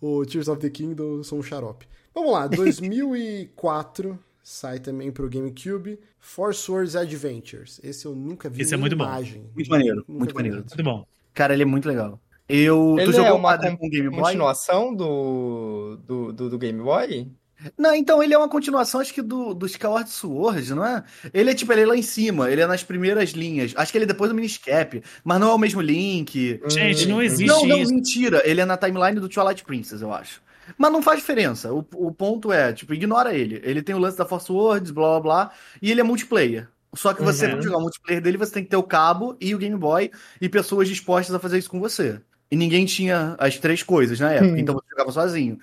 o, 0.00 0.18
o 0.20 0.26
Tears 0.26 0.48
of 0.48 0.60
the 0.60 0.68
Kingdom, 0.68 1.16
eu 1.16 1.24
sou 1.24 1.38
um 1.38 1.42
xarope. 1.42 1.88
Vamos 2.14 2.30
lá, 2.30 2.46
2004 2.48 4.18
sai 4.42 4.78
também 4.78 5.10
pro 5.10 5.30
GameCube, 5.30 5.98
Force 6.18 6.70
Wars 6.70 6.94
Adventures. 6.94 7.80
Esse 7.82 8.04
eu 8.04 8.14
nunca 8.14 8.50
vi 8.50 8.60
Esse 8.60 8.74
é 8.74 8.76
muito 8.76 8.94
bom. 8.94 9.04
imagem. 9.04 9.50
Muito 9.54 9.70
maneiro, 9.70 10.04
Nunca 10.06 10.12
muito 10.12 10.34
maneiro. 10.34 10.56
Muito 10.58 10.82
bom. 10.82 11.06
Cara, 11.32 11.54
ele 11.54 11.62
é 11.62 11.66
muito 11.66 11.88
legal. 11.88 12.20
Eu, 12.46 12.96
Ele 12.98 13.06
tu 13.06 13.12
jogou 13.12 13.30
é 13.30 13.32
uma 13.32 13.50
Padre 13.50 13.78
com 13.78 13.88
Game 13.88 14.10
Boy? 14.10 14.20
Continuação 14.20 14.94
do, 14.94 15.96
do, 16.04 16.32
do, 16.32 16.50
do 16.50 16.58
Game 16.58 16.82
Boy? 16.82 17.30
Não, 17.76 17.94
então 17.94 18.22
ele 18.22 18.32
é 18.32 18.38
uma 18.38 18.48
continuação, 18.48 19.00
acho 19.00 19.12
que 19.12 19.20
do, 19.22 19.52
do 19.54 19.66
Skyward 19.66 20.08
Sword, 20.08 20.74
não 20.74 20.84
é? 20.86 21.04
Ele 21.32 21.50
é 21.50 21.54
tipo, 21.54 21.72
ele 21.72 21.82
é 21.82 21.86
lá 21.86 21.96
em 21.96 22.02
cima, 22.02 22.50
ele 22.50 22.60
é 22.62 22.66
nas 22.66 22.82
primeiras 22.82 23.30
linhas. 23.30 23.72
Acho 23.76 23.92
que 23.92 23.98
ele 23.98 24.04
é 24.04 24.08
depois 24.08 24.30
do 24.30 24.34
Miniscap, 24.34 25.02
mas 25.22 25.40
não 25.40 25.50
é 25.50 25.54
o 25.54 25.58
mesmo 25.58 25.80
Link. 25.80 26.60
Gente, 26.68 27.06
não 27.06 27.22
existe 27.22 27.46
Não, 27.46 27.66
não, 27.66 27.78
isso. 27.78 27.92
mentira. 27.92 28.42
Ele 28.44 28.60
é 28.60 28.64
na 28.64 28.76
timeline 28.76 29.20
do 29.20 29.28
Twilight 29.28 29.62
Princess, 29.64 30.00
eu 30.02 30.12
acho. 30.12 30.40
Mas 30.78 30.92
não 30.92 31.02
faz 31.02 31.18
diferença. 31.18 31.72
O, 31.72 31.84
o 31.96 32.12
ponto 32.12 32.52
é, 32.52 32.72
tipo, 32.72 32.94
ignora 32.94 33.34
ele. 33.34 33.60
Ele 33.64 33.82
tem 33.82 33.94
o 33.94 33.98
lance 33.98 34.16
da 34.16 34.24
Force 34.24 34.50
Words, 34.50 34.90
blá 34.90 35.08
blá 35.08 35.20
blá, 35.20 35.50
e 35.82 35.90
ele 35.90 36.00
é 36.00 36.04
multiplayer. 36.04 36.68
Só 36.94 37.12
que 37.12 37.22
você, 37.22 37.46
Uhum. 37.46 37.52
pra 37.52 37.60
jogar 37.62 37.76
o 37.78 37.80
multiplayer 37.82 38.22
dele, 38.22 38.36
você 38.38 38.52
tem 38.52 38.64
que 38.64 38.70
ter 38.70 38.76
o 38.76 38.82
cabo 38.82 39.36
e 39.40 39.54
o 39.54 39.58
Game 39.58 39.76
Boy 39.76 40.10
e 40.40 40.48
pessoas 40.48 40.88
dispostas 40.88 41.34
a 41.34 41.38
fazer 41.38 41.58
isso 41.58 41.70
com 41.70 41.78
você. 41.80 42.20
E 42.50 42.56
ninguém 42.56 42.84
tinha 42.84 43.36
as 43.38 43.58
três 43.58 43.82
coisas 43.82 44.18
na 44.18 44.32
época, 44.32 44.52
Hum. 44.54 44.58
então 44.58 44.74
você 44.74 44.86
jogava 44.90 45.12
sozinho. 45.12 45.58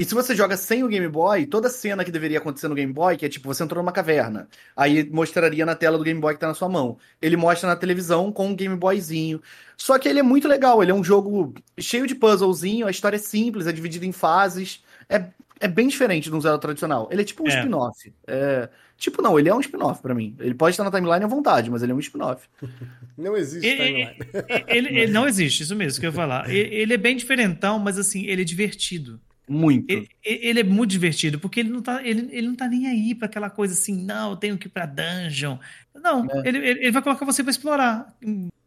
E 0.00 0.04
se 0.06 0.14
você 0.14 0.34
joga 0.34 0.56
sem 0.56 0.82
o 0.82 0.88
Game 0.88 1.06
Boy, 1.08 1.44
toda 1.44 1.68
cena 1.68 2.02
que 2.06 2.10
deveria 2.10 2.38
acontecer 2.38 2.68
no 2.68 2.74
Game 2.74 2.90
Boy, 2.90 3.18
que 3.18 3.26
é 3.26 3.28
tipo, 3.28 3.46
você 3.46 3.62
entrou 3.62 3.82
numa 3.82 3.92
caverna, 3.92 4.48
aí 4.74 5.06
mostraria 5.10 5.66
na 5.66 5.74
tela 5.74 5.98
do 5.98 6.04
Game 6.04 6.18
Boy 6.18 6.32
que 6.32 6.40
tá 6.40 6.46
na 6.48 6.54
sua 6.54 6.70
mão. 6.70 6.96
Ele 7.20 7.36
mostra 7.36 7.68
na 7.68 7.76
televisão 7.76 8.32
com 8.32 8.46
um 8.48 8.54
Game 8.56 8.74
Boyzinho. 8.76 9.42
Só 9.76 9.98
que 9.98 10.08
ele 10.08 10.18
é 10.18 10.22
muito 10.22 10.48
legal, 10.48 10.82
ele 10.82 10.90
é 10.90 10.94
um 10.94 11.04
jogo 11.04 11.52
cheio 11.78 12.06
de 12.06 12.14
puzzlezinho, 12.14 12.86
a 12.86 12.90
história 12.90 13.16
é 13.16 13.18
simples, 13.18 13.66
é 13.66 13.72
dividida 13.72 14.06
em 14.06 14.12
fases. 14.12 14.82
É, 15.06 15.22
é 15.60 15.68
bem 15.68 15.86
diferente 15.86 16.30
de 16.30 16.34
um 16.34 16.40
Zelda 16.40 16.58
tradicional. 16.58 17.06
Ele 17.12 17.20
é 17.20 17.24
tipo 17.24 17.42
um 17.44 17.48
É. 17.48 17.58
spin-off. 17.58 18.10
É, 18.26 18.70
tipo, 18.96 19.20
não, 19.20 19.38
ele 19.38 19.50
é 19.50 19.54
um 19.54 19.60
spin-off 19.60 20.00
pra 20.00 20.14
mim. 20.14 20.34
Ele 20.40 20.54
pode 20.54 20.72
estar 20.72 20.84
na 20.84 20.90
timeline 20.90 21.24
à 21.24 21.28
vontade, 21.28 21.70
mas 21.70 21.82
ele 21.82 21.92
é 21.92 21.94
um 21.94 22.00
spin-off. 22.00 22.48
Não 23.18 23.36
existe 23.36 23.66
Ele, 23.66 23.76
timeline. 23.84 24.16
ele- 24.66 24.98
ele 25.00 25.12
não 25.12 25.28
existe, 25.28 25.62
isso 25.62 25.76
mesmo 25.76 26.00
que 26.00 26.06
eu 26.06 26.10
ia 26.10 26.16
falar. 26.16 26.48
Ele, 26.48 26.74
ele 26.74 26.94
é 26.94 26.96
bem 26.96 27.14
diferentão, 27.18 27.78
mas 27.78 27.98
assim, 27.98 28.24
ele 28.24 28.40
é 28.40 28.44
divertido. 28.46 29.20
Muito. 29.52 29.90
Ele, 29.90 30.08
ele 30.24 30.60
é 30.60 30.64
muito 30.64 30.90
divertido, 30.92 31.38
porque 31.40 31.58
ele 31.58 31.70
não 31.70 31.82
tá, 31.82 32.00
ele, 32.06 32.28
ele 32.30 32.46
não 32.46 32.54
tá 32.54 32.68
nem 32.68 32.86
aí 32.86 33.14
pra 33.16 33.26
aquela 33.26 33.50
coisa 33.50 33.74
assim, 33.74 34.04
não, 34.04 34.30
eu 34.30 34.36
tenho 34.36 34.56
que 34.56 34.68
ir 34.68 34.70
pra 34.70 34.86
dungeon. 34.86 35.58
Não, 35.94 36.24
É. 36.30 36.48
ele, 36.48 36.58
ele 36.58 36.90
vai 36.92 37.02
colocar 37.02 37.24
você 37.24 37.42
pra 37.42 37.50
explorar. 37.50 38.16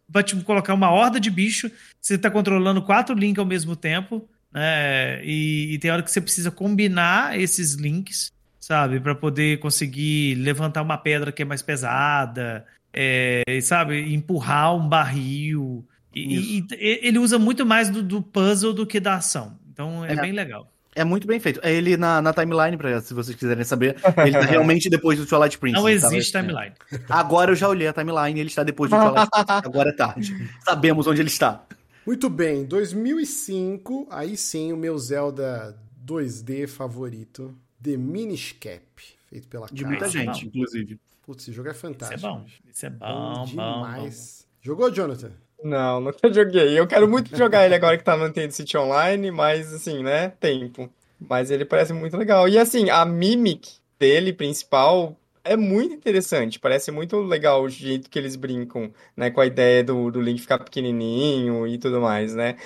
Vai 0.09 0.23
te 0.23 0.35
colocar 0.43 0.73
uma 0.73 0.91
horda 0.91 1.19
de 1.21 1.31
bicho, 1.31 1.71
você 2.01 2.17
tá 2.17 2.29
controlando 2.29 2.81
quatro 2.81 3.15
links 3.15 3.39
ao 3.39 3.45
mesmo 3.45 3.75
tempo, 3.77 4.27
né? 4.51 5.23
E, 5.23 5.73
e 5.73 5.79
tem 5.79 5.89
hora 5.89 6.03
que 6.03 6.11
você 6.11 6.19
precisa 6.19 6.51
combinar 6.51 7.39
esses 7.39 7.75
links, 7.75 8.29
sabe? 8.59 8.99
Pra 8.99 9.15
poder 9.15 9.59
conseguir 9.59 10.35
levantar 10.35 10.81
uma 10.81 10.97
pedra 10.97 11.31
que 11.31 11.41
é 11.41 11.45
mais 11.45 11.61
pesada, 11.61 12.65
é, 12.91 13.41
sabe? 13.61 14.13
Empurrar 14.13 14.75
um 14.75 14.87
barril. 14.87 15.87
E, 16.13 16.59
e- 16.59 16.67
e 16.73 16.99
ele 17.07 17.17
usa 17.19 17.39
muito 17.39 17.65
mais 17.65 17.89
do, 17.89 18.03
do 18.03 18.21
puzzle 18.21 18.73
do 18.73 18.85
que 18.85 18.99
da 18.99 19.15
ação. 19.15 19.57
Então 19.71 20.05
é 20.05 20.11
É. 20.13 20.15
bem 20.21 20.31
legal. 20.33 20.71
É 20.95 21.03
muito 21.03 21.25
bem 21.27 21.39
feito. 21.39 21.59
É 21.63 21.73
ele 21.73 21.97
na, 21.97 22.21
na 22.21 22.33
timeline, 22.33 22.77
pra, 22.77 23.01
se 23.01 23.13
vocês 23.13 23.35
quiserem 23.35 23.63
saber. 23.63 23.95
Ele 24.17 24.31
tá 24.31 24.41
realmente 24.41 24.89
depois 24.89 25.17
do 25.17 25.25
Twilight 25.25 25.57
Princess. 25.57 25.81
Não 25.81 25.89
tá? 25.89 25.91
existe 25.91 26.31
timeline. 26.31 26.73
Agora 27.09 27.51
eu 27.51 27.55
já 27.55 27.67
olhei 27.67 27.87
a 27.87 27.93
timeline 27.93 28.37
e 28.37 28.41
ele 28.41 28.49
está 28.49 28.63
depois 28.63 28.89
do 28.91 28.97
Twilight 28.97 29.29
Princess. 29.29 29.49
Agora 29.65 29.89
é 29.89 29.93
tarde. 29.93 30.51
Sabemos 30.63 31.07
onde 31.07 31.21
ele 31.21 31.29
está. 31.29 31.65
Muito 32.05 32.29
bem, 32.29 32.65
2005, 32.65 34.07
aí 34.11 34.35
sim 34.35 34.73
o 34.73 34.77
meu 34.77 34.97
Zelda 34.99 35.77
2D 36.05 36.67
favorito, 36.67 37.57
The 37.81 37.95
Minish 37.95 38.57
Cap, 38.59 38.83
feito 39.29 39.47
pela 39.47 39.67
De 39.71 39.85
muita 39.85 40.09
gente, 40.09 40.43
bom. 40.43 40.49
inclusive. 40.49 40.99
Putz, 41.25 41.43
esse 41.43 41.53
jogo 41.53 41.69
é 41.69 41.71
Isso 41.71 41.85
é 41.85 41.89
fantástico. 41.89 42.21
bom. 42.21 42.45
Isso 42.69 42.85
é 42.85 42.89
bom, 42.89 42.97
bom, 43.07 43.33
bom. 43.35 43.45
demais. 43.45 44.45
Jogou, 44.61 44.91
Jonathan? 44.91 45.31
Não, 45.63 46.01
nunca 46.01 46.31
joguei. 46.31 46.77
Eu 46.77 46.85
quero 46.85 47.07
muito 47.07 47.35
jogar 47.35 47.65
ele 47.65 47.75
agora 47.75 47.97
que 47.97 48.03
tá 48.03 48.17
no 48.17 48.27
Nintendo 48.27 48.51
City 48.51 48.77
Online, 48.77 49.31
mas 49.31 49.73
assim, 49.73 50.03
né? 50.03 50.29
Tempo. 50.39 50.89
Mas 51.19 51.49
ele 51.49 51.63
parece 51.63 51.93
muito 51.93 52.17
legal. 52.17 52.49
E 52.49 52.57
assim, 52.57 52.89
a 52.89 53.05
Mimic 53.05 53.77
dele, 53.97 54.33
principal, 54.33 55.15
é 55.43 55.55
muito 55.55 55.93
interessante. 55.93 56.59
Parece 56.59 56.91
muito 56.91 57.17
legal 57.21 57.63
o 57.63 57.69
jeito 57.69 58.09
que 58.09 58.19
eles 58.19 58.35
brincam, 58.35 58.93
né? 59.15 59.31
Com 59.31 59.39
a 59.39 59.45
ideia 59.45 59.83
do, 59.83 60.11
do 60.11 60.21
Link 60.21 60.41
ficar 60.41 60.59
pequenininho 60.59 61.65
e 61.65 61.77
tudo 61.77 62.01
mais, 62.01 62.35
né? 62.35 62.57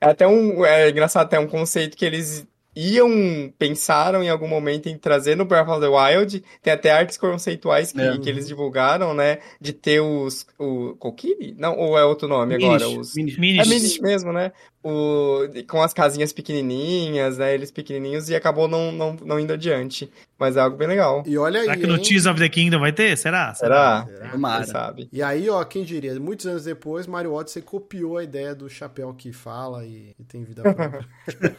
É 0.00 0.06
até 0.10 0.26
um, 0.26 0.64
é 0.66 0.90
engraçado, 0.90 1.26
até 1.26 1.38
um 1.38 1.46
conceito 1.48 1.96
que 1.96 2.04
eles 2.04 2.46
iam, 2.74 3.52
pensaram 3.58 4.22
em 4.22 4.28
algum 4.30 4.48
momento 4.48 4.88
em 4.88 4.96
trazer 4.96 5.36
no 5.36 5.44
Breath 5.44 5.68
of 5.68 5.80
the 5.80 5.88
Wild. 5.88 6.42
Tem 6.62 6.72
até 6.72 6.90
artes 6.90 7.16
conceituais 7.16 7.92
que, 7.92 8.00
É. 8.00 8.18
que 8.18 8.28
eles 8.28 8.46
divulgaram, 8.46 9.14
né? 9.14 9.38
De 9.60 9.72
ter 9.72 10.00
os. 10.00 10.46
O 10.58 10.94
Kokiri? 10.96 11.54
Não, 11.58 11.76
ou 11.76 11.98
é 11.98 12.04
outro 12.04 12.26
nome 12.28 12.54
agora? 12.54 12.88
Os... 12.88 13.14
Minish. 13.14 13.36
É 13.36 13.40
Minish. 13.40 13.68
Minish 13.68 13.98
mesmo, 14.00 14.32
né? 14.32 14.52
O... 14.82 15.42
Com 15.68 15.80
as 15.82 15.92
casinhas 15.92 16.32
pequenininhas, 16.32 17.38
né? 17.38 17.54
Eles 17.54 17.70
pequenininhos 17.70 18.28
e 18.28 18.34
acabou 18.34 18.66
não, 18.66 18.90
não, 18.90 19.16
não 19.24 19.38
indo 19.38 19.52
adiante. 19.52 20.10
Mas 20.38 20.56
é 20.56 20.60
algo 20.60 20.76
bem 20.76 20.88
legal. 20.88 21.22
E 21.24 21.38
olha 21.38 21.60
aí, 21.60 21.66
Será 21.66 21.76
que 21.76 21.86
no 21.86 21.96
hein? 21.96 22.02
Tears 22.02 22.26
of 22.26 22.40
the 22.40 22.48
Kingdom 22.48 22.80
vai 22.80 22.92
ter? 22.92 23.16
Será? 23.16 23.54
Será? 23.54 24.04
Será? 24.04 24.28
Tomara. 24.30 24.64
sabe? 24.64 25.08
E 25.12 25.22
aí, 25.22 25.48
ó, 25.48 25.62
quem 25.62 25.84
diria, 25.84 26.18
muitos 26.18 26.46
anos 26.46 26.64
depois, 26.64 27.06
Mario 27.06 27.32
Odyssey 27.32 27.62
copiou 27.62 28.18
a 28.18 28.24
ideia 28.24 28.52
do 28.52 28.68
chapéu 28.68 29.14
que 29.14 29.32
fala 29.32 29.84
e, 29.84 30.14
e 30.18 30.24
tem 30.24 30.42
vida 30.42 30.62
própria. 30.62 31.06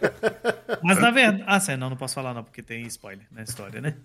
Mas 0.84 1.00
na 1.00 1.12
verdade. 1.12 1.44
Ah, 1.48 1.60
sério, 1.62 1.80
não, 1.80 1.92
não 1.92 1.96
posso 1.96 2.14
falar 2.16 2.34
não, 2.34 2.44
porque 2.44 2.62
tem 2.62 2.86
spoiler 2.88 3.26
na 3.32 3.44
história, 3.44 3.80
né? 3.80 3.96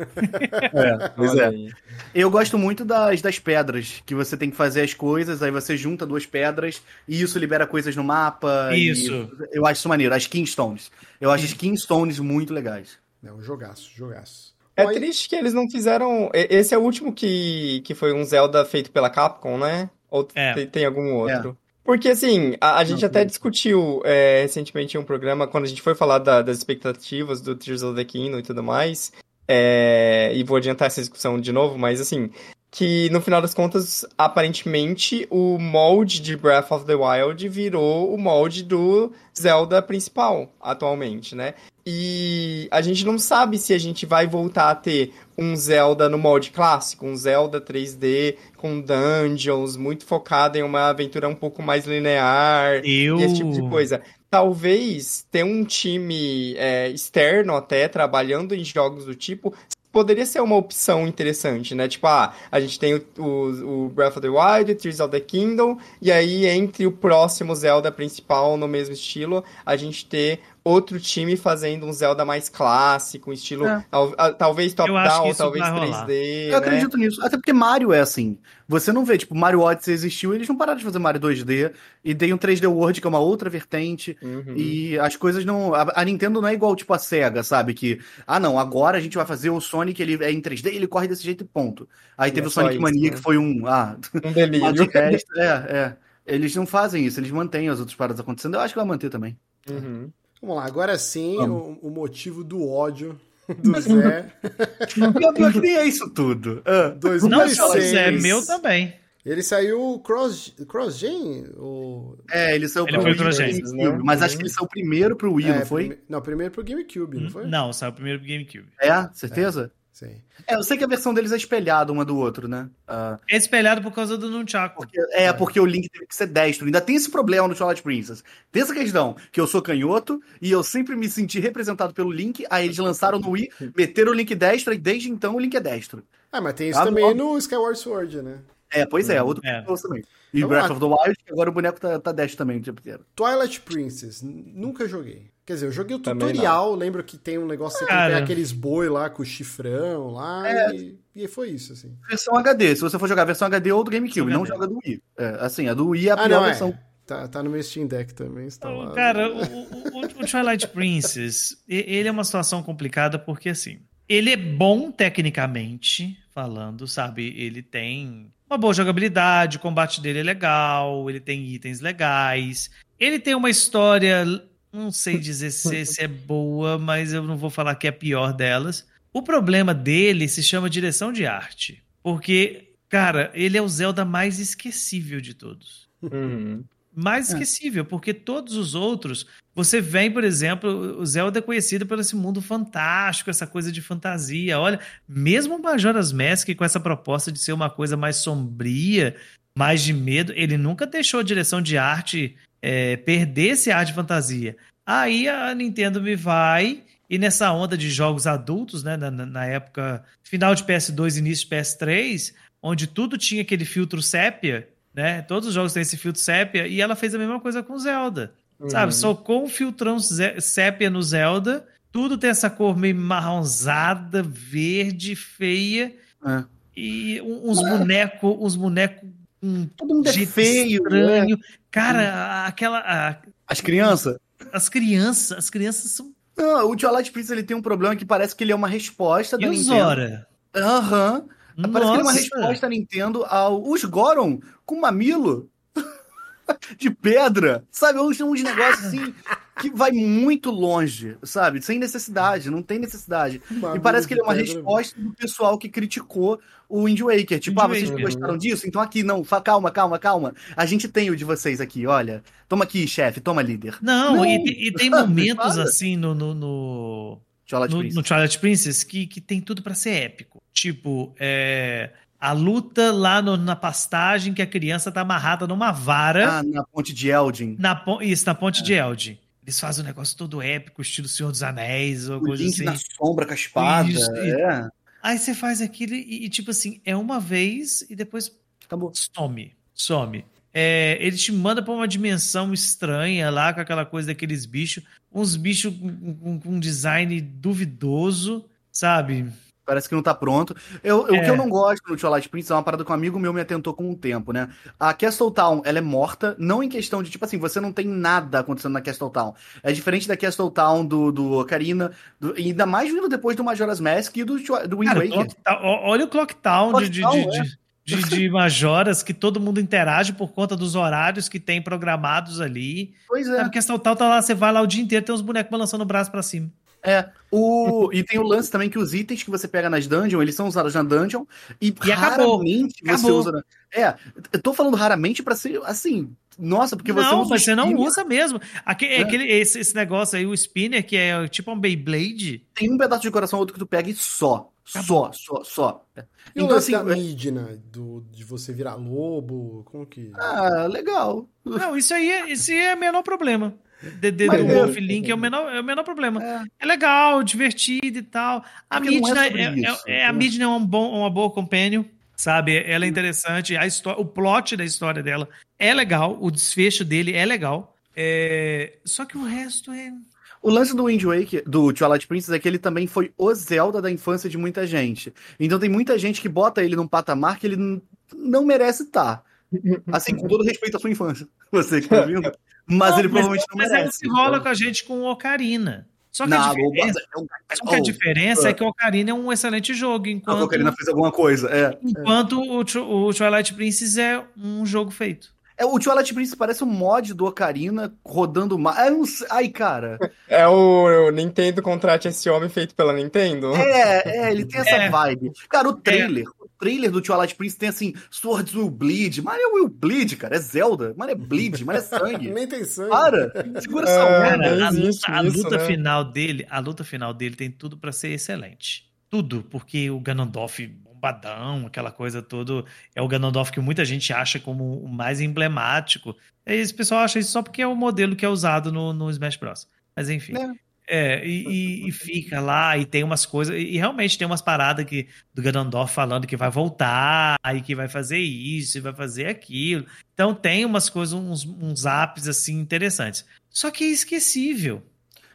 É, 0.72 1.08
pois 1.08 1.34
é. 1.34 1.46
aí. 1.46 1.72
Eu 2.14 2.30
gosto 2.30 2.56
muito 2.56 2.84
das, 2.84 3.20
das 3.20 3.38
pedras, 3.40 4.00
que 4.06 4.14
você 4.14 4.36
tem 4.36 4.48
que 4.48 4.56
fazer 4.56 4.82
as 4.82 4.94
coisas, 4.94 5.42
aí 5.42 5.50
você 5.50 5.76
junta 5.76 6.06
duas 6.06 6.24
pedras 6.24 6.80
e 7.08 7.20
isso 7.20 7.36
libera 7.36 7.66
coisas 7.66 7.96
no 7.96 8.04
mapa. 8.04 8.70
e 8.72 8.88
Isso. 9.12 9.48
eu 9.52 9.66
acho 9.66 9.80
isso 9.80 9.88
maneiro, 9.88 10.14
as 10.14 10.26
Kingstones. 10.26 10.90
Eu 11.20 11.30
acho 11.30 11.44
as 11.44 11.52
Kingstones 11.52 12.18
muito 12.18 12.52
legais. 12.52 12.98
É 13.24 13.32
um 13.32 13.42
jogaço, 13.42 13.90
jogaço. 13.94 14.54
É 14.76 14.86
triste 14.92 15.28
que 15.28 15.34
eles 15.34 15.52
não 15.52 15.68
fizeram. 15.68 16.30
Esse 16.32 16.72
é 16.74 16.78
o 16.78 16.82
último 16.82 17.12
que, 17.12 17.80
que 17.84 17.94
foi 17.94 18.12
um 18.12 18.24
Zelda 18.24 18.64
feito 18.64 18.92
pela 18.92 19.10
Capcom, 19.10 19.58
né? 19.58 19.90
Ou 20.10 20.28
É. 20.34 20.54
tem, 20.54 20.66
tem 20.68 20.84
algum 20.86 21.14
outro? 21.14 21.58
Porque, 21.82 22.10
assim, 22.10 22.54
a, 22.60 22.76
a 22.78 22.84
gente 22.84 23.00
Não, 23.00 23.08
até 23.08 23.20
tem. 23.20 23.26
discutiu 23.26 24.00
é, 24.04 24.42
recentemente 24.42 24.96
em 24.96 25.00
um 25.00 25.04
programa, 25.04 25.48
quando 25.48 25.64
a 25.64 25.66
gente 25.66 25.82
foi 25.82 25.94
falar 25.94 26.18
da- 26.18 26.42
das 26.42 26.58
expectativas 26.58 27.40
do 27.40 27.56
Tears 27.56 27.82
of 27.82 27.96
the 27.96 28.04
Kingdom 28.04 28.38
e 28.38 28.42
tudo 28.42 28.62
mais. 28.62 29.10
é, 29.50 30.30
e 30.34 30.44
vou 30.44 30.58
adiantar 30.58 30.86
essa 30.88 31.00
discussão 31.00 31.40
de 31.40 31.50
novo, 31.52 31.78
mas, 31.78 32.00
assim, 32.02 32.30
que 32.70 33.08
no 33.10 33.20
final 33.20 33.40
das 33.40 33.54
contas, 33.54 34.04
aparentemente, 34.16 35.26
o 35.30 35.58
molde 35.58 36.20
de 36.20 36.36
Breath 36.36 36.70
of 36.70 36.84
the 36.84 36.94
Wild 36.94 37.48
virou 37.48 38.12
o 38.12 38.18
molde 38.18 38.62
do 38.62 39.12
Zelda 39.38 39.80
principal, 39.80 40.52
atualmente, 40.60 41.34
né? 41.34 41.54
E 41.86 42.68
a 42.70 42.82
gente 42.82 43.06
não 43.06 43.18
sabe 43.18 43.56
se 43.56 43.72
a 43.72 43.78
gente 43.78 44.04
vai 44.04 44.26
voltar 44.26 44.70
a 44.70 44.74
ter 44.74 45.14
um 45.38 45.56
Zelda 45.56 46.06
no 46.06 46.18
molde 46.18 46.50
clássico, 46.50 47.06
um 47.06 47.16
Zelda 47.16 47.62
3D 47.62 48.36
com 48.58 48.78
dungeons, 48.78 49.74
muito 49.74 50.04
focado 50.04 50.58
em 50.58 50.62
uma 50.62 50.90
aventura 50.90 51.26
um 51.26 51.34
pouco 51.34 51.62
mais 51.62 51.86
linear, 51.86 52.82
Eu. 52.84 53.18
e 53.18 53.22
esse 53.22 53.36
tipo 53.36 53.52
de 53.52 53.66
coisa. 53.70 54.02
Talvez 54.30 55.26
ter 55.30 55.42
um 55.42 55.64
time 55.64 56.54
é, 56.58 56.90
externo 56.90 57.56
até 57.56 57.88
trabalhando 57.88 58.54
em 58.54 58.62
jogos 58.62 59.06
do 59.06 59.14
tipo 59.14 59.54
poderia 59.98 60.24
ser 60.24 60.40
uma 60.40 60.54
opção 60.54 61.08
interessante, 61.08 61.74
né? 61.74 61.88
Tipo, 61.88 62.06
ah, 62.06 62.32
a 62.52 62.60
gente 62.60 62.78
tem 62.78 62.94
o, 62.94 63.02
o, 63.18 63.86
o 63.86 63.88
Breath 63.88 64.16
of 64.16 64.20
the 64.20 64.28
Wild, 64.28 64.72
Tears 64.76 65.00
of 65.00 65.10
the 65.10 65.18
Kingdom, 65.18 65.76
e 66.00 66.12
aí 66.12 66.46
entre 66.46 66.86
o 66.86 66.92
próximo 66.92 67.52
Zelda 67.56 67.90
principal 67.90 68.56
no 68.56 68.68
mesmo 68.68 68.94
estilo, 68.94 69.42
a 69.66 69.74
gente 69.74 70.06
ter 70.06 70.38
outro 70.68 71.00
time 71.00 71.36
fazendo 71.36 71.86
um 71.86 71.92
Zelda 71.92 72.24
mais 72.24 72.48
clássico, 72.48 73.30
um 73.30 73.32
estilo 73.32 73.66
É. 73.66 73.84
tal- 73.90 74.14
ah, 74.18 74.32
talvez 74.32 74.74
top-down, 74.74 75.34
talvez 75.34 75.64
vai 75.68 75.70
rolar. 75.72 76.06
3D, 76.06 76.46
Eu 76.46 76.50
né? 76.50 76.56
acredito 76.56 76.96
nisso. 76.96 77.24
Até 77.24 77.36
porque 77.36 77.52
Mario 77.52 77.92
é 77.92 78.00
assim. 78.00 78.38
Você 78.68 78.92
não 78.92 79.04
vê, 79.04 79.16
tipo, 79.16 79.34
Mario 79.34 79.60
Odyssey 79.60 79.94
existiu, 79.94 80.34
eles 80.34 80.46
não 80.46 80.56
pararam 80.56 80.78
de 80.78 80.84
fazer 80.84 80.98
Mario 80.98 81.20
2D 81.20 81.72
e 82.04 82.14
tem 82.14 82.32
um 82.34 82.38
3D 82.38 82.66
World, 82.66 83.00
que 83.00 83.06
é 83.06 83.08
uma 83.08 83.18
outra 83.18 83.48
vertente. 83.48 84.16
Uhum. 84.22 84.54
E 84.56 84.98
as 84.98 85.16
coisas 85.16 85.44
não. 85.44 85.74
A, 85.74 85.90
a 85.94 86.04
Nintendo 86.04 86.40
não 86.40 86.48
é 86.48 86.52
igual, 86.52 86.76
tipo, 86.76 86.92
a 86.92 86.98
SEGA, 86.98 87.42
sabe? 87.42 87.72
Que, 87.72 88.00
ah, 88.26 88.38
não, 88.38 88.58
agora 88.58 88.98
a 88.98 89.00
gente 89.00 89.16
vai 89.16 89.24
fazer 89.24 89.48
o 89.50 89.60
Sonic, 89.60 90.02
ele 90.02 90.22
é 90.22 90.30
em 90.30 90.40
3D 90.40 90.66
ele 90.74 90.86
corre 90.86 91.08
desse 91.08 91.22
jeito 91.24 91.44
e 91.44 91.46
ponto. 91.46 91.88
Aí 92.16 92.30
E 92.30 92.34
teve 92.34 92.46
é 92.46 92.48
o 92.48 92.50
Sonic 92.50 92.74
isso, 92.74 92.82
Mania, 92.82 93.10
né? 93.10 93.16
que 93.16 93.22
foi 93.22 93.38
um. 93.38 93.66
Ah, 93.66 93.96
Um 94.22 94.32
delírio. 94.32 94.90
é, 95.36 95.44
é. 95.44 95.96
Eles 96.26 96.54
não 96.54 96.66
fazem 96.66 97.06
isso, 97.06 97.18
eles 97.18 97.30
mantêm 97.30 97.70
as 97.70 97.78
outras 97.80 97.96
paradas 97.96 98.20
acontecendo. 98.20 98.54
Eu 98.54 98.60
acho 98.60 98.74
que 98.74 98.78
vai 98.78 98.86
manter 98.86 99.08
também. 99.08 99.38
Uhum. 99.70 100.10
Vamos 100.40 100.56
lá, 100.56 100.64
agora 100.66 100.96
sim, 100.98 101.36
o, 101.38 101.78
o 101.82 101.90
motivo 101.90 102.44
do 102.44 102.68
ódio 102.68 103.18
do 103.58 103.80
Zé. 103.80 104.32
Pior 105.34 105.52
que 105.52 105.60
nem 105.60 105.76
é 105.76 105.84
isso 105.86 106.08
tudo. 106.10 106.62
Ah. 106.64 106.94
Não, 107.28 107.48
só 107.48 107.72
seis. 107.72 107.92
é 107.94 108.10
meu 108.10 108.44
também. 108.44 108.94
Ele 109.26 109.42
saiu 109.42 109.98
cross, 109.98 110.54
cross-gen? 110.68 111.44
O... 111.58 112.16
É, 112.30 112.54
ele 112.54 112.66
saiu 112.68 112.84
Ele 112.86 112.92
pro 112.92 113.02
foi 113.02 113.10
Wii, 113.10 113.18
pro 113.20 113.28
e 113.28 113.32
Gen. 113.32 113.60
GameCube, 113.60 114.04
Mas 114.04 114.22
acho 114.22 114.36
que 114.36 114.42
ele 114.42 114.48
saiu 114.48 114.66
primeiro 114.68 115.16
pro 115.16 115.32
Wii, 115.34 115.46
É, 115.50 115.58
não 115.58 115.66
foi? 115.66 115.88
prime- 115.88 116.02
Não, 116.08 116.20
primeiro 116.22 116.52
pro 116.54 116.64
GameCube, 116.64 117.20
não 117.20 117.30
foi? 117.30 117.46
Não, 117.46 117.72
saiu 117.72 117.92
primeiro 117.92 118.20
pro 118.20 118.28
GameCube. 118.28 118.66
É, 118.80 119.08
certeza? 119.12 119.70
Sim. 119.98 120.14
É, 120.46 120.54
eu 120.54 120.62
sei 120.62 120.78
que 120.78 120.84
a 120.84 120.86
versão 120.86 121.12
deles 121.12 121.32
é 121.32 121.36
espelhada 121.36 121.92
uma 121.92 122.04
do 122.04 122.16
outro, 122.16 122.46
né? 122.46 122.70
Ah, 122.86 123.18
É 123.28 123.36
espelhado 123.36 123.82
por 123.82 123.92
causa 123.92 124.16
do 124.16 124.30
Nunchaku. 124.30 124.76
porque- 124.76 125.00
é, 125.12 125.32
porque 125.32 125.58
o 125.58 125.66
Link 125.66 125.88
teve 125.88 126.06
que 126.06 126.14
ser 126.14 126.26
destro. 126.28 126.66
Ainda 126.66 126.80
tem 126.80 126.94
esse 126.94 127.10
problema 127.10 127.48
no 127.48 127.54
Twilight 127.56 127.82
Princess. 127.82 128.22
Tem 128.52 128.62
essa 128.62 128.72
questão, 128.72 129.16
que 129.32 129.40
eu 129.40 129.46
sou 129.48 129.60
canhoto 129.60 130.22
e 130.40 130.52
eu 130.52 130.62
sempre 130.62 130.94
me 130.94 131.08
senti 131.08 131.40
representado 131.40 131.92
pelo 131.92 132.12
Link, 132.12 132.46
aí 132.48 132.66
eles 132.66 132.78
lançaram 132.78 133.18
no 133.18 133.30
Wii, 133.30 133.50
meteram 133.76 134.12
o 134.12 134.14
Link 134.14 134.32
destro 134.36 134.72
e 134.72 134.78
desde 134.78 135.10
então 135.10 135.34
o 135.34 135.40
Link 135.40 135.56
é 135.56 135.60
destro. 135.60 136.04
Ah, 136.30 136.40
mas 136.40 136.54
tem 136.54 136.70
isso 136.70 136.78
Ah, 136.78 136.84
também 136.84 137.12
no 137.12 137.36
Skyward 137.36 137.76
Sword, 137.76 138.22
né? 138.22 138.38
É, 138.70 138.86
pois 138.86 139.10
é, 139.10 139.20
outro 139.20 139.44
É. 139.44 139.62
também. 139.62 140.04
E 140.32 140.42
Vamos 140.42 140.48
Breath 140.56 140.68
lá. 140.70 140.76
of 140.76 140.80
the 140.80 140.86
Wild, 140.86 141.18
que 141.26 141.32
agora 141.32 141.50
o 141.50 141.52
boneco 141.52 141.80
tá, 141.80 141.98
tá 141.98 142.12
destro 142.12 142.38
também 142.38 142.58
o 142.58 142.62
tempo 142.62 142.80
inteiro. 142.80 143.04
Twilight 143.16 143.60
Princess, 143.62 144.22
nunca 144.22 144.86
joguei. 144.86 145.30
Quer 145.48 145.54
dizer, 145.54 145.66
eu 145.66 145.72
joguei 145.72 145.96
o 145.96 145.98
Também 145.98 146.28
tutorial, 146.28 146.74
lembro 146.74 147.02
que 147.02 147.16
tem 147.16 147.38
um 147.38 147.46
negócio 147.46 147.78
que 147.78 147.90
você 147.90 148.06
tem 148.08 148.14
aqueles 148.16 148.52
boi 148.52 148.86
lá 148.90 149.08
com 149.08 149.22
o 149.22 149.24
chifrão 149.24 150.10
lá, 150.10 150.46
É. 150.46 150.74
e, 150.74 150.98
e 151.16 151.26
foi 151.26 151.48
isso, 151.48 151.72
assim. 151.72 151.96
Versão 152.06 152.36
HD, 152.36 152.76
se 152.76 152.82
você 152.82 152.98
for 152.98 153.08
jogar 153.08 153.22
a 153.22 153.24
versão 153.24 153.46
HD 153.46 153.72
ou 153.72 153.82
do 153.82 153.90
GameCube, 153.90 154.30
não 154.30 154.42
HD. 154.42 154.48
joga 154.54 154.66
do 154.66 154.78
Wii. 154.84 155.02
É, 155.18 155.38
assim, 155.40 155.66
a 155.66 155.72
do 155.72 155.88
Wii 155.88 156.08
é 156.08 156.10
a 156.10 156.14
Ah, 156.14 156.16
pior 156.18 156.28
não, 156.28 156.42
é. 156.44 156.48
versão. 156.48 156.78
Tá, 157.06 157.26
tá 157.26 157.42
no 157.42 157.48
meu 157.48 157.62
Steam 157.62 157.86
Deck 157.86 158.12
também 158.12 158.46
instalado. 158.46 158.92
Cara, 158.92 159.32
o, 159.32 159.38
o- 159.38 160.00
o- 160.04 160.26
Twilight 160.26 160.68
Princess, 160.68 161.56
ele 161.66 162.06
é 162.06 162.12
uma 162.12 162.24
situação 162.24 162.62
complicada 162.62 163.18
porque, 163.18 163.48
assim, 163.48 163.78
ele 164.06 164.30
é 164.30 164.36
bom 164.36 164.90
tecnicamente 164.90 166.18
falando, 166.30 166.86
sabe? 166.86 167.32
Ele 167.36 167.62
tem 167.62 168.30
uma 168.50 168.58
boa 168.58 168.74
jogabilidade, 168.74 169.56
o 169.56 169.60
combate 169.60 170.00
dele 170.02 170.18
é 170.20 170.22
legal, 170.22 171.08
ele 171.08 171.20
tem 171.20 171.46
itens 171.46 171.80
legais, 171.80 172.70
ele 173.00 173.18
tem 173.18 173.34
uma 173.34 173.48
história, 173.48 174.24
não 174.72 174.90
sei 174.90 175.18
dizer 175.18 175.50
se, 175.50 175.84
se 175.86 176.02
é 176.02 176.08
boa, 176.08 176.78
mas 176.78 177.12
eu 177.12 177.22
não 177.22 177.36
vou 177.36 177.50
falar 177.50 177.74
que 177.74 177.86
é 177.86 177.90
a 177.90 177.92
pior 177.92 178.32
delas. 178.32 178.86
O 179.12 179.22
problema 179.22 179.72
dele 179.74 180.28
se 180.28 180.42
chama 180.42 180.68
direção 180.70 181.12
de 181.12 181.26
arte, 181.26 181.82
porque, 182.02 182.72
cara, 182.88 183.30
ele 183.34 183.56
é 183.56 183.62
o 183.62 183.68
Zelda 183.68 184.04
mais 184.04 184.38
esquecível 184.38 185.20
de 185.20 185.34
todos 185.34 185.88
Uhum. 186.00 186.62
mais 186.94 187.28
É. 187.28 187.32
esquecível, 187.32 187.84
porque 187.84 188.12
todos 188.14 188.54
os 188.54 188.74
outros, 188.74 189.26
você 189.54 189.80
vem, 189.80 190.10
por 190.12 190.22
exemplo, 190.22 191.00
o 191.00 191.04
Zelda 191.06 191.38
é 191.40 191.42
conhecido 191.42 191.84
pelo 191.86 192.00
esse 192.00 192.14
mundo 192.14 192.40
fantástico, 192.40 193.30
essa 193.30 193.46
coisa 193.46 193.72
de 193.72 193.80
fantasia. 193.82 194.58
Olha, 194.60 194.78
mesmo 195.08 195.56
o 195.56 195.62
Majora's 195.62 196.12
Mask 196.12 196.48
com 196.54 196.64
essa 196.64 196.78
proposta 196.78 197.32
de 197.32 197.38
ser 197.40 197.52
uma 197.52 197.68
coisa 197.70 197.96
mais 197.96 198.16
sombria, 198.16 199.16
mais 199.56 199.82
de 199.82 199.92
medo, 199.92 200.32
ele 200.36 200.56
nunca 200.56 200.86
deixou 200.86 201.18
a 201.18 201.22
direção 201.24 201.60
de 201.60 201.76
arte 201.76 202.36
é, 202.62 202.96
perder 202.96 203.50
esse 203.50 203.70
ar 203.70 203.84
de 203.84 203.92
fantasia. 203.92 204.56
Aí 204.86 205.28
a 205.28 205.54
Nintendo 205.54 206.00
me 206.02 206.16
vai 206.16 206.82
e 207.10 207.18
nessa 207.18 207.52
onda 207.52 207.76
de 207.76 207.88
jogos 207.90 208.26
adultos, 208.26 208.82
né, 208.82 208.96
na, 208.96 209.10
na- 209.10 209.46
época 209.46 210.02
final 210.22 210.54
de 210.54 210.62
PS2, 210.64 211.16
início 211.18 211.48
de 211.48 211.54
PS3, 211.56 212.34
onde 212.62 212.86
tudo 212.86 213.16
tinha 213.16 213.42
aquele 213.42 213.64
filtro 213.64 214.02
sépia, 214.02 214.68
né? 214.94 215.22
Todos 215.22 215.48
os 215.48 215.54
jogos 215.54 215.72
têm 215.72 215.82
esse 215.82 215.96
filtro 215.96 216.20
sépia 216.20 216.66
e 216.66 216.80
ela 216.80 216.96
fez 216.96 217.14
a 217.14 217.18
mesma 217.18 217.40
coisa 217.40 217.62
com 217.62 217.78
Zelda. 217.78 218.32
Sabe, 218.68 218.86
Uhum. 218.86 218.98
socou 218.98 219.44
um 219.44 219.48
filtrão 219.48 219.98
sépia 220.00 220.90
no 220.90 221.00
Zelda, 221.02 221.64
tudo 221.92 222.18
tem 222.18 222.28
essa 222.30 222.50
cor 222.50 222.76
meio 222.76 222.96
marronzada, 222.96 224.22
verde, 224.22 225.14
feia, 225.14 225.94
É. 226.26 226.44
e 226.76 227.20
uns 227.22 227.60
bonecos, 227.60 228.36
uns 228.40 228.56
bonecos 228.56 229.08
com 229.40 229.66
Todo 229.76 229.94
mundo 229.94 230.08
é 230.08 230.12
feio, 230.26 230.82
né? 230.84 230.98
estranho. 231.00 231.38
Cara, 231.70 232.46
aquela. 232.46 232.78
a- 232.80 233.16
As 233.46 233.60
crianças. 233.60 234.16
as 234.52 234.68
crianças, 234.68 235.32
as 235.38 235.50
crianças 235.50 235.92
são. 235.92 236.12
Não, 236.36 236.70
o 236.70 236.76
Twilight 236.76 237.10
Princess 237.10 237.32
ele 237.32 237.42
tem 237.42 237.56
um 237.56 237.62
problema 237.62 237.96
que 237.96 238.04
parece 238.04 238.34
que 238.36 238.44
ele 238.44 238.52
é 238.52 238.54
uma 238.54 238.68
resposta 238.68 239.36
E 239.36 239.40
da 239.40 239.48
Nintendo. 239.48 239.64
Zora? 239.76 240.26
Aham. 240.54 241.24
Parece 241.72 241.90
que 241.90 241.92
ele 241.92 242.00
é 242.00 242.02
uma 242.04 242.12
resposta 242.12 242.60
da 242.62 242.68
Nintendo 242.68 243.24
ao. 243.24 243.68
Os 243.68 243.82
Goron 243.84 244.38
com 244.64 244.80
mamilo 244.80 245.50
de 246.78 246.90
pedra. 246.90 247.64
Sabe? 247.70 247.98
Uns, 247.98 248.20
uns 248.20 248.42
negócios 248.42 248.86
assim. 248.86 249.12
que 249.58 249.70
vai 249.70 249.90
muito 249.90 250.50
longe, 250.50 251.16
sabe? 251.22 251.60
Sem 251.62 251.78
necessidade, 251.78 252.50
não 252.50 252.62
tem 252.62 252.78
necessidade. 252.78 253.40
Uma 253.50 253.76
e 253.76 253.80
parece 253.80 254.06
que 254.06 254.14
ele 254.14 254.20
é 254.20 254.24
uma 254.24 254.34
pedra. 254.34 254.52
resposta 254.54 255.00
do 255.00 255.12
pessoal 255.12 255.58
que 255.58 255.68
criticou 255.68 256.40
o 256.68 256.84
Wind 256.84 257.00
Waker. 257.00 257.38
Tipo, 257.40 257.60
Wind 257.60 257.64
ah, 257.64 257.68
vocês 257.74 257.90
não 257.90 257.96
Waker. 257.96 258.04
gostaram 258.12 258.38
disso? 258.38 258.66
Então 258.66 258.80
aqui, 258.80 259.02
não, 259.02 259.22
calma, 259.24 259.70
calma, 259.70 259.98
calma. 259.98 260.34
A 260.56 260.64
gente 260.66 260.86
tem 260.88 261.10
o 261.10 261.16
de 261.16 261.24
vocês 261.24 261.60
aqui, 261.60 261.86
olha. 261.86 262.22
Toma 262.48 262.64
aqui, 262.64 262.86
chefe, 262.86 263.20
toma 263.20 263.42
líder. 263.42 263.76
Não, 263.82 264.16
Não, 264.16 264.24
e, 264.24 264.42
tem- 264.44 264.62
e 264.68 264.72
tem 264.72 264.90
sabe, 264.90 265.02
momentos 265.08 265.54
para. 265.54 265.62
assim 265.64 265.96
no, 265.96 266.14
no, 266.14 266.34
no, 266.34 267.20
Twilight 267.46 267.72
no, 267.74 267.78
Princess. 267.80 267.96
no 267.96 268.02
Twilight 268.02 268.38
Princess 268.38 268.84
que, 268.84 269.06
que 269.06 269.20
tem 269.20 269.40
tudo 269.40 269.62
pra 269.62 269.74
ser 269.74 269.90
épico. 269.90 270.40
Tipo, 270.52 271.14
é, 271.18 271.90
a 272.20 272.32
luta 272.32 272.90
lá 272.92 273.22
no- 273.22 273.36
na 273.36 273.54
pastagem 273.56 274.34
que 274.34 274.42
a 274.42 274.46
criança 274.46 274.90
tá 274.92 275.00
amarrada 275.02 275.46
numa 275.46 275.70
vara. 275.72 276.38
Ah, 276.38 276.42
na 276.42 276.64
ponte 276.64 276.92
de 276.92 277.08
Eldin. 277.08 277.56
Na, 277.58 277.82
isso, 278.02 278.26
na 278.26 278.32
É. 278.32 278.34
ponte 278.34 278.62
de 278.62 278.72
Eldin. 278.74 279.18
Eles 279.48 279.58
fazem 279.58 279.82
um 279.82 279.86
negócio 279.86 280.14
todo 280.14 280.42
épico, 280.42 280.82
estilo 280.82 281.08
Senhor 281.08 281.30
dos 281.30 281.42
Anéis, 281.42 282.06
ou 282.06 282.18
O 282.18 282.20
coisa 282.20 282.44
assim. 282.46 282.64
na 282.64 282.76
sombra 282.76 283.24
com 283.24 283.32
a 283.32 283.34
espada. 283.34 283.88
Isso, 283.88 284.10
é, 284.14 284.68
Aí 285.02 285.16
você 285.18 285.34
faz 285.34 285.62
aquilo 285.62 285.94
e, 285.94 286.26
e, 286.26 286.28
tipo 286.28 286.50
assim, 286.50 286.82
é 286.84 286.94
uma 286.94 287.18
vez 287.18 287.80
e 287.88 287.96
depois 287.96 288.30
acabou. 288.66 288.92
some. 288.94 289.54
Some. 289.72 290.22
É, 290.52 290.98
ele 291.00 291.16
te 291.16 291.32
manda 291.32 291.62
pra 291.62 291.72
uma 291.72 291.88
dimensão 291.88 292.52
estranha 292.52 293.30
lá, 293.30 293.54
com 293.54 293.60
aquela 293.60 293.86
coisa 293.86 294.08
daqueles 294.08 294.44
bichos. 294.44 294.84
Uns 295.10 295.34
bichos 295.34 295.72
com, 295.74 296.14
com- 296.14 296.40
com 296.40 296.48
um 296.50 296.60
design 296.60 297.18
duvidoso, 297.22 298.44
sabe? 298.70 299.26
Parece 299.68 299.86
que 299.86 299.94
não 299.94 300.02
tá 300.02 300.14
pronto. 300.14 300.56
Eu, 300.82 301.06
eu- 301.08 301.12
O 301.12 301.16
É. 301.16 301.20
que 301.24 301.30
eu 301.30 301.36
não 301.36 301.46
gosto 301.46 301.82
no 301.90 301.94
Twilight 301.96 302.26
Princess 302.30 302.50
é 302.50 302.54
uma 302.54 302.62
parada 302.62 302.82
que 302.82 302.90
um 302.90 302.94
amigo 302.94 303.18
meu 303.18 303.34
me 303.34 303.40
atentou 303.42 303.74
com 303.74 303.90
o 303.90 303.94
tempo, 303.94 304.32
né? 304.32 304.48
A 304.80 304.94
Castle 304.94 305.30
Town, 305.30 305.60
ela 305.62 305.76
é 305.76 305.82
morta, 305.82 306.34
não 306.38 306.62
em 306.62 306.70
questão 306.70 307.02
de, 307.02 307.10
tipo 307.10 307.22
assim, 307.26 307.36
você 307.38 307.60
não 307.60 307.70
tem 307.70 307.86
nada 307.86 308.38
acontecendo 308.40 308.72
na 308.72 308.80
Castle 308.80 309.10
Town. 309.10 309.34
É 309.62 309.70
diferente 309.70 310.08
da 310.08 310.16
Castle 310.16 310.50
Town 310.50 310.86
do, 310.86 311.12
do 311.12 311.32
Ocarina, 311.38 311.92
do- 312.18 312.32
e 312.38 312.44
ainda 312.46 312.64
mais 312.64 312.90
vindo 312.90 313.10
depois 313.10 313.36
do 313.36 313.44
Majora's 313.44 313.78
Mask 313.78 314.16
e 314.16 314.24
do, 314.24 314.38
do 314.66 314.78
Wind 314.78 314.88
Cara, 314.88 315.00
Waker. 315.06 315.26
Olha 315.62 316.04
o 316.06 316.08
Clock 316.08 316.34
Town 316.36 316.68
de, 316.68 316.72
Clock 316.72 316.90
de, 316.90 317.00
Town, 317.02 317.30
de, 317.30 317.58
de- 317.84 318.08
de 318.08 318.30
majoras 318.30 319.02
que 319.02 319.12
todo 319.12 319.38
mundo 319.40 319.60
interage 319.60 320.12
por 320.14 320.32
conta 320.32 320.56
dos 320.56 320.74
horários 320.74 321.28
que 321.28 321.38
tem 321.38 321.60
programados 321.60 322.40
ali. 322.40 322.94
Pois 323.06 323.28
é. 323.28 323.42
Porque 323.42 323.58
essa 323.58 323.78
tal 323.78 323.94
tá 323.94 324.08
lá, 324.08 324.22
você 324.22 324.34
vai 324.34 324.52
lá 324.52 324.60
o 324.62 324.66
dia 324.66 324.82
inteiro, 324.82 325.04
tem 325.04 325.14
uns 325.14 325.20
bonecos 325.20 325.50
balançando 325.50 325.82
o 325.84 325.86
braço 325.86 326.10
pra 326.10 326.22
cima. 326.22 326.50
É, 326.82 327.08
o... 327.30 327.90
e 327.92 328.04
tem 328.04 328.18
o 328.18 328.22
lance 328.22 328.50
também 328.50 328.70
que 328.70 328.78
os 328.78 328.94
itens 328.94 329.22
que 329.22 329.30
você 329.30 329.48
pega 329.48 329.68
nas 329.68 329.86
dungeons, 329.86 330.22
eles 330.22 330.34
são 330.34 330.46
usados 330.46 330.74
na 330.74 330.82
dungeon 330.82 331.24
e, 331.60 331.74
E 331.84 331.92
acabou. 331.92 332.36
raramente 332.36 332.74
você 332.84 332.90
Acabou. 332.90 333.18
usa. 333.18 333.32
na- 333.32 333.42
É, 333.74 333.96
eu 334.32 334.40
tô 334.42 334.52
falando 334.54 334.76
raramente 334.76 335.22
pra 335.22 335.34
ser 335.36 335.60
assim. 335.64 336.14
Nossa, 336.38 336.76
porque 336.76 336.92
você 336.92 337.10
não, 337.10 337.22
usa 337.22 337.38
você 337.38 337.54
não 337.54 337.74
usa 337.74 338.04
mesmo. 338.04 338.40
Aque- 338.64 338.86
É. 338.86 339.02
aquele, 339.02 339.24
esse, 339.28 339.58
esse 339.58 339.74
negócio 339.74 340.16
aí, 340.16 340.24
o 340.24 340.32
spinner, 340.34 340.86
que 340.86 340.96
é 340.96 341.26
tipo 341.26 341.50
um 341.50 341.58
Beyblade. 341.58 342.46
Tem 342.54 342.72
um 342.72 342.78
pedaço 342.78 343.02
de 343.02 343.10
coração 343.10 343.40
outro 343.40 343.54
que 343.54 343.58
tu 343.58 343.66
pega 343.66 343.90
e 343.90 343.94
só. 343.94 344.50
Só, 344.64 345.10
só, 345.12 345.42
só. 345.44 345.84
E 345.96 346.00
o 346.00 346.44
Então, 346.44 346.48
lance 346.54 346.74
assim. 346.74 346.84
da 346.86 346.94
Midna, 346.94 347.58
do, 347.72 348.04
de 348.12 348.22
você 348.22 348.52
virar 348.52 348.74
lobo, 348.74 349.62
como 349.64 349.86
que... 349.86 350.10
Ah, 350.14 350.66
legal. 350.70 351.26
Não, 351.42 351.74
isso 351.74 351.92
aí 351.94 352.08
é, 352.10 352.30
esse 352.30 352.52
é 352.54 352.74
o 352.74 352.78
menor 352.78 353.02
problema. 353.02 353.54
De, 353.82 354.10
de, 354.10 354.26
Mas 354.26 354.44
do 354.44 354.50
é- 354.50 354.54
Wolf 354.54 354.76
Link 354.76 355.08
é 355.10 355.14
o 355.14 355.18
menor, 355.18 355.54
é 355.54 355.60
o 355.60 355.64
menor 355.64 355.84
problema. 355.84 356.22
É. 356.22 356.42
É 356.60 356.66
legal, 356.66 357.22
divertido 357.22 357.98
e 357.98 358.02
tal. 358.02 358.44
A 358.68 358.80
Porque 358.80 358.98
não 359.00 359.08
é 359.08 359.10
Midna 359.12 359.24
sobre 359.24 359.40
é, 359.42 359.72
isso, 359.72 359.84
é- 359.86 359.92
é- 360.00 360.06
a 360.06 360.12
né? 360.12 360.18
Midna 360.18 360.44
é 360.44 360.48
um 360.48 360.64
bom, 360.64 360.98
uma 360.98 361.08
boa 361.10 361.30
companion, 361.30 361.84
sabe? 362.16 362.56
Ela 362.56 362.84
é 362.84 362.88
interessante, 362.88 363.56
a 363.56 363.66
história, 363.66 364.00
o 364.00 364.04
plot 364.04 364.56
da 364.56 364.64
história 364.64 365.02
dela 365.02 365.28
é 365.58 365.72
legal, 365.72 366.18
o 366.20 366.30
desfecho 366.30 366.84
dele 366.84 367.14
é 367.14 367.24
legal. 367.24 367.76
É, 367.94 368.78
só 368.84 369.04
que 369.04 369.16
o 369.16 369.24
resto 369.24 369.72
é. 369.72 369.92
O 370.40 370.50
lance 370.50 370.74
do 370.74 370.84
Wind 370.84 371.02
Waker, 371.02 371.42
do 371.44 371.72
Twilight 371.72 372.06
Princess, 372.06 372.32
é 372.32 372.38
que 372.38 372.46
ele 372.46 372.58
também 372.58 372.86
foi 372.86 373.12
o 373.18 373.34
Zelda 373.34 373.82
da 373.82 373.90
infância 373.90 374.30
de 374.30 374.38
muita 374.38 374.64
gente. 374.66 375.12
Então 375.38 375.58
tem 375.58 375.68
muita 375.68 375.98
gente 375.98 376.20
que 376.20 376.28
bota 376.28 376.62
ele 376.62 376.76
num 376.76 376.86
patamar 376.86 377.38
que 377.38 377.46
ele 377.46 377.82
não 378.14 378.44
merece 378.44 378.84
estar. 378.84 379.24
Assim, 379.90 380.14
com 380.14 380.28
todo 380.28 380.44
respeito 380.44 380.76
à 380.76 380.80
sua 380.80 380.90
infância. 380.90 381.26
Você 381.50 381.80
que 381.80 381.88
tá 381.88 382.02
ouvindo. 382.02 382.30
Mas 382.68 382.90
Não, 382.92 382.98
ele 382.98 383.08
provavelmente 383.08 383.44
não 383.50 383.56
mas 383.56 383.70
merece. 383.70 383.82
ela 383.84 383.92
se 383.92 384.08
rola 384.08 384.40
com 384.40 384.48
a 384.48 384.54
gente 384.54 384.84
com 384.84 385.00
o 385.00 385.10
Ocarina. 385.10 385.86
Só 386.10 386.26
que 386.26 386.34
a 386.34 386.38
Não, 386.38 386.54
diferença, 386.54 387.00
o- 387.16 387.26
só 387.54 387.64
que 387.66 387.74
a 387.74 387.78
Oh, 387.78 387.82
diferença 387.82 388.48
é 388.48 388.52
que 388.52 388.62
o 388.62 388.66
Ocarina 388.66 389.10
é 389.10 389.14
um 389.14 389.32
excelente 389.32 389.72
jogo, 389.74 390.06
A 390.06 390.10
enquanto, 390.10 390.42
Ocarina 390.42 390.72
fez 390.72 390.88
alguma 390.88 391.12
coisa. 391.12 391.48
É. 391.48 391.78
enquanto 391.82 392.40
o, 392.40 392.64
Tw- 392.64 392.78
o 392.78 393.12
Twilight 393.14 393.54
Princess 393.54 393.96
é 393.98 394.22
um 394.36 394.66
jogo 394.66 394.90
feito. 394.90 395.28
é. 395.56 395.64
O 395.64 395.78
Twilight 395.78 396.12
Princess 396.14 396.34
parece 396.36 396.62
um 396.64 396.68
mod 396.68 397.12
do 397.14 397.26
Ocarina 397.26 397.92
rodando 398.04 398.58
mais. 398.58 398.90
Não 398.92 399.04
sei- 399.04 399.26
Ai, 399.30 399.48
cara. 399.48 399.98
É 400.28 400.46
o 400.48 401.10
Nintendo 401.10 401.60
contrate 401.62 402.08
esse 402.08 402.28
homem 402.30 402.48
feito 402.48 402.74
pela 402.74 402.92
Nintendo? 402.92 403.54
É, 403.56 404.02
é, 404.04 404.30
ele 404.32 404.44
tem 404.44 404.60
essa 404.60 404.70
É. 404.76 404.88
vibe. 404.88 405.32
Cara, 405.48 405.68
o 405.68 405.72
trailer. 405.74 406.24
O 406.58 406.64
trailer 406.64 406.90
do 406.90 407.00
Twilight 407.00 407.36
Princess 407.36 407.56
tem 407.56 407.68
assim, 407.68 407.94
Swords 408.10 408.52
will 408.52 408.68
bleed. 408.68 409.22
Mas 409.22 409.40
é 409.40 409.46
will 409.46 409.68
bleed, 409.68 410.16
cara. 410.16 410.34
É 410.36 410.40
Zelda. 410.40 410.92
Mas 410.96 411.10
é 411.10 411.14
bleed, 411.14 411.64
mas 411.64 411.84
é 411.84 411.98
sangue. 411.98 412.30
Nem 412.34 412.48
tem 412.48 412.64
sangue. 412.64 412.90
Para! 412.90 413.32
Segura 413.60 413.88
É, 413.88 413.92
essa 413.92 414.04
onda. 414.04 414.38
Cara, 414.38 414.66
a 414.66 414.70
luta, 414.70 415.12
a 415.12 415.24
isso, 415.24 415.36
luta 415.38 415.58
né? 415.58 415.66
final 415.66 416.04
dele, 416.04 416.46
a 416.50 416.58
luta 416.58 416.82
final 416.82 417.14
dele 417.14 417.36
tem 417.36 417.50
tudo 417.50 417.78
pra 417.78 417.92
ser 417.92 418.08
excelente. 418.08 418.88
Tudo, 419.08 419.44
porque 419.48 419.88
o 419.88 420.00
Ganondorf 420.00 420.66
bombadão, 420.66 421.66
aquela 421.66 421.92
coisa 421.92 422.20
toda, 422.20 422.64
é 422.94 423.00
o 423.00 423.06
Ganondorf 423.08 423.52
que 423.52 423.60
muita 423.60 423.84
gente 423.84 424.12
acha 424.12 424.40
como 424.40 424.80
o 424.80 424.88
mais 424.88 425.20
emblemático. 425.20 426.14
E 426.44 426.54
esse 426.54 426.74
pessoal 426.74 427.02
acha 427.02 427.20
isso 427.20 427.30
só 427.30 427.40
porque 427.40 427.62
é 427.62 427.66
o 427.66 427.76
modelo 427.76 428.16
que 428.16 428.24
é 428.24 428.28
usado 428.28 428.72
no, 428.72 428.92
no 428.92 429.08
Smash 429.10 429.36
Bros. 429.36 429.68
Mas 429.94 430.10
enfim. 430.10 430.34
É. 430.36 430.67
É, 430.90 431.22
e, 431.26 431.86
e- 431.86 431.92
fica 431.92 432.40
lá, 432.40 432.78
e 432.78 432.86
tem 432.86 433.04
umas 433.04 433.26
coisas, 433.26 433.54
e 433.54 433.76
realmente 433.76 434.16
tem 434.16 434.26
umas 434.26 434.40
paradas 434.40 434.86
que, 434.86 435.06
do 435.34 435.42
Ganondorf 435.42 435.92
falando 435.92 436.26
que 436.26 436.36
vai 436.36 436.50
voltar, 436.50 437.36
e 437.54 437.60
que 437.60 437.74
vai 437.74 437.88
fazer 437.88 438.18
isso, 438.18 438.78
e 438.78 438.80
vai 438.80 438.94
fazer 438.94 439.26
aquilo. 439.26 439.84
Então 440.14 440.34
tem 440.34 440.64
umas 440.64 440.88
coisas, 440.88 441.12
uns, 441.12 441.44
uns 441.44 441.84
apps 441.84 442.26
assim 442.26 442.58
interessantes. 442.58 443.26
Só 443.50 443.70
que 443.70 443.84
é 443.84 443.88
esquecível. 443.88 444.82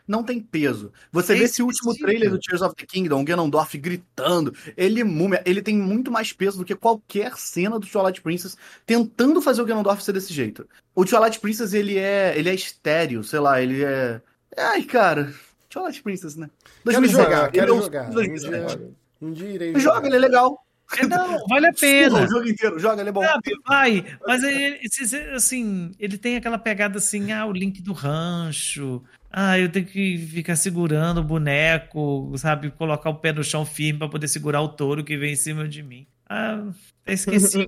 Não 0.08 0.24
tem 0.24 0.40
peso. 0.42 0.92
Você 1.12 1.34
É 1.34 1.38
vê 1.38 1.44
esse 1.46 1.62
último 1.64 1.96
trailer 1.96 2.30
do 2.30 2.40
Tears 2.40 2.62
of 2.62 2.76
the 2.76 2.86
Kingdom, 2.86 3.22
o 3.22 3.24
Ganondorf 3.24 3.78
gritando, 3.78 4.54
ele 4.76 5.04
múmia, 5.04 5.42
ele 5.46 5.62
tem 5.62 5.78
muito 5.78 6.12
mais 6.12 6.34
peso 6.34 6.58
do 6.58 6.66
que 6.66 6.76
qualquer 6.76 7.38
cena 7.38 7.80
do 7.80 7.88
Twilight 7.88 8.22
Princess 8.22 8.58
tentando 8.86 9.42
fazer 9.42 9.62
o 9.62 9.66
Ganondorf 9.66 10.04
ser 10.04 10.12
desse 10.14 10.34
jeito. 10.34 10.68
O 10.96 11.06
Twilight 11.06 11.40
Princess, 11.40 11.74
ele 11.74 11.98
é, 11.98 12.38
ele 12.38 12.50
é 12.50 12.56
estéreo, 12.56 13.24
sei 13.24 13.40
lá, 13.40 13.62
ele 13.62 13.84
é... 13.84 14.22
Ai, 14.58 14.84
cara, 14.84 15.34
Twilight 15.70 16.02
Princess, 16.04 16.36
né? 16.36 16.50
Quero 16.84 17.02
2007, 17.02 17.24
jogar, 17.24 17.44
ele 17.44 17.52
quero 17.52 17.74
é 17.74 17.82
jogar. 17.82 18.10
Um 18.10 18.14
2007. 18.14 18.78
dia, 18.78 18.92
um 19.22 19.32
dia 19.34 19.48
irei 19.50 19.80
Joga, 19.80 20.08
ele 20.08 20.16
é 20.16 20.20
legal. 20.20 20.64
É, 20.98 21.08
não, 21.08 21.38
vale 21.48 21.68
a 21.68 21.74
pena. 21.74 22.24
o 22.24 22.28
jogo 22.28 22.48
inteiro, 22.48 22.78
joga, 22.78 23.02
ele 23.02 23.10
é 23.10 23.12
bom. 23.12 23.24
Sabe, 23.24 23.52
vai. 23.66 24.06
Mas 24.28 24.44
ele, 24.44 24.80
esse- 24.84 25.16
assim, 25.32 25.92
ele 26.00 26.18
tem 26.18 26.36
aquela 26.36 26.58
pegada 26.58 26.98
assim, 26.98 27.32
ah, 27.32 27.46
o 27.46 27.52
link 27.52 27.82
do 27.82 27.94
rancho. 27.94 29.02
Ah, 29.32 29.58
eu 29.58 29.68
tenho 29.72 29.86
que 29.88 30.18
ficar 30.20 30.56
segurando 30.56 31.20
o 31.22 31.24
boneco, 31.24 32.32
sabe? 32.38 32.70
Colocar 32.70 33.10
o 33.10 33.16
pé 33.16 33.34
no 33.34 33.44
chão 33.44 33.66
firme 33.66 33.98
pra 33.98 34.08
poder 34.10 34.28
segurar 34.28 34.62
o 34.62 34.70
touro 34.70 35.04
que 35.04 35.18
vem 35.18 35.34
em 35.34 35.38
cima 35.38 35.68
de 35.68 35.82
mim. 35.82 36.06
Ah, 36.30 36.64
esqueci. 37.06 37.68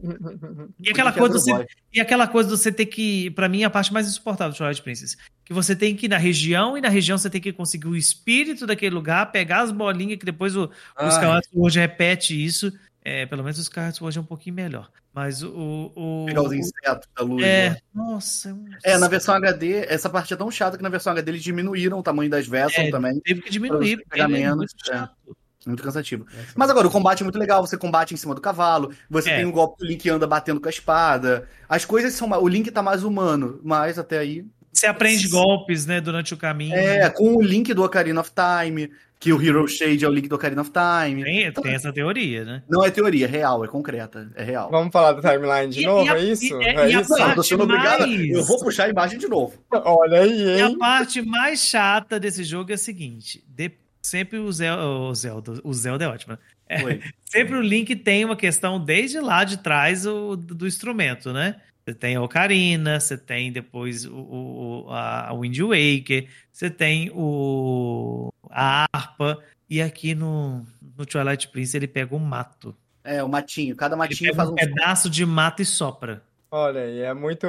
E 0.79 0.89
aquela 0.89 1.09
é 1.09 1.13
coisa 1.13 1.39
você, 1.39 1.67
e 1.93 1.99
aquela 1.99 2.27
coisa 2.27 2.49
de 2.49 2.57
você 2.57 2.71
ter 2.71 2.85
que, 2.85 3.29
Pra 3.31 3.49
mim, 3.49 3.63
a 3.63 3.69
parte 3.69 3.91
mais 3.91 4.07
insuportável 4.07 4.53
do 4.53 4.57
Twilight 4.57 4.81
Princess, 4.81 5.17
que 5.43 5.53
você 5.53 5.75
tem 5.75 5.95
que 5.95 6.05
ir 6.05 6.09
na 6.09 6.17
região 6.17 6.77
e 6.77 6.81
na 6.81 6.89
região 6.89 7.17
você 7.17 7.29
tem 7.29 7.41
que 7.41 7.51
conseguir 7.51 7.87
o 7.87 7.95
espírito 7.95 8.65
daquele 8.65 8.95
lugar, 8.95 9.31
pegar 9.31 9.61
as 9.61 9.71
bolinhas 9.71 10.17
que 10.17 10.25
depois 10.25 10.55
o, 10.55 10.69
o. 10.99 11.07
Skyward 11.07 11.47
Sword 11.51 11.79
repete 11.79 12.45
isso. 12.45 12.71
É, 13.03 13.23
pelo 13.27 13.43
menos 13.43 13.59
o 13.59 13.61
Skyward 13.61 13.95
Sword 13.95 14.17
é 14.17 14.21
um 14.21 14.25
pouquinho 14.25 14.55
melhor. 14.55 14.89
Mas 15.13 15.43
o. 15.43 15.91
o 15.95 16.25
Pegar 16.25 16.41
os 16.41 16.51
insetos 16.51 17.07
da 17.15 17.23
luz. 17.23 17.43
É, 17.43 17.69
né? 17.69 17.77
nossa. 17.93 18.53
um 18.53 18.65
É, 18.83 18.97
na 18.97 19.07
versão 19.07 19.35
HD, 19.35 19.85
essa 19.87 20.09
parte 20.09 20.33
é 20.33 20.37
tão 20.37 20.49
chata 20.49 20.75
que 20.75 20.83
na 20.83 20.89
versão 20.89 21.13
HD 21.13 21.31
eles 21.31 21.43
diminuíram 21.43 21.99
o 21.99 22.03
tamanho 22.03 22.29
das 22.29 22.47
Vessels 22.47 22.87
É, 22.87 22.91
também. 22.91 23.19
Teve 23.19 23.41
que 23.41 23.49
diminuir, 23.49 23.97
porque 23.97 24.09
pegar 24.09 24.25
é 24.25 24.27
menos, 24.27 24.73
é. 24.89 24.91
chato. 24.91 25.37
Muito 25.65 25.81
cansativo. 25.83 26.25
Mas 26.55 26.69
agora, 26.69 26.87
o 26.87 26.91
combate 26.91 27.21
é 27.21 27.23
muito 27.23 27.39
legal. 27.39 27.65
Você 27.65 27.75
combate 27.77 28.13
em 28.13 28.17
cima 28.17 28.35
do 28.35 28.41
cavalo. 28.41 28.91
Você 29.09 29.29
É. 29.31 29.37
tem 29.37 29.45
um 29.45 29.51
golpe 29.51 29.77
que 29.79 29.83
o 29.83 29.87
Link 29.87 30.09
anda 30.09 30.27
batendo 30.27 30.59
com 30.61 30.67
a 30.67 30.71
espada. 30.71 31.47
As 31.67 31.83
coisas 31.85 32.13
são. 32.13 32.29
O 32.31 32.47
Link 32.47 32.69
tá 32.71 32.81
mais 32.83 33.03
humano. 33.03 33.59
Mas 33.63 33.97
até 33.97 34.19
aí. 34.19 34.45
Você 34.71 34.87
aprende 34.87 35.27
golpes, 35.29 35.85
né, 35.85 36.01
durante 36.01 36.33
o 36.33 36.37
caminho. 36.37 36.75
É, 36.75 37.09
com 37.09 37.37
o 37.37 37.41
Link 37.41 37.73
do 37.73 37.83
Ocarina 37.83 38.19
of 38.21 38.31
Time. 38.31 38.91
Que 39.17 39.31
o 39.31 39.41
Hero 39.41 39.65
Shade 39.65 40.03
é 40.03 40.07
o 40.07 40.11
Link 40.11 40.27
do 40.27 40.35
Ocarina 40.35 40.61
of 40.61 40.69
Time. 40.69 41.23
Tem, 41.23 41.49
tem 41.51 41.73
essa 41.73 41.91
teoria, 41.91 42.43
né? 42.43 42.63
Não 42.69 42.83
é 42.85 42.91
teoria, 42.91 43.25
é 43.25 43.29
real, 43.29 43.63
é 43.63 43.67
concreta. 43.67 44.29
É 44.35 44.43
real. 44.43 44.69
Vamos 44.69 44.91
falar 44.91 45.13
da 45.13 45.31
timeline 45.31 45.71
de 45.73 45.81
E- 45.81 45.85
novo, 45.85 46.05
e 46.05 46.09
a- 46.09 46.17
é 46.17 46.23
isso? 46.23 46.45
e- 46.61 46.63
é 46.63 46.73
e 46.89 46.95
a 46.95 47.01
isso? 47.01 47.09
Não, 47.17 47.29
eu 47.29 47.35
tô 47.35 47.41
sendo 47.41 47.63
obrigado. 47.63 48.01
mais- 48.01 48.29
Eu 48.29 48.43
vou 48.43 48.59
puxar 48.59 48.83
a 48.83 48.89
imagem 48.89 49.17
de 49.17 49.27
novo. 49.29 49.53
Olha 49.71 50.19
aí, 50.19 50.57
E 50.57 50.61
a 50.61 50.67
hein? 50.67 50.77
parte 50.77 51.21
mais 51.21 51.61
chata 51.61 52.19
desse 52.19 52.43
jogo 52.43 52.71
é 52.71 52.75
a 52.75 52.77
seguinte: 52.77 53.41
de- 53.47 53.71
sempre 54.05 54.39
o 54.39 54.51
Zelda, 54.51 54.83
o 54.85 55.13
Zelda, 55.15 55.53
o 55.63 55.73
Zelda 55.73 56.05
é 56.05 56.07
ótimo. 56.07 56.33
né? 56.33 56.39
É, 56.67 56.77
sempre 57.25 57.55
o 57.57 57.61
Link 57.61 57.95
tem 57.95 58.23
uma 58.25 58.35
questão 58.35 58.79
desde 58.83 59.19
lá 59.19 59.43
de 59.43 59.57
trás 59.57 60.05
o, 60.05 60.35
do, 60.35 60.67
instrumento, 60.67 61.31
né? 61.33 61.55
Você 61.85 61.93
tem 61.93 62.15
a 62.15 62.21
Ocarina, 62.21 62.99
você 62.99 63.15
tem 63.17 63.51
depois 63.51 64.05
o, 64.05 64.15
o- 64.15 64.85
a, 64.89 65.31
Wind 65.39 65.59
Waker, 65.59 66.27
você 66.51 66.69
tem 66.69 67.11
o 67.13 68.29
a 68.49 68.85
harpa, 68.93 69.37
e 69.69 69.81
aqui 69.81 70.15
no, 70.15 70.65
no 70.97 71.05
Twilight 71.05 71.47
Prince 71.49 71.75
ele 71.77 71.87
pega 71.87 72.15
um 72.15 72.19
mato. 72.19 72.75
É, 73.03 73.21
o 73.23 73.29
matinho. 73.29 73.75
Cada 73.75 73.93
Ele 73.93 73.99
matinho 73.99 74.31
pega 74.31 74.35
faz 74.37 74.49
um 74.49 74.53
um. 74.53 74.55
pedaço 74.55 75.09
de 75.09 75.25
mato 75.25 75.61
e 75.61 75.65
sopra. 75.65 76.23
Olha 76.49 76.81
aí, 76.81 77.01
é 77.01 77.13
muito. 77.13 77.47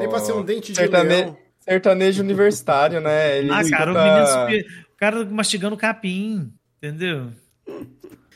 Tem 0.00 0.08
pra 0.08 0.20
ser 0.20 0.32
um 0.32 0.42
dente 0.44 0.72
de 0.72 0.78
Sertane- 0.78 1.08
leão. 1.08 1.36
Sertanejo 1.60 2.22
universitário, 2.22 3.00
né? 3.00 3.38
Ele 3.38 3.50
Ah, 3.52 3.62
cara, 3.68 3.92
o 3.92 3.94
menino 3.94 4.66
cara 5.02 5.24
mastigando 5.24 5.76
capim, 5.76 6.52
entendeu? 6.78 7.32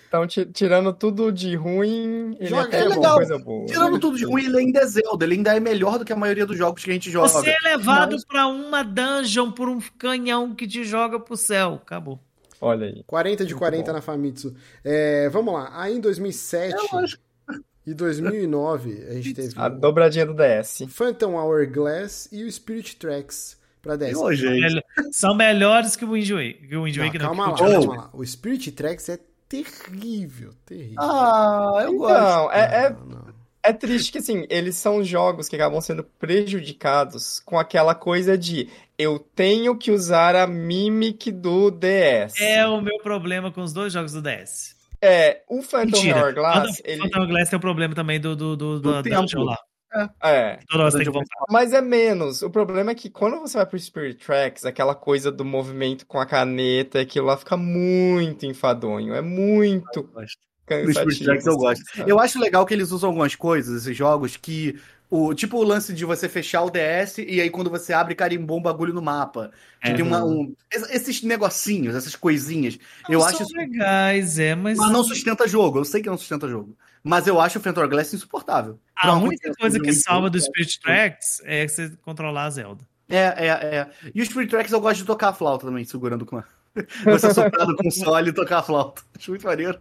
Então, 0.08 0.26
ti- 0.26 0.46
tirando 0.46 0.92
tudo 0.92 1.30
de 1.32 1.54
ruim, 1.56 2.36
ele 2.40 2.46
Joga, 2.48 2.62
até 2.62 2.78
é 2.78 2.80
é 2.82 2.86
uma 2.86 2.94
legal. 2.96 3.16
coisa 3.16 3.38
boa. 3.38 3.66
Tirando 3.66 3.98
tudo 4.00 4.16
de 4.16 4.24
ruim, 4.24 4.44
ele 4.46 4.58
ainda 4.58 4.80
é 4.80 4.86
Zelda. 4.86 5.24
Ele 5.24 5.34
ainda 5.34 5.54
é 5.56 5.60
melhor 5.60 5.98
do 5.98 6.04
que 6.04 6.12
a 6.12 6.16
maioria 6.16 6.46
dos 6.46 6.56
jogos 6.56 6.82
que 6.84 6.90
a 6.90 6.92
gente 6.92 7.10
joga. 7.10 7.28
Você 7.28 7.50
é 7.50 7.58
levado 7.60 8.12
Mas- 8.12 8.24
pra 8.24 8.46
uma 8.46 8.82
dungeon 8.82 9.50
por 9.52 9.68
um 9.68 9.80
canhão 9.98 10.54
que 10.54 10.66
te 10.66 10.84
joga 10.84 11.18
pro 11.20 11.36
céu. 11.36 11.74
Acabou. 11.82 12.18
Olha 12.60 12.86
aí. 12.86 13.02
40 13.06 13.44
de 13.44 13.52
Muito 13.52 13.58
40 13.58 13.86
bom. 13.86 13.92
na 13.92 14.00
Famitsu. 14.00 14.54
É, 14.82 15.28
vamos 15.28 15.52
lá. 15.54 15.70
Aí 15.72 15.96
em 15.96 16.00
2007 16.00 16.74
Eu 16.92 16.98
acho- 17.00 17.18
e 17.86 17.92
2009 17.92 19.04
a 19.08 19.12
gente 19.14 19.34
teve 19.34 19.52
A 19.56 19.66
o 19.66 19.70
dobradinha 19.70 20.24
do 20.26 20.34
DS. 20.34 20.86
Phantom 20.88 21.34
Hourglass 21.34 22.28
e 22.32 22.42
o 22.44 22.50
Spirit 22.50 22.96
Tracks 22.96 23.56
Ô, 24.16 24.32
gente. 24.34 24.60
Mel- 24.74 24.82
São 25.12 25.34
melhores 25.34 25.94
que 25.96 26.04
o 26.04 26.12
Wind 26.12 26.30
Waker. 26.30 26.68
Que 26.68 26.76
o 26.76 26.84
Wind 26.84 26.96
Não, 26.96 27.04
Waker 27.04 27.20
não, 27.22 27.28
calma 27.28 27.54
que 27.54 27.62
lá, 27.62 27.68
o 27.68 27.72
calma 27.86 27.96
lá. 28.02 28.10
O 28.12 28.24
Spirit 28.26 28.72
Tracks 28.72 29.08
é 29.08 29.18
terrível, 29.48 30.50
terrível. 30.64 30.96
Ah, 31.00 31.80
eu 31.84 31.96
gosto. 31.96 32.12
Então, 32.14 32.52
é, 32.52 32.84
é, 32.86 32.90
Não, 32.90 33.06
não. 33.06 33.24
é 33.62 33.72
triste 33.72 34.10
que, 34.12 34.18
assim, 34.18 34.46
eles 34.50 34.76
são 34.76 35.02
jogos 35.04 35.48
que 35.48 35.56
acabam 35.56 35.80
sendo 35.80 36.02
prejudicados 36.04 37.40
com 37.40 37.58
aquela 37.58 37.94
coisa 37.94 38.36
de 38.36 38.68
eu 38.98 39.18
tenho 39.18 39.76
que 39.76 39.90
usar 39.90 40.34
a 40.34 40.46
Mimic 40.46 41.30
do 41.30 41.70
DS. 41.70 42.40
É 42.40 42.66
o 42.66 42.80
meu 42.80 42.98
problema 43.02 43.52
com 43.52 43.62
os 43.62 43.72
dois 43.72 43.92
jogos 43.92 44.12
do 44.12 44.22
DS. 44.22 44.74
É, 45.02 45.42
o 45.48 45.62
Phantom 45.62 45.96
Mentira. 45.98 46.18
Hourglass, 46.24 46.76
Phantom, 46.78 46.80
ele... 46.84 47.02
Phantom 47.02 47.18
Hourglass 47.20 47.50
tem 47.50 47.56
o 47.56 47.60
problema 47.60 47.94
também 47.94 48.18
do, 48.18 48.34
do, 48.34 48.56
do, 48.56 48.80
Do 48.80 48.92
da 48.94 49.02
tempo. 49.02 49.42
lá. 49.42 49.58
É, 50.22 50.58
que 51.04 51.10
voltar. 51.10 51.44
mas 51.48 51.72
é 51.72 51.80
menos. 51.80 52.42
O 52.42 52.50
problema 52.50 52.90
é 52.90 52.94
que 52.94 53.08
quando 53.08 53.40
você 53.40 53.56
vai 53.56 53.66
pro 53.66 53.78
Spirit 53.78 54.24
Tracks, 54.24 54.64
aquela 54.64 54.94
coisa 54.94 55.32
do 55.32 55.44
movimento 55.44 56.06
com 56.06 56.18
a 56.18 56.26
caneta, 56.26 57.00
aquilo 57.00 57.26
lá 57.26 57.36
fica 57.36 57.56
muito 57.56 58.44
enfadonho. 58.44 59.14
É 59.14 59.22
muito 59.22 60.00
Eu 60.00 60.02
gosto. 60.04 60.38
No 60.38 60.66
cansativo. 60.66 61.12
Spirit 61.12 61.24
Tracks 61.24 61.46
eu 61.46 61.52
assim, 61.52 61.60
gosto. 61.60 61.96
sabe? 61.96 62.10
Eu 62.10 62.18
acho 62.18 62.38
legal 62.38 62.66
que 62.66 62.74
eles 62.74 62.90
usam 62.90 63.10
algumas 63.10 63.34
coisas, 63.34 63.82
esses 63.82 63.96
jogos, 63.96 64.36
que. 64.36 64.78
O, 65.08 65.32
tipo 65.34 65.56
o 65.58 65.62
lance 65.62 65.92
de 65.92 66.04
você 66.04 66.28
fechar 66.28 66.62
o 66.64 66.70
DS 66.70 67.18
e 67.18 67.40
aí 67.40 67.48
quando 67.48 67.70
você 67.70 67.92
abre 67.92 68.14
carimbou 68.14 68.58
um 68.58 68.62
bagulho 68.62 68.92
no 68.92 69.00
mapa. 69.00 69.52
É. 69.80 69.92
tem 69.94 70.04
uma, 70.04 70.24
um, 70.24 70.52
es- 70.72 70.90
esses 70.90 71.22
negocinhos, 71.22 71.94
essas 71.94 72.16
coisinhas. 72.16 72.76
eu 73.08 73.20
Não 73.20 73.26
acho 73.26 73.38
são 73.38 73.46
isso. 73.46 73.56
legais, 73.56 74.38
é, 74.38 74.54
mas. 74.56 74.76
Mas 74.78 74.90
não 74.90 75.04
sustenta 75.04 75.46
jogo. 75.46 75.78
Eu 75.78 75.84
sei 75.84 76.02
que 76.02 76.08
não 76.10 76.18
sustenta 76.18 76.48
jogo. 76.48 76.76
Mas 77.04 77.28
eu 77.28 77.40
acho 77.40 77.58
o 77.60 77.62
Phantom 77.62 77.82
Hourglass 77.82 78.12
insuportável. 78.12 78.80
A 78.96 79.12
única 79.14 79.52
coisa 79.54 79.78
que 79.78 79.92
salva 79.92 80.28
do 80.28 80.40
Spirit 80.40 80.80
Tracks 80.80 81.40
é 81.44 81.68
você 81.68 81.92
controlar 82.02 82.46
a 82.46 82.50
Zelda. 82.50 82.84
É, 83.08 83.16
é, 83.46 83.46
é. 83.48 83.90
E 84.12 84.20
os 84.20 84.26
Spirit 84.28 84.50
Tracks 84.50 84.72
eu 84.72 84.80
gosto 84.80 84.98
de 84.98 85.04
tocar 85.04 85.28
a 85.28 85.32
flauta 85.32 85.66
também, 85.66 85.84
segurando 85.84 86.26
com 86.26 86.38
a. 86.38 86.44
Você 87.04 87.32
soprado 87.32 87.74
com 87.76 87.88
o 87.88 87.90
solo 87.90 88.28
e 88.28 88.32
tocar 88.34 88.58
a 88.58 88.62
flauta. 88.62 89.00
Acho 89.16 89.30
muito 89.30 89.46
maneiro. 89.46 89.78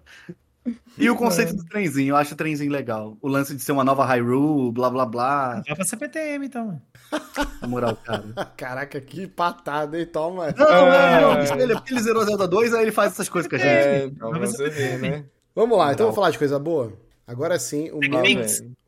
E 0.98 1.10
o 1.10 1.16
conceito 1.16 1.56
do 1.56 1.64
trenzinho, 1.66 2.14
eu 2.14 2.16
acho 2.16 2.34
o 2.34 2.38
trenzinho 2.38 2.72
legal. 2.72 3.18
O 3.22 3.28
lance 3.28 3.56
de 3.56 3.62
ser 3.62 3.72
uma 3.72 3.84
nova 3.84 4.04
Hyrule, 4.06 4.72
blá 4.72 4.90
blá 4.90 5.06
blá. 5.06 5.62
Dá 5.68 5.76
pra 5.76 5.86
ser 5.86 5.98
PTM, 5.98 6.46
então. 6.48 6.82
Na 7.62 7.68
moral, 7.68 7.96
cara. 7.98 8.24
Caraca, 8.58 9.00
que 9.00 9.28
patada, 9.28 10.00
hein? 10.00 10.06
Toma. 10.06 10.54
Não, 10.58 10.66
não, 10.66 10.92
É. 10.94 11.22
não. 11.22 11.44
Isso 11.44 11.54
Ele, 11.54 11.74
porque 11.76 11.94
ele 11.94 12.02
zerou 12.02 12.24
Zelda 12.26 12.48
2, 12.48 12.74
aí 12.74 12.82
ele 12.84 12.92
faz 12.92 13.12
essas 13.12 13.30
coisas 13.30 13.50
com 13.50 13.56
a 13.56 13.60
gente. 13.60 13.70
É, 13.70 14.12
Mas 14.20 14.52
você 14.54 14.70
vê, 14.70 14.98
né? 14.98 15.26
Vamos 15.54 15.78
lá, 15.78 15.94
então 15.94 16.06
Não. 16.06 16.12
vamos 16.12 16.16
falar 16.16 16.30
de 16.32 16.38
coisa 16.40 16.58
boa? 16.58 16.94
Agora 17.28 17.58
sim, 17.60 17.90
o 17.92 18.00
meu, 18.00 18.24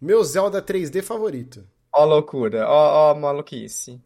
meu 0.01 0.23
Zelda 0.23 0.61
3D 0.61 1.01
favorito. 1.01 1.63
Ó 1.93 2.01
a 2.01 2.05
loucura, 2.05 2.67
ó, 2.67 3.09
ó 3.09 3.11
a 3.11 3.15
maluquice. 3.15 3.99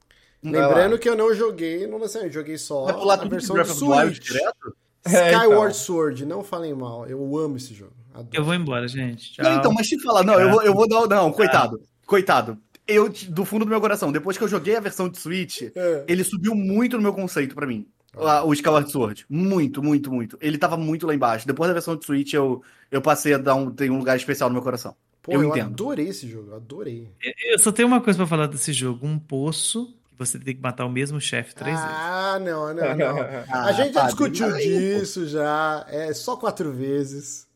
Vai 0.44 0.54
Lembrando 0.54 0.98
que 0.98 1.08
eu 1.10 1.16
não 1.16 1.34
joguei 1.36 1.86
no 1.86 1.98
lançamento, 1.98 2.32
joguei 2.34 2.58
só 2.58 2.86
Vai 2.86 2.94
pular 2.96 3.22
a 3.22 3.28
versão 3.28 3.56
do 3.56 3.66
Switch. 3.66 4.20
direto? 4.20 4.76
É, 5.06 5.32
Skyward 5.32 5.54
então. 5.56 5.74
Sword, 5.74 6.26
não 6.26 6.44
falem 6.44 6.74
mal, 6.74 7.08
eu 7.08 7.38
amo 7.38 7.58
esse 7.58 7.74
jogo. 7.74 7.94
Adoro. 8.14 8.30
Eu 8.34 8.44
vou 8.44 8.54
embora, 8.54 8.88
gente. 8.88 9.34
Tchau. 9.34 9.46
Não, 9.46 9.58
então, 9.58 9.74
mas 9.74 9.88
te 9.88 10.00
falar, 10.02 10.24
não, 10.24 10.40
eu 10.40 10.52
vou, 10.52 10.62
eu 10.64 10.74
vou 10.74 10.88
dar. 10.88 11.08
Não, 11.08 11.32
coitado. 11.32 11.82
Coitado. 12.06 12.58
Eu, 12.88 13.08
do 13.30 13.46
fundo 13.46 13.64
do 13.64 13.70
meu 13.72 13.80
coração, 13.80 14.12
depois 14.12 14.38
que 14.38 14.44
eu 14.44 14.48
joguei 14.48 14.76
a 14.76 14.80
versão 14.82 15.08
de 15.08 15.18
Switch, 15.18 15.62
É. 15.76 16.04
ele 16.08 16.24
subiu 16.24 16.54
muito 16.54 16.98
no 16.98 17.04
meu 17.04 17.14
conceito 17.14 17.56
pra 17.56 17.66
mim. 17.66 17.88
Ah, 18.18 18.44
O 18.44 18.52
Skyward 18.52 18.92
Sword. 18.92 19.26
Muito, 19.30 19.82
muito, 19.82 20.12
muito. 20.12 20.38
Ele 20.42 20.58
tava 20.58 20.76
muito 20.76 21.08
lá 21.08 21.16
embaixo. 21.16 21.48
Depois 21.48 21.70
da 21.70 21.74
versão 21.74 21.96
de 21.96 22.06
Switch, 22.06 22.34
eu, 22.34 22.62
eu 22.92 23.02
passei 23.02 23.34
a 23.34 23.38
dar 23.38 23.56
um, 23.56 23.72
ter 23.72 23.90
um 23.90 23.98
lugar 23.98 24.18
especial 24.18 24.50
no 24.50 24.54
meu 24.56 24.62
coração. 24.64 24.94
Pô, 25.22 25.32
eu 25.32 25.44
eu, 25.44 25.50
entendo. 25.50 25.68
adorei 25.68 26.10
esse 26.10 26.28
jogo, 26.28 26.50
eu 26.50 26.56
adorei. 26.56 27.08
Eu 27.46 27.60
só 27.60 27.72
tenho 27.72 27.88
uma 27.88 28.02
coisa 28.02 28.18
pra 28.18 28.28
falar 28.28 28.48
desse 28.48 28.74
jogo: 28.74 29.06
um 29.08 29.18
poço 29.18 29.94
você 30.26 30.40
tem 30.40 30.56
que 30.56 30.62
matar 30.62 30.86
o 30.86 30.90
mesmo 30.90 31.20
chefe 31.20 31.54
três 31.56 31.80
vezes. 31.80 31.96
Ah, 31.96 32.40
não, 32.42 32.74
não, 32.74 32.96
não. 32.96 33.18
Ah, 33.50 33.66
a 33.66 33.72
gente 33.74 33.94
já 33.94 34.06
discutiu 34.06 34.52
disso 34.54 35.28
já, 35.28 35.86
é 35.90 36.14
só 36.14 36.36
quatro 36.36 36.72
vezes. 36.72 37.48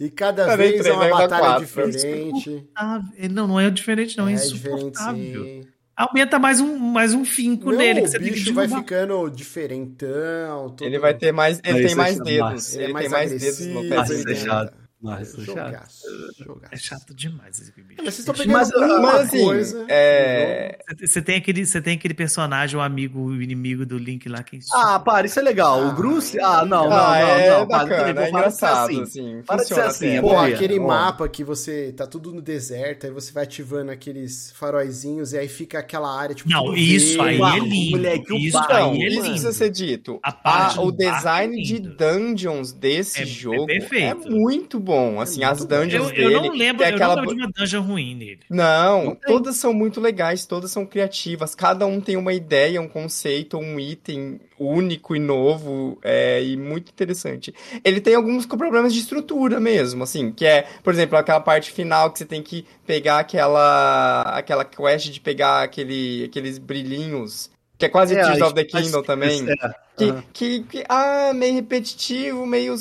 E 0.00 0.10
cada 0.10 0.46
nem 0.48 0.56
vez 0.56 0.84
é 0.86 0.92
uma 0.92 1.08
batalha 1.08 1.60
diferente. 1.60 2.68
Ah, 2.74 3.00
não, 3.30 3.46
não 3.46 3.60
é 3.60 3.70
diferente, 3.70 4.16
não, 4.18 4.26
é, 4.28 4.32
é 4.32 4.36
diferente 4.36 4.76
insuportável. 4.86 5.44
sim. 5.44 5.60
Aumenta 5.94 6.38
mais 6.38 6.58
um, 6.58 6.78
mais 6.78 7.12
um 7.14 7.22
finco 7.24 7.70
Não, 7.70 7.78
nele 7.78 8.00
que 8.00 8.06
o 8.06 8.10
você 8.10 8.18
tem 8.18 8.28
que 8.28 8.34
bicho 8.34 8.54
vai 8.54 8.66
derrubar. 8.66 8.82
ficando 8.82 9.30
diferentão. 9.30 10.70
todo- 10.70 10.84
Ele 10.86 10.98
vai 10.98 11.14
ter 11.14 11.32
mais. 11.32 11.60
Ele 11.62 11.72
Mas 11.74 11.86
tem 11.86 11.94
mais 11.94 12.18
é 12.18 12.22
dedos. 12.24 12.38
massa. 12.52 12.74
Ele 12.76 12.82
é 12.82 12.86
Ele 12.86 12.92
mais 12.94 13.04
tem 13.06 13.12
mais 13.12 13.30
dedos 13.40 13.66
no 13.66 13.80
pé. 13.88 14.72
Mas 15.02 15.36
é 15.36 15.44
chato. 15.44 15.58
É. 15.58 16.44
Jogaço. 16.44 16.68
É 16.70 16.76
chato 16.76 17.14
demais 17.14 17.60
esse 17.60 17.72
bicho. 17.72 17.88
Mas 18.04 18.14
vocês 18.14 18.18
estão 18.20 18.34
pegando 18.34 18.52
Mas, 18.52 18.70
uma 18.72 19.00
Mas 19.00 19.20
assim, 19.26 19.44
coisa. 19.44 19.86
é. 19.88 20.78
Você- 21.00 21.20
tem 21.22 21.36
aquele, 21.36 21.66
você 21.66 21.80
tem 21.80 21.94
aquele 21.96 22.14
personagem, 22.14 22.76
o 22.78 22.80
amigo, 22.80 23.20
o 23.20 23.42
inimigo 23.42 23.84
do 23.84 23.98
Link 23.98 24.28
lá 24.28 24.42
que 24.42 24.58
Ah, 24.72 24.98
para, 25.00 25.26
isso 25.26 25.38
é 25.38 25.42
legal. 25.42 25.80
Ah, 25.82 25.88
o 25.88 25.92
Bruce. 25.92 26.38
Ah, 26.38 26.64
não, 26.64 26.88
não, 26.88 26.92
ah, 26.96 27.18
não, 27.18 27.26
é 27.26 27.50
não. 27.50 27.66
Para, 27.66 27.78
bacana, 27.84 28.04
peraí, 28.14 28.28
é 28.28 28.30
para 28.30 28.48
de 28.48 28.56
ser 28.56 28.64
assim. 28.66 29.02
assim. 29.02 29.42
Para 29.46 29.56
de 29.62 29.68
ser 29.68 29.80
assim, 29.80 30.06
é 30.08 30.20
Pô, 30.20 30.28
bom. 30.30 30.40
aquele 30.40 30.78
mapa 30.78 31.28
que 31.28 31.42
você 31.42 31.92
tá 31.92 32.06
tudo 32.06 32.32
no 32.32 32.40
deserto, 32.40 33.06
aí 33.06 33.12
você 33.12 33.32
vai 33.32 33.42
ativando 33.44 33.90
aqueles 33.90 34.52
faróizinhos 34.56 35.32
e 35.32 35.38
aí 35.38 35.48
fica 35.48 35.78
aquela 35.78 36.14
área 36.16 36.34
tipo 36.34 36.48
Não, 36.48 36.74
isso 36.74 37.20
aí 37.22 37.40
é 37.40 37.58
lindo. 37.58 37.96
moleque, 37.96 38.46
isso 38.46 38.58
barro, 38.58 38.92
aí 38.92 39.02
é 39.02 39.08
lindo. 39.08 39.20
precisa 39.22 39.52
ser 39.52 39.70
dito. 39.70 40.20
A 40.22 40.32
parte 40.32 40.78
Ah, 40.78 40.82
o 40.82 40.92
design 40.92 41.60
é 41.60 41.64
de 41.64 41.78
dungeons 41.80 42.72
desse 42.72 43.18
É- 43.20 43.22
é 43.22 43.26
jogo 43.26 43.66
é, 43.70 44.14
muito 44.14 44.78
bom. 44.78 44.91
Assim, 45.20 45.42
as 45.44 45.58
muito 45.60 45.70
bom. 45.70 45.80
dungeons 45.80 46.10
Eu, 46.10 46.14
eu 46.16 46.30
dele. 46.30 46.48
não 46.48 46.56
lembro, 46.56 46.84
eu 46.84 46.94
aquela... 46.94 47.16
não 47.16 47.22
lembro 47.22 47.36
de 47.36 47.42
uma 47.42 47.52
dungeon 47.52 47.82
ruim 47.82 48.14
nele. 48.14 48.40
Não, 48.50 49.04
Não 49.04 49.14
todas 49.14 49.56
são 49.56 49.72
muito 49.72 50.00
legais, 50.00 50.46
todas 50.46 50.70
são 50.70 50.84
criativas. 50.86 51.54
Cada 51.54 51.86
um 51.86 52.00
tem 52.00 52.16
uma 52.16 52.32
ideia, 52.32 52.80
um 52.80 52.88
conceito, 52.88 53.56
um 53.58 53.78
item 53.78 54.40
único 54.58 55.16
e 55.16 55.18
novo 55.18 55.98
é, 56.02 56.42
e 56.42 56.56
muito 56.56 56.90
interessante. 56.90 57.52
Ele 57.84 58.00
tem 58.00 58.14
alguns 58.14 58.46
problemas 58.46 58.92
de 58.94 59.00
estrutura 59.00 59.58
mesmo, 59.58 60.04
assim, 60.04 60.30
que 60.30 60.46
é, 60.46 60.66
por 60.82 60.92
exemplo, 60.92 61.18
aquela 61.18 61.40
parte 61.40 61.70
final 61.72 62.10
que 62.10 62.18
você 62.18 62.24
tem 62.24 62.42
que 62.42 62.64
pegar 62.86 63.18
aquela 63.18 64.22
aquela 64.22 64.64
quest 64.64 65.10
de 65.10 65.20
pegar 65.20 65.62
aquele, 65.62 66.24
aqueles 66.24 66.58
brilhinhos, 66.58 67.50
que 67.82 67.86
é 67.86 67.88
quase 67.88 68.14
É, 68.16 68.22
Tears 68.22 68.40
of 68.42 68.54
the 68.54 68.64
Kingdom 68.64 69.02
também. 69.02 69.44
é, 69.50 69.74
Que, 69.96 70.04
aham. 70.04 70.24
que, 70.32 70.62
que, 70.62 70.84
ah, 70.88 71.32
meio 71.34 71.54
repetitivo, 71.54 72.46
meio 72.46 72.76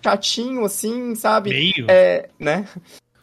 chatinho, 0.00 0.64
assim, 0.64 1.16
sabe? 1.16 1.50
Meio. 1.50 1.86
É, 1.88 2.28
né? 2.38 2.64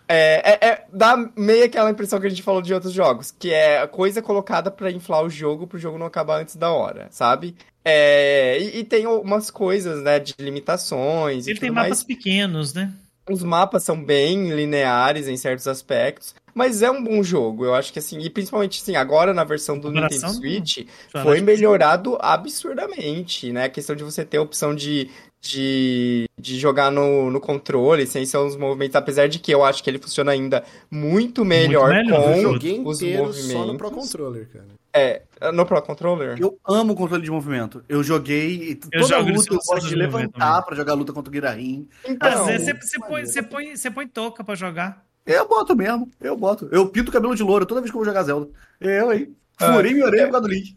É, 0.05 0.51
é, 0.65 0.67
é- 0.69 0.85
dá 0.91 1.15
meio 1.37 1.63
aquela 1.63 1.89
impressão 1.89 2.19
que 2.19 2.27
a 2.27 2.29
gente 2.29 2.43
falou 2.43 2.61
de 2.61 2.73
outros 2.73 2.91
jogos, 2.91 3.31
que 3.31 3.53
é 3.53 3.87
coisa 3.87 4.21
colocada 4.21 4.69
pra 4.69 4.91
inflar 4.91 5.23
o 5.23 5.29
jogo, 5.29 5.65
pro 5.65 5.79
jogo 5.79 5.97
não 5.97 6.05
acabar 6.05 6.41
antes 6.41 6.57
da 6.57 6.69
hora, 6.71 7.07
sabe? 7.09 7.55
É, 7.85 8.57
e, 8.59 8.79
e 8.79 8.83
tem 8.83 9.07
umas 9.07 9.49
coisas, 9.49 10.03
né, 10.03 10.19
de 10.19 10.33
limitações 10.37 11.47
e 11.47 11.51
Ele 11.51 11.59
tem 11.59 11.71
mapas 11.71 11.89
mais. 11.89 12.03
pequenos, 12.03 12.73
né? 12.73 12.91
Os 13.29 13.41
mapas 13.43 13.83
são 13.83 14.03
bem 14.03 14.51
lineares 14.53 15.29
em 15.29 15.37
certos 15.37 15.69
aspectos, 15.69 16.35
mas 16.53 16.81
é 16.81 16.89
um 16.91 17.03
bom 17.03 17.23
jogo. 17.23 17.65
Eu 17.65 17.73
acho 17.73 17.91
que 17.91 17.99
assim, 17.99 18.19
e 18.19 18.29
principalmente 18.29 18.81
assim, 18.81 18.95
agora 18.95 19.33
na 19.33 19.43
versão 19.43 19.77
do 19.77 19.91
Nintendo 19.91 20.29
Switch, 20.29 20.87
foi 21.23 21.41
melhorado 21.41 22.17
absurdamente, 22.21 23.51
né? 23.51 23.65
A 23.65 23.69
questão 23.69 23.95
de 23.95 24.03
você 24.03 24.23
ter 24.23 24.37
a 24.37 24.41
opção 24.41 24.73
de, 24.73 25.09
de, 25.41 26.29
de 26.39 26.59
jogar 26.59 26.91
no, 26.91 27.29
no 27.29 27.39
controle 27.39 28.05
sem 28.07 28.25
ser 28.25 28.37
os 28.37 28.55
movimentos, 28.55 28.95
apesar 28.95 29.27
de 29.27 29.39
que 29.39 29.53
eu 29.53 29.63
acho 29.63 29.83
que 29.83 29.89
ele 29.89 29.99
funciona 29.99 30.31
ainda 30.31 30.63
muito 30.89 31.43
melhor, 31.43 31.89
melhor, 31.89 32.29
Eu 32.29 32.33
com 32.35 32.41
joguei 32.53 32.81
os 32.83 33.01
inteiro 33.01 33.25
movimentos. 33.25 33.51
só 33.51 33.65
no 33.65 33.77
Pro 33.77 33.91
Controller, 33.91 34.47
cara. 34.51 34.83
É, 34.95 35.23
no 35.51 35.65
Pro 35.65 35.81
Controller? 35.81 36.37
Eu 36.39 36.57
amo 36.67 36.93
o 36.93 36.95
controle 36.95 37.23
de 37.23 37.31
movimento. 37.31 37.83
Eu 37.89 38.03
joguei. 38.03 38.79
Eu 38.91 39.01
toda 39.01 39.17
luta 39.17 39.53
eu 39.53 39.59
gosto 39.65 39.87
de 39.87 39.95
levantar 39.95 40.61
pra 40.61 40.75
jogar 40.75 40.93
luta 40.93 41.11
contra 41.11 41.29
o 41.29 41.31
Guirarim. 41.31 41.89
Então, 42.05 42.29
Às 42.29 42.45
vezes 42.45 42.67
você, 42.67 42.73
você 42.73 42.99
põe, 42.99 43.25
você, 43.25 43.41
põe, 43.41 43.75
você 43.75 43.89
põe 43.89 44.07
touca 44.07 44.43
pra 44.43 44.53
jogar. 44.53 45.03
Eu 45.25 45.47
boto 45.47 45.75
mesmo, 45.75 46.09
eu 46.19 46.35
boto. 46.35 46.67
Eu 46.71 46.87
pinto 46.89 47.09
o 47.09 47.13
cabelo 47.13 47.35
de 47.35 47.43
louro 47.43 47.65
toda 47.65 47.79
vez 47.81 47.89
que 47.91 47.95
eu 47.95 47.99
vou 47.99 48.05
jogar 48.05 48.23
Zelda. 48.23 48.49
Eu, 48.79 49.13
hein? 49.13 49.35
Furei 49.55 49.93
minha 49.93 50.05
orelha 50.05 50.25
por 50.25 50.31
causa 50.31 50.47
do 50.47 50.53
Link. 50.53 50.75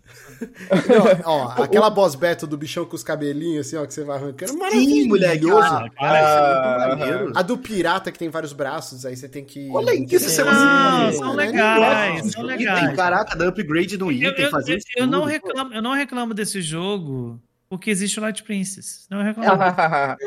Não, 1.25 1.33
ó, 1.33 1.49
aquela 1.65 1.89
boss 1.91 2.15
battle 2.15 2.47
do 2.49 2.59
bichão 2.59 2.85
com 2.85 2.95
os 2.95 3.03
cabelinhos, 3.03 3.67
assim, 3.67 3.77
ó, 3.77 3.87
que 3.87 3.93
você 3.95 4.05
vai 4.05 4.19
arrancando. 4.19 4.53
Sim, 4.71 5.09
moleque. 5.09 5.47
Maravilhoso. 5.47 5.67
Ah, 5.67 5.91
cara, 5.91 6.19
é 6.19 6.87
muito 6.89 6.93
Ah, 6.93 6.97
maneiro. 6.97 7.33
A 7.35 7.43
do 7.43 7.57
pirata 7.59 8.13
que 8.13 8.19
tem 8.19 8.29
vários 8.29 8.53
braços, 8.53 9.07
aí 9.07 9.17
você 9.17 9.29
tem 9.29 9.45
que. 9.45 9.69
Olha 9.73 9.95
isso, 9.95 10.15
isso 10.29 10.41
é 10.43 10.45
Não, 10.45 11.01
muito 11.03 11.17
são 11.17 11.35
maneiro. 11.35 11.53
legais, 11.53 12.33
são 12.33 12.45
Item, 12.45 12.57
legais. 12.59 12.97
Caraca, 12.97 13.35
dá 13.35 13.49
upgrade 13.49 13.97
no 13.97 14.13
Eu, 14.13 14.31
item, 14.31 14.45
eu, 14.45 14.51
fazer 14.51 14.75
eu, 14.75 15.03
eu 15.05 15.07
não 15.07 15.25
reclamo, 15.25 15.73
eu 15.75 15.83
não 15.83 15.93
reclamo 15.95 16.35
desse 16.35 16.61
jogo 16.61 17.41
porque 17.69 17.91
existe 17.91 18.19
o 18.21 18.23
Light 18.23 18.43
Princess. 18.45 19.07
Não 19.11 19.23
reclamo. 19.23 19.59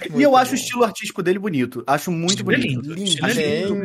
E 0.00 0.22
eu 0.22 0.30
Muito 0.30 0.36
acho 0.36 0.52
o 0.52 0.56
bom. 0.56 0.60
estilo 0.62 0.84
artístico 0.84 1.22
dele 1.22 1.38
bonito. 1.38 1.84
Acho 1.86 2.10
muito 2.10 2.42
bonito. 2.42 2.66
lindo. 2.66 2.94
Lindo, 2.94 3.24
Acho 3.24 3.40
lindo 3.40 3.84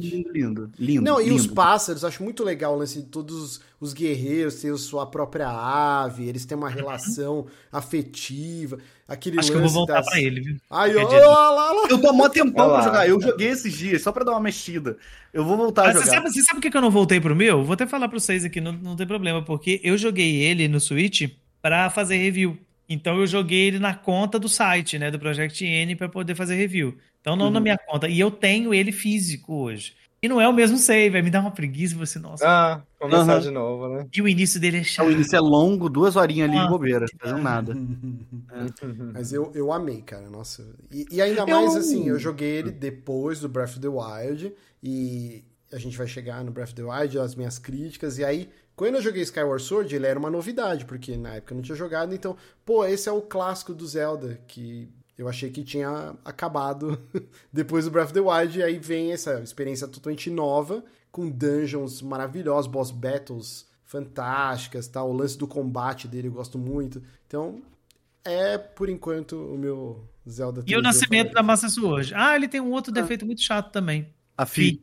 lindo, 0.00 0.32
lindo. 0.32 0.70
Lindo, 0.78 1.02
Não, 1.02 1.20
e 1.20 1.30
os 1.30 1.42
lindo. 1.42 1.54
pássaros, 1.54 2.04
acho 2.04 2.22
muito 2.24 2.42
legal 2.42 2.74
o 2.74 2.78
lance 2.78 3.00
de 3.00 3.06
todos 3.08 3.60
os 3.78 3.92
guerreiros 3.92 4.56
terem 4.56 4.76
sua 4.78 5.06
própria 5.06 5.48
ave, 5.48 6.26
eles 6.28 6.44
têm 6.46 6.56
uma 6.56 6.70
relação 6.70 7.46
afetiva, 7.70 8.78
aquele 9.06 9.38
Acho 9.38 9.50
que 9.50 9.56
eu 9.56 9.60
vou 9.60 9.70
voltar 9.70 9.94
das... 10.00 10.06
pra 10.06 10.20
ele, 10.20 10.40
viu? 10.40 10.56
Ai, 10.70 10.96
ó, 10.96 11.02
lá, 11.08 11.50
lá, 11.50 11.72
lá. 11.72 11.88
Eu 11.90 12.00
tô 12.00 12.12
mó 12.12 12.28
tempão 12.28 12.70
pra 12.70 12.82
jogar. 12.82 13.08
Eu 13.08 13.20
joguei 13.20 13.48
esses 13.48 13.72
dias, 13.72 14.02
só 14.02 14.10
pra 14.12 14.24
dar 14.24 14.32
uma 14.32 14.40
mexida. 14.40 14.96
Eu 15.32 15.44
vou 15.44 15.56
voltar 15.56 15.82
a 15.82 15.86
Mas 15.86 15.96
você 15.98 16.04
jogar. 16.06 16.16
sabe, 16.16 16.32
você 16.32 16.40
sabe 16.40 16.54
por 16.54 16.62
que 16.62 16.70
que 16.70 16.76
eu 16.76 16.80
não 16.82 16.90
voltei 16.90 17.20
pro 17.20 17.36
meu? 17.36 17.62
Vou 17.62 17.74
até 17.74 17.86
falar 17.86 18.08
pra 18.08 18.18
vocês 18.18 18.44
aqui, 18.44 18.60
não, 18.60 18.72
não 18.72 18.96
tem 18.96 19.06
problema, 19.06 19.42
porque 19.44 19.80
eu 19.84 19.96
joguei 19.98 20.42
ele 20.42 20.66
no 20.68 20.80
Switch 20.80 21.30
pra 21.60 21.90
fazer 21.90 22.16
review. 22.16 22.58
Então 22.88 23.18
eu 23.18 23.26
joguei 23.26 23.66
ele 23.68 23.78
na 23.78 23.94
conta 23.94 24.38
do 24.38 24.48
site, 24.48 24.98
né, 24.98 25.10
do 25.10 25.18
Project 25.18 25.64
N 25.64 25.96
pra 25.96 26.08
poder 26.08 26.34
fazer 26.34 26.54
review. 26.54 26.96
Então 27.20 27.34
não 27.36 27.50
na 27.50 27.58
Uhum. 27.58 27.62
minha 27.62 27.78
conta. 27.78 28.08
E 28.08 28.20
eu 28.20 28.30
tenho 28.30 28.74
ele 28.74 28.92
físico 28.92 29.54
hoje. 29.54 29.94
E 30.22 30.28
não 30.28 30.40
é 30.40 30.48
o 30.48 30.52
mesmo 30.54 30.78
save, 30.78 31.10
vai 31.10 31.20
me 31.22 31.30
dar 31.30 31.40
uma 31.42 31.50
preguiça, 31.50 31.94
você, 31.96 32.18
nossa. 32.18 32.46
Ah, 32.48 32.82
começar 32.98 33.32
Aham. 33.34 33.40
de 33.40 33.50
novo, 33.50 33.88
né? 33.94 34.06
E 34.14 34.22
o 34.22 34.28
início 34.28 34.58
dele 34.58 34.78
é 34.78 34.82
chato. 34.82 35.06
O 35.06 35.12
início 35.12 35.36
é 35.36 35.40
longo, 35.40 35.88
duas 35.90 36.16
horinhas 36.16 36.48
ali 36.48 36.58
Ah. 36.58 36.62
de 36.64 36.68
bobeira, 36.70 37.06
fazendo 37.20 37.42
nada. 37.42 37.74
Mas 39.12 39.32
eu, 39.32 39.50
eu 39.54 39.72
amei, 39.72 40.00
cara, 40.02 40.28
nossa. 40.30 40.74
E, 40.90 41.06
e 41.10 41.20
ainda 41.22 41.42
Eu- 41.42 41.46
mais, 41.46 41.76
assim, 41.76 42.08
eu 42.08 42.18
joguei 42.18 42.48
ele 42.56 42.70
depois 42.70 43.40
do 43.40 43.48
Breath 43.48 43.70
of 43.70 43.80
the 43.80 43.88
Wild, 43.88 44.52
e 44.82 45.44
a 45.72 45.78
gente 45.78 45.96
vai 45.96 46.06
chegar 46.06 46.42
no 46.44 46.50
Breath 46.50 46.68
of 46.70 46.74
the 46.74 46.82
Wild, 46.84 47.18
as 47.18 47.34
minhas 47.34 47.58
críticas, 47.58 48.18
e 48.18 48.24
aí, 48.24 48.48
quando 48.76 48.96
eu 48.96 49.02
joguei 49.02 49.22
Skyward 49.22 49.62
Sword, 49.62 49.94
ele 49.94 50.06
era 50.06 50.18
uma 50.18 50.30
novidade, 50.30 50.84
porque 50.84 51.16
na 51.16 51.36
época 51.36 51.52
eu 51.52 51.56
não 51.56 51.62
tinha 51.62 51.76
jogado, 51.76 52.14
então, 52.14 52.36
pô, 52.64 52.84
esse 52.84 53.08
é 53.08 53.12
o 53.12 53.22
clássico 53.22 53.72
do 53.72 53.86
Zelda, 53.86 54.40
que 54.46 54.88
eu 55.16 55.28
achei 55.28 55.50
que 55.50 55.62
tinha 55.62 56.16
acabado 56.24 57.00
depois 57.52 57.84
do 57.84 57.90
Breath 57.90 58.06
of 58.06 58.14
the 58.14 58.20
Wild, 58.20 58.58
e 58.58 58.62
aí 58.62 58.78
vem 58.78 59.12
essa 59.12 59.40
experiência 59.40 59.86
totalmente 59.86 60.28
nova, 60.28 60.84
com 61.12 61.30
dungeons 61.30 62.02
maravilhosos, 62.02 62.70
boss 62.70 62.90
battles 62.90 63.66
fantásticas, 63.84 64.88
tá? 64.88 65.04
o 65.04 65.12
lance 65.12 65.38
do 65.38 65.46
combate 65.46 66.08
dele 66.08 66.28
eu 66.28 66.32
gosto 66.32 66.58
muito, 66.58 67.00
então 67.26 67.62
é, 68.24 68.56
por 68.56 68.88
enquanto, 68.88 69.36
o 69.36 69.58
meu 69.58 70.08
Zelda 70.28 70.64
E 70.66 70.74
o 70.74 70.78
3D 70.78 70.82
nascimento 70.82 71.32
da. 71.34 71.42
Master 71.42 71.70
Sword. 71.70 72.14
Ah, 72.14 72.34
ele 72.34 72.48
tem 72.48 72.60
um 72.60 72.72
outro 72.72 72.90
defeito 72.90 73.26
muito 73.26 73.42
chato 73.42 73.70
também. 73.70 74.08
A 74.36 74.46
Fi. 74.46 74.82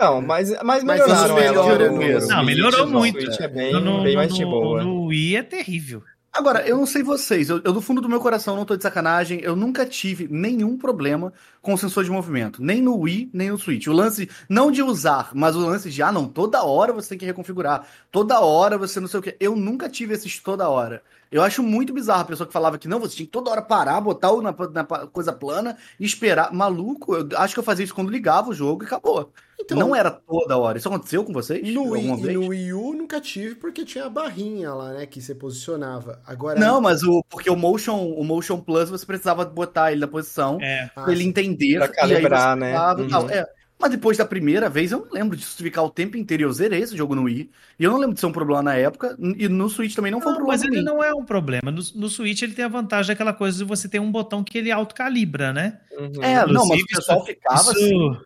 Não, 0.00 0.20
mas, 0.22 0.50
mas 0.62 0.84
Mas 0.84 1.00
melhoraram 1.00 1.34
melhora 1.34 1.88
no- 1.90 1.96
no 1.96 2.02
Não, 2.12 2.20
Switch, 2.20 2.44
melhorou 2.44 2.86
no 2.86 2.98
muito. 2.98 3.20
Switch 3.20 3.40
é 3.40 3.48
bem, 3.48 3.72
no, 3.72 4.02
bem 4.02 4.14
mais 4.16 4.34
de 4.34 4.44
boa. 4.44 4.82
no 4.84 5.06
Wii 5.06 5.36
é 5.36 5.42
terrível. 5.42 6.02
Agora, 6.30 6.60
eu 6.68 6.76
não 6.76 6.86
sei 6.86 7.02
vocês, 7.02 7.48
eu, 7.48 7.60
eu 7.64 7.72
do 7.72 7.80
fundo 7.80 8.00
do 8.00 8.08
meu 8.08 8.20
coração 8.20 8.54
não 8.54 8.64
tô 8.64 8.76
de 8.76 8.82
sacanagem, 8.82 9.40
eu 9.42 9.56
nunca 9.56 9.84
tive 9.84 10.28
nenhum 10.30 10.76
problema 10.76 11.32
com 11.60 11.72
o 11.72 11.78
sensor 11.78 12.04
de 12.04 12.10
movimento, 12.10 12.62
nem 12.62 12.80
no 12.82 12.96
Wii, 12.96 13.30
nem 13.32 13.50
no 13.50 13.58
Switch. 13.58 13.86
O 13.88 13.92
lance, 13.92 14.28
não 14.48 14.70
de 14.70 14.80
usar, 14.82 15.30
mas 15.34 15.56
o 15.56 15.60
lance 15.60 15.90
de, 15.90 16.00
ah, 16.02 16.12
não, 16.12 16.28
toda 16.28 16.62
hora 16.62 16.92
você 16.92 17.08
tem 17.08 17.18
que 17.18 17.24
reconfigurar, 17.26 17.84
toda 18.12 18.38
hora 18.40 18.78
você 18.78 19.00
não 19.00 19.08
sei 19.08 19.18
o 19.18 19.22
que. 19.22 19.36
Eu 19.40 19.56
nunca 19.56 19.88
tive 19.88 20.14
esses 20.14 20.38
toda 20.38 20.68
hora. 20.68 21.02
Eu 21.32 21.42
acho 21.42 21.62
muito 21.62 21.92
bizarro 21.92 22.20
a 22.20 22.26
pessoa 22.26 22.46
que 22.46 22.52
falava 22.52 22.78
que 22.78 22.86
não, 22.88 23.00
você 23.00 23.16
tinha 23.16 23.26
que 23.26 23.32
toda 23.32 23.50
hora 23.50 23.62
parar, 23.62 24.00
botar 24.00 24.30
o 24.30 24.40
na, 24.40 24.54
na 24.72 24.84
coisa 24.84 25.32
plana 25.32 25.76
e 25.98 26.04
esperar. 26.04 26.52
Maluco, 26.52 27.16
eu 27.16 27.26
acho 27.36 27.54
que 27.54 27.60
eu 27.60 27.64
fazia 27.64 27.84
isso 27.84 27.94
quando 27.94 28.10
ligava 28.10 28.50
o 28.50 28.54
jogo 28.54 28.84
e 28.84 28.86
acabou. 28.86 29.32
Então, 29.76 29.88
não 29.88 29.94
era 29.96 30.10
toda 30.10 30.56
hora. 30.56 30.78
Isso 30.78 30.88
aconteceu 30.88 31.24
com 31.24 31.32
vocês? 31.32 31.62
no 31.72 31.90
vez? 31.92 32.34
no 32.34 32.48
Wii 32.48 32.72
U 32.72 32.92
nunca 32.94 33.20
tive, 33.20 33.54
porque 33.54 33.84
tinha 33.84 34.06
a 34.06 34.10
barrinha 34.10 34.72
lá, 34.72 34.92
né, 34.92 35.06
que 35.06 35.20
você 35.20 35.34
posicionava. 35.34 36.20
Agora, 36.26 36.58
Não, 36.58 36.80
mas 36.80 37.02
o, 37.02 37.22
porque 37.28 37.50
o 37.50 37.56
Motion, 37.56 37.96
o 38.12 38.24
Motion 38.24 38.60
Plus 38.60 38.88
você 38.90 39.04
precisava 39.04 39.44
botar 39.44 39.92
ele 39.92 40.00
na 40.00 40.06
posição 40.08 40.58
É. 40.60 40.90
Ah, 40.96 41.02
pra 41.04 41.12
ele 41.12 41.24
entender. 41.24 41.76
Pra 41.78 41.88
calibrar, 41.88 42.56
né? 42.56 42.76
Uhum. 42.94 43.30
É. 43.30 43.44
Mas 43.80 43.92
depois 43.92 44.16
da 44.18 44.24
primeira 44.24 44.68
vez, 44.68 44.90
eu 44.90 45.06
não 45.06 45.12
lembro 45.12 45.36
disso 45.36 45.56
ficar 45.62 45.82
o 45.82 45.88
tempo 45.90 46.16
inteiro. 46.16 46.42
Eu 46.42 46.52
zerei 46.52 46.80
esse 46.82 46.96
jogo 46.96 47.14
no 47.14 47.22
Wii. 47.22 47.48
E 47.78 47.84
eu 47.84 47.92
não 47.92 47.98
lembro 47.98 48.14
de 48.14 48.18
ser 48.18 48.26
um 48.26 48.32
problema 48.32 48.60
na 48.60 48.74
época. 48.74 49.16
E 49.36 49.46
no 49.48 49.68
Switch 49.70 49.94
também 49.94 50.10
não 50.10 50.20
foi 50.20 50.32
um 50.32 50.34
Não, 50.34 50.38
problema 50.40 50.58
mas 50.58 50.66
ele 50.68 50.78
mim. 50.78 50.84
não 50.84 51.00
é 51.04 51.14
um 51.14 51.24
problema. 51.24 51.70
No, 51.70 51.80
no 51.94 52.08
Switch 52.08 52.42
ele 52.42 52.54
tem 52.54 52.64
a 52.64 52.68
vantagem 52.68 53.06
daquela 53.14 53.32
coisa 53.32 53.58
de 53.58 53.62
você 53.64 53.88
ter 53.88 54.00
um 54.00 54.10
botão 54.10 54.42
que 54.42 54.58
ele 54.58 54.72
autocalibra, 54.72 55.52
né? 55.52 55.78
Uhum. 55.96 56.10
É, 56.24 56.44
não, 56.44 56.66
mas 56.66 56.80
o 56.80 56.82
Inclusive, 56.82 56.86
pessoal 56.88 57.18
isso- 57.18 57.26
ficava 57.26 57.60
isso, 57.60 57.70
assim. 57.70 58.16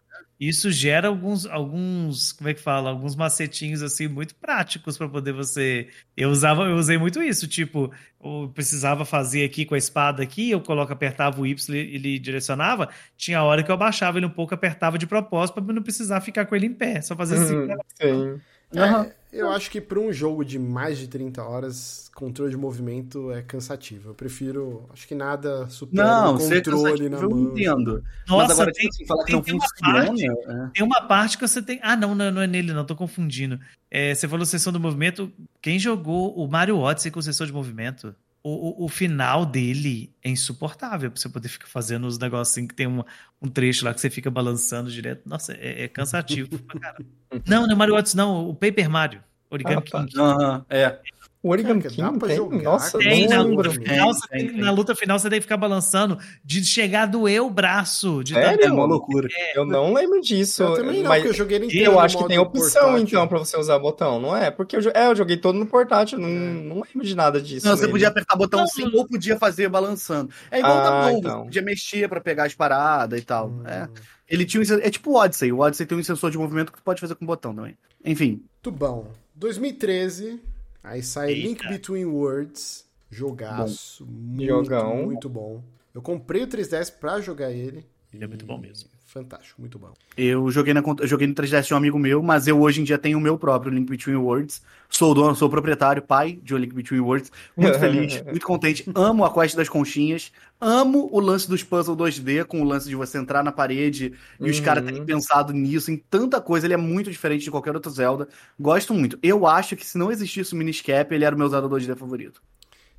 Isso 0.48 0.70
gera 0.73 1.09
alguns, 1.09 1.47
alguns, 1.47 2.32
como 2.32 2.51
é 2.51 2.55
que 2.55 2.60
fala? 2.60 2.90
Alguns 2.90 3.14
macetinhos 3.14 3.82
assim 3.82 4.09
muito 4.09 4.35
práticos 4.35 4.98
para 4.98 5.09
poder 5.09 5.32
você. 5.32 5.89
Eu 6.16 6.31
usava, 6.31 6.64
eu 6.64 6.74
usei 6.74 6.98
muito 6.98 7.23
isso, 7.23 7.47
tipo, 7.47 7.93
eu 8.23 8.51
precisava 8.52 9.05
fazer 9.05 9.44
aqui 9.44 9.64
com 9.64 9.74
a 9.74 9.78
espada 9.78 10.23
aqui, 10.23 10.51
eu 10.51 10.60
coloco, 10.60 10.93
apertava 10.93 11.40
o 11.40 11.47
Y, 11.47 11.55
ele 11.69 11.94
ele 11.94 12.19
direcionava. 12.19 12.89
Tinha 13.16 13.43
hora 13.43 13.62
que 13.62 13.70
eu 13.70 13.74
abaixava 13.74 14.19
ele 14.19 14.27
um 14.27 14.31
pouco, 14.31 14.52
apertava 14.52 14.98
de 14.98 15.06
propósito 15.06 15.62
para 15.62 15.74
não 15.74 15.82
precisar 15.82 16.20
ficar 16.20 16.47
com 16.47 16.56
ele 16.56 16.66
em 16.66 16.74
pé, 16.74 17.01
só 17.01 17.14
fazer 17.14 17.36
assim. 17.36 17.55
Uhum, 17.55 18.40
Aham. 18.81 19.11
eu 19.32 19.51
acho 19.51 19.70
que 19.70 19.81
pra 19.81 19.99
um 19.99 20.12
jogo 20.12 20.44
de 20.44 20.59
mais 20.59 20.99
de 20.99 21.09
30 21.09 21.43
horas, 21.43 22.11
controle 22.15 22.51
de 22.51 22.57
movimento 22.57 23.31
é 23.32 23.40
cansativo. 23.43 24.11
Eu 24.11 24.15
prefiro, 24.15 24.86
acho 24.93 25.07
que 25.09 25.15
nada 25.15 25.66
supera 25.69 26.05
Não, 26.07 26.35
o 26.36 26.39
controle 26.39 27.09
na 27.09 27.16
cansativo 27.19 27.23
eu 27.23 27.31
mão. 27.31 27.43
entendo. 27.53 28.03
mas 28.05 28.28
Nossa, 28.28 28.53
agora, 28.53 28.73
tem, 28.73 28.89
assim, 28.89 29.07
falar 29.07 29.24
que 29.24 29.32
não 29.32 29.43
tem 29.43 29.55
uma 29.55 29.66
parte- 29.81 30.27
é. 30.27 30.70
Tem 30.74 30.85
uma 30.85 31.01
parte 31.03 31.39
que 31.39 31.47
você 31.49 31.62
tem. 31.62 31.78
Ah, 31.82 31.97
não, 31.97 32.15
não, 32.15 32.31
não 32.31 32.43
é 32.43 32.47
nele, 32.47 32.73
não, 32.73 32.85
tô 32.85 32.94
confundindo. 32.97 33.59
É, 33.90 34.15
você 34.15 34.27
falou 34.28 34.44
sessão 34.47 34.73
do 34.73 34.81
movimento. 34.81 35.32
Quem 35.61 35.78
jogou 35.78 36.35
o 36.36 36.47
Mario 36.47 36.78
Odyssey 36.78 37.11
com 37.11 37.20
sessão 37.23 37.47
de 37.47 37.53
movimento, 37.53 38.15
o, 38.44 38.85
o, 38.85 38.89
final 38.89 39.47
dele 39.47 40.12
é 40.23 40.28
insuportável 40.28 41.10
pra 41.10 41.20
você 41.20 41.28
poder 41.28 41.48
ficar 41.48 41.69
fazendo 41.69 42.06
os 42.06 42.19
negocinhos 42.19 42.69
que 42.69 42.74
tem 42.74 42.86
uma, 42.86 43.06
um 43.40 43.48
trecho 43.48 43.85
lá 43.85 43.94
que 43.94 44.01
você 44.01 44.10
fica 44.10 44.31
balançando 44.31 44.90
direto. 44.90 45.28
Nossa, 45.28 45.52
é, 45.55 45.85
é 45.85 45.89
cansativo 45.89 46.59
pra 46.59 46.81
caramba. 46.81 47.09
Não, 47.47 47.66
não 47.66 47.73
é 47.73 47.74
Mario 47.74 47.94
Odyssey, 47.94 48.16
não, 48.16 48.48
o 48.48 48.55
Paper 48.55 48.90
Mario. 48.90 49.23
Origami 49.48 49.77
Ah, 49.77 49.90
tá. 49.90 50.05
King. 50.05 50.20
Aham, 50.20 50.66
é. 50.69 50.98
O 51.43 51.51
Origami 51.51 51.82
King 51.82 52.19
tem? 52.20 52.36
jogar, 52.36 52.62
Nossa. 52.62 52.98
Tem, 52.98 53.27
não 53.27 53.36
na 53.39 53.43
luta, 53.43 53.70
final, 53.73 53.85
Tem, 53.89 54.12
você 54.14 54.28
tem, 54.28 54.52
na 54.60 54.70
luta 54.70 54.94
final 54.94 55.19
você 55.19 55.28
tem 55.28 55.39
que 55.40 55.43
ficar 55.43 55.56
balançando 55.56 56.16
de 56.44 56.64
chegar 56.64 57.02
a 57.02 57.06
doer 57.06 57.43
o 57.43 57.51
braço. 57.51 58.23
De 58.23 58.32
Sério? 58.35 58.64
É 58.64 58.73
uma 58.73 58.85
loucura. 58.85 59.28
Eu 59.52 59.66
não 59.66 59.93
lembro 59.93 60.20
disso. 60.20 60.62
Eu 60.62 60.74
também 60.74 61.02
não, 61.02 61.09
mas 61.09 61.19
porque 61.23 61.31
eu 61.35 61.39
joguei 61.39 61.56
ele 61.59 61.66
inteiro 61.66 61.93
eu 61.93 61.98
acho 61.98 62.16
que 62.16 62.28
tem 62.28 62.39
opção, 62.39 62.82
portátil. 62.82 63.06
então, 63.09 63.27
pra 63.27 63.39
você 63.40 63.56
usar 63.59 63.77
botão, 63.81 64.20
não 64.20 64.36
é? 64.36 64.52
Porque 64.52 64.77
eu, 64.77 64.81
é, 64.94 65.09
eu 65.09 65.16
joguei 65.16 65.36
todo 65.36 65.59
no 65.59 65.66
portátil, 65.66 66.16
não, 66.16 66.28
não 66.28 66.74
lembro 66.77 67.02
de 67.05 67.14
nada 67.16 67.40
disso. 67.40 67.66
Não, 67.66 67.77
você 67.77 67.89
podia 67.89 68.06
apertar 68.06 68.36
botão 68.36 68.60
Não, 68.60 68.66
sim 68.69 68.89
ou 68.94 69.05
podia 69.09 69.36
fazer 69.36 69.69
balançando. 69.69 70.31
É 70.48 70.60
igual 70.60 70.78
Ah, 70.78 70.82
da 70.85 70.90
mão, 70.90 71.19
então. 71.19 71.39
você 71.40 71.44
podia 71.47 71.62
mexer 71.62 72.09
pra 72.09 72.20
pegar 72.20 72.44
as 72.44 72.55
paradas 72.55 73.20
e 73.20 73.24
tal. 73.24 73.48
Hum, 73.48 73.62
É. 73.66 73.89
Ele 74.28 74.47
tinha 74.47 74.62
um, 74.62 74.81
é 74.81 74.89
tipo 74.89 75.10
o 75.10 75.16
Odyssey. 75.16 75.52
O 75.52 75.59
Odyssey 75.59 75.85
tem 75.86 75.98
um 75.98 76.02
sensor 76.05 76.31
de 76.31 76.39
movimento 76.39 76.70
que 76.73 76.78
tu 76.78 76.85
pode 76.85 77.01
fazer 77.01 77.16
com 77.16 77.27
botão 77.27 77.52
também. 77.55 77.77
Enfim. 78.05 78.43
Muito 78.64 78.70
bom. 78.70 79.09
2013, 79.35 80.40
aí 80.83 81.03
sai 81.03 81.33
Eita. 81.33 81.49
Link 81.49 81.69
Between 81.69 82.05
Worlds. 82.07 82.85
Jogaço. 83.11 84.07
Muito, 84.07 84.47
Jogão. 84.47 85.05
muito 85.05 85.29
bom. 85.29 85.63
Eu 85.95 86.01
comprei 86.01 86.43
o 86.43 86.47
3DS 86.47 86.91
pra 86.99 87.21
jogar 87.21 87.51
ele. 87.51 87.87
Ele 88.13 88.25
é 88.25 88.27
muito 88.27 88.47
bom 88.47 88.57
mesmo. 88.59 88.89
Fantástico, 89.13 89.61
muito 89.61 89.79
bom. 89.79 89.93
Eu 90.17 90.51
joguei, 90.51 90.73
na, 90.73 90.83
eu 91.01 91.07
joguei 91.07 91.27
no 91.27 91.35
3DS 91.35 91.67
de 91.67 91.75
um 91.75 91.77
amigo 91.77 91.99
meu, 91.99 92.23
mas 92.23 92.49
eu 92.49 92.59
hoje 92.59 92.81
em 92.81 92.85
dia 92.85 92.97
tenho 92.97 93.19
o 93.19 93.21
meu 93.21 93.37
próprio 93.39 93.71
Link 93.71 93.87
Between 93.91 94.17
Worlds. 94.17 94.63
Sou 94.89 95.13
dono, 95.15 95.35
sou 95.37 95.51
proprietário, 95.51 96.01
pai 96.03 96.39
de 96.43 96.55
um 96.55 96.57
Link 96.57 96.75
Between 96.75 97.01
Worlds. 97.01 97.31
Muito 97.55 97.79
feliz, 97.79 98.23
muito 98.25 98.47
contente. 98.47 98.91
Amo 98.95 99.23
a 99.27 99.33
quest 99.33 99.55
das 99.55 99.69
conchinhas. 99.69 100.33
Amo 100.59 101.11
o 101.13 101.21
lance 101.21 101.47
dos 101.47 101.63
puzzle 101.63 101.95
2D, 101.95 102.45
com 102.47 102.63
o 102.63 102.65
lance 102.65 102.89
de 102.89 102.97
você 102.97 103.19
entrar 103.19 103.43
na 103.45 103.53
parede 103.53 104.15
e 104.41 104.49
os 104.51 104.59
Uhum. 104.59 104.65
caras 104.65 104.85
terem 104.85 105.05
pensado 105.05 105.53
nisso, 105.53 105.91
em 105.91 105.99
tanta 105.99 106.41
coisa. 106.41 106.67
Ele 106.67 106.75
é 106.75 106.79
muito 106.79 107.11
diferente 107.11 107.45
de 107.45 107.51
qualquer 107.51 107.75
outro 107.75 107.91
Zelda. 107.91 108.29
Gosto 108.59 108.95
muito. 108.95 109.19
Eu 109.23 109.47
acho 109.47 109.77
que 109.77 109.85
se 109.87 109.99
não 109.99 110.11
existisse 110.11 110.55
o 110.55 110.57
Miniscap, 110.57 111.15
ele 111.15 111.25
era 111.25 111.35
o 111.37 111.39
meu 111.39 111.49
Zelda 111.49 111.69
2D 111.69 111.95
favorito. 111.97 112.41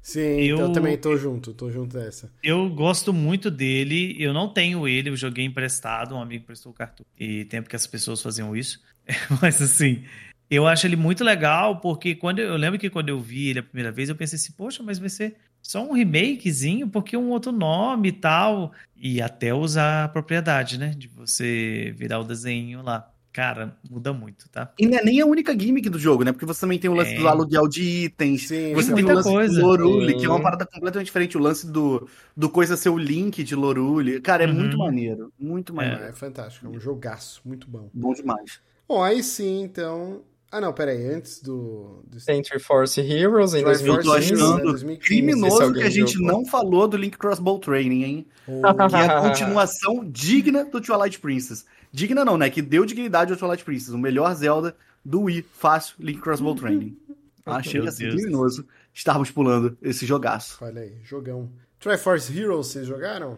Sim, 0.04 0.20
eu, 0.42 0.58
Eu- 0.60 0.72
também 0.74 0.98
tô 0.98 1.18
junto, 1.18 1.54
tô 1.54 1.72
junto 1.72 1.96
dessa. 1.98 2.32
Eu 2.44 2.70
gosto 2.70 3.14
muito 3.14 3.50
dele. 3.50 4.16
Eu 4.22 4.34
não 4.34 4.52
tenho 4.54 4.88
ele, 4.88 5.10
eu 5.10 5.16
joguei 5.16 5.46
emprestado. 5.46 6.16
Um 6.16 6.22
amigo 6.22 6.46
prestou 6.46 6.72
o 6.72 6.76
cartão. 6.76 7.06
E 7.18 7.46
tempo 7.46 7.70
que 7.70 7.76
as 7.76 7.88
pessoas 7.88 8.22
faziam 8.22 8.56
isso. 8.56 8.82
Mas 9.42 9.62
assim, 9.62 10.04
Eu 10.50 10.68
acho 10.68 10.86
ele 10.88 10.96
muito 10.98 11.24
legal, 11.24 11.80
porque 11.82 12.16
quando 12.16 12.40
eu, 12.40 12.50
eu 12.50 12.58
lembro 12.58 12.80
que 12.80 12.90
quando 12.90 13.10
eu 13.10 13.20
vi 13.22 13.50
ele 13.50 13.60
a 13.60 13.64
primeira 13.64 13.92
vez, 13.92 14.10
eu 14.10 14.16
pensei 14.16 14.38
assim, 14.38 14.54
poxa, 14.54 14.84
mas 14.84 15.00
vai 15.00 15.10
ser 15.10 15.38
só 15.62 15.84
um 15.84 15.94
remakezinho, 15.94 16.90
porque 16.90 17.18
um 17.18 17.30
outro 17.32 17.52
nome 17.52 18.10
e 18.10 18.12
tal. 18.14 18.74
E 18.96 19.22
até 19.22 19.54
usar 19.54 20.06
a 20.06 20.10
propriedade, 20.10 20.78
né? 20.78 20.90
De 20.98 21.08
você 21.08 21.94
virar 21.98 22.20
o 22.20 22.24
desenho 22.26 22.82
lá. 22.84 23.13
Cara, 23.34 23.76
muda 23.90 24.14
muito, 24.14 24.48
tá? 24.48 24.72
E 24.80 24.86
não 24.86 24.96
é 24.98 25.04
nem 25.04 25.20
a 25.20 25.26
única 25.26 25.58
gimmick 25.60 25.90
do 25.90 25.98
jogo, 25.98 26.24
né? 26.24 26.32
Porque 26.32 26.46
você 26.46 26.62
também 26.62 26.78
tem 26.78 26.88
o 26.90 26.94
lance 26.94 27.16
É. 27.16 27.20
do 27.20 27.28
aluguel 27.28 27.68
de 27.68 27.82
itens. 28.06 28.48
Sim, 28.48 28.76
você 28.76 28.94
tem 28.94 29.04
tem 29.04 29.12
o 29.12 29.16
lance 29.16 29.28
coisa. 29.30 29.60
do 29.60 29.66
Lorule, 29.68 30.14
que 30.16 30.26
é 30.26 30.30
uma 30.30 30.40
parada 30.42 30.68
completamente 30.68 31.08
diferente. 31.08 31.36
O 31.36 31.42
lance 31.42 31.66
do, 31.66 32.08
do 32.38 32.48
coisa 32.48 32.78
ser 32.78 32.90
o 32.90 32.98
link 32.98 33.44
de 33.44 33.56
Lorule. 33.56 34.22
Cara, 34.22 34.44
é 34.44 34.48
Uhum. 34.48 34.54
muito 34.54 34.78
maneiro. 34.78 35.34
Muito 35.40 35.74
maneiro. 35.74 36.04
É, 36.04 36.10
é 36.10 36.14
fantástico, 36.14 36.68
é 36.68 36.70
um 36.70 36.80
jogaço, 36.80 37.42
muito 37.44 37.68
bom. 37.68 37.90
Bom 37.92 38.14
demais. 38.14 38.60
Bom, 38.88 39.02
aí 39.04 39.24
sim, 39.24 39.64
então. 39.64 40.22
Ah, 40.52 40.62
não, 40.62 40.72
peraí, 40.72 41.04
antes 41.08 41.42
do. 41.42 42.04
do... 42.08 42.20
Century 42.20 42.60
Force 42.60 43.02
Heroes 43.02 43.56
em 43.56 43.64
Triforce 43.64 43.88
Eu 43.88 43.96
tô 43.98 44.04
2015. 44.04 44.28
Heroes, 44.30 44.44
achando 44.44 44.58
né, 44.58 44.64
2015. 44.64 44.94
Esse 44.94 45.00
Criminoso 45.08 45.74
que 45.74 45.82
a 45.82 45.90
gente 45.90 46.14
jogou. 46.14 46.28
não 46.28 46.46
falou 46.46 46.88
do 46.88 46.96
Link 46.96 47.18
Crossbow 47.18 47.58
Training, 47.58 48.04
hein? 48.04 48.28
Oh, 48.46 48.62
Que 48.62 48.96
é 48.96 49.06
a 49.08 49.22
continuação 49.22 50.06
digna 50.06 50.64
do 50.66 50.80
Twilight 50.80 51.20
Princess. 51.20 51.66
Digna 51.94 52.26
não, 52.26 52.38
né? 52.38 52.50
Que 52.50 52.62
deu 52.62 52.86
dignidade 52.86 53.32
ao 53.32 53.38
Twilight 53.38 53.64
Princess. 53.64 53.94
O 53.94 53.98
melhor 54.00 54.34
Zelda 54.34 54.76
do 55.06 55.22
Wii. 55.22 55.46
Fácil, 55.54 55.96
Link 56.00 56.20
Crossbow 56.20 56.56
Training. 56.56 56.98
Achei 57.46 57.86
assim, 57.88 58.10
criminoso 58.10 58.66
estarmos 58.94 59.30
pulando 59.30 59.78
esse 59.82 60.06
jogaço. 60.06 60.58
olha 60.62 60.82
aí, 60.82 60.96
jogão. 61.04 61.50
Triforce 61.80 62.36
Heroes, 62.38 62.68
vocês 62.68 62.88
jogaram? 62.88 63.38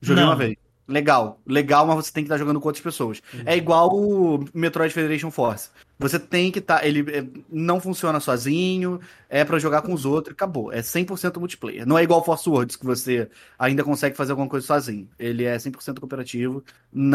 Joguei 0.00 0.22
Não. 0.22 0.30
uma 0.30 0.36
vez. 0.36 0.56
Legal, 0.86 1.38
legal, 1.46 1.86
mas 1.86 1.96
você 1.96 2.12
tem 2.12 2.24
que 2.24 2.28
estar 2.28 2.38
jogando 2.38 2.60
com 2.60 2.68
outras 2.68 2.82
pessoas. 2.82 3.20
É 3.44 3.54
igual 3.56 3.90
o 3.94 4.42
Metroid 4.54 4.94
Federation 4.94 5.30
Force. 5.30 5.68
Você 5.98 6.18
tem 6.18 6.50
que 6.52 6.60
estar. 6.60 6.84
ele 6.86 7.00
é, 7.10 7.26
não 7.50 7.80
funciona 7.80 8.20
sozinho, 8.20 9.00
é 9.28 9.44
pra 9.44 9.58
jogar 9.58 9.82
com 9.82 9.92
os 9.92 10.04
outros, 10.04 10.32
acabou. 10.32 10.72
É 10.72 10.80
100% 10.80 11.38
multiplayer. 11.38 11.86
Não 11.86 11.98
é 11.98 12.04
igual 12.04 12.24
Force 12.24 12.48
Words, 12.48 12.76
que 12.76 12.84
você 12.86 13.28
ainda 13.58 13.82
consegue 13.82 14.16
fazer 14.16 14.32
alguma 14.32 14.48
coisa 14.48 14.64
sozinho. 14.66 15.08
Ele 15.18 15.44
é 15.44 15.56
100% 15.56 15.98
cooperativo. 15.98 16.62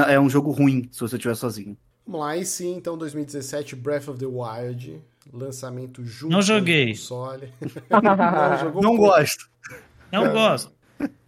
É 0.10 0.20
um 0.20 0.30
jogo 0.30 0.52
ruim 0.52 0.90
se 0.92 1.00
você 1.00 1.16
estiver 1.16 1.36
sozinho. 1.36 1.78
Vamos 2.06 2.22
lá, 2.22 2.32
aí 2.32 2.46
sim, 2.46 2.76
então 2.76 2.98
2017, 2.98 3.78
Breath 3.78 4.10
of 4.10 4.20
the 4.20 4.26
Wild. 4.26 5.02
Lançamento 5.32 6.04
junto 6.04 6.32
Não 6.32 6.40
com 6.40 6.44
o 6.44 6.46
joguei. 6.46 6.90
console. 6.90 7.54
não, 7.90 8.82
Não 8.82 8.98
gosto. 8.98 9.50
Não 10.12 10.30
gosto. 10.32 10.72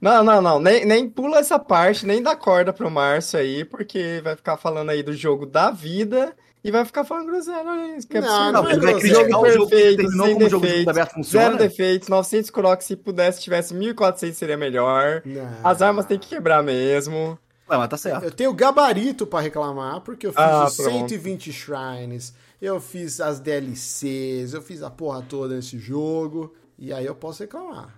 Não, 0.02 0.24
não, 0.24 0.42
não. 0.42 0.60
Nem, 0.60 0.86
nem 0.86 1.10
pula 1.10 1.40
essa 1.40 1.58
parte, 1.58 2.06
nem 2.06 2.22
dá 2.22 2.36
corda 2.36 2.74
pro 2.74 2.92
Márcio 2.92 3.40
aí, 3.40 3.64
porque 3.64 4.20
vai 4.24 4.36
ficar 4.36 4.58
falando 4.58 4.90
aí 4.90 5.02
do 5.02 5.14
jogo 5.14 5.46
da 5.46 5.72
vida 5.72 6.36
e 6.68 6.72
vai 6.72 6.84
ficar 6.84 7.04
falando 7.06 7.28
groselha. 7.28 7.64
Olha 7.70 7.96
isso, 7.98 8.08
que 8.08 8.20
Não, 8.20 8.28
absurdo. 8.28 8.52
não 8.52 8.64
Não, 8.64 8.70
é 8.70 8.74
ele 8.74 8.82
vai 8.82 8.94
criticar 9.00 9.42
o 9.42 9.52
jogo 9.52 9.70
perfeito, 9.70 10.02
sem 10.12 10.34
como 10.34 10.50
jogo 10.50 10.66
defeitos, 10.66 10.88
aberto 10.88 11.14
funciona. 11.14 11.46
Zero 11.46 11.58
defeitos, 11.58 12.08
900 12.10 12.50
croc, 12.50 12.82
se 12.82 12.96
pudesse, 12.96 13.42
tivesse 13.42 13.74
1400 13.74 14.38
seria 14.38 14.58
melhor. 14.58 15.22
Não. 15.24 15.48
As 15.64 15.82
armas 15.82 16.06
tem 16.06 16.18
que 16.18 16.28
quebrar 16.28 16.64
mesmo. 16.64 17.38
Ué, 17.70 17.78
mas 17.78 17.88
tá 17.90 17.98
certo. 17.98 18.24
Eu 18.24 18.32
tenho 18.32 18.54
gabarito 18.54 19.26
pra 19.28 19.40
reclamar, 19.42 20.02
porque 20.02 20.26
eu 20.28 20.32
fiz 20.34 20.42
Ah, 20.42 20.66
os 20.66 20.76
pronto. 20.76 20.92
120 20.92 21.52
shrines, 21.54 22.34
eu 22.62 22.80
fiz 22.80 23.22
as 23.22 23.40
DLCs, 23.40 24.54
eu 24.54 24.62
fiz 24.62 24.82
a 24.82 24.90
porra 24.90 25.22
toda 25.22 25.56
nesse 25.56 25.78
jogo, 25.78 26.54
e 26.78 26.92
aí 26.92 27.06
eu 27.06 27.16
posso 27.16 27.44
reclamar. 27.44 27.90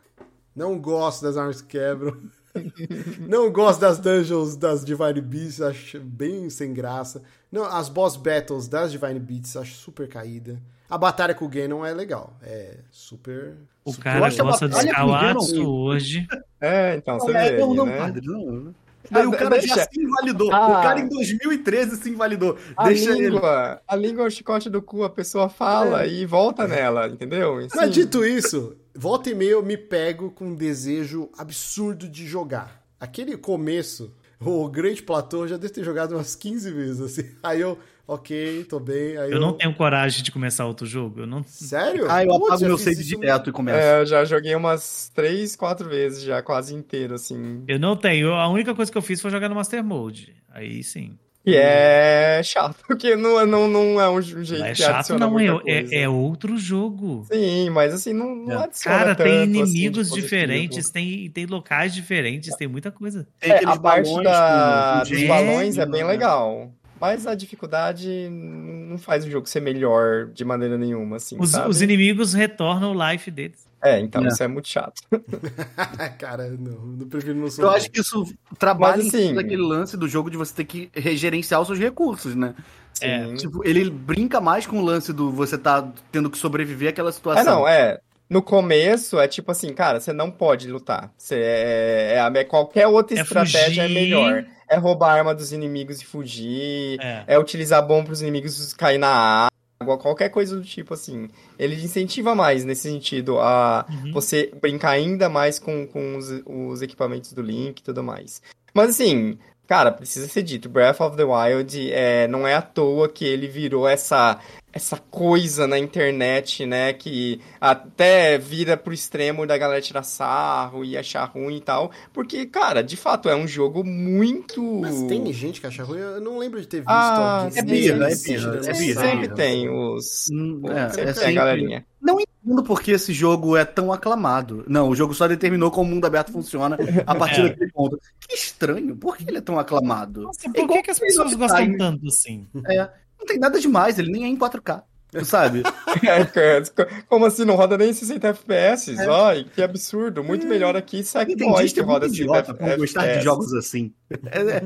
Não 0.56 0.77
gosto 0.80 1.22
das 1.23 1.38
armas 1.38 1.61
que 1.61 1.68
quebram. 1.77 2.18
Não 3.28 3.52
gosto 3.52 3.80
das 3.80 3.99
dungeons 3.99 4.56
das 4.56 4.84
Divine 4.84 5.22
Beasts, 5.22 5.61
acho 5.61 5.99
bem 5.99 6.49
sem 6.49 6.74
graça. 6.74 7.22
Não, 7.52 7.64
as 7.65 7.90
boss 7.90 8.15
battles 8.15 8.68
das 8.68 8.91
Divine 8.91 9.19
Beasts 9.19 9.56
acho 9.56 9.74
super 9.76 10.07
caída. 10.07 10.61
A 10.90 10.98
batalha 10.98 11.34
com 11.36 11.45
o 11.45 11.49
Ganon 11.49 11.86
é 11.86 11.94
legal, 11.94 12.34
é 12.41 12.78
super... 12.91 13.56
O 13.84 13.91
super- 13.91 14.03
cara 14.03 14.18
a 14.18 14.19
gosta 14.44 14.69
de 14.69 14.86
Ganon- 14.88 15.65
hoje. 15.69 16.28
É, 16.61 16.95
então, 16.95 17.19
você 17.19 17.32
Não, 17.34 17.40
é, 17.40 17.52
vê 17.52 17.57
não, 17.60 17.69
aí, 17.72 17.76
não, 17.78 17.86
né? 17.86 17.98
padre, 17.98 18.26
não. 18.26 18.76
Aí 19.10 19.26
o 19.26 19.34
Ah, 19.34 19.38
cara 19.38 19.49
deixa. 19.52 19.76
já 19.76 19.84
se 19.90 20.02
invalidou. 20.02 20.52
Ah. 20.53 20.68
O 20.68 20.82
cara 20.82 20.99
em 20.99 21.07
2013 21.07 21.95
se 21.95 22.10
invalidou. 22.10 22.57
A 22.76 22.88
Deixa 22.88 23.11
ele. 23.11 23.30
língua, 23.30 23.82
a 23.88 23.95
língua 23.95 24.24
é 24.26 24.28
o 24.28 24.30
chicote 24.32 24.69
do 24.69 24.82
cu, 24.82 25.03
a 25.03 25.10
pessoa 25.10 25.48
fala 25.48 26.06
e 26.06 26.26
volta 26.26 26.68
nela, 26.68 27.07
entendeu? 27.07 27.56
Mas 27.74 27.86
sim, 27.86 27.90
dito 28.02 28.26
isso, 28.26 28.76
volta 28.98 29.30
e 29.30 29.36
meia 29.36 29.52
eu 29.52 29.64
me 29.64 29.78
pego 29.78 30.32
com 30.32 30.48
um 30.48 30.56
desejo 30.56 31.30
absurdo 31.38 32.10
de 32.10 32.26
jogar. 32.26 32.84
Aquele 32.99 33.38
começo, 33.38 34.14
o 34.41 34.68
Great 34.68 35.03
Platô, 35.03 35.44
eu 35.44 35.48
já 35.49 35.57
devo 35.57 35.72
ter 35.72 35.84
jogado 35.84 36.14
umas 36.14 36.36
15 36.36 36.72
vezes, 36.72 37.02
assim. 37.02 37.30
Aí 37.44 37.61
eu, 37.61 37.78
ok, 38.07 38.64
tô 38.64 38.80
bem. 38.80 39.15
Aí 39.18 39.32
Eu 39.32 39.40
não 39.40 39.53
tenho 39.53 39.76
coragem 39.76 40.24
de 40.24 40.32
começar 40.32 40.65
outro 40.65 40.88
jogo. 40.88 41.22
Eu 41.22 41.28
não. 41.28 41.44
Sério? 41.44 42.07
Ah, 42.10 42.24
eu 42.24 42.30
Putz, 42.30 42.45
apago 42.45 42.61
já 42.61 42.68
meu 42.68 42.78
save 42.78 43.03
direto 43.03 43.49
e 43.52 43.53
começo. 43.53 43.78
É, 43.78 44.02
eu 44.02 44.06
já 44.07 44.26
joguei 44.26 44.56
umas 44.56 45.11
três, 45.14 45.56
quatro 45.56 45.88
vezes 45.88 46.24
já, 46.24 46.41
quase 46.41 46.74
inteiro, 46.74 47.14
assim. 47.14 47.64
Eu 47.68 47.78
não 47.78 47.95
tenho. 47.95 48.34
A 48.34 48.49
única 48.49 48.74
coisa 48.74 48.91
que 48.91 48.98
eu 48.98 49.02
fiz 49.03 49.22
foi 49.22 49.30
jogar 49.30 49.48
no 49.48 49.56
Master 49.56 49.84
Mode. 49.84 50.36
Aí 50.49 50.84
sim. 50.84 51.18
E 51.48 51.56
é 51.56 52.41
chato, 52.44 52.76
porque 52.86 53.15
não, 53.15 53.45
não, 53.45 53.68
não 53.69 54.02
é 54.02 54.10
um 54.10 54.22
jeito 54.22 54.60
Não 54.60 54.65
é 54.65 54.72
que 54.72 54.76
chato, 54.76 55.18
não. 55.18 55.40
É, 55.40 55.45
é, 55.65 56.02
é 56.02 56.10
outro 56.10 56.57
jogo. 56.57 57.26
Sim, 57.32 57.69
mas 57.69 57.94
assim, 57.94 58.11
não, 58.11 58.36
não 58.36 58.52
É. 58.60 58.64
adiciona 58.65 58.98
Cara, 58.98 59.15
tanto, 59.15 59.28
tem 59.30 59.41
assim, 59.44 59.49
inimigos 59.52 60.10
positivo. 60.10 60.22
diferentes, 60.22 60.90
tem, 60.90 61.30
tem 61.30 61.45
locais 61.45 61.94
diferentes, 61.94 62.53
tem 62.57 62.68
muita 62.68 62.91
coisa. 62.91 63.26
Tem 63.40 63.52
É, 63.53 63.64
a 63.65 63.78
parte 63.78 64.03
balões 64.10 64.24
da, 64.26 64.94
com 64.95 64.99
dos 65.10 65.19
gente, 65.19 65.28
balões 65.28 65.78
é 65.78 65.86
né? 65.86 65.91
bem 65.91 66.03
legal. 66.03 66.69
Mas 66.99 67.28
a 67.28 67.36
dificuldade 67.36 68.28
não 68.30 68.98
faz 68.98 69.24
o 69.24 69.30
jogo 69.30 69.48
ser 69.48 69.60
melhor 69.61 70.26
de 70.34 70.44
maneira 70.44 70.78
nenhuma, 70.80 71.18
assim, 71.18 71.38
Os, 71.40 71.52
sabe? 71.52 71.69
os 71.69 71.80
inimigos 71.82 72.34
retornam 72.34 72.91
o 72.95 73.11
life 73.11 73.30
deles. 73.30 73.66
É, 73.83 73.99
então 73.99 74.23
É. 74.23 74.27
isso 74.27 74.41
é 74.43 74.47
muito 74.47 74.67
chato. 74.67 75.01
Cara, 76.17 76.49
não, 76.49 76.97
eu 76.99 77.07
prefiro 77.07 77.35
não 77.35 77.47
Eu 77.59 77.69
acho 77.69 77.89
que 77.91 77.99
isso 78.01 78.25
trabalha 78.57 78.97
Mas, 78.97 79.05
em 79.05 79.09
cima 79.11 79.23
assim- 79.23 79.35
daquele 79.35 79.61
lance 79.61 79.95
do 79.97 80.07
jogo 80.07 80.29
de 80.29 80.37
você 80.37 80.53
ter 80.53 80.65
que 80.65 80.89
regerenciar 80.93 81.61
os 81.61 81.67
seus 81.67 81.79
recursos, 81.79 82.35
né? 82.35 82.55
É. 83.01 83.25
Sim. 83.27 83.35
Tipo, 83.35 83.67
ele 83.67 83.89
brinca 83.89 84.41
mais 84.41 84.65
com 84.65 84.79
o 84.79 84.83
lance 84.85 85.13
do 85.13 85.31
você 85.31 85.57
tá 85.57 85.87
tendo 86.11 86.29
que 86.29 86.37
sobreviver 86.37 86.89
àquela 86.89 87.09
É, 87.09 87.13
situação. 87.13 87.59
não, 87.59 87.67
é. 87.67 87.99
No 88.29 88.41
começo 88.41 89.19
é 89.19 89.27
tipo 89.27 89.51
assim, 89.51 89.71
cara, 89.73 89.99
você 90.01 90.11
não 90.11 90.29
pode 90.29 90.69
lutar. 90.69 91.11
Você 91.17 91.35
é, 91.35 92.15
é- 92.17 92.39
é- 92.39 92.43
qualquer 92.43 92.87
outra 92.87 93.17
É 93.17 93.21
estratégia 93.21 93.83
é 93.83 93.87
fugir. 93.87 93.93
melhor. 93.93 94.45
É 94.69 94.75
roubar 94.75 95.11
a 95.11 95.13
arma 95.13 95.33
dos 95.33 95.53
inimigos 95.53 96.01
e 96.01 96.05
fugir. 96.05 96.99
É. 96.99 97.23
É 97.27 97.39
utilizar 97.39 97.81
bomba 97.85 98.05
para 98.05 98.13
os 98.13 98.21
inimigos 98.21 98.73
cair 98.73 98.97
na 98.97 99.47
água, 99.79 99.97
qualquer 99.97 100.29
coisa 100.29 100.55
do 100.55 100.63
tipo 100.63 100.93
assim. 100.93 101.29
Ele 101.57 101.75
incentiva 101.75 102.33
mais 102.35 102.65
nesse 102.65 102.83
sentido 102.83 103.39
a 103.39 103.85
Uhum. 103.89 104.11
você 104.11 104.51
brincar 104.61 104.91
ainda 104.91 105.29
mais 105.29 105.59
com, 105.59 105.87
com 105.87 106.17
os, 106.17 106.27
os 106.45 106.81
equipamentos 106.81 107.33
do 107.33 107.41
Link 107.41 107.79
e 107.79 107.83
tudo 107.83 108.03
mais. 108.03 108.41
Mas 108.73 108.89
assim, 108.91 109.37
cara, 109.68 109.91
precisa 109.91 110.27
ser 110.27 110.44
dito, 110.44 110.69
Breath 110.69 111.02
of 111.02 111.18
the 111.18 111.23
Wild 111.23 111.91
é, 111.91 112.27
não 112.27 112.48
é 112.48 112.56
à 112.56 112.61
toa 112.61 113.10
que 113.10 113.26
ele 113.26 113.48
virou 113.48 113.88
essa 113.88 114.39
essa 114.73 114.98
coisa 115.10 115.65
na 115.65 115.80
internet, 115.80 116.64
né, 116.64 116.94
que 116.94 117.41
até 117.60 118.38
vira 118.38 118.77
pro 118.77 118.94
extremo 118.94 119.48
da 119.48 119.57
galera 119.57 119.81
tirar 119.81 120.03
sarro 120.03 120.85
e 120.85 120.95
achar 120.95 121.23
ruim 121.26 121.57
e 121.57 121.61
tal, 121.61 121.89
porque, 122.14 122.45
cara, 122.45 122.84
de 122.84 122.95
fato 122.95 123.27
é 123.27 123.35
um 123.35 123.48
jogo 123.48 123.84
muito 123.84 124.61
Mas 124.81 125.02
tem 125.03 125.34
gente 125.34 125.60
que 125.61 125.65
acha 125.65 125.84
ruim, 125.84 125.98
eu 125.98 126.22
não 126.22 126.38
lembro 126.38 126.61
de 126.61 126.68
ter 126.68 126.77
visto 126.81 126.89
Ah, 126.91 127.45
alguém. 127.45 127.57
é 127.60 127.61
birra, 127.64 128.07
é 128.07 128.15
sim, 128.15 128.34
birra, 128.34 128.39
tirando 128.52 128.68
é 128.68 128.73
birra, 128.73 129.02
Sempre 129.02 129.18
birra. 129.22 129.35
tem 129.35 129.69
os. 129.69 130.27
Hum, 130.31 130.61
é, 130.69 130.89
sempre 130.89 131.02
é 131.02 131.06
tem 131.06 131.14
sempre- 131.15 131.30
a 131.31 131.34
galerinha. 131.34 131.85
Não 132.07 132.17
entendo 132.21 132.63
por 132.63 132.81
que 132.81 132.91
esse 132.91 133.11
jogo 133.11 133.57
é 133.57 133.65
tão 133.65 133.91
aclamado. 133.91 134.63
Não, 134.67 134.88
o 134.89 134.95
jogo 134.95 135.13
só 135.13 135.27
determinou 135.27 135.69
como 135.69 135.91
o 135.91 135.93
mundo 135.95 136.05
aberto 136.05 136.31
funciona 136.31 136.77
a 137.05 137.13
partir 137.15 137.41
É. 137.45 137.49
daquele 137.49 137.71
ponto. 137.71 137.99
Que 138.27 138.34
estranho, 138.35 138.95
por 138.95 139.17
que 139.17 139.25
ele 139.29 139.38
é 139.39 139.41
tão 139.41 139.59
aclamado? 139.59 140.21
Nossa, 140.21 140.47
É 140.47 140.51
por 140.51 140.67
que, 140.69 140.81
que 140.84 140.91
as 140.91 140.99
pessoas 140.99 141.34
gostam 141.34 141.65
Time. 141.65 141.77
tanto 141.77 142.07
assim? 142.07 142.47
É, 142.67 142.89
não 143.19 143.25
tem 143.25 143.38
nada 143.38 143.59
demais, 143.59 143.99
ele 143.99 144.09
nem 144.11 144.23
é 144.23 144.27
em 144.27 144.38
4K. 144.38 144.84
Tu 145.11 145.25
sabe? 145.25 145.63
É, 146.35 146.61
Como 147.07 147.25
assim? 147.25 147.45
Não 147.45 147.55
roda 147.55 147.77
nem 147.77 147.91
60 147.93 148.27
FPS? 148.27 148.89
É. 148.99 149.09
Ai, 149.09 149.45
que 149.53 149.61
absurdo. 149.63 150.23
Muito 150.23 150.45
melhor 150.45 150.75
aqui 150.75 151.03
Sackboy, 151.03 151.67
que 151.69 151.79
é 151.79 151.84
roda 151.84 152.07
60 152.09 152.23
idiota 152.23 152.53
por 152.53 152.77
gostar 152.77 153.01
de 153.03 153.07
FPS. 153.09 153.23
jogos 153.23 153.53
assim. 153.53 153.93
É, 154.31 154.39
é- 154.39 154.63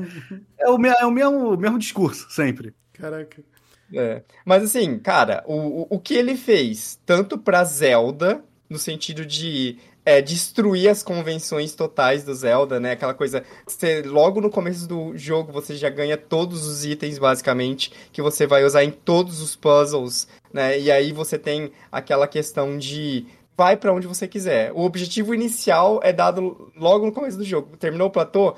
é 0.60 0.68
o, 0.68 0.76
me- 0.78 0.88
é 0.88 1.06
o 1.06 1.10
mesmo, 1.10 1.54
o 1.54 1.56
mesmo 1.56 1.78
discurso, 1.78 2.26
sempre. 2.30 2.74
Caraca. 2.92 3.42
É. 3.94 4.22
Mas 4.44 4.62
assim, 4.62 4.98
cara, 4.98 5.44
o, 5.46 5.86
o, 5.94 5.98
que 5.98 6.14
ele 6.14 6.36
fez, 6.36 6.98
tanto 7.04 7.36
pra 7.36 7.64
Zelda, 7.64 8.42
no 8.68 8.78
sentido 8.78 9.24
de 9.26 9.78
é, 10.04 10.20
destruir 10.20 10.88
as 10.88 11.02
convenções 11.02 11.74
totais 11.74 12.24
do 12.24 12.34
Zelda, 12.34 12.80
né? 12.80 12.92
Aquela 12.92 13.14
coisa, 13.14 13.44
você, 13.66 14.02
logo 14.02 14.40
no 14.40 14.50
começo 14.50 14.88
do 14.88 15.16
jogo 15.16 15.52
você 15.52 15.76
já 15.76 15.88
ganha 15.88 16.16
todos 16.16 16.66
os 16.66 16.84
itens, 16.84 17.18
basicamente, 17.18 17.92
que 18.12 18.22
você 18.22 18.46
vai 18.46 18.64
usar 18.64 18.82
em 18.84 18.90
todos 18.90 19.40
os 19.40 19.54
puzzles, 19.54 20.26
né? 20.52 20.78
E 20.78 20.90
aí 20.90 21.12
você 21.12 21.38
tem 21.38 21.70
aquela 21.90 22.26
questão 22.26 22.78
de 22.78 23.26
vai 23.56 23.76
pra 23.76 23.92
onde 23.92 24.06
você 24.06 24.26
quiser. 24.26 24.72
O 24.72 24.80
objetivo 24.80 25.34
inicial 25.34 26.00
é 26.02 26.12
dado 26.12 26.72
logo 26.76 27.06
no 27.06 27.12
começo 27.12 27.38
do 27.38 27.44
jogo. 27.44 27.76
Terminou 27.76 28.08
o 28.08 28.10
platô, 28.10 28.56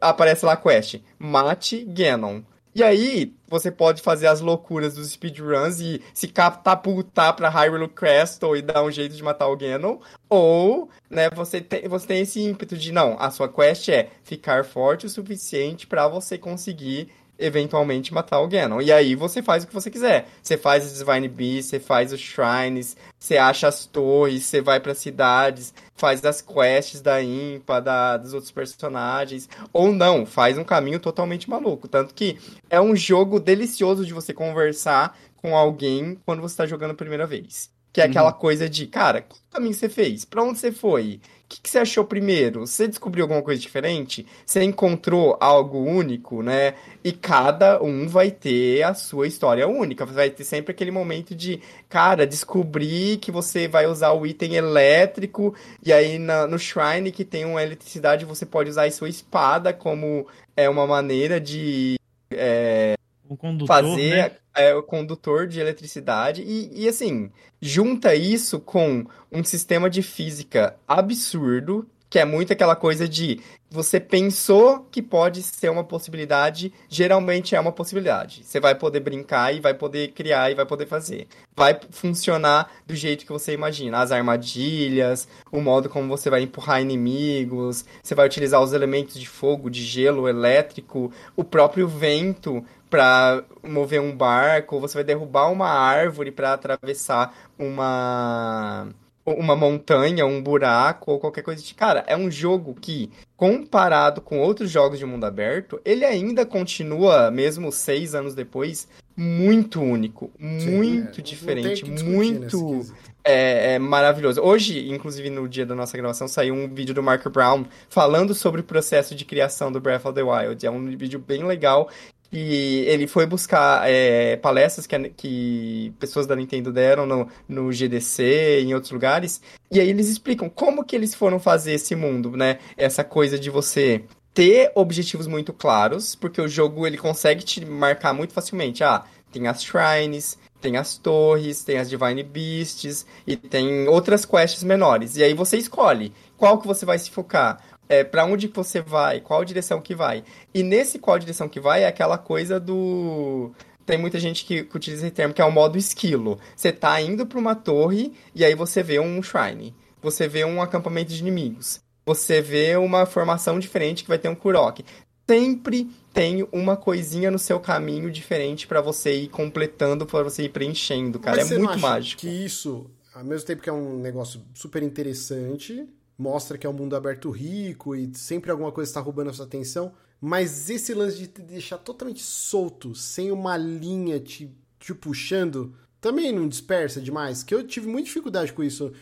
aparece 0.00 0.46
lá 0.46 0.52
a 0.52 0.56
quest, 0.56 1.00
mate 1.18 1.84
Ganon. 1.84 2.42
E 2.76 2.82
aí, 2.82 3.32
você 3.48 3.70
pode 3.70 4.02
fazer 4.02 4.26
as 4.26 4.42
loucuras 4.42 4.94
dos 4.94 5.08
speedruns 5.10 5.80
e 5.80 6.02
se 6.12 6.28
catapultar 6.28 7.34
pra 7.34 7.48
Hyrule 7.48 7.88
Castle 7.88 8.54
e 8.54 8.60
dar 8.60 8.84
um 8.84 8.90
jeito 8.90 9.16
de 9.16 9.22
matar 9.22 9.48
o 9.48 9.56
Ganon. 9.56 9.96
Ou, 10.28 10.90
né, 11.08 11.30
você 11.30 11.62
tem, 11.62 11.88
você 11.88 12.06
tem 12.06 12.20
esse 12.20 12.38
ímpeto 12.38 12.76
de, 12.76 12.92
não, 12.92 13.16
a 13.18 13.30
sua 13.30 13.48
quest 13.48 13.88
é 13.88 14.10
ficar 14.22 14.62
forte 14.62 15.06
o 15.06 15.08
suficiente 15.08 15.86
para 15.86 16.06
você 16.06 16.36
conseguir 16.36 17.08
eventualmente 17.38 18.12
matar 18.12 18.40
o 18.40 18.48
Ganon. 18.48 18.80
E 18.80 18.92
aí 18.92 19.14
você 19.14 19.42
faz 19.42 19.64
o 19.64 19.66
que 19.66 19.74
você 19.74 19.90
quiser. 19.90 20.28
Você 20.42 20.56
faz 20.56 20.84
os 20.84 20.98
Divine 20.98 21.28
Beasts, 21.28 21.66
você 21.66 21.80
faz 21.80 22.12
os 22.12 22.20
Shrines, 22.20 22.96
você 23.18 23.36
acha 23.36 23.68
as 23.68 23.86
torres, 23.86 24.44
você 24.44 24.60
vai 24.60 24.80
para 24.80 24.94
cidades, 24.94 25.74
faz 25.94 26.24
as 26.24 26.40
quests 26.40 27.00
da 27.00 27.22
Impa, 27.22 27.80
da, 27.80 28.16
dos 28.16 28.32
outros 28.32 28.50
personagens. 28.50 29.48
Ou 29.72 29.92
não, 29.92 30.24
faz 30.24 30.58
um 30.58 30.64
caminho 30.64 31.00
totalmente 31.00 31.48
maluco. 31.48 31.88
Tanto 31.88 32.14
que 32.14 32.38
é 32.70 32.80
um 32.80 32.96
jogo 32.96 33.38
delicioso 33.38 34.04
de 34.04 34.14
você 34.14 34.32
conversar 34.32 35.16
com 35.36 35.56
alguém 35.56 36.18
quando 36.24 36.40
você 36.40 36.54
está 36.54 36.66
jogando 36.66 36.92
a 36.92 36.94
primeira 36.94 37.26
vez. 37.26 37.70
Que 37.92 38.00
é 38.00 38.04
aquela 38.04 38.32
uhum. 38.32 38.38
coisa 38.38 38.68
de, 38.68 38.86
cara, 38.86 39.22
qual 39.22 39.40
caminho 39.50 39.72
você 39.72 39.88
fez? 39.88 40.24
Pra 40.24 40.42
onde 40.42 40.58
você 40.58 40.70
foi? 40.70 41.20
O 41.46 41.48
que, 41.48 41.60
que, 41.60 41.70
você 41.70 41.78
achou 41.78 42.04
primeiro? 42.04 42.66
Você 42.66 42.88
descobriu 42.88 43.22
alguma 43.22 43.40
coisa 43.40 43.60
diferente? 43.62 44.26
Você 44.44 44.64
encontrou 44.64 45.36
algo 45.40 45.78
único, 45.78 46.42
né? 46.42 46.74
E 47.04 47.12
cada 47.12 47.80
um 47.80 48.08
vai 48.08 48.32
ter 48.32 48.82
a 48.82 48.94
sua 48.94 49.28
história 49.28 49.68
única. 49.68 50.04
Vai 50.04 50.28
ter 50.28 50.42
sempre 50.42 50.72
aquele 50.72 50.90
momento 50.90 51.36
de, 51.36 51.62
cara, 51.88 52.26
descobrir 52.26 53.18
que 53.18 53.30
você 53.30 53.68
vai 53.68 53.86
usar 53.86 54.10
o 54.10 54.26
item 54.26 54.56
elétrico, 54.56 55.54
e 55.84 55.92
aí 55.92 56.18
na, 56.18 56.48
no 56.48 56.58
Shrine 56.58 57.12
que 57.12 57.24
tem 57.24 57.44
uma 57.44 57.62
eletricidade, 57.62 58.24
você 58.24 58.44
pode 58.44 58.70
usar 58.70 58.86
a 58.86 58.90
sua 58.90 59.08
espada 59.08 59.72
como 59.72 60.26
é 60.56 60.68
uma 60.68 60.84
maneira 60.84 61.40
de. 61.40 61.94
É, 62.28 62.95
o 63.28 63.36
condutor, 63.36 63.66
fazer 63.66 64.16
né? 64.16 64.30
é, 64.54 64.74
o 64.74 64.82
condutor 64.82 65.46
de 65.46 65.60
eletricidade. 65.60 66.42
E, 66.42 66.84
e, 66.84 66.88
assim, 66.88 67.30
junta 67.60 68.14
isso 68.14 68.60
com 68.60 69.04
um 69.30 69.44
sistema 69.44 69.90
de 69.90 70.02
física 70.02 70.76
absurdo, 70.86 71.88
que 72.08 72.18
é 72.18 72.24
muito 72.24 72.52
aquela 72.52 72.76
coisa 72.76 73.08
de 73.08 73.40
você 73.68 73.98
pensou 73.98 74.86
que 74.90 75.02
pode 75.02 75.42
ser 75.42 75.70
uma 75.70 75.82
possibilidade, 75.82 76.72
geralmente 76.88 77.54
é 77.56 77.60
uma 77.60 77.72
possibilidade. 77.72 78.42
Você 78.44 78.60
vai 78.60 78.74
poder 78.74 79.00
brincar 79.00 79.54
e 79.54 79.60
vai 79.60 79.74
poder 79.74 80.12
criar 80.12 80.50
e 80.50 80.54
vai 80.54 80.64
poder 80.64 80.86
fazer. 80.86 81.26
Vai 81.54 81.78
funcionar 81.90 82.70
do 82.86 82.94
jeito 82.94 83.26
que 83.26 83.32
você 83.32 83.52
imagina. 83.52 83.98
As 83.98 84.12
armadilhas, 84.12 85.28
o 85.50 85.60
modo 85.60 85.88
como 85.88 86.08
você 86.08 86.30
vai 86.30 86.42
empurrar 86.42 86.80
inimigos, 86.80 87.84
você 88.02 88.14
vai 88.14 88.26
utilizar 88.26 88.62
os 88.62 88.72
elementos 88.72 89.18
de 89.18 89.28
fogo, 89.28 89.68
de 89.68 89.82
gelo, 89.82 90.28
elétrico, 90.28 91.12
o 91.34 91.42
próprio 91.42 91.88
vento 91.88 92.64
para 92.88 93.42
mover 93.64 94.00
um 94.00 94.16
barco, 94.16 94.78
você 94.78 94.94
vai 94.94 95.04
derrubar 95.04 95.50
uma 95.50 95.68
árvore 95.68 96.30
para 96.30 96.52
atravessar 96.52 97.34
uma 97.58 98.88
uma 99.26 99.56
montanha, 99.56 100.24
um 100.24 100.40
buraco 100.40 101.10
ou 101.10 101.18
qualquer 101.18 101.42
coisa 101.42 101.62
de. 101.62 101.74
Cara, 101.74 102.04
é 102.06 102.16
um 102.16 102.30
jogo 102.30 102.74
que, 102.80 103.10
comparado 103.36 104.20
com 104.20 104.38
outros 104.38 104.70
jogos 104.70 104.98
de 104.98 105.04
mundo 105.04 105.24
aberto, 105.24 105.80
ele 105.84 106.04
ainda 106.04 106.46
continua, 106.46 107.30
mesmo 107.30 107.72
seis 107.72 108.14
anos 108.14 108.34
depois, 108.34 108.88
muito 109.16 109.80
único, 109.80 110.30
Sim, 110.38 110.70
muito 110.70 111.20
é, 111.20 111.22
diferente, 111.22 111.90
muito 111.90 112.86
é, 113.24 113.74
é, 113.74 113.78
maravilhoso. 113.78 114.40
Hoje, 114.40 114.88
inclusive 114.88 115.28
no 115.30 115.48
dia 115.48 115.66
da 115.66 115.74
nossa 115.74 115.96
gravação, 115.96 116.28
saiu 116.28 116.54
um 116.54 116.72
vídeo 116.72 116.94
do 116.94 117.02
Mark 117.02 117.26
Brown 117.28 117.64
falando 117.88 118.34
sobre 118.34 118.60
o 118.60 118.64
processo 118.64 119.14
de 119.14 119.24
criação 119.24 119.72
do 119.72 119.80
Breath 119.80 120.04
of 120.04 120.14
the 120.14 120.22
Wild. 120.22 120.64
É 120.64 120.70
um 120.70 120.96
vídeo 120.96 121.18
bem 121.18 121.44
legal 121.44 121.88
e 122.32 122.84
ele 122.86 123.06
foi 123.06 123.26
buscar 123.26 123.88
é, 123.88 124.36
palestras 124.36 124.86
que, 124.86 124.98
que 125.10 125.92
pessoas 125.98 126.26
da 126.26 126.36
Nintendo 126.36 126.72
deram 126.72 127.06
no, 127.06 127.28
no 127.48 127.72
GDC 127.72 128.62
em 128.62 128.74
outros 128.74 128.92
lugares. 128.92 129.40
E 129.70 129.80
aí 129.80 129.88
eles 129.88 130.08
explicam 130.08 130.48
como 130.48 130.84
que 130.84 130.96
eles 130.96 131.14
foram 131.14 131.38
fazer 131.38 131.72
esse 131.72 131.94
mundo, 131.94 132.36
né? 132.36 132.58
Essa 132.76 133.04
coisa 133.04 133.38
de 133.38 133.50
você 133.50 134.04
ter 134.34 134.70
objetivos 134.74 135.26
muito 135.26 135.52
claros, 135.52 136.14
porque 136.14 136.40
o 136.40 136.48
jogo 136.48 136.86
ele 136.86 136.98
consegue 136.98 137.42
te 137.42 137.64
marcar 137.64 138.12
muito 138.12 138.34
facilmente. 138.34 138.84
Ah, 138.84 139.04
tem 139.32 139.46
as 139.46 139.62
shrines, 139.62 140.38
tem 140.60 140.76
as 140.76 140.96
torres, 140.98 141.62
tem 141.62 141.78
as 141.78 141.88
Divine 141.88 142.22
Beasts 142.22 143.06
e 143.26 143.36
tem 143.36 143.88
outras 143.88 144.24
quests 144.24 144.62
menores. 144.62 145.16
E 145.16 145.22
aí 145.22 145.32
você 145.32 145.56
escolhe 145.56 146.12
qual 146.36 146.58
que 146.58 146.66
você 146.66 146.84
vai 146.84 146.98
se 146.98 147.10
focar 147.10 147.58
é, 147.88 148.04
para 148.04 148.24
onde 148.24 148.48
você 148.48 148.80
vai, 148.80 149.20
qual 149.20 149.44
direção 149.44 149.80
que 149.80 149.94
vai. 149.94 150.24
E 150.52 150.62
nesse 150.62 150.98
qual 150.98 151.18
direção 151.18 151.48
que 151.48 151.60
vai 151.60 151.82
é 151.82 151.86
aquela 151.86 152.18
coisa 152.18 152.58
do 152.58 153.52
tem 153.86 153.96
muita 153.96 154.18
gente 154.18 154.44
que, 154.44 154.64
que, 154.64 154.76
utiliza 154.76 155.06
esse 155.06 155.14
termo 155.14 155.32
que 155.32 155.40
é 155.40 155.44
o 155.44 155.52
modo 155.52 155.78
esquilo. 155.78 156.38
Você 156.56 156.72
tá 156.72 157.00
indo 157.00 157.24
para 157.24 157.38
uma 157.38 157.54
torre 157.54 158.12
e 158.34 158.44
aí 158.44 158.54
você 158.54 158.82
vê 158.82 158.98
um 158.98 159.22
shrine. 159.22 159.74
Você 160.02 160.26
vê 160.26 160.44
um 160.44 160.60
acampamento 160.60 161.12
de 161.12 161.20
inimigos. 161.20 161.80
Você 162.04 162.40
vê 162.40 162.76
uma 162.76 163.06
formação 163.06 163.58
diferente 163.58 164.02
que 164.02 164.08
vai 164.08 164.18
ter 164.18 164.28
um 164.28 164.34
Kurok. 164.34 164.84
Sempre 165.28 165.88
tem 166.12 166.46
uma 166.52 166.76
coisinha 166.76 167.30
no 167.30 167.38
seu 167.38 167.58
caminho 167.58 168.10
diferente 168.10 168.66
para 168.66 168.80
você 168.80 169.14
ir 169.14 169.28
completando, 169.28 170.06
para 170.06 170.22
você 170.22 170.44
ir 170.44 170.50
preenchendo, 170.50 171.18
cara. 171.18 171.36
Mas 171.36 171.50
é 171.50 171.58
muito 171.58 171.78
mágico. 171.78 172.20
Que 172.20 172.28
isso, 172.28 172.88
ao 173.14 173.24
mesmo 173.24 173.46
tempo 173.46 173.62
que 173.62 173.68
é 173.68 173.72
um 173.72 173.98
negócio 173.98 174.40
super 174.54 174.82
interessante, 174.82 175.84
mostra 176.18 176.56
que 176.56 176.66
é 176.66 176.70
um 176.70 176.72
mundo 176.72 176.96
aberto 176.96 177.30
rico 177.30 177.94
e 177.94 178.10
sempre 178.14 178.50
alguma 178.50 178.72
coisa 178.72 178.90
está 178.90 179.00
roubando 179.00 179.30
a 179.30 179.32
sua 179.32 179.44
atenção. 179.46 179.92
Mas 180.20 180.70
esse 180.70 180.94
lance 180.94 181.18
de 181.18 181.26
te 181.26 181.42
deixar 181.42 181.78
totalmente 181.78 182.22
solto, 182.22 182.94
sem 182.94 183.30
uma 183.30 183.56
linha 183.56 184.18
te, 184.18 184.50
te 184.78 184.94
puxando, 184.94 185.74
também 186.00 186.32
não 186.32 186.48
dispersa 186.48 187.00
demais? 187.00 187.42
Que 187.42 187.54
eu 187.54 187.66
tive 187.66 187.86
muita 187.86 188.06
dificuldade 188.06 188.52
com 188.52 188.62
isso. 188.62 188.92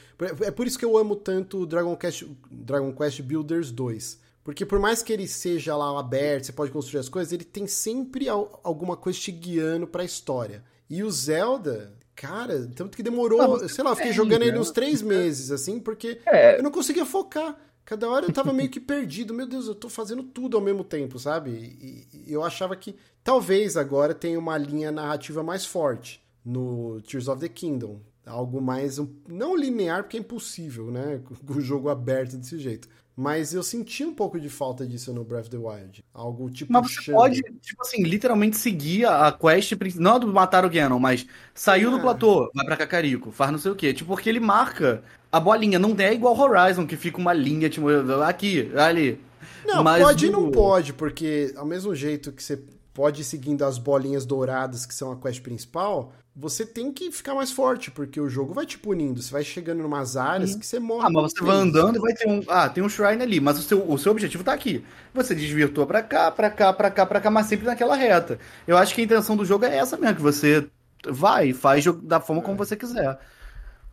É 0.40 0.50
por 0.50 0.66
isso 0.66 0.78
que 0.78 0.84
eu 0.84 0.96
amo 0.96 1.14
tanto 1.14 1.66
Dragon 1.66 1.96
Quest, 1.96 2.24
Dragon 2.50 2.92
Quest 2.92 3.20
Builders 3.22 3.70
2. 3.70 4.20
Porque 4.42 4.66
por 4.66 4.78
mais 4.78 5.02
que 5.02 5.12
ele 5.12 5.26
seja 5.26 5.76
lá 5.76 5.98
aberto, 5.98 6.44
você 6.44 6.52
pode 6.52 6.70
construir 6.70 7.00
as 7.00 7.08
coisas, 7.08 7.32
ele 7.32 7.44
tem 7.44 7.66
sempre 7.66 8.28
alguma 8.28 8.96
coisa 8.96 9.18
te 9.18 9.32
guiando 9.32 9.86
para 9.86 10.02
a 10.02 10.04
história. 10.04 10.62
E 10.88 11.02
o 11.02 11.10
Zelda, 11.10 11.94
Cara, 12.16 12.70
tanto 12.74 12.96
que 12.96 13.02
demorou, 13.02 13.56
ah, 13.56 13.68
sei 13.68 13.82
lá, 13.82 13.94
fiquei 13.96 14.12
é, 14.12 14.14
jogando 14.14 14.42
ele 14.42 14.58
uns 14.58 14.70
três 14.70 15.02
meses, 15.02 15.50
assim, 15.50 15.80
porque 15.80 16.20
é. 16.26 16.58
eu 16.58 16.62
não 16.62 16.70
conseguia 16.70 17.04
focar. 17.04 17.56
Cada 17.84 18.08
hora 18.08 18.26
eu 18.26 18.32
tava 18.32 18.52
meio 18.52 18.70
que 18.70 18.80
perdido. 18.80 19.34
Meu 19.34 19.46
Deus, 19.46 19.66
eu 19.66 19.74
tô 19.74 19.88
fazendo 19.90 20.22
tudo 20.22 20.56
ao 20.56 20.62
mesmo 20.62 20.82
tempo, 20.82 21.18
sabe? 21.18 21.50
E, 21.50 22.24
e 22.28 22.32
eu 22.32 22.42
achava 22.42 22.74
que 22.74 22.96
talvez 23.22 23.76
agora 23.76 24.14
tenha 24.14 24.38
uma 24.38 24.56
linha 24.56 24.90
narrativa 24.90 25.42
mais 25.42 25.66
forte 25.66 26.24
no 26.44 27.00
Tears 27.02 27.28
of 27.28 27.40
the 27.40 27.48
Kingdom. 27.48 28.00
Algo 28.24 28.60
mais. 28.60 28.98
Não 29.28 29.54
linear, 29.54 30.02
porque 30.02 30.16
é 30.16 30.20
impossível, 30.20 30.90
né? 30.90 31.20
Com 31.46 31.54
o 31.54 31.60
jogo 31.60 31.90
aberto 31.90 32.38
desse 32.38 32.58
jeito. 32.58 32.88
Mas 33.16 33.54
eu 33.54 33.62
senti 33.62 34.04
um 34.04 34.12
pouco 34.12 34.40
de 34.40 34.48
falta 34.48 34.84
disso 34.84 35.12
no 35.12 35.22
Breath 35.22 35.42
of 35.42 35.50
the 35.50 35.56
Wild. 35.56 36.04
Algo 36.12 36.50
tipo. 36.50 36.72
Mas 36.72 36.92
você 36.92 37.12
pode, 37.12 37.42
tipo 37.60 37.80
assim, 37.80 38.02
literalmente 38.02 38.56
seguir 38.56 39.06
a 39.06 39.30
quest, 39.30 39.72
não 39.96 40.18
do 40.18 40.26
matar 40.26 40.64
o 40.64 40.70
Ganon, 40.70 40.98
mas 40.98 41.24
saiu 41.54 41.92
do 41.92 41.98
é. 41.98 42.00
platô, 42.00 42.50
vai 42.52 42.64
pra 42.64 42.76
Cacarico, 42.76 43.30
faz 43.30 43.52
não 43.52 43.58
sei 43.58 43.70
o 43.70 43.76
quê. 43.76 43.94
Tipo, 43.94 44.14
porque 44.14 44.28
ele 44.28 44.40
marca 44.40 45.04
a 45.30 45.38
bolinha. 45.38 45.78
Não 45.78 45.94
é 45.96 46.12
igual 46.12 46.36
Horizon, 46.36 46.86
que 46.86 46.96
fica 46.96 47.18
uma 47.18 47.32
linha, 47.32 47.70
tipo, 47.70 47.86
aqui, 48.24 48.72
ali. 48.76 49.20
Não, 49.64 49.84
mas 49.84 50.02
pode 50.02 50.26
e 50.26 50.30
não 50.30 50.50
pode, 50.50 50.92
porque 50.92 51.54
ao 51.56 51.64
mesmo 51.64 51.94
jeito 51.94 52.32
que 52.32 52.42
você 52.42 52.60
pode 52.92 53.22
ir 53.22 53.24
seguindo 53.24 53.64
as 53.64 53.78
bolinhas 53.78 54.26
douradas, 54.26 54.84
que 54.86 54.94
são 54.94 55.12
a 55.12 55.16
quest 55.16 55.40
principal, 55.40 56.12
você 56.36 56.66
tem 56.66 56.92
que 56.92 57.12
ficar 57.12 57.34
mais 57.34 57.52
forte, 57.52 57.92
porque 57.92 58.20
o 58.20 58.28
jogo 58.28 58.52
vai 58.52 58.66
te 58.66 58.76
punindo. 58.76 59.22
Você 59.22 59.30
vai 59.30 59.44
chegando 59.44 59.80
em 59.80 59.84
umas 59.84 60.16
áreas 60.16 60.50
Sim. 60.50 60.58
que 60.58 60.66
você 60.66 60.80
morre. 60.80 61.06
Ah, 61.06 61.10
mas 61.10 61.32
você 61.32 61.44
vai 61.44 61.56
andando 61.56 61.96
e 61.96 62.00
vai 62.00 62.12
ter 62.12 62.28
um. 62.28 62.42
Ah, 62.48 62.68
tem 62.68 62.82
um 62.82 62.88
shrine 62.88 63.22
ali, 63.22 63.40
mas 63.40 63.58
o 63.58 63.62
seu, 63.62 63.88
o 63.88 63.96
seu 63.96 64.10
objetivo 64.10 64.42
tá 64.42 64.52
aqui. 64.52 64.84
Você 65.12 65.34
desvirtua 65.34 65.86
pra 65.86 66.02
cá, 66.02 66.30
pra 66.32 66.50
cá, 66.50 66.72
pra 66.72 66.90
cá, 66.90 67.06
pra 67.06 67.20
cá, 67.20 67.30
mas 67.30 67.46
sempre 67.46 67.66
naquela 67.66 67.94
reta. 67.94 68.38
Eu 68.66 68.76
acho 68.76 68.94
que 68.94 69.00
a 69.00 69.04
intenção 69.04 69.36
do 69.36 69.44
jogo 69.44 69.64
é 69.64 69.76
essa 69.76 69.96
mesmo, 69.96 70.16
que 70.16 70.22
você 70.22 70.66
vai, 71.08 71.52
faz 71.52 71.84
da 72.02 72.20
forma 72.20 72.42
como 72.42 72.56
você 72.56 72.74
quiser. 72.74 73.16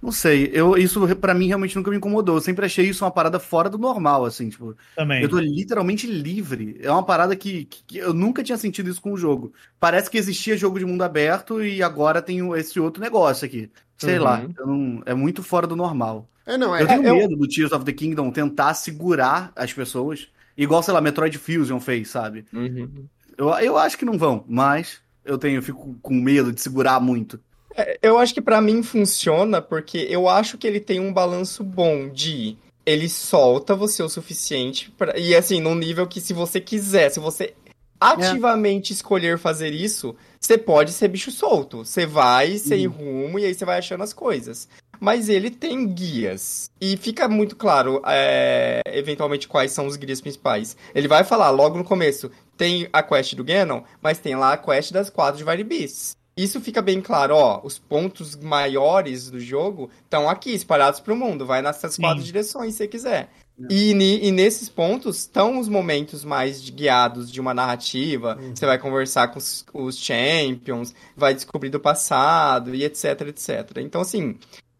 Não 0.01 0.11
sei, 0.11 0.49
eu, 0.51 0.75
isso 0.75 1.15
para 1.17 1.33
mim 1.33 1.47
realmente 1.47 1.75
nunca 1.75 1.91
me 1.91 1.97
incomodou. 1.97 2.37
Eu 2.37 2.41
sempre 2.41 2.65
achei 2.65 2.87
isso 2.87 3.05
uma 3.05 3.11
parada 3.11 3.39
fora 3.39 3.69
do 3.69 3.77
normal, 3.77 4.25
assim, 4.25 4.49
tipo. 4.49 4.75
Também. 4.95 5.21
Eu 5.21 5.29
tô 5.29 5.37
literalmente 5.37 6.07
livre. 6.07 6.79
É 6.81 6.91
uma 6.91 7.03
parada 7.03 7.35
que, 7.35 7.65
que, 7.65 7.83
que 7.83 7.97
eu 7.99 8.11
nunca 8.11 8.43
tinha 8.43 8.57
sentido 8.57 8.89
isso 8.89 9.01
com 9.01 9.13
o 9.13 9.17
jogo. 9.17 9.53
Parece 9.79 10.09
que 10.09 10.17
existia 10.17 10.57
jogo 10.57 10.79
de 10.79 10.85
mundo 10.85 11.03
aberto 11.03 11.63
e 11.63 11.83
agora 11.83 12.21
tem 12.21 12.39
esse 12.55 12.79
outro 12.79 13.01
negócio 13.01 13.45
aqui. 13.45 13.69
Sei 13.95 14.17
uhum. 14.17 14.23
lá, 14.23 14.43
não, 14.57 15.03
é 15.05 15.13
muito 15.13 15.43
fora 15.43 15.67
do 15.67 15.75
normal. 15.75 16.27
É, 16.47 16.57
não, 16.57 16.75
é, 16.75 16.81
eu 16.81 16.87
tenho 16.87 17.07
é, 17.07 17.13
medo 17.13 17.33
eu... 17.33 17.37
do 17.37 17.47
Tears 17.47 17.71
of 17.71 17.85
the 17.85 17.93
Kingdom 17.93 18.31
tentar 18.31 18.73
segurar 18.73 19.51
as 19.55 19.71
pessoas, 19.71 20.27
igual, 20.57 20.81
sei 20.81 20.93
lá, 20.95 20.99
Metroid 20.99 21.37
Fusion 21.37 21.79
fez, 21.79 22.09
sabe? 22.09 22.45
Uhum. 22.51 23.05
Eu, 23.37 23.49
eu 23.49 23.77
acho 23.77 23.97
que 23.97 24.05
não 24.05 24.17
vão, 24.17 24.43
mas 24.47 24.99
eu 25.23 25.37
tenho, 25.37 25.59
eu 25.59 25.61
fico 25.61 25.95
com 26.01 26.15
medo 26.15 26.51
de 26.51 26.59
segurar 26.59 26.99
muito. 26.99 27.39
É, 27.75 27.97
eu 28.01 28.17
acho 28.17 28.33
que 28.33 28.41
para 28.41 28.61
mim 28.61 28.83
funciona 28.83 29.61
porque 29.61 30.07
eu 30.09 30.27
acho 30.27 30.57
que 30.57 30.67
ele 30.67 30.79
tem 30.79 30.99
um 30.99 31.13
balanço 31.13 31.63
bom 31.63 32.09
de 32.09 32.57
ele 32.85 33.07
solta 33.07 33.75
você 33.75 34.01
o 34.01 34.09
suficiente 34.09 34.91
pra, 34.97 35.17
e 35.17 35.35
assim 35.35 35.61
num 35.61 35.75
nível 35.75 36.07
que 36.07 36.19
se 36.19 36.33
você 36.33 36.59
quiser, 36.59 37.09
se 37.09 37.19
você 37.19 37.53
ativamente 38.01 38.91
escolher 38.91 39.37
fazer 39.37 39.71
isso, 39.71 40.15
você 40.39 40.57
pode 40.57 40.91
ser 40.91 41.07
bicho 41.07 41.29
solto. 41.29 41.85
Você 41.85 42.05
vai 42.05 42.57
sem 42.57 42.87
rumo 42.87 43.37
e 43.37 43.45
aí 43.45 43.53
você 43.53 43.63
vai 43.63 43.77
achando 43.77 44.03
as 44.03 44.11
coisas. 44.11 44.67
Mas 44.99 45.29
ele 45.29 45.51
tem 45.51 45.87
guias. 45.87 46.69
E 46.79 46.97
fica 46.97 47.27
muito 47.27 47.55
claro, 47.55 48.01
é, 48.05 48.81
eventualmente, 48.85 49.47
quais 49.47 49.71
são 49.71 49.85
os 49.85 49.95
guias 49.95 50.21
principais. 50.21 50.75
Ele 50.93 51.07
vai 51.07 51.23
falar 51.23 51.49
logo 51.51 51.77
no 51.77 51.83
começo: 51.83 52.31
tem 52.57 52.87
a 52.91 53.01
quest 53.03 53.35
do 53.35 53.43
Ganon, 53.43 53.81
mas 54.01 54.19
tem 54.19 54.35
lá 54.35 54.53
a 54.53 54.57
quest 54.57 54.91
das 54.91 55.09
quatro 55.09 55.43
Divine 55.43 55.63
Beasts. 55.63 56.15
Isso 56.43 56.59
fica 56.61 56.81
bem 56.81 57.01
claro, 57.01 57.35
ó. 57.35 57.61
Os 57.63 57.77
pontos 57.77 58.35
maiores 58.35 59.29
do 59.29 59.39
jogo 59.39 59.89
estão 60.03 60.29
aqui, 60.29 60.51
espalhados 60.53 60.99
pro 60.99 61.15
mundo. 61.15 61.45
Vai 61.45 61.61
nessas 61.61 61.93
Sim. 61.95 62.01
quatro 62.01 62.23
direções 62.23 62.73
se 62.73 62.77
você 62.79 62.87
quiser. 62.87 63.29
E, 63.69 63.93
ni- 63.93 64.25
e 64.25 64.31
nesses 64.31 64.67
pontos 64.69 65.17
estão 65.19 65.59
os 65.59 65.67
momentos 65.67 66.23
mais 66.25 66.61
de- 66.63 66.71
guiados 66.71 67.31
de 67.31 67.39
uma 67.39 67.53
narrativa. 67.53 68.35
Você 68.55 68.65
vai 68.65 68.79
conversar 68.79 69.27
com 69.27 69.37
os, 69.37 69.63
os 69.71 69.97
champions, 69.97 70.95
vai 71.15 71.33
descobrir 71.35 71.69
do 71.69 71.79
passado 71.79 72.73
e 72.73 72.83
etc, 72.83 73.21
etc. 73.27 73.77
Então, 73.77 74.01
assim, 74.01 74.35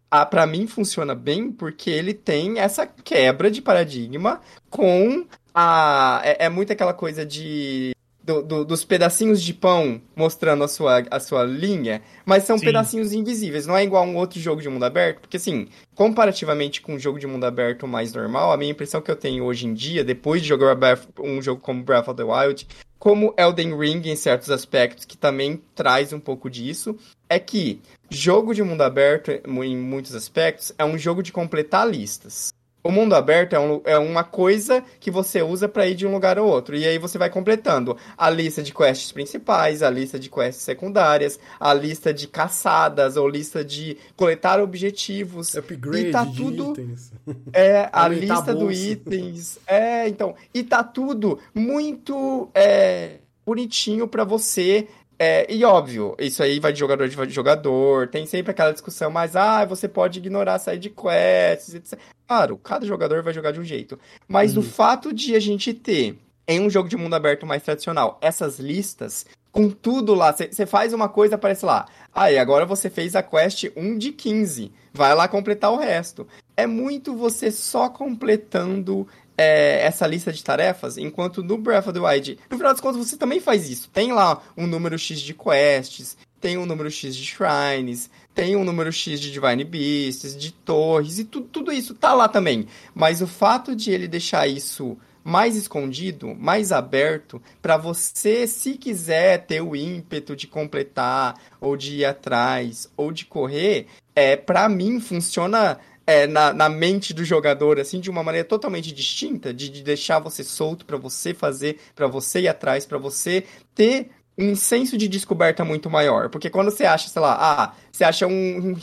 a, 0.10 0.26
pra 0.26 0.48
mim 0.48 0.66
funciona 0.66 1.14
bem 1.14 1.52
porque 1.52 1.92
ele 1.92 2.14
tem 2.14 2.58
essa 2.60 2.88
quebra 2.88 3.52
de 3.52 3.62
paradigma 3.62 4.42
com 4.70 5.26
a. 5.54 6.22
É, 6.24 6.46
é 6.46 6.50
muito 6.50 6.74
aquela 6.74 6.94
coisa 6.94 7.24
de. 7.26 7.92
Do- 8.32 8.42
do- 8.42 8.66
dos 8.66 8.86
pedacinhos 8.86 9.42
de 9.42 9.54
pão 9.54 10.02
mostrando 10.16 10.64
a 10.64 10.68
sua, 10.68 11.04
a 11.12 11.20
sua 11.20 11.44
linha, 11.44 12.02
mas 12.26 12.44
são 12.44 12.58
Sim. 12.58 12.66
pedacinhos 12.66 13.12
invisíveis, 13.12 13.68
não 13.68 13.76
é 13.76 13.84
igual 13.84 14.04
a 14.04 14.08
um 14.08 14.16
outro 14.16 14.40
jogo 14.40 14.62
de 14.62 14.70
mundo 14.70 14.86
aberto, 14.86 15.20
porque 15.22 15.38
assim, 15.38 15.68
comparativamente 15.96 16.82
com 16.82 16.94
um 16.96 17.00
jogo 17.00 17.20
de 17.20 17.28
mundo 17.28 17.44
aberto 17.46 17.88
mais 17.88 18.14
normal, 18.14 18.52
a 18.52 18.58
minha 18.58 18.72
impressão 18.72 19.02
que 19.02 19.12
eu 19.12 19.16
tenho 19.16 19.44
hoje 19.44 19.68
em 19.68 19.74
dia, 19.74 20.04
depois 20.04 20.42
de 20.42 20.48
jogar 20.48 20.78
um 21.20 21.42
jogo 21.42 21.62
como 21.62 21.84
Breath 21.84 22.08
of 22.08 22.16
the 22.18 22.24
Wild, 22.24 22.68
como 22.98 23.34
Elden 23.38 23.78
Ring 23.78 24.02
em 24.06 24.16
certos 24.16 24.50
aspectos, 24.52 25.06
que 25.06 25.18
também 25.18 25.62
traz 25.74 26.14
um 26.14 26.20
pouco 26.20 26.50
disso, 26.50 26.96
é 27.28 27.40
que 27.40 27.82
jogo 28.10 28.54
de 28.54 28.62
mundo 28.62 28.82
aberto, 28.82 29.32
em 29.32 29.76
muitos 29.76 30.14
aspectos, 30.14 30.72
é 30.78 30.86
um 30.86 30.98
jogo 30.98 31.24
de 31.24 31.32
completar 31.32 31.90
listas. 31.90 32.54
O 32.84 32.90
mundo 32.92 33.14
aberto 33.16 33.54
é, 33.54 33.60
um- 33.60 33.82
é 33.86 33.98
uma 33.98 34.24
coisa 34.24 34.84
que 35.00 35.12
você 35.12 35.42
usa 35.42 35.68
para 35.70 35.86
ir 35.88 35.94
de 35.96 36.08
um 36.08 36.12
lugar 36.12 36.38
ao 36.40 36.48
outro. 36.48 36.76
E 36.76 36.86
aí 36.86 36.98
você 36.98 37.18
vai 37.18 37.30
completando 37.30 37.96
a 38.18 38.30
lista 38.30 38.64
de 38.64 38.74
quests 38.74 39.12
principais, 39.12 39.84
a 39.84 39.90
lista 39.90 40.18
de 40.18 40.30
quests 40.30 40.64
secundárias, 40.64 41.40
a 41.60 41.74
lista 41.74 42.14
de 42.14 42.28
caçadas, 42.28 43.18
ou 43.18 43.28
lista 43.28 43.64
de 43.64 43.98
coletar 44.16 44.60
objetivos. 44.60 45.56
Upgrade 45.56 46.08
e 46.08 46.12
tá 46.12 46.26
tudo. 46.26 46.72
itens. 46.72 47.12
É, 47.54 47.90
a 47.94 48.06
Aumentar 48.06 48.34
a 48.34 48.38
lista 48.38 48.56
do 48.56 48.72
itens. 48.72 49.60
É, 49.68 50.08
então. 50.08 50.34
E 50.54 50.64
tá 50.64 50.84
tudo 50.84 51.38
muito 51.54 52.50
é, 52.56 53.18
bonitinho 53.46 54.08
pra 54.08 54.24
você. 54.24 54.88
É, 55.24 55.46
e 55.54 55.64
óbvio, 55.64 56.16
isso 56.18 56.42
aí 56.42 56.60
vai 56.60 56.74
de 56.74 56.80
jogador 56.80 57.08
de 57.08 57.30
jogador. 57.32 58.08
Tem 58.08 58.26
sempre 58.26 58.50
aquela 58.50 58.72
discussão, 58.72 59.12
mas 59.12 59.36
ah, 59.36 59.64
você 59.64 59.88
pode 59.88 60.18
ignorar 60.18 60.58
side 60.58 60.90
quests, 60.90 61.76
etc. 61.76 62.00
Claro, 62.28 62.58
cada 62.58 62.88
jogador 62.88 63.22
vai 63.22 63.32
jogar 63.32 63.52
de 63.52 63.60
um 63.60 63.64
jeito. 63.64 64.00
Mas 64.28 64.58
o 64.58 64.64
fato 64.64 65.14
de 65.14 65.36
a 65.36 65.40
gente 65.40 65.76
ter, 65.76 66.18
em 66.48 66.60
um 66.60 66.72
jogo 66.72 66.90
de 66.90 66.98
mundo 66.98 67.14
aberto 67.14 67.46
mais 67.46 67.62
tradicional, 67.62 68.18
essas 68.20 68.58
listas, 68.58 69.28
com 69.52 69.70
tudo 69.70 70.16
lá, 70.16 70.34
você 70.34 70.66
faz 70.66 70.92
uma 70.92 71.08
coisa, 71.08 71.36
aparece 71.36 71.68
lá. 71.68 71.86
Ah, 72.12 72.32
e 72.32 72.40
agora 72.40 72.66
você 72.66 72.90
fez 72.90 73.16
a 73.16 73.22
quest 73.22 73.66
1 73.78 74.00
de 74.00 74.14
15. 74.14 74.72
Vai 74.92 75.14
lá 75.14 75.28
completar 75.28 75.72
o 75.72 75.78
resto. 75.78 76.28
É 76.58 76.66
muito 76.66 77.16
você 77.16 77.52
só 77.52 77.90
completando 77.90 79.08
é, 79.42 79.82
essa 79.84 80.06
lista 80.06 80.32
de 80.32 80.44
tarefas, 80.44 80.98
enquanto 80.98 81.42
no 81.42 81.58
Breath 81.58 81.88
of 81.88 81.94
the 81.94 82.00
Wild, 82.00 82.38
no 82.48 82.58
final 82.58 82.72
das 82.72 82.80
contas, 82.80 83.08
você 83.08 83.18
também 83.18 83.40
faz 83.40 83.68
isso. 83.68 83.90
Tem 83.90 84.14
lá 84.14 84.40
um 84.56 84.68
número 84.68 85.00
X 85.00 85.20
de 85.20 85.34
quests, 85.34 86.16
tem 86.40 86.60
um 86.60 86.66
número 86.66 86.92
X 86.92 87.16
de 87.16 87.26
shrines, 87.26 88.10
tem 88.36 88.56
um 88.56 88.64
número 88.64 88.92
X 88.92 89.20
de 89.20 89.32
Divine 89.32 89.64
Beasts, 89.64 90.38
de 90.38 90.52
torres, 90.52 91.18
e 91.18 91.26
tudo, 91.26 91.48
tudo 91.48 91.72
isso 91.72 91.96
tá 91.96 92.14
lá 92.14 92.28
também. 92.28 92.68
Mas 92.94 93.20
o 93.20 93.28
fato 93.28 93.76
de 93.76 93.92
ele 93.92 94.08
deixar 94.08 94.48
isso 94.48 94.96
mais 95.24 95.56
escondido, 95.56 96.36
mais 96.36 96.72
aberto, 96.72 97.42
para 97.62 97.78
você, 97.78 98.46
se 98.46 98.74
quiser 98.74 99.46
ter 99.46 99.62
o 99.62 99.76
ímpeto 99.76 100.36
de 100.36 100.48
completar, 100.48 101.36
ou 101.60 101.76
de 101.76 101.98
ir 101.98 102.06
atrás, 102.06 102.90
ou 102.96 103.12
de 103.12 103.26
correr, 103.26 103.88
é 104.16 104.36
para 104.36 104.68
mim 104.68 105.00
funciona 105.00 105.80
é, 106.06 106.28
na, 106.28 106.54
na 106.54 106.70
mente 106.70 107.14
do 107.14 107.24
jogador, 107.24 107.80
assim, 107.80 108.00
de 108.00 108.10
uma 108.10 108.24
maneira 108.24 108.48
totalmente 108.48 108.92
distinta, 108.92 109.54
de, 109.54 109.70
de 109.70 109.84
deixar 109.84 110.20
você 110.20 110.44
solto 110.44 110.86
para 110.86 110.98
você 110.98 111.34
fazer, 111.34 111.80
para 111.96 112.08
você 112.08 112.42
ir 112.42 112.48
atrás, 112.48 112.86
para 112.86 112.98
você 112.98 113.46
ter 113.76 114.10
um 114.38 114.56
senso 114.56 114.98
de 114.98 115.08
descoberta 115.08 115.64
muito 115.64 115.90
maior. 115.90 116.30
Porque 116.30 116.50
quando 116.50 116.72
você 116.72 116.86
acha, 116.86 117.10
sei 117.10 117.22
lá, 117.22 117.38
ah, 117.40 117.74
você 117.92 118.04
acha 118.04 118.28
um, 118.28 118.32
um 118.32 118.76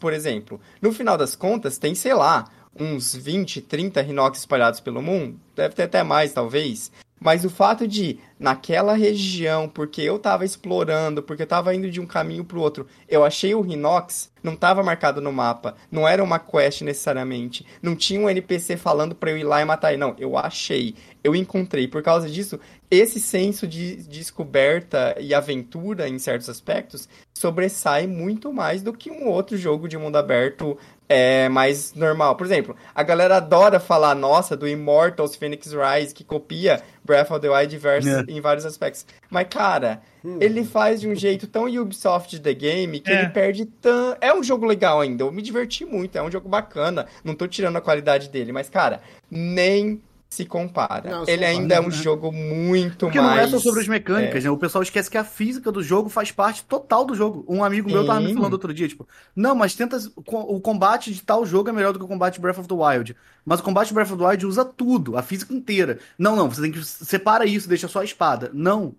por 0.00 0.12
exemplo, 0.12 0.60
no 0.80 0.92
final 0.92 1.16
das 1.16 1.36
contas 1.36 1.78
tem, 1.78 1.94
sei 1.94 2.14
lá, 2.14 2.50
uns 2.78 3.14
20, 3.14 3.60
30 3.62 4.02
Rhinox 4.02 4.38
espalhados 4.40 4.80
pelo 4.80 5.00
mundo, 5.02 5.38
deve 5.54 5.74
ter 5.74 5.84
até 5.84 6.02
mais, 6.02 6.32
talvez. 6.32 6.90
Mas 7.26 7.44
o 7.44 7.50
fato 7.50 7.88
de, 7.88 8.20
naquela 8.38 8.94
região, 8.94 9.68
porque 9.68 10.00
eu 10.00 10.16
tava 10.16 10.44
explorando, 10.44 11.24
porque 11.24 11.42
eu 11.42 11.46
tava 11.48 11.74
indo 11.74 11.90
de 11.90 12.00
um 12.00 12.06
caminho 12.06 12.44
pro 12.44 12.60
outro, 12.60 12.86
eu 13.08 13.24
achei 13.24 13.52
o 13.52 13.60
Rhinox, 13.60 14.30
não 14.44 14.54
tava 14.54 14.80
marcado 14.80 15.20
no 15.20 15.32
mapa, 15.32 15.74
não 15.90 16.06
era 16.06 16.22
uma 16.22 16.38
quest 16.38 16.82
necessariamente, 16.82 17.66
não 17.82 17.96
tinha 17.96 18.20
um 18.20 18.30
NPC 18.30 18.76
falando 18.76 19.12
pra 19.12 19.32
eu 19.32 19.38
ir 19.38 19.42
lá 19.42 19.60
e 19.60 19.64
matar 19.64 19.88
ele, 19.88 19.98
não, 19.98 20.14
eu 20.20 20.38
achei, 20.38 20.94
eu 21.24 21.34
encontrei. 21.34 21.88
Por 21.88 22.00
causa 22.00 22.30
disso, 22.30 22.60
esse 22.88 23.18
senso 23.18 23.66
de 23.66 23.96
descoberta 24.04 25.16
e 25.18 25.34
aventura, 25.34 26.08
em 26.08 26.20
certos 26.20 26.48
aspectos, 26.48 27.08
sobressai 27.34 28.06
muito 28.06 28.52
mais 28.52 28.82
do 28.82 28.92
que 28.92 29.10
um 29.10 29.26
outro 29.26 29.56
jogo 29.56 29.88
de 29.88 29.98
mundo 29.98 30.14
aberto 30.14 30.78
é 31.08 31.48
mais 31.48 31.94
normal. 31.94 32.34
Por 32.36 32.46
exemplo, 32.46 32.74
a 32.94 33.02
galera 33.02 33.36
adora 33.36 33.78
falar, 33.78 34.14
nossa, 34.14 34.56
do 34.56 34.66
Immortals 34.68 35.36
Phoenix 35.36 35.72
Rise, 35.72 36.14
que 36.14 36.24
copia 36.24 36.82
Breath 37.04 37.30
of 37.30 37.40
the 37.40 37.48
Wild 37.48 37.76
É. 37.76 38.24
em 38.28 38.40
vários 38.40 38.66
aspectos. 38.66 39.06
Mas, 39.30 39.46
cara, 39.48 40.02
ele 40.40 40.64
faz 40.64 41.00
de 41.00 41.08
um 41.08 41.14
jeito 41.14 41.46
tão 41.46 41.64
Ubisoft 41.66 42.38
The 42.40 42.54
Game 42.54 43.00
que 43.00 43.10
É. 43.10 43.20
ele 43.20 43.28
perde 43.28 43.66
tão... 43.66 44.16
É 44.20 44.34
um 44.34 44.42
jogo 44.42 44.66
legal 44.66 45.00
ainda, 45.00 45.22
eu 45.22 45.30
me 45.30 45.42
diverti 45.42 45.84
muito, 45.84 46.16
é 46.18 46.22
um 46.22 46.30
jogo 46.30 46.48
bacana, 46.48 47.06
não 47.22 47.34
tô 47.34 47.46
tirando 47.46 47.76
a 47.76 47.80
qualidade 47.80 48.28
dele, 48.28 48.50
mas, 48.52 48.68
cara, 48.68 49.00
nem 49.30 50.00
se 50.36 50.44
compara. 50.44 51.10
Não, 51.10 51.24
ele 51.26 51.44
ainda 51.44 51.74
é 51.76 51.80
um 51.80 51.84
né? 51.84 51.90
jogo 51.90 52.30
muito 52.30 53.06
Porque 53.06 53.20
mais... 53.20 53.36
não 53.36 53.42
é 53.44 53.48
só 53.48 53.58
sobre 53.58 53.80
as 53.80 53.88
mecânicas, 53.88 54.44
né? 54.44 54.50
O 54.50 54.56
pessoal 54.58 54.82
esquece 54.82 55.10
que 55.10 55.18
a 55.18 55.24
física 55.24 55.72
do 55.72 55.82
jogo 55.82 56.08
faz 56.08 56.30
parte 56.30 56.62
total 56.64 57.04
do 57.04 57.14
jogo. 57.14 57.44
Um 57.48 57.64
amigo 57.64 57.90
meu 57.90 58.06
tava 58.06 58.20
me 58.20 58.28
Sim. 58.28 58.34
falando 58.34 58.52
outro 58.52 58.72
dia, 58.74 58.86
tipo, 58.88 59.06
não, 59.34 59.54
mas 59.54 59.74
tenta. 59.74 59.98
O 60.26 60.60
combate 60.60 61.12
de 61.12 61.22
tal 61.22 61.44
jogo 61.46 61.68
é 61.70 61.72
melhor 61.72 61.92
do 61.92 61.98
que 61.98 62.04
o 62.04 62.08
combate 62.08 62.34
de 62.34 62.40
Breath 62.40 62.58
of 62.58 62.68
the 62.68 62.74
Wild. 62.74 63.16
Mas 63.44 63.60
o 63.60 63.62
combate 63.62 63.88
de 63.88 63.94
Breath 63.94 64.10
of 64.10 64.18
the 64.18 64.26
Wild 64.28 64.44
usa 64.46 64.64
tudo, 64.64 65.16
a 65.16 65.22
física 65.22 65.54
inteira. 65.54 66.00
Não, 66.18 66.34
não, 66.34 66.50
você 66.50 66.62
tem 66.62 66.72
que 66.72 66.84
separa 66.84 67.46
isso, 67.46 67.68
deixa 67.68 67.86
só 67.86 68.00
a 68.00 68.04
espada. 68.04 68.50
Não. 68.52 68.92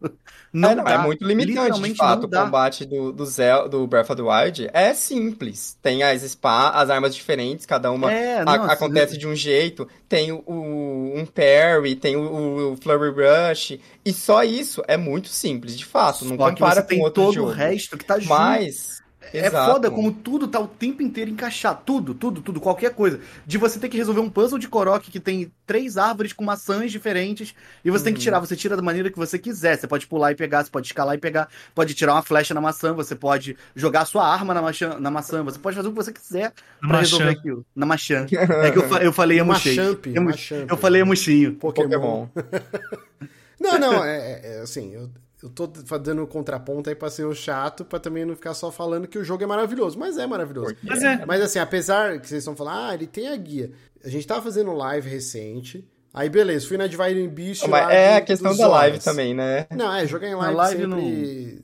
Não, 0.53 0.69
é, 0.71 0.75
não, 0.75 0.87
é 0.87 0.97
muito 0.99 1.25
limitante, 1.25 1.81
de 1.81 1.95
fato, 1.95 2.19
não 2.21 2.25
o 2.25 2.29
dá. 2.29 2.45
combate 2.45 2.85
do, 2.85 3.11
do, 3.11 3.25
Zel, 3.25 3.67
do 3.67 3.85
Breath 3.85 4.09
of 4.09 4.15
the 4.15 4.21
Wild 4.23 4.69
é 4.73 4.93
simples. 4.93 5.77
Tem 5.81 6.01
as 6.01 6.21
spa, 6.21 6.69
as 6.69 6.89
armas 6.89 7.13
diferentes, 7.13 7.65
cada 7.65 7.91
uma 7.91 8.09
É, 8.11 8.39
a- 8.39 8.45
não, 8.45 8.53
assim, 8.63 8.73
acontece 8.73 9.17
de 9.17 9.27
um 9.27 9.35
jeito. 9.35 9.85
Tem 10.07 10.31
o, 10.31 10.41
o- 10.47 11.13
um 11.19 11.25
parry, 11.27 11.95
tem 11.95 12.15
o, 12.15 12.73
o 12.73 12.77
Flurry 12.77 13.11
Rush, 13.11 13.79
e 14.05 14.13
só 14.13 14.43
isso 14.43 14.83
é 14.87 14.97
muito 14.97 15.27
simples, 15.27 15.77
de 15.77 15.85
fato, 15.85 16.25
não 16.25 16.37
Só 16.37 16.49
compara 16.49 16.81
com 16.83 16.99
outro 16.99 17.23
todo 17.23 17.33
jogo. 17.33 17.49
o 17.49 17.53
resto 17.53 17.97
que 17.97 18.05
tá 18.05 18.19
junto. 18.19 18.29
Mas, 18.29 19.01
É 19.33 19.47
exato. 19.47 19.71
foda 19.73 19.91
como 19.91 20.11
tudo 20.11 20.47
tá 20.47 20.59
o 20.59 20.67
tempo 20.67 21.01
inteiro 21.01 21.29
encaixado. 21.31 21.81
Tudo, 21.85 22.13
tudo, 22.13 22.41
tudo, 22.41 22.59
qualquer 22.61 22.93
coisa. 22.93 23.19
De 23.45 23.57
você 23.57 23.79
ter 23.79 23.89
que 23.89 23.97
resolver 23.97 24.19
um 24.21 24.29
puzzle 24.29 24.57
de 24.59 24.67
Korok 24.67 25.09
que 25.11 25.19
tem 25.19 25.51
três 25.65 25.97
árvores 25.97 26.33
com 26.33 26.43
maçãs 26.43 26.91
diferentes 26.91 27.53
e 27.83 27.91
você 27.91 28.03
tem 28.05 28.13
que 28.13 28.19
tirar. 28.19 28.39
Você 28.39 28.55
tira 28.55 28.75
da 28.75 28.81
maneira 28.81 29.09
que 29.11 29.17
você 29.17 29.37
quiser. 29.37 29.77
Você 29.77 29.87
pode 29.87 30.07
pular 30.07 30.31
e 30.31 30.35
pegar, 30.35 30.63
você 30.63 30.71
pode 30.71 30.87
escalar 30.87 31.15
e 31.15 31.17
pegar, 31.17 31.47
pode 31.75 31.93
tirar 31.93 32.13
uma 32.13 32.21
flecha 32.23 32.53
na 32.53 32.61
maçã, 32.61 32.93
você 32.93 33.15
pode 33.15 33.57
jogar 33.75 34.01
a 34.01 34.05
sua 34.05 34.27
arma 34.27 34.53
na 34.53 34.61
maçã, 34.61 34.97
na 34.99 35.11
maçã 35.11 35.43
você 35.43 35.59
pode 35.59 35.75
fazer 35.75 35.87
o 35.87 35.91
que 35.91 35.97
você 35.97 36.13
quiser 36.13 36.53
Na 36.81 36.89
pra 36.89 36.99
resolver 36.99 37.29
aquilo. 37.29 37.65
Na 37.75 37.85
maçã. 37.85 38.25
É 38.67 38.71
que 38.71 38.77
eu, 38.77 38.87
fa- 38.89 39.03
eu 39.03 39.11
falei 39.13 39.39
emuxei. 39.39 39.75
Machamp, 39.75 40.05
Emu- 40.07 40.29
Machamp. 40.29 40.69
Eu 40.69 40.77
falei 40.77 41.01
emuxinho. 41.01 41.55
Pokémon. 41.55 41.89
Pokémon. 41.89 42.27
Não, 43.59 43.79
não, 43.79 44.03
é, 44.05 44.17
é- 44.17 44.57
é 44.57 44.59
assim, 44.61 44.93
eu, 44.93 45.09
eu 45.47 45.53
tô 45.53 45.97
dando 45.97 46.25
contraponto 46.27 46.89
aí 46.89 46.95
pra 46.95 47.09
ser 47.09 47.25
o 47.25 47.33
chato, 47.35 47.83
pra 47.85 47.99
também 47.99 48.25
não 48.25 48.35
ficar 48.35 48.53
só 48.53 48.71
falando 48.71 49.07
que 49.07 49.17
o 49.17 49.23
jogo 49.23 49.43
é 49.43 49.47
maravilhoso, 49.47 49.97
mas 49.97 50.17
é 50.17 50.27
maravilhoso. 50.27 50.75
Mas 50.83 51.03
é. 51.03 51.25
Mas 51.25 51.41
assim, 51.41 51.59
apesar 51.59 52.19
que 52.19 52.27
vocês 52.27 52.39
estão 52.39 52.55
falando, 52.55 52.89
ah, 52.89 52.93
ele 52.93 53.07
tem 53.07 53.27
a 53.27 53.35
guia. 53.35 53.71
A 54.03 54.09
gente 54.09 54.25
tava 54.27 54.41
fazendo 54.41 54.71
live 54.73 55.09
recente, 55.09 55.87
aí 56.13 56.29
beleza, 56.29 56.67
fui 56.67 56.77
na 56.77 56.87
Divine 56.87 57.27
Beast 57.27 57.63
Mas 57.67 57.83
lá 57.85 57.93
é 57.93 58.11
do- 58.13 58.17
a 58.17 58.21
questão 58.21 58.55
da 58.55 58.67
live 58.67 58.93
horas. 58.93 59.03
também, 59.03 59.33
né? 59.33 59.65
Não, 59.75 59.93
é, 59.93 60.05
jogar 60.05 60.27
em 60.27 60.35
live, 60.35 60.55
live 60.55 60.81
sempre 60.81 61.63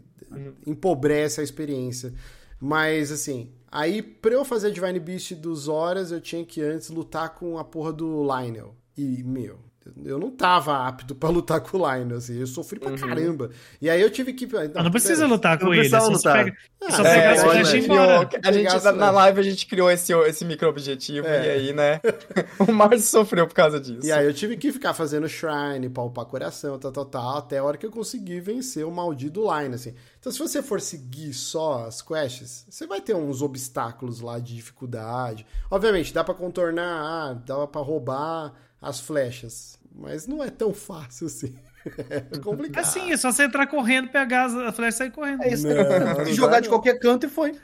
empobrece 0.65 1.41
a 1.41 1.43
experiência. 1.43 2.13
Mas, 2.59 3.11
assim, 3.11 3.51
aí 3.71 4.01
pra 4.01 4.31
eu 4.33 4.45
fazer 4.45 4.67
a 4.67 4.71
Divine 4.71 4.99
Beast 4.99 5.33
dos 5.35 5.67
horas, 5.67 6.11
eu 6.11 6.21
tinha 6.21 6.45
que 6.45 6.61
antes 6.61 6.89
lutar 6.89 7.35
com 7.35 7.57
a 7.57 7.63
porra 7.63 7.91
do 7.91 8.23
Lionel. 8.23 8.75
E, 8.97 9.23
meu, 9.23 9.59
eu 10.05 10.17
não 10.17 10.31
tava 10.31 10.87
apto 10.87 11.13
pra 11.13 11.29
lutar 11.29 11.59
com 11.59 11.77
o 11.77 11.79
Lion, 11.79 12.15
assim, 12.15 12.39
eu 12.39 12.47
sofri 12.47 12.79
pra 12.79 12.91
uhum. 12.91 12.97
caramba. 12.97 13.49
E 13.81 13.89
aí 13.89 14.01
eu 14.01 14.09
tive 14.09 14.33
que. 14.33 14.47
Não, 14.73 14.83
não 14.83 14.91
precisa 14.91 15.27
lutar 15.27 15.59
com 15.59 15.73
ele, 15.73 15.89
só 15.89 16.07
lutar. 16.07 16.45
Pega, 16.45 16.57
ah, 16.81 16.91
só 16.91 17.05
é, 17.05 17.35
pegar 17.35 17.51
a, 17.51 17.63
gente 17.63 17.85
criou, 17.85 18.29
a 18.43 18.51
gente, 18.51 18.97
na, 18.97 19.11
live 19.11 19.39
a 19.39 19.43
gente 19.43 19.65
criou 19.65 19.91
esse, 19.91 20.13
esse 20.13 20.45
micro-objetivo, 20.45 21.27
é. 21.27 21.45
e 21.45 21.49
aí, 21.49 21.73
né? 21.73 21.99
o 22.59 22.71
Márcio 22.71 23.01
sofreu 23.01 23.47
por 23.47 23.53
causa 23.53 23.79
disso. 23.79 24.05
E 24.05 24.11
aí 24.11 24.25
eu 24.25 24.33
tive 24.33 24.55
que 24.57 24.71
ficar 24.71 24.93
fazendo 24.93 25.27
shrine, 25.27 25.89
palpar 25.89 26.25
coração, 26.25 26.79
tal, 26.79 26.91
tal, 26.91 27.05
tal, 27.05 27.37
até 27.37 27.57
a 27.57 27.63
hora 27.63 27.77
que 27.77 27.85
eu 27.85 27.91
consegui 27.91 28.39
vencer 28.39 28.85
o 28.85 28.91
maldito 28.91 29.41
Line, 29.41 29.75
assim. 29.75 29.93
Então, 30.19 30.31
se 30.31 30.39
você 30.39 30.61
for 30.61 30.79
seguir 30.79 31.33
só 31.33 31.85
as 31.85 32.01
quests, 32.01 32.65
você 32.69 32.87
vai 32.87 33.01
ter 33.01 33.13
uns 33.13 33.41
obstáculos 33.41 34.21
lá 34.21 34.39
de 34.39 34.55
dificuldade. 34.55 35.45
Obviamente, 35.69 36.13
dá 36.13 36.23
para 36.23 36.33
contornar, 36.33 36.83
ah, 36.85 37.33
dá 37.33 37.67
para 37.67 37.81
roubar 37.81 38.53
as 38.83 38.99
flechas, 38.99 39.79
mas 39.95 40.27
não 40.27 40.43
é 40.43 40.49
tão 40.49 40.73
fácil 40.73 41.27
assim. 41.27 41.55
É 42.09 42.21
complicado. 42.39 42.81
Assim, 42.81 43.11
é 43.11 43.17
só 43.17 43.29
você 43.29 43.43
entrar 43.43 43.67
correndo, 43.67 44.07
pegar 44.07 44.45
a 44.45 44.71
flecha 44.71 44.95
e 44.95 44.97
sair 44.99 45.11
correndo. 45.11 45.43
É 45.43 45.51
isso. 45.51 45.67
Não, 45.67 46.23
jogar 46.33 46.61
de 46.61 46.69
qualquer 46.69 46.97
canto 46.97 47.25
e 47.25 47.29
foi. 47.29 47.55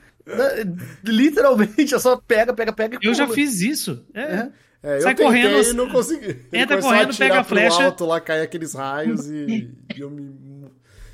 Literalmente, 1.05 1.95
é 1.95 1.99
só 1.99 2.17
pega, 2.17 2.53
pega, 2.53 2.73
pega 2.73 2.99
e 3.01 3.07
Eu 3.07 3.13
já 3.13 3.25
fiz 3.29 3.61
isso. 3.61 4.05
É. 4.13 4.21
é. 4.21 4.51
É, 4.83 4.97
eu 4.97 5.01
Sai 5.03 5.15
correndo 5.15 5.61
e 5.61 5.73
não 5.73 5.89
consegui. 5.89 6.37
Entra 6.51 6.81
correndo, 6.81 7.13
a 7.13 7.15
pega 7.17 7.39
a 7.39 7.43
flecha. 7.45 7.85
Alto, 7.85 8.05
lá 8.05 8.19
cai 8.19 8.41
aqueles 8.41 8.73
raios 8.73 9.29
e, 9.29 9.73
e 9.95 9.99
eu, 10.01 10.09
me, 10.09 10.69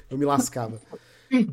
eu 0.10 0.18
me 0.18 0.26
lascava. 0.26 0.82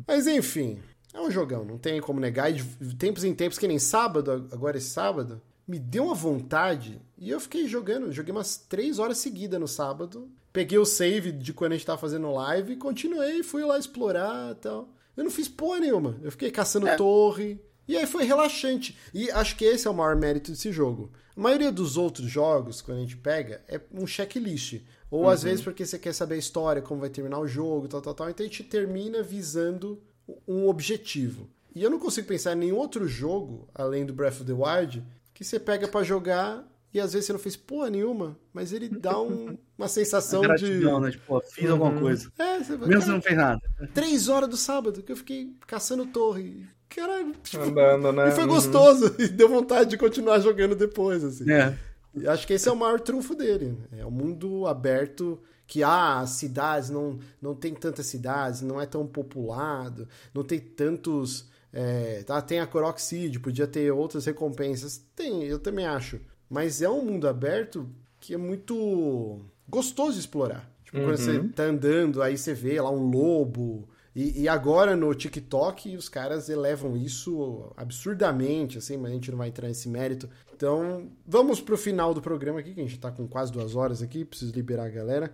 Mas 0.07 0.25
enfim, 0.25 0.79
é 1.13 1.21
um 1.21 1.29
jogão, 1.29 1.63
não 1.63 1.77
tem 1.77 2.01
como 2.01 2.19
negar. 2.19 2.49
E 2.49 2.53
de 2.53 2.95
tempos 2.95 3.23
em 3.23 3.33
tempos, 3.35 3.59
que 3.59 3.67
nem 3.67 3.77
sábado, 3.77 4.47
agora 4.51 4.77
esse 4.77 4.89
sábado, 4.89 5.39
me 5.67 5.79
deu 5.79 6.05
uma 6.05 6.15
vontade 6.15 7.01
e 7.17 7.29
eu 7.29 7.39
fiquei 7.39 7.67
jogando. 7.67 8.11
Joguei 8.11 8.31
umas 8.31 8.57
três 8.57 8.99
horas 8.99 9.17
seguidas 9.17 9.59
no 9.59 9.67
sábado. 9.67 10.29
Peguei 10.51 10.77
o 10.77 10.85
save 10.85 11.31
de 11.31 11.53
quando 11.53 11.71
a 11.71 11.75
gente 11.75 11.85
tava 11.85 11.99
fazendo 11.99 12.31
live 12.31 12.73
e 12.73 12.77
continuei, 12.77 13.41
fui 13.41 13.63
lá 13.63 13.77
explorar 13.77 14.51
e 14.51 14.55
tal. 14.55 14.89
Eu 15.15 15.23
não 15.23 15.31
fiz 15.31 15.47
porra 15.47 15.79
nenhuma. 15.79 16.19
Eu 16.21 16.31
fiquei 16.31 16.51
caçando 16.51 16.87
é. 16.87 16.95
torre. 16.95 17.59
E 17.87 17.97
aí 17.97 18.05
foi 18.05 18.23
relaxante. 18.23 18.97
E 19.13 19.29
acho 19.31 19.55
que 19.55 19.65
esse 19.65 19.87
é 19.87 19.91
o 19.91 19.93
maior 19.93 20.15
mérito 20.15 20.51
desse 20.51 20.71
jogo. 20.71 21.11
A 21.35 21.39
maioria 21.39 21.71
dos 21.71 21.97
outros 21.97 22.29
jogos, 22.29 22.81
quando 22.81 22.99
a 22.99 23.01
gente 23.01 23.17
pega, 23.17 23.63
é 23.67 23.79
um 23.91 24.05
checklist. 24.05 24.81
Ou 25.09 25.23
uhum. 25.23 25.29
às 25.29 25.43
vezes 25.43 25.63
porque 25.63 25.85
você 25.85 25.99
quer 25.99 26.13
saber 26.13 26.35
a 26.35 26.39
história, 26.39 26.81
como 26.81 27.01
vai 27.01 27.09
terminar 27.09 27.39
o 27.39 27.47
jogo, 27.47 27.87
tal, 27.87 28.01
tal, 28.01 28.13
tal. 28.13 28.29
Então 28.29 28.45
a 28.45 28.49
gente 28.49 28.63
termina 28.63 29.21
visando 29.21 30.01
um 30.47 30.67
objetivo. 30.67 31.49
E 31.75 31.83
eu 31.83 31.89
não 31.89 31.99
consigo 31.99 32.27
pensar 32.27 32.53
em 32.53 32.59
nenhum 32.59 32.77
outro 32.77 33.07
jogo, 33.07 33.67
além 33.73 34.05
do 34.05 34.13
Breath 34.13 34.41
of 34.41 34.45
the 34.45 34.53
Wild, 34.53 35.03
que 35.43 35.49
você 35.49 35.59
pega 35.59 35.87
para 35.87 36.03
jogar 36.03 36.65
e 36.93 36.99
às 36.99 37.11
vezes 37.11 37.25
você 37.25 37.33
não 37.33 37.39
fez 37.39 37.55
porra 37.55 37.89
nenhuma, 37.89 38.37
mas 38.53 38.71
ele 38.71 38.87
dá 38.87 39.19
um, 39.19 39.57
uma 39.77 39.87
sensação 39.87 40.41
gratidão, 40.41 40.99
de. 40.99 41.05
Né? 41.05 41.11
Tipo, 41.11 41.41
fiz 41.41 41.65
uhum. 41.65 41.71
alguma 41.71 41.99
coisa. 41.99 42.31
É, 42.39 42.59
você... 42.59 42.77
Mesmo 42.77 43.01
você 43.01 43.11
não 43.11 43.21
fez 43.21 43.35
nada. 43.35 43.61
Três 43.93 44.29
horas 44.29 44.49
do 44.49 44.55
sábado 44.55 45.03
que 45.03 45.11
eu 45.11 45.17
fiquei 45.17 45.53
caçando 45.67 46.05
torre. 46.05 46.65
Caralho, 46.87 47.33
tipo, 47.43 47.63
Andando, 47.63 48.11
né? 48.11 48.29
E 48.29 48.31
foi 48.31 48.43
uhum. 48.43 48.49
gostoso. 48.49 49.15
E 49.19 49.27
deu 49.27 49.49
vontade 49.49 49.89
de 49.89 49.97
continuar 49.97 50.39
jogando 50.39 50.75
depois, 50.75 51.23
assim. 51.23 51.51
É. 51.51 51.77
E 52.15 52.27
acho 52.27 52.45
que 52.45 52.53
esse 52.53 52.69
é 52.69 52.71
o 52.71 52.75
maior 52.75 52.99
trunfo 52.99 53.35
dele. 53.35 53.75
É 53.97 54.05
o 54.05 54.09
um 54.09 54.11
mundo 54.11 54.67
aberto 54.67 55.41
que 55.65 55.81
ah, 55.81 56.19
as 56.19 56.31
cidades 56.31 56.91
não, 56.91 57.17
não 57.41 57.55
tem 57.55 57.73
tantas 57.73 58.05
cidades, 58.05 58.61
não 58.61 58.79
é 58.79 58.85
tão 58.85 59.07
populado, 59.07 60.07
não 60.33 60.43
tem 60.43 60.59
tantos. 60.59 61.49
É, 61.73 62.21
tá, 62.23 62.39
tem 62.39 62.59
a 62.59 62.69
Seed, 62.97 63.39
podia 63.39 63.65
ter 63.65 63.91
outras 63.91 64.25
recompensas. 64.25 65.03
Tem, 65.15 65.43
eu 65.43 65.57
também 65.57 65.85
acho. 65.85 66.21
Mas 66.47 66.83
é 66.83 66.89
um 66.89 67.03
mundo 67.03 67.27
aberto 67.27 67.89
que 68.19 68.35
é 68.35 68.37
muito 68.37 69.41
gostoso 69.67 70.13
de 70.13 70.19
explorar. 70.19 70.69
Tipo, 70.85 70.99
uhum. 70.99 71.05
quando 71.05 71.17
você 71.17 71.37
uhum. 71.37 71.49
tá 71.49 71.63
andando, 71.63 72.21
aí 72.21 72.37
você 72.37 72.53
vê 72.53 72.79
lá 72.79 72.91
um 72.91 73.09
lobo. 73.09 73.89
E, 74.15 74.43
e, 74.43 74.47
agora 74.47 74.95
no 74.95 75.11
TikTok 75.15 75.97
os 75.97 76.07
caras 76.07 76.47
elevam 76.47 76.95
isso 76.95 77.73
absurdamente, 77.75 78.77
assim, 78.77 78.95
mas 78.95 79.09
a 79.09 79.13
gente 79.15 79.31
não 79.31 79.39
vai 79.39 79.47
entrar 79.47 79.67
nesse 79.67 79.89
mérito. 79.89 80.29
Então, 80.55 81.09
vamos 81.25 81.59
pro 81.59 81.75
final 81.75 82.13
do 82.13 82.21
programa 82.21 82.59
aqui, 82.59 82.75
que 82.75 82.79
a 82.79 82.83
gente 82.83 82.99
tá 82.99 83.11
com 83.11 83.27
quase 83.27 83.51
duas 83.51 83.75
horas 83.75 84.03
aqui, 84.03 84.23
preciso 84.23 84.53
liberar 84.53 84.85
a 84.85 84.89
galera. 84.89 85.33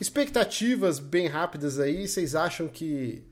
Expectativas 0.00 1.00
bem 1.00 1.26
rápidas 1.26 1.80
aí, 1.80 2.06
vocês 2.06 2.36
acham 2.36 2.68
que 2.68 3.24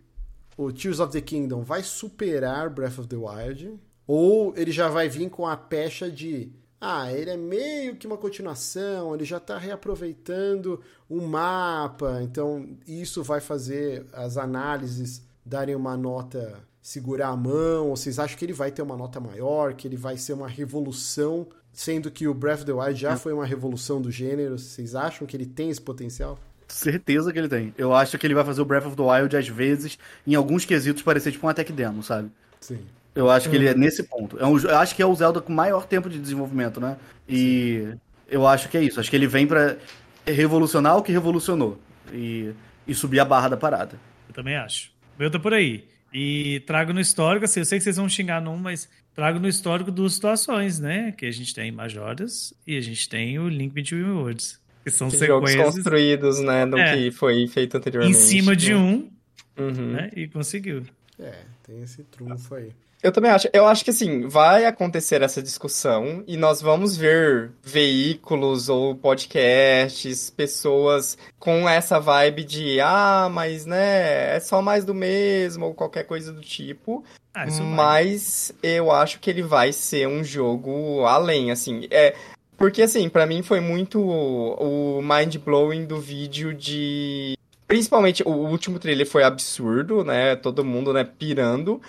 o 0.56 0.72
Tears 0.72 1.00
of 1.00 1.12
the 1.12 1.20
Kingdom 1.20 1.62
vai 1.62 1.82
superar 1.82 2.70
Breath 2.70 2.98
of 2.98 3.08
the 3.08 3.16
Wild? 3.16 3.78
Ou 4.06 4.54
ele 4.56 4.70
já 4.70 4.88
vai 4.88 5.08
vir 5.08 5.28
com 5.28 5.46
a 5.46 5.56
pecha 5.56 6.10
de 6.10 6.52
ah, 6.80 7.10
ele 7.10 7.30
é 7.30 7.36
meio 7.36 7.96
que 7.96 8.06
uma 8.06 8.18
continuação, 8.18 9.14
ele 9.14 9.24
já 9.24 9.38
está 9.38 9.58
reaproveitando 9.58 10.80
um 11.08 11.26
mapa, 11.26 12.20
então 12.22 12.76
isso 12.86 13.22
vai 13.22 13.40
fazer 13.40 14.06
as 14.12 14.36
análises 14.36 15.22
darem 15.44 15.74
uma 15.74 15.96
nota, 15.96 16.60
segurar 16.82 17.28
a 17.28 17.36
mão, 17.36 17.88
ou 17.88 17.96
vocês 17.96 18.18
acham 18.18 18.36
que 18.36 18.44
ele 18.44 18.52
vai 18.52 18.70
ter 18.70 18.82
uma 18.82 18.96
nota 18.96 19.18
maior, 19.18 19.74
que 19.74 19.88
ele 19.88 19.96
vai 19.96 20.18
ser 20.18 20.34
uma 20.34 20.48
revolução, 20.48 21.46
sendo 21.72 22.10
que 22.10 22.28
o 22.28 22.34
Breath 22.34 22.58
of 22.58 22.66
the 22.66 22.72
Wild 22.72 23.00
já 23.00 23.16
foi 23.16 23.32
uma 23.32 23.46
revolução 23.46 24.00
do 24.00 24.10
gênero, 24.10 24.58
vocês 24.58 24.94
acham 24.94 25.26
que 25.26 25.36
ele 25.36 25.46
tem 25.46 25.70
esse 25.70 25.80
potencial? 25.80 26.38
Certeza 26.68 27.32
que 27.32 27.38
ele 27.38 27.48
tem. 27.48 27.74
Eu 27.78 27.94
acho 27.94 28.18
que 28.18 28.26
ele 28.26 28.34
vai 28.34 28.44
fazer 28.44 28.60
o 28.60 28.64
Breath 28.64 28.86
of 28.86 28.96
the 28.96 29.02
Wild, 29.02 29.36
às 29.36 29.48
vezes, 29.48 29.98
em 30.26 30.34
alguns 30.34 30.64
quesitos, 30.64 31.02
parecer 31.02 31.32
tipo 31.32 31.46
um 31.46 31.50
attack 31.50 31.72
demo, 31.72 32.02
sabe? 32.02 32.30
Sim. 32.60 32.80
Eu 33.14 33.30
acho 33.30 33.48
que 33.48 33.56
ele 33.56 33.66
é 33.66 33.72
uhum. 33.72 33.78
nesse 33.78 34.02
ponto. 34.02 34.38
É 34.38 34.44
um, 34.44 34.58
eu 34.58 34.76
acho 34.76 34.94
que 34.94 35.00
é 35.00 35.06
o 35.06 35.14
Zelda 35.14 35.40
com 35.40 35.52
maior 35.52 35.86
tempo 35.86 36.10
de 36.10 36.18
desenvolvimento, 36.18 36.80
né? 36.80 36.98
E 37.26 37.88
Sim. 37.90 38.00
eu 38.28 38.46
acho 38.46 38.68
que 38.68 38.76
é 38.76 38.82
isso. 38.82 39.00
Acho 39.00 39.08
que 39.08 39.16
ele 39.16 39.26
vem 39.26 39.46
para 39.46 39.78
revolucionar 40.26 40.98
o 40.98 41.02
que 41.02 41.12
revolucionou. 41.12 41.80
E, 42.12 42.52
e 42.86 42.94
subir 42.94 43.18
a 43.18 43.24
barra 43.24 43.48
da 43.48 43.56
parada. 43.56 43.98
Eu 44.28 44.34
também 44.34 44.56
acho. 44.56 44.90
Eu 45.18 45.30
tô 45.30 45.40
por 45.40 45.54
aí. 45.54 45.84
E 46.12 46.60
trago 46.66 46.92
no 46.92 47.00
histórico, 47.00 47.46
assim, 47.46 47.60
eu 47.60 47.66
sei 47.66 47.78
que 47.78 47.84
vocês 47.84 47.96
vão 47.96 48.08
xingar 48.08 48.40
num, 48.40 48.56
mas 48.56 48.88
trago 49.14 49.38
no 49.38 49.48
histórico 49.48 49.90
duas 49.90 50.14
situações, 50.14 50.78
né? 50.78 51.12
Que 51.12 51.26
a 51.26 51.30
gente 51.30 51.54
tem 51.54 51.72
Majoras 51.72 52.54
e 52.66 52.76
a 52.76 52.80
gente 52.80 53.08
tem 53.08 53.38
o 53.38 53.48
Link 53.48 53.72
Between 53.72 54.10
Worlds. 54.10 54.60
Que 54.86 54.90
são 54.92 55.08
que 55.10 55.16
sequências... 55.16 55.52
Jogos 55.52 55.74
construídos, 55.74 56.38
né? 56.38 56.64
Do 56.64 56.78
é, 56.78 56.96
que 56.96 57.10
foi 57.10 57.48
feito 57.48 57.76
anteriormente. 57.76 58.16
Em 58.16 58.20
cima 58.20 58.54
de 58.54 58.72
né? 58.72 58.78
um, 58.78 59.10
uhum. 59.58 59.92
né? 59.94 60.12
E 60.14 60.28
conseguiu. 60.28 60.84
É, 61.18 61.32
tem 61.64 61.82
esse 61.82 62.04
trunfo 62.04 62.54
aí. 62.54 62.70
Eu 63.02 63.10
também 63.10 63.32
acho. 63.32 63.48
Eu 63.52 63.66
acho 63.66 63.84
que 63.84 63.90
assim, 63.90 64.28
vai 64.28 64.64
acontecer 64.64 65.22
essa 65.22 65.42
discussão 65.42 66.22
e 66.24 66.36
nós 66.36 66.62
vamos 66.62 66.96
ver 66.96 67.50
veículos 67.64 68.68
ou 68.68 68.94
podcasts, 68.94 70.30
pessoas 70.30 71.18
com 71.36 71.68
essa 71.68 71.98
vibe 71.98 72.44
de 72.44 72.80
ah, 72.80 73.28
mas 73.28 73.66
né, 73.66 74.36
é 74.36 74.38
só 74.38 74.62
mais 74.62 74.84
do 74.84 74.94
mesmo 74.94 75.66
ou 75.66 75.74
qualquer 75.74 76.04
coisa 76.04 76.32
do 76.32 76.42
tipo. 76.42 77.02
Ah, 77.34 77.44
mas 77.60 78.54
vai. 78.62 78.70
eu 78.70 78.92
acho 78.92 79.18
que 79.18 79.28
ele 79.28 79.42
vai 79.42 79.72
ser 79.72 80.06
um 80.06 80.22
jogo 80.22 81.04
além, 81.04 81.50
assim. 81.50 81.88
É, 81.90 82.14
porque 82.56 82.82
assim, 82.82 83.08
para 83.08 83.26
mim 83.26 83.42
foi 83.42 83.60
muito 83.60 84.00
o 84.00 85.00
mind 85.02 85.36
blowing 85.36 85.84
do 85.84 86.00
vídeo 86.00 86.54
de 86.54 87.36
Principalmente 87.66 88.22
o 88.24 88.30
último 88.30 88.78
trailer 88.78 89.06
foi 89.06 89.24
absurdo, 89.24 90.04
né? 90.04 90.36
Todo 90.36 90.64
mundo, 90.64 90.92
né, 90.92 91.02
pirando. 91.04 91.80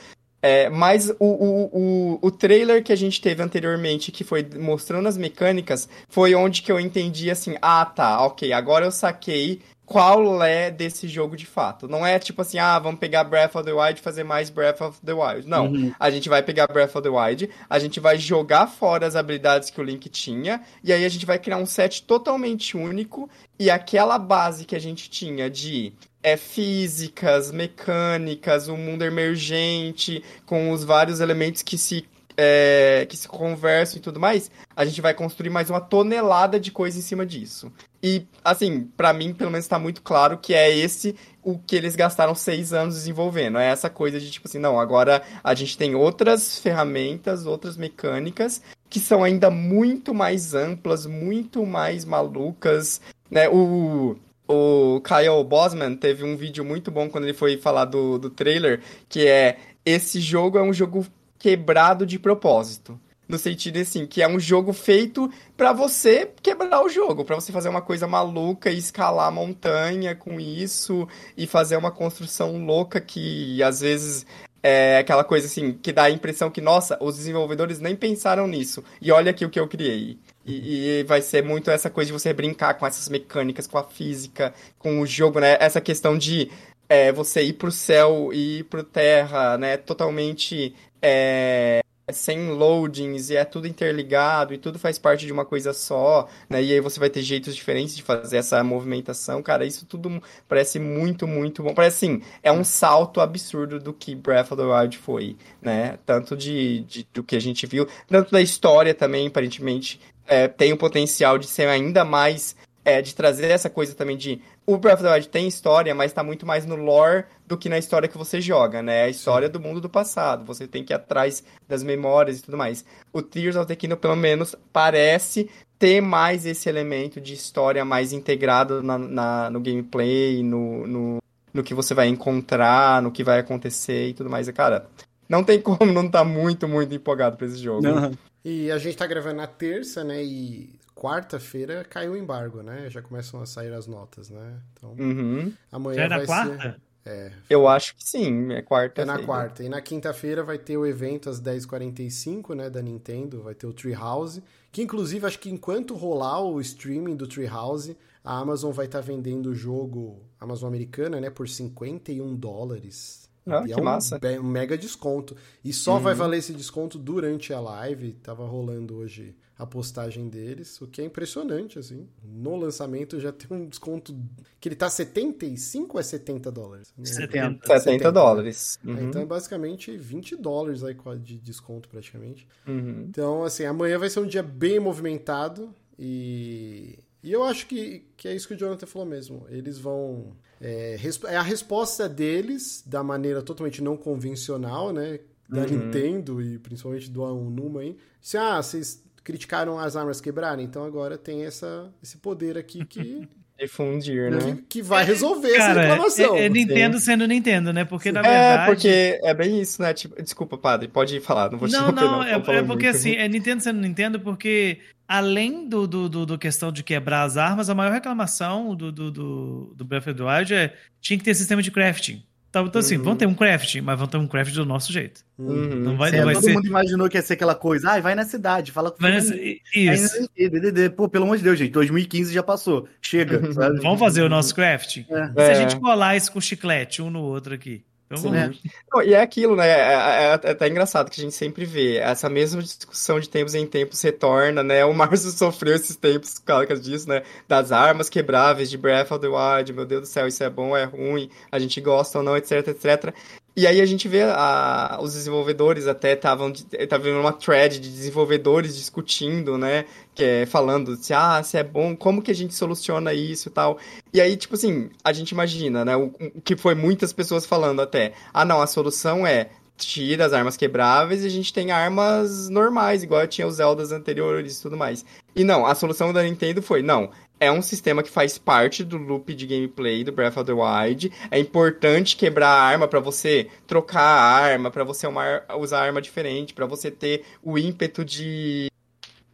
É, 0.41 0.69
mas 0.69 1.10
o, 1.19 1.26
o, 1.26 1.69
o, 1.72 2.19
o 2.22 2.31
trailer 2.31 2.84
que 2.84 2.91
a 2.91 2.95
gente 2.95 3.22
teve 3.22 3.44
anteriormente, 3.44 4.11
que 4.11 4.23
foi 4.23 4.48
mostrando 4.60 5.07
as 5.07 5.18
mecânicas, 5.18 5.88
foi 6.07 6.34
onde 6.34 6.61
que 6.61 6.72
eu 6.72 6.80
entendi 6.80 7.30
assim: 7.30 7.56
ah, 7.61 7.85
tá, 7.85 8.26
ok, 8.26 8.53
agora 8.53 8.85
eu 8.85 8.91
saquei 8.91 9.61
qual 9.88 10.44
é 10.44 10.70
desse 10.70 11.08
jogo 11.08 11.38
de 11.38 11.46
fato. 11.46 11.88
Não 11.88 12.06
é 12.06 12.20
tipo 12.20 12.42
assim, 12.42 12.60
ah, 12.60 12.78
vamos 12.78 13.00
pegar 13.00 13.24
Breath 13.24 13.56
of 13.56 13.64
the 13.64 13.72
Wild 13.72 13.98
e 13.98 14.04
fazer 14.04 14.26
mais 14.26 14.50
Breath 14.50 14.82
of 14.82 15.00
the 15.00 15.14
Wild. 15.14 15.48
Não. 15.48 15.68
Uhum. 15.68 15.94
A 15.98 16.12
gente 16.12 16.28
vai 16.28 16.44
pegar 16.44 16.68
Breath 16.68 16.94
of 16.94 17.02
the 17.02 17.10
Wild, 17.10 17.50
a 17.70 17.80
gente 17.80 17.98
vai 17.98 18.18
jogar 18.18 18.68
fora 18.68 19.08
as 19.08 19.16
habilidades 19.16 19.70
que 19.70 19.80
o 19.80 19.84
Link 19.84 20.10
tinha, 20.10 20.62
e 20.84 20.92
aí 20.92 21.06
a 21.06 21.10
gente 21.10 21.26
vai 21.26 21.40
criar 21.40 21.56
um 21.56 21.66
set 21.66 22.04
totalmente 22.04 22.76
único, 22.76 23.30
e 23.58 23.70
aquela 23.70 24.20
base 24.20 24.66
que 24.66 24.76
a 24.76 24.80
gente 24.80 25.10
tinha 25.10 25.50
de 25.50 25.94
é, 26.22 26.36
físicas, 26.36 27.50
mecânicas, 27.50 28.68
o 28.68 28.74
um 28.74 28.78
mundo 28.78 29.04
emergente, 29.04 30.22
com 30.46 30.70
os 30.72 30.84
vários 30.84 31.22
elementos 31.22 31.62
que 31.62 31.78
se, 31.78 32.06
é, 32.38 33.06
que 33.10 33.18
se 33.18 33.28
conversam 33.28 33.98
e 33.98 34.02
tudo 34.02 34.20
mais, 34.20 34.52
a 34.76 34.86
gente 34.86 35.02
vai 35.02 35.14
construir 35.14 35.50
mais 35.50 35.70
uma 35.70 35.82
tonelada 35.82 36.60
de 36.60 36.72
coisa 36.72 37.00
em 37.00 37.02
cima 37.02 37.26
disso. 37.26 37.72
E, 38.02 38.28
assim, 38.44 38.84
para 38.96 39.12
mim, 39.12 39.34
pelo 39.34 39.50
menos 39.50 39.66
está 39.66 39.80
muito 39.80 40.04
claro 40.04 40.38
que 40.38 40.54
é 40.54 40.74
esse 40.74 41.16
o 41.44 41.58
que 41.58 41.76
eles 41.76 41.96
gastaram 41.96 42.36
seis 42.36 42.74
anos 42.74 42.96
desenvolvendo. 42.96 43.58
É 43.58 43.68
essa 43.70 43.90
coisa 43.90 44.20
de, 44.20 44.30
tipo 44.30 44.48
assim, 44.48 44.60
não, 44.60 44.80
agora 44.80 45.24
a 45.44 45.56
gente 45.56 45.78
tem 45.78 45.96
outras 45.96 46.60
ferramentas, 46.60 47.46
outras 47.46 47.76
mecânicas 47.76 48.62
que 48.90 49.00
são 49.00 49.24
ainda 49.24 49.50
muito 49.50 50.14
mais 50.14 50.54
amplas, 50.54 51.06
muito 51.06 51.66
mais 51.66 52.06
malucas, 52.06 53.02
né? 53.30 53.50
O 53.50 54.16
o 54.50 55.02
Kyle 55.02 55.44
Bosman 55.44 55.96
teve 55.96 56.24
um 56.24 56.38
vídeo 56.38 56.64
muito 56.64 56.90
bom 56.90 57.10
quando 57.10 57.26
ele 57.26 57.34
foi 57.34 57.58
falar 57.58 57.84
do, 57.84 58.18
do 58.18 58.30
trailer, 58.30 58.80
que 59.10 59.28
é 59.28 59.58
esse 59.86 60.22
jogo 60.22 60.58
é 60.58 60.64
um 60.64 60.72
jogo 60.72 61.06
quebrado 61.38 62.06
de 62.06 62.18
propósito. 62.20 63.00
no 63.28 63.38
sentido 63.38 63.78
assim, 63.78 64.08
que 64.08 64.22
é 64.22 64.28
um 64.28 64.40
jogo 64.40 64.72
feito 64.72 65.30
para 65.58 65.74
você 65.74 66.32
quebrar 66.42 66.82
o 66.82 66.88
jogo, 66.88 67.26
para 67.26 67.36
você 67.36 67.52
fazer 67.52 67.68
uma 67.68 67.82
coisa 67.82 68.08
maluca 68.08 68.72
e 68.72 68.78
escalar 68.78 69.28
a 69.28 69.32
montanha 69.32 70.16
com 70.16 70.40
isso 70.40 71.06
e 71.36 71.46
fazer 71.46 71.76
uma 71.76 71.92
construção 71.92 72.66
louca 72.66 73.02
que 73.02 73.62
às 73.62 73.82
vezes 73.82 74.26
é 74.64 74.98
aquela 75.00 75.24
coisa 75.24 75.48
assim 75.48 75.74
que 75.74 75.92
dá 75.92 76.04
a 76.04 76.10
impressão 76.10 76.50
que 76.50 76.62
nossa, 76.62 76.98
os 77.02 77.16
desenvolvedores 77.16 77.80
nem 77.80 77.96
pensaram 77.96 78.48
nisso 78.48 78.84
e 79.02 79.12
olha 79.12 79.32
aqui 79.32 79.46
o 79.46 79.50
que 79.50 79.60
eu 79.60 79.68
criei. 79.68 80.18
E, 80.46 81.00
e, 81.00 81.04
vai 81.04 81.22
ser 81.22 81.44
muito 81.44 81.70
essa 81.70 81.90
coisa 81.90 82.08
de 82.08 82.14
você 82.14 82.32
brincar 82.32 82.76
com 82.76 82.88
essas 82.88 83.10
mecânicas, 83.10 83.68
com 83.68 83.78
a 83.78 83.84
física, 83.84 84.54
com 84.80 85.02
o 85.02 85.06
jogo, 85.06 85.42
né? 85.42 85.58
Essa 85.60 85.82
questão 85.82 86.18
de 86.18 86.50
é, 86.88 87.12
você 87.12 87.44
ir 87.44 87.54
pro 87.54 87.72
céu 87.72 88.30
e 88.34 88.60
ir 88.60 88.64
pro 88.64 88.82
terra, 88.84 89.58
né? 89.58 89.76
Totalmente 89.76 90.74
é, 91.02 91.82
sem 92.11 92.52
loadings 92.52 93.30
e 93.30 93.36
é 93.36 93.44
tudo 93.44 93.68
interligado 93.68 94.53
e 94.53 94.57
tudo 94.57 94.80
faz 94.80 94.98
parte 94.98 95.26
de 95.26 95.34
uma 95.34 95.44
coisa 95.44 95.74
só, 95.74 96.28
né? 96.49 96.64
E 96.64 96.72
aí 96.72 96.80
você 96.80 96.99
vai 96.99 97.10
ter 97.10 97.22
jeitos 97.22 97.56
diferentes 97.56 97.95
de 97.95 98.03
fazer 98.03 98.38
essa 98.38 98.64
movimentação. 98.64 99.44
Cara, 99.44 99.65
isso 99.65 99.86
tudo 99.86 100.22
parece 100.48 100.80
muito, 100.80 101.28
muito 101.28 101.61
bom. 101.61 101.74
Parece 101.74 102.06
assim, 102.06 102.22
é 102.41 102.52
um 102.52 102.64
salto 102.64 103.19
absurdo 103.19 103.80
do 103.80 103.94
que 103.94 104.15
Breath 104.15 104.52
of 104.52 104.56
the 104.56 104.64
Wild 104.64 104.98
foi, 104.98 105.36
né? 105.61 105.99
Tanto 106.06 106.38
de, 106.38 106.82
de 106.82 107.07
do 107.14 107.24
que 107.24 107.36
a 107.36 107.41
gente 107.41 107.65
viu, 107.65 107.88
tanto 108.07 108.32
da 108.32 108.41
história 108.41 108.94
também, 108.94 109.28
aparentemente, 109.28 109.99
é, 110.26 110.48
tem 110.48 110.72
o 110.72 110.78
potencial 110.78 111.38
de 111.38 111.48
ser 111.48 111.68
ainda 111.68 112.06
mais. 112.06 112.56
É, 112.86 113.02
de 113.02 113.14
trazer 113.14 113.52
essa 113.52 113.69
coisa 113.69 113.94
também 113.94 114.15
de. 114.15 114.41
O 114.65 114.78
Breath 114.78 114.99
of 114.99 115.03
the 115.03 115.14
Wild 115.14 115.28
tem 115.28 115.45
história, 115.45 115.94
mas 115.94 116.11
está 116.11 116.24
muito 116.24 116.45
mais 116.45 116.65
no 116.65 116.78
lore 116.78 117.26
do 117.48 117.57
que 117.57 117.69
na 117.69 117.78
história 117.78 118.10
que 118.10 118.18
você 118.18 118.41
joga, 118.41 118.84
né? 118.84 119.03
A 119.03 119.10
história 119.10 119.48
Sim. 119.48 119.53
do 119.53 119.60
mundo 119.60 119.80
do 119.80 119.90
passado. 119.90 120.44
Você 120.45 120.68
tem 120.68 120.84
que 120.84 120.91
ir 120.91 120.95
atrás 120.95 121.44
das 121.68 121.82
memórias 121.82 122.40
e 122.40 122.44
tudo 122.44 122.57
mais. 122.57 122.84
O 123.14 123.22
Tears 123.22 123.56
of 123.56 123.65
the 123.65 123.76
Kingdom, 123.76 123.95
pelo 123.95 124.18
menos, 124.18 124.53
parece 124.74 125.49
ter 125.80 126.02
mais 126.02 126.45
esse 126.45 126.68
elemento 126.68 127.22
de 127.22 127.34
história 127.34 127.86
mais 127.86 128.11
integrado 128.11 128.84
na, 128.84 128.98
na 128.98 129.49
no 129.49 129.61
gameplay, 129.61 130.44
no, 130.44 130.86
no, 130.86 131.18
no 131.53 131.64
que 131.64 131.74
você 131.74 131.94
vai 131.94 132.07
encontrar, 132.07 133.02
no 133.02 133.11
que 133.11 133.24
vai 133.24 133.40
acontecer 133.40 134.10
e 134.10 134.14
tudo 134.14 134.30
mais. 134.30 134.49
E, 134.49 134.53
cara, 134.53 134.90
não 135.30 135.41
tem 135.44 135.60
como 135.61 135.91
não 135.94 136.07
estar 136.07 136.19
tá 136.19 136.26
muito, 136.26 136.68
muito 136.68 136.94
empolgado 136.94 137.38
pra 137.38 137.48
esse 137.48 137.57
jogo. 137.57 137.88
Uhum. 137.88 138.11
E 138.44 138.69
a 138.72 138.78
gente 138.78 138.98
tá 138.98 139.07
gravando 139.07 139.38
na 139.38 139.48
terça, 139.48 140.03
né? 140.03 140.22
E 140.22 140.78
quarta-feira 140.94 141.86
caiu 141.86 142.14
o 142.14 142.18
embargo, 142.18 142.61
né? 142.61 142.90
Já 142.90 143.02
começam 143.02 143.41
a 143.41 143.45
sair 143.45 143.72
as 143.74 143.88
notas, 143.88 144.30
né? 144.30 144.56
Então, 144.74 144.95
uhum. 144.98 145.53
amanhã 145.72 145.95
Já 145.95 146.03
é 146.03 146.10
na 146.10 146.26
quarta? 146.26 146.61
Ser... 146.61 146.87
É, 147.08 147.32
Eu 147.50 147.70
acho 147.70 147.96
que 147.96 148.04
sim, 148.04 148.52
é 148.52 148.62
quarta. 148.62 149.02
É 149.02 149.06
na 149.06 149.24
quarta. 149.24 149.64
E 149.64 149.70
na 149.70 149.82
quinta-feira 149.82 150.44
vai 150.44 150.58
ter 150.58 150.76
o 150.76 150.86
evento 150.86 151.30
às 151.30 151.40
10h45, 151.42 152.54
né, 152.54 152.70
da 152.70 152.82
Nintendo, 152.82 153.42
vai 153.42 153.56
ter 153.56 153.66
o 153.66 153.72
Treehouse, 153.72 154.44
que 154.74 154.82
inclusive 154.82 155.26
acho 155.26 155.40
que 155.40 155.50
enquanto 155.50 155.96
rolar 155.96 156.42
o 156.42 156.60
streaming 156.60 157.16
do 157.16 157.26
Treehouse, 157.26 157.96
a 158.22 158.38
Amazon 158.38 158.74
vai 158.74 158.88
estar 158.88 159.00
tá 159.00 159.06
vendendo 159.06 159.48
o 159.48 159.56
jogo 159.56 160.22
Amazon 160.38 160.68
americana, 160.68 161.22
né, 161.22 161.30
por 161.30 161.48
51 161.48 162.36
dólares. 162.36 163.30
Ah, 163.46 163.64
que 163.64 163.72
é 163.72 163.78
um, 163.78 163.84
massa. 163.84 164.20
um 164.42 164.44
mega 164.44 164.78
desconto. 164.78 165.34
E 165.64 165.72
só 165.72 165.94
uhum. 165.94 166.02
vai 166.02 166.14
valer 166.14 166.40
esse 166.40 166.52
desconto 166.52 166.98
durante 166.98 167.54
a 167.54 167.62
live. 167.62 168.12
Tava 168.22 168.46
rolando 168.46 168.98
hoje 168.98 169.34
a 169.58 169.66
postagem 169.66 170.30
deles, 170.30 170.80
o 170.82 170.88
que 170.88 171.02
é 171.02 171.06
impressionante, 171.06 171.80
assim. 171.80 172.08
No 172.24 172.56
lançamento 172.56 173.20
já 173.20 173.32
tem 173.32 173.58
um 173.58 173.68
desconto 173.68 174.16
que 174.60 174.70
ele 174.70 174.76
tá 174.76 174.90
75 174.90 175.96
ou 175.96 176.00
é 176.00 176.04
70 176.04 176.52
dólares? 176.52 176.94
70. 177.02 177.66
70, 177.66 177.80
70 177.80 178.12
dólares. 178.12 178.80
Uhum. 178.84 179.10
Então 179.10 179.22
é 179.22 179.26
basicamente 179.26 179.98
20 179.98 180.36
dólares 180.36 180.84
aí 180.84 180.96
de 181.20 181.40
desconto 181.40 181.90
praticamente. 181.90 182.48
Uhum. 182.68 183.06
Então, 183.10 183.44
assim, 183.44 183.66
amanhã 183.66 183.98
vai 183.98 184.10
ser 184.10 184.20
um 184.20 184.28
dia 184.28 184.44
bem 184.44 184.80
movimentado 184.80 185.74
e 185.98 187.00
e 187.28 187.32
eu 187.34 187.44
acho 187.44 187.68
que, 187.68 188.06
que 188.16 188.28
é 188.28 188.36
isso 188.36 188.48
que 188.48 188.54
o 188.54 188.58
Jonathan 188.58 188.86
falou 188.86 189.08
mesmo. 189.08 189.46
Eles 189.50 189.78
vão. 189.78 190.36
É, 190.62 190.98
é 191.26 191.36
a 191.36 191.42
resposta 191.42 192.08
deles, 192.08 192.84
da 192.86 193.04
maneira 193.04 193.42
totalmente 193.42 193.84
não 193.84 193.98
convencional, 193.98 194.94
né? 194.94 195.20
Da 195.50 195.62
uhum. 195.62 195.68
Nintendo 195.68 196.42
e 196.42 196.58
principalmente 196.60 197.10
do 197.10 197.24
Aonuma 197.24 197.82
aí. 197.82 197.98
Se, 198.22 198.38
ah, 198.38 198.62
vocês 198.62 199.04
criticaram 199.28 199.78
as 199.78 199.98
armas 199.98 200.22
quebrarem, 200.22 200.64
então 200.64 200.86
agora 200.86 201.18
tem 201.18 201.44
essa, 201.44 201.91
esse 202.02 202.18
poder 202.18 202.58
aqui 202.58 202.86
que. 202.86 203.28
Difundir, 203.60 204.30
né? 204.30 204.38
Que, 204.40 204.62
que, 204.70 204.82
vai 204.84 205.04
resolver 205.04 205.58
Cara, 205.58 205.82
essa 205.82 205.90
reclamação. 205.90 206.36
É, 206.36 206.45
é 206.45 206.49
Nintendo 206.49 206.99
Sim. 206.99 207.06
sendo 207.06 207.28
Nintendo, 207.28 207.74
né? 207.74 207.84
Porque 207.84 208.12
na 208.12 208.20
é, 208.20 208.24
verdade. 208.24 208.62
É, 208.62 208.66
porque 208.68 209.20
é 209.24 209.34
bem 209.34 209.60
isso, 209.60 209.82
né? 209.82 209.95
Tipo, 209.95 210.22
desculpa, 210.22 210.60
padre, 210.60 210.88
pode 210.88 211.20
falar, 211.20 211.52
não 211.52 211.58
vou 211.58 211.68
te 211.68 211.72
Não, 211.72 211.91
não, 211.91 212.12
não 212.12 212.24
é, 212.24 212.34
é 212.34 212.40
porque 212.40 212.64
muito. 212.64 212.86
assim, 212.86 213.16
é 213.16 213.28
Nintendo 213.28 213.64
sendo 213.64 213.82
Nintendo 213.82 214.20
porque 214.20 214.80
além 215.08 215.68
do, 215.68 215.88
do, 215.88 216.08
do, 216.08 216.26
do, 216.28 216.38
questão 216.38 216.72
de 216.72 216.84
quebrar 216.84 217.24
as 217.24 217.36
armas, 217.36 217.68
a 217.68 217.74
maior 217.74 217.91
reclamação 217.91 218.76
do, 218.76 218.91
do, 218.91 219.12
do, 219.12 219.74
do 219.76 219.84
Breath 219.84 220.08
of 220.08 220.14
the 220.14 220.24
Wild 220.24 220.54
é 220.54 220.76
tinha 221.02 221.18
que 221.18 221.26
ter 221.26 221.34
sistema 221.34 221.62
de 221.62 221.72
crafting. 221.72 222.24
Então, 222.49 222.65
então 222.65 222.80
assim, 222.80 222.98
uhum. 222.98 223.03
vão 223.03 223.15
ter 223.15 223.26
um 223.26 223.34
crafting, 223.34 223.82
mas 223.82 223.99
vão 223.99 224.07
ter 224.07 224.18
um 224.18 224.28
crafting 224.28 224.56
do 224.56 224.65
nosso 224.65 224.91
jeito. 224.91 225.22
Uhum. 225.38 225.76
Não 225.76 225.98
vai, 225.98 226.11
Sim, 226.11 226.18
não 226.18 226.26
vai 226.26 226.34
todo 226.36 226.44
ser... 226.44 226.53
mundo 226.53 226.68
imaginou 226.68 227.10
que 227.10 227.18
ia 227.18 227.22
ser 227.22 227.34
aquela 227.34 227.53
coisa, 227.53 227.91
ah, 227.91 227.99
vai 227.99 228.15
na 228.15 228.26
cidade, 228.26 228.72
fala 228.72 228.90
com 228.90 228.98
vai 228.99 229.11
nessa... 229.11 229.36
Isso. 229.36 230.30
Aí, 230.38 230.90
Pô, 230.90 231.10
pelo 231.10 231.26
amor 231.26 231.38
de 231.38 231.44
Deus, 231.44 231.60
gente, 231.60 231.72
2015 231.72 232.34
já 232.34 232.41
passou. 232.41 232.88
Chega. 233.02 233.40
Vamos 233.82 233.99
fazer 233.99 234.22
o 234.22 234.30
nosso 234.30 234.56
crafting? 234.56 235.06
É. 235.10 235.45
Se 235.45 235.52
a 235.52 235.53
gente 235.56 235.80
colar 235.80 236.15
isso 236.15 236.32
com 236.32 236.40
chiclete 236.40 237.02
um 237.02 237.10
no 237.10 237.22
outro 237.22 237.53
aqui. 237.53 237.84
Então, 238.10 238.34
é. 238.34 238.52
Não, 238.92 239.02
e 239.04 239.14
é 239.14 239.22
aquilo, 239.22 239.56
né? 239.56 239.68
É, 239.68 239.74
é, 239.74 240.40
é, 240.44 240.52
até 240.52 240.68
engraçado 240.68 241.12
que 241.12 241.20
a 241.20 241.24
gente 241.24 241.36
sempre 241.36 241.66
vê. 241.66 241.98
Essa 241.98 242.30
mesma 242.30 242.62
discussão 242.62 243.20
de 243.20 243.28
tempos 243.28 243.54
em 243.54 243.68
tempos 243.68 244.02
retorna, 244.02 244.64
né? 244.64 244.86
O 244.86 244.94
Márcio 244.94 245.30
sofreu 245.32 245.76
esses 245.76 245.96
tempos 245.96 246.40
por 246.40 246.46
causa 246.66 246.82
disso, 246.82 247.10
né? 247.10 247.24
Das 247.48 247.72
armas 247.72 248.10
quebráveis 248.10 248.70
de 248.70 248.78
Breath 248.78 249.12
of 249.12 249.20
the 249.20 249.28
Wild. 249.28 249.74
Meu 249.74 249.86
Deus 249.86 250.02
do 250.02 250.08
céu, 250.08 250.28
isso 250.28 250.44
é 250.44 250.50
bom, 250.50 250.76
é 250.76 250.86
ruim, 250.86 251.30
a 251.52 251.60
gente 251.60 251.82
gosta 251.82 252.20
ou 252.20 252.24
não, 252.24 252.38
etc, 252.38 252.68
etc. 252.70 253.14
E 253.58 253.66
aí 253.66 253.82
a 253.82 253.86
gente 253.88 254.08
vê 254.08 254.22
a, 254.22 255.00
os 255.02 255.14
desenvolvedores 255.14 255.88
até 255.88 256.14
estavam 256.14 256.54
tava 256.88 257.04
vendo 257.04 257.20
uma 257.20 257.34
thread 257.34 257.80
de 257.80 257.90
desenvolvedores 257.90 258.78
discutindo, 258.78 259.58
né, 259.58 259.86
que 260.14 260.24
é 260.24 260.46
falando 260.46 260.96
se 260.96 261.12
ah, 261.12 261.42
se 261.42 261.58
é 261.58 261.64
bom, 261.64 261.96
como 261.96 262.22
que 262.22 262.30
a 262.30 262.36
gente 262.36 262.54
soluciona 262.54 263.16
isso 263.16 263.50
e 263.50 263.52
tal. 263.52 263.80
E 264.14 264.22
aí 264.22 264.38
tipo 264.38 264.54
assim, 264.54 264.92
a 265.04 265.12
gente 265.12 265.32
imagina, 265.32 265.84
né, 265.84 265.98
o, 265.98 266.14
o 266.36 266.40
que 266.40 266.56
foi 266.56 266.76
muitas 266.76 267.12
pessoas 267.12 267.48
falando 267.48 267.82
até, 267.82 268.14
ah, 268.32 268.46
não, 268.46 268.62
a 268.62 268.68
solução 268.68 269.26
é 269.26 269.50
tira 269.76 270.26
as 270.26 270.34
armas 270.34 270.56
quebráveis 270.56 271.24
e 271.24 271.28
a 271.28 271.30
gente 271.30 271.52
tem 271.52 271.72
armas 271.72 272.50
normais, 272.50 273.02
igual 273.02 273.26
tinha 273.28 273.48
os 273.48 273.56
Zeldas 273.56 273.92
anteriores 273.92 274.60
e 274.60 274.62
tudo 274.62 274.78
mais. 274.78 275.04
E 275.36 275.44
não, 275.44 275.66
a 275.66 275.74
solução 275.74 276.12
da 276.12 276.24
Nintendo 276.24 276.62
foi, 276.62 276.82
não, 276.82 277.12
é 277.40 277.52
um 277.52 277.62
sistema 277.62 278.02
que 278.02 278.10
faz 278.10 278.38
parte 278.38 278.84
do 278.84 278.98
loop 278.98 279.34
de 279.34 279.46
gameplay 279.46 280.04
do 280.04 280.12
Breath 280.12 280.38
of 280.38 280.46
the 280.46 280.54
Wild. 280.54 281.12
É 281.30 281.40
importante 281.40 282.16
quebrar 282.16 282.50
a 282.50 282.62
arma 282.62 282.88
para 282.88 283.00
você 283.00 283.48
trocar 283.66 284.02
a 284.02 284.22
arma, 284.22 284.72
para 284.72 284.84
você 284.84 285.08
uma, 285.08 285.44
usar 285.58 285.82
arma 285.82 286.02
diferente, 286.02 286.54
para 286.54 286.66
você 286.66 286.90
ter 286.90 287.24
o 287.44 287.58
ímpeto 287.58 288.04
de, 288.04 288.72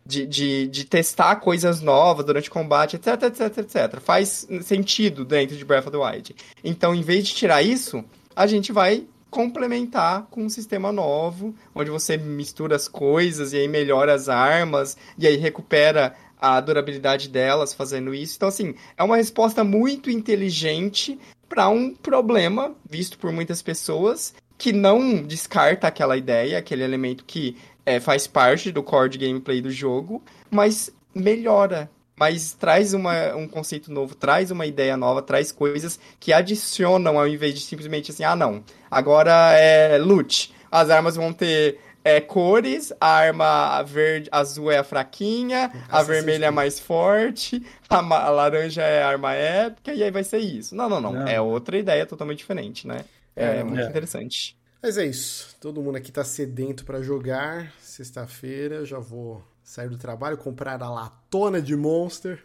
de, 0.05 0.25
de, 0.25 0.67
de, 0.67 0.85
testar 0.85 1.37
coisas 1.37 1.81
novas 1.81 2.25
durante 2.25 2.49
o 2.49 2.51
combate, 2.51 2.97
etc, 2.97 3.23
etc, 3.23 3.57
etc. 3.59 3.99
Faz 4.01 4.47
sentido 4.61 5.23
dentro 5.23 5.55
de 5.55 5.65
Breath 5.65 5.87
of 5.87 5.91
the 5.91 5.97
Wild. 5.97 6.35
Então, 6.63 6.93
em 6.93 7.01
vez 7.01 7.25
de 7.27 7.33
tirar 7.33 7.61
isso, 7.61 8.03
a 8.35 8.45
gente 8.45 8.71
vai 8.71 9.05
complementar 9.33 10.27
com 10.29 10.43
um 10.43 10.49
sistema 10.49 10.91
novo, 10.91 11.55
onde 11.73 11.89
você 11.89 12.17
mistura 12.17 12.75
as 12.75 12.87
coisas 12.87 13.51
e 13.51 13.57
aí 13.57 13.67
melhora 13.67 14.13
as 14.13 14.29
armas, 14.29 14.95
e 15.17 15.25
aí 15.25 15.37
recupera 15.37 16.15
a 16.43 16.59
durabilidade 16.59 17.29
delas 17.29 17.73
fazendo 17.73 18.13
isso. 18.13 18.35
Então, 18.35 18.49
assim, 18.49 18.75
é 18.97 19.01
uma 19.01 19.15
resposta 19.15 19.63
muito 19.63 20.11
inteligente 20.11 21.17
para 21.47 21.69
um 21.69 21.95
problema 21.95 22.75
visto 22.83 23.17
por 23.17 23.31
muitas 23.31 23.61
pessoas 23.61 24.35
que 24.57 24.73
não 24.73 25.23
descarta 25.23 25.87
aquela 25.87 26.17
ideia, 26.17 26.57
aquele 26.57 26.83
elemento 26.83 27.23
que 27.23 27.55
é, 27.85 27.97
faz 27.97 28.27
parte 28.27 28.73
do 28.73 28.83
core 28.83 29.11
de 29.11 29.19
gameplay 29.19 29.61
do 29.61 29.71
jogo, 29.71 30.21
mas 30.51 30.93
melhora, 31.15 31.89
mas 32.13 32.51
traz 32.51 32.93
uma, 32.93 33.33
um 33.37 33.47
conceito 33.47 33.89
novo, 33.89 34.13
traz 34.13 34.51
uma 34.51 34.65
ideia 34.65 34.97
nova, 34.97 35.21
traz 35.21 35.49
coisas 35.49 35.97
que 36.19 36.33
adicionam 36.33 37.17
ao 37.17 37.27
invés 37.27 37.53
de 37.53 37.61
simplesmente 37.61 38.11
assim, 38.11 38.25
ah 38.25 38.35
não, 38.35 38.61
agora 38.91 39.53
é 39.53 39.97
loot. 39.97 40.53
As 40.69 40.89
armas 40.89 41.15
vão 41.15 41.31
ter 41.31 41.79
é, 42.03 42.19
cores, 42.19 42.91
a 42.99 43.07
arma 43.07 43.81
verde, 43.83 44.29
azul 44.31 44.71
é 44.71 44.77
a 44.77 44.83
fraquinha, 44.83 45.71
a 45.89 46.03
vermelha 46.03 46.47
é 46.47 46.51
mais 46.51 46.79
forte, 46.79 47.65
a, 47.89 47.97
a, 47.97 48.29
laranja 48.29 48.81
é 48.81 49.01
a 49.01 49.07
arma 49.07 49.33
épica, 49.33 49.93
e 49.93 50.03
aí 50.03 50.11
vai 50.11 50.23
ser 50.23 50.39
isso. 50.39 50.75
Não, 50.75 50.89
não, 50.89 50.99
não. 50.99 51.13
não. 51.13 51.27
É 51.27 51.39
outra 51.39 51.77
ideia 51.77 52.05
totalmente 52.05 52.39
diferente, 52.39 52.87
né? 52.87 53.05
É, 53.35 53.59
é 53.59 53.63
muito 53.63 53.81
é. 53.81 53.87
interessante. 53.87 54.57
Mas 54.81 54.97
é 54.97 55.05
isso. 55.05 55.55
Todo 55.61 55.81
mundo 55.81 55.95
aqui 55.95 56.11
tá 56.11 56.25
sedento 56.25 56.83
para 56.83 57.01
jogar. 57.01 57.71
Sexta-feira 57.79 58.85
já 58.85 58.99
vou 58.99 59.41
sair 59.63 59.87
do 59.87 59.97
trabalho, 59.97 60.37
comprar 60.37 60.81
a 60.83 60.89
latona 60.89 61.61
de 61.61 61.75
Monster. 61.75 62.43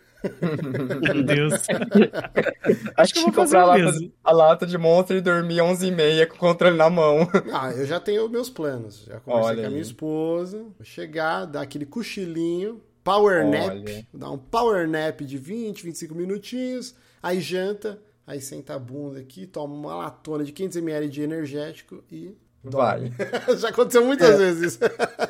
Meu 1.02 1.22
Deus. 1.22 1.54
Acho 2.96 3.12
que 3.12 3.18
eu 3.20 3.24
vou 3.24 3.32
comprar 3.32 3.62
a 3.62 3.66
lata, 3.66 3.98
a 4.24 4.32
lata 4.32 4.66
de 4.66 4.76
monstro 4.76 5.16
e 5.16 5.20
dormir 5.20 5.58
11h30 5.58 6.26
com 6.26 6.36
o 6.36 6.38
controle 6.38 6.76
na 6.76 6.90
mão. 6.90 7.28
Ah, 7.52 7.70
eu 7.72 7.86
já 7.86 8.00
tenho 8.00 8.28
meus 8.28 8.50
planos. 8.50 9.04
Já 9.06 9.20
conversei 9.20 9.48
Olha 9.50 9.60
com 9.62 9.66
a 9.66 9.70
minha 9.70 9.82
aí. 9.82 9.86
esposa. 9.86 10.58
Vou 10.58 10.84
chegar, 10.84 11.44
dar 11.44 11.62
aquele 11.62 11.86
cochilinho, 11.86 12.80
power 13.04 13.46
nap, 13.48 13.70
Olha. 13.70 14.06
dar 14.12 14.30
um 14.30 14.38
power 14.38 14.88
nap 14.88 15.20
de 15.20 15.38
20, 15.38 15.82
25 15.84 16.14
minutinhos, 16.14 16.94
aí 17.22 17.40
janta, 17.40 17.98
aí 18.26 18.40
senta 18.40 18.74
a 18.74 18.78
bunda 18.78 19.20
aqui, 19.20 19.46
toma 19.46 19.74
uma 19.74 19.96
latona 19.96 20.44
de 20.44 20.52
500ml 20.52 21.08
de 21.08 21.22
energético 21.22 22.02
e 22.10 22.36
Vai. 22.62 23.12
Já 23.58 23.68
aconteceu 23.68 24.04
muitas 24.04 24.36
vezes 24.36 24.74
isso. 24.74 24.78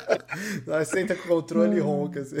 Nós 0.65 0.87
senta 0.87 1.15
com 1.15 1.23
o 1.25 1.27
controle 1.27 1.77
e 1.77 1.79
ronca. 1.79 2.21
Assim. 2.21 2.37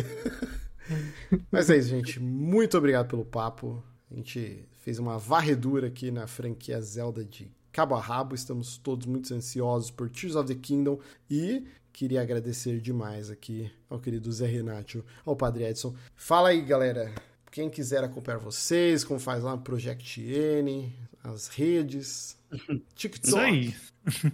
Mas 1.51 1.69
é 1.69 1.77
isso, 1.77 1.89
gente. 1.89 2.19
Muito 2.19 2.77
obrigado 2.77 3.07
pelo 3.07 3.25
papo. 3.25 3.83
A 4.11 4.15
gente 4.15 4.65
fez 4.77 4.99
uma 4.99 5.17
varredura 5.17 5.87
aqui 5.87 6.11
na 6.11 6.27
franquia 6.27 6.81
Zelda 6.81 7.23
de 7.23 7.51
cabo 7.71 7.95
a 7.95 8.01
rabo. 8.01 8.35
Estamos 8.35 8.77
todos 8.77 9.05
muito 9.05 9.33
ansiosos 9.33 9.91
por 9.91 10.09
Tears 10.09 10.35
of 10.35 10.53
the 10.53 10.59
Kingdom. 10.59 10.99
E 11.29 11.65
queria 11.91 12.21
agradecer 12.21 12.79
demais 12.79 13.29
aqui 13.29 13.71
ao 13.89 13.99
querido 13.99 14.31
Zé 14.31 14.47
Renato, 14.47 15.03
ao 15.25 15.35
Padre 15.35 15.65
Edson. 15.65 15.95
Fala 16.15 16.49
aí, 16.49 16.61
galera. 16.61 17.13
Quem 17.51 17.69
quiser 17.69 18.03
acompanhar 18.03 18.37
vocês, 18.37 19.03
como 19.03 19.19
faz 19.19 19.43
lá 19.43 19.55
no 19.55 19.61
Project 19.61 20.21
N, 20.21 20.93
as 21.23 21.47
redes, 21.47 22.37
TikTok. 22.95 23.27
Isso 23.27 23.37
aí. 23.37 23.75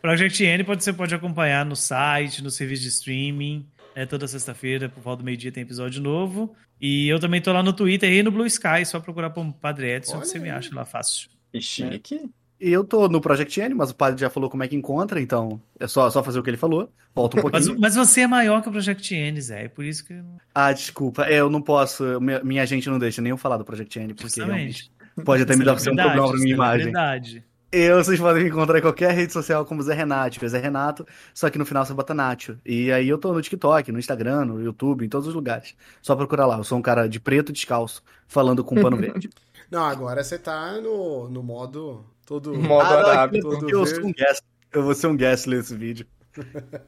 Project 0.00 0.42
N 0.42 0.64
pode, 0.64 0.82
você 0.82 0.92
pode 0.92 1.14
acompanhar 1.14 1.64
no 1.64 1.76
site, 1.76 2.42
no 2.42 2.50
serviço 2.50 2.82
de 2.82 2.88
streaming. 2.88 3.68
Né? 3.94 4.06
toda 4.06 4.26
sexta-feira, 4.28 4.88
por 4.88 5.02
volta 5.02 5.22
do 5.22 5.24
meio-dia, 5.24 5.52
tem 5.52 5.62
episódio 5.62 6.00
novo. 6.02 6.54
E 6.80 7.08
eu 7.08 7.18
também 7.20 7.40
tô 7.40 7.52
lá 7.52 7.62
no 7.62 7.72
Twitter 7.72 8.12
e 8.12 8.22
no 8.22 8.30
Blue 8.30 8.46
Sky, 8.46 8.84
só 8.84 8.98
procurar 9.00 9.30
por 9.30 9.50
Padre 9.54 9.90
Edson, 9.96 10.16
Olha 10.16 10.24
você 10.24 10.38
me 10.38 10.50
aí. 10.50 10.56
acha 10.56 10.74
lá 10.74 10.84
fácil. 10.84 11.28
Que 11.52 11.60
chique. 11.60 12.30
E 12.60 12.70
eu 12.70 12.84
tô 12.84 13.08
no 13.08 13.20
Project 13.20 13.60
N, 13.60 13.74
mas 13.74 13.90
o 13.90 13.94
padre 13.94 14.20
já 14.20 14.30
falou 14.30 14.48
como 14.48 14.62
é 14.62 14.68
que 14.68 14.76
encontra, 14.76 15.20
então 15.20 15.60
é 15.80 15.86
só, 15.88 16.08
só 16.10 16.22
fazer 16.22 16.38
o 16.38 16.44
que 16.44 16.50
ele 16.50 16.56
falou. 16.56 16.88
Volta 17.12 17.36
um 17.36 17.42
Mas, 17.50 17.52
pouquinho. 17.66 17.80
mas 17.80 17.96
você 17.96 18.20
é 18.20 18.26
maior 18.28 18.62
que 18.62 18.68
o 18.68 18.72
Project 18.72 19.12
N, 19.14 19.40
Zé, 19.40 19.64
é 19.64 19.68
por 19.68 19.84
isso 19.84 20.04
que. 20.04 20.12
eu 20.12 20.22
não- 20.22 20.36
Ah, 20.54 20.72
desculpa. 20.72 21.24
É, 21.24 21.40
eu 21.40 21.50
não 21.50 21.60
posso. 21.60 22.20
Minha, 22.20 22.42
minha 22.44 22.64
gente 22.64 22.88
não 22.88 23.00
deixa 23.00 23.20
nem 23.20 23.30
eu 23.30 23.36
falar 23.36 23.56
do 23.56 23.64
Project 23.64 23.98
N, 23.98 24.14
porque 24.14 24.40
realmente 24.40 24.92
pode 25.24 25.42
até 25.42 25.56
me 25.56 25.64
dar 25.64 25.76
ser 25.78 25.90
um 25.90 25.96
problema 25.96 26.28
pra 26.28 26.38
minha 26.38 26.54
imagem. 26.54 26.78
Celebridade. 26.92 27.44
Eu, 27.72 28.04
vocês 28.04 28.20
podem 28.20 28.42
me 28.44 28.50
encontrar 28.50 28.78
em 28.78 28.82
qualquer 28.82 29.12
rede 29.12 29.32
social 29.32 29.64
como 29.64 29.82
Zé 29.82 29.94
Renato, 29.94 30.38
que 30.38 30.44
é 30.44 30.48
Zé 30.48 30.58
Renato, 30.58 31.06
só 31.32 31.48
que 31.48 31.56
no 31.58 31.64
final 31.64 31.86
você 31.86 31.94
bota 31.94 32.12
Nacho. 32.12 32.58
E 32.66 32.92
aí 32.92 33.08
eu 33.08 33.16
tô 33.16 33.32
no 33.32 33.40
TikTok, 33.40 33.90
no 33.90 33.98
Instagram, 33.98 34.44
no 34.44 34.62
YouTube, 34.62 35.06
em 35.06 35.08
todos 35.08 35.26
os 35.26 35.34
lugares. 35.34 35.74
Só 36.02 36.14
procurar 36.14 36.46
lá. 36.46 36.58
Eu 36.58 36.64
sou 36.64 36.76
um 36.78 36.82
cara 36.82 37.08
de 37.08 37.18
preto 37.18 37.50
descalço, 37.50 38.02
falando 38.28 38.62
com 38.62 38.74
pano 38.80 38.96
verde. 38.98 39.30
Não, 39.70 39.84
agora 39.84 40.22
você 40.22 40.38
tá 40.38 40.78
no, 40.82 41.30
no 41.30 41.42
modo 41.42 42.04
todo. 42.26 42.54
Modo 42.54 42.84
Ah, 42.84 43.26
todo 43.28 43.70
eu 43.70 43.84
verde. 43.84 43.94
sou 44.00 44.06
um 44.06 44.12
guest. 44.12 44.42
Eu 44.70 44.82
vou 44.82 44.94
ser 44.94 45.06
um 45.06 45.16
guest 45.16 45.46
nesse 45.46 45.74
vídeo. 45.74 46.06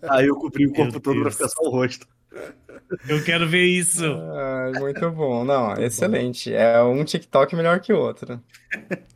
Aí 0.02 0.26
eu 0.26 0.36
cobri 0.36 0.66
o 0.66 0.72
corpo 0.72 0.92
Meu 0.92 1.00
todo 1.00 1.14
pra 1.14 1.22
Deus. 1.22 1.34
ficar 1.34 1.48
só 1.48 1.62
o 1.62 1.70
rosto. 1.70 2.06
Eu 3.08 3.22
quero 3.24 3.48
ver 3.48 3.64
isso. 3.64 4.04
Ah, 4.04 4.72
muito 4.78 5.10
bom. 5.10 5.44
Não, 5.44 5.74
excelente. 5.74 6.52
É 6.52 6.82
um 6.82 7.04
TikTok 7.04 7.54
melhor 7.56 7.80
que 7.80 7.92
o 7.92 7.98
outro. 7.98 8.40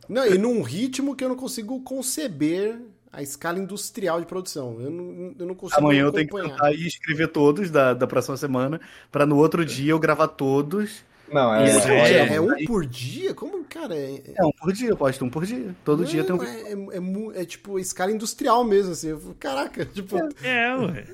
Não, 0.07 0.25
e 0.25 0.37
num 0.37 0.61
ritmo 0.61 1.15
que 1.15 1.23
eu 1.23 1.29
não 1.29 1.35
consigo 1.35 1.81
conceber 1.83 2.79
a 3.11 3.21
escala 3.21 3.59
industrial 3.59 4.19
de 4.19 4.25
produção. 4.27 4.79
Eu 4.81 4.89
não, 4.91 5.35
eu 5.37 5.45
não 5.45 5.55
consigo 5.55 5.79
Amanhã 5.85 6.03
eu 6.03 6.11
tenho 6.13 6.27
que 6.29 6.35
acompanhar. 6.37 6.55
tentar 6.55 6.71
e 6.73 6.87
escrever 6.87 7.27
todos 7.29 7.69
da, 7.71 7.93
da 7.93 8.07
próxima 8.07 8.37
semana, 8.37 8.79
pra 9.11 9.25
no 9.25 9.37
outro 9.37 9.65
dia 9.65 9.91
eu 9.91 9.99
gravar 9.99 10.27
todos. 10.29 11.05
Não, 11.31 11.53
é, 11.53 11.67
Isso, 11.67 11.87
É, 11.87 12.11
é- 12.11 12.35
é 12.35 12.41
um 12.41 12.65
por 12.65 12.85
dia? 12.85 13.33
Como, 13.33 13.63
cara? 13.65 13.95
É, 13.95 14.21
É 14.35 14.43
um 14.45 14.51
por 14.51 14.71
dia, 14.73 14.95
posto 14.95 15.23
um 15.25 15.29
por 15.29 15.45
dia. 15.45 15.75
Todo 15.85 16.05
dia 16.05 16.23
tem 16.23 16.35
um 16.35 16.43
é, 16.43 16.71
é, 16.71 17.37
é 17.37 17.41
é 17.41 17.45
tipo 17.45 17.77
escala 17.79 18.11
industrial 18.11 18.63
mesmo, 18.63 18.91
assim. 18.91 19.17
Caraca, 19.39 19.85
tipo. 19.85 20.17
É, 20.43 20.75
ué. 20.75 21.05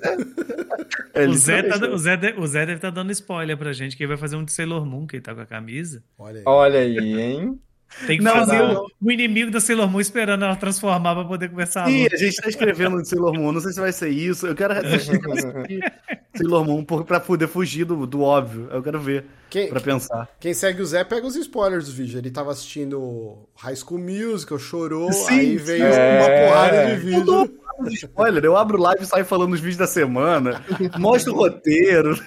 É, 1.13 1.27
O 1.27 1.33
Zé, 1.33 1.63
tá, 1.63 1.75
o, 1.87 1.97
Zé 1.97 2.17
de- 2.17 2.33
o 2.39 2.47
Zé 2.47 2.59
deve 2.65 2.75
estar 2.77 2.89
dando 2.89 3.11
spoiler 3.11 3.57
pra 3.57 3.73
gente, 3.73 3.95
que 3.95 4.03
ele 4.03 4.07
vai 4.09 4.17
fazer 4.17 4.35
um 4.35 4.43
de 4.43 4.51
Sailor 4.51 4.85
Moon, 4.85 5.05
que 5.07 5.15
ele 5.17 5.23
tá 5.23 5.33
com 5.35 5.41
a 5.41 5.45
camisa. 5.45 6.03
Olha 6.17 6.37
aí. 6.39 6.43
Olha 6.45 6.79
aí, 6.79 6.97
hein? 7.21 7.59
Tem 8.07 8.17
que 8.17 8.23
Não, 8.23 8.33
fazer 8.33 8.57
não. 8.59 8.83
o, 8.83 8.87
o 9.01 9.11
inimigo 9.11 9.49
da 9.51 9.59
Sailor 9.61 9.89
Moon 9.89 10.01
esperando 10.01 10.43
ela 10.43 10.55
transformar 10.55 11.15
pra 11.15 11.23
poder 11.23 11.49
começar 11.49 11.83
a 11.83 11.85
Sim, 11.85 12.07
a 12.11 12.17
gente 12.17 12.35
tá 12.41 12.49
escrevendo 12.49 13.01
de 13.01 13.07
Sailor 13.07 13.33
Moon, 13.33 13.51
não 13.53 13.61
sei 13.61 13.71
se 13.71 13.79
vai 13.79 13.91
ser 13.93 14.09
isso. 14.09 14.45
Eu 14.47 14.55
quero 14.55 14.73
Sailor 16.35 16.65
Moon 16.65 16.83
pra 16.83 17.19
poder 17.19 17.47
fugir 17.47 17.85
do, 17.85 18.05
do 18.05 18.21
óbvio. 18.21 18.67
Eu 18.71 18.83
quero 18.83 18.99
ver, 18.99 19.25
Quem, 19.49 19.69
pra 19.69 19.79
pensar. 19.79 20.27
quem 20.39 20.53
segue 20.53 20.81
o 20.81 20.85
Zé 20.85 21.03
pega 21.03 21.25
os 21.25 21.35
spoilers 21.35 21.85
do 21.87 21.93
vídeo. 21.93 22.17
Ele 22.19 22.29
tava 22.31 22.51
assistindo 22.51 23.47
High 23.55 23.75
School 23.77 23.99
Musical, 24.01 24.59
chorou, 24.59 25.11
Sim, 25.13 25.29
aí 25.39 25.57
veio 25.57 25.85
é. 25.85 26.19
uma 26.19 26.49
porrada 26.49 26.85
de 26.87 26.91
Eu 26.91 26.99
vídeo. 26.99 27.23
dou 27.23 27.49
um 27.79 27.87
spoiler, 27.87 28.43
eu 28.43 28.57
abro 28.57 28.77
live 28.81 29.03
e 29.03 29.05
saio 29.05 29.25
falando 29.25 29.53
os 29.53 29.59
vídeos 29.59 29.77
da 29.77 29.87
semana, 29.87 30.61
mostro 30.97 31.33
o 31.33 31.37
roteiro. 31.37 32.19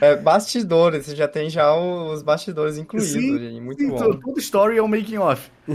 É, 0.00 0.16
bastidores, 0.16 1.06
você 1.06 1.14
já 1.14 1.28
tem 1.28 1.50
já 1.50 1.74
os 1.74 2.22
bastidores 2.22 2.78
incluídos, 2.78 3.12
Sim, 3.12 3.38
gente, 3.38 3.60
muito 3.60 3.82
Sim, 3.82 3.90
bom. 3.90 3.96
todo, 3.96 4.20
todo 4.20 4.38
story 4.38 4.78
é 4.78 4.82
um 4.82 4.88
making 4.88 5.18
off. 5.18 5.50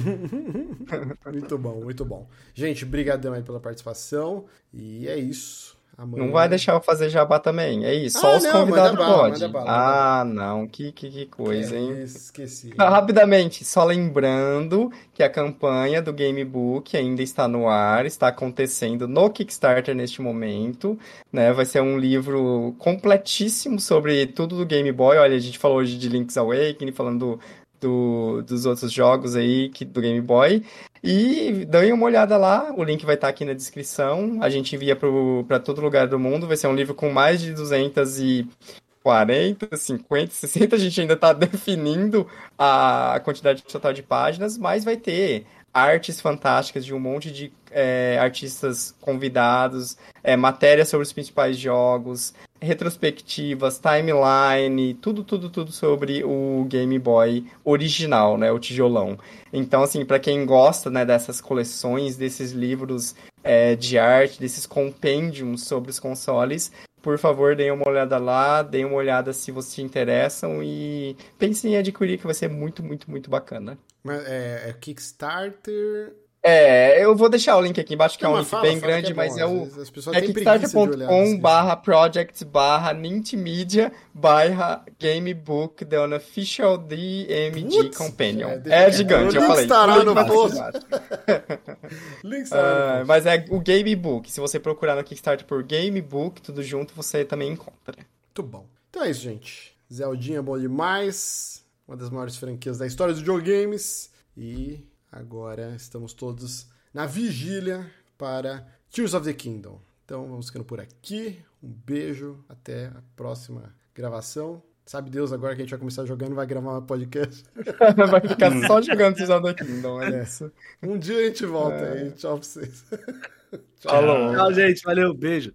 Muito 1.31 1.57
bom, 1.57 1.81
muito 1.81 2.03
bom. 2.03 2.27
Gente, 2.53 2.83
brigadão 2.85 3.33
aí 3.33 3.41
pela 3.41 3.59
participação. 3.59 4.45
E 4.73 5.07
é 5.07 5.17
isso. 5.17 5.74
Amanhã... 5.97 6.25
Não 6.25 6.31
vai 6.31 6.49
deixar 6.49 6.73
eu 6.73 6.81
fazer 6.81 7.09
jabá 7.09 7.39
também, 7.39 7.85
é 7.85 7.93
isso, 7.93 8.17
Ah, 8.17 8.21
só 8.21 8.37
os 8.37 8.43
não, 8.43 8.51
convidados 8.51 9.05
podem. 9.05 9.51
Ah, 9.65 10.23
não, 10.25 10.67
que, 10.67 10.91
que, 10.91 11.09
que 11.09 11.25
coisa, 11.27 11.75
É, 11.75 11.79
hein? 11.79 12.01
Esqueci. 12.03 12.73
Ah, 12.77 12.89
Rapidamente, 12.89 13.63
só 13.63 13.83
lembrando 13.83 14.91
que 15.13 15.23
a 15.23 15.29
campanha 15.29 16.01
do 16.01 16.11
Gamebook 16.11 16.97
ainda 16.97 17.21
está 17.21 17.47
no 17.47 17.69
ar, 17.69 18.05
está 18.05 18.27
acontecendo 18.27 19.07
no 19.07 19.29
Kickstarter 19.29 19.95
neste 19.95 20.21
momento, 20.21 20.99
né? 21.31 21.53
Vai 21.53 21.65
ser 21.65 21.81
um 21.81 21.97
livro 21.97 22.75
completíssimo 22.77 23.79
sobre 23.79 24.25
tudo 24.27 24.57
do 24.57 24.65
Game 24.65 24.91
Boy. 24.91 25.17
Olha, 25.17 25.35
a 25.35 25.39
gente 25.39 25.57
falou 25.57 25.77
hoje 25.77 25.97
de 25.97 26.09
Link's 26.09 26.37
Awakening, 26.37 26.91
falando 26.91 27.39
do, 27.85 28.41
dos 28.41 28.65
outros 28.65 28.91
jogos 28.91 29.35
aí 29.35 29.69
que, 29.69 29.85
do 29.85 30.01
Game 30.01 30.21
Boy. 30.21 30.63
E 31.03 31.65
dêem 31.65 31.93
uma 31.93 32.07
olhada 32.07 32.35
lá, 32.35 32.73
o 32.75 32.83
link 32.83 33.05
vai 33.05 33.13
estar 33.13 33.27
aqui 33.27 33.45
na 33.45 33.53
descrição. 33.53 34.39
A 34.41 34.49
gente 34.49 34.75
envia 34.75 34.95
para 34.95 35.59
todo 35.59 35.81
lugar 35.81 36.07
do 36.07 36.17
mundo. 36.17 36.47
Vai 36.47 36.57
ser 36.57 36.65
um 36.67 36.75
livro 36.75 36.95
com 36.95 37.11
mais 37.11 37.39
de 37.39 37.53
240, 37.53 39.77
50, 39.77 40.33
60. 40.33 40.75
A 40.75 40.79
gente 40.79 40.99
ainda 40.99 41.13
está 41.13 41.31
definindo 41.31 42.27
a 42.57 43.21
quantidade 43.23 43.61
total 43.63 43.93
de 43.93 44.01
páginas, 44.01 44.57
mas 44.57 44.83
vai 44.83 44.97
ter 44.97 45.45
artes 45.71 46.19
fantásticas 46.19 46.83
de 46.85 46.93
um 46.93 46.99
monte 46.99 47.29
de 47.29 47.53
é, 47.69 48.17
artistas 48.19 48.95
convidados, 49.01 49.97
é, 50.23 50.35
matérias 50.35 50.87
sobre 50.87 51.03
os 51.03 51.13
principais 51.13 51.57
jogos, 51.57 52.33
retrospectivas, 52.65 53.79
timeline, 53.79 54.93
tudo, 54.95 55.23
tudo, 55.23 55.49
tudo 55.49 55.71
sobre 55.71 56.23
o 56.23 56.65
Game 56.67 56.97
Boy 56.99 57.45
original, 57.63 58.37
né, 58.37 58.51
o 58.51 58.59
tijolão. 58.59 59.17
Então, 59.53 59.83
assim, 59.83 60.03
para 60.03 60.19
quem 60.19 60.45
gosta, 60.45 60.89
né, 60.89 61.05
dessas 61.05 61.39
coleções, 61.39 62.17
desses 62.17 62.51
livros 62.51 63.15
é, 63.43 63.75
de 63.75 63.97
arte, 63.97 64.39
desses 64.39 64.65
compêndios 64.65 65.63
sobre 65.63 65.91
os 65.91 65.99
consoles, 65.99 66.71
por 67.01 67.19
favor, 67.19 67.55
deem 67.55 67.69
uma 67.69 67.87
olhada 67.87 68.17
lá, 68.17 68.63
deem 68.63 68.83
uma 68.83 68.95
olhada 68.95 69.31
se 69.31 69.51
vocês 69.51 69.75
se 69.75 69.81
interessam 69.83 70.63
e 70.63 71.15
pensem 71.37 71.73
em 71.73 71.77
adquirir, 71.77 72.17
que 72.17 72.25
vai 72.25 72.33
ser 72.33 72.49
muito, 72.49 72.81
muito, 72.81 73.11
muito 73.11 73.29
bacana. 73.29 73.77
É, 74.07 74.69
é 74.69 74.73
Kickstarter. 74.73 76.24
É, 76.47 77.03
eu 77.03 77.15
vou 77.15 77.27
deixar 77.27 77.57
o 77.57 77.61
link 77.61 77.79
aqui 77.79 77.95
embaixo, 77.95 78.19
que 78.19 78.23
é 78.23 78.29
um 78.29 78.37
link 78.37 78.45
fala, 78.47 78.61
bem 78.61 78.79
fala 78.79 78.91
grande, 78.91 79.11
é 79.11 79.15
mas 79.15 79.35
é 79.35 79.45
o 79.47 79.67
é 80.13 80.21
kickstarter.com 80.21 81.39
barra 81.39 81.75
project 81.75 82.45
barra 82.45 82.93
nintmedia 82.93 83.91
barra 84.13 84.85
gamebook 84.99 85.83
the 85.85 85.99
unofficial 85.99 86.77
DMG 86.77 87.77
Putz, 87.85 87.97
Companion. 87.97 88.49
é, 88.49 88.53
É, 88.53 88.59
deixa- 88.59 88.91
gigante, 88.91 89.35
eu 89.35 89.41
falei. 89.41 89.63
estará 89.63 90.03
no 90.03 90.13
post. 90.27 90.57
Link 92.23 92.47
Ah, 92.51 92.93
post. 92.97 93.07
mas 93.07 93.25
é 93.25 93.45
o 93.49 93.59
Gamebook. 93.59 94.31
Se 94.31 94.39
você 94.39 94.59
procurar 94.59 94.95
no 94.95 95.03
Kickstarter 95.03 95.45
por 95.47 95.63
Gamebook, 95.63 96.41
tudo 96.41 96.61
junto, 96.61 96.93
você 96.95 97.25
também 97.25 97.51
encontra. 97.53 97.95
Muito 98.27 98.43
bom. 98.43 98.65
Então 98.89 99.03
é 99.03 99.09
isso, 99.09 99.21
gente. 99.21 99.75
Zeldinha 99.91 100.39
é 100.39 100.41
bom 100.41 100.57
demais. 100.59 101.63
Uma 101.87 101.95
das 101.97 102.09
maiores 102.09 102.35
franquias 102.37 102.77
da 102.77 102.85
história 102.87 103.13
dos 103.13 103.21
videogames. 103.21 104.11
E 104.37 104.83
agora 105.15 105.73
estamos 105.75 106.13
todos 106.13 106.67
na 106.93 107.05
vigília 107.05 107.89
para 108.17 108.67
Tears 108.91 109.13
of 109.13 109.25
the 109.25 109.33
Kingdom. 109.33 109.81
Então 110.03 110.27
vamos 110.27 110.47
ficando 110.47 110.65
por 110.65 110.79
aqui. 110.79 111.39
Um 111.63 111.69
beijo. 111.69 112.43
Até 112.47 112.87
a 112.87 113.01
próxima 113.15 113.73
gravação. 113.93 114.61
Sabe 114.85 115.09
Deus, 115.09 115.33
agora 115.33 115.55
que 115.55 115.61
a 115.61 115.63
gente 115.65 115.71
vai 115.71 115.79
começar 115.79 116.05
jogando, 116.05 116.35
vai 116.35 116.45
gravar 116.45 116.77
um 116.77 116.85
podcast. 116.85 117.43
vai 118.11 118.21
ficar 118.21 118.51
só 118.67 118.79
jogando 118.81 119.15
Tears 119.15 119.31
of 119.31 119.43
the 119.43 119.53
Kingdom, 119.65 119.99
é 120.01 120.19
É. 120.19 120.23
isso. 120.23 120.51
Um 120.83 120.99
dia 120.99 121.17
a 121.17 121.23
gente 121.25 121.45
volta 121.45 121.83
aí. 121.91 122.11
Tchau 122.11 122.37
pra 122.37 122.43
vocês. 122.47 122.85
Falou. 123.81 124.35
Tchau, 124.35 124.53
gente. 124.53 124.83
Valeu. 124.83 125.13
Beijo. 125.13 125.53